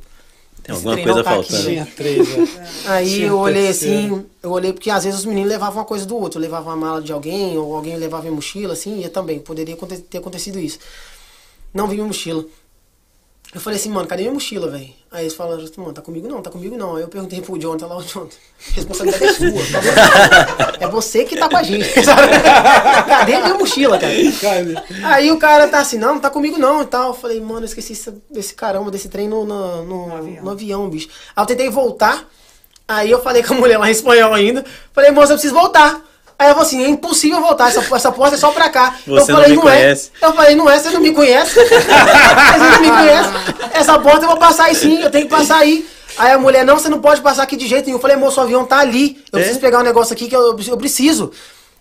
Tem 0.63 0.75
alguma 0.75 0.97
coisa 0.97 1.23
tá 1.23 1.31
aqui, 1.31 1.49
faltando. 1.49 1.69
Tinha 1.69 1.85
três, 1.85 2.37
né? 2.37 2.67
Aí 2.87 3.09
Tinha 3.09 3.27
eu 3.27 3.37
olhei 3.37 3.63
terceiro. 3.65 4.15
assim, 4.15 4.25
eu 4.43 4.51
olhei 4.51 4.73
porque 4.73 4.89
às 4.89 5.03
vezes 5.03 5.19
os 5.19 5.25
meninos 5.25 5.49
levavam 5.49 5.79
uma 5.79 5.85
coisa 5.85 6.05
do 6.05 6.15
outro. 6.15 6.37
Eu 6.37 6.41
levava 6.41 6.71
a 6.71 6.75
mala 6.75 7.01
de 7.01 7.11
alguém, 7.11 7.57
ou 7.57 7.75
alguém 7.75 7.95
levava 7.97 8.23
minha 8.23 8.35
mochila, 8.35 8.73
assim, 8.73 8.99
e 8.99 9.03
eu 9.03 9.09
também. 9.09 9.39
Poderia 9.39 9.77
ter 10.09 10.17
acontecido 10.17 10.59
isso. 10.59 10.79
Não 11.73 11.87
vi 11.87 11.95
minha 11.95 12.07
mochila. 12.07 12.45
Eu 13.53 13.59
falei 13.59 13.79
assim, 13.79 13.89
mano, 13.89 14.07
cadê 14.07 14.21
minha 14.21 14.33
mochila, 14.33 14.69
velho? 14.69 14.93
Aí 15.11 15.23
eles 15.23 15.33
falaram, 15.33 15.63
assim, 15.63 15.73
mano, 15.77 15.91
tá 15.91 16.03
comigo 16.03 16.27
não, 16.27 16.39
tá 16.39 16.51
comigo 16.51 16.77
não. 16.77 16.95
Aí 16.97 17.01
eu 17.01 17.07
perguntei 17.07 17.41
pro 17.41 17.57
John, 17.57 17.75
tá 17.77 17.87
lá 17.87 17.97
o 17.97 18.03
John. 18.03 18.27
Responsabilidade 18.75 19.25
é 19.25 19.33
sua. 19.33 19.47
É 20.79 20.87
você 20.87 21.23
que 21.25 21.35
tá 21.35 21.49
com 21.49 21.57
a 21.57 21.63
gente. 21.63 21.89
Cadê 23.07 23.37
minha 23.39 23.55
mochila, 23.55 23.97
cara? 23.97 24.13
Aí 25.03 25.31
o 25.31 25.39
cara 25.39 25.67
tá 25.67 25.79
assim, 25.79 25.97
não, 25.97 26.13
não 26.15 26.21
tá 26.21 26.29
comigo 26.29 26.59
não 26.59 26.83
e 26.83 26.85
tal. 26.85 27.07
Eu 27.09 27.13
falei, 27.15 27.41
mano, 27.41 27.61
eu 27.61 27.65
esqueci 27.65 27.93
esse, 27.93 28.13
desse 28.29 28.53
caramba, 28.53 28.91
desse 28.91 29.09
trem 29.09 29.27
no, 29.27 29.43
no, 29.45 29.83
no- 29.83 30.41
no 30.43 30.49
avião. 30.51 30.87
bicho. 30.87 31.09
Aí 31.35 31.41
eu 31.41 31.47
tentei 31.47 31.69
voltar, 31.71 32.29
aí 32.87 33.09
eu 33.09 33.19
falei 33.21 33.41
com 33.41 33.55
a 33.55 33.57
mulher 33.57 33.79
lá 33.79 33.87
em 33.87 33.91
espanhol 33.91 34.31
ainda, 34.33 34.63
falei, 34.93 35.09
moça, 35.09 35.33
eu 35.33 35.37
preciso 35.37 35.55
voltar. 35.55 36.05
Aí 36.39 36.45
ela 36.45 36.55
falou 36.55 36.65
assim, 36.65 36.81
é 36.85 36.87
impossível 36.87 37.41
voltar, 37.41 37.67
essa, 37.67 37.81
essa 37.93 38.11
porta 38.13 38.35
é 38.35 38.37
só 38.39 38.49
pra 38.51 38.69
cá. 38.69 38.95
Você 39.05 39.09
eu 39.09 39.35
não 39.35 39.41
falei, 39.41 39.49
me 39.49 39.61
conhece." 39.61 40.11
é. 40.21 40.25
Eu 40.25 40.33
falei, 40.33 40.55
não 40.55 40.69
é, 40.69 40.79
você 40.79 40.89
não 40.89 41.01
me 41.01 41.11
conhece. 41.11 41.53
você 41.59 42.57
não 42.57 42.81
me 42.81 42.89
conhece. 42.89 43.29
Essa 43.73 43.99
porta 43.99 44.23
eu 44.23 44.29
vou 44.29 44.37
passar 44.37 44.65
aí 44.65 44.75
sim, 44.75 45.01
eu 45.01 45.11
tenho 45.11 45.25
que 45.25 45.31
passar 45.31 45.57
aí. 45.57 45.85
Aí 46.17 46.31
a 46.31 46.37
mulher, 46.39 46.65
não, 46.65 46.77
você 46.77 46.87
não 46.89 47.01
pode 47.01 47.21
passar 47.21 47.43
aqui 47.43 47.55
de 47.57 47.67
jeito 47.67 47.85
nenhum. 47.85 47.97
Eu 47.97 48.01
falei, 48.01 48.15
moço, 48.17 48.39
o 48.39 48.43
avião 48.43 48.65
tá 48.65 48.79
ali. 48.79 49.21
Eu 49.31 49.39
É? 49.39 49.41
preciso 49.41 49.59
pegar 49.59 49.79
um 49.79 49.83
negócio 49.83 50.13
aqui 50.13 50.27
que 50.29 50.35
eu, 50.35 50.57
eu 50.67 50.77
preciso. 50.77 51.31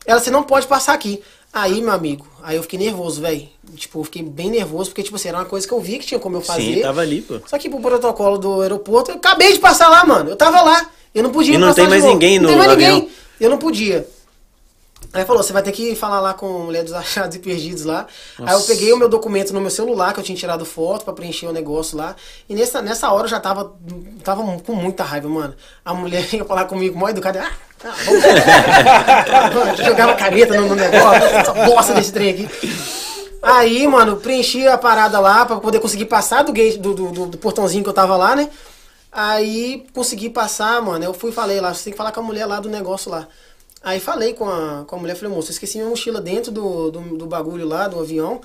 Ela, 0.05 0.21
você 0.21 0.31
não 0.31 0.43
pode 0.43 0.67
passar 0.67 0.93
aqui. 0.93 1.23
Aí, 1.53 1.81
meu 1.81 1.93
amigo, 1.93 2.27
aí 2.43 2.57
eu 2.57 2.63
fiquei 2.63 2.79
nervoso, 2.79 3.21
velho. 3.23 3.49
Tipo, 3.75 4.01
eu 4.01 4.05
fiquei 4.05 4.23
bem 4.23 4.51
nervoso, 4.51 4.91
porque, 4.91 5.03
tipo 5.03 5.17
assim, 5.17 5.29
era 5.29 5.39
uma 5.39 5.45
coisa 5.45 5.67
que 5.67 5.73
eu 5.73 5.81
vi 5.81 5.99
que 5.99 6.07
tinha 6.07 6.21
como 6.21 6.37
eu 6.37 6.41
fazer. 6.41 6.75
Sim, 6.75 6.81
tava 6.83 7.01
ali, 7.01 7.23
pô. 7.23 7.41
Só 7.47 7.57
que 7.59 7.69
pro 7.71 7.81
protocolo 7.81 8.37
do 8.39 8.61
aeroporto, 8.61 9.11
eu 9.13 9.17
acabei 9.17 9.53
de 9.53 9.59
passar 9.59 9.89
lá, 9.89 10.05
mano. 10.05 10.31
Eu 10.31 10.37
tava 10.37 10.61
lá. 10.63 10.87
Eu 11.15 11.23
não 11.23 11.31
podia 11.31 11.55
E 11.55 11.59
não 11.59 11.73
tem 11.73 11.89
mais 11.89 12.03
novo. 12.03 12.15
ninguém 12.15 12.39
Não 12.39 12.49
tem 12.49 12.57
no 12.57 12.59
mais 12.59 12.73
avião. 12.73 12.95
ninguém. 12.97 13.11
Eu 13.41 13.51
não 13.51 13.59
podia. 13.59 14.07
Aí 15.13 15.25
falou, 15.25 15.43
você 15.43 15.53
vai 15.55 15.63
ter 15.63 15.73
que 15.73 15.95
falar 15.97 16.21
lá 16.21 16.35
com 16.35 16.47
a 16.47 16.65
mulher 16.65 16.85
dos 16.85 16.93
achados 16.93 17.35
e 17.35 17.39
perdidos 17.39 17.85
lá. 17.85 18.07
Aí 18.39 18.53
eu 18.55 18.61
peguei 18.63 18.93
o 18.93 18.97
meu 18.99 19.09
documento 19.09 19.55
no 19.55 19.61
meu 19.61 19.71
celular, 19.71 20.13
que 20.13 20.21
eu 20.21 20.25
tinha 20.25 20.37
tirado 20.37 20.67
foto 20.67 21.05
pra 21.05 21.15
preencher 21.15 21.47
o 21.47 21.53
negócio 21.53 21.97
lá. 21.97 22.15
E 22.49 22.55
nessa, 22.55 22.83
nessa 22.83 23.11
hora 23.11 23.25
eu 23.25 23.29
já 23.29 23.41
tava, 23.41 23.73
tava 24.23 24.43
com 24.61 24.73
muita 24.75 25.03
raiva, 25.05 25.29
mano. 25.29 25.55
A 25.85 25.95
mulher 25.95 26.29
ia 26.35 26.45
falar 26.45 26.67
comigo, 26.67 26.99
mó 26.99 27.09
educada. 27.09 27.43
Ah, 27.43 27.51
tá, 27.79 27.95
vamos. 28.05 29.79
Jogava 29.85 30.15
caneta 30.15 30.61
no, 30.61 30.69
no 30.69 30.75
negócio, 30.75 31.25
essa 31.25 31.53
bosta 31.55 31.95
desse 31.95 32.13
trem 32.13 32.31
aqui. 32.31 32.49
Aí, 33.43 33.87
mano, 33.87 34.17
preenchi 34.17 34.67
a 34.67 34.77
parada 34.77 35.19
lá 35.21 35.47
pra 35.47 35.57
poder 35.57 35.81
conseguir 35.81 36.07
passar 36.07 36.43
do 36.43 36.53
gate, 36.53 36.77
do, 36.77 36.93
do, 36.93 37.11
do- 37.13 37.27
do 37.27 37.39
portãozinho 37.39 37.83
que 37.83 37.89
eu 37.89 37.95
tava 37.95 38.17
lá, 38.17 38.35
né? 38.37 38.51
Aí 39.11 39.87
consegui 39.95 40.29
passar, 40.29 40.83
mano. 40.83 41.05
Eu 41.05 41.15
fui 41.15 41.31
e 41.31 41.35
falei 41.35 41.61
lá, 41.61 41.73
você 41.73 41.85
tem 41.85 41.93
que 41.93 41.97
falar 41.97 42.13
com 42.13 42.21
a 42.21 42.23
mulher 42.23 42.45
lá 42.47 42.61
do 42.61 42.69
negócio 42.69 43.11
lá. 43.11 43.27
Aí 43.83 44.01
falei 44.01 44.35
com 44.35 44.49
a, 44.49 44.85
com 44.87 44.97
a 44.97 44.99
mulher, 44.99 45.15
falei, 45.15 45.33
moça, 45.35 45.49
eu 45.49 45.53
esqueci 45.53 45.79
minha 45.79 45.89
mochila 45.89 46.21
dentro 46.21 46.51
do, 46.51 46.91
do, 46.91 47.01
do 47.17 47.27
bagulho 47.27 47.67
lá, 47.67 47.87
do 47.89 47.99
avião. 48.01 48.41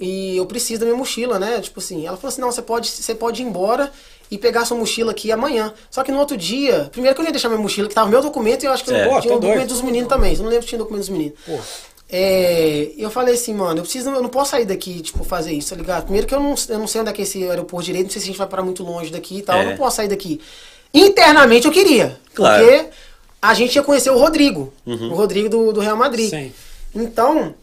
E 0.00 0.36
eu 0.36 0.44
preciso 0.46 0.80
da 0.80 0.86
minha 0.86 0.96
mochila, 0.98 1.38
né? 1.38 1.60
Tipo 1.60 1.78
assim, 1.78 2.04
ela 2.06 2.16
falou 2.16 2.28
assim, 2.32 2.40
não, 2.40 2.50
você 2.50 2.60
pode, 2.62 2.88
você 2.88 3.14
pode 3.14 3.40
ir 3.42 3.44
embora 3.46 3.92
e 4.30 4.36
pegar 4.36 4.64
sua 4.64 4.76
mochila 4.76 5.12
aqui 5.12 5.30
amanhã. 5.30 5.72
Só 5.90 6.02
que 6.02 6.10
no 6.10 6.18
outro 6.18 6.36
dia, 6.36 6.88
primeiro 6.90 7.14
que 7.14 7.20
eu 7.22 7.26
ia 7.26 7.30
deixar 7.30 7.48
minha 7.48 7.60
mochila, 7.60 7.88
que 7.88 7.94
tava 7.94 8.10
meu 8.10 8.20
documento, 8.20 8.64
e 8.64 8.66
eu 8.66 8.72
acho 8.72 8.82
que 8.84 8.92
É. 8.92 9.06
eu 9.06 9.20
tinha 9.20 9.36
o 9.36 9.38
documento 9.38 9.68
dos 9.68 9.80
meninos 9.82 10.08
também. 10.08 10.32
Eu 10.34 10.38
não 10.42 10.48
lembro 10.48 10.62
se 10.62 10.68
tinha 10.68 10.78
documento 10.78 11.00
dos 11.02 11.08
meninos. 11.10 11.38
Pô. 11.46 11.56
É, 12.10 12.90
eu 12.98 13.10
falei 13.10 13.34
assim, 13.34 13.54
mano, 13.54 13.78
eu 13.78 13.82
preciso, 13.82 14.10
eu 14.10 14.22
não 14.22 14.28
posso 14.28 14.50
sair 14.50 14.64
daqui, 14.64 15.00
tipo, 15.00 15.24
fazer 15.24 15.52
isso, 15.52 15.70
tá 15.70 15.76
ligado? 15.76 16.02
Primeiro 16.02 16.26
que 16.26 16.34
eu 16.34 16.40
não, 16.40 16.54
eu 16.68 16.78
não 16.78 16.86
sei 16.86 17.00
onde 17.00 17.10
é 17.10 17.12
que 17.12 17.22
é 17.22 17.24
esse 17.24 17.42
aeroporto 17.48 17.86
direito, 17.86 18.04
não 18.06 18.10
sei 18.12 18.20
se 18.20 18.26
a 18.26 18.30
gente 18.30 18.38
vai 18.38 18.46
parar 18.48 18.62
muito 18.62 18.82
longe 18.82 19.10
daqui 19.10 19.38
e 19.38 19.42
tal, 19.42 19.56
É. 19.58 19.64
eu 19.64 19.70
não 19.70 19.76
posso 19.76 19.96
sair 19.96 20.08
daqui. 20.08 20.40
Internamente 20.92 21.66
eu 21.66 21.72
queria, 21.72 22.18
Claro. 22.34 22.64
porque 22.64 22.86
a 23.48 23.54
gente 23.54 23.74
ia 23.76 23.82
conhecer 23.82 24.10
o 24.10 24.18
Rodrigo, 24.18 24.72
o 24.86 25.14
Rodrigo 25.14 25.48
do, 25.48 25.72
do 25.72 25.80
Real 25.80 25.96
Madrid. 25.96 26.30
Sim. 26.30 26.52
Então, 26.94 27.54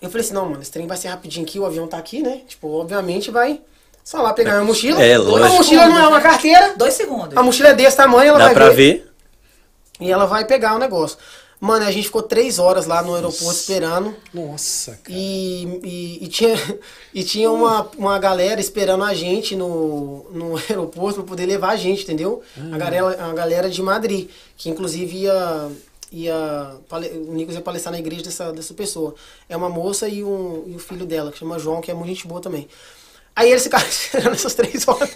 eu 0.00 0.08
falei 0.10 0.24
assim, 0.24 0.34
não, 0.34 0.46
mano, 0.48 0.62
esse 0.62 0.70
trem 0.70 0.86
vai 0.86 0.96
ser 0.96 1.08
rapidinho 1.08 1.44
aqui, 1.44 1.58
o 1.58 1.66
avião 1.66 1.86
tá 1.86 1.96
aqui, 1.98 2.22
né? 2.22 2.40
Tipo, 2.46 2.68
obviamente 2.68 3.30
vai 3.30 3.60
só 4.04 4.22
lá 4.22 4.32
pegar 4.32 4.52
minha 4.52 4.64
mochila. 4.64 5.02
É, 5.02 5.14
A 5.14 5.18
lógico. 5.18 5.54
mochila 5.56 5.86
não 5.88 5.98
é 5.98 6.06
uma 6.08 6.20
carteira, 6.20 6.74
Dois 6.76 6.94
segundos. 6.94 7.36
a 7.36 7.42
mochila 7.42 7.70
é 7.70 7.74
desse 7.74 7.96
tamanho, 7.96 8.28
ela 8.30 8.38
Dá 8.38 8.44
vai 8.46 8.54
pra 8.54 8.68
ver. 8.70 8.74
ver? 8.76 9.12
E 10.00 10.10
ela 10.12 10.26
vai 10.26 10.44
pegar 10.44 10.74
o 10.74 10.78
negócio. 10.78 11.16
Mano, 11.58 11.86
a 11.86 11.90
gente 11.90 12.04
ficou 12.04 12.22
três 12.22 12.58
horas 12.58 12.86
lá 12.86 13.02
no 13.02 13.14
aeroporto 13.14 13.54
esperando. 13.54 14.14
Nossa, 14.32 14.92
cara. 15.02 15.18
E, 15.18 15.80
e, 15.82 16.24
e 16.24 16.28
tinha, 16.28 16.54
e 17.14 17.24
tinha 17.24 17.50
uma, 17.50 17.88
uma 17.96 18.18
galera 18.18 18.60
esperando 18.60 19.02
a 19.04 19.14
gente 19.14 19.56
no, 19.56 20.26
no 20.30 20.56
aeroporto 20.68 21.20
pra 21.20 21.28
poder 21.28 21.46
levar 21.46 21.70
a 21.70 21.76
gente, 21.76 22.02
entendeu? 22.02 22.42
A, 22.72 22.76
galera, 22.76 23.24
a 23.24 23.32
galera 23.32 23.70
de 23.70 23.82
Madrid, 23.82 24.28
que 24.56 24.68
inclusive 24.68 25.16
ia. 25.16 25.70
ia 26.12 26.74
o 26.92 27.32
Nicolas 27.32 27.54
ia 27.54 27.62
palestrar 27.62 27.92
na 27.92 27.98
igreja 27.98 28.22
dessa, 28.22 28.52
dessa 28.52 28.74
pessoa. 28.74 29.14
É 29.48 29.56
uma 29.56 29.70
moça 29.70 30.06
e, 30.08 30.22
um, 30.22 30.64
e 30.66 30.76
o 30.76 30.78
filho 30.78 31.06
dela, 31.06 31.32
que 31.32 31.38
chama 31.38 31.58
João, 31.58 31.80
que 31.80 31.90
é 31.90 31.94
muito 31.94 32.08
gente 32.08 32.26
boa 32.26 32.40
também. 32.40 32.68
Aí 33.34 33.50
eles 33.50 33.62
ficaram 33.62 33.84
esperando 33.88 34.34
essas 34.34 34.54
três 34.54 34.86
horas 34.86 35.10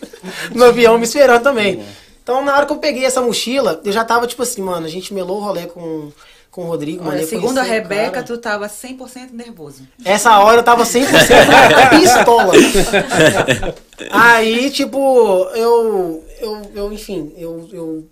no 0.54 0.64
avião, 0.64 0.96
me 0.96 1.04
esperando 1.04 1.42
também. 1.42 1.84
Então, 2.22 2.44
na 2.44 2.54
hora 2.54 2.66
que 2.66 2.72
eu 2.72 2.76
peguei 2.76 3.04
essa 3.04 3.20
mochila, 3.20 3.80
eu 3.84 3.90
já 3.90 4.04
tava 4.04 4.26
tipo 4.26 4.42
assim, 4.42 4.62
mano, 4.62 4.86
a 4.86 4.90
gente 4.90 5.12
melou 5.12 5.38
o 5.38 5.40
rolê 5.42 5.66
com, 5.66 6.12
com 6.50 6.62
o 6.64 6.66
Rodrigo. 6.66 7.08
Olha, 7.08 7.26
segundo 7.26 7.58
a 7.58 7.62
Rebeca, 7.62 8.10
cara. 8.10 8.26
tu 8.26 8.36
tava 8.38 8.68
100% 8.68 9.32
nervoso. 9.32 9.82
Essa 10.04 10.38
hora 10.40 10.58
eu 10.58 10.62
tava 10.62 10.82
100% 10.82 11.06
pistola. 12.00 12.52
Aí, 14.10 14.70
tipo, 14.70 14.98
eu, 15.54 16.24
eu, 16.40 16.62
eu 16.74 16.92
enfim, 16.92 17.32
eu, 17.36 17.68
eu, 17.72 18.04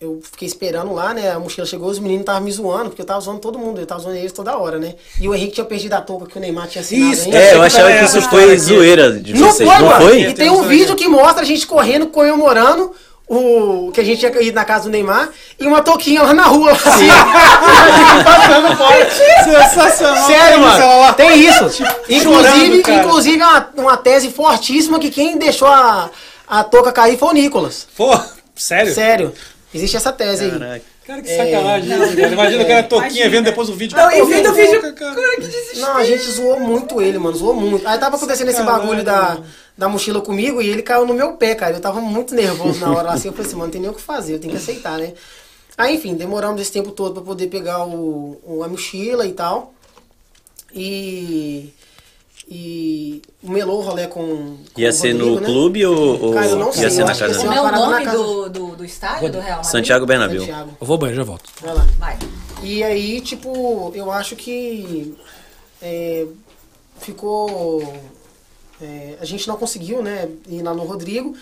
eu 0.00 0.20
fiquei 0.22 0.46
esperando 0.46 0.92
lá, 0.92 1.14
né? 1.14 1.30
A 1.30 1.38
mochila 1.38 1.66
chegou, 1.66 1.88
os 1.88 1.98
meninos 1.98 2.22
estavam 2.22 2.42
me 2.42 2.52
zoando, 2.52 2.90
porque 2.90 3.00
eu 3.00 3.06
tava 3.06 3.20
zoando 3.20 3.40
todo 3.40 3.58
mundo, 3.58 3.80
eu 3.80 3.86
tava 3.86 4.00
zoando 4.02 4.18
eles 4.18 4.32
toda 4.32 4.58
hora, 4.58 4.78
né? 4.78 4.94
E 5.18 5.26
o 5.28 5.34
Henrique 5.34 5.54
tinha 5.54 5.64
perdido 5.64 5.94
a 5.94 6.00
touca 6.02 6.26
que 6.26 6.36
o 6.36 6.40
Neymar 6.40 6.68
tinha 6.68 6.82
assinado 6.82 7.12
Isso, 7.12 7.24
ainda. 7.24 7.38
É, 7.38 7.54
eu 7.54 7.62
achava 7.62 7.92
que 7.92 8.04
isso 8.04 8.22
foi 8.28 8.58
zoeira 8.58 9.12
de 9.12 9.32
Não 9.34 9.50
vocês. 9.52 9.68
foi, 9.68 9.78
Não 9.78 9.86
mano. 9.88 10.04
foi? 10.06 10.20
E 10.22 10.34
tem 10.34 10.50
um 10.50 10.64
vídeo 10.64 10.94
que 10.96 11.08
mostra 11.08 11.42
a 11.42 11.46
gente 11.46 11.66
correndo, 11.66 12.08
comemorando 12.08 12.92
o 13.32 13.92
que 13.92 14.00
a 14.00 14.04
gente 14.04 14.18
tinha 14.18 14.42
ido 14.42 14.56
na 14.56 14.64
casa 14.64 14.84
do 14.84 14.90
Neymar 14.90 15.28
e 15.58 15.64
uma 15.64 15.80
touquinha 15.82 16.20
lá 16.20 16.34
na 16.34 16.42
rua. 16.46 16.72
Assim, 16.72 17.06
passando 18.24 18.76
fora. 18.76 19.10
Sensacional. 19.44 20.26
Sério, 20.26 20.60
mano. 20.60 21.14
Tem 21.14 21.46
isso. 21.46 21.64
Inclusive, 22.08 22.22
chorando, 22.22 22.82
cara. 22.82 22.98
inclusive 22.98 23.40
é 23.40 23.46
uma, 23.46 23.68
uma 23.76 23.96
tese 23.96 24.30
fortíssima 24.30 24.98
que 24.98 25.10
quem 25.10 25.38
deixou 25.38 25.68
a, 25.68 26.10
a 26.48 26.64
touca 26.64 26.90
cair 26.90 27.16
foi 27.16 27.28
o 27.28 27.32
Nicolas. 27.32 27.86
Pô, 27.96 28.18
sério? 28.56 28.92
Sério. 28.92 29.32
Existe 29.72 29.96
essa 29.96 30.10
tese 30.10 30.46
aí. 30.46 30.50
Caraca. 30.50 30.82
Cara, 31.06 31.22
que 31.22 31.36
sacanagem 31.36 31.90
isso, 31.90 32.16
cara. 32.16 32.32
Imagina 32.32 32.62
o 32.62 32.66
cara 32.66 32.82
toquinha 32.82 33.08
Imagina. 33.10 33.30
vendo 33.30 33.44
depois 33.44 33.68
o 33.68 33.74
vídeo. 33.74 33.96
Não, 33.96 34.10
e 34.10 34.24
vendo 34.26 34.50
o 34.50 34.54
vídeo. 34.54 34.94
cara. 34.94 35.14
Que 35.14 35.40
desespero. 35.40 35.80
Não, 35.80 35.96
a 35.96 36.04
gente 36.04 36.30
zoou 36.30 36.60
muito 36.60 37.00
ele, 37.00 37.18
mano. 37.18 37.36
Zoou 37.36 37.54
muito. 37.54 37.86
Aí 37.86 37.98
tava 37.98 38.16
acontecendo 38.16 38.48
esse 38.48 38.58
Caralho, 38.58 38.80
bagulho 38.80 39.04
da. 39.04 39.38
Da 39.80 39.88
mochila 39.88 40.20
comigo 40.20 40.60
e 40.60 40.68
ele 40.68 40.82
caiu 40.82 41.06
no 41.06 41.14
meu 41.14 41.32
pé, 41.38 41.54
cara. 41.54 41.74
Eu 41.74 41.80
tava 41.80 42.00
muito 42.02 42.34
nervoso 42.34 42.78
na 42.80 42.90
hora 42.90 43.08
lá, 43.08 43.12
assim. 43.14 43.28
Eu 43.28 43.32
falei 43.32 43.46
assim, 43.46 43.56
mano, 43.56 43.64
não 43.66 43.72
tem 43.72 43.80
nem 43.80 43.90
o 43.90 43.94
que 43.94 44.00
fazer, 44.02 44.34
eu 44.34 44.38
tenho 44.38 44.52
que 44.52 44.58
aceitar, 44.58 44.98
né? 44.98 45.14
Aí, 45.78 45.96
enfim, 45.96 46.14
demoramos 46.14 46.60
esse 46.60 46.70
tempo 46.70 46.90
todo 46.90 47.14
pra 47.14 47.22
poder 47.22 47.46
pegar 47.46 47.86
o, 47.86 48.38
o- 48.46 48.62
a 48.62 48.68
mochila 48.68 49.24
e 49.26 49.32
tal. 49.32 49.72
E. 50.74 51.72
E. 52.48 53.22
Melou 53.42 53.78
o 53.78 53.82
rolê 53.82 54.06
com. 54.06 54.58
com 54.74 54.80
Ia 54.80 54.90
o 54.90 54.92
ser 54.92 55.12
Rodrigo, 55.12 55.34
no 55.36 55.40
né? 55.40 55.46
clube 55.46 55.86
ou, 55.86 56.32
Cara, 56.34 56.46
eu 56.46 56.56
não 56.56 56.72
sei, 56.72 56.82
ia 56.82 56.90
ser 56.90 57.00
eu 57.02 57.06
na 57.06 57.14
casa? 57.16 57.38
Como 57.38 57.52
é 57.52 57.60
o 57.62 57.72
nome 57.72 58.04
casa- 58.04 58.16
do, 58.18 58.48
do, 58.50 58.76
do 58.76 58.84
estádio 58.84 59.30
do 59.32 59.38
Real 59.40 59.56
Madrid? 59.56 59.70
Santiago 59.72 60.04
Bernabéu. 60.06 60.40
Santiago. 60.40 60.70
Eu 60.80 60.86
vou 60.86 60.94
ao 60.94 60.98
banheiro, 60.98 61.16
já 61.22 61.24
volto. 61.26 61.48
Vai 61.62 61.74
lá. 61.74 61.86
Vai. 61.98 62.18
E 62.62 62.82
aí, 62.84 63.20
tipo, 63.22 63.92
eu 63.94 64.10
acho 64.12 64.36
que 64.36 65.16
é, 65.80 66.26
ficou. 67.00 67.80
É, 68.80 69.14
a 69.20 69.24
gente 69.24 69.46
não 69.48 69.56
conseguiu, 69.56 70.02
né, 70.02 70.28
ir 70.48 70.62
lá 70.62 70.72
no 70.74 70.84
Rodrigo. 70.84 71.34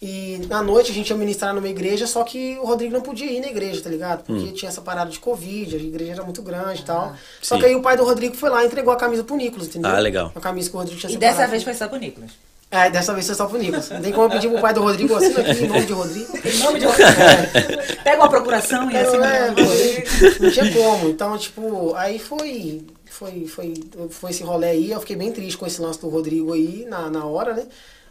E 0.00 0.42
na 0.50 0.62
noite 0.62 0.90
a 0.90 0.94
gente 0.94 1.08
ia 1.08 1.16
ministrar 1.16 1.54
numa 1.54 1.68
igreja, 1.68 2.06
só 2.06 2.22
que 2.22 2.58
o 2.60 2.66
Rodrigo 2.66 2.92
não 2.92 3.00
podia 3.00 3.30
ir 3.32 3.40
na 3.40 3.46
igreja, 3.46 3.80
tá 3.80 3.88
ligado? 3.88 4.24
Porque 4.24 4.52
tinha 4.52 4.68
essa 4.68 4.82
parada 4.82 5.10
de 5.10 5.18
Covid, 5.18 5.74
a 5.74 5.78
igreja 5.78 6.12
era 6.12 6.22
muito 6.22 6.42
grande 6.42 6.82
e 6.82 6.84
tal. 6.84 7.14
Só 7.40 7.54
Sim. 7.54 7.60
que 7.62 7.66
aí 7.66 7.74
o 7.74 7.80
pai 7.80 7.96
do 7.96 8.04
Rodrigo 8.04 8.36
foi 8.36 8.50
lá 8.50 8.62
e 8.62 8.66
entregou 8.66 8.92
a 8.92 8.96
camisa 8.96 9.24
pro 9.24 9.34
Nicolas, 9.36 9.68
entendeu? 9.68 9.90
Ah, 9.90 9.98
legal. 9.98 10.30
A 10.34 10.40
camisa 10.40 10.68
que 10.68 10.76
o 10.76 10.78
Rodrigo 10.78 11.00
tinha 11.00 11.10
E 11.10 11.16
dessa 11.16 11.46
vez 11.46 11.62
foi 11.62 11.72
só 11.72 11.88
pro 11.88 11.98
Nicolas. 11.98 12.30
É, 12.70 12.90
dessa 12.90 13.14
vez 13.14 13.24
foi 13.24 13.34
só 13.36 13.46
pro 13.46 13.58
Nicolas. 13.58 13.88
Não 13.88 14.02
tem 14.02 14.12
como 14.12 14.26
eu 14.26 14.30
pedir 14.30 14.50
pro 14.50 14.60
pai 14.60 14.74
do 14.74 14.82
Rodrigo, 14.82 15.14
assina 15.14 15.40
aqui 15.40 15.64
em 15.64 15.68
nome 15.68 15.86
de 15.86 15.92
Rodrigo. 15.94 16.26
Em 16.46 16.58
nome 16.58 16.80
de 16.80 16.86
Pega 18.04 18.16
uma 18.18 18.28
procuração 18.28 18.90
e 18.90 18.96
assim. 18.98 19.16
É, 19.16 19.54
foi- 19.54 20.38
não 20.40 20.50
tinha 20.50 20.72
como. 20.74 21.08
Então, 21.08 21.38
tipo, 21.38 21.94
aí 21.94 22.18
foi, 22.18 22.84
foi, 23.16 23.46
foi, 23.46 23.74
foi 24.10 24.30
esse 24.30 24.42
rolê 24.42 24.68
aí. 24.68 24.90
Eu 24.90 25.00
fiquei 25.00 25.16
bem 25.16 25.32
triste 25.32 25.56
com 25.56 25.66
esse 25.66 25.80
lance 25.80 26.00
do 26.00 26.08
Rodrigo 26.08 26.52
aí 26.52 26.84
na, 26.88 27.08
na 27.08 27.24
hora, 27.24 27.54
né? 27.54 27.66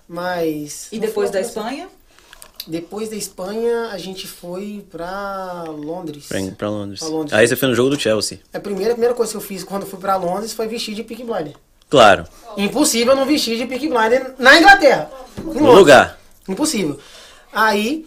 Mas. 0.07 0.87
E 0.91 0.99
depois 0.99 1.29
da 1.29 1.39
Espanha? 1.39 1.87
Depois 2.67 3.09
da 3.09 3.15
Espanha, 3.15 3.89
a 3.91 3.97
gente 3.99 4.27
foi 4.27 4.83
pra 4.89 5.65
Londres. 5.67 6.25
Pra, 6.27 6.39
pra 6.57 6.69
Londres. 6.69 6.99
Pra 6.99 7.09
Londres. 7.09 7.33
Aí 7.33 7.47
você 7.47 7.55
foi 7.55 7.69
no 7.69 7.75
jogo 7.75 7.91
do 7.91 7.99
Chelsea. 7.99 8.39
A 8.51 8.59
primeira, 8.59 8.91
a 8.91 8.95
primeira 8.95 9.13
coisa 9.13 9.31
que 9.31 9.37
eu 9.37 9.41
fiz 9.41 9.63
quando 9.63 9.85
fui 9.85 9.99
pra 9.99 10.15
Londres 10.15 10.51
foi 10.53 10.67
vestir 10.67 10.95
de 10.95 11.03
Peaky 11.03 11.23
Blinder. 11.23 11.53
Claro. 11.87 12.25
Impossível 12.57 13.15
não 13.15 13.25
vestir 13.25 13.57
de 13.57 13.67
Peaky 13.67 13.87
Blinder 13.87 14.33
na 14.39 14.57
Inglaterra. 14.57 15.11
em 15.37 15.61
No 15.61 15.71
lugar. 15.73 16.19
Impossível. 16.47 16.99
Aí 17.53 18.05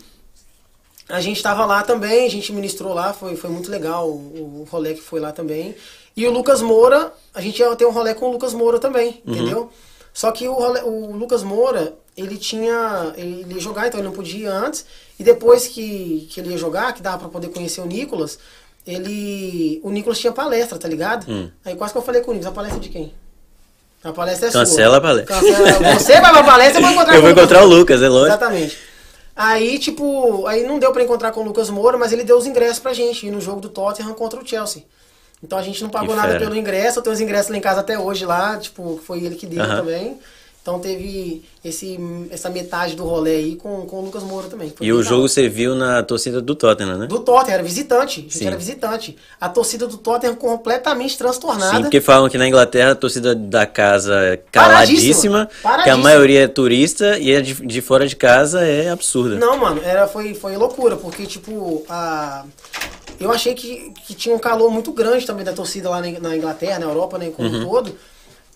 a 1.09 1.21
gente 1.21 1.41
tava 1.41 1.65
lá 1.65 1.85
também, 1.85 2.27
a 2.27 2.31
gente 2.31 2.53
ministrou 2.53 2.93
lá, 2.93 3.13
foi, 3.13 3.37
foi 3.37 3.51
muito 3.51 3.71
legal 3.71 4.09
o, 4.09 4.63
o 4.63 4.69
rolê 4.69 4.95
que 4.95 5.01
foi 5.01 5.21
lá 5.21 5.31
também. 5.31 5.77
E 6.19 6.27
o 6.27 6.33
Lucas 6.33 6.61
Moura, 6.61 7.13
a 7.33 7.41
gente 7.41 7.59
ia 7.61 7.75
ter 7.77 7.87
um 7.87 7.91
rolê 7.93 8.13
com 8.15 8.27
o 8.29 8.33
Lucas 8.33 8.53
Moura 8.53 8.79
também, 8.79 9.23
entendeu? 9.27 9.71
Só 10.13 10.33
que 10.33 10.49
o, 10.49 10.53
rolê- 10.53 10.83
o 10.83 11.15
Lucas 11.17 11.43
Moura, 11.45 11.95
ele 12.17 12.37
tinha. 12.37 13.13
Ele 13.17 13.47
ia 13.55 13.61
jogar, 13.61 13.87
então 13.87 14.01
ele 14.01 14.09
não 14.09 14.15
podia 14.15 14.41
ir 14.41 14.47
antes. 14.47 14.85
E 15.19 15.23
depois 15.23 15.69
que, 15.69 16.27
que 16.31 16.41
ele 16.41 16.51
ia 16.51 16.59
jogar, 16.59 16.93
que 16.93 17.01
dava 17.03 17.19
pra 17.19 17.29
poder 17.29 17.49
conhecer 17.51 17.81
o 17.81 17.87
Nicolas, 17.87 18.39
ele. 18.87 19.81
O 19.85 19.91
Nicolas 19.91 20.19
tinha 20.19 20.33
palestra, 20.33 20.79
tá 20.79 20.89
ligado? 20.89 21.27
Aí 21.65 21.77
quase 21.77 21.93
que 21.93 21.99
eu 21.99 22.03
falei 22.03 22.21
com 22.23 22.31
o 22.33 22.35
Nicolas, 22.35 22.53
a 22.53 22.55
palestra 22.57 22.81
de 22.81 22.89
quem? 22.89 23.13
A 24.03 24.13
palestra 24.13 24.49
é 24.49 24.51
sua. 24.51 24.61
Cancela 24.63 24.97
a 24.97 25.01
palestra. 25.01 25.35
Cancela- 25.41 25.95
Você 25.95 26.21
vai 26.21 26.33
pra 26.33 26.43
palestra, 26.45 26.79
eu 26.81 26.83
vou 26.85 26.91
encontrar 26.93 27.15
Eu 27.17 27.23
vou 27.23 27.31
encontrar 27.31 27.63
o 27.63 27.67
Lucas, 27.67 28.03
é 28.03 28.09
lógico. 28.09 28.29
Exatamente. 28.37 28.79
Aí, 29.37 29.79
tipo, 29.79 30.47
aí 30.49 30.65
não 30.67 30.81
deu 30.81 30.91
pra 30.93 31.03
encontrar 31.03 31.31
com 31.31 31.41
o 31.43 31.45
Lucas 31.45 31.71
Moura, 31.71 31.97
mas 31.97 32.13
ele 32.13 32.25
deu 32.25 32.37
os 32.37 32.47
ingressos 32.47 32.81
pra 32.81 32.93
gente 32.93 33.25
ir 33.27 33.31
no 33.31 33.41
jogo 33.41 33.61
do 33.61 33.69
Tottenham 33.69 34.13
contra 34.15 34.41
o 34.41 34.47
Chelsea. 34.47 34.83
Então 35.43 35.59
a 35.59 35.63
gente 35.63 35.83
não 35.83 35.91
pagou 35.91 36.09
Que 36.11 36.17
nada 36.17 36.29
fera. 36.33 36.41
pelo 36.41 36.57
ingresso, 36.57 36.99
eu 36.99 37.03
tenho 37.03 37.15
os 37.15 37.21
ingressos 37.21 37.51
lá 37.51 37.57
em 37.57 37.61
casa 37.61 37.81
até 37.81 37.99
hoje 37.99 38.25
lá, 38.27 38.57
tipo, 38.59 39.01
foi 39.07 39.23
ele 39.23 39.37
que 39.37 39.47
deu 39.47 39.63
Aham. 39.63 39.77
também. 39.77 40.19
Então 40.61 40.81
teve 40.81 41.43
esse, 41.65 41.99
essa 42.31 42.51
metade 42.51 42.95
do 42.95 43.03
rolê 43.03 43.37
aí 43.37 43.57
com, 43.57 43.87
com 43.87 44.01
o 44.01 44.05
Lucas 44.05 44.23
Moura 44.23 44.49
também. 44.49 44.71
E 44.83 44.93
o 44.93 45.03
jogo 45.03 45.27
você 45.27 45.49
viu 45.49 45.75
na 45.75 46.03
torcida 46.03 46.43
do 46.43 46.55
Tottenham, 46.55 46.99
né? 46.99 47.07
Do 47.07 47.21
Tottenham, 47.21 47.55
era 47.55 47.63
visitante. 47.63 48.21
A 48.21 48.23
gente 48.25 48.37
Sim. 48.37 48.47
era 48.49 48.57
visitante. 48.57 49.17
A 49.41 49.49
torcida 49.49 49.87
do 49.87 49.97
Tottenham 49.97 50.35
completamente 50.35 51.17
transtornada. 51.17 51.75
Sim, 51.77 51.83
porque 51.83 52.03
falam 52.03 52.29
que 52.29 52.37
na 52.37 52.47
Inglaterra 52.47 52.91
a 52.91 52.95
torcida 52.95 53.35
da 53.35 53.65
casa 53.65 54.15
é 54.17 54.37
Paradíssima. 54.37 55.47
caladíssima, 55.47 55.47
que 55.47 55.57
a 55.57 55.71
Paradíssima. 55.71 56.03
maioria 56.03 56.43
é 56.45 56.49
turista 56.49 57.19
e 57.19 57.35
a 57.35 57.41
de, 57.41 57.55
de 57.55 57.81
fora 57.81 58.07
de 58.07 58.17
casa 58.17 58.61
é 58.63 58.91
absurda. 58.91 59.37
Não, 59.37 59.57
mano, 59.57 59.81
era, 59.83 60.07
foi, 60.07 60.35
foi 60.35 60.55
loucura, 60.59 60.97
porque, 60.99 61.25
tipo, 61.25 61.83
a... 61.89 62.45
eu 63.21 63.31
achei 63.33 63.55
que, 63.55 63.93
que 64.07 64.15
tinha 64.15 64.35
um 64.35 64.39
calor 64.39 64.71
muito 64.71 64.93
grande 64.93 65.27
também 65.27 65.45
da 65.45 65.53
torcida 65.53 65.89
lá 65.91 66.01
na, 66.01 66.37
Inglaterra, 66.37 66.79
na 66.79 66.87
Europa, 66.87 67.19
né, 67.19 67.31
como 67.35 67.49
Uhum. 67.49 67.63
um 67.63 67.69
todo. 67.69 67.95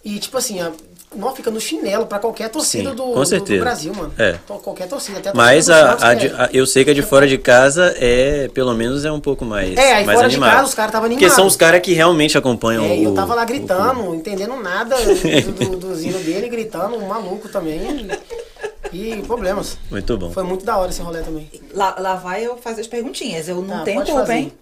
E, 0.04 0.18
tipo 0.18 0.36
assim, 0.36 0.60
a... 0.60 0.72
nós 1.14 1.36
fica 1.36 1.48
no 1.48 1.60
chinelo 1.60 2.06
pra 2.06 2.18
qualquer 2.18 2.48
torcida 2.48 2.90
Sim, 2.90 2.96
do, 2.96 3.14
do- 3.14 3.44
do. 3.44 3.58
Brasil, 3.60 3.94
mano. 3.94 4.12
É. 4.18 4.32
To- 4.44 4.54
Qualquer 4.54 4.88
torcida, 4.88 5.18
até 5.18 5.30
a 5.30 5.32
Mas 5.34 5.66
torcida 5.66 5.94
do 5.96 6.02
a, 6.04 6.08
a 6.08 6.14
de- 6.14 6.26
a- 6.28 6.50
eu 6.52 6.66
sei 6.66 6.84
que 6.84 6.90
a 6.90 6.94
de 6.94 7.02
fora 7.02 7.24
de 7.24 7.38
casa 7.38 7.94
é, 7.98 8.48
pelo 8.52 8.74
menos, 8.74 9.04
é 9.04 9.12
um 9.12 9.20
pouco 9.20 9.44
mais, 9.44 9.76
É, 9.76 9.94
aí 9.94 10.04
mais 10.04 10.16
fora 10.18 10.28
de 10.28 10.34
animada. 10.34 10.56
casa 10.56 10.68
os 10.68 10.74
caras 10.74 10.88
estavam 10.88 11.08
Porque 11.08 11.24
animados. 11.24 11.36
são 11.36 11.46
os 11.46 11.54
caras 11.54 11.80
que 11.82 11.92
realmente 11.92 12.36
acompanham 12.36 12.84
É, 12.84 12.88
o... 12.94 13.02
eu 13.04 13.14
tava 13.14 13.32
lá 13.34 13.44
o 13.44 13.46
gritando, 13.46 14.00
clube. 14.02 14.16
entendendo 14.16 14.56
nada 14.56 14.96
do, 14.96 15.52
do, 15.52 15.76
do 15.76 15.94
dele, 16.24 16.48
gritando, 16.48 16.96
um 16.96 17.06
maluco 17.06 17.48
também. 17.48 17.78
E, 18.92 19.22
problemas. 19.26 19.78
Muito 19.90 20.16
bom. 20.18 20.30
Foi 20.30 20.42
muito 20.42 20.64
da 20.64 20.76
hora 20.76 20.90
esse 20.90 21.00
rolê 21.02 21.22
também. 21.22 21.50
Lá, 21.72 21.96
lá 21.98 22.14
vai 22.16 22.44
eu 22.46 22.56
fazer 22.56 22.80
as 22.82 22.86
perguntinhas. 22.86 23.48
Eu 23.48 23.62
não 23.62 23.78
Tá, 23.78 23.84
tenho 23.84 24.04
culpa, 24.04 24.34
hein? 24.34 24.52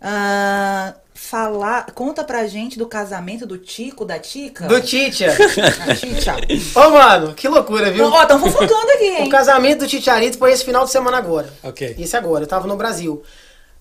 Ah, 0.00 0.94
falar, 1.14 1.86
conta 1.92 2.22
pra 2.22 2.46
gente 2.46 2.78
do 2.78 2.86
casamento 2.86 3.44
do 3.46 3.58
Tico, 3.58 4.04
da 4.04 4.18
Tica. 4.18 4.66
Do 4.66 4.80
Titia. 4.80 5.32
A 5.88 5.94
Titia. 5.94 6.36
Ô, 6.76 6.90
mano, 6.90 7.34
que 7.34 7.48
loucura, 7.48 7.90
viu? 7.90 8.04
Ó, 8.06 8.24
tão 8.26 8.38
fofocando 8.38 8.90
aqui, 8.92 9.10
O 9.18 9.22
hein? 9.24 9.28
casamento 9.28 9.80
do 9.80 9.88
Titiarito 9.88 10.38
foi 10.38 10.52
esse 10.52 10.64
final 10.64 10.84
de 10.84 10.90
semana 10.92 11.16
agora. 11.18 11.52
Ok. 11.64 11.96
Esse 11.98 12.16
agora, 12.16 12.44
eu 12.44 12.48
tava 12.48 12.68
no 12.68 12.76
Brasil. 12.76 13.22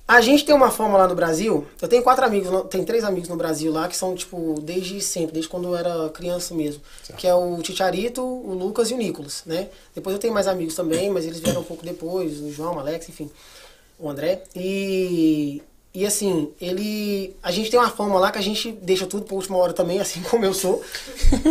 A 0.08 0.22
gente 0.22 0.46
tem 0.46 0.56
uma 0.56 0.72
forma 0.72 0.98
lá 0.98 1.06
no 1.06 1.16
Brasil, 1.16 1.68
eu 1.82 1.88
tenho 1.88 2.02
quatro 2.02 2.24
amigos, 2.24 2.50
tem 2.70 2.82
três 2.86 3.04
amigos 3.04 3.28
no 3.28 3.36
Brasil 3.36 3.74
lá 3.74 3.90
que 3.90 3.98
são, 3.98 4.16
tipo, 4.16 4.56
desde 4.62 5.02
sempre, 5.02 5.34
desde 5.34 5.50
quando 5.50 5.68
eu 5.68 5.76
era 5.76 6.10
criança 6.10 6.56
mesmo. 6.56 6.82
Que 7.18 7.28
é 7.28 7.36
o 7.36 7.62
Titiarito, 7.62 8.24
o 8.24 8.54
Lucas 8.54 8.90
e 8.90 8.94
o 8.94 8.98
Nicolas, 8.98 9.44
né? 9.46 9.68
Depois 9.94 10.14
eu 10.14 10.20
tenho 10.20 10.34
mais 10.34 10.48
amigos 10.48 10.76
também, 10.76 11.10
mas 11.10 11.26
eles 11.26 11.40
vieram 11.40 11.60
um 11.60 11.66
pouco 11.66 11.84
depois, 11.86 12.40
o 12.40 12.50
João, 12.50 12.76
o 12.76 12.80
Alex, 12.80 13.10
enfim, 13.10 13.30
o 14.00 14.10
André. 14.10 14.44
E, 14.56 15.62
e 16.00 16.06
assim, 16.06 16.52
ele. 16.62 17.36
A 17.42 17.50
gente 17.52 17.72
tem 17.72 17.80
uma 17.80 17.90
forma 17.90 18.20
lá 18.20 18.32
que 18.32 18.38
a 18.38 18.42
gente 18.42 18.72
deixa 18.84 19.08
tudo 19.08 19.26
pra 19.26 19.36
última 19.36 19.58
hora 19.58 19.74
também, 19.74 19.98
assim 20.02 20.22
como 20.22 20.46
eu 20.46 20.54
sou. 20.54 20.80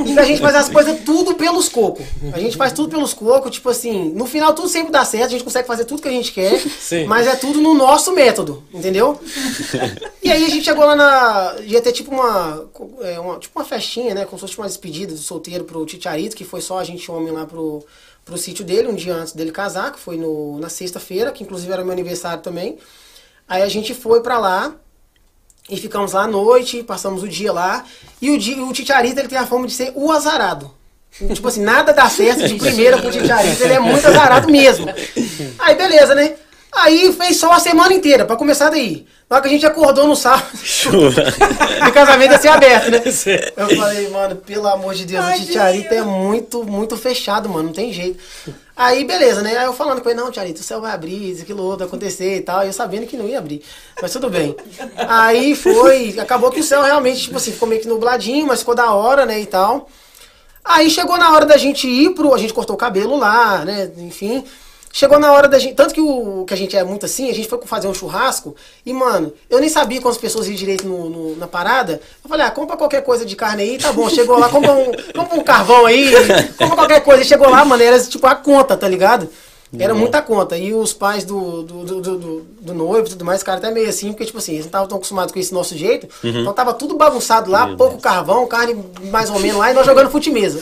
E 0.06 0.12
que 0.14 0.18
a 0.20 0.22
gente 0.24 0.40
faz 0.40 0.54
as 0.54 0.68
coisas 0.68 1.00
tudo 1.04 1.34
pelos 1.34 1.68
cocos. 1.68 2.06
A 2.32 2.38
gente 2.38 2.56
faz 2.56 2.72
tudo 2.72 2.88
pelos 2.90 3.12
cocos, 3.12 3.50
tipo 3.50 3.68
assim, 3.68 4.10
no 4.10 4.24
final 4.24 4.54
tudo 4.54 4.68
sempre 4.68 4.92
dá 4.92 5.04
certo, 5.04 5.26
a 5.26 5.28
gente 5.30 5.42
consegue 5.42 5.66
fazer 5.66 5.84
tudo 5.84 6.00
que 6.00 6.06
a 6.06 6.12
gente 6.12 6.32
quer, 6.32 6.60
Sim. 6.78 7.06
mas 7.06 7.26
é 7.26 7.34
tudo 7.34 7.60
no 7.60 7.74
nosso 7.74 8.12
método, 8.12 8.62
entendeu? 8.72 9.18
E 10.22 10.30
aí 10.32 10.44
a 10.44 10.48
gente 10.48 10.64
chegou 10.64 10.84
lá 10.84 10.96
na. 10.96 11.56
ia 11.64 11.80
ter 11.80 11.92
tipo 11.92 12.12
uma, 12.12 12.68
é, 13.02 13.18
uma- 13.20 13.38
tipo 13.38 13.56
uma 13.58 13.64
festinha, 13.64 14.12
né? 14.12 14.24
Como 14.24 14.36
se 14.38 14.46
fosse 14.46 14.58
uma 14.58 14.66
despedida 14.66 15.12
do 15.12 15.18
solteiro 15.18 15.62
pro 15.64 15.86
Titiarito, 15.86 16.34
que 16.36 16.44
foi 16.44 16.60
só 16.60 16.78
a 16.80 16.84
gente 16.84 17.08
homem 17.12 17.32
lá 17.32 17.46
pro, 17.46 17.84
pro 18.24 18.36
sítio 18.36 18.64
dele, 18.64 18.88
um 18.88 18.94
dia 18.96 19.14
antes 19.14 19.32
dele 19.32 19.52
casar, 19.52 19.92
que 19.92 20.00
foi 20.00 20.16
no, 20.16 20.58
na 20.58 20.68
sexta-feira, 20.68 21.30
que 21.30 21.44
inclusive 21.44 21.72
era 21.72 21.84
meu 21.84 21.92
aniversário 21.92 22.42
também. 22.42 22.76
Aí 23.48 23.62
a 23.62 23.68
gente 23.68 23.94
foi 23.94 24.20
pra 24.22 24.38
lá, 24.38 24.74
e 25.68 25.76
ficamos 25.76 26.12
lá 26.12 26.22
à 26.22 26.26
noite, 26.28 26.82
passamos 26.82 27.22
o 27.22 27.28
dia 27.28 27.52
lá. 27.52 27.84
E 28.20 28.30
o, 28.30 28.38
dia, 28.38 28.62
o 28.62 28.72
Titiarito, 28.72 29.18
ele 29.18 29.28
tem 29.28 29.38
a 29.38 29.46
fama 29.46 29.66
de 29.66 29.72
ser 29.72 29.92
o 29.94 30.10
azarado. 30.12 30.70
Tipo 31.32 31.48
assim, 31.48 31.62
nada 31.62 31.92
dá 31.92 32.08
certo 32.10 32.46
de 32.46 32.54
primeira 32.56 33.00
com 33.00 33.08
o 33.08 33.10
Titiarito, 33.10 33.62
ele 33.62 33.72
é 33.72 33.80
muito 33.80 34.06
azarado 34.06 34.50
mesmo. 34.50 34.86
Aí 35.58 35.74
beleza, 35.74 36.14
né? 36.14 36.34
Aí 36.72 37.10
fez 37.12 37.38
só 37.38 37.52
a 37.52 37.58
semana 37.58 37.94
inteira, 37.94 38.26
pra 38.26 38.36
começar 38.36 38.68
daí. 38.68 39.06
Na 39.28 39.36
hora 39.36 39.42
que 39.42 39.48
a 39.48 39.52
gente 39.52 39.66
acordou 39.66 40.06
no 40.06 40.14
sábado, 40.14 40.46
o 41.88 41.92
casamento 41.92 42.32
ia 42.32 42.38
ser 42.38 42.48
aberto, 42.48 42.90
né? 42.90 43.02
Eu 43.56 43.76
falei, 43.76 44.08
mano, 44.10 44.36
pelo 44.36 44.68
amor 44.68 44.94
de 44.94 45.06
Deus, 45.06 45.24
o 45.24 45.32
Titiarito 45.32 45.94
é 45.94 46.02
muito, 46.02 46.64
muito 46.64 46.96
fechado, 46.96 47.48
mano, 47.48 47.64
não 47.64 47.72
tem 47.72 47.92
jeito. 47.92 48.22
Aí, 48.76 49.04
beleza, 49.04 49.40
né? 49.40 49.56
Aí 49.56 49.64
eu 49.64 49.72
falando 49.72 50.02
com 50.02 50.10
ele, 50.10 50.20
não, 50.20 50.30
Tiarito, 50.30 50.60
o 50.60 50.64
céu 50.64 50.82
vai 50.82 50.92
abrir, 50.92 51.30
isso, 51.30 51.42
aquilo 51.42 51.62
outro, 51.62 51.86
acontecer 51.86 52.36
e 52.36 52.40
tal. 52.42 52.62
E 52.62 52.66
eu 52.66 52.72
sabendo 52.74 53.06
que 53.06 53.16
não 53.16 53.26
ia 53.26 53.38
abrir. 53.38 53.62
Mas 54.02 54.12
tudo 54.12 54.28
bem. 54.28 54.54
Aí 55.08 55.56
foi, 55.56 56.18
acabou 56.20 56.50
que 56.50 56.60
o 56.60 56.64
céu 56.64 56.82
realmente, 56.82 57.22
tipo 57.22 57.38
assim, 57.38 57.52
ficou 57.52 57.66
meio 57.66 57.80
que 57.80 57.88
nubladinho, 57.88 58.46
mas 58.46 58.60
ficou 58.60 58.74
da 58.74 58.92
hora, 58.92 59.24
né, 59.24 59.40
e 59.40 59.46
tal. 59.46 59.88
Aí 60.62 60.90
chegou 60.90 61.16
na 61.16 61.32
hora 61.32 61.46
da 61.46 61.56
gente 61.56 61.88
ir 61.88 62.10
pro. 62.10 62.34
A 62.34 62.38
gente 62.38 62.52
cortou 62.52 62.74
o 62.74 62.78
cabelo 62.78 63.16
lá, 63.16 63.64
né? 63.64 63.90
Enfim. 63.98 64.44
Chegou 64.96 65.18
na 65.18 65.30
hora 65.30 65.46
da 65.46 65.58
gente. 65.58 65.74
Tanto 65.74 65.92
que, 65.92 66.00
o, 66.00 66.46
que 66.46 66.54
a 66.54 66.56
gente 66.56 66.74
é 66.74 66.82
muito 66.82 67.04
assim, 67.04 67.28
a 67.28 67.34
gente 67.34 67.46
foi 67.46 67.60
fazer 67.66 67.86
um 67.86 67.92
churrasco. 67.92 68.56
E, 68.84 68.94
mano, 68.94 69.30
eu 69.50 69.60
nem 69.60 69.68
sabia 69.68 70.00
quantas 70.00 70.16
pessoas 70.16 70.46
iam 70.48 70.56
direito 70.56 70.86
no, 70.88 71.10
no- 71.10 71.36
na 71.36 71.46
parada. 71.46 72.00
Eu 72.24 72.30
falei, 72.30 72.46
ah, 72.46 72.50
compra 72.50 72.78
qualquer 72.78 73.02
coisa 73.02 73.22
de 73.26 73.36
carne 73.36 73.62
aí, 73.62 73.76
tá 73.76 73.92
bom. 73.92 74.08
Chegou 74.08 74.38
lá, 74.38 74.48
compra 74.48 74.72
um, 74.72 74.90
compra 75.14 75.38
um 75.38 75.44
carvão 75.44 75.84
aí, 75.84 76.10
compra 76.56 76.76
qualquer 76.76 77.00
coisa. 77.00 77.20
E 77.20 77.26
chegou 77.26 77.50
lá, 77.50 77.62
mano, 77.62 77.82
era 77.82 78.00
tipo 78.00 78.26
a 78.26 78.34
conta, 78.34 78.74
tá 78.74 78.88
ligado? 78.88 79.28
Era 79.78 79.94
muita 79.94 80.22
conta. 80.22 80.56
E 80.56 80.72
os 80.74 80.92
pais 80.92 81.24
do, 81.24 81.62
do, 81.62 81.84
do, 81.84 82.00
do, 82.00 82.18
do- 82.60 82.74
noivo 82.74 83.06
e 83.06 83.10
tudo 83.10 83.24
mais, 83.24 83.42
cara, 83.42 83.58
até 83.58 83.70
meio 83.70 83.88
assim, 83.88 84.08
porque, 84.12 84.24
tipo 84.26 84.38
assim, 84.38 84.52
eles 84.52 84.64
não 84.64 84.68
estavam 84.68 84.88
tão 84.88 84.96
acostumados 84.98 85.32
com 85.32 85.38
esse 85.38 85.52
nosso 85.54 85.76
jeito. 85.76 86.08
Então 86.40 86.52
tava 86.52 86.74
tudo 86.74 86.96
bagunçado 86.96 87.50
lá, 87.50 87.74
pouco 87.76 87.98
carvão, 88.00 88.46
carne 88.46 88.84
mais 89.10 89.30
ou 89.30 89.38
menos 89.38 89.58
lá, 89.58 89.70
e 89.70 89.74
nós 89.74 89.86
jogando 89.86 90.10
fute-mesa. 90.10 90.60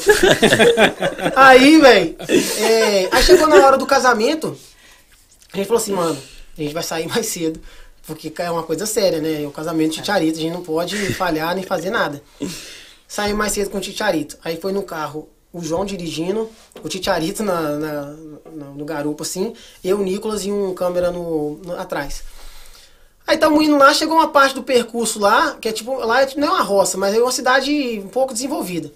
aí, 1.36 1.78
velho, 1.80 2.16
aí 3.10 3.22
chegou 3.22 3.46
na 3.46 3.56
hora 3.66 3.76
do 3.78 3.86
casamento, 3.86 4.56
a 5.52 5.56
gente 5.56 5.66
falou 5.66 5.80
assim, 5.82 5.92
mano, 5.92 6.16
a 6.56 6.60
gente 6.62 6.74
vai 6.74 6.82
sair 6.82 7.06
mais 7.08 7.26
cedo. 7.26 7.60
Porque 8.06 8.30
é 8.38 8.50
uma 8.50 8.62
coisa 8.62 8.84
séria, 8.84 9.18
né? 9.18 9.42
É 9.44 9.46
o 9.46 9.50
casamento 9.50 9.92
de 9.92 9.96
Titiarito, 9.96 10.38
a 10.38 10.42
gente 10.42 10.52
não 10.52 10.62
pode 10.62 10.94
falhar 11.14 11.54
nem 11.54 11.64
fazer 11.64 11.88
nada. 11.88 12.22
Saí 13.08 13.32
mais 13.32 13.52
cedo 13.52 13.70
com 13.70 13.78
o 13.78 13.80
Titiarito. 13.80 14.36
Aí 14.44 14.58
foi 14.60 14.72
no 14.72 14.82
carro 14.82 15.26
o 15.54 15.62
João 15.62 15.84
dirigindo, 15.86 16.50
o 16.82 16.88
Titiarito 16.88 17.42
na, 17.42 17.60
na- 17.78 18.14
na- 18.52 18.66
no 18.74 18.84
garupa, 18.84 19.22
assim, 19.22 19.54
eu, 19.82 19.98
o 19.98 20.02
Nicolas 20.02 20.44
e 20.44 20.50
um 20.52 20.74
câmera 20.74 21.10
no, 21.10 21.58
no- 21.64 21.78
atrás. 21.80 22.22
Aí 23.26 23.36
estamos 23.36 23.64
indo 23.64 23.78
lá, 23.78 23.94
chegou 23.94 24.16
uma 24.16 24.28
parte 24.28 24.54
do 24.54 24.62
percurso 24.62 25.18
lá, 25.18 25.56
que 25.60 25.68
é 25.68 25.72
tipo, 25.72 25.94
lá 26.00 26.20
é 26.22 26.26
tipo, 26.26 26.40
não 26.40 26.48
é 26.48 26.50
uma 26.50 26.62
roça, 26.62 26.98
mas 26.98 27.14
é 27.14 27.18
uma 27.22 27.32
cidade 27.32 28.02
um 28.04 28.08
pouco 28.08 28.34
desenvolvida. 28.34 28.92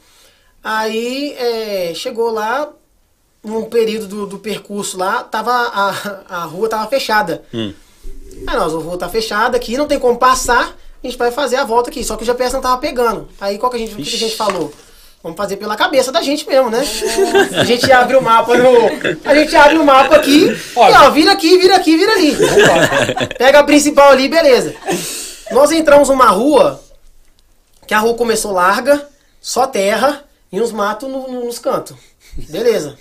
Aí 0.63 1.33
é, 1.35 1.93
chegou 1.95 2.31
lá, 2.31 2.69
num 3.43 3.65
período 3.65 4.07
do, 4.07 4.27
do 4.27 4.39
percurso 4.39 4.99
lá, 4.99 5.23
tava 5.23 5.53
a, 5.53 6.41
a 6.41 6.45
rua 6.45 6.69
tava 6.69 6.89
fechada. 6.89 7.45
Aí 8.47 8.57
nós, 8.57 8.75
a 8.75 8.79
rua 8.79 8.99
tá 8.99 9.09
fechada 9.09 9.57
aqui, 9.57 9.77
não 9.77 9.87
tem 9.87 9.99
como 9.99 10.19
passar, 10.19 10.77
a 11.03 11.07
gente 11.07 11.17
vai 11.17 11.31
fazer 11.31 11.57
a 11.57 11.65
volta 11.65 11.89
aqui. 11.89 12.03
Só 12.05 12.17
que 12.17 12.23
o 12.25 12.27
GPS 12.27 12.53
não 12.53 12.61
tava 12.61 12.79
pegando. 12.81 13.29
Aí 13.41 13.57
qual 13.59 13.71
que 13.71 13.77
a 13.77 13.81
gente, 13.81 13.95
que 13.95 14.03
a 14.03 14.19
gente 14.19 14.37
falou? 14.37 14.73
Vamos 15.29 15.37
fazer 15.37 15.59
pela 15.59 15.77
cabeça 15.77 16.11
da 16.11 16.23
gente 16.23 16.49
mesmo, 16.49 16.71
né? 16.71 16.83
A 17.61 17.63
gente 17.65 17.93
abre 17.93 18.17
o 18.17 18.23
mapa 18.23 18.57
no. 18.57 18.71
A 19.27 19.35
gente 19.35 19.55
abre 19.55 19.77
o 19.77 19.85
mapa 19.85 20.17
aqui. 20.17 20.47
E 20.89 20.95
ó, 21.07 21.11
vira 21.11 21.33
aqui, 21.33 21.59
vira 21.59 21.77
aqui, 21.77 21.99
vira 21.99 22.13
ali. 22.13 22.35
Pega 23.37 23.59
a 23.59 23.63
principal 23.63 24.09
ali, 24.09 24.27
beleza. 24.27 24.75
Nós 25.51 25.71
entramos 25.71 26.09
numa 26.09 26.31
rua 26.31 26.83
que 27.87 27.93
a 27.93 27.99
rua 27.99 28.15
começou 28.15 28.53
larga, 28.53 29.07
só 29.39 29.67
terra 29.67 30.25
e 30.51 30.59
uns 30.63 30.73
matos 30.73 31.11
no- 31.11 31.29
no- 31.29 31.45
nos 31.45 31.59
cantos. 31.59 31.95
Beleza. 32.49 32.97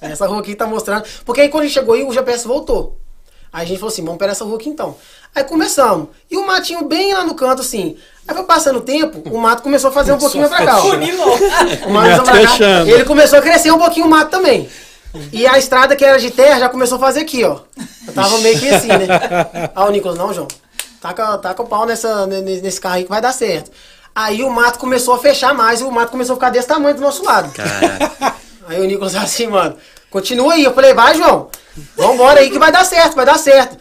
Essa 0.00 0.26
rua 0.26 0.40
aqui 0.40 0.56
tá 0.56 0.66
mostrando. 0.66 1.04
Porque 1.24 1.42
aí 1.42 1.48
quando 1.48 1.62
a 1.62 1.66
gente 1.66 1.74
chegou 1.74 1.94
aí, 1.94 2.02
o 2.02 2.12
GPS 2.12 2.44
voltou. 2.44 2.98
Aí 3.52 3.62
a 3.62 3.66
gente 3.68 3.78
falou 3.78 3.92
assim, 3.92 4.04
vamos 4.04 4.18
pegar 4.18 4.32
essa 4.32 4.44
rua 4.44 4.56
aqui 4.56 4.68
então. 4.68 4.96
Aí 5.34 5.44
começamos. 5.44 6.08
E 6.30 6.36
o 6.36 6.46
matinho 6.46 6.84
bem 6.84 7.12
lá 7.14 7.24
no 7.24 7.34
canto, 7.34 7.62
assim. 7.62 7.96
Aí 8.26 8.34
foi 8.34 8.44
passando 8.44 8.76
o 8.78 8.82
tempo, 8.82 9.22
o 9.30 9.38
mato 9.38 9.62
começou 9.62 9.88
a 9.90 9.92
fazer 9.92 10.12
um 10.12 10.18
pouquinho 10.18 10.48
mais 10.48 10.54
pra 10.62 10.66
cá. 10.72 10.78
ó. 10.82 11.86
O 11.86 11.90
mato 11.90 12.22
pra 12.24 12.32
cá. 12.42 12.48
fechando. 12.48 12.90
Ele 12.90 13.04
começou 13.04 13.38
a 13.38 13.42
crescer 13.42 13.70
um 13.70 13.78
pouquinho 13.78 14.06
o 14.06 14.10
mato 14.10 14.30
também. 14.30 14.68
E 15.32 15.46
a 15.46 15.56
estrada 15.56 15.96
que 15.96 16.04
era 16.04 16.18
de 16.18 16.30
terra 16.30 16.58
já 16.60 16.68
começou 16.68 16.96
a 16.96 17.00
fazer 17.00 17.20
aqui, 17.20 17.42
ó. 17.44 17.60
Eu 18.06 18.12
tava 18.12 18.36
meio 18.38 18.58
que 18.58 18.68
assim, 18.68 18.88
né? 18.88 19.06
Aí 19.74 19.88
o 19.88 19.90
Nicolas, 19.90 20.18
não, 20.18 20.34
João, 20.34 20.46
taca, 21.00 21.38
taca 21.38 21.62
o 21.62 21.66
pau 21.66 21.86
nessa, 21.86 22.26
ne- 22.26 22.60
nesse 22.60 22.78
carro 22.80 22.96
aí 22.96 23.04
que 23.04 23.08
vai 23.08 23.20
dar 23.20 23.32
certo. 23.32 23.70
Aí 24.14 24.42
o 24.42 24.50
mato 24.50 24.78
começou 24.78 25.14
a 25.14 25.18
fechar 25.18 25.54
mais 25.54 25.80
e 25.80 25.84
o 25.84 25.90
mato 25.90 26.10
começou 26.10 26.34
a 26.34 26.36
ficar 26.36 26.50
desse 26.50 26.68
tamanho 26.68 26.94
do 26.96 27.00
nosso 27.00 27.24
lado. 27.24 27.50
Caraca. 27.52 28.34
Aí 28.68 28.80
o 28.80 28.84
Nicolas 28.84 29.14
assim, 29.14 29.46
mano, 29.46 29.76
continua 30.10 30.52
aí. 30.52 30.64
Eu 30.64 30.74
falei, 30.74 30.92
vai, 30.92 31.14
João, 31.14 31.48
vambora 31.96 32.40
aí 32.40 32.50
que 32.50 32.58
vai 32.58 32.70
dar 32.70 32.84
certo, 32.84 33.14
vai 33.14 33.24
dar 33.24 33.38
certo. 33.38 33.78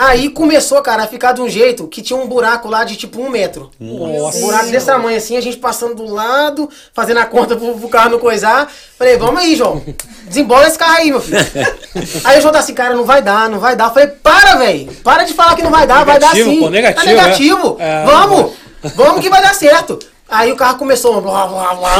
Aí 0.00 0.30
começou, 0.30 0.80
cara, 0.80 1.02
a 1.02 1.06
ficar 1.08 1.32
de 1.32 1.40
um 1.40 1.48
jeito 1.48 1.88
que 1.88 2.00
tinha 2.00 2.16
um 2.16 2.28
buraco 2.28 2.68
lá 2.68 2.84
de 2.84 2.94
tipo 2.94 3.20
um 3.20 3.28
metro. 3.28 3.68
Nossa. 3.80 4.38
Um 4.38 4.42
buraco 4.42 4.66
desse 4.66 4.86
tamanho 4.86 5.18
assim, 5.18 5.36
a 5.36 5.40
gente 5.40 5.56
passando 5.56 5.96
do 5.96 6.14
lado, 6.14 6.70
fazendo 6.94 7.18
a 7.18 7.26
conta 7.26 7.56
pro, 7.56 7.74
pro 7.74 7.88
carro 7.88 8.10
não 8.10 8.18
coisar. 8.20 8.70
Falei, 8.96 9.16
vamos 9.16 9.40
aí, 9.40 9.56
João. 9.56 9.82
Desembola 10.28 10.68
esse 10.68 10.78
carro 10.78 10.98
aí, 10.98 11.10
meu 11.10 11.20
filho. 11.20 11.38
aí 12.22 12.38
o 12.38 12.40
João 12.40 12.52
tá 12.52 12.60
assim, 12.60 12.74
cara, 12.74 12.94
não 12.94 13.04
vai 13.04 13.20
dar, 13.20 13.50
não 13.50 13.58
vai 13.58 13.74
dar. 13.74 13.90
Falei, 13.90 14.06
para, 14.06 14.54
velho. 14.54 14.92
Para 15.02 15.24
de 15.24 15.34
falar 15.34 15.56
que 15.56 15.64
não 15.64 15.70
vai 15.72 15.84
dar, 15.84 16.04
vai 16.04 16.20
dar 16.20 16.32
Negativo, 16.32 16.50
sim. 16.50 16.60
pô, 16.60 16.70
negativo, 16.70 17.04
tá 17.04 17.10
negativo. 17.10 17.76
é. 17.80 17.88
É, 17.88 18.04
vamos, 18.04 18.52
vamos 18.94 19.20
que 19.20 19.28
vai 19.28 19.42
dar 19.42 19.54
certo. 19.54 19.98
Aí 20.30 20.52
o 20.52 20.56
carro 20.56 20.76
começou, 20.76 21.20
blá, 21.22 21.46
blá, 21.46 21.74
blá, 21.74 21.94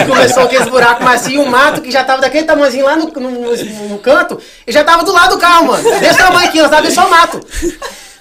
e 0.00 0.04
começou 0.06 0.44
aqueles 0.44 0.68
buracos 0.68 1.04
macios, 1.04 1.44
um 1.44 1.50
mato 1.50 1.80
que 1.80 1.90
já 1.90 2.04
tava 2.04 2.20
daquele 2.22 2.46
tamanhozinho 2.46 2.84
lá 2.86 2.94
no, 2.94 3.06
no- 3.08 3.88
no 3.88 3.98
canto, 3.98 4.38
e 4.64 4.70
já 4.70 4.84
tava 4.84 5.02
do 5.02 5.12
lado 5.12 5.30
do 5.34 5.38
carro, 5.40 5.66
mano. 5.66 5.82
Desse 5.98 6.16
tamanho 6.18 6.48
aqui, 6.48 6.60
nós 6.60 6.70
tava 6.70 6.88
só 6.92 7.08
mato. 7.10 7.40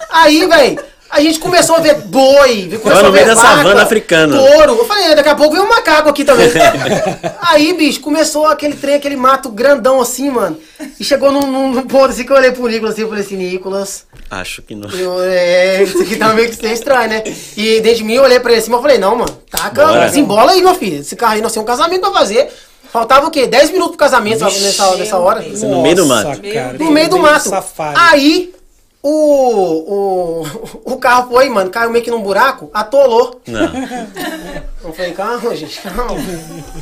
Aí, 0.10 0.46
velho, 0.48 0.80
a 1.12 1.20
gente 1.20 1.40
começou 1.40 1.76
a 1.76 1.80
ver 1.80 1.96
boi, 1.96 2.70
começou 2.82 2.92
Tava 2.92 3.02
no 3.04 3.08
a 3.10 3.12
ver 3.12 3.26
meio 3.26 3.28
da 3.28 3.36
vaca, 3.36 3.58
savana 3.58 3.84
africana. 3.84 4.38
Touro. 4.38 4.78
Eu 4.78 4.86
falei, 4.86 5.14
daqui 5.14 5.30
a 5.30 5.36
pouco 5.36 5.56
vem 5.56 5.64
um 5.64 5.68
macaco 5.68 6.10
aqui 6.10 6.24
também. 6.24 6.50
Aí, 7.42 7.74
bicho, 7.74 8.00
começou 8.00 8.46
aquele 8.48 8.76
trem, 8.76 8.96
aquele 8.96 9.18
mato 9.18 9.50
grandão 9.50 10.00
assim, 10.00 10.30
mano. 10.30 10.58
E 11.00 11.04
chegou 11.04 11.32
num, 11.32 11.42
num, 11.42 11.72
num 11.74 11.84
ponto 11.84 12.12
assim 12.12 12.24
que 12.24 12.32
eu 12.32 12.38
olhei 12.38 12.52
pro 12.52 12.66
Nicolas 12.68 12.94
assim, 12.94 13.02
eu 13.02 13.10
falei 13.10 13.24
assim, 13.24 13.36
Nicolas, 13.36 14.06
Acho 14.30 14.62
que 14.62 14.74
não. 14.74 14.90
eu, 14.90 15.22
é, 15.24 15.84
isso 15.84 16.02
aqui 16.02 16.16
tá 16.16 16.34
meio 16.34 16.50
que 16.50 16.56
ser 16.56 16.72
estranho, 16.72 17.10
né? 17.10 17.24
E 17.58 17.82
dentro 17.82 17.98
de 17.98 18.04
mim 18.06 18.14
eu 18.14 18.24
olhei 18.24 18.40
pra 18.40 18.52
ele 18.52 18.62
assim, 18.62 18.72
eu 18.72 18.82
falei, 18.82 18.98
não, 18.98 19.16
mano, 19.16 19.32
taca, 19.50 19.86
Bora. 19.86 20.06
desembola 20.06 20.52
aí, 20.52 20.62
meu 20.62 20.76
filho. 20.76 21.02
Esse 21.02 21.16
carro 21.18 21.34
aí 21.34 21.42
nós 21.42 21.52
temos 21.52 21.66
um 21.66 21.68
casamento 21.68 22.02
pra 22.02 22.12
fazer. 22.12 22.50
Faltava 22.92 23.28
o 23.28 23.32
quê? 23.32 23.48
10 23.48 23.72
minutos 23.72 23.96
pro 23.96 24.00
casamento 24.00 24.44
nessa, 24.44 24.96
nessa 24.98 25.18
hora. 25.18 25.42
Você 25.42 25.66
no 25.66 25.82
meio 25.82 25.96
do 25.96 26.06
mato. 26.06 26.28
Nossa, 26.28 26.42
cara, 26.42 26.78
No 26.78 26.92
meio 26.92 27.10
do 27.10 27.16
bem 27.16 27.22
mato. 27.24 27.50
Safado. 27.50 27.98
Aí, 27.98 28.54
o, 29.04 30.44
o, 30.86 30.94
o 30.94 30.98
carro 30.98 31.32
foi, 31.32 31.50
mano, 31.50 31.70
caiu 31.70 31.90
meio 31.90 32.04
que 32.04 32.12
num 32.12 32.22
buraco, 32.22 32.70
atolou. 32.74 33.42
Não. 33.48 33.62
Eu 34.84 34.94
falei, 34.94 35.12
calma, 35.14 35.56
gente, 35.56 35.80
calma, 35.82 36.16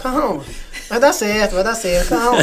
calma. 0.01 0.43
Vai 0.89 0.99
dar 0.99 1.13
certo, 1.13 1.55
vai 1.55 1.63
dar 1.63 1.75
certo, 1.75 2.09
calma. 2.09 2.39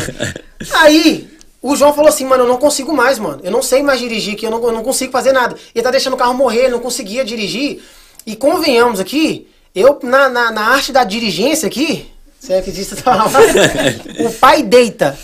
Aí, 0.74 1.30
o 1.62 1.74
João 1.74 1.94
falou 1.94 2.10
assim, 2.10 2.26
mano, 2.26 2.44
eu 2.44 2.48
não 2.48 2.58
consigo 2.58 2.92
mais, 2.92 3.18
mano. 3.18 3.40
Eu 3.42 3.50
não 3.50 3.62
sei 3.62 3.82
mais 3.82 3.98
dirigir, 3.98 4.36
que 4.36 4.46
eu 4.46 4.50
não, 4.50 4.62
eu 4.62 4.72
não 4.72 4.84
consigo 4.84 5.10
fazer 5.10 5.32
nada. 5.32 5.56
Ele 5.74 5.82
tá 5.82 5.90
deixando 5.90 6.12
o 6.12 6.16
carro 6.18 6.34
morrer, 6.34 6.64
ele 6.64 6.72
não 6.72 6.78
conseguia 6.78 7.24
dirigir. 7.24 7.82
E 8.26 8.36
convenhamos 8.36 9.00
aqui, 9.00 9.48
eu, 9.74 9.98
na, 10.02 10.28
na, 10.28 10.52
na 10.52 10.68
arte 10.68 10.92
da 10.92 11.04
dirigência 11.04 11.66
aqui, 11.66 12.06
você 12.38 12.54
acredita? 12.54 12.96
o 14.20 14.32
pai 14.34 14.62
deita. 14.62 15.18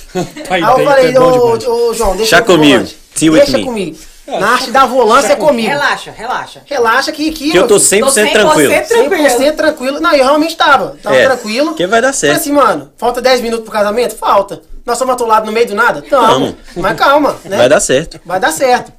Pai 0.48 0.62
Aí 0.62 0.62
eu 0.62 0.76
deita 0.76 0.90
falei, 0.90 1.14
é 1.14 1.20
ô, 1.20 1.88
ô, 1.88 1.94
João, 1.94 2.16
deixa 2.16 2.42
comigo. 2.42 2.88
Deixa 3.36 3.58
me. 3.58 3.96
Comigo. 4.24 4.40
Na 4.40 4.52
arte 4.52 4.70
da 4.70 4.86
volância 4.86 5.32
é 5.32 5.36
comigo. 5.36 5.68
Relaxa, 5.68 6.10
relaxa. 6.10 6.62
Relaxa 6.64 7.12
que, 7.12 7.30
que, 7.32 7.50
Que 7.50 7.56
eu 7.58 7.66
tô 7.66 7.74
meu 7.74 7.80
filho, 7.80 8.06
100% 8.06 8.32
tranquilo. 8.32 8.72
100% 8.72 9.56
tranquilo. 9.56 10.00
Não, 10.00 10.12
eu 10.12 10.24
realmente 10.24 10.56
tava. 10.56 10.96
Tava 11.02 11.16
É, 11.16 11.24
tranquilo. 11.26 11.74
que 11.74 11.86
vai 11.86 12.00
dar 12.00 12.12
certo. 12.12 12.34
Falei 12.34 12.40
assim, 12.40 12.52
mano, 12.52 12.92
falta 12.96 13.20
10 13.20 13.40
minutos 13.40 13.64
pro 13.64 13.72
casamento? 13.72 14.14
Falta. 14.16 14.62
Nós 14.84 14.98
somos 14.98 15.14
atolados 15.14 15.46
no 15.46 15.52
meio 15.52 15.66
do 15.66 15.74
nada? 15.74 16.02
Tamo. 16.02 16.26
Tamo. 16.52 16.56
Mas 16.76 16.96
calma, 16.98 17.36
né? 17.44 17.56
Vai 17.56 17.68
dar 17.68 17.80
certo. 17.80 18.20
Vai 18.24 18.40
dar 18.40 18.52
certo. 18.52 18.92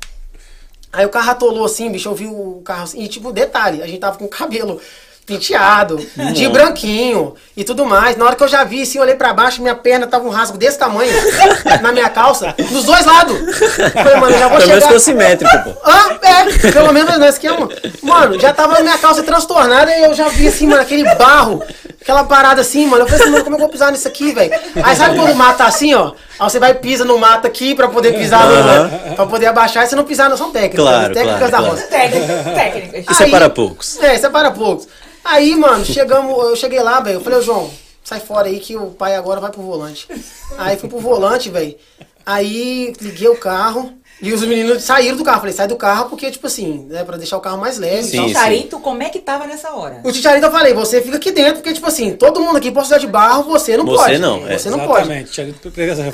Aí 0.91 1.05
o 1.05 1.09
carro 1.09 1.31
atolou 1.31 1.65
assim, 1.65 1.91
bicho, 1.91 2.07
eu 2.09 2.13
vi 2.15 2.27
o 2.27 2.61
carro 2.63 2.83
assim. 2.83 3.01
E 3.01 3.07
tipo, 3.07 3.31
detalhe, 3.33 3.81
a 3.81 3.87
gente 3.87 3.99
tava 3.99 4.17
com 4.17 4.25
o 4.25 4.29
cabelo 4.29 4.79
penteado, 5.25 5.97
de 6.33 6.47
branquinho 6.49 7.35
e 7.55 7.63
tudo 7.63 7.85
mais. 7.85 8.17
Na 8.17 8.25
hora 8.25 8.35
que 8.35 8.43
eu 8.43 8.47
já 8.47 8.63
vi, 8.63 8.81
assim, 8.81 8.97
eu 8.97 9.03
olhei 9.03 9.15
pra 9.15 9.33
baixo, 9.33 9.61
minha 9.61 9.75
perna 9.75 10.05
tava 10.05 10.25
um 10.25 10.29
rasgo 10.29 10.57
desse 10.57 10.77
tamanho 10.77 11.13
na 11.81 11.91
minha 11.91 12.09
calça, 12.09 12.53
nos 12.71 12.83
dois 12.83 13.05
lados. 13.05 13.37
Falei, 13.93 14.15
mano, 14.17 14.37
já 14.37 14.47
vou 14.47 14.57
Pelo 14.57 14.69
menos 14.69 14.83
chegar... 14.83 14.87
ficou 14.87 14.99
simétrico, 14.99 15.57
pô. 15.63 15.73
Ah, 15.83 16.17
é, 16.21 16.71
pelo 16.71 16.91
menos 16.91 17.17
nesse 17.17 17.33
esquema. 17.33 17.69
Mano, 18.01 18.39
já 18.39 18.53
tava 18.53 18.73
na 18.73 18.81
minha 18.81 18.97
calça 18.97 19.23
transtornada 19.23 19.91
e 19.95 20.03
eu 20.03 20.13
já 20.13 20.27
vi 20.29 20.47
assim, 20.47 20.67
mano, 20.67 20.81
aquele 20.81 21.03
barro, 21.15 21.63
aquela 22.01 22.23
parada 22.25 22.61
assim, 22.61 22.85
mano. 22.85 23.03
Eu 23.03 23.07
falei 23.07 23.21
assim, 23.21 23.31
mano, 23.31 23.43
como 23.43 23.55
é 23.55 23.57
eu 23.57 23.61
vou 23.61 23.69
pisar 23.69 23.91
nisso 23.91 24.07
aqui, 24.07 24.33
velho? 24.33 24.53
Aí 24.83 24.95
sabe 24.95 25.15
quando 25.15 25.31
o 25.31 25.35
mato 25.35 25.57
tá 25.57 25.65
assim, 25.67 25.93
ó? 25.93 26.11
Aí 26.39 26.49
você 26.49 26.59
vai 26.59 26.71
e 26.71 26.75
pisa 26.75 27.05
no 27.05 27.17
mato 27.17 27.45
aqui 27.45 27.75
pra 27.75 27.87
poder 27.87 28.13
pisar 28.13 28.45
no. 28.47 29.15
pra 29.15 29.25
poder 29.25 29.45
abaixar 29.45 29.83
e 29.83 29.87
você 29.87 29.95
não 29.95 30.03
pisar, 30.03 30.29
não 30.29 30.37
são 30.37 30.51
técnicas. 30.51 30.79
Claro, 30.79 31.07
né? 31.09 31.13
técnicas 31.13 31.49
claro, 31.49 31.51
da 31.51 31.57
claro. 31.57 31.75
roça. 31.75 31.87
Técnica, 31.87 32.43
técnica. 32.55 33.11
Isso 33.11 33.21
é 33.21 33.25
Aí- 33.25 33.31
para 33.31 33.49
poucos. 33.49 33.99
É, 34.01 34.15
isso 34.15 34.25
é 34.25 34.29
para 34.29 34.51
poucos. 34.51 34.87
Aí, 35.23 35.55
mano, 35.55 35.85
chegamos, 35.85 36.37
eu 36.49 36.55
cheguei 36.55 36.81
lá, 36.81 36.99
velho. 36.99 37.17
Eu 37.17 37.21
falei, 37.21 37.39
ô 37.39 37.41
João, 37.41 37.69
sai 38.03 38.19
fora 38.19 38.47
aí 38.47 38.59
que 38.59 38.75
o 38.75 38.87
pai 38.87 39.15
agora 39.15 39.39
vai 39.39 39.51
pro 39.51 39.61
volante. 39.61 40.07
Aí 40.57 40.75
fui 40.75 40.89
pro 40.89 40.99
volante, 40.99 41.49
velho. 41.49 41.75
Aí 42.25 42.93
liguei 42.99 43.27
o 43.29 43.37
carro 43.37 43.93
e 44.23 44.31
os 44.33 44.41
meninos 44.45 44.83
saíram 44.83 45.17
do 45.17 45.23
carro. 45.23 45.39
Falei, 45.41 45.53
sai 45.53 45.67
do 45.67 45.75
carro 45.75 46.09
porque, 46.09 46.31
tipo 46.31 46.47
assim, 46.47 46.85
né, 46.89 47.03
pra 47.03 47.17
deixar 47.17 47.35
o 47.37 47.41
carro 47.41 47.57
mais 47.57 47.77
leve. 47.77 48.03
Sim, 48.03 48.15
e 48.15 48.19
tal. 48.19 48.27
sim. 48.29 48.33
Charito, 48.33 48.79
como 48.79 49.03
é 49.03 49.09
que 49.09 49.19
tava 49.19 49.45
nessa 49.45 49.71
hora? 49.71 49.99
O 50.03 50.11
Ticharito 50.11 50.45
eu 50.45 50.51
falei, 50.51 50.73
você 50.73 51.01
fica 51.01 51.17
aqui 51.17 51.31
dentro, 51.31 51.55
porque, 51.55 51.73
tipo 51.73 51.85
assim, 51.85 52.13
todo 52.15 52.39
mundo 52.39 52.55
aqui 52.57 52.71
pode 52.71 52.85
usar 52.87 52.97
de 52.97 53.07
barro, 53.07 53.43
você 53.43 53.75
não 53.75 53.85
Você 53.85 53.97
pode. 53.97 54.17
não, 54.19 54.47
é. 54.47 54.57
Você 54.57 54.69
não 54.69 54.79
pode. 54.79 55.01
Exatamente. 55.01 55.41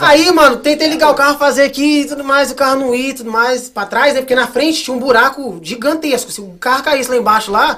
Aí, 0.03 0.31
mano, 0.31 0.57
tentei 0.57 0.87
ligar 0.87 1.11
o 1.11 1.13
carro, 1.13 1.37
fazer 1.37 1.63
aqui 1.63 2.01
e 2.01 2.05
tudo 2.05 2.23
mais, 2.23 2.49
o 2.51 2.55
carro 2.55 2.79
não 2.79 2.95
ir, 2.95 3.13
tudo 3.13 3.31
mais, 3.31 3.69
pra 3.69 3.85
trás, 3.85 4.15
né? 4.15 4.21
Porque 4.21 4.33
na 4.35 4.47
frente 4.47 4.83
tinha 4.83 4.95
um 4.95 4.99
buraco 4.99 5.59
gigantesco. 5.61 6.31
Se 6.31 6.41
o 6.41 6.55
carro 6.59 6.81
caísse 6.83 7.09
lá 7.11 7.17
embaixo 7.17 7.51
lá, 7.51 7.77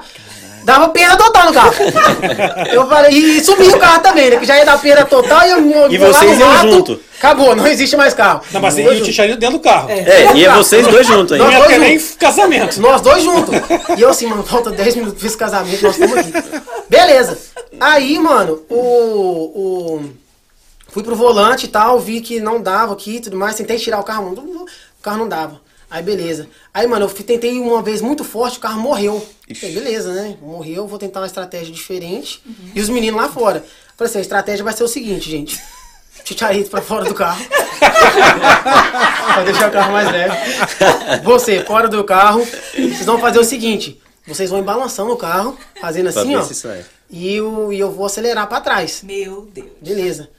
dava 0.64 0.88
perda 0.88 1.16
total 1.16 1.46
no 1.46 1.52
carro. 1.52 1.74
eu 2.72 2.88
falei, 2.88 3.12
e 3.12 3.44
sumiu 3.44 3.70
o 3.74 3.78
carro 3.78 4.00
também, 4.00 4.30
né? 4.30 4.36
Que 4.36 4.46
já 4.46 4.56
ia 4.56 4.64
dar 4.64 4.78
perda 4.78 5.04
total 5.04 5.46
e 5.46 5.50
eu, 5.50 5.70
eu 5.70 5.92
E 5.92 5.98
vocês 5.98 6.38
iam 6.38 6.48
mato, 6.48 6.70
junto. 6.70 7.00
Acabou, 7.18 7.54
não 7.54 7.66
existe 7.66 7.96
mais 7.96 8.14
carro. 8.14 8.40
Não, 8.50 8.60
mas 8.60 8.76
e 8.76 8.82
o 8.82 8.90
juntos. 8.90 9.06
Ticharito 9.06 9.38
dentro 9.38 9.58
do 9.58 9.62
carro. 9.62 9.88
É, 9.90 10.34
e 10.34 10.44
é 10.44 10.52
vocês 10.52 10.86
dois 10.86 11.06
juntos 11.06 11.38
Não 11.38 11.46
aí. 11.46 11.54
Nós 11.54 11.62
ia 11.62 11.68
ter 11.68 11.78
nem 11.78 11.98
casamento. 11.98 12.80
Nós 12.80 13.00
dois 13.00 13.22
juntos. 13.22 13.54
E 13.96 14.00
eu 14.00 14.08
assim, 14.08 14.26
mano, 14.26 14.42
falta 14.42 14.70
10 14.70 14.96
minutos 14.96 15.18
pra 15.18 15.28
esse 15.28 15.36
casamento, 15.36 15.82
nós 15.82 15.98
estamos 15.98 16.18
aqui. 16.18 16.32
Beleza. 16.88 17.38
Aí, 17.80 18.18
mano, 18.18 18.62
o, 18.68 18.76
o. 18.76 20.10
Fui 20.88 21.02
pro 21.02 21.16
volante 21.16 21.66
e 21.66 21.68
tal, 21.68 21.98
vi 21.98 22.20
que 22.20 22.38
não 22.38 22.60
dava 22.60 22.92
aqui 22.92 23.16
e 23.16 23.20
tudo 23.20 23.36
mais, 23.36 23.56
tentei 23.56 23.78
tirar 23.78 23.98
o 23.98 24.04
carro, 24.04 24.30
o 24.32 24.66
carro 25.02 25.18
não 25.18 25.28
dava. 25.28 25.61
Aí 25.92 26.02
beleza. 26.02 26.48
Aí, 26.72 26.86
mano, 26.86 27.04
eu 27.04 27.10
tentei 27.10 27.60
uma 27.60 27.82
vez 27.82 28.00
muito 28.00 28.24
forte, 28.24 28.56
o 28.56 28.60
carro 28.62 28.80
morreu. 28.80 29.22
Falei, 29.60 29.74
beleza, 29.74 30.10
né? 30.14 30.38
Morreu, 30.40 30.86
vou 30.86 30.98
tentar 30.98 31.20
uma 31.20 31.26
estratégia 31.26 31.70
diferente. 31.70 32.42
E 32.74 32.80
os 32.80 32.88
meninos 32.88 33.20
lá 33.20 33.28
fora. 33.28 33.62
Falei 33.94 34.08
assim, 34.08 34.18
a 34.18 34.22
estratégia 34.22 34.64
vai 34.64 34.72
ser 34.72 34.84
o 34.84 34.88
seguinte, 34.88 35.30
gente. 35.30 35.60
Chicharito 36.24 36.70
pra 36.70 36.80
fora 36.80 37.04
do 37.04 37.12
carro. 37.12 37.44
pra 37.78 39.42
deixar 39.44 39.68
o 39.68 39.72
carro 39.72 39.92
mais 39.92 40.10
leve. 40.10 40.34
Você, 41.24 41.62
fora 41.62 41.88
do 41.88 42.02
carro, 42.04 42.42
vocês 42.72 43.04
vão 43.04 43.18
fazer 43.18 43.38
o 43.38 43.44
seguinte: 43.44 44.00
vocês 44.26 44.48
vão 44.48 44.62
balançando 44.62 45.12
o 45.12 45.16
carro, 45.16 45.58
fazendo 45.78 46.10
Pra 46.10 46.22
assim, 46.22 46.34
ó. 46.36 46.42
sai. 46.42 46.86
E 47.10 47.34
eu, 47.34 47.70
e 47.70 47.78
eu 47.78 47.90
vou 47.90 48.06
acelerar 48.06 48.46
pra 48.48 48.62
trás. 48.62 49.02
Meu 49.02 49.42
Deus. 49.52 49.68
Beleza. 49.80 50.30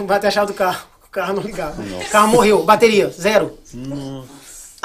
Bate 0.00 0.26
a 0.26 0.30
chave 0.30 0.46
do 0.46 0.54
carro. 0.54 0.86
O 1.06 1.10
carro 1.10 1.34
não 1.34 1.42
ligava. 1.42 1.82
O 1.82 2.08
carro 2.10 2.28
morreu. 2.28 2.62
Bateria, 2.62 3.10
zero. 3.10 3.58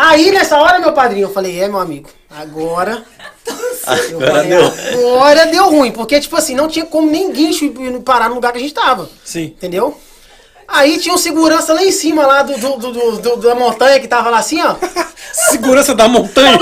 Aí, 0.04 0.32
nessa 0.32 0.58
hora, 0.58 0.80
meu 0.80 0.94
padrinho, 0.94 1.26
eu 1.26 1.34
falei, 1.34 1.60
é, 1.62 1.68
meu 1.68 1.80
amigo, 1.80 2.10
agora. 2.30 3.04
Eu 4.10 4.18
Agora 4.18 4.32
falei, 4.34 4.50
deu. 4.50 4.66
agora 5.14 5.46
deu 5.48 5.70
ruim. 5.70 5.92
Porque, 5.92 6.20
tipo 6.20 6.36
assim, 6.36 6.56
não 6.56 6.68
tinha 6.68 6.86
como 6.86 7.10
nem 7.10 7.32
guincho 7.32 7.72
parar 8.04 8.30
no 8.30 8.36
lugar 8.36 8.52
que 8.52 8.58
a 8.58 8.62
gente 8.62 8.74
tava. 8.74 9.08
Sim. 9.24 9.46
Entendeu? 9.46 9.96
Aí 10.68 10.98
tinha 11.00 11.14
um 11.14 11.18
segurança 11.18 11.74
lá 11.74 11.84
em 11.84 11.92
cima, 11.92 12.26
lá 12.26 12.42
do, 12.44 12.58
do, 12.58 12.78
do- 12.78 13.18
do- 13.20 13.36
da 13.38 13.54
montanha 13.56 14.00
que 14.00 14.08
tava 14.08 14.30
lá 14.30 14.40
assim, 14.40 14.60
ó. 14.64 14.76
Segurança 15.52 15.94
da 15.94 16.08
montanha. 16.08 16.58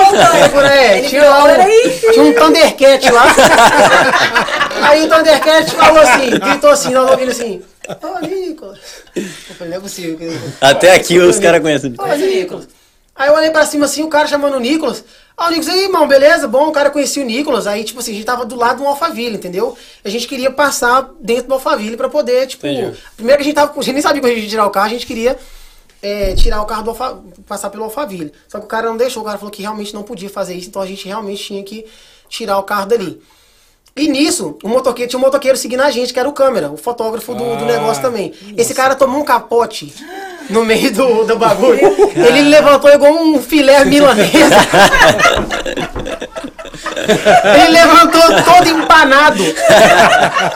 É, 0.73 0.97
Ele 0.99 1.07
tinha, 1.09 1.29
lá 1.29 1.41
falou, 1.41 1.57
um, 1.57 1.61
"Aí". 1.61 1.99
tinha 2.13 2.23
um 2.23 2.33
Thundercat 2.33 3.11
lá. 3.11 3.25
Aí 4.89 5.03
o 5.05 5.09
Thundercat 5.09 5.71
falou 5.71 6.01
assim, 6.01 6.29
gritou 6.31 6.69
assim, 6.71 6.89
nós 6.91 7.09
ouvindo 7.11 7.31
assim, 7.31 7.61
ô 7.87 8.25
Nicolas. 8.25 8.79
Eu 9.15 9.55
falei, 9.57 9.71
não 9.71 9.77
é 9.77 9.79
possível. 9.79 10.17
Até 10.61 10.93
aqui 10.93 11.17
os 11.19 11.39
caras 11.39 11.61
conhecem. 11.61 11.93
Ô 11.97 12.15
Nicolas. 12.15 12.67
Aí 13.19 13.27
eu 13.27 13.33
olhei 13.35 13.49
pra 13.49 13.65
cima 13.65 13.83
assim, 13.83 14.01
o 14.01 14.07
cara 14.07 14.29
chamando 14.29 14.55
o 14.55 14.59
Nicolas. 14.61 15.03
Ah, 15.35 15.47
o 15.47 15.49
Nicolas, 15.49 15.75
aí, 15.75 15.83
irmão, 15.83 16.07
beleza? 16.07 16.47
Bom, 16.47 16.69
o 16.69 16.71
cara 16.71 16.89
conhecia 16.89 17.21
o 17.21 17.25
Nicolas. 17.25 17.67
Aí, 17.67 17.83
tipo 17.83 17.99
assim, 17.99 18.11
a 18.11 18.15
gente 18.15 18.25
tava 18.25 18.45
do 18.45 18.55
lado 18.55 18.77
do 18.77 18.87
Alphaville, 18.87 19.35
entendeu? 19.35 19.77
A 20.05 20.07
gente 20.07 20.25
queria 20.25 20.49
passar 20.49 21.09
dentro 21.19 21.49
do 21.49 21.53
Alphaville 21.55 21.97
pra 21.97 22.07
poder, 22.07 22.47
tipo. 22.47 22.65
Entendi. 22.65 22.97
Primeiro 23.17 23.39
que 23.39 23.41
a 23.41 23.45
gente 23.45 23.55
tava. 23.55 23.73
A 23.77 23.81
gente 23.83 23.93
nem 23.93 24.01
sabia 24.01 24.21
que 24.21 24.27
a 24.27 24.29
gente 24.29 24.43
ia 24.43 24.49
tirar 24.49 24.65
o 24.65 24.69
carro, 24.69 24.85
a 24.85 24.89
gente 24.89 25.05
queria 25.05 25.37
é, 26.01 26.33
tirar 26.33 26.61
o 26.61 26.65
carro 26.65 26.83
do 26.83 26.89
Alfa, 26.91 27.19
passar 27.45 27.69
pelo 27.69 27.83
Alphaville. 27.83 28.31
Só 28.47 28.57
que 28.57 28.63
o 28.63 28.69
cara 28.69 28.87
não 28.87 28.95
deixou, 28.95 29.21
o 29.21 29.25
cara 29.25 29.37
falou 29.37 29.51
que 29.51 29.61
realmente 29.61 29.93
não 29.93 30.03
podia 30.03 30.29
fazer 30.29 30.53
isso, 30.53 30.69
então 30.69 30.81
a 30.81 30.85
gente 30.87 31.05
realmente 31.05 31.43
tinha 31.43 31.61
que 31.61 31.85
tirar 32.29 32.57
o 32.57 32.63
carro 32.63 32.85
dali. 32.85 33.21
E 33.97 34.07
nisso, 34.07 34.57
o 34.63 34.69
motoqueiro, 34.69 35.09
tinha 35.09 35.19
um 35.19 35.23
motoqueiro 35.23 35.57
seguindo 35.57 35.81
a 35.81 35.91
gente, 35.91 36.13
que 36.13 36.19
era 36.19 36.29
o 36.29 36.31
câmera, 36.31 36.71
o 36.71 36.77
fotógrafo 36.77 37.33
do, 37.33 37.43
do 37.43 37.65
Ah, 37.65 37.67
negócio 37.67 38.01
também. 38.01 38.33
Esse 38.55 38.73
cara 38.73 38.95
tomou 38.95 39.19
um 39.19 39.25
capote 39.25 39.93
no 40.49 40.65
meio 40.65 40.91
do, 40.91 41.23
do 41.25 41.37
bagulho. 41.37 41.79
Ele 42.15 42.41
levantou 42.43 42.91
igual 42.91 43.13
um 43.13 43.41
filé 43.41 43.85
milanesa. 43.85 44.55
Ele 47.55 47.69
levantou 47.69 48.21
todo 48.43 48.69
empanado. 48.69 49.43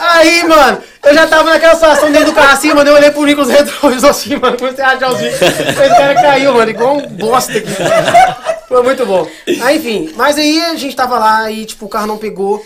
Aí, 0.00 0.46
mano, 0.46 0.78
eu 1.04 1.14
já 1.14 1.26
tava 1.26 1.50
naquela 1.50 1.74
situação 1.74 2.10
dentro 2.10 2.26
do 2.26 2.32
carro 2.32 2.52
assim, 2.52 2.72
mano. 2.72 2.90
Eu 2.90 2.96
olhei 2.96 3.10
pro 3.10 3.24
Nicolas 3.24 3.50
retrovisor 3.50 4.10
assim, 4.10 4.36
mano. 4.36 4.56
Comecei 4.56 4.84
a 4.84 4.90
achar 4.90 5.12
os 5.12 5.18
vídeos. 5.18 5.40
Esse 5.40 5.88
cara 5.96 6.14
caiu, 6.14 6.54
mano, 6.54 6.70
igual 6.70 6.96
um 6.96 7.06
bosta 7.08 7.52
aqui. 7.52 7.68
Foi 8.68 8.82
muito 8.82 9.04
bom. 9.04 9.26
Aí, 9.62 9.78
enfim, 9.78 10.12
mas 10.16 10.38
aí 10.38 10.60
a 10.60 10.76
gente 10.76 10.96
tava 10.96 11.18
lá 11.18 11.50
e, 11.50 11.64
tipo, 11.64 11.86
o 11.86 11.88
carro 11.88 12.06
não 12.06 12.18
pegou. 12.18 12.64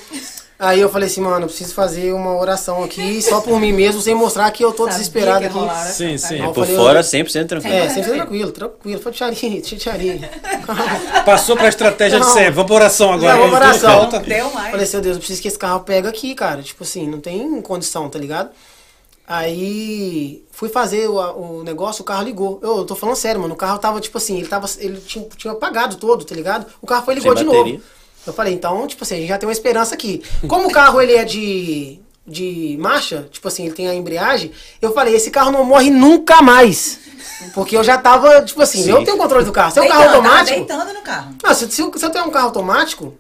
Aí 0.59 0.81
eu 0.81 0.89
falei 0.89 1.07
assim, 1.09 1.21
mano, 1.21 1.45
eu 1.45 1.49
preciso 1.49 1.73
fazer 1.73 2.13
uma 2.13 2.35
oração 2.37 2.83
aqui, 2.83 3.23
só 3.23 3.41
por 3.41 3.61
mim 3.61 3.73
mesmo, 3.73 4.01
sem 4.01 4.13
mostrar 4.13 4.51
que 4.51 4.65
eu 4.65 4.73
tô 4.73 4.79
Sabia 4.87 4.99
desesperado 4.99 5.45
aqui. 5.47 5.55
rolar 5.55 5.85
essa 5.85 5.93
Sim, 5.93 6.19
sim. 6.19 6.39
Eu 6.43 6.53
Por 6.53 6.65
falei, 6.67 6.77
fora, 6.77 6.99
eu- 6.99 7.05
100% 7.05 7.47
tranquilo. 7.47 7.75
É, 7.77 7.89
sempre 7.89 8.11
tranquilo, 8.13 8.51
tranquilo. 8.51 9.01
Foi 9.01 9.13
tcharinho, 9.13 9.63
tcharinho. 9.63 10.29
Passou 11.25 11.57
pra 11.57 11.69
estratégia 11.69 12.19
de 12.19 12.27
Não. 12.27 12.33
sempre. 12.33 12.51
Vamos 12.51 12.67
pra 12.67 12.75
oração 12.75 13.13
agora. 13.13 13.35
Não, 13.35 13.43
vamos 13.45 13.57
pra 13.57 13.69
oração. 13.69 13.91
falta. 14.01 14.19
Deu 14.19 14.51
mais. 14.53 14.71
Falei, 14.73 14.87
seu 14.87 15.01
Deus, 15.01 15.15
eu 15.15 15.21
preciso 15.21 15.41
que 15.41 15.47
esse 15.47 15.59
carro 15.59 15.81
pegue 15.85 16.09
aqui, 16.09 16.35
cara. 16.35 16.61
Tipo 16.61 16.83
assim, 16.83 17.07
não 17.07 17.21
tem 17.21 17.63
condição, 17.63 18.09
tá 18.11 18.19
ligado? 18.19 18.51
Aí 19.27 20.43
fui 20.51 20.69
fazer 20.69 21.07
o, 21.09 21.19
o 21.61 21.63
negócio, 21.63 22.03
o 22.03 22.05
carro 22.05 22.25
ligou. 22.25 22.59
Eu, 22.63 22.85
tô 22.85 22.97
falando 22.97 23.15
sério, 23.15 23.41
mano. 23.41 23.55
O 23.55 23.57
carro 23.57 23.79
tava, 23.79 24.01
tipo 24.01 24.19
assim, 24.19 24.39
ele 24.39 24.49
tava. 24.49 24.67
Ele 24.79 24.99
tinha, 24.99 25.25
tinha 25.37 25.53
apagado 25.53 25.97
todo, 25.97 26.25
tá 26.25 26.35
ligado? 26.35 26.67
O 26.83 26.87
carro 26.87 27.05
foi 27.05 27.15
ligou 27.15 27.37
Sem 27.37 27.45
de 27.45 27.51
bateria. 27.51 27.73
novo. 27.75 27.85
Eu 28.29 28.35
falei, 28.35 28.53
então, 28.55 28.87
tipo 28.87 29.03
assim, 29.03 29.15
a 29.15 29.19
gente 29.19 29.29
já 29.29 29.39
tem 29.39 29.49
uma 29.49 29.53
esperança 29.53 29.95
aqui. 29.95 30.23
Como 30.47 30.69
o 30.69 30.73
carro 30.73 31.01
ele 31.01 31.15
é 31.15 31.25
de. 31.25 31.99
De 32.31 32.77
marcha, 32.79 33.27
tipo 33.33 33.49
assim, 33.49 33.65
ele 33.65 33.75
tem 33.75 33.89
a 33.89 33.95
embreagem. 33.95 34.53
Eu 34.83 34.93
falei, 34.93 35.15
esse 35.15 35.31
carro 35.31 35.51
não 35.51 35.65
morre 35.65 35.89
nunca 35.91 36.43
mais. 36.43 36.99
Porque 37.55 37.75
eu 37.75 37.83
já 37.83 37.97
tava, 37.97 38.43
tipo 38.43 38.61
assim, 38.61 38.83
Sim. 38.83 38.91
eu 38.91 39.03
tenho 39.03 39.17
controle 39.17 39.47
do 39.47 39.51
carro. 39.53 39.73
Se 39.73 39.79
é 39.79 39.83
um 39.83 39.85
Deitando, 39.87 40.03
carro 40.05 40.13
tava 40.15 40.29
automático. 40.29 40.59
deitando 40.67 40.93
no 40.93 41.01
carro. 41.01 41.35
Não, 41.43 41.55
se, 41.55 41.71
se, 41.73 41.81
eu- 41.81 41.91
se 41.97 42.05
eu 42.05 42.11
tenho 42.11 42.27
um 42.27 42.31
carro 42.31 42.45
automático, 42.49 43.15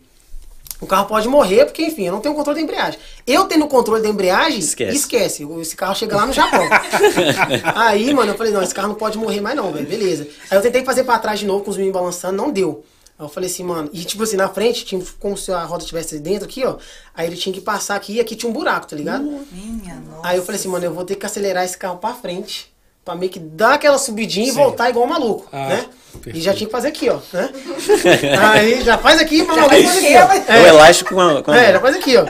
o 0.78 0.86
carro 0.86 1.06
pode 1.06 1.26
morrer, 1.26 1.64
porque, 1.64 1.82
enfim, 1.86 2.05
eu 2.06 2.12
não 2.12 2.20
tenho 2.20 2.35
controle 2.35 2.59
da 2.59 2.62
embreagem. 2.62 3.01
Eu 3.26 3.47
tendo 3.47 3.64
o 3.64 3.68
controle 3.68 4.02
da 4.02 4.10
embreagem, 4.10 4.59
Esquece. 4.59 4.94
esquece. 4.98 5.48
Esse 5.59 5.74
carro 5.74 5.94
chega 5.94 6.14
lá 6.14 6.26
no 6.26 6.32
Japão. 6.35 6.68
Aí, 7.74 8.12
mano, 8.12 8.32
eu 8.32 8.36
falei, 8.36 8.52
não, 8.52 8.62
esse 8.62 8.74
carro 8.74 8.89
não 8.89 8.94
pode 8.94 9.16
morrer 9.18 9.40
mais 9.40 9.56
não, 9.56 9.72
velho. 9.72 9.86
Beleza. 9.86 10.28
Aí 10.51 10.59
eu 10.59 10.62
tentei 10.62 10.85
fazer 10.85 11.05
pra 11.05 11.18
trás 11.18 11.40
de 11.40 11.47
novo 11.47 11.64
com 11.64 11.70
os 11.70 11.76
meninos 11.78 11.98
balançando, 11.98 12.36
não 12.36 12.51
deu. 12.51 12.85
Aí 13.19 13.24
eu 13.24 13.28
falei 13.28 13.51
assim, 13.51 13.65
mano, 13.65 13.90
e 13.93 14.05
tipo 14.05 14.23
assim, 14.23 14.36
na 14.36 14.49
frente, 14.49 14.85
tinha 14.85 15.03
como 15.19 15.36
se 15.36 15.51
a 15.53 15.65
roda 15.65 15.82
estivesse 15.82 16.19
dentro 16.20 16.45
aqui, 16.45 16.65
ó. 16.65 16.77
Aí 17.15 17.27
ele 17.27 17.36
tinha 17.36 17.53
que 17.53 17.61
passar 17.61 17.97
aqui 17.97 18.15
e 18.15 18.20
aqui 18.20 18.36
tinha 18.36 18.49
um 18.49 18.53
buraco, 18.53 18.86
tá 18.86 18.95
ligado? 18.95 19.24
Minha 19.51 19.97
nossa. 19.97 20.28
Aí 20.28 20.36
eu 20.36 20.45
falei 20.45 20.61
assim, 20.61 20.69
mano, 20.69 20.85
eu 20.85 20.95
vou 20.95 21.05
ter 21.05 21.16
que 21.16 21.27
acelerar 21.27 21.65
esse 21.65 21.77
carro 21.77 21.99
pra 21.99 22.15
frente. 22.15 22.73
Pra 23.05 23.15
meio 23.16 23.32
que 23.32 23.40
dar 23.40 23.74
aquela 23.74 23.97
subidinha 23.97 24.47
e 24.47 24.51
Sim. 24.51 24.57
voltar 24.57 24.90
igual 24.90 25.07
um 25.07 25.09
maluco, 25.09 25.49
Ah, 25.51 25.66
né? 25.69 25.86
perfeito. 26.12 26.39
E 26.39 26.43
já 26.43 26.53
tinha 26.53 26.66
que 26.66 26.73
fazer 26.73 26.89
aqui, 26.89 27.09
ó, 27.09 27.19
né? 27.32 27.49
Aí 28.53 28.82
já 28.85 28.99
faz 28.99 29.19
aqui, 29.19 29.39
mas 29.49 29.57
maluco 29.57 29.70
faz 29.74 29.97
aqui, 29.97 30.15
ó. 30.15 30.53
É 30.55 30.62
o 30.62 30.66
elástico 30.66 31.15
com 31.15 31.20
a. 31.20 31.43
Com 31.43 31.51
a- 31.51 31.57
É, 31.59 31.73
já 31.73 31.81
faz 31.81 31.97
aqui, 31.97 32.16
ó. 32.19 32.27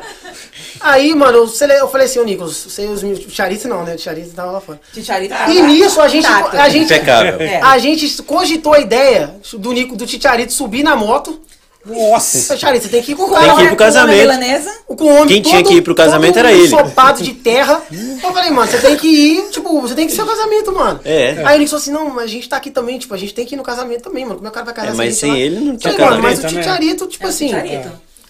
Aí, 0.80 1.14
mano, 1.14 1.38
eu, 1.38 1.88
falei 1.88 2.06
assim, 2.06 2.18
ô 2.18 2.24
Nicolas, 2.24 2.56
você 2.56 2.86
os 2.86 3.02
meninos- 3.02 3.26
o 3.26 3.30
Charito 3.30 3.66
não, 3.68 3.84
né? 3.84 3.94
O 3.94 3.98
Charito 3.98 4.30
tava 4.30 4.50
lá 4.52 4.60
fora. 4.60 4.80
Titiarito 4.92 5.34
E 5.48 5.62
nisso 5.62 6.00
a 6.00 6.09
gente, 6.09 6.26
Intacto. 6.26 6.56
a 6.56 6.68
gente. 6.68 6.92
É. 6.98 7.60
a 7.62 7.78
gente 7.78 8.22
cogitou 8.22 8.74
a 8.74 8.80
ideia 8.80 9.34
do 9.55 9.72
Nico, 9.72 9.96
do 9.96 10.06
Titiarito 10.06 10.52
subir 10.52 10.82
na 10.82 10.94
moto. 10.96 11.40
Nossa. 11.86 12.56
Charito, 12.56 12.84
você 12.84 12.90
tem 12.90 13.02
que 13.02 13.12
ir 13.12 13.14
com 13.14 13.22
o 13.22 13.34
Tem 13.34 13.55
que 13.56 13.62
ir 13.62 13.66
pro 13.68 13.76
casamento. 13.76 14.18
milanesa. 14.20 14.70
Com 14.86 15.05
o 15.05 15.09
homem 15.14 15.26
Quem 15.28 15.40
tinha 15.42 15.62
todo- 15.62 15.68
que 15.68 15.74
ir 15.78 15.82
pro 15.82 15.94
casamento 15.94 16.34
todo 16.34 16.40
era 16.46 16.52
ele. 16.52 16.64
ensopado 16.66 17.22
de 17.22 17.32
terra. 17.34 17.80
Eu 18.22 18.32
falei, 18.32 18.50
mano, 18.50 18.70
você 18.70 18.78
tem 18.78 18.96
que 18.96 19.06
ir, 19.06 19.50
tipo, 19.50 19.80
você 19.80 19.94
tem 19.94 20.06
que 20.06 20.12
ir 20.12 20.16
pro 20.16 20.26
seu 20.26 20.34
casamento, 20.36 20.72
mano. 20.72 21.00
É. 21.05 21.40
Aí 21.46 21.56
ele 21.56 21.66
falou 21.66 21.80
assim, 21.80 21.92
não, 21.92 22.10
mas 22.10 22.24
a 22.24 22.26
gente 22.26 22.48
tá 22.48 22.56
aqui 22.59 22.70
também, 22.70 22.98
tipo, 22.98 23.14
a 23.14 23.16
gente 23.16 23.32
tem 23.32 23.46
que 23.46 23.55
ir 23.55 23.56
no 23.59 23.62
casamento 23.62 24.02
também, 24.02 24.24
mano. 24.24 24.36
Como 24.36 24.48
é 24.48 24.50
que 24.50 24.59
o 24.59 24.62
cara 24.62 24.66
vai 24.66 24.74
casar 24.74 24.90
É, 24.92 24.94
mas 24.94 25.16
sem 25.16 25.30
lá? 25.30 25.38
ele 25.38 25.60
não 25.60 25.76
tinha 25.76 25.92
Falei, 25.94 26.09
mano, 26.10 26.22
mas 26.22 26.38
o 26.38 26.42
casamento, 26.42 26.56
né? 26.66 26.72
Titiarito, 26.74 27.06
tipo 27.06 27.24
É 27.24 27.26
o 27.26 27.30
assim... 27.30 27.48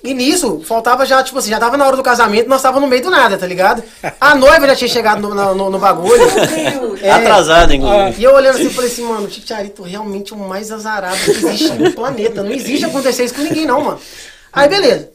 E 0.03 0.15
nisso, 0.15 0.63
faltava 0.65 1.05
já, 1.05 1.23
tipo 1.25 1.39
assim, 1.39 1.51
já 1.51 1.59
tava 1.59 1.77
na 1.77 1.85
hora 1.85 1.97
do 1.97 2.03
casamento, 2.05 2.49
nós 2.49 2.63
tava 2.63 2.79
no 2.79 2.87
meio 2.87 3.03
do 3.03 3.11
nada, 3.11 3.37
tá 3.37 3.45
ligado? 3.47 3.83
A 4.21 4.35
noiva 4.35 4.67
já 4.69 4.77
tinha 4.77 4.89
chegado 4.89 5.21
no, 5.21 5.35
no, 5.35 5.55
no- 5.57 5.71
no 5.71 5.79
bagulho. 5.79 6.23
É. 7.03 7.11
Atrasado, 7.11 7.75
inclusive. 7.75 8.15
E 8.21 8.25
eu 8.25 8.33
olhando 8.33 8.55
assim, 8.55 8.65
eu 8.67 8.71
falei 8.71 8.91
assim, 8.91 9.03
mano, 9.05 9.25
o 9.25 9.29
Titiarito 9.29 9.83
realmente 9.83 10.33
é 10.33 10.37
o 10.37 10.39
mais 10.39 10.71
azarado 10.71 11.17
que 11.19 11.31
existe 11.31 11.73
no 11.73 11.93
planeta. 11.93 12.43
Não 12.45 12.53
existe 12.53 12.85
acontecer 12.87 13.25
isso 13.25 13.35
com 13.35 13.43
ninguém, 13.43 13.67
não, 13.67 13.83
mano. 13.83 14.01
Aí, 14.53 14.69
beleza. 14.69 15.11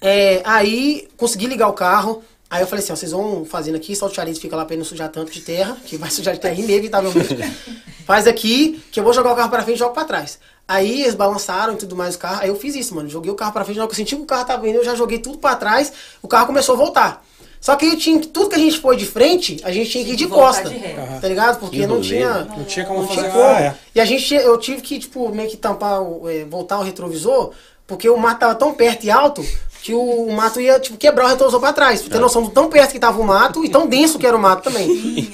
É, 0.00 0.42
aí, 0.44 1.08
consegui 1.16 1.46
ligar 1.46 1.66
o 1.68 1.72
carro. 1.72 2.22
Aí 2.50 2.62
eu 2.62 2.66
falei 2.66 2.82
assim, 2.82 2.92
ó, 2.92 2.96
vocês 2.96 3.12
vão 3.12 3.44
fazendo 3.44 3.74
aqui, 3.76 3.94
só 3.94 4.06
o 4.06 4.10
fica 4.10 4.56
lá 4.56 4.64
pra 4.64 4.74
ele 4.74 4.82
não 4.82 4.88
sujar 4.88 5.10
tanto 5.10 5.30
de 5.30 5.40
terra, 5.42 5.76
que 5.84 5.96
vai 5.98 6.10
sujar 6.10 6.32
de 6.34 6.40
terra 6.40 6.54
inevitavelmente. 6.54 7.36
Faz 8.06 8.26
aqui, 8.26 8.82
que 8.90 8.98
eu 8.98 9.04
vou 9.04 9.12
jogar 9.12 9.32
o 9.32 9.36
carro 9.36 9.50
pra 9.50 9.62
frente 9.62 9.76
e 9.76 9.78
jogo 9.78 9.92
pra 9.92 10.04
trás. 10.04 10.38
Aí 10.66 11.02
eles 11.02 11.14
balançaram 11.14 11.74
e 11.74 11.76
tudo 11.76 11.94
mais 11.94 12.14
o 12.14 12.18
carro. 12.18 12.40
Aí 12.42 12.48
eu 12.48 12.56
fiz 12.56 12.74
isso, 12.74 12.94
mano. 12.94 13.08
Joguei 13.08 13.30
o 13.30 13.34
carro 13.34 13.52
pra 13.52 13.64
frente, 13.64 13.76
na 13.76 13.82
hora 13.84 13.88
que 13.88 13.94
eu 13.94 13.96
senti 13.96 14.16
que 14.16 14.22
o 14.22 14.26
carro 14.26 14.46
tava 14.46 14.66
indo, 14.66 14.78
eu 14.78 14.84
já 14.84 14.94
joguei 14.94 15.18
tudo 15.18 15.36
pra 15.38 15.56
trás, 15.56 15.92
o 16.22 16.28
carro 16.28 16.46
começou 16.46 16.74
a 16.74 16.78
voltar. 16.78 17.24
Só 17.60 17.74
que 17.76 17.84
eu 17.86 17.98
tinha, 17.98 18.18
tudo 18.20 18.48
que 18.48 18.54
a 18.54 18.58
gente 18.58 18.78
foi 18.78 18.96
de 18.96 19.04
frente, 19.04 19.60
a 19.64 19.70
gente 19.72 19.90
tinha 19.90 20.04
que 20.04 20.12
ir 20.12 20.16
de 20.16 20.26
costa. 20.28 20.70
de. 20.70 20.78
Tá 21.20 21.28
ligado? 21.28 21.58
Porque 21.58 21.80
Que 21.80 21.86
não 21.86 22.00
tinha. 22.00 22.44
Não 22.44 22.64
tinha 22.64 22.86
como 22.86 23.00
Não 23.00 23.08
fazer. 23.08 23.20
tinha 23.22 23.32
como. 23.32 23.44
Ah, 23.44 23.60
é. 23.60 23.74
E 23.94 24.00
a 24.00 24.04
gente, 24.04 24.32
eu 24.34 24.56
tive 24.58 24.80
que, 24.80 24.98
tipo, 24.98 25.28
meio 25.34 25.50
que 25.50 25.56
tampar, 25.56 26.00
o- 26.00 26.28
é, 26.28 26.44
voltar 26.44 26.78
o 26.78 26.82
retrovisor, 26.82 27.50
porque 27.86 28.08
o 28.08 28.16
mato 28.16 28.40
tava 28.40 28.54
tão 28.54 28.72
perto 28.74 29.04
e 29.04 29.10
alto 29.10 29.44
que 29.88 29.94
o, 29.94 30.30
mato 30.30 30.60
ia, 30.60 30.78
tipo, 30.78 30.98
quebrar 30.98 31.24
o 31.24 31.28
retrovisor 31.28 31.58
pra 31.58 31.72
trás. 31.72 32.02
Pra 32.02 32.10
ter 32.12 32.18
noção 32.18 32.42
do 32.42 32.50
tão 32.50 32.68
perto 32.68 32.92
que 32.92 32.98
tava 32.98 33.18
o 33.18 33.24
mato 33.24 33.64
e 33.64 33.70
tão 33.70 33.86
denso 33.86 34.18
que 34.18 34.26
era 34.26 34.36
o 34.36 34.40
mato 34.40 34.64
também. 34.64 35.30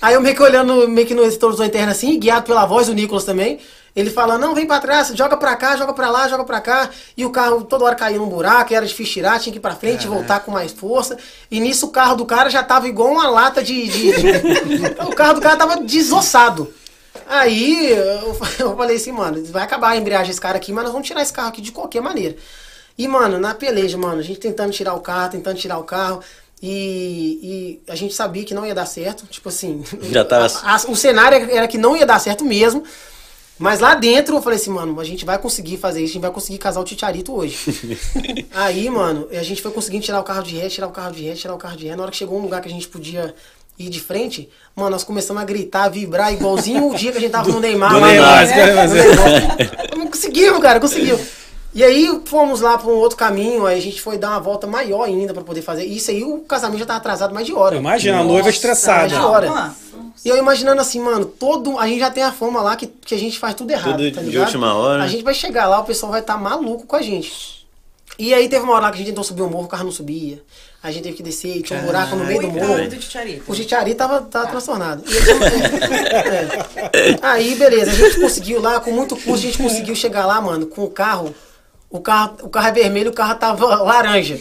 Aí 0.00 0.14
eu 0.14 0.22
meio 0.22 0.34
que 0.34 0.42
olhando, 0.42 0.88
meio 0.88 1.06
que 1.06 1.12
no 1.14 1.22
retrovisor 1.22 1.66
interno 1.66 1.92
assim, 1.92 2.18
guiado 2.18 2.46
pela 2.46 2.64
voz 2.64 2.86
do 2.86 2.94
Nicolas 2.94 3.24
também. 3.24 3.58
Ele 3.94 4.08
fala, 4.08 4.38
não, 4.38 4.54
vem 4.54 4.66
pra 4.66 4.80
trás, 4.80 5.08
joga 5.14 5.36
pra 5.36 5.54
cá, 5.54 5.76
joga 5.76 5.92
pra 5.92 6.08
lá, 6.10 6.26
joga 6.28 6.44
pra 6.44 6.62
cá. 6.62 6.88
E 7.14 7.26
o 7.26 7.30
carro 7.30 7.62
toda 7.62 7.84
hora 7.84 7.94
caía 7.94 8.16
num 8.18 8.26
buraco, 8.26 8.72
era 8.72 8.86
difícil 8.86 9.12
tirar, 9.14 9.38
tinha 9.38 9.52
que 9.52 9.58
ir 9.58 9.60
pra 9.60 9.74
frente 9.76 10.04
e 10.04 10.08
voltar 10.08 10.40
com 10.40 10.50
mais 10.50 10.72
força. 10.72 11.18
E 11.50 11.60
nisso 11.60 11.86
o 11.86 11.90
carro 11.90 12.16
do 12.16 12.24
cara 12.24 12.48
já 12.48 12.62
tava 12.62 12.88
igual 12.88 13.12
uma 13.12 13.28
lata 13.28 13.62
de. 13.62 13.86
de- 13.86 14.10
o 15.06 15.14
carro 15.14 15.34
do 15.34 15.40
cara 15.42 15.56
tava 15.56 15.76
desossado. 15.82 16.72
Aí 17.28 17.90
eu, 17.92 18.36
eu 18.60 18.76
falei 18.76 18.96
assim, 18.96 19.12
mano, 19.12 19.44
vai 19.52 19.62
acabar 19.62 19.90
a 19.90 19.96
embreagem 19.96 20.30
esse 20.30 20.40
cara 20.40 20.56
aqui, 20.56 20.72
mas 20.72 20.84
nós 20.84 20.92
vamos 20.92 21.06
tirar 21.06 21.20
esse 21.22 21.32
carro 21.32 21.48
aqui 21.48 21.60
de 21.60 21.70
qualquer 21.70 22.00
maneira. 22.00 22.34
E, 22.96 23.08
mano, 23.08 23.38
na 23.38 23.54
peleja, 23.54 23.98
mano, 23.98 24.20
a 24.20 24.22
gente 24.22 24.38
tentando 24.38 24.72
tirar 24.72 24.94
o 24.94 25.00
carro, 25.00 25.30
tentando 25.32 25.56
tirar 25.58 25.78
o 25.78 25.84
carro. 25.84 26.20
E, 26.62 27.80
e 27.86 27.92
a 27.92 27.94
gente 27.94 28.14
sabia 28.14 28.44
que 28.44 28.54
não 28.54 28.64
ia 28.64 28.74
dar 28.74 28.86
certo. 28.86 29.26
Tipo 29.26 29.48
assim. 29.48 29.82
Já 30.02 30.24
tava- 30.24 30.46
a- 30.62 30.76
a- 30.76 30.90
o 30.90 30.96
cenário 30.96 31.48
era 31.50 31.66
que 31.68 31.76
não 31.76 31.96
ia 31.96 32.06
dar 32.06 32.18
certo 32.18 32.44
mesmo. 32.44 32.84
Mas 33.58 33.78
lá 33.78 33.94
dentro 33.94 34.34
eu 34.36 34.42
falei 34.42 34.58
assim, 34.58 34.70
mano, 34.70 34.98
a 34.98 35.04
gente 35.04 35.24
vai 35.24 35.38
conseguir 35.38 35.76
fazer 35.76 36.00
isso, 36.02 36.10
a 36.10 36.14
gente 36.14 36.22
vai 36.22 36.30
conseguir 36.32 36.58
casar 36.58 36.80
o 36.80 36.84
Titiarito 36.84 37.32
hoje. 37.32 37.56
Aí, 38.52 38.90
mano, 38.90 39.28
a 39.30 39.42
gente 39.44 39.62
foi 39.62 39.70
conseguindo 39.70 40.04
tirar 40.04 40.18
o 40.20 40.24
carro 40.24 40.42
de 40.42 40.56
ré, 40.56 40.68
tirar 40.68 40.88
o 40.88 40.90
carro 40.90 41.12
de 41.12 41.22
ré, 41.24 41.34
tirar 41.34 41.54
o 41.54 41.58
carro 41.58 41.76
de 41.76 41.86
ré. 41.86 41.94
Na 41.94 42.02
hora 42.02 42.10
que 42.10 42.16
chegou 42.16 42.36
um 42.38 42.42
lugar 42.42 42.60
que 42.60 42.68
a 42.68 42.70
gente 42.70 42.88
podia 42.88 43.32
ir 43.78 43.88
de 43.90 44.00
frente, 44.00 44.48
mano, 44.74 44.90
nós 44.90 45.04
começamos 45.04 45.40
a 45.40 45.44
gritar, 45.44 45.88
vibrar 45.88 46.32
igualzinho 46.32 46.88
o 46.90 46.96
dia 46.96 47.12
que 47.12 47.18
a 47.18 47.20
gente 47.20 47.30
tava 47.30 47.48
no 47.50 47.60
Neymar. 47.60 47.92
Do 47.92 48.00
lá, 48.00 48.06
Neymar, 48.08 48.88
né? 48.88 49.04
Não 49.96 50.06
Conseguimos, 50.08 50.60
cara, 50.60 50.80
conseguimos. 50.80 51.20
E 51.74 51.82
aí 51.82 52.20
fomos 52.24 52.60
lá 52.60 52.78
pra 52.78 52.86
um 52.88 52.94
outro 52.94 53.16
caminho, 53.18 53.66
aí 53.66 53.76
a 53.76 53.82
gente 53.82 54.00
foi 54.00 54.16
dar 54.16 54.30
uma 54.30 54.40
volta 54.40 54.64
maior 54.66 55.02
ainda 55.02 55.34
pra 55.34 55.42
poder 55.42 55.60
fazer. 55.60 55.84
Isso 55.84 56.10
aí 56.10 56.22
o 56.22 56.38
casamento 56.40 56.78
já 56.78 56.86
tava 56.86 56.98
atrasado 56.98 57.34
mais 57.34 57.44
de 57.46 57.52
hora. 57.52 57.76
Imagina, 57.76 58.20
a 58.20 58.24
noiva 58.24 58.48
estressada. 58.48 59.08
de 59.08 59.14
hora. 59.16 59.48
Nossa. 59.48 59.74
E 60.24 60.28
eu 60.28 60.36
imaginando 60.38 60.80
assim, 60.80 61.00
mano, 61.00 61.24
todo. 61.24 61.76
A 61.78 61.86
gente 61.88 61.98
já 61.98 62.10
tem 62.10 62.22
a 62.22 62.30
fama 62.32 62.62
lá 62.62 62.76
que, 62.76 62.86
que 62.86 63.14
a 63.14 63.18
gente 63.18 63.38
faz 63.38 63.54
tudo 63.54 63.70
errado. 63.72 63.96
Tudo 63.98 64.12
tá 64.14 64.22
de 64.22 64.38
última 64.38 64.74
hora. 64.74 65.02
A 65.02 65.06
gente 65.08 65.24
vai 65.24 65.34
chegar 65.34 65.66
lá, 65.66 65.80
o 65.80 65.84
pessoal 65.84 66.12
vai 66.12 66.20
estar 66.20 66.36
maluco 66.38 66.86
com 66.86 66.94
a 66.96 67.02
gente. 67.02 67.66
E 68.16 68.32
aí 68.32 68.48
teve 68.48 68.62
uma 68.64 68.74
hora 68.74 68.82
lá 68.84 68.88
que 68.90 68.94
a 68.94 68.98
gente 68.98 69.08
tentou 69.08 69.24
subir 69.24 69.42
o 69.42 69.50
morro, 69.50 69.64
o 69.64 69.68
carro 69.68 69.82
não 69.84 69.90
subia. 69.90 70.40
Aí 70.80 70.90
a 70.90 70.92
gente 70.92 71.02
teve 71.02 71.16
que 71.16 71.22
descer, 71.22 71.56
e 71.56 71.62
tinha 71.62 71.80
um 71.80 71.82
buraco 71.86 72.14
no 72.14 72.24
meio 72.24 72.40
do 72.42 72.46
morro. 72.52 72.68
Do. 72.90 72.96
O 73.48 73.54
Titiari 73.54 73.94
tava, 73.94 74.20
tava 74.22 74.46
transtornado. 74.46 75.02
E 75.08 75.16
ele- 75.16 75.30
é. 77.14 77.18
Aí, 77.22 77.54
beleza, 77.56 77.90
a 77.90 77.94
gente 77.94 78.20
conseguiu 78.20 78.60
lá, 78.60 78.78
com 78.80 78.92
muito 78.92 79.16
custo, 79.16 79.32
a 79.32 79.36
gente 79.50 79.58
conseguiu 79.58 79.94
chegar 79.96 80.26
lá, 80.26 80.40
mano, 80.40 80.66
com 80.66 80.84
o 80.84 80.90
carro. 80.90 81.34
O 81.94 82.00
carro, 82.00 82.34
o 82.42 82.48
carro 82.48 82.66
é 82.66 82.72
vermelho, 82.72 83.12
o 83.12 83.14
carro 83.14 83.36
tava 83.36 83.64
laranja. 83.84 84.36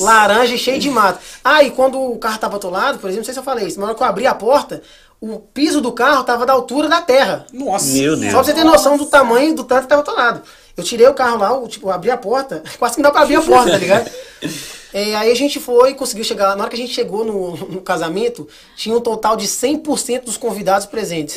laranja 0.00 0.52
e 0.52 0.58
cheio 0.58 0.80
de 0.80 0.90
mato. 0.90 1.20
Ah, 1.44 1.62
e 1.62 1.70
quando 1.70 1.96
o 1.96 2.18
carro 2.18 2.38
tava 2.38 2.56
atolado, 2.56 2.98
por 2.98 3.06
exemplo, 3.06 3.18
não 3.20 3.24
sei 3.24 3.34
se 3.34 3.38
eu 3.38 3.44
falei 3.44 3.68
isso, 3.68 3.78
na 3.78 3.86
hora 3.86 3.94
que 3.94 4.02
eu 4.02 4.06
abri 4.06 4.26
a 4.26 4.34
porta, 4.34 4.82
o 5.20 5.38
piso 5.38 5.80
do 5.80 5.92
carro 5.92 6.24
tava 6.24 6.44
da 6.44 6.52
altura 6.52 6.88
da 6.88 7.00
terra. 7.00 7.46
Nossa. 7.52 7.92
Meu 7.92 8.16
Deus. 8.16 8.32
Só 8.32 8.38
pra 8.38 8.44
você 8.44 8.52
ter 8.52 8.64
noção 8.64 8.96
do 8.96 9.06
tamanho 9.06 9.54
do 9.54 9.62
tanto 9.62 9.82
que 9.82 9.88
tava 9.90 10.02
atolado. 10.02 10.42
Eu 10.76 10.82
tirei 10.82 11.06
o 11.06 11.14
carro 11.14 11.38
lá, 11.38 11.50
eu, 11.50 11.68
tipo, 11.68 11.88
abri 11.88 12.10
a 12.10 12.16
porta, 12.16 12.64
quase 12.80 12.96
que 12.96 13.00
não 13.00 13.10
dá 13.10 13.12
pra 13.12 13.22
abrir 13.22 13.36
a 13.36 13.42
porta, 13.42 13.70
tá 13.70 13.78
ligado? 13.78 14.10
É, 14.98 15.14
aí 15.14 15.30
a 15.30 15.34
gente 15.36 15.60
foi, 15.60 15.92
conseguiu 15.92 16.24
chegar. 16.24 16.56
Na 16.56 16.62
hora 16.62 16.70
que 16.70 16.74
a 16.74 16.78
gente 16.78 16.94
chegou 16.94 17.22
no, 17.22 17.54
no 17.54 17.80
casamento, 17.82 18.48
tinha 18.74 18.96
um 18.96 19.00
total 19.00 19.36
de 19.36 19.46
100% 19.46 20.24
dos 20.24 20.38
convidados 20.38 20.86
presentes. 20.86 21.36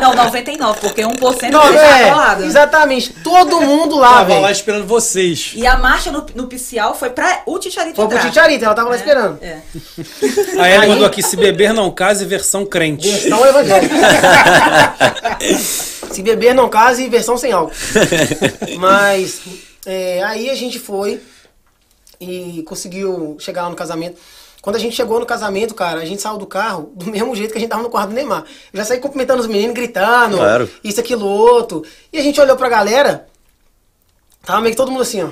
Não, 0.00 0.14
99, 0.14 0.80
porque 0.80 1.02
1% 1.02 1.50
Não, 1.50 1.62
é, 1.74 2.10
colado. 2.10 2.44
exatamente. 2.44 3.12
Todo 3.22 3.60
mundo 3.60 3.96
lá, 3.96 4.08
Tava 4.20 4.34
lá 4.36 4.40
velho. 4.40 4.52
esperando 4.52 4.86
vocês. 4.86 5.52
E 5.54 5.66
a 5.66 5.76
marcha 5.76 6.10
no, 6.10 6.24
no 6.34 6.46
Picial 6.46 6.94
foi 6.94 7.10
pra 7.10 7.42
o 7.44 7.58
Ticharito 7.58 7.96
Foi 7.96 8.06
pro 8.06 8.16
entrar. 8.16 8.28
Titiarita, 8.28 8.64
ela 8.64 8.74
tava 8.74 8.88
lá 8.88 8.96
esperando. 8.96 9.38
É. 9.42 9.58
A 10.58 10.66
Ellen 10.70 10.80
Aí- 10.80 10.88
mandou 10.88 11.06
aqui, 11.06 11.22
se 11.22 11.36
beber 11.36 11.74
não 11.74 11.90
case, 11.90 12.24
versão 12.24 12.64
crente. 12.64 13.06
Versão 13.06 13.46
evangélica. 13.46 13.94
Se 16.10 16.22
beber 16.22 16.54
não 16.54 16.68
case, 16.70 17.06
versão 17.08 17.36
sem 17.36 17.50
álcool. 17.52 17.74
Mas 18.78 19.40
é, 19.84 20.22
aí 20.22 20.48
a 20.48 20.54
gente 20.54 20.78
foi 20.78 21.20
e 22.20 22.62
conseguiu 22.66 23.36
chegar 23.38 23.62
lá 23.64 23.70
no 23.70 23.76
casamento. 23.76 24.16
Quando 24.62 24.76
a 24.76 24.78
gente 24.78 24.96
chegou 24.96 25.20
no 25.20 25.26
casamento, 25.26 25.74
cara, 25.74 26.00
a 26.00 26.04
gente 26.06 26.22
saiu 26.22 26.38
do 26.38 26.46
carro 26.46 26.90
do 26.94 27.06
mesmo 27.10 27.34
jeito 27.36 27.52
que 27.52 27.58
a 27.58 27.60
gente 27.60 27.68
tava 27.70 27.82
no 27.82 27.90
quarto 27.90 28.08
do 28.10 28.14
Neymar. 28.14 28.44
Eu 28.72 28.78
já 28.78 28.84
saí 28.84 28.98
cumprimentando 28.98 29.40
os 29.42 29.46
meninos, 29.46 29.74
gritando, 29.74 30.38
Claro. 30.38 30.70
isso, 30.82 30.98
aquilo, 31.00 31.26
outro. 31.26 31.82
E 32.12 32.18
a 32.18 32.22
gente 32.22 32.40
olhou 32.40 32.56
pra 32.56 32.68
galera, 32.70 33.26
tava 34.44 34.60
meio 34.62 34.72
que 34.72 34.76
todo 34.76 34.90
mundo 34.90 35.02
assim, 35.02 35.22
ó. 35.22 35.28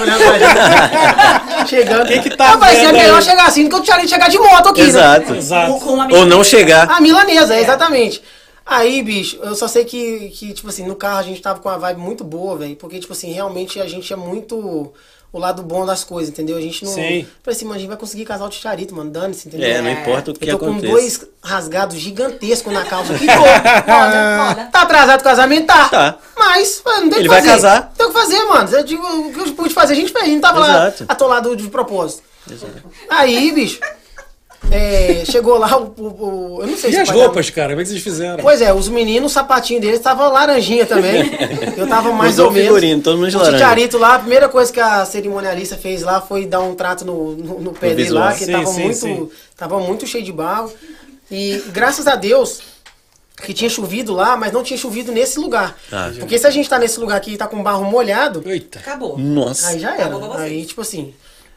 Olhando 0.00 0.18
pra 0.24 0.38
gente. 0.38 1.68
Chegando. 1.68 2.08
Quem 2.08 2.22
que 2.22 2.36
tá 2.36 2.48
Rapaz, 2.52 2.78
é 2.78 2.92
melhor 2.92 3.16
aí? 3.18 3.22
chegar 3.22 3.46
assim 3.46 3.64
do 3.64 3.70
que 3.70 3.76
eu 3.76 3.82
tinha 3.82 4.08
chegar 4.08 4.28
de 4.28 4.38
moto 4.38 4.68
aqui, 4.70 4.82
né? 4.82 4.88
Exato. 4.88 5.34
Exato. 5.34 5.72
Com- 5.72 5.80
com 5.80 5.94
uma 5.94 6.14
Ou 6.14 6.24
não 6.26 6.42
chegar. 6.44 6.90
A 6.90 7.00
milanesa, 7.00 7.58
exatamente. 7.58 8.22
Aí, 8.66 9.02
bicho, 9.02 9.38
eu 9.42 9.54
só 9.54 9.68
sei 9.68 9.84
que, 9.84 10.30
que, 10.30 10.54
tipo 10.54 10.68
assim, 10.70 10.86
no 10.86 10.96
carro 10.96 11.18
a 11.18 11.22
gente 11.22 11.40
tava 11.40 11.60
com 11.60 11.68
uma 11.68 11.78
vibe 11.78 12.00
muito 12.00 12.24
boa, 12.24 12.56
velho. 12.56 12.76
Porque, 12.76 12.98
tipo 12.98 13.12
assim, 13.12 13.30
realmente 13.32 13.78
a 13.80 13.86
gente 13.86 14.10
é 14.10 14.16
muito 14.16 14.90
o 15.38 15.40
lado 15.40 15.62
bom 15.62 15.84
das 15.84 16.04
coisas, 16.04 16.30
entendeu? 16.30 16.56
A 16.56 16.60
gente 16.60 16.84
não. 16.84 16.92
Sim. 16.92 17.26
Falei 17.42 17.56
assim, 17.56 17.64
mano, 17.64 17.74
a 17.76 17.78
gente 17.80 17.88
vai 17.88 17.96
conseguir 17.96 18.24
casar 18.24 18.44
o 18.44 18.48
Ticharito, 18.48 18.94
mano. 18.94 19.10
Dane-se, 19.10 19.48
entendeu? 19.48 19.68
É, 19.68 19.80
não 19.82 19.90
importa 19.90 20.30
o 20.30 20.34
que 20.34 20.48
Eu 20.48 20.52
tô 20.58 20.64
com 20.64 20.70
aconteça. 20.72 20.92
dois 20.92 21.20
rasgados 21.42 21.96
gigantescos 21.96 22.72
na 22.72 22.84
calça 22.84 23.14
aqui. 23.14 23.26
Olha. 23.28 24.68
Tá 24.72 24.82
atrasado 24.82 25.20
o 25.20 25.24
casamento? 25.24 25.66
Tá. 25.66 25.88
Tá. 25.88 26.18
Mas, 26.36 26.80
mano, 26.84 27.00
não 27.02 27.08
tem 27.10 27.18
Ele 27.18 27.28
que 27.28 27.34
vai 27.34 27.40
fazer. 27.42 27.52
casar. 27.52 27.92
Tem 27.96 28.06
o 28.06 28.10
que 28.10 28.14
fazer, 28.14 28.44
mano. 28.44 28.70
Eu 28.70 28.84
digo, 28.84 29.02
o 29.06 29.32
que 29.32 29.40
eu 29.40 29.52
pude 29.54 29.74
fazer, 29.74 29.92
a 29.92 29.96
gente 29.96 30.12
fez. 30.12 30.24
A 30.24 30.28
gente 30.28 30.40
tava 30.40 30.60
Exato. 30.60 31.04
lá 31.08 31.12
atolado 31.12 31.56
de 31.56 31.68
propósito. 31.68 32.22
Aí, 33.08 33.52
bicho, 33.52 33.80
é, 34.70 35.24
chegou 35.24 35.58
lá 35.58 35.76
o, 35.78 35.94
o- 35.98 36.56
o- 36.56 36.62
Eu 36.62 36.66
não 36.68 36.76
sei 36.76 36.90
E 36.90 36.92
se 36.94 37.00
as 37.00 37.08
pai 37.08 37.16
da- 37.18 37.24
roupas, 37.24 37.50
cara? 37.50 37.68
Como 37.70 37.80
é 37.80 37.84
que 37.84 37.90
vocês 37.90 38.02
fizeram? 38.02 38.42
Pois 38.42 38.60
é, 38.60 38.72
os 38.72 38.88
meninos, 38.88 39.30
o 39.30 39.34
sapatinho 39.34 39.80
deles 39.80 40.00
tava 40.00 40.26
laranjinha 40.28 40.86
também. 40.86 41.30
Eu 41.76 41.86
tava 41.86 42.12
mais 42.12 42.38
ou 42.38 42.50
menos. 42.50 42.66
figurino, 42.68 43.02
todo 43.02 43.18
mundo 43.18 43.30
de 43.30 43.36
o. 43.36 43.44
Titiarito 43.44 43.98
lá, 43.98 44.14
a 44.14 44.18
primeira 44.18 44.48
coisa 44.48 44.72
que 44.72 44.80
a 44.80 45.04
cerimonialista 45.04 45.76
fez 45.76 46.02
lá 46.02 46.20
foi 46.20 46.46
dar 46.46 46.60
um 46.60 46.74
trato 46.74 47.04
no, 47.04 47.32
no, 47.36 47.60
no 47.60 47.72
pé 47.72 47.90
No 47.90 47.96
dele 47.96 48.10
lá, 48.10 48.32
que 48.32 48.44
Sim, 48.44 48.52
tava, 48.52 48.66
sim, 48.66 48.80
muito, 48.82 48.96
sim. 48.96 49.28
tava 49.56 49.78
muito 49.80 50.06
cheio 50.06 50.24
de 50.24 50.32
barro. 50.32 50.72
E 51.30 51.62
graças 51.72 52.06
a 52.06 52.16
Deus 52.16 52.60
que 53.42 53.52
tinha 53.52 53.68
chovido 53.68 54.12
lá, 54.14 54.36
mas 54.36 54.52
não 54.52 54.62
tinha 54.62 54.78
chovido 54.78 55.10
nesse 55.10 55.38
lugar. 55.40 55.76
Ah. 55.90 56.10
Porque 56.18 56.38
se 56.38 56.46
a 56.46 56.50
gente 56.50 56.68
tá 56.68 56.78
nesse 56.78 57.00
lugar 57.00 57.16
aqui 57.16 57.32
e 57.32 57.36
tá 57.36 57.46
com 57.48 57.62
barro 57.62 57.84
molhado, 57.84 58.42
Eita. 58.46 58.78
Acabou. 58.78 59.18
Nossa. 59.18 59.68
Aí 59.68 59.78
já 59.80 59.96
era. 59.96 60.14
Aí, 60.38 60.64
tipo 60.64 60.80
assim, 60.80 61.12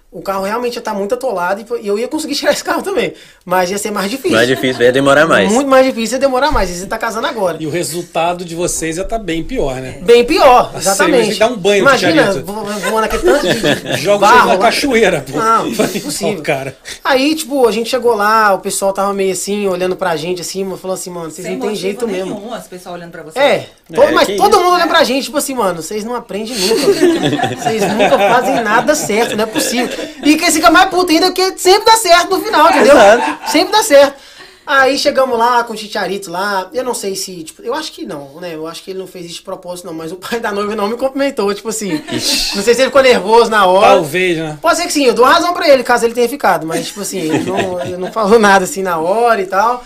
o 0.09 0.21
carro 0.21 0.45
realmente 0.45 0.75
ia 0.75 0.79
estar 0.79 0.93
muito 0.93 1.13
atolado 1.15 1.65
e 1.81 1.87
eu 1.87 1.99
ia 1.99 2.07
conseguir 2.07 2.33
tirar 2.35 2.51
esse 2.53 2.63
carro 2.63 2.81
também. 2.81 3.13
Mas 3.45 3.69
ia 3.69 3.77
ser 3.77 3.91
mais 3.91 4.09
difícil. 4.09 4.35
Mais 4.37 4.47
difícil, 4.47 4.81
ia 4.83 4.91
demorar 4.91 5.25
mais. 5.27 5.51
Muito 5.51 5.69
mais 5.69 5.85
difícil 5.85 6.15
ia 6.15 6.19
demorar 6.19 6.51
mais. 6.51 6.69
E 6.69 6.73
você 6.79 6.85
tá 6.85 6.97
casando 6.97 7.27
agora. 7.27 7.57
E 7.59 7.67
o 7.67 7.69
resultado 7.69 8.43
de 8.45 8.55
vocês 8.55 8.97
ia 8.97 9.03
estar 9.03 9.19
bem 9.19 9.43
pior, 9.43 9.75
né? 9.75 9.99
Bem 10.01 10.23
pior, 10.25 10.71
exatamente. 10.75 11.27
mas 11.27 11.37
dá 11.39 11.47
um 11.47 11.57
banho 11.57 11.83
no 11.83 11.89
Imagina, 11.89 12.33
voando 12.41 13.05
aquele 13.05 13.23
tanto 13.23 13.47
de 13.47 13.97
Joga 14.01 14.27
barro. 14.27 14.47
na 14.47 14.53
lá. 14.53 14.57
cachoeira, 14.59 15.25
pô. 15.29 15.37
Não, 15.37 15.67
impossível. 15.95 16.41
cara. 16.41 16.75
Aí, 17.03 17.35
tipo, 17.35 17.67
a 17.67 17.71
gente 17.71 17.89
chegou 17.89 18.15
lá, 18.15 18.53
o 18.53 18.59
pessoal 18.59 18.93
tava 18.93 19.13
meio 19.13 19.33
assim, 19.33 19.67
olhando 19.67 19.95
pra 19.95 20.15
gente, 20.15 20.41
assim, 20.41 20.63
falou 20.77 20.95
assim, 20.95 21.09
mano, 21.09 21.29
vocês 21.31 21.45
Sem 21.47 21.57
não 21.57 21.67
tem 21.67 21.75
jeito 21.75 22.07
mesmo. 22.07 22.35
nenhum, 22.39 22.55
esse 22.55 22.67
pessoal 22.69 22.95
olhando 22.95 23.11
pra 23.11 23.23
você. 23.23 23.39
É, 23.39 23.67
todo, 23.93 24.03
É, 24.07 24.11
mas 24.11 24.27
todo 24.35 24.53
isso, 24.55 24.59
mundo 24.63 24.73
olha 24.73 24.87
pra 24.87 25.03
gente, 25.03 25.25
tipo 25.25 25.37
assim, 25.37 25.53
mano, 25.53 25.81
vocês 25.81 26.03
não 26.03 26.15
aprendem 26.15 26.55
nunca. 26.55 27.55
Vocês 27.61 27.81
nunca 27.93 28.17
fazem 28.17 28.61
nada 28.63 28.95
certo, 28.95 29.35
não 29.35 29.43
é 29.43 29.47
possível. 29.47 29.96
E 30.23 30.35
que 30.35 30.51
fica 30.51 30.69
mais 30.69 30.89
puto 30.89 31.11
ainda 31.11 31.31
que 31.31 31.57
sempre 31.57 31.85
dá 31.85 31.97
certo 31.97 32.37
no 32.37 32.43
final, 32.43 32.69
entendeu? 32.69 32.95
Exato. 32.95 33.51
Sempre 33.51 33.71
dá 33.71 33.83
certo. 33.83 34.27
Aí 34.65 34.97
chegamos 34.99 35.39
lá 35.39 35.63
com 35.63 35.71
o 35.71 35.77
Chicharito 35.77 36.29
lá, 36.29 36.69
eu 36.73 36.83
não 36.83 36.93
sei 36.93 37.15
se, 37.15 37.41
tipo, 37.41 37.63
eu 37.63 37.73
acho 37.73 37.89
que 37.89 38.05
não, 38.05 38.41
né? 38.41 38.53
Eu 38.53 38.67
acho 38.67 38.83
que 38.83 38.91
ele 38.91 38.99
não 38.99 39.07
fez 39.07 39.25
isso 39.25 39.35
de 39.35 39.41
propósito, 39.41 39.85
não, 39.85 39.93
mas 39.93 40.11
o 40.11 40.17
pai 40.17 40.41
da 40.41 40.51
noiva 40.51 40.75
não 40.75 40.89
me 40.89 40.97
cumprimentou, 40.97 41.53
tipo 41.53 41.69
assim. 41.69 42.03
Não 42.11 42.61
sei 42.61 42.73
se 42.73 42.81
ele 42.81 42.87
ficou 42.87 43.01
nervoso 43.01 43.49
na 43.49 43.65
hora. 43.65 43.93
Talvez, 43.95 44.37
né? 44.37 44.59
Pode 44.61 44.77
ser 44.77 44.85
que 44.85 44.91
sim, 44.91 45.05
eu 45.05 45.13
dou 45.13 45.23
razão 45.23 45.53
pra 45.53 45.69
ele, 45.69 45.83
caso 45.83 46.03
ele 46.03 46.13
tenha 46.13 46.27
ficado, 46.27 46.67
mas 46.67 46.87
tipo 46.87 46.99
assim, 46.99 47.17
ele 47.17 47.49
não, 47.49 47.79
ele 47.79 47.95
não 47.95 48.11
falou 48.11 48.37
nada 48.37 48.65
assim 48.65 48.83
na 48.83 48.97
hora 48.97 49.41
e 49.41 49.45
tal. 49.45 49.85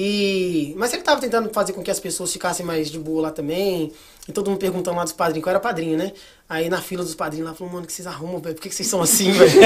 E. 0.00 0.74
Mas 0.76 0.92
ele 0.92 1.02
tava 1.02 1.20
tentando 1.20 1.50
fazer 1.52 1.72
com 1.72 1.82
que 1.82 1.90
as 1.90 1.98
pessoas 1.98 2.32
ficassem 2.32 2.64
mais 2.64 2.88
de 2.88 2.98
boa 3.00 3.22
lá 3.22 3.30
também. 3.32 3.90
E 4.28 4.32
todo 4.32 4.48
mundo 4.48 4.60
perguntando 4.60 4.96
lá 4.96 5.02
dos 5.04 5.12
padrinhos, 5.12 5.42
que 5.42 5.48
eu 5.48 5.50
era 5.50 5.58
padrinho, 5.58 5.96
né? 5.98 6.12
Aí 6.48 6.68
na 6.68 6.80
fila 6.82 7.02
dos 7.02 7.14
padrinhos 7.16 7.48
lá 7.48 7.54
falou, 7.54 7.72
mano, 7.72 7.86
que 7.86 7.92
vocês 7.92 8.06
arrumam, 8.06 8.38
velho? 8.40 8.54
Por 8.54 8.60
que, 8.62 8.68
que 8.68 8.74
vocês 8.74 8.86
são 8.86 9.00
assim, 9.02 9.32
velho? 9.32 9.50
Por 9.50 9.60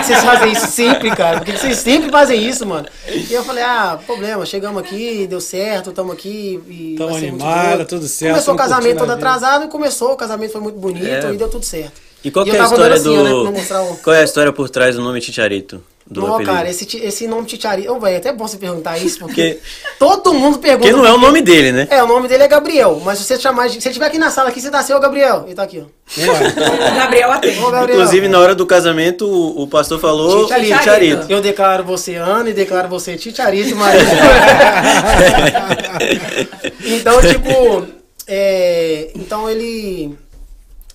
que, 0.00 0.04
vocês 0.04 0.24
fazem 0.24 0.52
isso 0.52 0.66
sempre, 0.66 1.14
cara? 1.16 1.38
Por 1.38 1.46
que, 1.46 1.52
que 1.52 1.58
vocês 1.58 1.78
sempre 1.78 2.10
fazem 2.10 2.42
isso, 2.46 2.66
mano? 2.66 2.86
E 3.06 3.32
eu 3.32 3.42
falei, 3.44 3.62
ah, 3.62 3.98
problema, 4.04 4.44
chegamos 4.44 4.82
aqui, 4.82 5.26
deu 5.26 5.40
certo, 5.40 5.90
estamos 5.90 6.12
aqui 6.12 6.60
e. 6.68 6.94
Tamo 6.98 7.10
vai 7.12 7.20
ser 7.20 7.30
muito 7.30 7.44
animado, 7.44 7.76
doido. 7.76 7.88
tudo 7.88 8.08
certo, 8.08 8.32
Começou 8.32 8.54
o 8.54 8.56
casamento 8.58 8.98
todo 8.98 9.10
atrasado 9.12 9.64
e 9.64 9.68
começou, 9.68 10.12
o 10.12 10.16
casamento 10.16 10.50
foi 10.52 10.60
muito 10.60 10.78
bonito 10.78 11.06
É. 11.06 11.32
e 11.32 11.36
deu 11.36 11.48
tudo 11.48 11.64
certo. 11.64 12.00
E 12.24 12.30
qual 12.32 12.44
E 12.46 12.50
é 12.50 12.60
a 12.60 12.64
história 12.64 12.96
assim, 12.96 13.16
né, 13.22 13.30
do. 13.30 13.42
pra 13.42 13.50
mostrar 13.52 13.82
o- 13.84 13.96
Qual 13.98 14.14
é 14.16 14.20
a 14.20 14.24
história 14.24 14.52
por 14.52 14.68
trás 14.68 14.96
do 14.96 15.02
nome 15.02 15.20
Ticharito? 15.20 15.80
Do 16.10 16.22
Não, 16.22 16.34
apelido? 16.34 16.54
cara, 16.54 16.70
esse, 16.70 16.96
esse 16.96 17.26
nome 17.26 17.46
Titiarito. 17.46 18.00
Velho, 18.00 18.14
é 18.14 18.16
até 18.16 18.32
bom 18.32 18.48
você 18.48 18.56
perguntar 18.56 18.96
isso, 18.96 19.18
porque 19.20 19.58
todo 19.98 20.32
mundo 20.32 20.58
pergunta. 20.58 20.88
Porque 20.88 20.96
não 20.96 21.06
é 21.06 21.12
o 21.12 21.18
nome 21.18 21.42
dele, 21.42 21.70
né? 21.70 21.86
É, 21.90 22.02
o 22.02 22.06
nome 22.06 22.26
dele 22.26 22.44
é 22.44 22.48
Gabriel, 22.48 22.98
mas 23.04 23.18
se 23.18 23.24
você 23.24 23.38
chamar 23.38 23.68
de. 23.68 23.74
Se 23.74 23.88
ele 23.88 23.90
estiver 23.90 24.06
aqui 24.06 24.16
na 24.16 24.30
sala 24.30 24.48
aqui, 24.48 24.58
você 24.58 24.70
dá 24.70 24.82
seu 24.82 24.98
Gabriel. 24.98 25.42
Ele 25.44 25.54
tá 25.54 25.64
aqui, 25.64 25.84
ó. 25.84 25.98
Gabriel 26.96 27.30
atende. 27.30 27.58
Inclusive, 27.58 28.26
na 28.26 28.38
hora 28.38 28.54
do 28.54 28.64
casamento, 28.64 29.26
o, 29.26 29.64
o 29.64 29.68
pastor 29.68 30.00
falou 30.00 30.46
Ticharito. 30.46 30.78
Ticharito. 30.78 31.26
Eu 31.28 31.42
declaro 31.42 31.84
você 31.84 32.14
Ana 32.14 32.48
e 32.48 32.54
declaro 32.54 32.88
você 32.88 33.14
Titiarito, 33.16 33.76
marido. 33.76 34.06
então, 36.86 37.20
tipo. 37.20 37.86
é, 38.26 39.10
então 39.14 39.50
ele. 39.50 40.16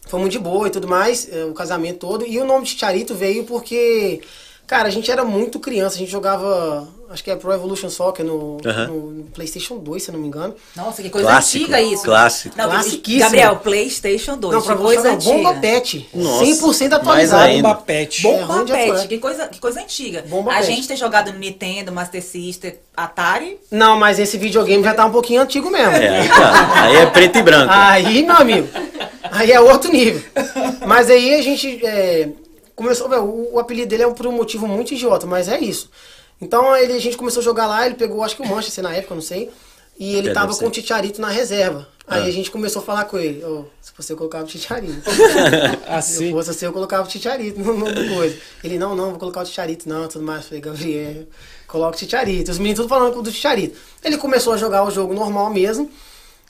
Foi 0.08 0.20
muito 0.20 0.34
de 0.34 0.40
boa 0.40 0.68
e 0.68 0.72
tudo 0.72 0.88
mais, 0.88 1.28
é, 1.32 1.46
o 1.46 1.54
casamento 1.54 2.00
todo. 2.00 2.26
E 2.26 2.40
o 2.40 2.46
nome 2.46 2.66
Titiarito 2.66 3.14
veio 3.14 3.44
porque. 3.44 4.22
Cara, 4.66 4.88
a 4.88 4.92
gente 4.92 5.12
era 5.12 5.24
muito 5.26 5.60
criança, 5.60 5.96
a 5.96 6.00
gente 6.00 6.12
jogava. 6.12 6.88
Acho 7.10 7.24
que 7.24 7.30
é 7.30 7.36
Pro 7.36 7.54
Evolution 7.54 7.90
Soccer 7.92 8.26
no, 8.26 8.58
Aham. 8.66 8.88
no- 8.88 9.24
PlayStation 9.36 9.78
2, 9.78 10.02
se 10.02 10.10
eu 10.10 10.14
não 10.14 10.20
me 10.22 10.28
engano. 10.28 10.56
Nossa, 10.76 11.04
que 11.04 11.12
coisa 11.12 11.28
Clássico, 11.28 11.64
antiga 11.66 11.82
isso. 11.82 12.04
clássico. 12.04 12.58
Não, 12.58 12.70
Classiquíssimo. 12.70 13.20
Gabriel, 13.26 13.56
PlayStation 13.58 14.36
2. 14.38 14.54
Não, 14.56 14.62
que 14.62 14.68
pra 14.68 14.76
coisa 14.78 15.12
antiga. 15.12 15.32
Bomba 15.34 15.54
Pet. 15.56 16.10
Nossa, 16.14 16.44
100% 16.46 16.64
mais 16.90 16.94
atualizado. 16.94 17.44
ainda. 17.44 17.68
Bomba 17.68 17.82
Pet. 17.82 18.28
É 18.28 18.46
Bomba 18.46 18.66
de 18.66 18.72
Pet, 18.72 19.08
que 19.08 19.18
coisa, 19.20 19.48
que 19.48 19.60
coisa 19.60 19.82
antiga. 19.82 20.24
Bomba 20.28 20.54
a 20.54 20.56
Pet. 20.56 20.66
gente 20.66 20.88
ter 20.88 20.96
jogado 20.96 21.32
no 21.32 21.38
Nintendo, 21.38 21.92
Master 21.92 22.24
System, 22.24 22.74
Atari. 22.98 23.60
Não, 23.70 23.96
mas 24.00 24.18
esse 24.18 24.38
videogame 24.38 24.84
já 24.84 24.96
tá 24.96 25.06
um 25.06 25.12
pouquinho 25.12 25.42
antigo 25.42 25.70
mesmo. 25.70 25.92
É, 25.94 26.22
aí, 26.22 26.30
tá. 26.30 26.82
Aí 26.84 26.96
é 26.96 27.06
preto 27.06 27.38
e 27.38 27.44
branco. 27.44 27.72
Aí, 27.72 28.24
meu 28.24 28.36
amigo, 28.38 28.68
aí 29.30 29.52
é 29.52 29.60
outro 29.62 29.92
nível. 29.92 30.24
Mas 30.88 31.12
aí 31.12 31.36
a 31.36 31.42
gente 31.44 31.86
é, 31.86 32.30
começou, 32.76 33.08
velho, 33.10 33.24
o, 33.24 33.54
o 33.56 33.60
apelido 33.60 33.88
dele 33.90 34.04
é 34.04 34.10
por 34.10 34.26
um 34.28 34.32
motivo 34.32 34.68
muito 34.68 34.94
idiota, 34.94 35.26
mas 35.26 35.48
é 35.48 35.60
isso. 35.60 35.90
Então 36.42 36.76
ele, 36.76 36.94
a 36.94 37.00
gente 37.00 37.16
começou 37.18 37.42
a 37.42 37.44
jogar 37.44 37.68
lá, 37.68 37.86
ele 37.86 37.96
pegou, 37.96 38.24
acho 38.24 38.36
que 38.36 38.42
o 38.42 38.48
Manchester 38.48 38.84
na 38.84 38.94
época, 38.94 39.14
eu 39.14 39.16
não 39.16 39.22
sei, 39.22 39.50
e 40.00 40.16
ele 40.16 40.30
É, 40.30 40.34
tava 40.34 40.56
com 40.56 40.66
o. 40.68 40.72
Titiarito 40.72 41.22
na 41.22 41.30
reserva. 41.30 41.88
Aí 42.06 42.22
Ah. 42.24 42.26
a 42.26 42.32
gente 42.32 42.52
começou 42.52 42.82
a 42.82 42.86
falar 42.86 43.06
com 43.06 43.18
ele, 43.18 43.42
"Ô, 43.46 43.64
se 43.80 43.94
você 43.96 44.14
colocava 44.14 44.44
o 44.44 44.48
Titiarito. 44.48 44.94
Se 45.10 45.80
Assim. 45.88 46.26
eu 46.30 46.32
fosse 46.34 46.50
assim, 46.50 46.66
eu 46.66 46.74
colocava 46.74 47.04
o 47.04 47.08
Titiarito 47.08 47.58
no, 47.60 47.78
no, 47.78 47.86
no 47.90 48.16
coisa. 48.16 48.36
Ele, 48.64 48.78
não, 48.78 48.94
não, 48.96 49.12
vou 49.12 49.20
colocar 49.20 49.42
o 49.42 49.46
Titiarito, 49.46 49.88
não, 49.88 50.08
tudo 50.10 50.26
mais. 50.26 50.42
Eu 50.42 50.48
falei, 50.48 50.62
Gabriel, 50.62 51.24
coloca 51.68 51.96
o 51.96 52.00
Titiarito. 52.00 52.52
Os 52.52 52.58
meninos 52.58 52.80
tudo 52.80 52.90
falando 52.90 53.22
do 53.22 53.32
Titiarito. 53.32 53.78
Ele 54.04 54.18
começou 54.18 54.52
a 54.52 54.58
jogar 54.58 54.84
o 54.84 54.92
jogo 54.92 55.14
normal 55.14 55.50
mesmo 55.52 55.90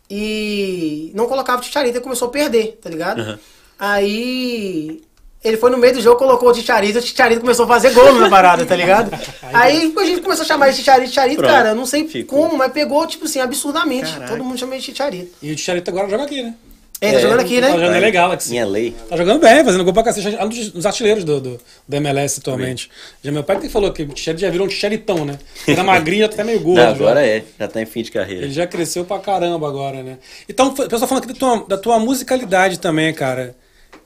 e 0.10 1.12
não 1.14 1.28
colocava 1.28 1.62
o 1.62 1.64
Titiarito 1.64 1.98
e 1.98 2.02
começou 2.02 2.30
a 2.30 2.32
perder, 2.32 2.80
tá 2.82 2.90
ligado? 2.90 3.22
Aham. 3.22 3.40
Aí 3.78 5.04
ele 5.44 5.58
foi 5.58 5.70
no 5.70 5.78
meio 5.78 5.94
do 5.94 6.02
jogo, 6.02 6.18
colocou 6.18 6.50
o 6.50 6.54
Titiarito, 6.54 7.00
o 7.00 7.02
Titiarito 7.02 7.42
começou 7.42 7.66
a 7.66 7.68
fazer 7.68 7.92
gol 7.92 8.14
na 8.14 8.30
parada, 8.30 8.66
tá 8.66 8.76
ligado? 8.76 9.12
Aí 9.54 9.94
a 9.98 10.06
gente 10.06 10.22
começou 10.22 10.44
a 10.44 10.48
chamar 10.48 10.70
de 10.70 10.78
Titiarito, 10.78 11.38
Pronto, 11.38 11.52
cara, 11.52 11.70
eu 11.70 11.76
não 11.76 11.86
sei 11.86 12.08
ficou. 12.08 12.44
como, 12.44 12.58
mas 12.58 12.72
pegou, 12.72 13.06
tipo 13.08 13.26
assim, 13.26 13.40
absurdamente. 13.40 14.12
Caraca. 14.14 14.32
Todo 14.32 14.44
mundo 14.44 14.58
chama 14.58 14.74
ele 14.74 14.80
de 14.82 14.86
Titiarito. 14.88 15.32
E 15.42 15.52
o 15.52 15.56
Ticharito 15.56 15.90
agora 15.90 16.10
joga 16.10 16.24
aqui, 16.24 16.42
né? 16.42 16.54
É, 17.02 17.12
tá 17.12 17.18
É, 17.18 17.22
jogando 17.22 17.40
aqui, 17.42 17.56
Tá 17.60 17.68
né? 17.68 17.74
jogando 17.74 17.96
é 17.96 18.00
legal, 18.00 18.28
Alex. 18.30 18.50
Minha 18.50 18.66
lei. 18.66 18.96
Tá 19.10 19.18
jogando 19.18 19.42
bem, 19.42 19.66
fazendo 19.66 19.84
gol 19.84 19.92
pra 19.94 20.04
cacete. 20.04 20.38
É 20.38 20.46
um 20.46 20.48
dos, 20.48 20.86
artilheiros 20.86 21.26
do, 21.26 21.42
do, 21.42 21.60
do 21.86 21.96
MLS 21.98 22.40
atualmente. 22.40 22.90
Já 23.22 23.30
meu 23.30 23.44
pai 23.44 23.60
que 23.60 23.68
falou 23.68 23.92
que 23.92 24.04
o 24.04 24.08
Ticharito 24.08 24.40
já 24.42 24.50
virou 24.50 24.66
um 24.66 24.70
Ticharitão, 24.70 25.26
né? 25.26 25.38
Era 25.68 25.84
magrinho, 25.84 26.22
já 26.22 26.30
tá 26.30 26.36
até 26.36 26.44
meio 26.46 26.62
gordo. 26.62 26.78
Não, 26.78 26.86
já. 26.86 26.92
agora 26.92 27.26
é. 27.28 27.44
Já 27.60 27.68
tá 27.68 27.82
em 27.82 27.86
fim 27.86 28.04
de 28.04 28.12
carreira. 28.12 28.46
Ele 28.46 28.54
já 28.54 28.66
cresceu 28.66 29.04
pra 29.04 29.20
caramba 29.20 29.68
agora, 29.68 30.02
né? 30.02 30.18
Então, 30.48 30.68
o 30.68 30.72
pessoal 30.72 31.06
falando 31.06 31.26
aqui 31.26 31.34
da 31.34 31.40
tua, 31.40 31.66
da 31.68 31.78
tua 31.78 32.00
musicalidade 32.00 32.80
também, 32.80 33.14
cara. 33.14 33.54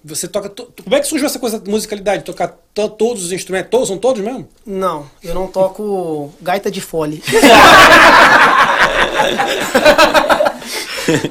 Você 0.08 0.28
toca. 0.28 0.48
to- 0.50 0.72
Como 0.84 0.96
é 0.96 1.00
que 1.00 1.08
surgiu 1.08 1.26
essa 1.28 1.38
coisa 1.40 1.60
da 1.60 1.70
musicalidade? 1.70 2.24
Tocar 2.24 2.48
to- 2.74 2.90
todos 2.90 3.24
os 3.26 3.32
instrumentos? 3.32 3.70
Todos? 3.70 3.88
São 3.88 3.98
todos 3.98 4.22
mesmo? 4.24 4.48
Não, 4.66 5.10
eu 5.24 5.34
não 5.36 5.48
toco 5.48 6.34
gaita 6.42 6.72
de 6.72 6.80
fole. 6.82 7.22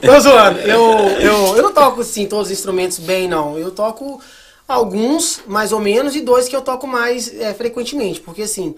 Tô 0.05 0.21
zoando. 0.21 0.61
Eu, 0.61 0.81
eu, 1.21 1.57
eu 1.57 1.63
não 1.63 1.73
toco, 1.73 2.01
assim, 2.01 2.27
todos 2.27 2.47
os 2.47 2.53
instrumentos 2.53 2.99
bem, 2.99 3.29
não. 3.29 3.59
Eu 3.59 3.71
toco 3.71 4.21
alguns, 4.67 5.41
mais 5.47 5.73
ou 5.73 5.81
menos, 5.81 6.17
e 6.17 6.21
dois 6.21 6.49
que 6.49 6.57
eu 6.57 6.63
toco 6.63 6.87
mais 6.87 7.33
é, 7.39 7.53
frequentemente. 7.55 8.21
Porque, 8.21 8.43
assim, 8.43 8.75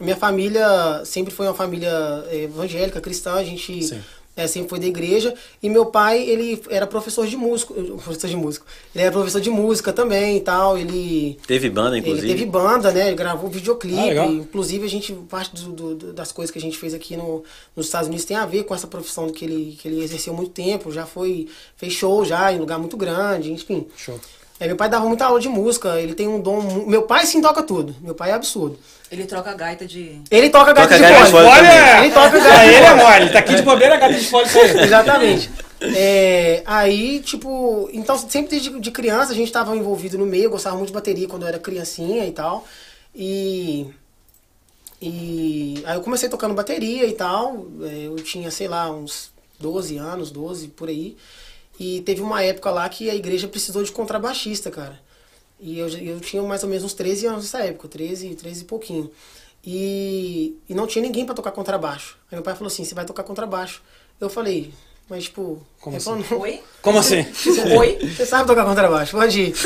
minha 0.00 0.16
família 0.16 1.02
sempre 1.04 1.32
foi 1.32 1.46
uma 1.46 1.54
família 1.54 1.90
é, 2.30 2.42
evangélica, 2.44 3.00
cristã. 3.00 3.34
A 3.34 3.44
gente 3.44 3.82
Sim. 3.82 4.00
É, 4.36 4.46
sempre 4.46 4.68
foi 4.70 4.78
da 4.78 4.86
igreja. 4.86 5.34
E 5.62 5.68
meu 5.68 5.86
pai, 5.86 6.22
ele 6.22 6.62
era 6.70 6.86
professor 6.86 7.26
de 7.26 7.36
músico. 7.36 7.74
Professor 7.74 8.28
de 8.28 8.36
músico. 8.36 8.64
Ele 8.94 9.04
era 9.04 9.12
professor 9.12 9.40
de 9.40 9.50
música 9.50 9.92
também 9.92 10.38
e 10.38 10.40
tal. 10.40 10.78
Ele... 10.78 11.38
Teve 11.46 11.68
banda, 11.68 11.96
Ele 11.96 12.00
inclusive. 12.06 12.28
teve 12.28 12.46
banda, 12.46 12.90
né? 12.92 13.08
Ele 13.08 13.16
gravou 13.16 13.50
videoclipe. 13.50 14.18
Ah, 14.18 14.26
inclusive, 14.26 14.84
a 14.86 14.88
gente, 14.88 15.12
parte 15.28 15.54
do- 15.64 15.94
do- 15.94 16.12
das 16.12 16.32
coisas 16.32 16.50
que 16.50 16.58
a 16.58 16.62
gente 16.62 16.78
fez 16.78 16.94
aqui 16.94 17.16
no, 17.16 17.44
nos 17.76 17.86
Estados 17.86 18.08
Unidos 18.08 18.24
tem 18.24 18.36
a 18.36 18.46
ver 18.46 18.64
com 18.64 18.74
essa 18.74 18.86
profissão 18.86 19.28
que 19.30 19.44
ele, 19.44 19.76
que 19.80 19.86
ele 19.88 20.02
exerceu 20.02 20.32
muito 20.32 20.50
tempo. 20.52 20.90
Já 20.90 21.04
foi, 21.06 21.48
fez 21.76 21.92
show 21.92 22.24
já 22.24 22.52
em 22.52 22.58
lugar 22.58 22.78
muito 22.78 22.96
grande, 22.96 23.52
enfim. 23.52 23.86
Show. 23.96 24.18
É, 24.60 24.66
meu 24.66 24.76
pai 24.76 24.88
dava 24.88 25.06
muita 25.06 25.24
aula 25.24 25.40
de 25.40 25.48
música, 25.48 26.00
ele 26.00 26.14
tem 26.14 26.28
um 26.28 26.40
dom. 26.40 26.60
Meu 26.86 27.02
pai 27.02 27.26
sim 27.26 27.40
toca 27.40 27.62
tudo. 27.62 27.94
Meu 28.00 28.14
pai 28.14 28.30
é 28.30 28.34
absurdo. 28.34 28.78
Ele 29.10 29.24
troca 29.26 29.52
gaita 29.54 29.84
de. 29.84 30.20
Ele 30.30 30.48
toca 30.50 30.72
gaita 30.72 30.82
Toca 30.82 30.94
de 30.96 31.02
gaita 31.02 31.24
de 31.26 31.30
fole. 31.32 31.48
também. 31.48 32.04
Ele 32.04 32.14
toca 32.14 32.30
gaita 32.38 32.64
ele 32.64 32.70
de 32.70 32.76
é 32.84 32.88
fole. 32.88 33.02
mole. 33.20 33.32
Tá 33.32 33.38
aqui 33.40 33.54
de 33.56 33.62
bobeira, 33.62 33.96
gata 33.96 34.14
de 34.14 34.24
fole 34.26 34.48
ele. 34.54 34.80
Exatamente. 34.86 35.50
É, 35.96 36.62
aí, 36.64 37.18
tipo, 37.20 37.90
então 37.92 38.16
sempre 38.16 38.50
desde 38.52 38.78
de 38.78 38.90
criança 38.92 39.32
a 39.32 39.34
gente 39.34 39.48
estava 39.48 39.76
envolvido 39.76 40.16
no 40.16 40.24
meio, 40.24 40.44
eu 40.44 40.50
gostava 40.50 40.76
muito 40.76 40.88
de 40.88 40.94
bateria 40.94 41.26
quando 41.26 41.42
eu 41.42 41.48
era 41.48 41.58
criancinha 41.58 42.24
e 42.24 42.30
tal. 42.32 42.64
E. 43.14 43.88
E 45.00 45.82
aí 45.84 45.96
eu 45.96 46.00
comecei 46.02 46.28
tocando 46.28 46.54
bateria 46.54 47.04
e 47.06 47.12
tal. 47.12 47.66
é, 47.82 48.06
Eu 48.06 48.16
tinha, 48.16 48.50
sei 48.50 48.68
lá, 48.68 48.90
uns 48.90 49.30
12 49.58 49.96
anos, 49.96 50.30
12 50.30 50.68
por 50.68 50.88
aí. 50.88 51.16
E 51.80 52.00
teve 52.02 52.20
uma 52.22 52.42
época 52.42 52.70
lá 52.70 52.88
que 52.88 53.08
a 53.10 53.14
igreja 53.14 53.48
precisou 53.48 53.82
de 53.82 53.90
contrabaixista, 53.92 54.70
cara. 54.70 54.98
E 55.60 55.78
eu, 55.78 55.88
eu 55.88 56.20
tinha 56.20 56.42
mais 56.42 56.62
ou 56.62 56.68
menos 56.68 56.84
uns 56.84 56.92
13 56.94 57.26
anos 57.26 57.44
nessa 57.44 57.60
época, 57.64 57.88
13, 57.88 58.34
13 58.34 58.62
e 58.62 58.64
pouquinho. 58.64 59.10
E, 59.64 60.56
e 60.68 60.74
não 60.74 60.86
tinha 60.86 61.02
ninguém 61.02 61.24
pra 61.24 61.34
tocar 61.34 61.52
contrabaixo. 61.52 62.16
Aí 62.30 62.36
meu 62.36 62.42
pai 62.42 62.54
falou 62.54 62.66
assim: 62.66 62.84
você 62.84 62.94
vai 62.94 63.04
tocar 63.04 63.22
contrabaixo. 63.22 63.80
Eu 64.20 64.28
falei, 64.28 64.72
mas 65.08 65.24
tipo. 65.24 65.64
Como 65.80 65.96
ele 65.96 66.02
assim? 66.02 66.22
falou. 66.24 66.42
Oi? 66.44 66.60
Como 66.82 66.98
assim? 66.98 67.24
Oi? 67.78 67.98
Você 68.16 68.26
sabe 68.26 68.46
tocar 68.48 68.64
contrabaixo, 68.64 69.12
pode 69.16 69.40
ir. 69.40 69.54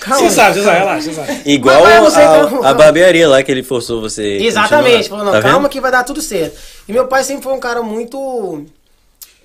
Calma. 0.00 0.28
Você 0.28 0.34
sabe, 0.34 0.54
você 0.58 0.64
sabe, 0.64 0.78
relaxa, 0.78 1.02
você 1.02 1.14
sabe. 1.14 1.42
Igual 1.50 1.82
você, 2.04 2.20
a, 2.20 2.44
então. 2.46 2.64
a 2.64 2.74
barbearia 2.74 3.28
lá 3.28 3.42
que 3.42 3.50
ele 3.50 3.62
forçou 3.62 4.00
você. 4.00 4.38
Exatamente. 4.38 5.08
continuar. 5.08 5.18
Falou, 5.18 5.24
não, 5.24 5.32
Tá 5.32 5.42
calma 5.42 5.58
vendo? 5.62 5.68
que 5.70 5.80
vai 5.80 5.90
dar 5.90 6.04
tudo 6.04 6.20
certo. 6.20 6.56
E 6.88 6.92
meu 6.92 7.08
pai 7.08 7.24
sempre 7.24 7.42
foi 7.42 7.52
um 7.52 7.60
cara 7.60 7.82
muito. 7.82 8.64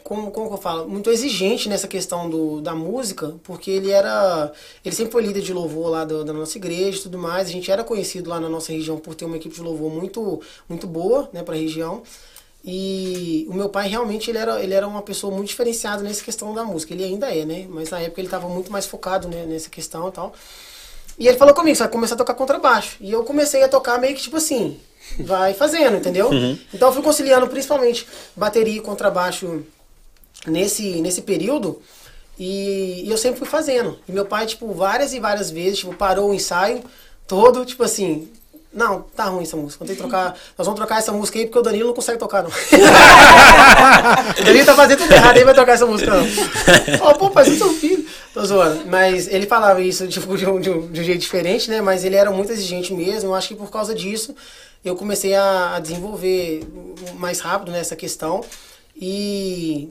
Como, 0.04 0.32
como 0.32 0.52
eu 0.54 0.58
falo? 0.58 0.88
Muito 0.88 1.10
exigente 1.10 1.70
nessa 1.70 1.88
questão 1.88 2.30
do, 2.30 2.62
da 2.62 2.74
música, 2.76 3.36
porque 3.44 3.70
ele 3.72 3.92
era. 3.92 4.52
Ele 4.84 4.96
sempre 4.96 5.12
foi 5.12 5.22
líder 5.24 5.42
de 5.42 5.54
louvor 5.54 5.90
lá 5.90 6.04
do- 6.06 6.24
da 6.24 6.34
nossa 6.34 6.58
igreja 6.58 7.00
e 7.00 7.02
tudo 7.04 7.18
mais. 7.18 7.48
A 7.48 7.52
gente 7.52 7.72
era 7.72 7.84
conhecido 7.84 8.30
lá 8.30 8.40
na 8.40 8.50
nossa 8.50 8.72
região 8.72 8.98
por 8.98 9.16
ter 9.16 9.26
uma 9.26 9.38
equipe 9.38 9.56
de 9.56 9.62
louvor 9.62 9.92
muito, 9.92 10.42
muito 10.68 10.86
boa, 10.88 11.30
né, 11.34 11.44
pra 11.44 11.56
região. 11.56 12.02
E 12.64 13.48
o 13.50 13.54
meu 13.56 13.70
pai 13.70 13.88
realmente 13.88 14.30
ele 14.30 14.38
era, 14.38 14.62
ele 14.62 14.74
era 14.74 14.88
uma 14.88 15.02
pessoa 15.02 15.34
muito 15.36 15.48
diferenciada 15.48 16.04
nessa 16.04 16.24
questão 16.24 16.54
da 16.54 16.64
música. 16.64 16.94
Ele 16.94 17.04
ainda 17.04 17.34
é, 17.34 17.44
né? 17.44 17.66
Mas 17.70 17.90
na 17.90 18.00
época 18.00 18.22
ele 18.22 18.28
estava 18.28 18.48
muito 18.48 18.72
mais 18.72 18.86
focado 18.86 19.28
né, 19.28 19.46
nessa 19.48 19.70
questão 19.70 20.08
e 20.08 20.12
tal. 20.12 20.34
E 21.18 21.28
ele 21.28 21.38
falou 21.38 21.54
comigo, 21.54 21.76
você 21.76 21.84
vai 21.84 21.92
começar 21.92 22.14
a 22.16 22.18
tocar 22.18 22.34
contrabaixo. 22.36 22.98
E 23.02 23.12
eu 23.12 23.24
comecei 23.24 23.64
a 23.64 23.68
tocar 23.68 24.00
meio 24.00 24.16
que 24.16 24.22
tipo 24.22 24.38
assim, 24.38 24.80
vai 25.20 25.54
fazendo, 25.56 25.98
entendeu? 25.98 26.30
Então 26.74 26.90
eu 26.90 26.94
fui 26.94 27.02
conciliando 27.04 27.48
principalmente 27.48 28.08
bateria 28.36 28.78
e 28.78 28.80
contrabaixo 28.80 29.64
nesse, 30.48 31.02
nesse 31.02 31.22
período. 31.22 31.82
E, 32.40 33.04
e 33.06 33.10
eu 33.12 33.18
sempre 33.18 33.40
fui 33.40 33.48
fazendo. 33.48 33.98
E 34.08 34.12
meu 34.12 34.26
pai, 34.26 34.46
tipo, 34.46 34.74
várias 34.74 35.14
e 35.14 35.20
várias 35.20 35.52
vezes, 35.52 35.80
tipo, 35.80 35.94
parou 35.94 36.30
o 36.32 36.34
ensaio 36.34 36.84
todo, 37.28 37.64
tipo 37.66 37.84
assim, 37.84 38.28
não, 38.74 39.02
tá 39.16 39.26
ruim 39.26 39.44
essa 39.44 39.56
música. 39.58 39.84
Vamos 39.86 40.00
trocar. 40.00 40.36
Nós 40.58 40.66
vamos 40.66 40.78
trocar 40.80 40.98
essa 41.00 41.12
música 41.12 41.38
aí 41.38 41.46
porque 41.46 41.60
o 41.60 41.62
Danilo 41.62 41.88
não 41.88 41.94
consegue 41.94 42.18
tocar, 42.18 42.42
não. 42.44 42.50
o 44.40 44.44
Danilo 44.44 44.66
tá 44.66 44.76
fazendo 44.76 45.00
tudo 45.00 45.14
errado, 45.14 45.38
aí 45.38 45.44
vai 45.44 45.54
tocar 45.54 45.74
essa 45.74 45.86
música, 45.86 46.12
não. 46.12 46.26
Ó, 47.02 47.14
pô, 47.14 47.30
você 47.30 47.52
é 47.52 47.56
seu 47.58 47.74
filho. 47.74 48.06
Tô 48.34 48.44
zoando. 48.46 48.86
Mas 48.88 49.28
ele 49.28 49.46
falava 49.46 49.82
isso 49.82 50.08
tipo, 50.08 50.38
de, 50.38 50.46
um, 50.46 50.60
de 50.60 50.70
um- 50.70 50.88
de 50.92 51.02
um 51.02 51.04
jeito 51.04 51.20
diferente, 51.20 51.70
né? 51.70 51.82
Mas 51.82 52.04
ele 52.06 52.16
era 52.16 52.32
muito 52.32 52.52
exigente 52.52 52.94
mesmo. 52.94 53.30
Eu 53.32 53.36
acho 53.36 53.50
que 53.50 53.56
por 53.56 53.70
causa 53.70 53.94
disso 53.94 54.34
eu 54.84 54.96
comecei 54.96 55.36
a, 55.36 55.76
a 55.76 55.80
desenvolver 55.80 56.64
mais 57.16 57.40
rápido 57.42 57.72
nessa 57.72 57.96
questão. 57.96 58.42
E 58.96 59.90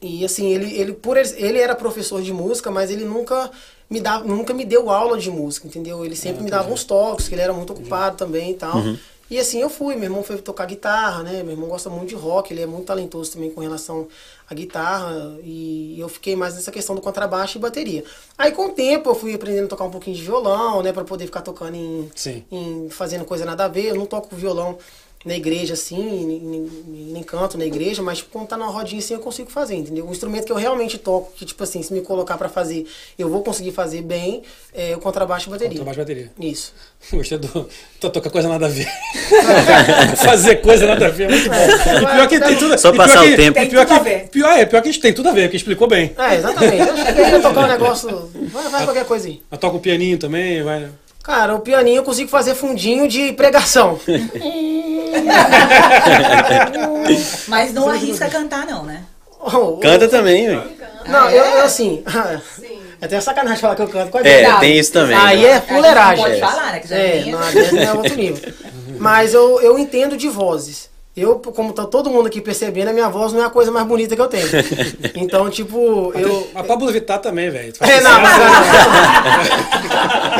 e 0.00 0.24
assim, 0.24 0.46
ele, 0.48 0.78
ele, 0.78 0.92
por 0.92 1.16
ele, 1.16 1.58
era 1.58 1.74
professor 1.74 2.22
de 2.22 2.32
música, 2.32 2.70
mas 2.70 2.90
ele 2.90 3.04
nunca 3.04 3.50
me, 3.90 4.00
dava, 4.00 4.24
nunca 4.24 4.54
me 4.54 4.64
deu 4.64 4.90
aula 4.90 5.18
de 5.18 5.30
música, 5.30 5.66
entendeu? 5.66 6.04
Ele 6.04 6.14
sempre 6.14 6.42
me 6.42 6.50
dava 6.50 6.70
uns 6.72 6.84
toques, 6.84 7.28
que 7.28 7.34
ele 7.34 7.42
era 7.42 7.52
muito 7.52 7.72
ocupado 7.72 8.16
também 8.16 8.52
e 8.52 8.54
tal. 8.54 8.80
E 9.30 9.38
assim 9.38 9.60
eu 9.60 9.68
fui, 9.68 9.94
meu 9.94 10.04
irmão 10.04 10.22
foi 10.22 10.38
tocar 10.38 10.64
guitarra, 10.64 11.22
né? 11.22 11.42
Meu 11.42 11.52
irmão 11.52 11.68
gosta 11.68 11.90
muito 11.90 12.08
de 12.08 12.14
rock, 12.14 12.50
ele 12.52 12.62
é 12.62 12.66
muito 12.66 12.86
talentoso 12.86 13.32
também 13.32 13.50
com 13.50 13.60
relação 13.60 14.08
à 14.48 14.54
guitarra. 14.54 15.36
E 15.42 15.96
eu 15.98 16.08
fiquei 16.08 16.34
mais 16.34 16.54
nessa 16.54 16.70
questão 16.70 16.94
do 16.94 17.02
contrabaixo 17.02 17.58
e 17.58 17.60
bateria. 17.60 18.04
Aí 18.38 18.52
com 18.52 18.66
o 18.66 18.70
tempo 18.70 19.10
eu 19.10 19.14
fui 19.14 19.34
aprendendo 19.34 19.66
a 19.66 19.68
tocar 19.68 19.84
um 19.84 19.90
pouquinho 19.90 20.16
de 20.16 20.22
violão, 20.22 20.82
né? 20.82 20.92
Pra 20.92 21.04
poder 21.04 21.26
ficar 21.26 21.42
tocando 21.42 21.74
em, 21.74 22.10
Sim. 22.14 22.42
em 22.50 22.88
fazendo 22.88 23.26
coisa 23.26 23.44
nada 23.44 23.66
a 23.66 23.68
ver. 23.68 23.86
Eu 23.88 23.96
não 23.96 24.06
toco 24.06 24.34
violão 24.34 24.78
na 25.24 25.34
igreja 25.36 25.74
assim, 25.74 25.96
nem, 26.24 26.70
nem- 27.12 27.22
canto 27.24 27.58
na 27.58 27.66
igreja, 27.66 28.00
mas 28.02 28.18
tipo, 28.18 28.30
quando 28.30 28.46
tá 28.46 28.56
na 28.56 28.66
rodinha 28.66 29.00
assim 29.00 29.12
eu 29.14 29.20
consigo 29.20 29.50
fazer, 29.50 29.74
entendeu? 29.74 30.06
O 30.06 30.12
instrumento 30.12 30.46
que 30.46 30.52
eu 30.52 30.56
realmente 30.56 30.96
toco, 30.96 31.32
que 31.36 31.44
tipo 31.44 31.62
assim, 31.62 31.82
se 31.82 31.92
me 31.92 32.00
colocar 32.00 32.38
pra 32.38 32.48
fazer, 32.48 32.86
eu 33.18 33.28
vou 33.28 33.42
conseguir 33.42 33.72
fazer 33.72 34.00
bem, 34.02 34.42
é 34.72 34.94
o 34.96 35.00
contrabaixo 35.00 35.48
e 35.48 35.50
bateria. 35.50 35.70
Contrabaixo 35.78 36.00
e 36.00 36.02
bateria. 36.02 36.30
Isso. 36.40 36.72
Gostei 37.12 37.36
do. 37.38 37.68
Tô 38.00 38.08
tocar 38.10 38.30
coisa 38.30 38.48
nada 38.48 38.66
a 38.66 38.68
ver. 38.68 38.86
Fazer 40.24 40.56
coisa 40.56 40.86
nada 40.86 41.06
a 41.06 41.10
ver. 41.10 41.28
Muito 41.30 41.48
bom. 41.48 41.56
E 41.56 42.06
pior 42.06 42.28
que 42.28 42.40
tem 42.40 42.56
tudo. 42.56 42.78
Só 42.78 42.92
pior 42.92 43.06
passar 43.06 43.22
que- 43.24 43.32
o 43.32 43.36
tempo. 43.36 43.54
Tem 43.58 43.68
Pior 43.68 43.84
tudo 43.86 43.94
a 43.96 43.98
que, 43.98 44.04
ver. 44.04 44.28
pior, 44.28 44.50
é, 44.58 44.64
pior 44.66 44.82
que 44.82 44.88
a 44.88 44.92
gente 44.92 45.02
tem 45.02 45.12
tudo 45.12 45.28
a 45.28 45.32
ver, 45.32 45.50
que 45.50 45.56
explicou 45.56 45.86
bem. 45.88 46.14
É, 46.16 46.36
exatamente. 46.36 46.78
Eu 46.78 46.96
cheguei 46.96 47.24
a 47.24 47.40
tocar 47.40 47.64
um 47.64 47.68
negócio, 47.68 48.30
vai, 48.52 48.68
vai 48.68 48.84
qualquer 48.84 49.04
coisa 49.04 49.26
aí. 49.28 49.42
Eu 49.50 49.58
toco 49.58 49.76
o 49.76 49.80
pianinho 49.80 50.18
também, 50.18 50.62
vai. 50.62 50.88
Cara, 51.28 51.54
o 51.54 51.60
pianinho 51.60 51.98
eu 51.98 52.02
consigo 52.02 52.30
fazer 52.30 52.54
fundinho 52.54 53.06
de 53.06 53.34
pregação. 53.34 54.00
Mas 57.46 57.74
não 57.74 57.90
arrisca 57.90 58.30
cantar, 58.30 58.64
não, 58.66 58.82
né? 58.82 59.02
Oh, 59.38 59.76
Canta 59.76 60.08
também, 60.08 60.46
velho. 60.46 60.64
Não, 61.06 61.28
eu, 61.28 61.44
eu 61.44 61.64
assim. 61.64 62.02
É 63.00 63.04
até 63.04 63.20
sacanagem 63.20 63.60
falar 63.60 63.76
que 63.76 63.82
eu 63.82 63.86
canto 63.86 64.10
com 64.10 64.18
a 64.18 64.22
É, 64.22 64.58
tem 64.58 64.76
isso 64.76 64.92
também. 64.92 65.16
Aí 65.16 65.46
é 65.46 65.54
gente 65.60 65.68
não 65.70 65.76
fuleiragem. 65.76 66.24
pode 66.24 66.40
falar, 66.40 66.72
né? 66.72 66.80
Que 66.80 66.88
já 66.88 66.96
É, 66.96 67.18
vinha. 67.20 67.36
não, 67.36 67.78
é 67.80 67.92
outro 67.92 68.16
nível. 68.16 68.52
Mas 68.98 69.34
eu, 69.34 69.60
eu 69.60 69.78
entendo 69.78 70.16
de 70.16 70.28
vozes. 70.28 70.87
Eu, 71.20 71.36
como 71.40 71.72
tá 71.72 71.84
todo 71.84 72.08
mundo 72.10 72.26
aqui 72.26 72.40
percebendo, 72.40 72.88
a 72.88 72.92
minha 72.92 73.08
voz 73.08 73.32
não 73.32 73.42
é 73.42 73.46
a 73.46 73.50
coisa 73.50 73.70
mais 73.72 73.86
bonita 73.86 74.14
que 74.14 74.22
eu 74.22 74.28
tenho. 74.28 74.46
Então, 75.14 75.50
tipo, 75.50 76.12
eu. 76.14 76.48
A 76.54 76.62
Pablo 76.62 76.90
Vittar 76.92 77.18
também, 77.18 77.50
velho. 77.50 77.72
É, 77.80 78.00
não, 78.00 78.20
mas 78.20 78.38
não. 78.38 78.46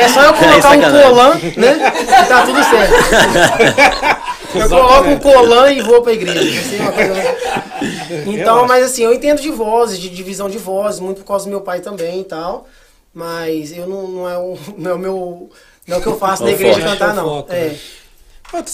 É 0.01 0.09
só 0.09 0.23
eu 0.23 0.35
colocar 0.39 0.71
um 0.77 0.81
colan, 0.81 1.35
né? 1.57 1.93
E 2.23 2.27
tá 2.27 2.43
tudo 2.47 2.63
certo. 2.65 2.95
Eu 4.55 4.69
coloco 4.69 5.09
um 5.09 5.19
colan 5.19 5.73
e 5.73 5.83
vou 5.83 6.03
pra 6.03 6.13
igreja. 6.13 6.61
assim, 6.61 6.79
uma 6.81 6.93
coisa- 6.93 7.15
Então, 8.27 8.33
Relaxa. 8.55 8.67
mas 8.67 8.85
assim, 8.85 9.03
eu 9.05 9.13
entendo 9.13 9.41
de 9.41 9.51
vozes, 9.51 9.99
de 9.99 10.09
divisão 10.09 10.49
de 10.49 10.59
vozes, 10.59 11.01
muito 11.01 11.19
por 11.21 11.27
causa 11.27 11.45
do 11.45 11.51
meu 11.51 11.61
pai 11.61 11.81
também 11.81 12.21
e 12.21 12.25
tal. 12.25 12.67
Mas 13.13 13.77
eu 13.77 13.87
não, 13.87 14.09
não, 14.09 14.29
é, 14.29 14.39
o, 14.39 14.57
não 14.77 14.91
é 14.91 14.95
o 14.95 14.99
meu. 14.99 15.51
Não 15.87 15.97
é 15.97 15.99
o 15.99 16.03
que 16.03 16.09
eu 16.09 16.19
faço 16.19 16.45
na 16.45 16.51
É 16.51 16.53
igreja 16.53 16.81
cantar, 16.81 17.11
É 17.11 17.13
não. 17.15 17.47
É. 17.49 17.75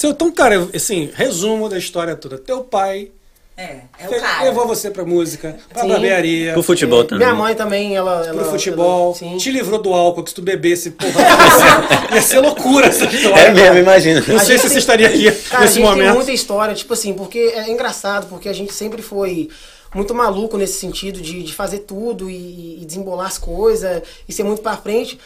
Então, 0.04 0.30
cara, 0.32 0.68
assim, 0.74 1.10
resumo 1.14 1.68
da 1.68 1.76
história 1.78 2.14
toda. 2.14 2.38
Teu 2.38 2.60
pai 2.62 3.10
É, 3.56 3.80
é 3.98 4.08
fe- 4.08 4.16
o 4.16 4.20
cara. 4.20 4.44
levou 4.44 4.66
você 4.66 4.90
pra 4.90 5.04
música, 5.04 5.56
pra 5.72 5.82
Sim. 5.82 5.88
barbearia, 5.88 6.52
Pro 6.52 6.62
futebol 6.62 7.04
também. 7.04 7.26
Minha 7.26 7.36
mãe 7.38 7.54
também, 7.54 7.94
ela. 7.96 8.24
ela 8.26 8.42
pro 8.42 8.50
futebol, 8.52 9.06
ela- 9.08 9.14
sim. 9.14 9.36
te 9.36 9.50
livrou 9.50 9.80
do 9.80 9.92
álcool, 9.92 10.22
que 10.22 10.30
se 10.30 10.36
tu 10.36 10.42
bebesse, 10.42 10.90
porra, 10.92 11.12
ia 11.20 11.50
ser, 11.50 12.14
ia 12.14 12.22
ser 12.22 12.38
loucura 12.40 12.86
essa 12.86 13.04
história. 13.04 13.40
É 13.40 13.50
mesmo, 13.52 13.78
imagina. 13.78 14.22
Não 14.26 14.36
A 14.36 14.38
sei 14.40 14.56
gente 14.56 14.60
se 14.62 14.68
você 14.68 14.68
tem- 14.70 14.78
estaria 14.78 15.08
aqui 15.08 15.30
Cara, 15.48 15.58
a 15.58 15.60
nesse 15.62 15.74
gente 15.74 15.84
tem 15.86 15.96
momento. 15.96 16.14
muita 16.14 16.32
história, 16.32 16.74
tipo 16.74 16.92
assim, 16.94 17.12
porque 17.14 17.38
é 17.38 17.70
engraçado, 17.70 18.26
porque 18.28 18.48
a 18.48 18.52
gente 18.52 18.72
sempre 18.72 19.02
foi 19.02 19.48
muito 19.94 20.12
maluco 20.14 20.56
nesse 20.56 20.78
sentido 20.80 21.20
de, 21.20 21.42
de 21.44 21.52
fazer 21.54 21.80
tudo 21.80 22.28
e, 22.30 22.80
e 22.82 22.84
desembolar 22.84 23.26
as 23.28 23.38
coisas 23.38 24.02
e 24.28 24.32
ser 24.32 24.42
muito 24.44 24.62
pra 24.62 24.76
frente. 24.76 25.18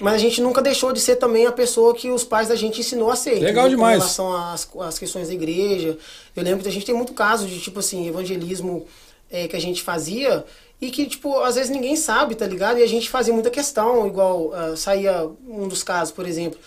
Mas 0.00 0.14
a 0.14 0.18
gente 0.18 0.42
nunca 0.42 0.60
deixou 0.60 0.92
de 0.92 1.00
ser 1.00 1.16
também 1.16 1.46
a 1.46 1.52
pessoa 1.52 1.94
que 1.94 2.10
os 2.10 2.22
pais 2.22 2.48
da 2.48 2.54
gente 2.54 2.80
ensinou 2.80 3.10
a 3.10 3.16
ser. 3.16 3.40
Legal 3.40 3.68
demais. 3.68 3.96
Com 3.96 4.00
relação 4.00 4.36
às, 4.36 4.68
às 4.80 4.98
questões 4.98 5.28
da 5.28 5.34
igreja. 5.34 5.96
Eu 6.34 6.42
lembro 6.42 6.62
que 6.62 6.68
a 6.68 6.72
gente 6.72 6.84
tem 6.84 6.94
muito 6.94 7.14
caso 7.14 7.46
de, 7.46 7.58
tipo 7.58 7.78
assim, 7.78 8.06
evangelismo 8.06 8.86
é, 9.30 9.48
que 9.48 9.56
a 9.56 9.60
gente 9.60 9.82
fazia 9.82 10.44
e 10.80 10.90
que, 10.90 11.06
tipo, 11.06 11.40
às 11.40 11.54
vezes 11.54 11.70
ninguém 11.70 11.96
sabe, 11.96 12.34
tá 12.34 12.46
ligado? 12.46 12.78
E 12.78 12.82
a 12.82 12.86
gente 12.86 13.08
fazia 13.08 13.32
muita 13.32 13.48
questão, 13.48 14.06
igual 14.06 14.52
ah, 14.52 14.76
saía 14.76 15.26
um 15.48 15.66
dos 15.66 15.82
casos, 15.82 16.12
por 16.12 16.26
exemplo. 16.26 16.58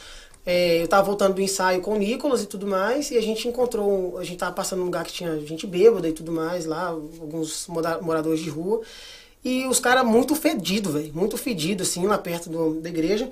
é, 0.46 0.82
eu 0.82 0.88
tava 0.88 1.04
voltando 1.04 1.36
do 1.36 1.42
ensaio 1.42 1.80
com 1.82 1.94
o 1.94 1.98
Nicolas 1.98 2.42
e 2.42 2.48
tudo 2.48 2.66
mais, 2.66 3.12
e 3.12 3.18
a 3.18 3.22
gente 3.22 3.48
encontrou, 3.48 4.18
a 4.18 4.24
gente 4.24 4.38
tava 4.40 4.52
passando 4.52 4.80
num 4.80 4.86
lugar 4.86 5.06
que 5.06 5.14
tinha 5.14 5.40
gente 5.42 5.68
bêbada 5.68 6.10
e 6.10 6.12
tudo 6.12 6.32
mais 6.32 6.66
lá, 6.66 6.88
alguns 6.88 7.68
moradores 8.02 8.40
de 8.40 8.50
rua. 8.50 8.82
E 9.44 9.66
os 9.68 9.80
caras 9.80 10.06
muito 10.06 10.36
fedidos, 10.36 10.94
velho, 10.94 11.14
muito 11.14 11.38
fedidos, 11.38 11.88
assim, 11.90 12.06
lá 12.06 12.18
perto 12.18 12.50
do- 12.50 12.82
da 12.82 12.90
igreja. 12.90 13.30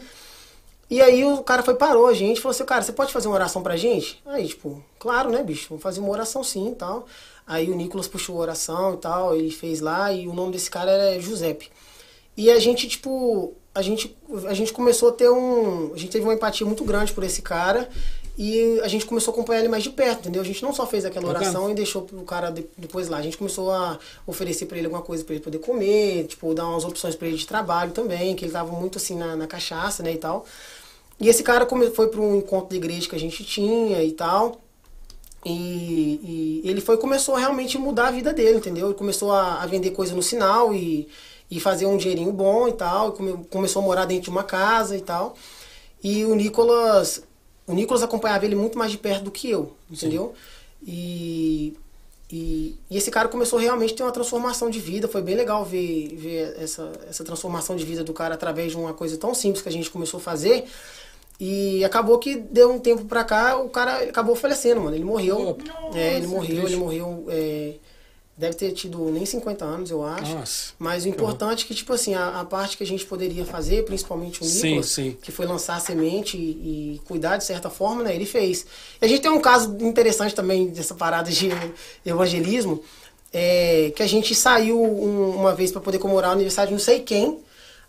E 0.90 1.02
aí 1.02 1.26
o 1.26 1.44
cara 1.44 1.64
foi, 1.64 1.76
parou 1.76 2.08
a 2.08 2.14
gente, 2.14 2.40
falou 2.40 2.52
assim, 2.56 2.64
cara, 2.64 2.82
você 2.82 2.94
pode 2.94 3.12
fazer 3.12 3.28
uma 3.28 3.36
oração 3.36 3.62
pra 3.62 3.76
gente? 3.76 4.22
Aí, 4.26 4.48
tipo, 4.48 4.82
claro, 4.98 5.30
né, 5.30 5.44
bicho, 5.44 5.68
vamos 5.70 5.84
fazer 5.84 6.00
uma 6.00 6.10
oração 6.10 6.44
sim 6.46 6.72
e 6.72 6.76
tal. 6.76 7.06
Aí 7.46 7.70
o 7.70 7.76
Nicolas 7.76 8.08
puxou 8.08 8.38
a 8.38 8.42
oração 8.42 8.94
e 8.94 8.98
tal, 8.98 9.36
ele 9.36 9.52
fez 9.52 9.82
lá, 9.82 10.14
e 10.14 10.28
o 10.28 10.34
nome 10.34 10.54
desse 10.54 10.70
cara 10.72 10.90
era 10.92 11.20
Giuseppe. 11.22 11.70
E 12.38 12.50
a 12.50 12.58
gente, 12.60 12.88
tipo, 12.88 13.54
a 13.76 13.82
gente, 13.82 14.16
a 14.48 14.54
gente 14.54 14.72
começou 14.72 15.10
a 15.10 15.12
ter 15.12 15.30
um. 15.30 15.92
A 15.94 15.98
gente 15.98 16.12
teve 16.12 16.24
uma 16.24 16.34
empatia 16.34 16.66
muito 16.66 16.84
grande 16.86 17.12
por 17.12 17.24
esse 17.24 17.42
cara. 17.42 17.90
E 18.38 18.80
a 18.82 18.88
gente 18.88 19.04
começou 19.06 19.32
a 19.32 19.34
acompanhar 19.36 19.60
ele 19.62 19.68
mais 19.68 19.82
de 19.84 19.90
perto, 19.90 20.20
entendeu? 20.20 20.42
A 20.44 20.46
gente 20.46 20.62
não 20.62 20.72
só 20.72 20.86
fez 20.86 21.04
aquela 21.06 21.26
Bacana. 21.26 21.44
oração 21.46 21.72
e 21.72 21.74
deixou 21.74 22.04
pro 22.04 22.22
cara 22.22 22.52
de- 22.52 22.66
depois 22.78 23.08
lá. 23.10 23.18
A 23.18 23.22
gente 23.24 23.36
começou 23.38 23.72
a 23.72 23.98
oferecer 24.28 24.68
pra 24.68 24.78
ele 24.78 24.86
alguma 24.86 25.02
coisa 25.02 25.24
pra 25.24 25.34
ele 25.34 25.44
poder 25.44 25.58
comer, 25.58 26.26
tipo, 26.28 26.54
dar 26.54 26.68
umas 26.68 26.86
opções 26.86 27.16
pra 27.16 27.28
ele 27.28 27.38
de 27.38 27.48
trabalho 27.48 27.92
também, 27.92 28.36
que 28.36 28.46
ele 28.46 28.52
tava 28.52 28.72
muito 28.72 29.00
assim 29.00 29.16
na, 29.16 29.36
na 29.36 29.48
cachaça, 29.48 30.04
né, 30.04 30.14
e 30.14 30.18
tal. 30.18 30.46
E 31.20 31.28
esse 31.30 31.42
cara 31.42 31.68
foi 31.96 32.08
para 32.10 32.22
um 32.22 32.38
encontro 32.38 32.70
de 32.70 32.76
igreja 32.76 33.10
que 33.10 33.16
a 33.16 33.20
gente 33.20 33.44
tinha 33.44 34.04
e 34.04 34.12
tal. 34.12 34.62
E, 35.44 36.62
e 36.64 36.70
ele 36.70 36.82
foi 36.82 36.98
começou 36.98 37.36
a 37.36 37.40
realmente 37.40 37.78
mudar 37.78 38.08
a 38.08 38.12
vida 38.12 38.34
dele, 38.34 38.58
entendeu? 38.58 38.88
Ele 38.88 38.96
começou 38.96 39.32
a, 39.32 39.64
a 39.64 39.66
vender 39.66 39.92
coisa 39.92 40.14
no 40.14 40.22
sinal 40.22 40.74
e, 40.74 41.08
e 41.50 41.60
fazer 41.60 41.86
um 41.86 41.98
dinheirinho 41.98 42.32
bom 42.32 42.68
e 42.68 42.74
tal. 42.74 43.10
E 43.10 43.12
come- 43.14 43.46
começou 43.50 43.82
a 43.82 43.86
morar 43.86 44.06
dentro 44.06 44.26
de 44.26 44.30
uma 44.30 44.44
casa 44.44 44.96
e 44.96 45.02
tal. 45.02 45.36
E 46.04 46.24
o 46.26 46.36
Nicolas, 46.36 47.24
o 47.68 47.74
Nicolas 47.74 48.02
acompanhava 48.02 48.46
ele 48.46 48.56
muito 48.56 48.78
mais 48.78 48.92
de 48.92 48.98
perto 48.98 49.26
do 49.26 49.32
que 49.32 49.50
eu, 49.50 49.74
entendeu? 49.92 50.34
E, 50.86 51.74
e, 52.32 52.78
e 52.90 52.98
esse 52.98 53.12
cara 53.12 53.28
começou 53.28 53.60
realmente 53.60 53.94
a 53.94 53.98
ter 53.98 54.04
uma 54.04 54.12
transformação 54.12 54.70
de 54.70 54.80
vida. 54.80 55.08
Foi 55.08 55.22
bem 55.22 55.36
legal 55.36 55.66
ver, 55.66 56.16
ver 56.16 56.56
essa, 56.60 56.92
essa 57.10 57.24
transformação 57.24 57.76
de 57.76 57.84
vida 57.84 58.04
do 58.04 58.14
cara 58.14 58.36
através 58.36 58.72
de 58.72 58.78
uma 58.78 58.94
coisa 58.94 59.18
tão 59.18 59.36
simples 59.36 59.62
que 59.62 59.70
a 59.70 59.72
gente 59.72 59.90
começou 59.90 60.20
a 60.20 60.22
fazer. 60.22 60.66
E 61.40 61.84
acabou 61.86 62.18
que 62.18 62.36
deu 62.36 62.72
um 62.72 62.80
tempo 62.80 63.06
pra 63.06 63.24
cá, 63.24 63.58
o 63.58 63.70
cara 63.70 64.04
acabou 64.04 64.36
falecendo, 64.36 64.82
mano. 64.82 64.96
Ele 64.96 65.04
morreu. 65.06 65.58
é, 65.94 66.18
ele 66.18 66.28
morreu, 66.28 66.66
ele 66.66 66.76
morreu. 66.78 67.26
é, 67.30 67.74
deve 68.38 68.56
ter 68.56 68.72
tido 68.72 69.00
nem 69.10 69.26
50 69.26 69.66
anos, 69.66 69.90
eu 69.90 70.04
acho. 70.06 70.32
Nossa. 70.36 70.74
Mas 70.78 71.06
o 71.06 71.08
importante 71.10 71.66
é 71.66 71.68
que, 71.68 71.74
tipo 71.74 71.92
assim, 71.92 72.14
a, 72.14 72.40
a 72.42 72.46
parte 72.46 72.78
que 72.78 72.84
a 72.84 72.86
gente 72.86 73.04
poderia 73.06 73.44
fazer, 73.46 73.84
principalmente 73.84 74.42
o 74.44 74.46
Sim, 74.46 74.68
Nicolas, 74.68 74.86
sim. 74.90 75.18
que 75.22 75.32
foi 75.32 75.48
lançar 75.48 75.76
a 75.76 75.80
semente 75.80 76.38
e, 76.38 76.96
e 76.96 77.02
cuidar 77.06 77.38
de 77.38 77.44
certa 77.46 77.70
forma, 77.70 78.04
né? 78.04 78.14
Ele 78.14 78.26
fez. 78.28 78.66
E 79.02 79.06
a 79.06 79.08
gente 79.08 79.22
tem 79.22 79.32
um 79.32 79.42
caso 79.42 79.76
interessante 79.82 80.36
também 80.36 80.68
dessa 80.68 80.94
parada 80.94 81.32
de 81.32 81.50
evangelismo, 82.06 82.82
é, 83.34 83.92
que 83.96 84.04
a 84.04 84.08
gente 84.08 84.34
saiu 84.36 84.82
um- 84.82 85.36
uma 85.36 85.54
vez 85.56 85.72
para 85.72 85.82
poder 85.82 85.98
comemorar 85.98 86.30
o 86.30 86.34
aniversário 86.34 86.70
de 86.70 86.74
não 86.74 86.80
sei 86.80 87.00
quem. 87.00 87.40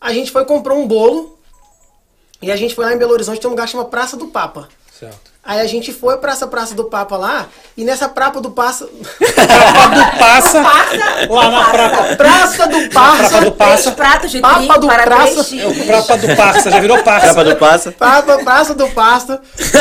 A 0.01 0.13
gente 0.13 0.31
foi 0.31 0.45
comprar 0.45 0.75
um 0.75 0.87
bolo 0.87 1.39
e 2.41 2.51
a 2.51 2.57
gente 2.57 2.75
foi 2.75 2.85
lá 2.85 2.95
em 2.95 2.99
Belo 2.99 3.13
Horizonte, 3.13 3.41
tem 3.41 3.49
um 3.49 3.53
lugar 3.53 3.67
que 3.67 3.73
chama 3.73 3.85
Praça 3.85 4.17
do 4.17 4.29
Papa. 4.29 4.69
Certo. 4.99 5.31
Aí 5.49 5.61
a 5.61 5.67
gente 5.67 5.95
foi 5.95 6.19
pra 6.19 6.33
essa 6.33 6.47
Praça 6.47 6.75
do 6.75 6.85
Papa 6.85 7.17
lá, 7.17 7.47
e 7.75 7.83
nessa 7.83 8.07
Praça 8.07 8.39
do 8.39 8.51
Passa. 8.51 8.87
Prapa 9.19 9.89
do 9.89 10.19
Passa. 10.19 10.61
Lá 11.31 11.51
na 11.51 11.65
Prapa. 11.65 12.17
Praça 12.17 12.67
do 12.67 12.89
Passa. 12.91 13.17
Prapa 13.29 13.41
do 13.47 13.53
Passa. 13.53 13.83
Três 13.83 13.97
pratos 13.97 14.31
de 14.31 14.41
Papa 14.41 14.79
do 14.79 14.87
traço. 14.89 15.45
três 15.45 16.11
É 16.11 16.17
do 16.19 16.37
Passa. 16.37 16.71
Já 16.71 16.81
virou 16.81 17.03
Passa. 17.03 17.27
Capa 17.29 17.45
do 17.45 17.57
passa. 17.57 17.93
Praça, 17.93 18.39
praça 18.45 18.75
do 18.75 18.89
Pasta. 18.91 19.41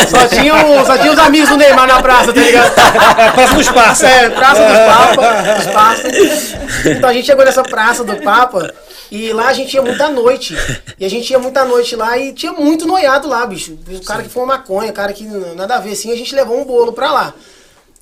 Só 0.10 0.28
tinha, 0.30 0.56
o- 0.56 0.86
só 0.86 0.98
tinha 0.98 1.12
os 1.12 1.20
amigos 1.20 1.50
do 1.50 1.58
Neymar 1.58 1.86
na 1.86 2.02
praça, 2.02 2.32
tá 2.32 2.40
ligado? 2.40 2.72
Praça 3.36 3.54
dos 3.56 3.68
Passa. 3.70 4.08
É, 4.08 4.30
Praça 4.30 4.62
dos 4.64 4.78
Papas, 4.78 5.66
dos. 6.14 6.56
Então 6.98 7.10
a 7.10 7.14
gente 7.14 7.26
chegou 7.26 7.44
nessa 7.44 7.64
Praça 7.64 8.06
do 8.06 8.16
Papa 8.18 8.74
e 9.12 9.32
lá 9.34 9.48
a 9.48 9.54
gente 9.54 9.74
ia 9.74 9.82
muita 9.82 10.10
noite. 10.10 10.56
E 11.00 11.06
a 11.06 11.10
gente 11.10 11.30
ia 11.32 11.40
muita 11.40 11.64
noite 11.66 11.96
lá 11.96 12.18
e 12.18 12.34
tinha 12.34 12.52
muito 12.54 12.86
noiado 12.86 13.28
lá, 13.28 13.46
bicho. 13.46 13.78
O 13.90 14.04
cara 14.04 14.24
que 14.24 14.30
foi 14.30 14.46
maconha, 14.46 14.92
cara 14.92 15.14
que 15.14 15.24
nada 15.24 15.76
a 15.76 15.80
ver 15.80 15.92
assim, 15.92 16.12
a 16.12 16.16
gente 16.16 16.36
levou 16.36 16.60
um 16.60 16.66
bolo 16.66 16.94
pra 16.94 17.12
lá. 17.12 17.34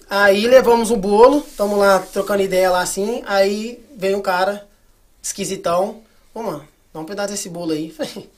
Aí 0.09 0.48
levamos 0.48 0.92
o 0.92 0.95
bolo, 0.95 1.45
tamo 1.58 1.77
lá 1.77 2.00
trocando 2.00 2.43
ideia 2.43 2.69
lá 2.69 2.82
assim, 2.82 3.24
aí 3.25 3.84
veio 3.98 4.17
um 4.17 4.22
cara 4.22 4.67
esquisitão. 5.22 6.01
Ô, 6.34 6.43
mano, 6.43 6.67
dá 6.93 7.00
um 7.00 7.06
pedaço 7.06 7.30
desse 7.30 7.50
bolo 7.50 7.72
aí. 7.72 7.90
Falei, 7.98 8.30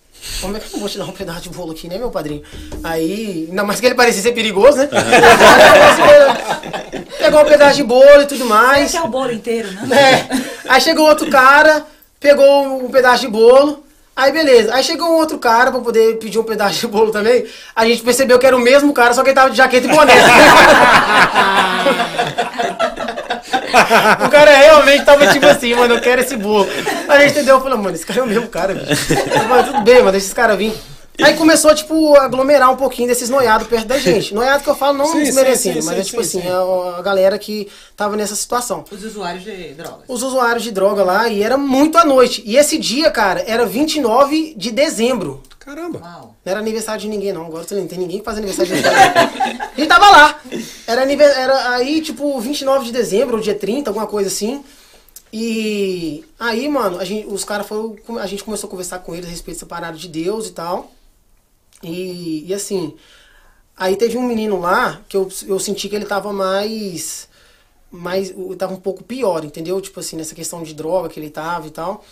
Como 0.42 0.58
é 0.58 0.60
que 0.60 0.74
eu 0.74 0.80
vou 0.80 0.90
te 0.90 0.98
dar 0.98 1.06
um 1.06 1.12
pedaço 1.12 1.42
de 1.42 1.50
bolo 1.50 1.74
aqui, 1.74 1.88
né, 1.88 1.98
meu 1.98 2.10
padrinho? 2.10 2.42
Aí, 2.84 3.48
ainda 3.50 3.64
mais 3.64 3.80
que 3.80 3.86
ele 3.86 3.96
parecia 3.96 4.22
ser 4.22 4.32
perigoso, 4.32 4.78
né? 4.78 4.90
Pegou 7.20 7.42
um 7.42 7.46
pedaço 7.46 7.76
de 7.76 7.84
bolo 7.84 8.22
e 8.22 8.26
tudo 8.26 8.46
mais. 8.46 8.86
Esse 8.86 8.98
é 8.98 9.02
o 9.02 9.08
bolo 9.08 9.32
inteiro, 9.32 9.70
né? 9.72 9.88
É. 9.96 10.28
Aí 10.70 10.82
chegou 10.82 11.08
outro 11.08 11.30
cara, 11.30 11.86
pegou 12.20 12.86
um 12.86 12.90
pedaço 12.90 13.22
de 13.22 13.28
bolo. 13.28 13.84
Aí 14.16 14.32
beleza. 14.32 14.74
Aí 14.74 14.84
chegou 14.84 15.08
um 15.08 15.18
outro 15.18 15.38
cara 15.38 15.72
pra 15.72 15.80
poder 15.80 16.18
pedir 16.18 16.40
um 16.40 16.44
pedaço 16.44 16.80
de 16.80 16.88
bolo 16.88 17.12
também. 17.12 17.46
A 17.76 17.86
gente 17.86 18.02
percebeu 18.02 18.40
que 18.40 18.48
era 18.48 18.58
o 18.58 18.60
mesmo 18.60 18.92
cara, 18.92 19.14
só 19.14 19.22
que 19.22 19.30
ele 19.30 19.36
tava 19.36 19.52
de 19.52 19.58
jaqueta 19.58 19.86
e 19.86 19.90
boné. 19.90 20.14
o 24.26 24.30
cara 24.30 24.56
realmente 24.56 25.06
tava 25.06 25.28
tipo 25.28 25.46
assim, 25.46 25.76
mano, 25.76 25.94
eu 25.96 26.02
quero 26.02 26.22
esse 26.22 26.36
bolo. 26.36 26.68
Aí 27.08 27.18
a 27.18 27.20
gente 27.22 27.34
entendeu, 27.34 27.62
falou, 27.62 27.78
mano, 27.78 27.96
esse 27.96 28.06
cara 28.06 28.22
é 28.22 28.24
o 28.24 28.28
mesmo 28.28 28.48
cara, 28.48 28.74
bicho. 28.74 29.14
Mas 29.48 29.68
tudo 29.68 29.82
bem, 29.82 30.00
mano, 30.00 30.12
deixa 30.12 30.26
esse 30.26 30.36
cara 30.36 30.56
vir. 30.56 30.74
Aí 31.22 31.36
começou, 31.36 31.74
tipo, 31.74 32.16
a 32.16 32.26
aglomerar 32.26 32.72
um 32.72 32.76
pouquinho 32.76 33.08
desses 33.08 33.30
noiados 33.30 33.68
perto 33.68 33.88
da 33.88 33.98
gente. 34.00 34.34
Noiado 34.34 34.64
que 34.64 34.70
eu 34.70 34.76
falo 34.76 34.98
não 34.98 35.06
Sim, 35.08 35.24
desmerecendo, 35.24 35.82
sim, 35.82 35.86
mas 35.88 35.96
sim, 35.96 36.02
é 36.02 36.04
tipo 36.04 36.24
sim, 36.24 36.40
assim, 36.40 36.48
sim. 36.48 36.54
a, 36.54 36.98
a 36.98 37.02
galera 37.02 37.40
que 37.40 37.68
tava 37.96 38.16
nessa 38.16 38.36
situação 38.36 38.84
Os 38.92 39.04
usuários 39.04 39.44
de 39.44 39.74
drogas. 39.74 40.04
os 40.08 40.22
usuários 40.24 40.64
de 40.64 40.72
droga 40.72 41.04
lá 41.04 41.28
e 41.28 41.42
era 41.42 41.58
muito 41.58 41.98
à 41.98 42.06
noite. 42.06 42.44
E 42.46 42.56
esse 42.56 42.78
dia, 42.78 43.10
cara, 43.10 43.44
era 43.48 43.66
29 43.66 44.54
de 44.56 44.72
dezembro. 44.72 45.42
Caramba. 45.60 46.00
Uau. 46.00 46.36
Não 46.46 46.52
era 46.52 46.60
aniversário 46.62 47.02
de 47.02 47.08
ninguém, 47.10 47.34
não. 47.34 47.46
Agora 47.48 47.66
não 47.72 47.88
tem 47.88 48.00
ninguém 48.00 48.20
que 48.20 48.24
faz 48.26 48.38
aniversário 48.38 48.72
de 48.74 48.78
ninguém. 48.78 48.92
A 48.96 49.72
gente 49.76 49.88
tava 49.90 50.10
lá. 50.10 50.40
Era, 50.86 51.02
anive- 51.02 51.24
era 51.24 51.72
aí, 51.72 52.00
tipo, 52.02 52.40
29 52.40 52.86
de 52.86 52.92
dezembro, 52.94 53.36
ou 53.36 53.42
dia 53.42 53.54
30, 53.56 53.90
alguma 53.90 54.08
coisa 54.08 54.30
assim. 54.30 54.64
E 55.34 56.24
aí, 56.40 56.70
mano, 56.70 57.00
a 57.00 57.04
gente, 57.04 57.28
os 57.28 57.44
caras 57.44 57.68
foram. 57.68 57.96
A 58.20 58.26
gente 58.28 58.44
começou 58.46 58.68
a 58.68 58.72
conversar 58.72 59.00
com 59.00 59.14
eles 59.14 59.26
a 59.28 59.30
respeito 59.30 59.58
dessa 59.58 59.66
parada 59.66 59.98
de 59.98 60.08
Deus 60.08 60.48
e 60.48 60.52
tal. 60.52 60.90
E, 61.84 62.46
e 62.48 62.54
assim. 62.54 62.94
Aí 63.76 63.96
teve 63.96 64.18
um 64.18 64.24
menino 64.28 64.60
lá 64.60 65.02
que 65.08 65.16
eu, 65.16 65.30
eu 65.48 65.60
senti 65.60 65.88
que 65.88 65.96
ele 65.96 66.06
tava 66.06 66.34
mais. 66.34 67.28
mais 67.92 68.34
tava 68.58 68.74
um 68.74 68.80
pouco 68.80 69.04
pior, 69.04 69.46
entendeu? 69.46 69.80
Tipo 69.80 70.00
assim, 70.00 70.16
nessa 70.16 70.34
questão 70.36 70.64
de 70.64 70.74
droga 70.74 71.10
que 71.10 71.20
ele 71.20 71.30
tava 71.30 71.68
e 71.68 71.72
tal. 71.72 72.04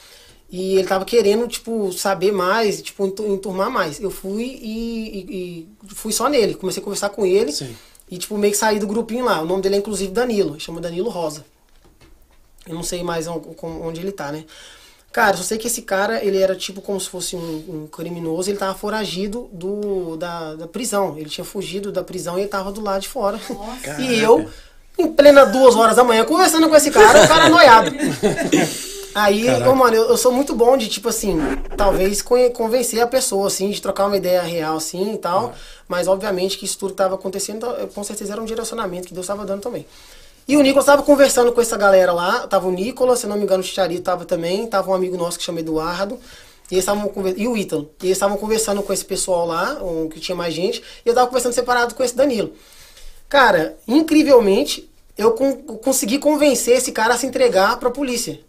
E 0.52 0.76
ele 0.78 0.88
tava 0.88 1.04
querendo, 1.06 1.48
tipo, 1.48 1.92
saber 1.92 2.32
mais, 2.32 2.80
tipo, 2.82 3.04
entu- 3.08 3.26
enturmar 3.26 3.70
mais. 3.72 4.00
Eu 4.00 4.12
fui 4.12 4.44
e, 4.44 5.18
e- 5.18 5.68
e 5.88 5.96
fui 5.96 6.12
só 6.14 6.30
nele. 6.30 6.54
Comecei 6.54 6.82
a 6.82 6.84
conversar 6.84 7.10
com 7.10 7.26
ele. 7.26 7.52
Sim. 7.52 7.76
E, 8.10 8.18
tipo, 8.20 8.38
meio 8.38 8.52
que 8.54 8.58
saí 8.60 8.78
do 8.78 8.86
grupinho 8.86 9.26
lá. 9.26 9.42
O 9.42 9.46
nome 9.46 9.64
dele 9.64 9.76
é, 9.76 9.78
inclusive, 9.80 10.12
Danilo. 10.12 10.60
Chama 10.60 10.80
Danilo 10.80 11.10
Rosa. 11.10 11.44
Eu 12.68 12.76
não 12.76 12.84
sei 12.84 13.04
mais 13.04 13.28
onde 13.28 14.00
ele 14.00 14.12
tá, 14.12 14.32
né? 14.32 14.46
Cara, 15.16 15.32
eu 15.32 15.38
só 15.38 15.44
sei 15.44 15.58
que 15.58 15.68
esse 15.68 15.82
cara, 15.82 16.22
ele 16.22 16.38
era 16.38 16.54
tipo 16.58 16.82
como 16.82 17.00
se 17.00 17.08
fosse 17.08 17.38
um, 17.38 17.40
um 17.40 17.88
criminoso, 17.88 18.50
ele 18.50 18.58
tava 18.58 18.78
foragido 18.78 19.50
do, 19.54 20.18
da, 20.18 20.56
da 20.56 20.68
prisão. 20.68 21.18
Ele 21.18 21.30
tinha 21.30 21.46
fugido 21.46 21.90
da 21.90 22.04
prisão 22.04 22.38
e 22.38 22.42
ele 22.42 22.50
tava 22.50 22.70
do 22.70 22.82
lado 22.82 23.04
de 23.04 23.08
fora. 23.08 23.40
E 23.98 24.20
eu, 24.20 24.46
em 25.00 25.08
plena 25.08 25.46
duas 25.46 25.74
horas 25.74 25.96
da 25.96 26.04
manhã, 26.04 26.26
conversando 26.26 26.68
com 26.68 26.76
esse 26.76 26.92
cara, 26.92 27.24
o 27.24 27.28
cara 27.30 27.48
noiado. 27.48 27.92
Aí, 29.16 29.46
Caraca. 29.46 29.74
mano, 29.74 29.96
eu, 29.96 30.10
eu 30.10 30.18
sou 30.18 30.34
muito 30.34 30.54
bom 30.54 30.76
de, 30.76 30.90
tipo 30.90 31.08
assim, 31.08 31.40
talvez 31.78 32.22
convencer 32.54 33.00
a 33.02 33.08
pessoa, 33.08 33.48
assim, 33.48 33.70
de 33.70 33.82
trocar 33.82 34.08
uma 34.08 34.18
ideia 34.18 34.42
real, 34.42 34.76
assim, 34.76 35.14
e 35.14 35.18
tal. 35.18 35.56
Mas, 35.88 36.10
obviamente, 36.10 36.58
que 36.58 36.66
isso 36.66 36.78
tudo 36.78 36.90
que 36.90 36.98
tava 36.98 37.16
acontecendo, 37.16 37.66
com 37.96 38.04
certeza 38.04 38.34
era 38.34 38.42
um 38.42 38.46
direcionamento 38.46 39.08
que 39.08 39.14
Deus 39.14 39.28
tava 39.28 39.46
dando 39.46 39.62
também. 39.62 39.86
E 40.48 40.56
o 40.56 40.62
Nicolas 40.62 40.86
tava 40.86 41.02
conversando 41.02 41.52
com 41.52 41.60
essa 41.60 41.76
galera 41.76 42.14
lá, 42.14 42.46
tava 42.48 42.68
o 42.68 42.72
Nicolas, 42.72 43.20
se 43.20 43.28
não 43.28 43.36
me 43.36 43.44
engano, 43.44 43.62
o 43.62 43.66
Chicharito 43.66 44.04
tava 44.04 44.26
também, 44.26 44.68
tava 44.68 44.92
um 44.92 44.94
amigo 44.94 45.18
nosso 45.18 45.40
que 45.40 45.44
chama 45.44 45.60
Eduardo, 45.60 46.20
e, 46.70 46.76
eles 46.76 46.86
e 47.36 47.48
o 47.48 47.58
Ítalo. 47.58 47.90
E 48.02 48.06
eles 48.08 48.18
estavam 48.18 48.38
conversando 48.38 48.84
com 48.84 48.94
esse 48.94 49.04
pessoal 49.06 49.48
lá, 49.48 49.84
um, 49.84 50.08
que 50.08 50.20
tinha 50.20 50.36
mais 50.36 50.54
gente, 50.54 50.84
e 51.06 51.10
eu 51.10 51.16
tava 51.16 51.28
conversando 51.28 51.54
separado 51.54 51.96
com 51.96 52.04
esse 52.04 52.16
Danilo. 52.16 52.54
Cara, 53.28 53.76
incrivelmente, 53.88 54.88
eu 55.18 55.32
con- 55.32 55.56
consegui 55.78 56.20
convencer 56.20 56.78
esse 56.78 56.92
cara 56.92 57.16
a 57.16 57.18
se 57.18 57.26
entregar 57.26 57.80
pra 57.80 57.90
polícia. 57.90 58.40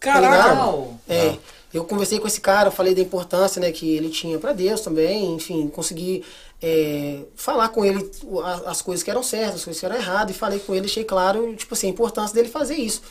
Tá. 0.00 0.54
Uau. 0.54 0.98
É, 1.08 1.36
eu 1.72 1.84
conversei 1.84 2.18
com 2.18 2.26
esse 2.26 2.40
cara, 2.40 2.70
falei 2.70 2.94
da 2.94 3.00
importância 3.00 3.60
né, 3.60 3.70
que 3.72 3.96
ele 3.96 4.10
tinha 4.10 4.38
pra 4.38 4.52
Deus 4.52 4.80
também, 4.80 5.34
enfim, 5.34 5.68
consegui 5.68 6.24
é, 6.66 7.18
falar 7.34 7.68
com 7.68 7.84
ele 7.84 8.10
as 8.64 8.80
coisas 8.80 9.02
que 9.02 9.10
eram 9.10 9.22
certas, 9.22 9.56
as 9.56 9.64
coisas 9.64 9.78
que 9.78 9.84
eram 9.84 9.96
erradas, 9.96 10.34
e 10.34 10.38
falei 10.38 10.58
com 10.58 10.72
ele, 10.72 10.80
deixei 10.82 11.04
claro, 11.04 11.54
tipo 11.56 11.74
assim, 11.74 11.88
a 11.88 11.90
importância 11.90 12.34
dele 12.34 12.48
fazer 12.48 12.76
isso. 12.76 13.02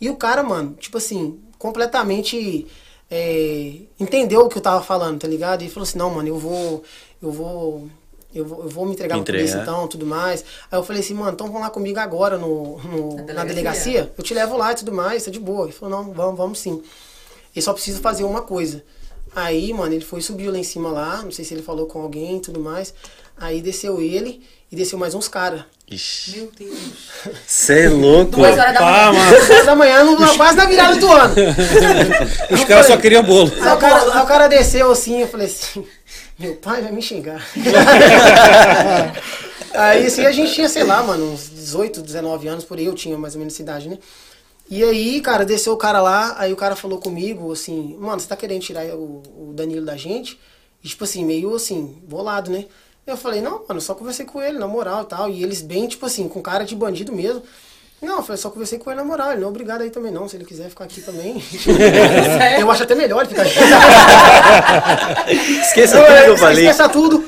E 0.00 0.10
o 0.10 0.16
cara, 0.16 0.42
mano, 0.42 0.74
tipo 0.74 0.98
assim, 0.98 1.38
completamente 1.56 2.66
é, 3.10 3.74
entendeu 4.00 4.40
o 4.40 4.48
que 4.48 4.58
eu 4.58 4.62
tava 4.62 4.82
falando, 4.82 5.20
tá 5.20 5.28
ligado? 5.28 5.62
E 5.62 5.68
falou 5.70 5.84
assim, 5.84 5.98
não, 5.98 6.10
mano, 6.10 6.28
eu 6.28 6.38
vou. 6.38 6.82
Eu 7.22 7.30
vou. 7.30 7.88
Eu 8.34 8.44
vou, 8.44 8.64
eu 8.64 8.68
vou 8.68 8.84
me 8.84 8.92
entregar 8.92 9.14
pra 9.14 9.22
Entregar. 9.22 9.38
polícia 9.38 9.62
então, 9.62 9.88
tudo 9.88 10.04
mais. 10.04 10.44
Aí 10.70 10.78
eu 10.78 10.82
falei 10.82 11.00
assim, 11.00 11.14
mano, 11.14 11.30
então 11.32 11.46
vamos 11.46 11.62
lá 11.62 11.70
comigo 11.70 11.98
agora 12.00 12.36
no, 12.36 12.76
no- 12.82 13.16
Na 13.16 13.32
na 13.32 13.44
delegacia? 13.44 13.54
delegacia. 13.54 14.12
Eu 14.18 14.22
te 14.24 14.34
levo 14.34 14.56
lá 14.58 14.72
e 14.72 14.74
tudo 14.74 14.92
mais, 14.92 15.24
tá 15.24 15.30
de 15.30 15.40
boa. 15.40 15.64
Ele 15.64 15.72
falou, 15.72 16.02
não, 16.04 16.12
vamos, 16.12 16.36
vamos 16.36 16.58
sim. 16.58 16.82
Ele 17.54 17.62
só 17.62 17.72
precisa 17.72 17.98
fazer 18.00 18.24
uma 18.24 18.42
coisa. 18.42 18.84
Aí, 19.36 19.70
mano, 19.74 19.92
ele 19.92 20.04
foi, 20.04 20.22
subiu 20.22 20.50
lá 20.50 20.56
em 20.58 20.62
cima 20.64 20.90
lá, 20.90 21.20
não 21.22 21.30
sei 21.30 21.44
se 21.44 21.52
ele 21.52 21.62
falou 21.62 21.84
com 21.86 22.00
alguém 22.00 22.38
e 22.38 22.40
tudo 22.40 22.58
mais. 22.58 22.94
Aí 23.38 23.60
desceu 23.60 24.00
ele 24.00 24.42
e 24.72 24.76
desceu 24.76 24.98
mais 24.98 25.14
uns 25.14 25.28
caras. 25.28 25.60
Ixi, 25.88 26.38
Meu 26.38 26.50
Deus. 26.58 26.78
você 27.46 27.80
é 27.82 27.88
louco. 27.90 28.32
Duas 28.32 28.58
horas 28.58 28.72
da 28.74 28.80
Ah, 28.80 29.12
manhã. 29.12 29.30
mano. 29.30 29.46
Duas 29.46 29.66
da 29.66 29.74
manhã, 29.76 30.04
no- 30.04 30.36
quase 30.38 30.56
na 30.56 30.64
virada 30.64 30.96
do 30.96 31.12
ano. 31.12 31.34
Os 32.50 32.64
caras 32.64 32.86
só 32.86 32.96
queriam 32.96 33.22
bolo. 33.22 33.52
Aí 33.60 33.72
o, 33.72 33.76
cara, 33.76 34.16
aí 34.18 34.24
o 34.24 34.26
cara 34.26 34.48
desceu 34.48 34.90
assim, 34.90 35.20
eu 35.20 35.28
falei 35.28 35.46
assim, 35.46 35.86
meu 36.38 36.56
pai 36.56 36.80
vai 36.82 36.90
me 36.90 37.02
xingar. 37.02 37.46
aí 39.74 40.06
assim, 40.06 40.24
a 40.26 40.32
gente 40.32 40.52
tinha, 40.54 40.68
sei 40.68 40.84
lá, 40.84 41.02
mano, 41.02 41.32
uns 41.34 41.50
18, 41.50 42.02
19 42.02 42.48
anos, 42.48 42.64
por 42.64 42.78
aí 42.78 42.86
eu 42.86 42.94
tinha 42.94 43.16
mais 43.18 43.34
ou 43.34 43.38
menos 43.40 43.54
essa 43.54 43.62
idade, 43.62 43.88
né? 43.88 43.98
E 44.68 44.82
aí, 44.82 45.20
cara, 45.20 45.44
desceu 45.44 45.72
o 45.74 45.76
cara 45.76 46.00
lá, 46.00 46.34
aí 46.38 46.52
o 46.52 46.56
cara 46.56 46.74
falou 46.74 46.98
comigo, 46.98 47.52
assim, 47.52 47.96
mano, 47.98 48.18
você 48.20 48.26
tá 48.26 48.36
querendo 48.36 48.62
tirar 48.62 48.84
o, 48.96 49.22
o 49.50 49.52
Danilo 49.54 49.86
da 49.86 49.96
gente? 49.96 50.40
E 50.82 50.88
tipo 50.88 51.04
assim, 51.04 51.24
meio 51.24 51.54
assim, 51.54 52.00
bolado, 52.08 52.50
né? 52.50 52.66
Eu 53.06 53.16
falei, 53.16 53.40
não, 53.40 53.64
mano, 53.68 53.80
só 53.80 53.94
conversei 53.94 54.26
com 54.26 54.42
ele, 54.42 54.58
na 54.58 54.66
moral 54.66 55.02
e 55.04 55.06
tal. 55.06 55.30
E 55.30 55.42
eles 55.42 55.62
bem, 55.62 55.86
tipo 55.86 56.04
assim, 56.04 56.28
com 56.28 56.42
cara 56.42 56.64
de 56.64 56.74
bandido 56.74 57.12
mesmo. 57.12 57.42
Não, 58.00 58.18
eu 58.18 58.22
falei, 58.22 58.36
só 58.36 58.50
conversei 58.50 58.78
com 58.78 58.90
ele 58.90 59.00
na 59.00 59.04
moral, 59.04 59.32
ele 59.32 59.40
não 59.40 59.46
é 59.46 59.50
obrigado 59.50 59.80
aí 59.80 59.88
também 59.88 60.12
não, 60.12 60.28
se 60.28 60.36
ele 60.36 60.44
quiser 60.44 60.68
ficar 60.68 60.84
aqui 60.84 61.00
também. 61.00 61.42
eu 62.60 62.70
acho 62.70 62.82
até 62.82 62.94
melhor 62.94 63.20
ele 63.24 63.30
ficar 63.30 63.42
aqui. 63.42 63.58
Esqueça 65.62 65.96
tudo 66.04 66.24
que 66.24 66.30
eu 66.30 66.36
falei. 66.36 66.66
Esqueça 66.66 66.88
tudo. 66.90 67.24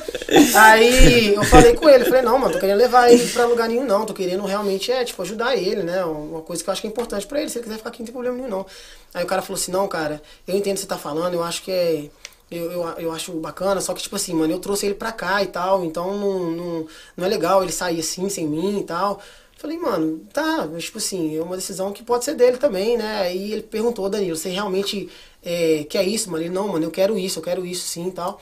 Aí 0.55 1.34
eu 1.34 1.42
falei 1.44 1.74
com 1.74 1.88
ele, 1.88 2.05
falei, 2.05 2.20
não, 2.20 2.38
mano, 2.38 2.52
tô 2.52 2.60
querendo 2.60 2.76
levar 2.76 3.10
ele 3.10 3.26
pra 3.28 3.47
lugar 3.47 3.66
nenhum, 3.66 3.84
não. 3.84 4.05
Tô 4.05 4.12
querendo 4.12 4.44
realmente, 4.44 4.92
é, 4.92 5.02
tipo, 5.05 5.22
ajudar 5.22 5.56
ele, 5.56 5.82
né? 5.82 6.05
Uma 6.05 6.42
coisa 6.42 6.62
que 6.62 6.68
eu 6.68 6.72
acho 6.72 6.82
que 6.82 6.86
é 6.86 6.90
importante 6.90 7.26
pra 7.26 7.40
ele. 7.40 7.48
Se 7.48 7.56
ele 7.56 7.64
quiser 7.64 7.78
ficar 7.78 7.88
aqui, 7.88 8.00
não 8.00 8.06
tem 8.06 8.12
problema 8.12 8.36
nenhum, 8.36 8.48
não. 8.48 8.66
Aí 9.14 9.24
o 9.24 9.26
cara 9.26 9.40
falou 9.40 9.58
assim, 9.58 9.72
não, 9.72 9.88
cara, 9.88 10.22
eu 10.47 10.55
entendo 10.55 10.72
o 10.72 10.74
que 10.74 10.80
você 10.82 10.86
tá 10.86 10.98
falando, 10.98 11.32
eu 11.32 11.42
acho 11.42 11.62
que 11.62 11.72
é. 11.72 12.10
Eu, 12.50 12.72
eu, 12.72 12.88
eu 12.98 13.12
acho 13.12 13.32
bacana, 13.32 13.78
só 13.80 13.92
que, 13.92 14.02
tipo 14.02 14.16
assim, 14.16 14.32
mano, 14.34 14.52
eu 14.52 14.58
trouxe 14.58 14.86
ele 14.86 14.94
pra 14.94 15.12
cá 15.12 15.42
e 15.42 15.47
tal, 15.47 15.84
então 15.84 16.16
não, 16.16 16.50
não, 16.50 16.86
não 17.14 17.26
é 17.26 17.28
legal 17.28 17.62
ele 17.62 17.72
sair 17.72 18.00
assim, 18.00 18.28
sem 18.30 18.47
mim 18.47 18.80
e 18.80 18.84
tal. 18.84 19.20
Falei, 19.58 19.76
mano, 19.76 20.24
tá, 20.32 20.68
mas, 20.72 20.84
tipo 20.84 20.98
assim, 20.98 21.36
é 21.36 21.42
uma 21.42 21.56
decisão 21.56 21.92
que 21.92 22.04
pode 22.04 22.24
ser 22.24 22.36
dele 22.36 22.58
também, 22.58 22.96
né? 22.96 23.22
Aí 23.22 23.52
ele 23.52 23.62
perguntou, 23.62 24.08
Danilo, 24.08 24.36
você 24.36 24.50
realmente 24.50 25.10
é, 25.42 25.84
quer 25.90 26.04
isso, 26.04 26.30
mano? 26.30 26.44
Ele, 26.44 26.54
não, 26.54 26.68
mano, 26.68 26.84
eu 26.84 26.92
quero 26.92 27.18
isso, 27.18 27.40
eu 27.40 27.42
quero 27.42 27.66
isso 27.66 27.84
sim 27.88 28.06
e 28.06 28.12
tal. 28.12 28.40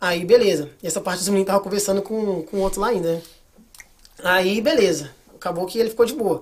Aí, 0.00 0.24
beleza. 0.24 0.70
Essa 0.82 1.02
parte 1.02 1.18
dos 1.18 1.28
meninos 1.28 1.48
tava 1.48 1.60
conversando 1.60 2.00
com, 2.00 2.42
com 2.44 2.60
outro 2.60 2.80
lá 2.80 2.88
ainda, 2.88 3.16
né? 3.16 3.22
Aí, 4.22 4.58
beleza. 4.62 5.10
Acabou 5.34 5.66
que 5.66 5.78
ele 5.78 5.90
ficou 5.90 6.06
de 6.06 6.14
boa. 6.14 6.40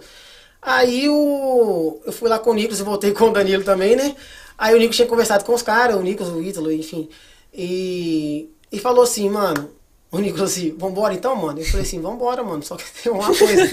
Aí 0.63 1.09
o, 1.09 2.01
eu 2.07 2.13
fui 2.13 2.29
lá 2.29 2.39
com 2.39 2.51
o 2.51 2.55
Nicolas 2.55 2.79
e 2.79 2.85
voltei 2.85 3.11
com 3.11 3.25
o 3.25 3.33
Danilo 3.33 3.65
também, 3.65 3.97
né? 3.97 4.15
Aí 4.57 4.73
o 4.73 4.79
Nicolas 4.79 4.97
tinha 4.97 5.09
conversado 5.09 5.45
com 5.45 5.53
os 5.53 5.63
caras, 5.63 5.97
o 5.97 6.03
Nicolas, 6.03 6.33
o 6.33 6.41
Ítalo, 6.41 6.71
enfim. 6.71 7.09
E, 7.53 8.49
e 8.71 8.79
falou 8.79 9.03
assim, 9.03 9.29
mano, 9.29 9.69
o 10.13 10.19
Nicolas 10.19 10.51
assim, 10.53 10.75
vambora 10.79 11.15
então, 11.15 11.35
mano? 11.35 11.59
Eu 11.59 11.65
falei 11.65 11.87
assim, 11.87 11.99
vambora, 11.99 12.45
mano, 12.45 12.63
só 12.63 12.77
que 12.77 12.85
tem 13.03 13.11
uma 13.11 13.25
coisa. 13.27 13.65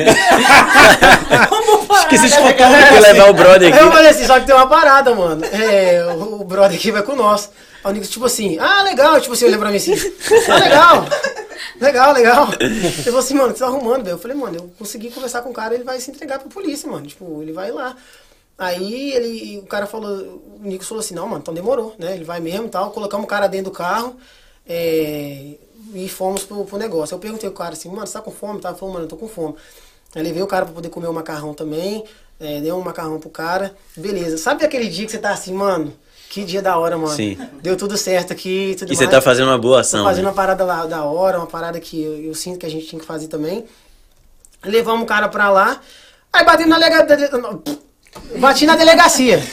Esqueci 1.99 2.29
de 2.29 2.37
contar 2.37 2.67
um 2.67 2.71
Vou 2.71 2.79
negócio. 2.79 3.01
levar 3.01 3.29
o 3.29 3.33
brother 3.33 3.73
Aí 3.73 3.79
eu 3.79 3.85
aqui. 3.87 3.95
falei 3.95 4.09
assim, 4.09 4.25
só 4.25 4.39
que 4.39 4.45
tem 4.45 4.55
uma 4.55 4.67
parada, 4.67 5.13
mano. 5.13 5.43
É, 5.45 6.05
o, 6.15 6.41
o 6.41 6.43
brother 6.45 6.77
aqui 6.77 6.91
vai 6.91 7.03
com 7.03 7.13
nós. 7.15 7.49
Aí 7.83 7.89
o 7.91 7.93
Nicolas, 7.93 8.09
tipo 8.09 8.25
assim, 8.25 8.57
ah, 8.57 8.81
legal. 8.83 9.19
Tipo 9.19 9.33
assim, 9.33 9.45
olhando 9.45 9.59
pra 9.59 9.69
mim 9.69 9.75
assim, 9.77 9.93
ah, 10.49 10.55
legal. 10.57 11.05
Legal, 11.79 12.13
legal. 12.13 12.47
Ele 12.59 12.89
falou 13.03 13.19
assim, 13.19 13.33
mano, 13.35 13.49
o 13.49 13.53
que 13.53 13.59
você 13.59 13.63
tá 13.65 13.69
arrumando, 13.69 14.03
velho? 14.03 14.15
Eu 14.15 14.19
falei, 14.19 14.35
mano, 14.35 14.55
eu 14.55 14.71
consegui 14.77 15.11
conversar 15.11 15.41
com 15.41 15.49
o 15.49 15.53
cara, 15.53 15.73
ele 15.73 15.83
vai 15.83 15.99
se 15.99 16.11
entregar 16.11 16.39
pra 16.39 16.49
polícia, 16.49 16.89
mano. 16.89 17.05
Tipo, 17.07 17.41
ele 17.41 17.53
vai 17.53 17.71
lá. 17.71 17.95
Aí 18.57 19.11
ele, 19.13 19.57
o 19.59 19.65
cara 19.65 19.85
falou, 19.85 20.41
o 20.57 20.59
Nicolas 20.61 20.87
falou 20.87 20.99
assim, 20.99 21.15
não, 21.15 21.25
mano, 21.25 21.39
então 21.41 21.53
demorou, 21.53 21.95
né? 21.97 22.15
Ele 22.15 22.25
vai 22.25 22.39
mesmo 22.41 22.65
e 22.65 22.69
tal. 22.69 22.91
Colocamos 22.91 23.25
o 23.25 23.27
cara 23.27 23.47
dentro 23.47 23.71
do 23.71 23.75
carro 23.75 24.17
é, 24.67 25.55
e 25.93 26.07
fomos 26.09 26.43
pro, 26.43 26.63
pro 26.65 26.77
negócio. 26.77 27.15
Eu 27.15 27.19
perguntei 27.19 27.49
pro 27.49 27.57
cara 27.59 27.73
assim, 27.73 27.89
mano, 27.89 28.05
você 28.07 28.13
tá 28.13 28.21
com 28.21 28.31
fome? 28.31 28.59
Tava 28.59 28.77
falando, 28.77 28.93
mano, 28.93 29.05
eu 29.05 29.09
tô 29.09 29.15
com 29.17 29.27
fome. 29.27 29.55
Aí 30.15 30.23
levei 30.23 30.41
o 30.41 30.47
cara 30.47 30.65
pra 30.65 30.73
poder 30.73 30.89
comer 30.89 31.07
o 31.07 31.13
macarrão 31.13 31.53
também. 31.53 32.03
É, 32.39 32.59
dei 32.61 32.71
um 32.71 32.81
macarrão 32.81 33.19
pro 33.19 33.29
cara. 33.29 33.75
Beleza. 33.95 34.37
Sabe 34.37 34.63
aquele 34.65 34.87
dia 34.87 35.05
que 35.05 35.11
você 35.11 35.17
tá 35.17 35.31
assim, 35.31 35.53
mano? 35.53 35.93
Que 36.29 36.43
dia 36.43 36.61
da 36.61 36.77
hora, 36.77 36.97
mano. 36.97 37.15
Sim. 37.15 37.37
Deu 37.61 37.75
tudo 37.75 37.97
certo 37.97 38.31
aqui. 38.31 38.75
Tudo 38.77 38.93
E 38.93 38.95
você 38.95 39.05
mais. 39.05 39.15
tá 39.15 39.21
fazendo 39.21 39.47
uma 39.47 39.57
boa 39.57 39.77
Tô 39.77 39.81
ação. 39.81 40.03
fazendo 40.05 40.23
né? 40.25 40.29
uma 40.29 40.35
parada 40.35 40.63
lá 40.63 40.85
da 40.85 41.03
hora, 41.03 41.37
uma 41.37 41.47
parada 41.47 41.79
que 41.79 42.01
eu, 42.01 42.17
eu 42.23 42.33
sinto 42.35 42.59
que 42.59 42.65
a 42.65 42.69
gente 42.69 42.85
tinha 42.85 42.99
que 42.99 43.05
fazer 43.05 43.27
também. 43.27 43.65
Levamos 44.63 45.03
o 45.03 45.05
cara 45.05 45.27
pra 45.27 45.49
lá. 45.49 45.81
Aí 46.31 46.45
bati 46.45 46.65
na 46.65 46.77
delegacia. 46.77 47.29
Bati 48.37 48.65
na 48.65 48.75
delegacia. 48.75 49.43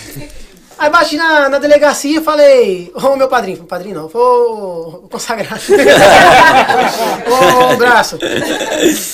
Aí 0.78 0.90
bati 0.90 1.16
na, 1.16 1.48
na 1.48 1.58
delegacia 1.58 2.18
e 2.20 2.22
falei, 2.22 2.92
ô 2.94 3.16
meu 3.16 3.28
padrinho, 3.28 3.64
padrinho 3.64 3.94
não, 3.94 4.08
foi 4.08 4.20
o 4.20 4.76
o 5.06 5.08
consagrado. 5.08 5.62
ô, 7.30 7.72
ô 7.72 7.76
braço. 7.76 8.18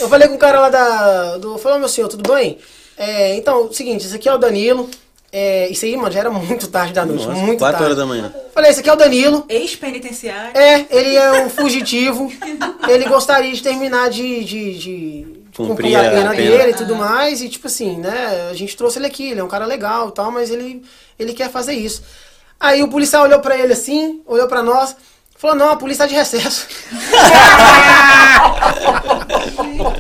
Eu 0.01 0.09
falei 0.09 0.29
com 0.29 0.35
o 0.35 0.39
cara 0.39 0.61
lá 0.61 0.69
da. 0.71 1.37
Do, 1.39 1.59
falou, 1.59 1.79
meu 1.79 1.89
senhor, 1.89 2.09
tudo 2.09 2.33
bem? 2.33 2.59
É, 2.97 3.37
então, 3.37 3.73
seguinte, 3.73 4.07
esse 4.07 4.17
aqui 4.17 4.29
é 4.29 4.35
o 4.35 4.39
Danilo. 4.39 4.89
É, 5.31 5.69
isso 5.69 5.87
aí, 5.87 5.97
mano, 5.97 6.11
já 6.11 6.21
era 6.21 6.31
muito 6.31 6.69
tarde 6.69 6.93
da 6.93 7.07
noite. 7.07 7.27
Nossa, 7.27 7.41
muito 7.41 7.59
quatro 7.59 7.79
tarde. 7.79 7.85
horas 7.85 7.97
da 7.97 8.07
manhã. 8.07 8.35
Falei, 8.53 8.71
esse 8.71 8.81
aqui 8.81 8.91
é 8.91 8.93
o 8.93 8.97
Danilo. 8.97 9.45
Ex-penitenciário. 9.49 10.59
É, 10.59 10.87
ele 10.91 11.17
é 11.17 11.45
um 11.45 11.49
fugitivo. 11.49 12.31
ele 12.87 13.07
gostaria 13.07 13.53
de 13.53 13.63
terminar 13.63 14.11
de, 14.11 14.45
de, 14.45 14.79
de 14.79 15.42
Cumprir 15.55 15.97
a 15.97 16.01
a 16.01 16.03
pena 16.11 16.31
pena. 16.31 16.35
dele 16.57 16.71
e 16.71 16.75
tudo 16.75 16.97
mais. 16.97 17.41
E 17.43 17.49
tipo 17.49 17.67
assim, 17.67 17.99
né? 17.99 18.49
A 18.51 18.55
gente 18.55 18.77
trouxe 18.77 18.99
ele 18.99 19.07
aqui, 19.07 19.31
ele 19.31 19.41
é 19.41 19.45
um 19.45 19.49
cara 19.49 19.67
legal 19.67 20.09
e 20.09 20.13
tal, 20.13 20.31
mas 20.31 20.51
ele, 20.51 20.83
ele 21.19 21.33
quer 21.35 21.51
fazer 21.51 21.75
isso. 21.75 22.03
Aí 22.59 22.83
o 22.83 22.89
policial 22.89 23.25
olhou 23.25 23.41
pra 23.41 23.57
ele 23.59 23.73
assim, 23.73 24.21
olhou 24.27 24.47
pra 24.49 24.63
nós, 24.63 24.95
falou, 25.37 25.57
não, 25.57 25.71
a 25.71 25.77
polícia 25.77 26.05
tá 26.05 26.09
de 26.09 26.15
recesso. 26.15 26.67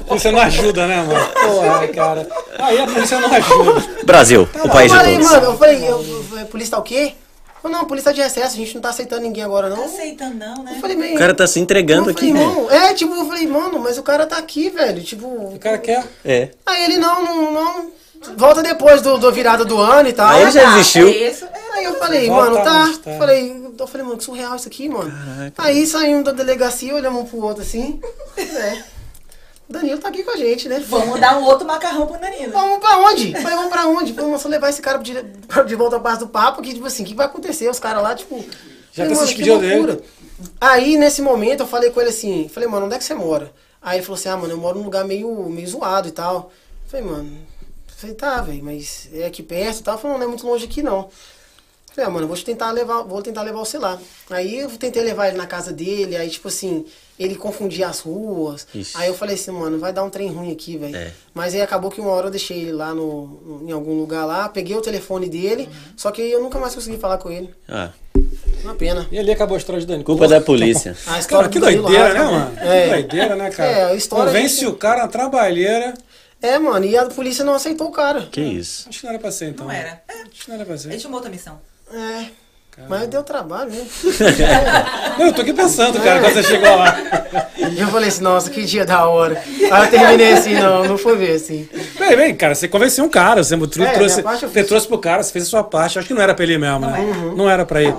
Você 0.08 0.31
não 0.31 0.40
ajuda, 0.40 0.86
né, 0.86 1.02
mano? 1.02 1.26
Porra, 1.32 1.89
cara. 1.89 2.28
Aí 2.58 2.78
a 2.81 2.86
polícia 2.86 3.18
não 3.18 3.32
ajuda. 3.32 3.82
Brasil, 4.05 4.48
o 4.64 4.68
país 4.68 4.92
eu 4.92 4.98
de 4.98 5.05
falei, 5.05 5.14
todos. 5.18 5.31
mano, 5.31 5.44
eu 5.47 5.58
falei, 5.58 5.76
eu, 5.84 6.05
eu- 6.32 6.40
a 6.42 6.44
polícia 6.44 6.70
tá 6.72 6.78
o 6.78 6.82
quê? 6.82 7.14
Falou, 7.62 7.76
não, 7.78 7.84
a 7.84 7.89
polícia 7.89 8.10
tá 8.10 8.15
de 8.16 8.20
recesso, 8.23 8.55
a 8.55 8.58
gente 8.58 8.74
não 8.74 8.82
tá 8.82 8.89
aceitando 8.89 9.23
ninguém 9.23 9.44
agora, 9.44 9.68
não. 9.70 9.76
Não 9.76 9.84
aceitando, 9.84 10.34
não, 10.34 10.65
né? 10.65 10.73
Eu 10.76 10.81
falei, 10.81 10.97
meio. 10.97 11.15
O 11.15 11.18
cara 11.18 11.32
tá 11.32 11.47
se 11.47 11.60
entregando 11.60 12.10
eu 12.10 12.15
falei, 12.15 12.31
aqui, 12.31 12.39
né? 12.39 12.44
irmão, 12.44 12.70
é, 12.70 12.92
tipo, 12.94 13.15
eu 13.15 13.24
falei, 13.26 13.47
mano, 13.47 13.78
mas 13.78 13.99
o 13.99 14.02
cara 14.02 14.26
tá 14.26 14.36
aqui, 14.36 14.68
velho. 14.68 15.00
Tipo, 15.02 15.26
O 15.26 15.58
cara 15.60 15.78
quer. 15.78 16.05
É. 16.24 16.49
Aí 16.66 16.84
ele 16.84 16.97
não, 16.99 17.24
não, 17.24 17.52
não. 17.52 17.92
Volta 18.36 18.62
depois 18.62 19.00
do, 19.02 19.16
do 19.18 19.31
virada 19.32 19.65
do 19.65 19.78
ano 19.78 20.08
e 20.08 20.12
tal. 20.12 20.28
Aí 20.28 20.42
ele 20.42 20.50
já 20.50 20.68
Ah, 20.68 20.76
desistiu. 20.76 21.08
é. 21.08 21.26
É. 21.28 21.34
Aí 21.74 21.84
eu 21.84 21.94
falei, 21.99 22.28
Volta 22.28 22.50
mano, 22.50 22.65
tá. 22.65 22.92
tá. 23.05 23.18
Falei, 23.18 23.62
eu 23.78 23.86
falei, 23.86 24.07
mano, 24.07 24.18
que 24.18 24.24
surreal 24.24 24.55
isso 24.57 24.68
aqui, 24.68 24.89
mano. 24.89 25.12
Aí 25.58 25.86
saímos 25.86 26.24
da 26.24 26.32
delegacia, 26.32 26.94
olhamos 26.94 27.23
um 27.23 27.24
pro 27.24 27.42
outro 27.42 27.62
assim. 27.62 28.00
É. 28.36 28.91
O 29.68 29.73
Danilo 29.73 29.99
tá 29.99 30.08
aqui 30.08 30.23
com 30.23 30.32
a 30.32 30.36
gente, 30.36 30.68
né? 30.68 30.81
Vamos 30.86 31.20
dar 31.20 31.39
um 31.39 31.44
outro 31.44 31.66
macarrão 31.66 32.07
pro 32.07 32.20
Danilo. 32.20 32.52
Vamos 32.52 32.78
pra 32.78 32.99
onde? 32.99 33.32
Falei, 33.32 33.57
vamos 33.57 33.73
pra 33.73 33.86
onde? 33.86 34.12
Falei, 34.12 34.26
vamos 34.26 34.42
só 34.42 34.49
levar 34.49 34.68
esse 34.70 34.82
cara 34.82 34.99
de, 34.99 35.15
de 35.66 35.74
volta 35.74 35.97
à 35.97 35.99
base 35.99 36.20
do 36.20 36.28
papo, 36.28 36.60
que, 36.60 36.74
tipo 36.74 36.86
assim, 36.86 37.02
o 37.02 37.07
que 37.07 37.15
vai 37.15 37.26
acontecer? 37.26 37.68
Os 37.68 37.78
caras 37.78 38.02
lá, 38.02 38.15
tipo. 38.15 38.44
Já 38.92 39.05
falei, 39.05 39.12
até 39.12 39.15
se 39.15 39.15
mano, 39.15 39.28
que 39.28 39.34
despediu 39.34 39.58
dele. 39.58 39.74
loucura. 39.76 40.00
Aí, 40.60 40.99
nesse 40.99 41.23
momento, 41.23 41.60
eu 41.60 41.66
falei 41.66 41.91
com 41.91 42.00
ele 42.00 42.10
assim, 42.10 42.49
falei, 42.49 42.68
mano, 42.68 42.86
onde 42.86 42.94
é 42.97 42.99
que 42.99 43.05
você 43.05 43.15
mora? 43.15 43.52
Aí 43.81 43.99
ele 43.99 44.05
falou 44.05 44.18
assim, 44.18 44.28
ah, 44.28 44.36
mano, 44.36 44.52
eu 44.52 44.58
moro 44.58 44.78
num 44.78 44.84
lugar 44.84 45.05
meio, 45.05 45.49
meio 45.49 45.68
zoado 45.68 46.08
e 46.08 46.12
tal. 46.12 46.52
Falei, 46.86 47.07
mano, 47.07 47.39
falei, 47.97 48.15
tá, 48.15 48.41
velho, 48.42 48.62
mas 48.62 49.08
é 49.12 49.26
aqui 49.26 49.42
perto 49.42 49.81
e 49.81 49.82
tal. 49.82 49.99
Falei, 49.99 50.12
não, 50.12 50.18
não 50.18 50.26
é 50.26 50.28
muito 50.28 50.47
longe 50.47 50.65
aqui 50.65 50.82
não. 50.82 51.08
Falei, 51.92 52.08
ah, 52.08 52.10
mano, 52.10 52.26
vou 52.26 52.36
te 52.36 52.44
tentar 52.44 52.70
levar, 52.70 53.02
vou 53.02 53.23
tentar 53.23 53.42
levar 53.42 53.58
você 53.58 53.78
lá. 53.78 53.99
Aí 54.31 54.58
eu 54.58 54.70
tentei 54.70 55.02
levar 55.02 55.28
ele 55.28 55.36
na 55.36 55.47
casa 55.47 55.73
dele, 55.73 56.16
aí 56.16 56.31
tipo 56.31 56.49
assim, 56.49 56.86
ele 57.18 57.34
confundia 57.36 57.89
as 57.89 58.00
ruas. 58.00 58.66
Ixi. 58.74 58.92
Aí 58.97 59.08
eu 59.08 59.15
falei 59.15 59.34
assim, 59.34 59.50
mano, 59.50 59.78
vai 59.78 59.92
dar 59.92 60.02
um 60.05 60.10
trem 60.10 60.28
ruim 60.32 60.50
aqui, 60.52 60.76
velho. 60.76 60.97
É. 60.97 61.12
Mas 61.34 61.55
aí 61.55 61.60
acabou 61.60 61.91
que 61.91 62.00
uma 62.00 62.10
hora 62.10 62.26
eu 62.26 62.31
deixei 62.31 62.60
ele 62.62 62.73
lá 62.73 62.94
no, 62.94 63.62
em 63.66 63.73
algum 63.73 63.94
lugar 63.99 64.24
lá, 64.24 64.49
peguei 64.49 64.76
o 64.76 64.81
telefone 64.81 65.28
dele, 65.28 65.68
só 65.97 66.10
que 66.10 66.23
eu 66.23 66.42
nunca 66.42 66.58
mais 66.58 66.74
consegui 66.74 66.99
falar 66.99 67.18
com 67.18 67.31
ele. 67.31 67.50
Ah, 67.68 67.91
Uma 68.62 68.74
pena. 68.74 69.07
E 69.10 69.18
ali 69.18 69.31
acabou 69.31 69.55
a 69.55 69.58
história 69.58 69.81
de 69.81 69.86
Dani. 69.86 70.05
culpa 70.05 70.26
da 70.28 70.41
polícia. 70.41 70.97
A 71.07 71.18
história 71.18 71.49
Cara, 71.49 71.49
que 71.49 71.58
do 71.58 71.65
Danilo 71.66 71.82
doideira, 71.84 72.08
Lara, 72.12 72.24
né, 72.24 72.31
mano? 72.39 72.58
É. 72.60 72.84
Que 72.84 72.91
doideira, 72.91 73.36
né, 73.36 73.50
cara? 73.50 73.70
É, 73.70 73.84
a 73.84 73.94
história 73.94 74.32
Convence 74.32 74.55
gente- 74.57 74.66
o 74.66 74.74
cara, 74.76 75.02
uma 75.02 75.08
trabalheira. 75.08 75.94
É, 76.41 76.58
mano, 76.58 76.84
e 76.84 76.97
a 76.97 77.07
polícia 77.07 77.44
não 77.44 77.55
aceitou 77.55 77.86
o 77.89 77.92
cara. 77.92 78.23
Que 78.31 78.41
isso? 78.41 78.89
Acho 78.89 78.99
que 79.00 79.05
não 79.05 79.10
era 79.12 79.18
pra 79.20 79.31
ser, 79.31 79.50
então. 79.50 79.66
Não 79.66 79.73
era. 79.73 80.02
É, 80.08 80.23
Acho 80.23 80.42
que 80.44 80.49
não 80.49 80.57
era 80.57 80.65
pra 80.65 80.74
ele 80.74 80.82
ser. 80.82 80.97
tinha 80.97 81.08
uma 81.08 81.18
outra 81.18 81.31
missão. 81.31 81.60
É. 81.92 82.26
Mas 82.89 83.07
deu 83.09 83.23
trabalho, 83.23 83.70
né? 83.70 83.84
Não, 85.18 85.26
eu 85.26 85.33
tô 85.34 85.42
aqui 85.42 85.52
pensando, 85.52 86.01
cara, 86.01 86.20
quando 86.20 86.33
você 86.33 86.42
chegou 86.42 86.75
lá. 86.75 86.97
E 87.70 87.78
eu 87.81 87.89
falei 87.89 88.09
assim, 88.09 88.23
nossa, 88.23 88.49
que 88.51 88.65
dia 88.65 88.84
da 88.86 89.07
hora. 89.07 89.42
Aí 89.70 89.84
eu 89.84 89.91
terminei 89.91 90.33
assim, 90.33 90.55
não, 90.55 90.83
não 90.84 90.97
foi 90.99 91.17
ver 91.17 91.33
assim. 91.36 91.68
Bem, 91.99 92.17
bem, 92.17 92.34
cara, 92.34 92.55
você 92.55 92.67
convenceu 92.67 93.05
um 93.05 93.10
cara, 93.10 93.44
você 93.44 93.57
tru- 93.68 93.84
É, 93.84 93.92
trouxe, 93.92 94.23
você 94.23 94.49
fiz. 94.49 94.67
trouxe 94.67 94.89
pro 94.89 94.99
cara, 94.99 95.23
você 95.23 95.31
fez 95.33 95.44
a 95.47 95.49
sua 95.51 95.62
parte. 95.62 95.99
Acho 95.99 96.09
que 96.09 96.15
não 96.15 96.23
era 96.23 96.34
pra 96.34 96.44
ele 96.44 96.57
mesmo, 96.57 96.81
né? 96.81 96.99
Não 97.36 97.49
era 97.49 97.67
pra 97.67 97.83
ir. 97.83 97.94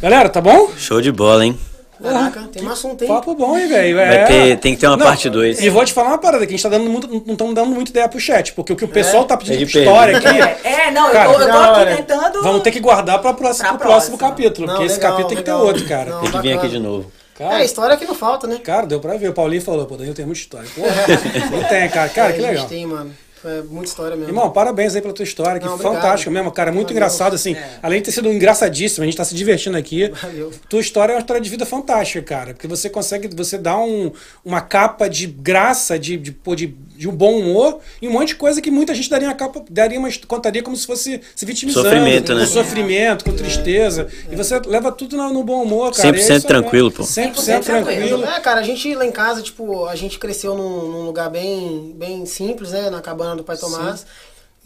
Galera, 0.00 0.28
tá 0.28 0.40
bom? 0.40 0.70
Show 0.76 1.00
de 1.00 1.10
bola, 1.10 1.44
hein? 1.44 1.58
Caraca, 2.02 2.40
tem 2.52 2.64
um 2.64 2.70
assunto 2.70 3.02
aí. 3.02 3.08
Papo 3.08 3.34
bom, 3.34 3.56
hein, 3.58 3.66
velho? 3.68 3.96
Vai 3.96 4.16
É. 4.16 4.24
ter- 4.24 4.56
tem 4.58 4.74
que 4.74 4.80
ter 4.80 4.86
uma 4.86 4.96
Não, 4.96 5.06
parte 5.06 5.30
dois. 5.30 5.60
E 5.62 5.68
vou 5.70 5.84
te 5.84 5.92
falar 5.92 6.08
uma 6.08 6.18
parada, 6.18 6.46
que 6.46 6.52
a 6.52 6.56
gente 6.56 6.62
tá 6.62 6.68
dando 6.68 6.88
muito, 6.90 7.08
não 7.08 7.32
estamos 7.32 7.54
dando 7.54 7.70
muita 7.70 7.90
ideia 7.90 8.08
pro 8.08 8.20
chat, 8.20 8.52
porque 8.52 8.72
o 8.72 8.76
que 8.76 8.84
o 8.84 8.88
pessoal 8.88 9.24
tá 9.24 9.36
pedindo 9.36 9.54
É 9.54 9.64
de 9.64 9.78
história 9.78 10.16
aqui, 10.18 10.26
É, 10.66 10.90
não, 10.90 11.10
Cara, 11.10 11.30
eu 11.30 11.34
tô, 11.34 11.40
eu 11.40 11.50
tô 11.50 11.56
aqui 11.58 11.80
hora. 11.80 11.96
tentando. 11.96 12.42
vamos 12.42 12.62
ter 12.62 12.70
que 12.70 12.80
guardar 12.80 13.18
pra 13.20 13.32
próximo, 13.32 13.68
Pra 13.68 13.78
pro 13.78 13.86
próximo 13.88 14.18
capítulo, 14.18 14.66
Não, 14.66 14.74
porque 14.74 14.86
esse 14.86 14.96
legal, 14.96 15.10
capítulo 15.12 15.28
tem 15.28 15.38
que 15.38 15.44
ter 15.44 15.52
legal. 15.52 15.66
outro, 15.66 15.84
cara. 15.86 16.10
Não. 16.10 16.20
Tem 16.22 16.30
que 16.32 16.38
vir 16.40 16.52
aqui 16.58 16.68
de 16.68 16.78
novo. 16.78 17.10
Cara, 17.38 17.60
É, 17.60 17.64
história 17.66 17.96
que 17.98 18.06
não 18.06 18.14
falta, 18.14 18.46
né? 18.46 18.58
cara, 18.64 18.86
deu 18.86 18.98
pra 18.98 19.14
ver. 19.18 19.28
O 19.28 19.32
Paulinho 19.34 19.60
falou, 19.60 19.84
pô, 19.84 19.94
Danilo 19.96 20.14
tem 20.14 20.24
muita 20.24 20.40
história. 20.40 20.66
Porra, 20.74 20.88
não 21.52 21.64
tem, 21.64 21.88
cara. 21.90 22.08
Cara, 22.08 22.30
É, 22.30 22.32
que 22.32 22.38
a 22.38 22.42
gente 22.42 22.50
legal. 22.52 22.66
tem, 22.66 22.86
mano. 22.86 23.10
É 23.46 23.62
muita 23.62 23.88
história 23.88 24.16
mesmo. 24.16 24.30
Irmão, 24.30 24.50
parabéns 24.50 24.94
aí 24.94 25.00
pela 25.00 25.14
tua 25.14 25.22
história, 25.22 25.60
que 25.60 25.66
Não, 25.66 25.74
obrigado. 25.74 25.94
fantástico 25.94 26.30
mesmo, 26.30 26.50
cara, 26.50 26.72
muito 26.72 26.88
Valeu. 26.88 26.96
engraçado, 26.96 27.34
assim, 27.34 27.56
além 27.82 28.00
de 28.00 28.06
ter 28.06 28.12
sido 28.12 28.32
engraçadíssimo, 28.32 29.02
a 29.02 29.06
gente 29.06 29.16
tá 29.16 29.24
se 29.24 29.34
divertindo 29.34 29.76
aqui, 29.76 30.08
Valeu. 30.08 30.52
tua 30.68 30.80
história 30.80 31.12
é 31.12 31.16
uma 31.16 31.20
história 31.20 31.40
de 31.40 31.48
vida 31.48 31.64
fantástica, 31.64 32.22
cara, 32.22 32.54
porque 32.54 32.66
você 32.66 32.90
consegue, 32.90 33.28
você 33.34 33.56
dá 33.56 33.78
um, 33.78 34.10
uma 34.44 34.60
capa 34.60 35.08
de 35.08 35.26
graça, 35.26 35.98
de, 35.98 36.16
de, 36.16 36.36
de, 36.56 36.74
de 36.96 37.08
um 37.08 37.12
bom 37.14 37.38
humor, 37.38 37.80
e 38.00 38.08
um 38.08 38.12
monte 38.12 38.28
de 38.28 38.36
coisa 38.36 38.60
que 38.60 38.70
muita 38.70 38.94
gente 38.94 39.10
daria 39.10 39.28
uma 39.28 39.34
capa, 39.34 39.64
daria 39.70 39.98
uma, 39.98 40.08
contaria 40.26 40.62
como 40.62 40.76
se 40.76 40.86
fosse 40.86 41.20
se 41.34 41.44
vitimizando, 41.46 41.88
Sofrimento, 41.88 42.34
né? 42.34 42.40
com 42.40 42.46
sofrimento, 42.46 43.24
com 43.24 43.32
tristeza, 43.32 44.08
e 44.30 44.34
você 44.34 44.58
leva 44.60 44.90
tudo 44.90 45.16
no, 45.16 45.32
no 45.32 45.44
bom 45.44 45.62
humor, 45.62 45.92
cara. 45.92 46.08
100% 46.08 46.14
e 46.16 46.32
é 46.32 46.36
isso 46.36 46.46
tranquilo, 46.46 46.90
pô. 46.90 47.02
100% 47.02 47.34
100% 47.34 47.62
tranquilo. 47.62 48.24
É, 48.24 48.40
cara, 48.40 48.60
a 48.60 48.64
gente 48.64 48.94
lá 48.94 49.04
em 49.06 49.12
casa, 49.12 49.42
tipo, 49.42 49.86
a 49.86 49.94
gente 49.94 50.18
cresceu 50.18 50.54
num, 50.54 50.90
num 50.90 51.02
lugar 51.04 51.30
bem, 51.30 51.94
bem 51.96 52.24
simples, 52.26 52.70
né? 52.70 52.90
Na 52.90 53.00
cabana 53.00 53.36
do 53.36 53.44
pai 53.44 53.56
Tomás. 53.56 54.06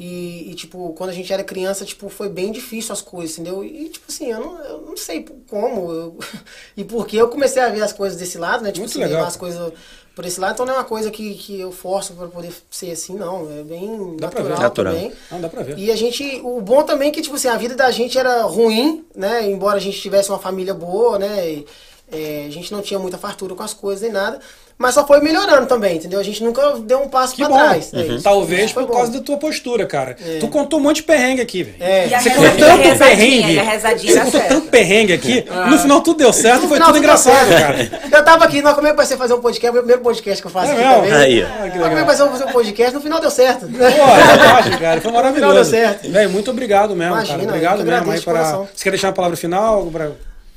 E, 0.02 0.50
e, 0.50 0.54
tipo, 0.54 0.94
quando 0.94 1.10
a 1.10 1.12
gente 1.12 1.30
era 1.30 1.44
criança, 1.44 1.84
tipo, 1.84 2.08
foi 2.08 2.30
bem 2.30 2.50
difícil 2.50 2.90
as 2.90 3.02
coisas, 3.02 3.38
entendeu? 3.38 3.62
E, 3.62 3.90
tipo 3.90 4.06
assim, 4.08 4.30
eu 4.30 4.40
não, 4.40 4.64
eu 4.64 4.80
não 4.88 4.96
sei 4.96 5.26
como 5.46 5.92
eu- 5.92 6.18
e 6.74 6.82
por 6.82 7.06
que 7.06 7.18
eu 7.18 7.28
comecei 7.28 7.60
a 7.60 7.68
ver 7.68 7.82
as 7.82 7.92
coisas 7.92 8.18
desse 8.18 8.38
lado, 8.38 8.62
né? 8.64 8.70
Tipo, 8.70 8.80
Muito 8.80 8.92
assim, 8.92 9.00
legal, 9.00 9.16
levar 9.16 9.28
as 9.28 9.36
coisas 9.36 9.72
por 10.14 10.24
esse 10.26 10.38
lado. 10.40 10.54
Então 10.54 10.66
não 10.66 10.74
é 10.74 10.76
uma 10.78 10.84
coisa 10.84 11.10
que, 11.10 11.34
que 11.34 11.60
eu 11.60 11.70
forço 11.72 12.12
pra 12.14 12.26
poder 12.26 12.52
ser 12.70 12.90
assim, 12.92 13.14
não. 13.14 13.50
É 13.50 13.62
bem 13.62 14.16
Dá 14.18 14.28
pra 14.28 14.42
ver. 14.42 14.48
natural, 14.50 14.68
Natural. 14.68 14.94
também. 14.94 15.12
Não, 15.30 15.40
dá 15.40 15.48
pra 15.48 15.62
ver. 15.62 15.78
E 15.78 15.90
a 15.90 15.96
gente, 15.96 16.40
o 16.44 16.60
bom 16.60 16.82
também 16.82 17.08
é 17.08 17.12
que, 17.12 17.22
tipo 17.22 17.36
assim, 17.36 17.48
a 17.48 17.56
vida 17.56 17.74
da 17.74 17.90
gente 17.90 18.18
era 18.18 18.42
ruim, 18.42 19.04
né? 19.14 19.48
Embora 19.50 19.76
a 19.76 19.80
gente 19.80 20.00
tivesse 20.00 20.28
uma 20.30 20.38
família 20.38 20.74
boa, 20.74 21.18
né? 21.18 21.50
E, 21.50 21.66
é, 22.12 22.44
a 22.46 22.50
gente 22.50 22.72
não 22.72 22.82
tinha 22.82 22.98
muita 22.98 23.16
fartura 23.16 23.54
com 23.54 23.62
as 23.62 23.72
coisas 23.72 24.02
nem 24.02 24.10
nada. 24.12 24.40
Mas 24.80 24.94
só 24.94 25.06
foi 25.06 25.20
melhorando 25.20 25.66
também, 25.66 25.96
entendeu? 25.98 26.18
A 26.18 26.22
gente 26.22 26.42
nunca 26.42 26.62
deu 26.78 27.02
um 27.02 27.08
passo 27.08 27.34
Que 27.34 27.42
pra 27.42 27.50
bom. 27.50 27.58
trás. 27.58 27.92
né? 27.92 28.02
Uhum. 28.02 28.22
Talvez 28.22 28.72
por 28.72 28.86
bom. 28.86 28.94
causa 28.94 29.12
da 29.12 29.20
tua 29.20 29.36
postura, 29.36 29.84
cara. 29.84 30.16
Tu 30.40 30.48
contou 30.48 30.80
um 30.80 30.82
monte 30.82 30.96
de 30.96 31.02
perrengue 31.02 31.42
aqui, 31.42 31.64
velho. 31.64 31.76
É. 31.78 32.06
E 32.06 32.08
Você 32.18 32.30
contou 32.30 32.50
tanto 32.58 32.82
rezadinha, 32.82 33.62
perrengue. 33.62 34.00
Você 34.08 34.14
contou 34.16 34.30
certo. 34.40 34.48
tanto 34.48 34.66
perrengue 34.68 35.12
aqui. 35.12 35.44
No 35.68 35.78
final 35.78 36.00
tudo 36.00 36.16
deu 36.20 36.32
certo 36.32 36.60
e 36.60 36.62
No 36.62 36.68
foi 36.68 36.76
final 36.78 36.88
tudo 36.88 36.98
engraçado, 36.98 37.48
cara. 37.50 37.90
Eu 38.10 38.24
tava 38.24 38.44
aqui, 38.46 38.62
nós 38.62 38.74
como 38.74 38.86
é 38.86 38.90
que 38.92 38.96
vai 38.96 39.04
ser 39.04 39.18
fazer 39.18 39.34
um 39.34 39.40
podcast? 39.42 39.70
Foi 39.70 39.80
o 39.80 39.82
primeiro 39.82 40.00
podcast 40.02 40.40
que 40.40 40.46
eu 40.46 40.50
faço 40.50 40.70
É 40.70 40.72
aqui 40.72 40.80
mesmo? 40.80 40.94
também. 40.94 41.12
Aí, 41.12 41.42
ó. 41.42 41.46
Ah, 41.60 41.66
é 41.66 41.70
que 41.70 41.78
vai 42.04 42.16
ser 42.16 42.26
fazer 42.30 42.44
um 42.44 42.52
podcast? 42.52 42.94
No 42.94 43.00
final 43.02 43.20
deu 43.20 43.30
certo. 43.30 43.66
Pô, 43.66 43.76
fantástico, 43.76 44.78
cara. 44.78 45.00
Foi 45.02 45.12
maravilhoso. 45.12 45.54
deu 45.56 45.64
certo. 45.66 46.10
Velho, 46.10 46.30
muito 46.30 46.50
obrigado 46.50 46.96
mesmo, 46.96 47.12
Imagina, 47.16 47.36
cara. 47.38 47.48
Obrigado 47.50 47.84
mesmo 47.84 48.12
aí 48.12 48.20
para. 48.22 48.44
Você 48.74 48.82
quer 48.84 48.90
deixar 48.90 49.08
uma 49.08 49.12
palavra 49.14 49.36
final? 49.36 49.84
Pra... 49.92 50.10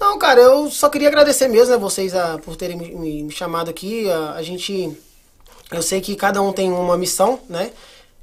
Não, 0.04 0.20
cara, 0.20 0.42
eu 0.42 0.70
só 0.70 0.90
queria 0.90 1.08
agradecer 1.08 1.48
mesmo, 1.48 1.74
né, 1.74 1.80
vocês 1.80 2.14
ah, 2.14 2.38
por 2.44 2.58
terem 2.58 2.76
me, 2.76 3.24
me- 3.24 3.32
chamado 3.32 3.70
aqui. 3.70 4.10
Ah, 4.12 4.34
a 4.34 4.42
gente. 4.44 4.92
Eu 5.72 5.82
sei 5.82 6.02
que 6.02 6.16
cada 6.16 6.42
um 6.42 6.52
tem 6.54 6.72
uma 6.72 6.98
missão, 6.98 7.40
né? 7.50 7.72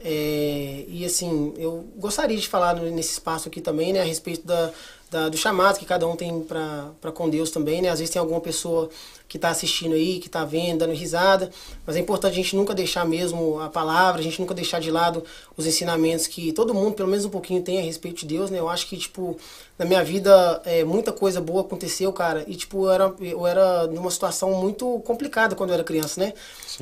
É, 0.00 0.84
e 0.88 1.04
assim, 1.06 1.54
eu 1.58 1.86
gostaria 1.96 2.36
de 2.36 2.48
falar 2.48 2.74
nesse 2.76 3.12
espaço 3.12 3.48
aqui 3.48 3.60
também, 3.62 3.92
né, 3.94 4.00
a 4.00 4.04
respeito 4.04 4.46
da, 4.46 4.70
da- 5.10 5.28
do 5.30 5.36
chamado 5.38 5.78
que 5.78 5.86
cada 5.86 6.06
um 6.06 6.16
tem 6.16 6.42
para 6.42 7.12
com 7.14 7.30
Deus 7.30 7.50
também, 7.50 7.80
né? 7.82 7.88
Às 7.88 7.98
vezes 8.00 8.12
tem 8.12 8.20
alguma 8.20 8.40
pessoa 8.42 8.90
que 9.30 9.36
está 9.38 9.48
assistindo 9.48 9.94
aí, 9.94 10.18
que 10.18 10.26
está 10.26 10.44
vendo, 10.44 10.80
dando 10.80 10.92
risada, 10.92 11.52
mas 11.86 11.94
é 11.94 12.00
importante 12.00 12.32
a 12.32 12.34
gente 12.34 12.56
nunca 12.56 12.74
deixar 12.74 13.06
mesmo 13.06 13.60
a 13.60 13.68
palavra, 13.68 14.20
a 14.20 14.24
gente 14.24 14.40
nunca 14.40 14.52
deixar 14.52 14.80
de 14.80 14.90
lado 14.90 15.22
os 15.56 15.68
ensinamentos 15.68 16.26
que 16.26 16.50
todo 16.52 16.74
mundo, 16.74 16.94
pelo 16.94 17.08
menos 17.08 17.24
um 17.24 17.30
pouquinho, 17.30 17.62
tem 17.62 17.78
a 17.78 17.80
respeito 17.80 18.18
de 18.18 18.26
Deus, 18.26 18.50
né? 18.50 18.58
Eu 18.58 18.68
acho 18.68 18.88
que, 18.88 18.96
tipo, 18.96 19.38
na 19.78 19.84
minha 19.84 20.02
vida, 20.02 20.60
é, 20.64 20.82
muita 20.82 21.12
coisa 21.12 21.40
boa 21.40 21.60
aconteceu, 21.60 22.12
cara, 22.12 22.44
e, 22.48 22.56
tipo, 22.56 22.86
eu 22.86 22.90
era, 22.90 23.14
eu 23.20 23.46
era 23.46 23.86
numa 23.86 24.10
situação 24.10 24.52
muito 24.54 24.98
complicada 25.06 25.54
quando 25.54 25.70
eu 25.70 25.74
era 25.74 25.84
criança, 25.84 26.20
né? 26.20 26.34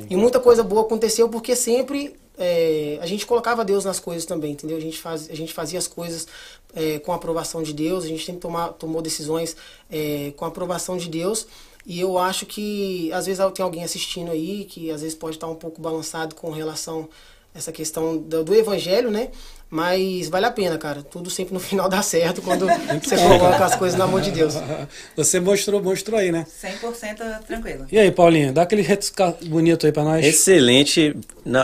E 0.08 0.16
muita 0.16 0.40
coisa 0.40 0.62
boa 0.62 0.80
aconteceu 0.80 1.28
porque 1.28 1.54
sempre 1.54 2.16
é, 2.38 2.98
a 3.02 3.04
gente 3.04 3.26
colocava 3.26 3.62
Deus 3.62 3.84
nas 3.84 4.00
coisas 4.00 4.24
também, 4.24 4.52
entendeu? 4.52 4.78
A 4.78 4.80
gente, 4.80 4.98
faz, 4.98 5.28
a 5.28 5.34
gente 5.34 5.52
fazia 5.52 5.78
as 5.78 5.86
coisas 5.86 6.26
é, 6.74 6.98
com 6.98 7.12
a 7.12 7.16
aprovação 7.16 7.62
de 7.62 7.74
Deus, 7.74 8.04
a 8.04 8.08
gente 8.08 8.24
sempre 8.24 8.40
tomar, 8.40 8.68
tomou 8.68 9.02
decisões 9.02 9.54
é, 9.90 10.32
com 10.34 10.46
a 10.46 10.48
aprovação 10.48 10.96
de 10.96 11.10
Deus. 11.10 11.46
E 11.88 11.98
eu 12.00 12.18
acho 12.18 12.44
que 12.44 13.10
às 13.14 13.24
vezes 13.24 13.42
tem 13.54 13.64
alguém 13.64 13.82
assistindo 13.82 14.30
aí 14.30 14.66
que 14.66 14.90
às 14.90 15.00
vezes 15.00 15.16
pode 15.16 15.36
estar 15.36 15.46
um 15.48 15.54
pouco 15.54 15.80
balançado 15.80 16.34
com 16.34 16.50
relação 16.50 17.08
a 17.54 17.58
essa 17.58 17.72
questão 17.72 18.18
do, 18.18 18.44
do 18.44 18.54
evangelho, 18.54 19.10
né? 19.10 19.30
Mas 19.70 20.28
vale 20.30 20.46
a 20.46 20.50
pena, 20.50 20.78
cara. 20.78 21.02
Tudo 21.02 21.28
sempre 21.28 21.52
no 21.52 21.60
final 21.60 21.88
dá 21.90 22.00
certo 22.00 22.40
quando 22.40 22.66
você 23.04 23.16
coloca 23.16 23.64
as 23.64 23.74
coisas 23.76 23.98
na 23.98 24.06
mão 24.06 24.18
de 24.20 24.30
Deus. 24.30 24.54
Você 25.14 25.38
mostrou, 25.40 25.82
mostrou 25.82 26.18
aí, 26.18 26.32
né? 26.32 26.46
100% 26.62 27.44
tranquilo. 27.46 27.86
E 27.92 27.98
aí, 27.98 28.10
Paulinho, 28.10 28.50
dá 28.52 28.62
aquele 28.62 28.80
retoscar 28.82 29.34
bonito 29.46 29.84
aí 29.84 29.92
pra 29.92 30.04
nós. 30.04 30.24
Excelente. 30.24 31.14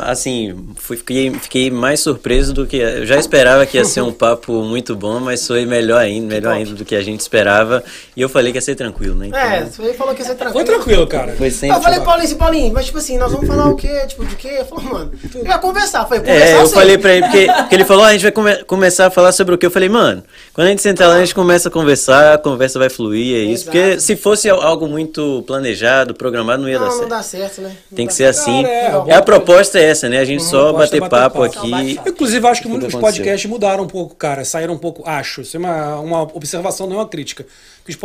Assim, 0.03 0.55
fui- 0.77 0.97
fiquei, 0.97 1.31
fiquei 1.33 1.71
mais 1.71 2.01
surpreso 2.01 2.53
do 2.53 2.67
que. 2.67 2.77
Eu 2.77 3.07
já 3.07 3.17
esperava 3.19 3.65
que 3.67 3.77
ia 3.79 3.85
ser 3.85 4.03
um 4.03 4.13
papo 4.15 4.53
muito 4.63 4.95
bom, 4.95 5.19
mas 5.21 5.47
foi 5.47 5.65
melhor 5.67 6.01
ainda, 6.01 6.27
melhor 6.35 6.55
ainda 6.55 6.73
do 6.75 6.85
que 6.85 6.95
a 6.95 7.03
gente 7.03 7.21
esperava. 7.21 7.83
E 8.17 8.21
eu 8.21 8.29
falei 8.29 8.53
que 8.53 8.59
ia 8.59 8.63
ser 8.63 8.75
tranquilo, 8.75 9.15
né? 9.15 9.29
Então, 9.29 9.39
É, 9.41 9.65
você 9.65 9.95
falou 9.95 10.15
que 10.15 10.21
ia 10.23 10.27
ser 10.27 10.35
tranquilo. 10.35 10.67
Foi 10.67 10.75
tranquilo, 10.75 11.07
cara. 11.07 11.35
Foi 11.37 11.51
sempre. 11.51 11.77
Eu 11.77 11.83
falei, 11.83 12.01
Paulinho, 12.01 12.37
Paulinho, 12.37 12.73
mas 12.73 12.87
tipo 12.87 12.99
assim, 12.99 13.17
nós 13.19 13.33
vamos 13.33 13.47
falar 13.47 13.69
o 13.69 13.77
quê? 13.77 14.07
Tipo, 14.07 14.25
de 14.27 14.37
quê? 14.37 14.57
Eu 14.59 14.65
falei, 14.67 14.85
mano, 14.87 15.13
eu 15.35 15.45
ia 15.47 15.59
conversar. 15.59 16.03
Eu 16.03 16.07
Falei, 16.07 16.21
conversar 16.21 16.47
É, 16.47 16.61
eu 16.63 16.69
falei 16.69 16.99
pra 16.99 17.13
ele, 17.15 17.23
porque, 17.27 17.47
porque 17.47 17.75
ele 17.75 17.85
falou, 17.85 17.94
ah, 18.03 18.09
a 18.09 18.13
gente 18.13 18.23
vai 18.23 18.33
come- 18.33 18.65
começar 18.65 19.07
a 19.07 19.11
falar 19.11 19.31
sobre 19.33 19.55
o 19.55 19.59
que? 19.59 19.65
Eu 19.67 19.71
falei, 19.71 19.89
mano, 19.89 20.23
quando 20.53 20.67
a 20.67 20.71
gente 20.71 20.83
sentar 20.83 21.09
lá, 21.09 21.17
a 21.17 21.21
gente 21.21 21.35
começa 21.35 21.69
a 21.69 21.71
conversar, 21.71 22.35
a 22.35 22.39
conversa 22.39 22.79
vai 22.79 22.89
fluir, 22.89 23.37
é 23.37 23.39
isso. 23.41 23.65
Exato. 23.65 23.71
Porque 23.79 24.01
se 24.01 24.17
fosse 24.17 24.49
algo 24.49 24.87
muito 24.89 25.43
planejado, 25.47 26.15
programado, 26.15 26.63
não 26.63 26.69
ia 26.69 26.79
dar 26.79 26.87
Não, 26.87 26.91
não 26.93 26.99
certo. 26.99 27.11
dá 27.11 27.23
certo, 27.23 27.61
né? 27.61 27.77
Não 27.91 27.97
Tem 27.97 28.07
que 28.07 28.15
ser 28.15 28.33
certo. 28.35 28.49
assim. 28.51 28.63
Cara, 28.63 28.75
é, 28.75 28.87
É, 28.87 28.91
bom 28.91 29.01
a 29.13 29.17
que- 29.17 29.23
proposta 29.23 29.79
é 29.79 29.85
essa, 29.85 30.09
né? 30.09 30.19
A 30.19 30.25
gente 30.25 30.43
só 30.43 30.71
é 30.71 30.73
bater 30.73 31.01
bater 31.01 31.11
papo 31.11 31.41
papo. 31.41 31.53
Só 31.55 31.61
aqui. 31.61 32.01
Inclusive, 32.07 32.47
acho 32.49 32.63
que 32.63 32.69
Tudo 32.69 32.81
muitos 32.81 33.01
podcasts 33.01 33.49
mudaram 33.51 33.85
um 33.85 33.89
pouco, 33.89 34.15
cara. 34.15 34.45
Saíram 34.45 34.75
um 34.75 34.79
pouco. 34.79 35.03
Acho. 35.09 35.43
Isso 35.43 35.57
é 35.57 35.61
uma, 35.61 35.99
uma 36.01 36.23
observação, 36.23 36.87
não 36.87 36.97
é 36.97 36.99
uma 37.01 37.09
crítica. 37.09 37.45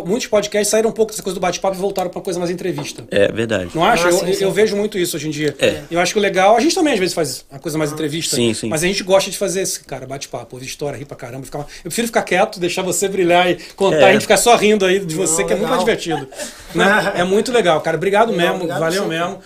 Muitos 0.06 0.28
podcasts 0.28 0.68
saíram 0.70 0.90
um 0.90 0.94
pouco 0.94 1.12
dessa 1.14 1.24
coisa 1.24 1.36
do 1.36 1.42
bate-papo 1.42 1.76
e 1.78 1.80
voltaram 1.80 2.10
pra 2.10 2.20
coisa 2.22 2.38
mais 2.38 2.52
entrevista. 2.52 3.06
É 3.10 3.32
verdade. 3.32 3.72
Não 3.74 3.84
acha? 3.86 4.08
Ah, 4.08 4.12
eu, 4.12 4.34
sim, 4.36 4.44
eu 4.44 4.52
vejo 4.52 4.76
muito 4.76 4.98
isso 4.98 5.16
hoje 5.16 5.28
em 5.28 5.32
dia. 5.32 5.56
É. 5.58 5.84
Eu 5.90 6.02
acho 6.02 6.12
que 6.12 6.20
o 6.20 6.22
legal, 6.22 6.58
a 6.58 6.60
gente 6.60 6.76
também 6.76 6.94
às 6.94 7.00
vezes 7.00 7.14
faz 7.14 7.46
a 7.50 7.58
coisa 7.58 7.78
mais 7.78 7.92
entrevista. 7.92 8.36
Sim, 8.36 8.54
sim. 8.54 8.68
Mas 8.68 8.84
a 8.84 8.88
gente 8.88 9.02
gosta 9.04 9.32
de 9.32 9.38
fazer 9.38 9.62
esse, 9.62 9.80
cara, 9.86 10.06
bate-papo, 10.06 10.56
ouvir 10.58 10.66
história, 10.66 10.98
rir 10.98 11.06
pra 11.06 11.16
caramba. 11.16 11.46
Ficar... 11.46 11.60
Eu 11.60 11.66
prefiro 11.84 12.08
ficar 12.08 12.24
quieto, 12.24 12.60
deixar 12.60 12.82
você 12.82 13.08
brilhar 13.08 13.50
e 13.50 13.56
contar, 13.76 13.98
É. 14.02 14.10
a 14.10 14.12
gente 14.14 14.24
ficar 14.24 14.38
só 14.38 14.56
rindo 14.58 14.84
aí 14.86 15.00
de 15.00 15.16
você, 15.16 15.42
Não, 15.42 15.48
que 15.48 15.54
é 15.54 15.56
muito 15.56 15.70
mais 15.70 15.84
legal. 15.86 15.96
divertido. 15.98 16.28
né? 16.76 17.14
É 17.16 17.24
muito 17.24 17.52
legal, 17.52 17.80
cara. 17.80 17.96
Obrigado 17.96 18.32
Legal, 18.32 18.42
mesmo, 18.48 18.56
obrigado 18.56 18.80
valeu 18.80 19.08
mesmo. 19.08 19.40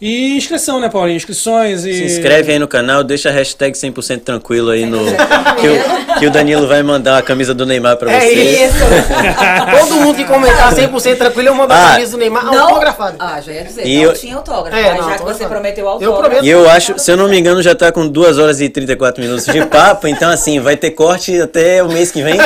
E 0.00 0.34
inscrição, 0.36 0.80
né, 0.80 0.88
Paulinho? 0.88 1.16
Inscrições 1.16 1.84
e. 1.84 1.92
Se 1.92 2.04
inscreve 2.04 2.52
aí 2.52 2.58
no 2.58 2.66
canal, 2.66 3.04
deixa 3.04 3.28
a 3.28 3.32
hashtag 3.32 3.76
100% 3.76 4.20
tranquilo 4.22 4.70
aí 4.70 4.86
no. 4.86 4.98
Que 5.04 5.68
o, 5.68 6.18
que 6.20 6.26
o 6.26 6.30
Danilo 6.30 6.66
vai 6.66 6.82
mandar 6.82 7.18
a 7.18 7.22
camisa 7.22 7.52
do 7.52 7.66
Neymar 7.66 7.96
pra 7.98 8.10
É 8.12 8.20
você. 8.20 8.64
isso. 8.64 8.76
Todo 9.78 9.94
mundo 10.00 10.16
que 10.16 10.24
comentar 10.24 10.72
100% 10.74 11.18
tranquilo, 11.18 11.48
eu 11.48 11.54
mando 11.54 11.72
a 11.74 11.76
Ah. 11.76 11.92
camisa 11.92 12.12
do 12.12 12.16
Neymar 12.18 12.44
Não, 12.46 12.64
autografado. 12.68 13.16
ah, 13.18 13.40
já 13.42 13.52
ia 13.52 13.64
dizer, 13.64 13.86
E 13.86 13.96
não 13.98 14.02
eu- 14.04 14.12
tinha 14.14 14.36
autógrafo. 14.36 14.74
É, 14.76 14.82
mas 14.82 14.90
não, 14.92 14.96
já 14.96 15.04
que 15.04 15.10
autógrafo 15.12 15.38
você 15.38 15.46
prometeu 15.46 15.84
Eu 15.84 15.90
autógrafo. 15.90 16.20
prometo. 16.22 16.44
E 16.44 16.48
eu 16.48 16.70
acho, 16.70 16.98
se 16.98 17.12
eu 17.12 17.16
não 17.18 17.28
me 17.28 17.38
engano, 17.38 17.62
já 17.62 17.74
tá 17.74 17.92
com 17.92 18.08
2 18.08 18.38
horas 18.38 18.60
e 18.62 18.68
34 18.70 19.22
minutos 19.22 19.44
de 19.44 19.66
papo, 19.66 20.08
então 20.08 20.30
assim, 20.30 20.60
vai 20.60 20.76
ter 20.78 20.92
corte 20.92 21.38
até 21.40 21.82
o 21.82 21.88
mês 21.88 22.10
que 22.10 22.22
vem. 22.22 22.38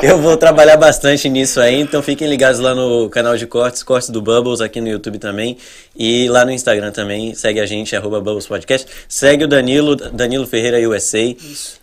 Eu 0.00 0.16
vou 0.18 0.36
trabalhar 0.36 0.76
bastante 0.76 1.28
nisso 1.28 1.60
aí, 1.60 1.80
então 1.80 2.00
fiquem 2.00 2.28
ligados 2.28 2.60
lá 2.60 2.72
no 2.72 3.08
canal 3.10 3.36
de 3.36 3.46
cortes, 3.48 3.82
cortes 3.82 4.10
do 4.10 4.22
Bubbles, 4.22 4.60
aqui 4.60 4.80
no 4.80 4.86
YouTube 4.88 5.18
também, 5.18 5.56
e 5.96 6.28
lá 6.28 6.37
no 6.44 6.50
Instagram 6.52 6.90
também, 6.92 7.34
segue 7.34 7.60
a 7.60 7.66
gente, 7.66 7.94
arroba 7.96 8.20
Bubbles 8.20 8.46
Podcast. 8.46 8.86
Segue 9.08 9.44
o 9.44 9.48
Danilo, 9.48 9.96
Danilo 9.96 10.46
Ferreira 10.46 10.78
USA. 10.88 11.18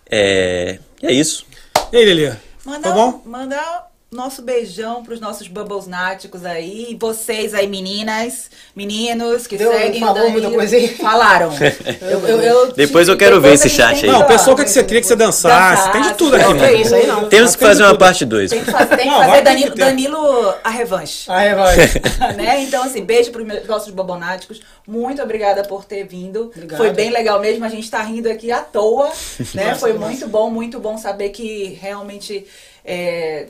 É, 0.09 0.79
e 1.01 1.07
é 1.07 1.11
isso. 1.11 1.45
E 1.91 1.97
aí, 1.97 2.05
Lili? 2.05 2.33
Manda, 2.65 2.89
Tá 2.89 2.91
bom? 2.95 3.21
manda 3.25 3.85
nosso 4.15 4.41
beijão 4.41 5.03
pros 5.03 5.19
nossos 5.19 5.47
bubbles 5.47 5.85
náticos 5.87 6.43
aí. 6.45 6.87
E 6.91 6.95
vocês 6.95 7.53
aí, 7.53 7.67
meninas, 7.67 8.49
meninos 8.75 9.45
que 9.45 9.57
Deu- 9.57 9.71
seguem 9.71 10.01
o 10.03 10.07
falou 10.07 10.13
Danilo. 10.23 10.31
muita 10.41 10.51
coisa 10.57 10.75
aí? 10.75 10.87
Falaram. 10.97 11.51
Eu- 12.01 12.27
eu- 12.27 12.41
eu 12.41 12.71
Depois 12.73 13.05
tive- 13.07 13.13
eu 13.13 13.17
quero 13.17 13.35
ver 13.41 13.51
depois 13.51 13.65
esse 13.65 13.81
a 13.81 13.87
gente 13.89 13.99
chat 13.99 14.05
aí. 14.05 14.11
Não, 14.11 14.21
o 14.21 14.25
pessoal 14.27 14.55
que 14.55 14.65
você 14.67 14.83
queria 14.83 15.01
que 15.01 15.07
você 15.07 15.15
dançasse. 15.15 15.91
Tem 15.91 16.01
de 16.01 16.13
tudo 16.15 16.35
aqui, 16.35 16.45
Não, 16.45 16.55
mano. 16.55 16.67
que 16.67 16.81
isso 16.81 16.95
aí 16.95 17.05
não. 17.07 17.29
Temos 17.29 17.55
que 17.55 17.63
fazer 17.63 17.83
uma 17.83 17.97
parte 17.97 18.25
2. 18.25 18.49
Tem 18.51 18.63
que, 18.63 18.71
fazer, 18.71 18.95
tem 18.97 19.05
que 19.05 19.11
Não, 19.11 19.19
fazer 19.19 19.41
Danilo. 19.41 19.75
Danilo 19.75 20.53
a 20.63 20.69
revanche. 20.69 21.29
Aí 21.31 21.53
vai. 21.53 21.75
né? 22.37 22.61
Então, 22.63 22.83
assim, 22.83 23.03
beijo 23.03 23.31
para 23.31 23.41
os 23.43 23.67
nossos 23.67 23.91
bobonáticos. 23.91 24.61
Muito 24.87 25.21
obrigada 25.21 25.63
por 25.63 25.83
ter 25.85 26.03
vindo. 26.05 26.51
Obrigado. 26.55 26.77
Foi 26.77 26.91
bem 26.91 27.09
legal 27.11 27.39
mesmo. 27.39 27.65
A 27.65 27.69
gente 27.69 27.89
tá 27.89 28.01
rindo 28.01 28.29
aqui 28.29 28.51
à 28.51 28.59
toa. 28.59 29.11
né? 29.53 29.75
Foi 29.75 29.93
muito 29.93 30.27
bom, 30.27 30.49
muito 30.49 30.79
bom 30.79 30.97
saber 30.97 31.29
que 31.29 31.77
realmente. 31.81 32.45
é, 32.83 33.47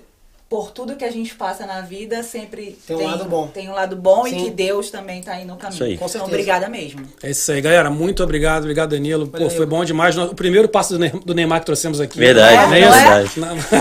por 0.47 0.69
tudo 0.71 0.95
que 0.95 1.03
a 1.03 1.11
gente 1.11 1.33
passa 1.33 1.65
na 1.65 1.81
vida, 1.81 2.21
sempre 2.23 2.77
Tem 2.87 2.95
um 2.95 3.03
lado 3.05 3.25
bom. 3.25 3.47
tem 3.47 3.67
um 3.69 3.73
lado 3.73 3.95
bom 3.95 4.25
Sim. 4.25 4.37
e 4.37 4.43
que 4.45 4.49
Deus 4.51 4.91
também 4.91 5.21
tá 5.21 5.33
aí 5.33 5.43
no 5.45 5.55
caminho. 5.57 5.73
Isso 5.75 5.83
aí. 5.83 5.89
Com 5.91 5.95
Então, 6.05 6.07
certeza. 6.07 6.31
obrigada 6.31 6.69
mesmo. 6.69 7.01
É 7.23 7.31
isso 7.31 7.51
aí, 7.51 7.59
galera. 7.61 7.89
Muito 7.89 8.23
obrigado. 8.23 8.61
Obrigado, 8.63 8.91
Danilo. 8.91 9.27
Pô, 9.27 9.49
foi 9.49 9.65
bom 9.65 9.83
demais. 9.83 10.15
O 10.17 10.35
primeiro 10.35 10.69
passo 10.69 10.93
do 10.93 10.99
Ney- 10.99 11.11
do 11.25 11.33
Neymar 11.33 11.59
que 11.61 11.65
trouxemos 11.65 11.99
aqui. 11.99 12.17
Verdade, 12.19 12.73
é 12.75 12.79
é? 12.79 12.89
verdade. 12.89 13.31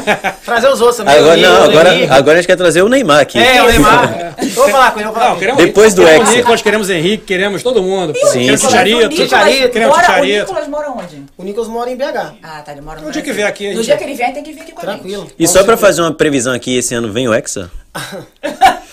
Trazer 0.44 0.68
os 0.68 0.80
outros 0.80 0.96
também. 0.98 1.14
Agora, 1.16 1.36
não, 1.36 1.62
agora, 1.64 2.14
agora 2.14 2.32
a 2.32 2.36
gente 2.40 2.46
quer 2.46 2.56
trazer 2.56 2.82
o 2.82 2.88
Neymar 2.88 3.20
aqui. 3.20 3.38
É, 3.38 3.62
o 3.62 3.66
Neymar. 3.66 4.34
Eu 4.38 4.48
Vou 4.54 4.68
falar 4.68 4.90
com 4.92 4.98
ele, 5.00 5.06
vou 5.06 5.14
falar 5.14 5.30
Não, 5.30 5.38
queremos 5.38 5.64
Depois 5.64 5.94
do 5.94 6.06
Hexa. 6.06 6.32
Nicolas, 6.32 6.62
queremos 6.62 6.90
Henrique, 6.90 7.24
queremos 7.24 7.62
todo 7.62 7.82
mundo. 7.82 8.12
pô. 8.12 8.26
Sim, 8.28 8.40
queremos 8.40 8.60
sim. 8.60 8.66
Chicharito. 8.68 8.96
o 8.96 9.00
Nicolas, 9.08 9.28
Chicharito, 9.30 9.68
queremos 9.70 9.96
mora, 9.96 10.20
o. 10.20 10.24
Nicolas 10.24 10.68
mora 10.68 10.90
onde? 10.90 11.22
O 11.36 11.42
Nicolas 11.44 11.68
mora 11.68 11.90
em 11.90 11.96
BH. 11.96 12.34
Ah, 12.42 12.62
tá, 12.64 12.72
ele 12.72 12.80
mora 12.80 13.00
no 13.00 13.06
No 13.06 13.12
dia 13.12 13.22
que 13.22 13.32
vier 13.32 13.46
aqui, 13.46 13.74
No 13.74 13.82
dia 13.82 13.96
que 13.96 14.04
ele 14.04 14.14
vier, 14.14 14.32
tem 14.32 14.42
que 14.42 14.52
vir 14.52 14.60
aqui 14.62 14.72
com 14.72 14.80
a 14.80 14.84
gente. 14.92 15.00
Tranquilo. 15.00 15.30
E 15.38 15.46
só 15.48 15.62
pra 15.64 15.76
fazer 15.76 16.00
uma 16.02 16.12
previsão 16.14 16.53
aqui, 16.54 16.76
esse 16.76 16.94
ano 16.94 17.12
vem 17.12 17.28
o 17.28 17.34
Hexa? 17.34 17.70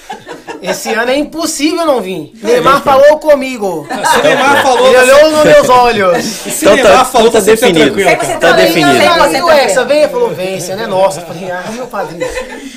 Esse 0.62 0.94
ano 0.94 1.10
é 1.10 1.18
impossível 1.18 1.88
não 1.88 2.00
vir. 2.00 2.32
Neymar 2.36 2.84
falou 2.84 3.18
comigo. 3.18 3.88
Se 3.90 4.20
o 4.20 4.22
Neymar 4.24 4.62
falou, 4.62 4.88
Ele 4.88 4.98
olhou 4.98 5.32
nos 5.32 5.44
meus 5.44 5.70
olhos. 5.70 6.18
se 6.24 6.66
Então 6.66 6.76
Neymar 6.76 6.98
tá- 6.98 7.06
falou, 7.06 7.28
então 7.30 7.42
tá 7.42 7.46
você 7.46 7.58
fica 7.58 7.74
definido. 7.74 8.40
Tá 8.40 8.40
também, 8.40 8.66
definido. 8.68 8.92
você 9.18 9.38
E 9.38 9.42
o. 9.42 9.50
Hexa 9.52 9.88
e 9.92 10.08
falou, 10.08 10.30
vem, 10.30 10.58
esse 10.58 10.72
ano 10.72 10.84
é 10.84 10.88
nosso. 10.88 11.20
Eu 11.20 11.26
falei, 11.26 11.50
ah, 11.50 11.64
meu 11.72 11.88
padrinho. 11.88 12.28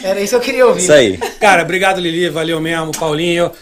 Era 0.02 0.18
isso 0.18 0.30
que 0.30 0.36
eu 0.36 0.40
queria 0.40 0.66
ouvir. 0.66 0.80
Isso 0.80 0.92
aí. 0.94 1.18
Cara, 1.38 1.62
obrigado, 1.62 2.00
Lili. 2.00 2.30
Valeu 2.30 2.58
mesmo. 2.58 2.90
Paulinho. 2.92 3.52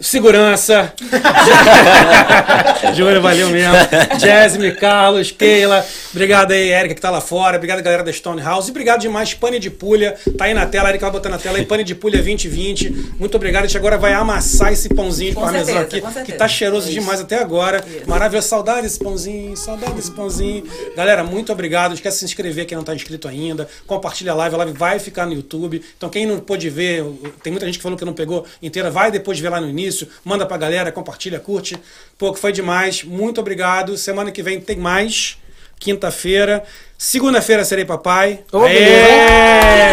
Segurança. 0.00 0.92
Júlio, 2.94 3.22
valeu 3.22 3.48
mesmo. 3.48 3.74
Jasmine, 4.20 4.74
Carlos, 4.74 5.30
Keila. 5.30 5.84
Obrigado 6.10 6.52
aí, 6.52 6.68
Érica, 6.68 6.94
que 6.94 7.00
tá 7.00 7.10
lá 7.10 7.20
fora. 7.20 7.56
Obrigado, 7.56 7.82
galera 7.82 8.04
da 8.04 8.12
Stone 8.12 8.42
House. 8.42 8.68
E 8.68 8.70
obrigado 8.70 9.00
demais, 9.00 9.32
Pane 9.32 9.58
de 9.58 9.70
Pulha. 9.70 10.16
Tá 10.36 10.44
aí 10.44 10.54
na 10.54 10.66
tela, 10.66 10.88
a 10.88 10.90
Erika 10.90 11.06
vai 11.06 11.12
botar 11.12 11.30
na 11.30 11.38
tela 11.38 11.56
aí, 11.56 11.64
Pane 11.64 11.82
de 11.82 11.94
Pulha 11.94 12.18
2020. 12.18 13.14
Muito 13.18 13.34
obrigado. 13.36 13.64
A 13.64 13.66
gente 13.66 13.76
agora 13.78 13.96
vai 13.96 14.12
amassar 14.12 14.70
esse 14.70 14.88
pãozinho 14.90 15.30
de 15.30 15.36
Com 15.36 15.42
parmesão 15.42 15.74
certeza, 15.74 16.08
aqui, 16.08 16.32
que 16.32 16.32
tá 16.32 16.46
cheiroso 16.46 16.90
demais 16.90 17.20
até 17.20 17.38
agora. 17.38 17.82
Maravilhoso. 18.06 18.48
Saudade 18.48 18.82
desse 18.82 18.98
pãozinho, 18.98 19.56
saudade 19.56 19.94
desse 19.94 20.10
pãozinho. 20.10 20.64
Galera, 20.94 21.24
muito 21.24 21.50
obrigado. 21.52 21.88
Não 21.88 21.94
esquece 21.94 22.16
de 22.16 22.18
se 22.20 22.24
inscrever 22.26 22.66
quem 22.66 22.76
não 22.76 22.84
tá 22.84 22.94
inscrito 22.94 23.26
ainda. 23.28 23.66
Compartilha 23.86 24.32
a 24.32 24.34
live, 24.34 24.54
a 24.54 24.58
live 24.58 24.72
vai 24.74 24.98
ficar 24.98 25.24
no 25.24 25.32
YouTube. 25.32 25.82
Então 25.96 26.10
quem 26.10 26.26
não 26.26 26.38
pôde 26.38 26.68
ver, 26.68 27.02
tem 27.42 27.50
muita 27.50 27.64
gente 27.64 27.78
que 27.78 27.82
falou 27.82 27.96
que 27.96 28.04
não 28.04 28.12
pegou 28.12 28.44
inteira, 28.62 28.90
vai 28.90 29.10
depois 29.10 29.38
ver 29.40 29.48
lá 29.48 29.60
no 29.60 29.68
início, 29.68 29.85
manda 30.24 30.46
pra 30.46 30.56
galera, 30.56 30.92
compartilha, 30.92 31.38
curte. 31.40 31.76
Pô, 32.18 32.32
que 32.32 32.38
foi 32.40 32.52
demais. 32.52 33.02
Muito 33.02 33.40
obrigado. 33.40 33.96
Semana 33.96 34.30
que 34.30 34.42
vem 34.42 34.60
tem 34.60 34.76
mais. 34.76 35.38
Quinta-feira. 35.78 36.64
Segunda-feira 36.96 37.64
serei 37.64 37.84
papai. 37.84 38.40
Aê! 38.52 39.92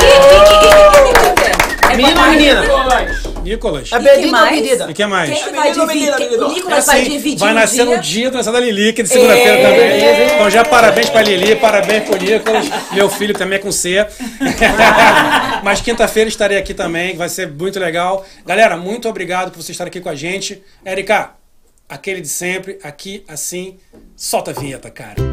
É 1.91 1.95
Menino 1.95 2.09
ou 2.09 2.15
papai. 2.15 2.31
menina? 2.31 3.23
Nicolas. 3.43 3.91
É 3.91 3.95
E 3.95 3.99
que 3.99 4.03
pedida 4.09 4.25
ou 4.25 4.31
mais? 4.31 4.55
medida? 4.55 4.88
E 4.89 4.93
que 4.93 5.05
mais? 5.05 5.30
Quem 5.30 5.43
que 5.43 5.49
vai 5.51 5.72
dividir? 5.72 6.39
O 6.43 6.47
Nicolas 6.53 6.85
vai 6.85 7.01
Assim, 7.01 7.09
dividir 7.11 7.39
vai 7.39 7.53
nascer 7.53 7.85
no 7.85 7.97
dia 7.99 8.31
da 8.31 8.41
da 8.41 8.59
Lili, 8.59 8.93
que 8.93 9.01
é 9.01 9.03
de 9.03 9.09
segunda-feira 9.09 9.57
É. 9.59 9.63
também. 9.63 10.25
Então 10.35 10.49
já 10.49 10.63
parabéns 10.65 11.09
pra 11.09 11.22
Lili, 11.22 11.55
parabéns 11.55 12.03
pro 12.03 12.17
Nicolas. 12.17 12.65
Meu 12.91 13.09
filho 13.09 13.33
também 13.33 13.57
é 13.57 13.61
com 13.61 13.72
C. 13.72 14.05
Mas 15.63 15.81
quinta-feira 15.81 16.27
estarei 16.30 16.57
aqui 16.57 16.73
também, 16.73 17.15
vai 17.15 17.30
ser 17.30 17.47
muito 17.49 17.80
legal. 17.80 18.25
Galera, 18.45 18.75
muito 18.77 19.07
obrigado 19.07 19.51
por 19.51 19.57
vocês 19.57 19.69
estarem 19.72 19.89
aqui 19.89 20.01
com 20.01 20.09
a 20.09 20.15
gente. 20.15 20.61
Érica, 20.83 21.31
aquele 21.88 22.22
de 22.22 22.27
sempre, 22.27 22.77
aqui, 22.83 23.23
assim, 23.27 23.77
solta 24.15 24.51
a 24.51 24.53
vinheta, 24.53 24.89
cara. 24.89 25.33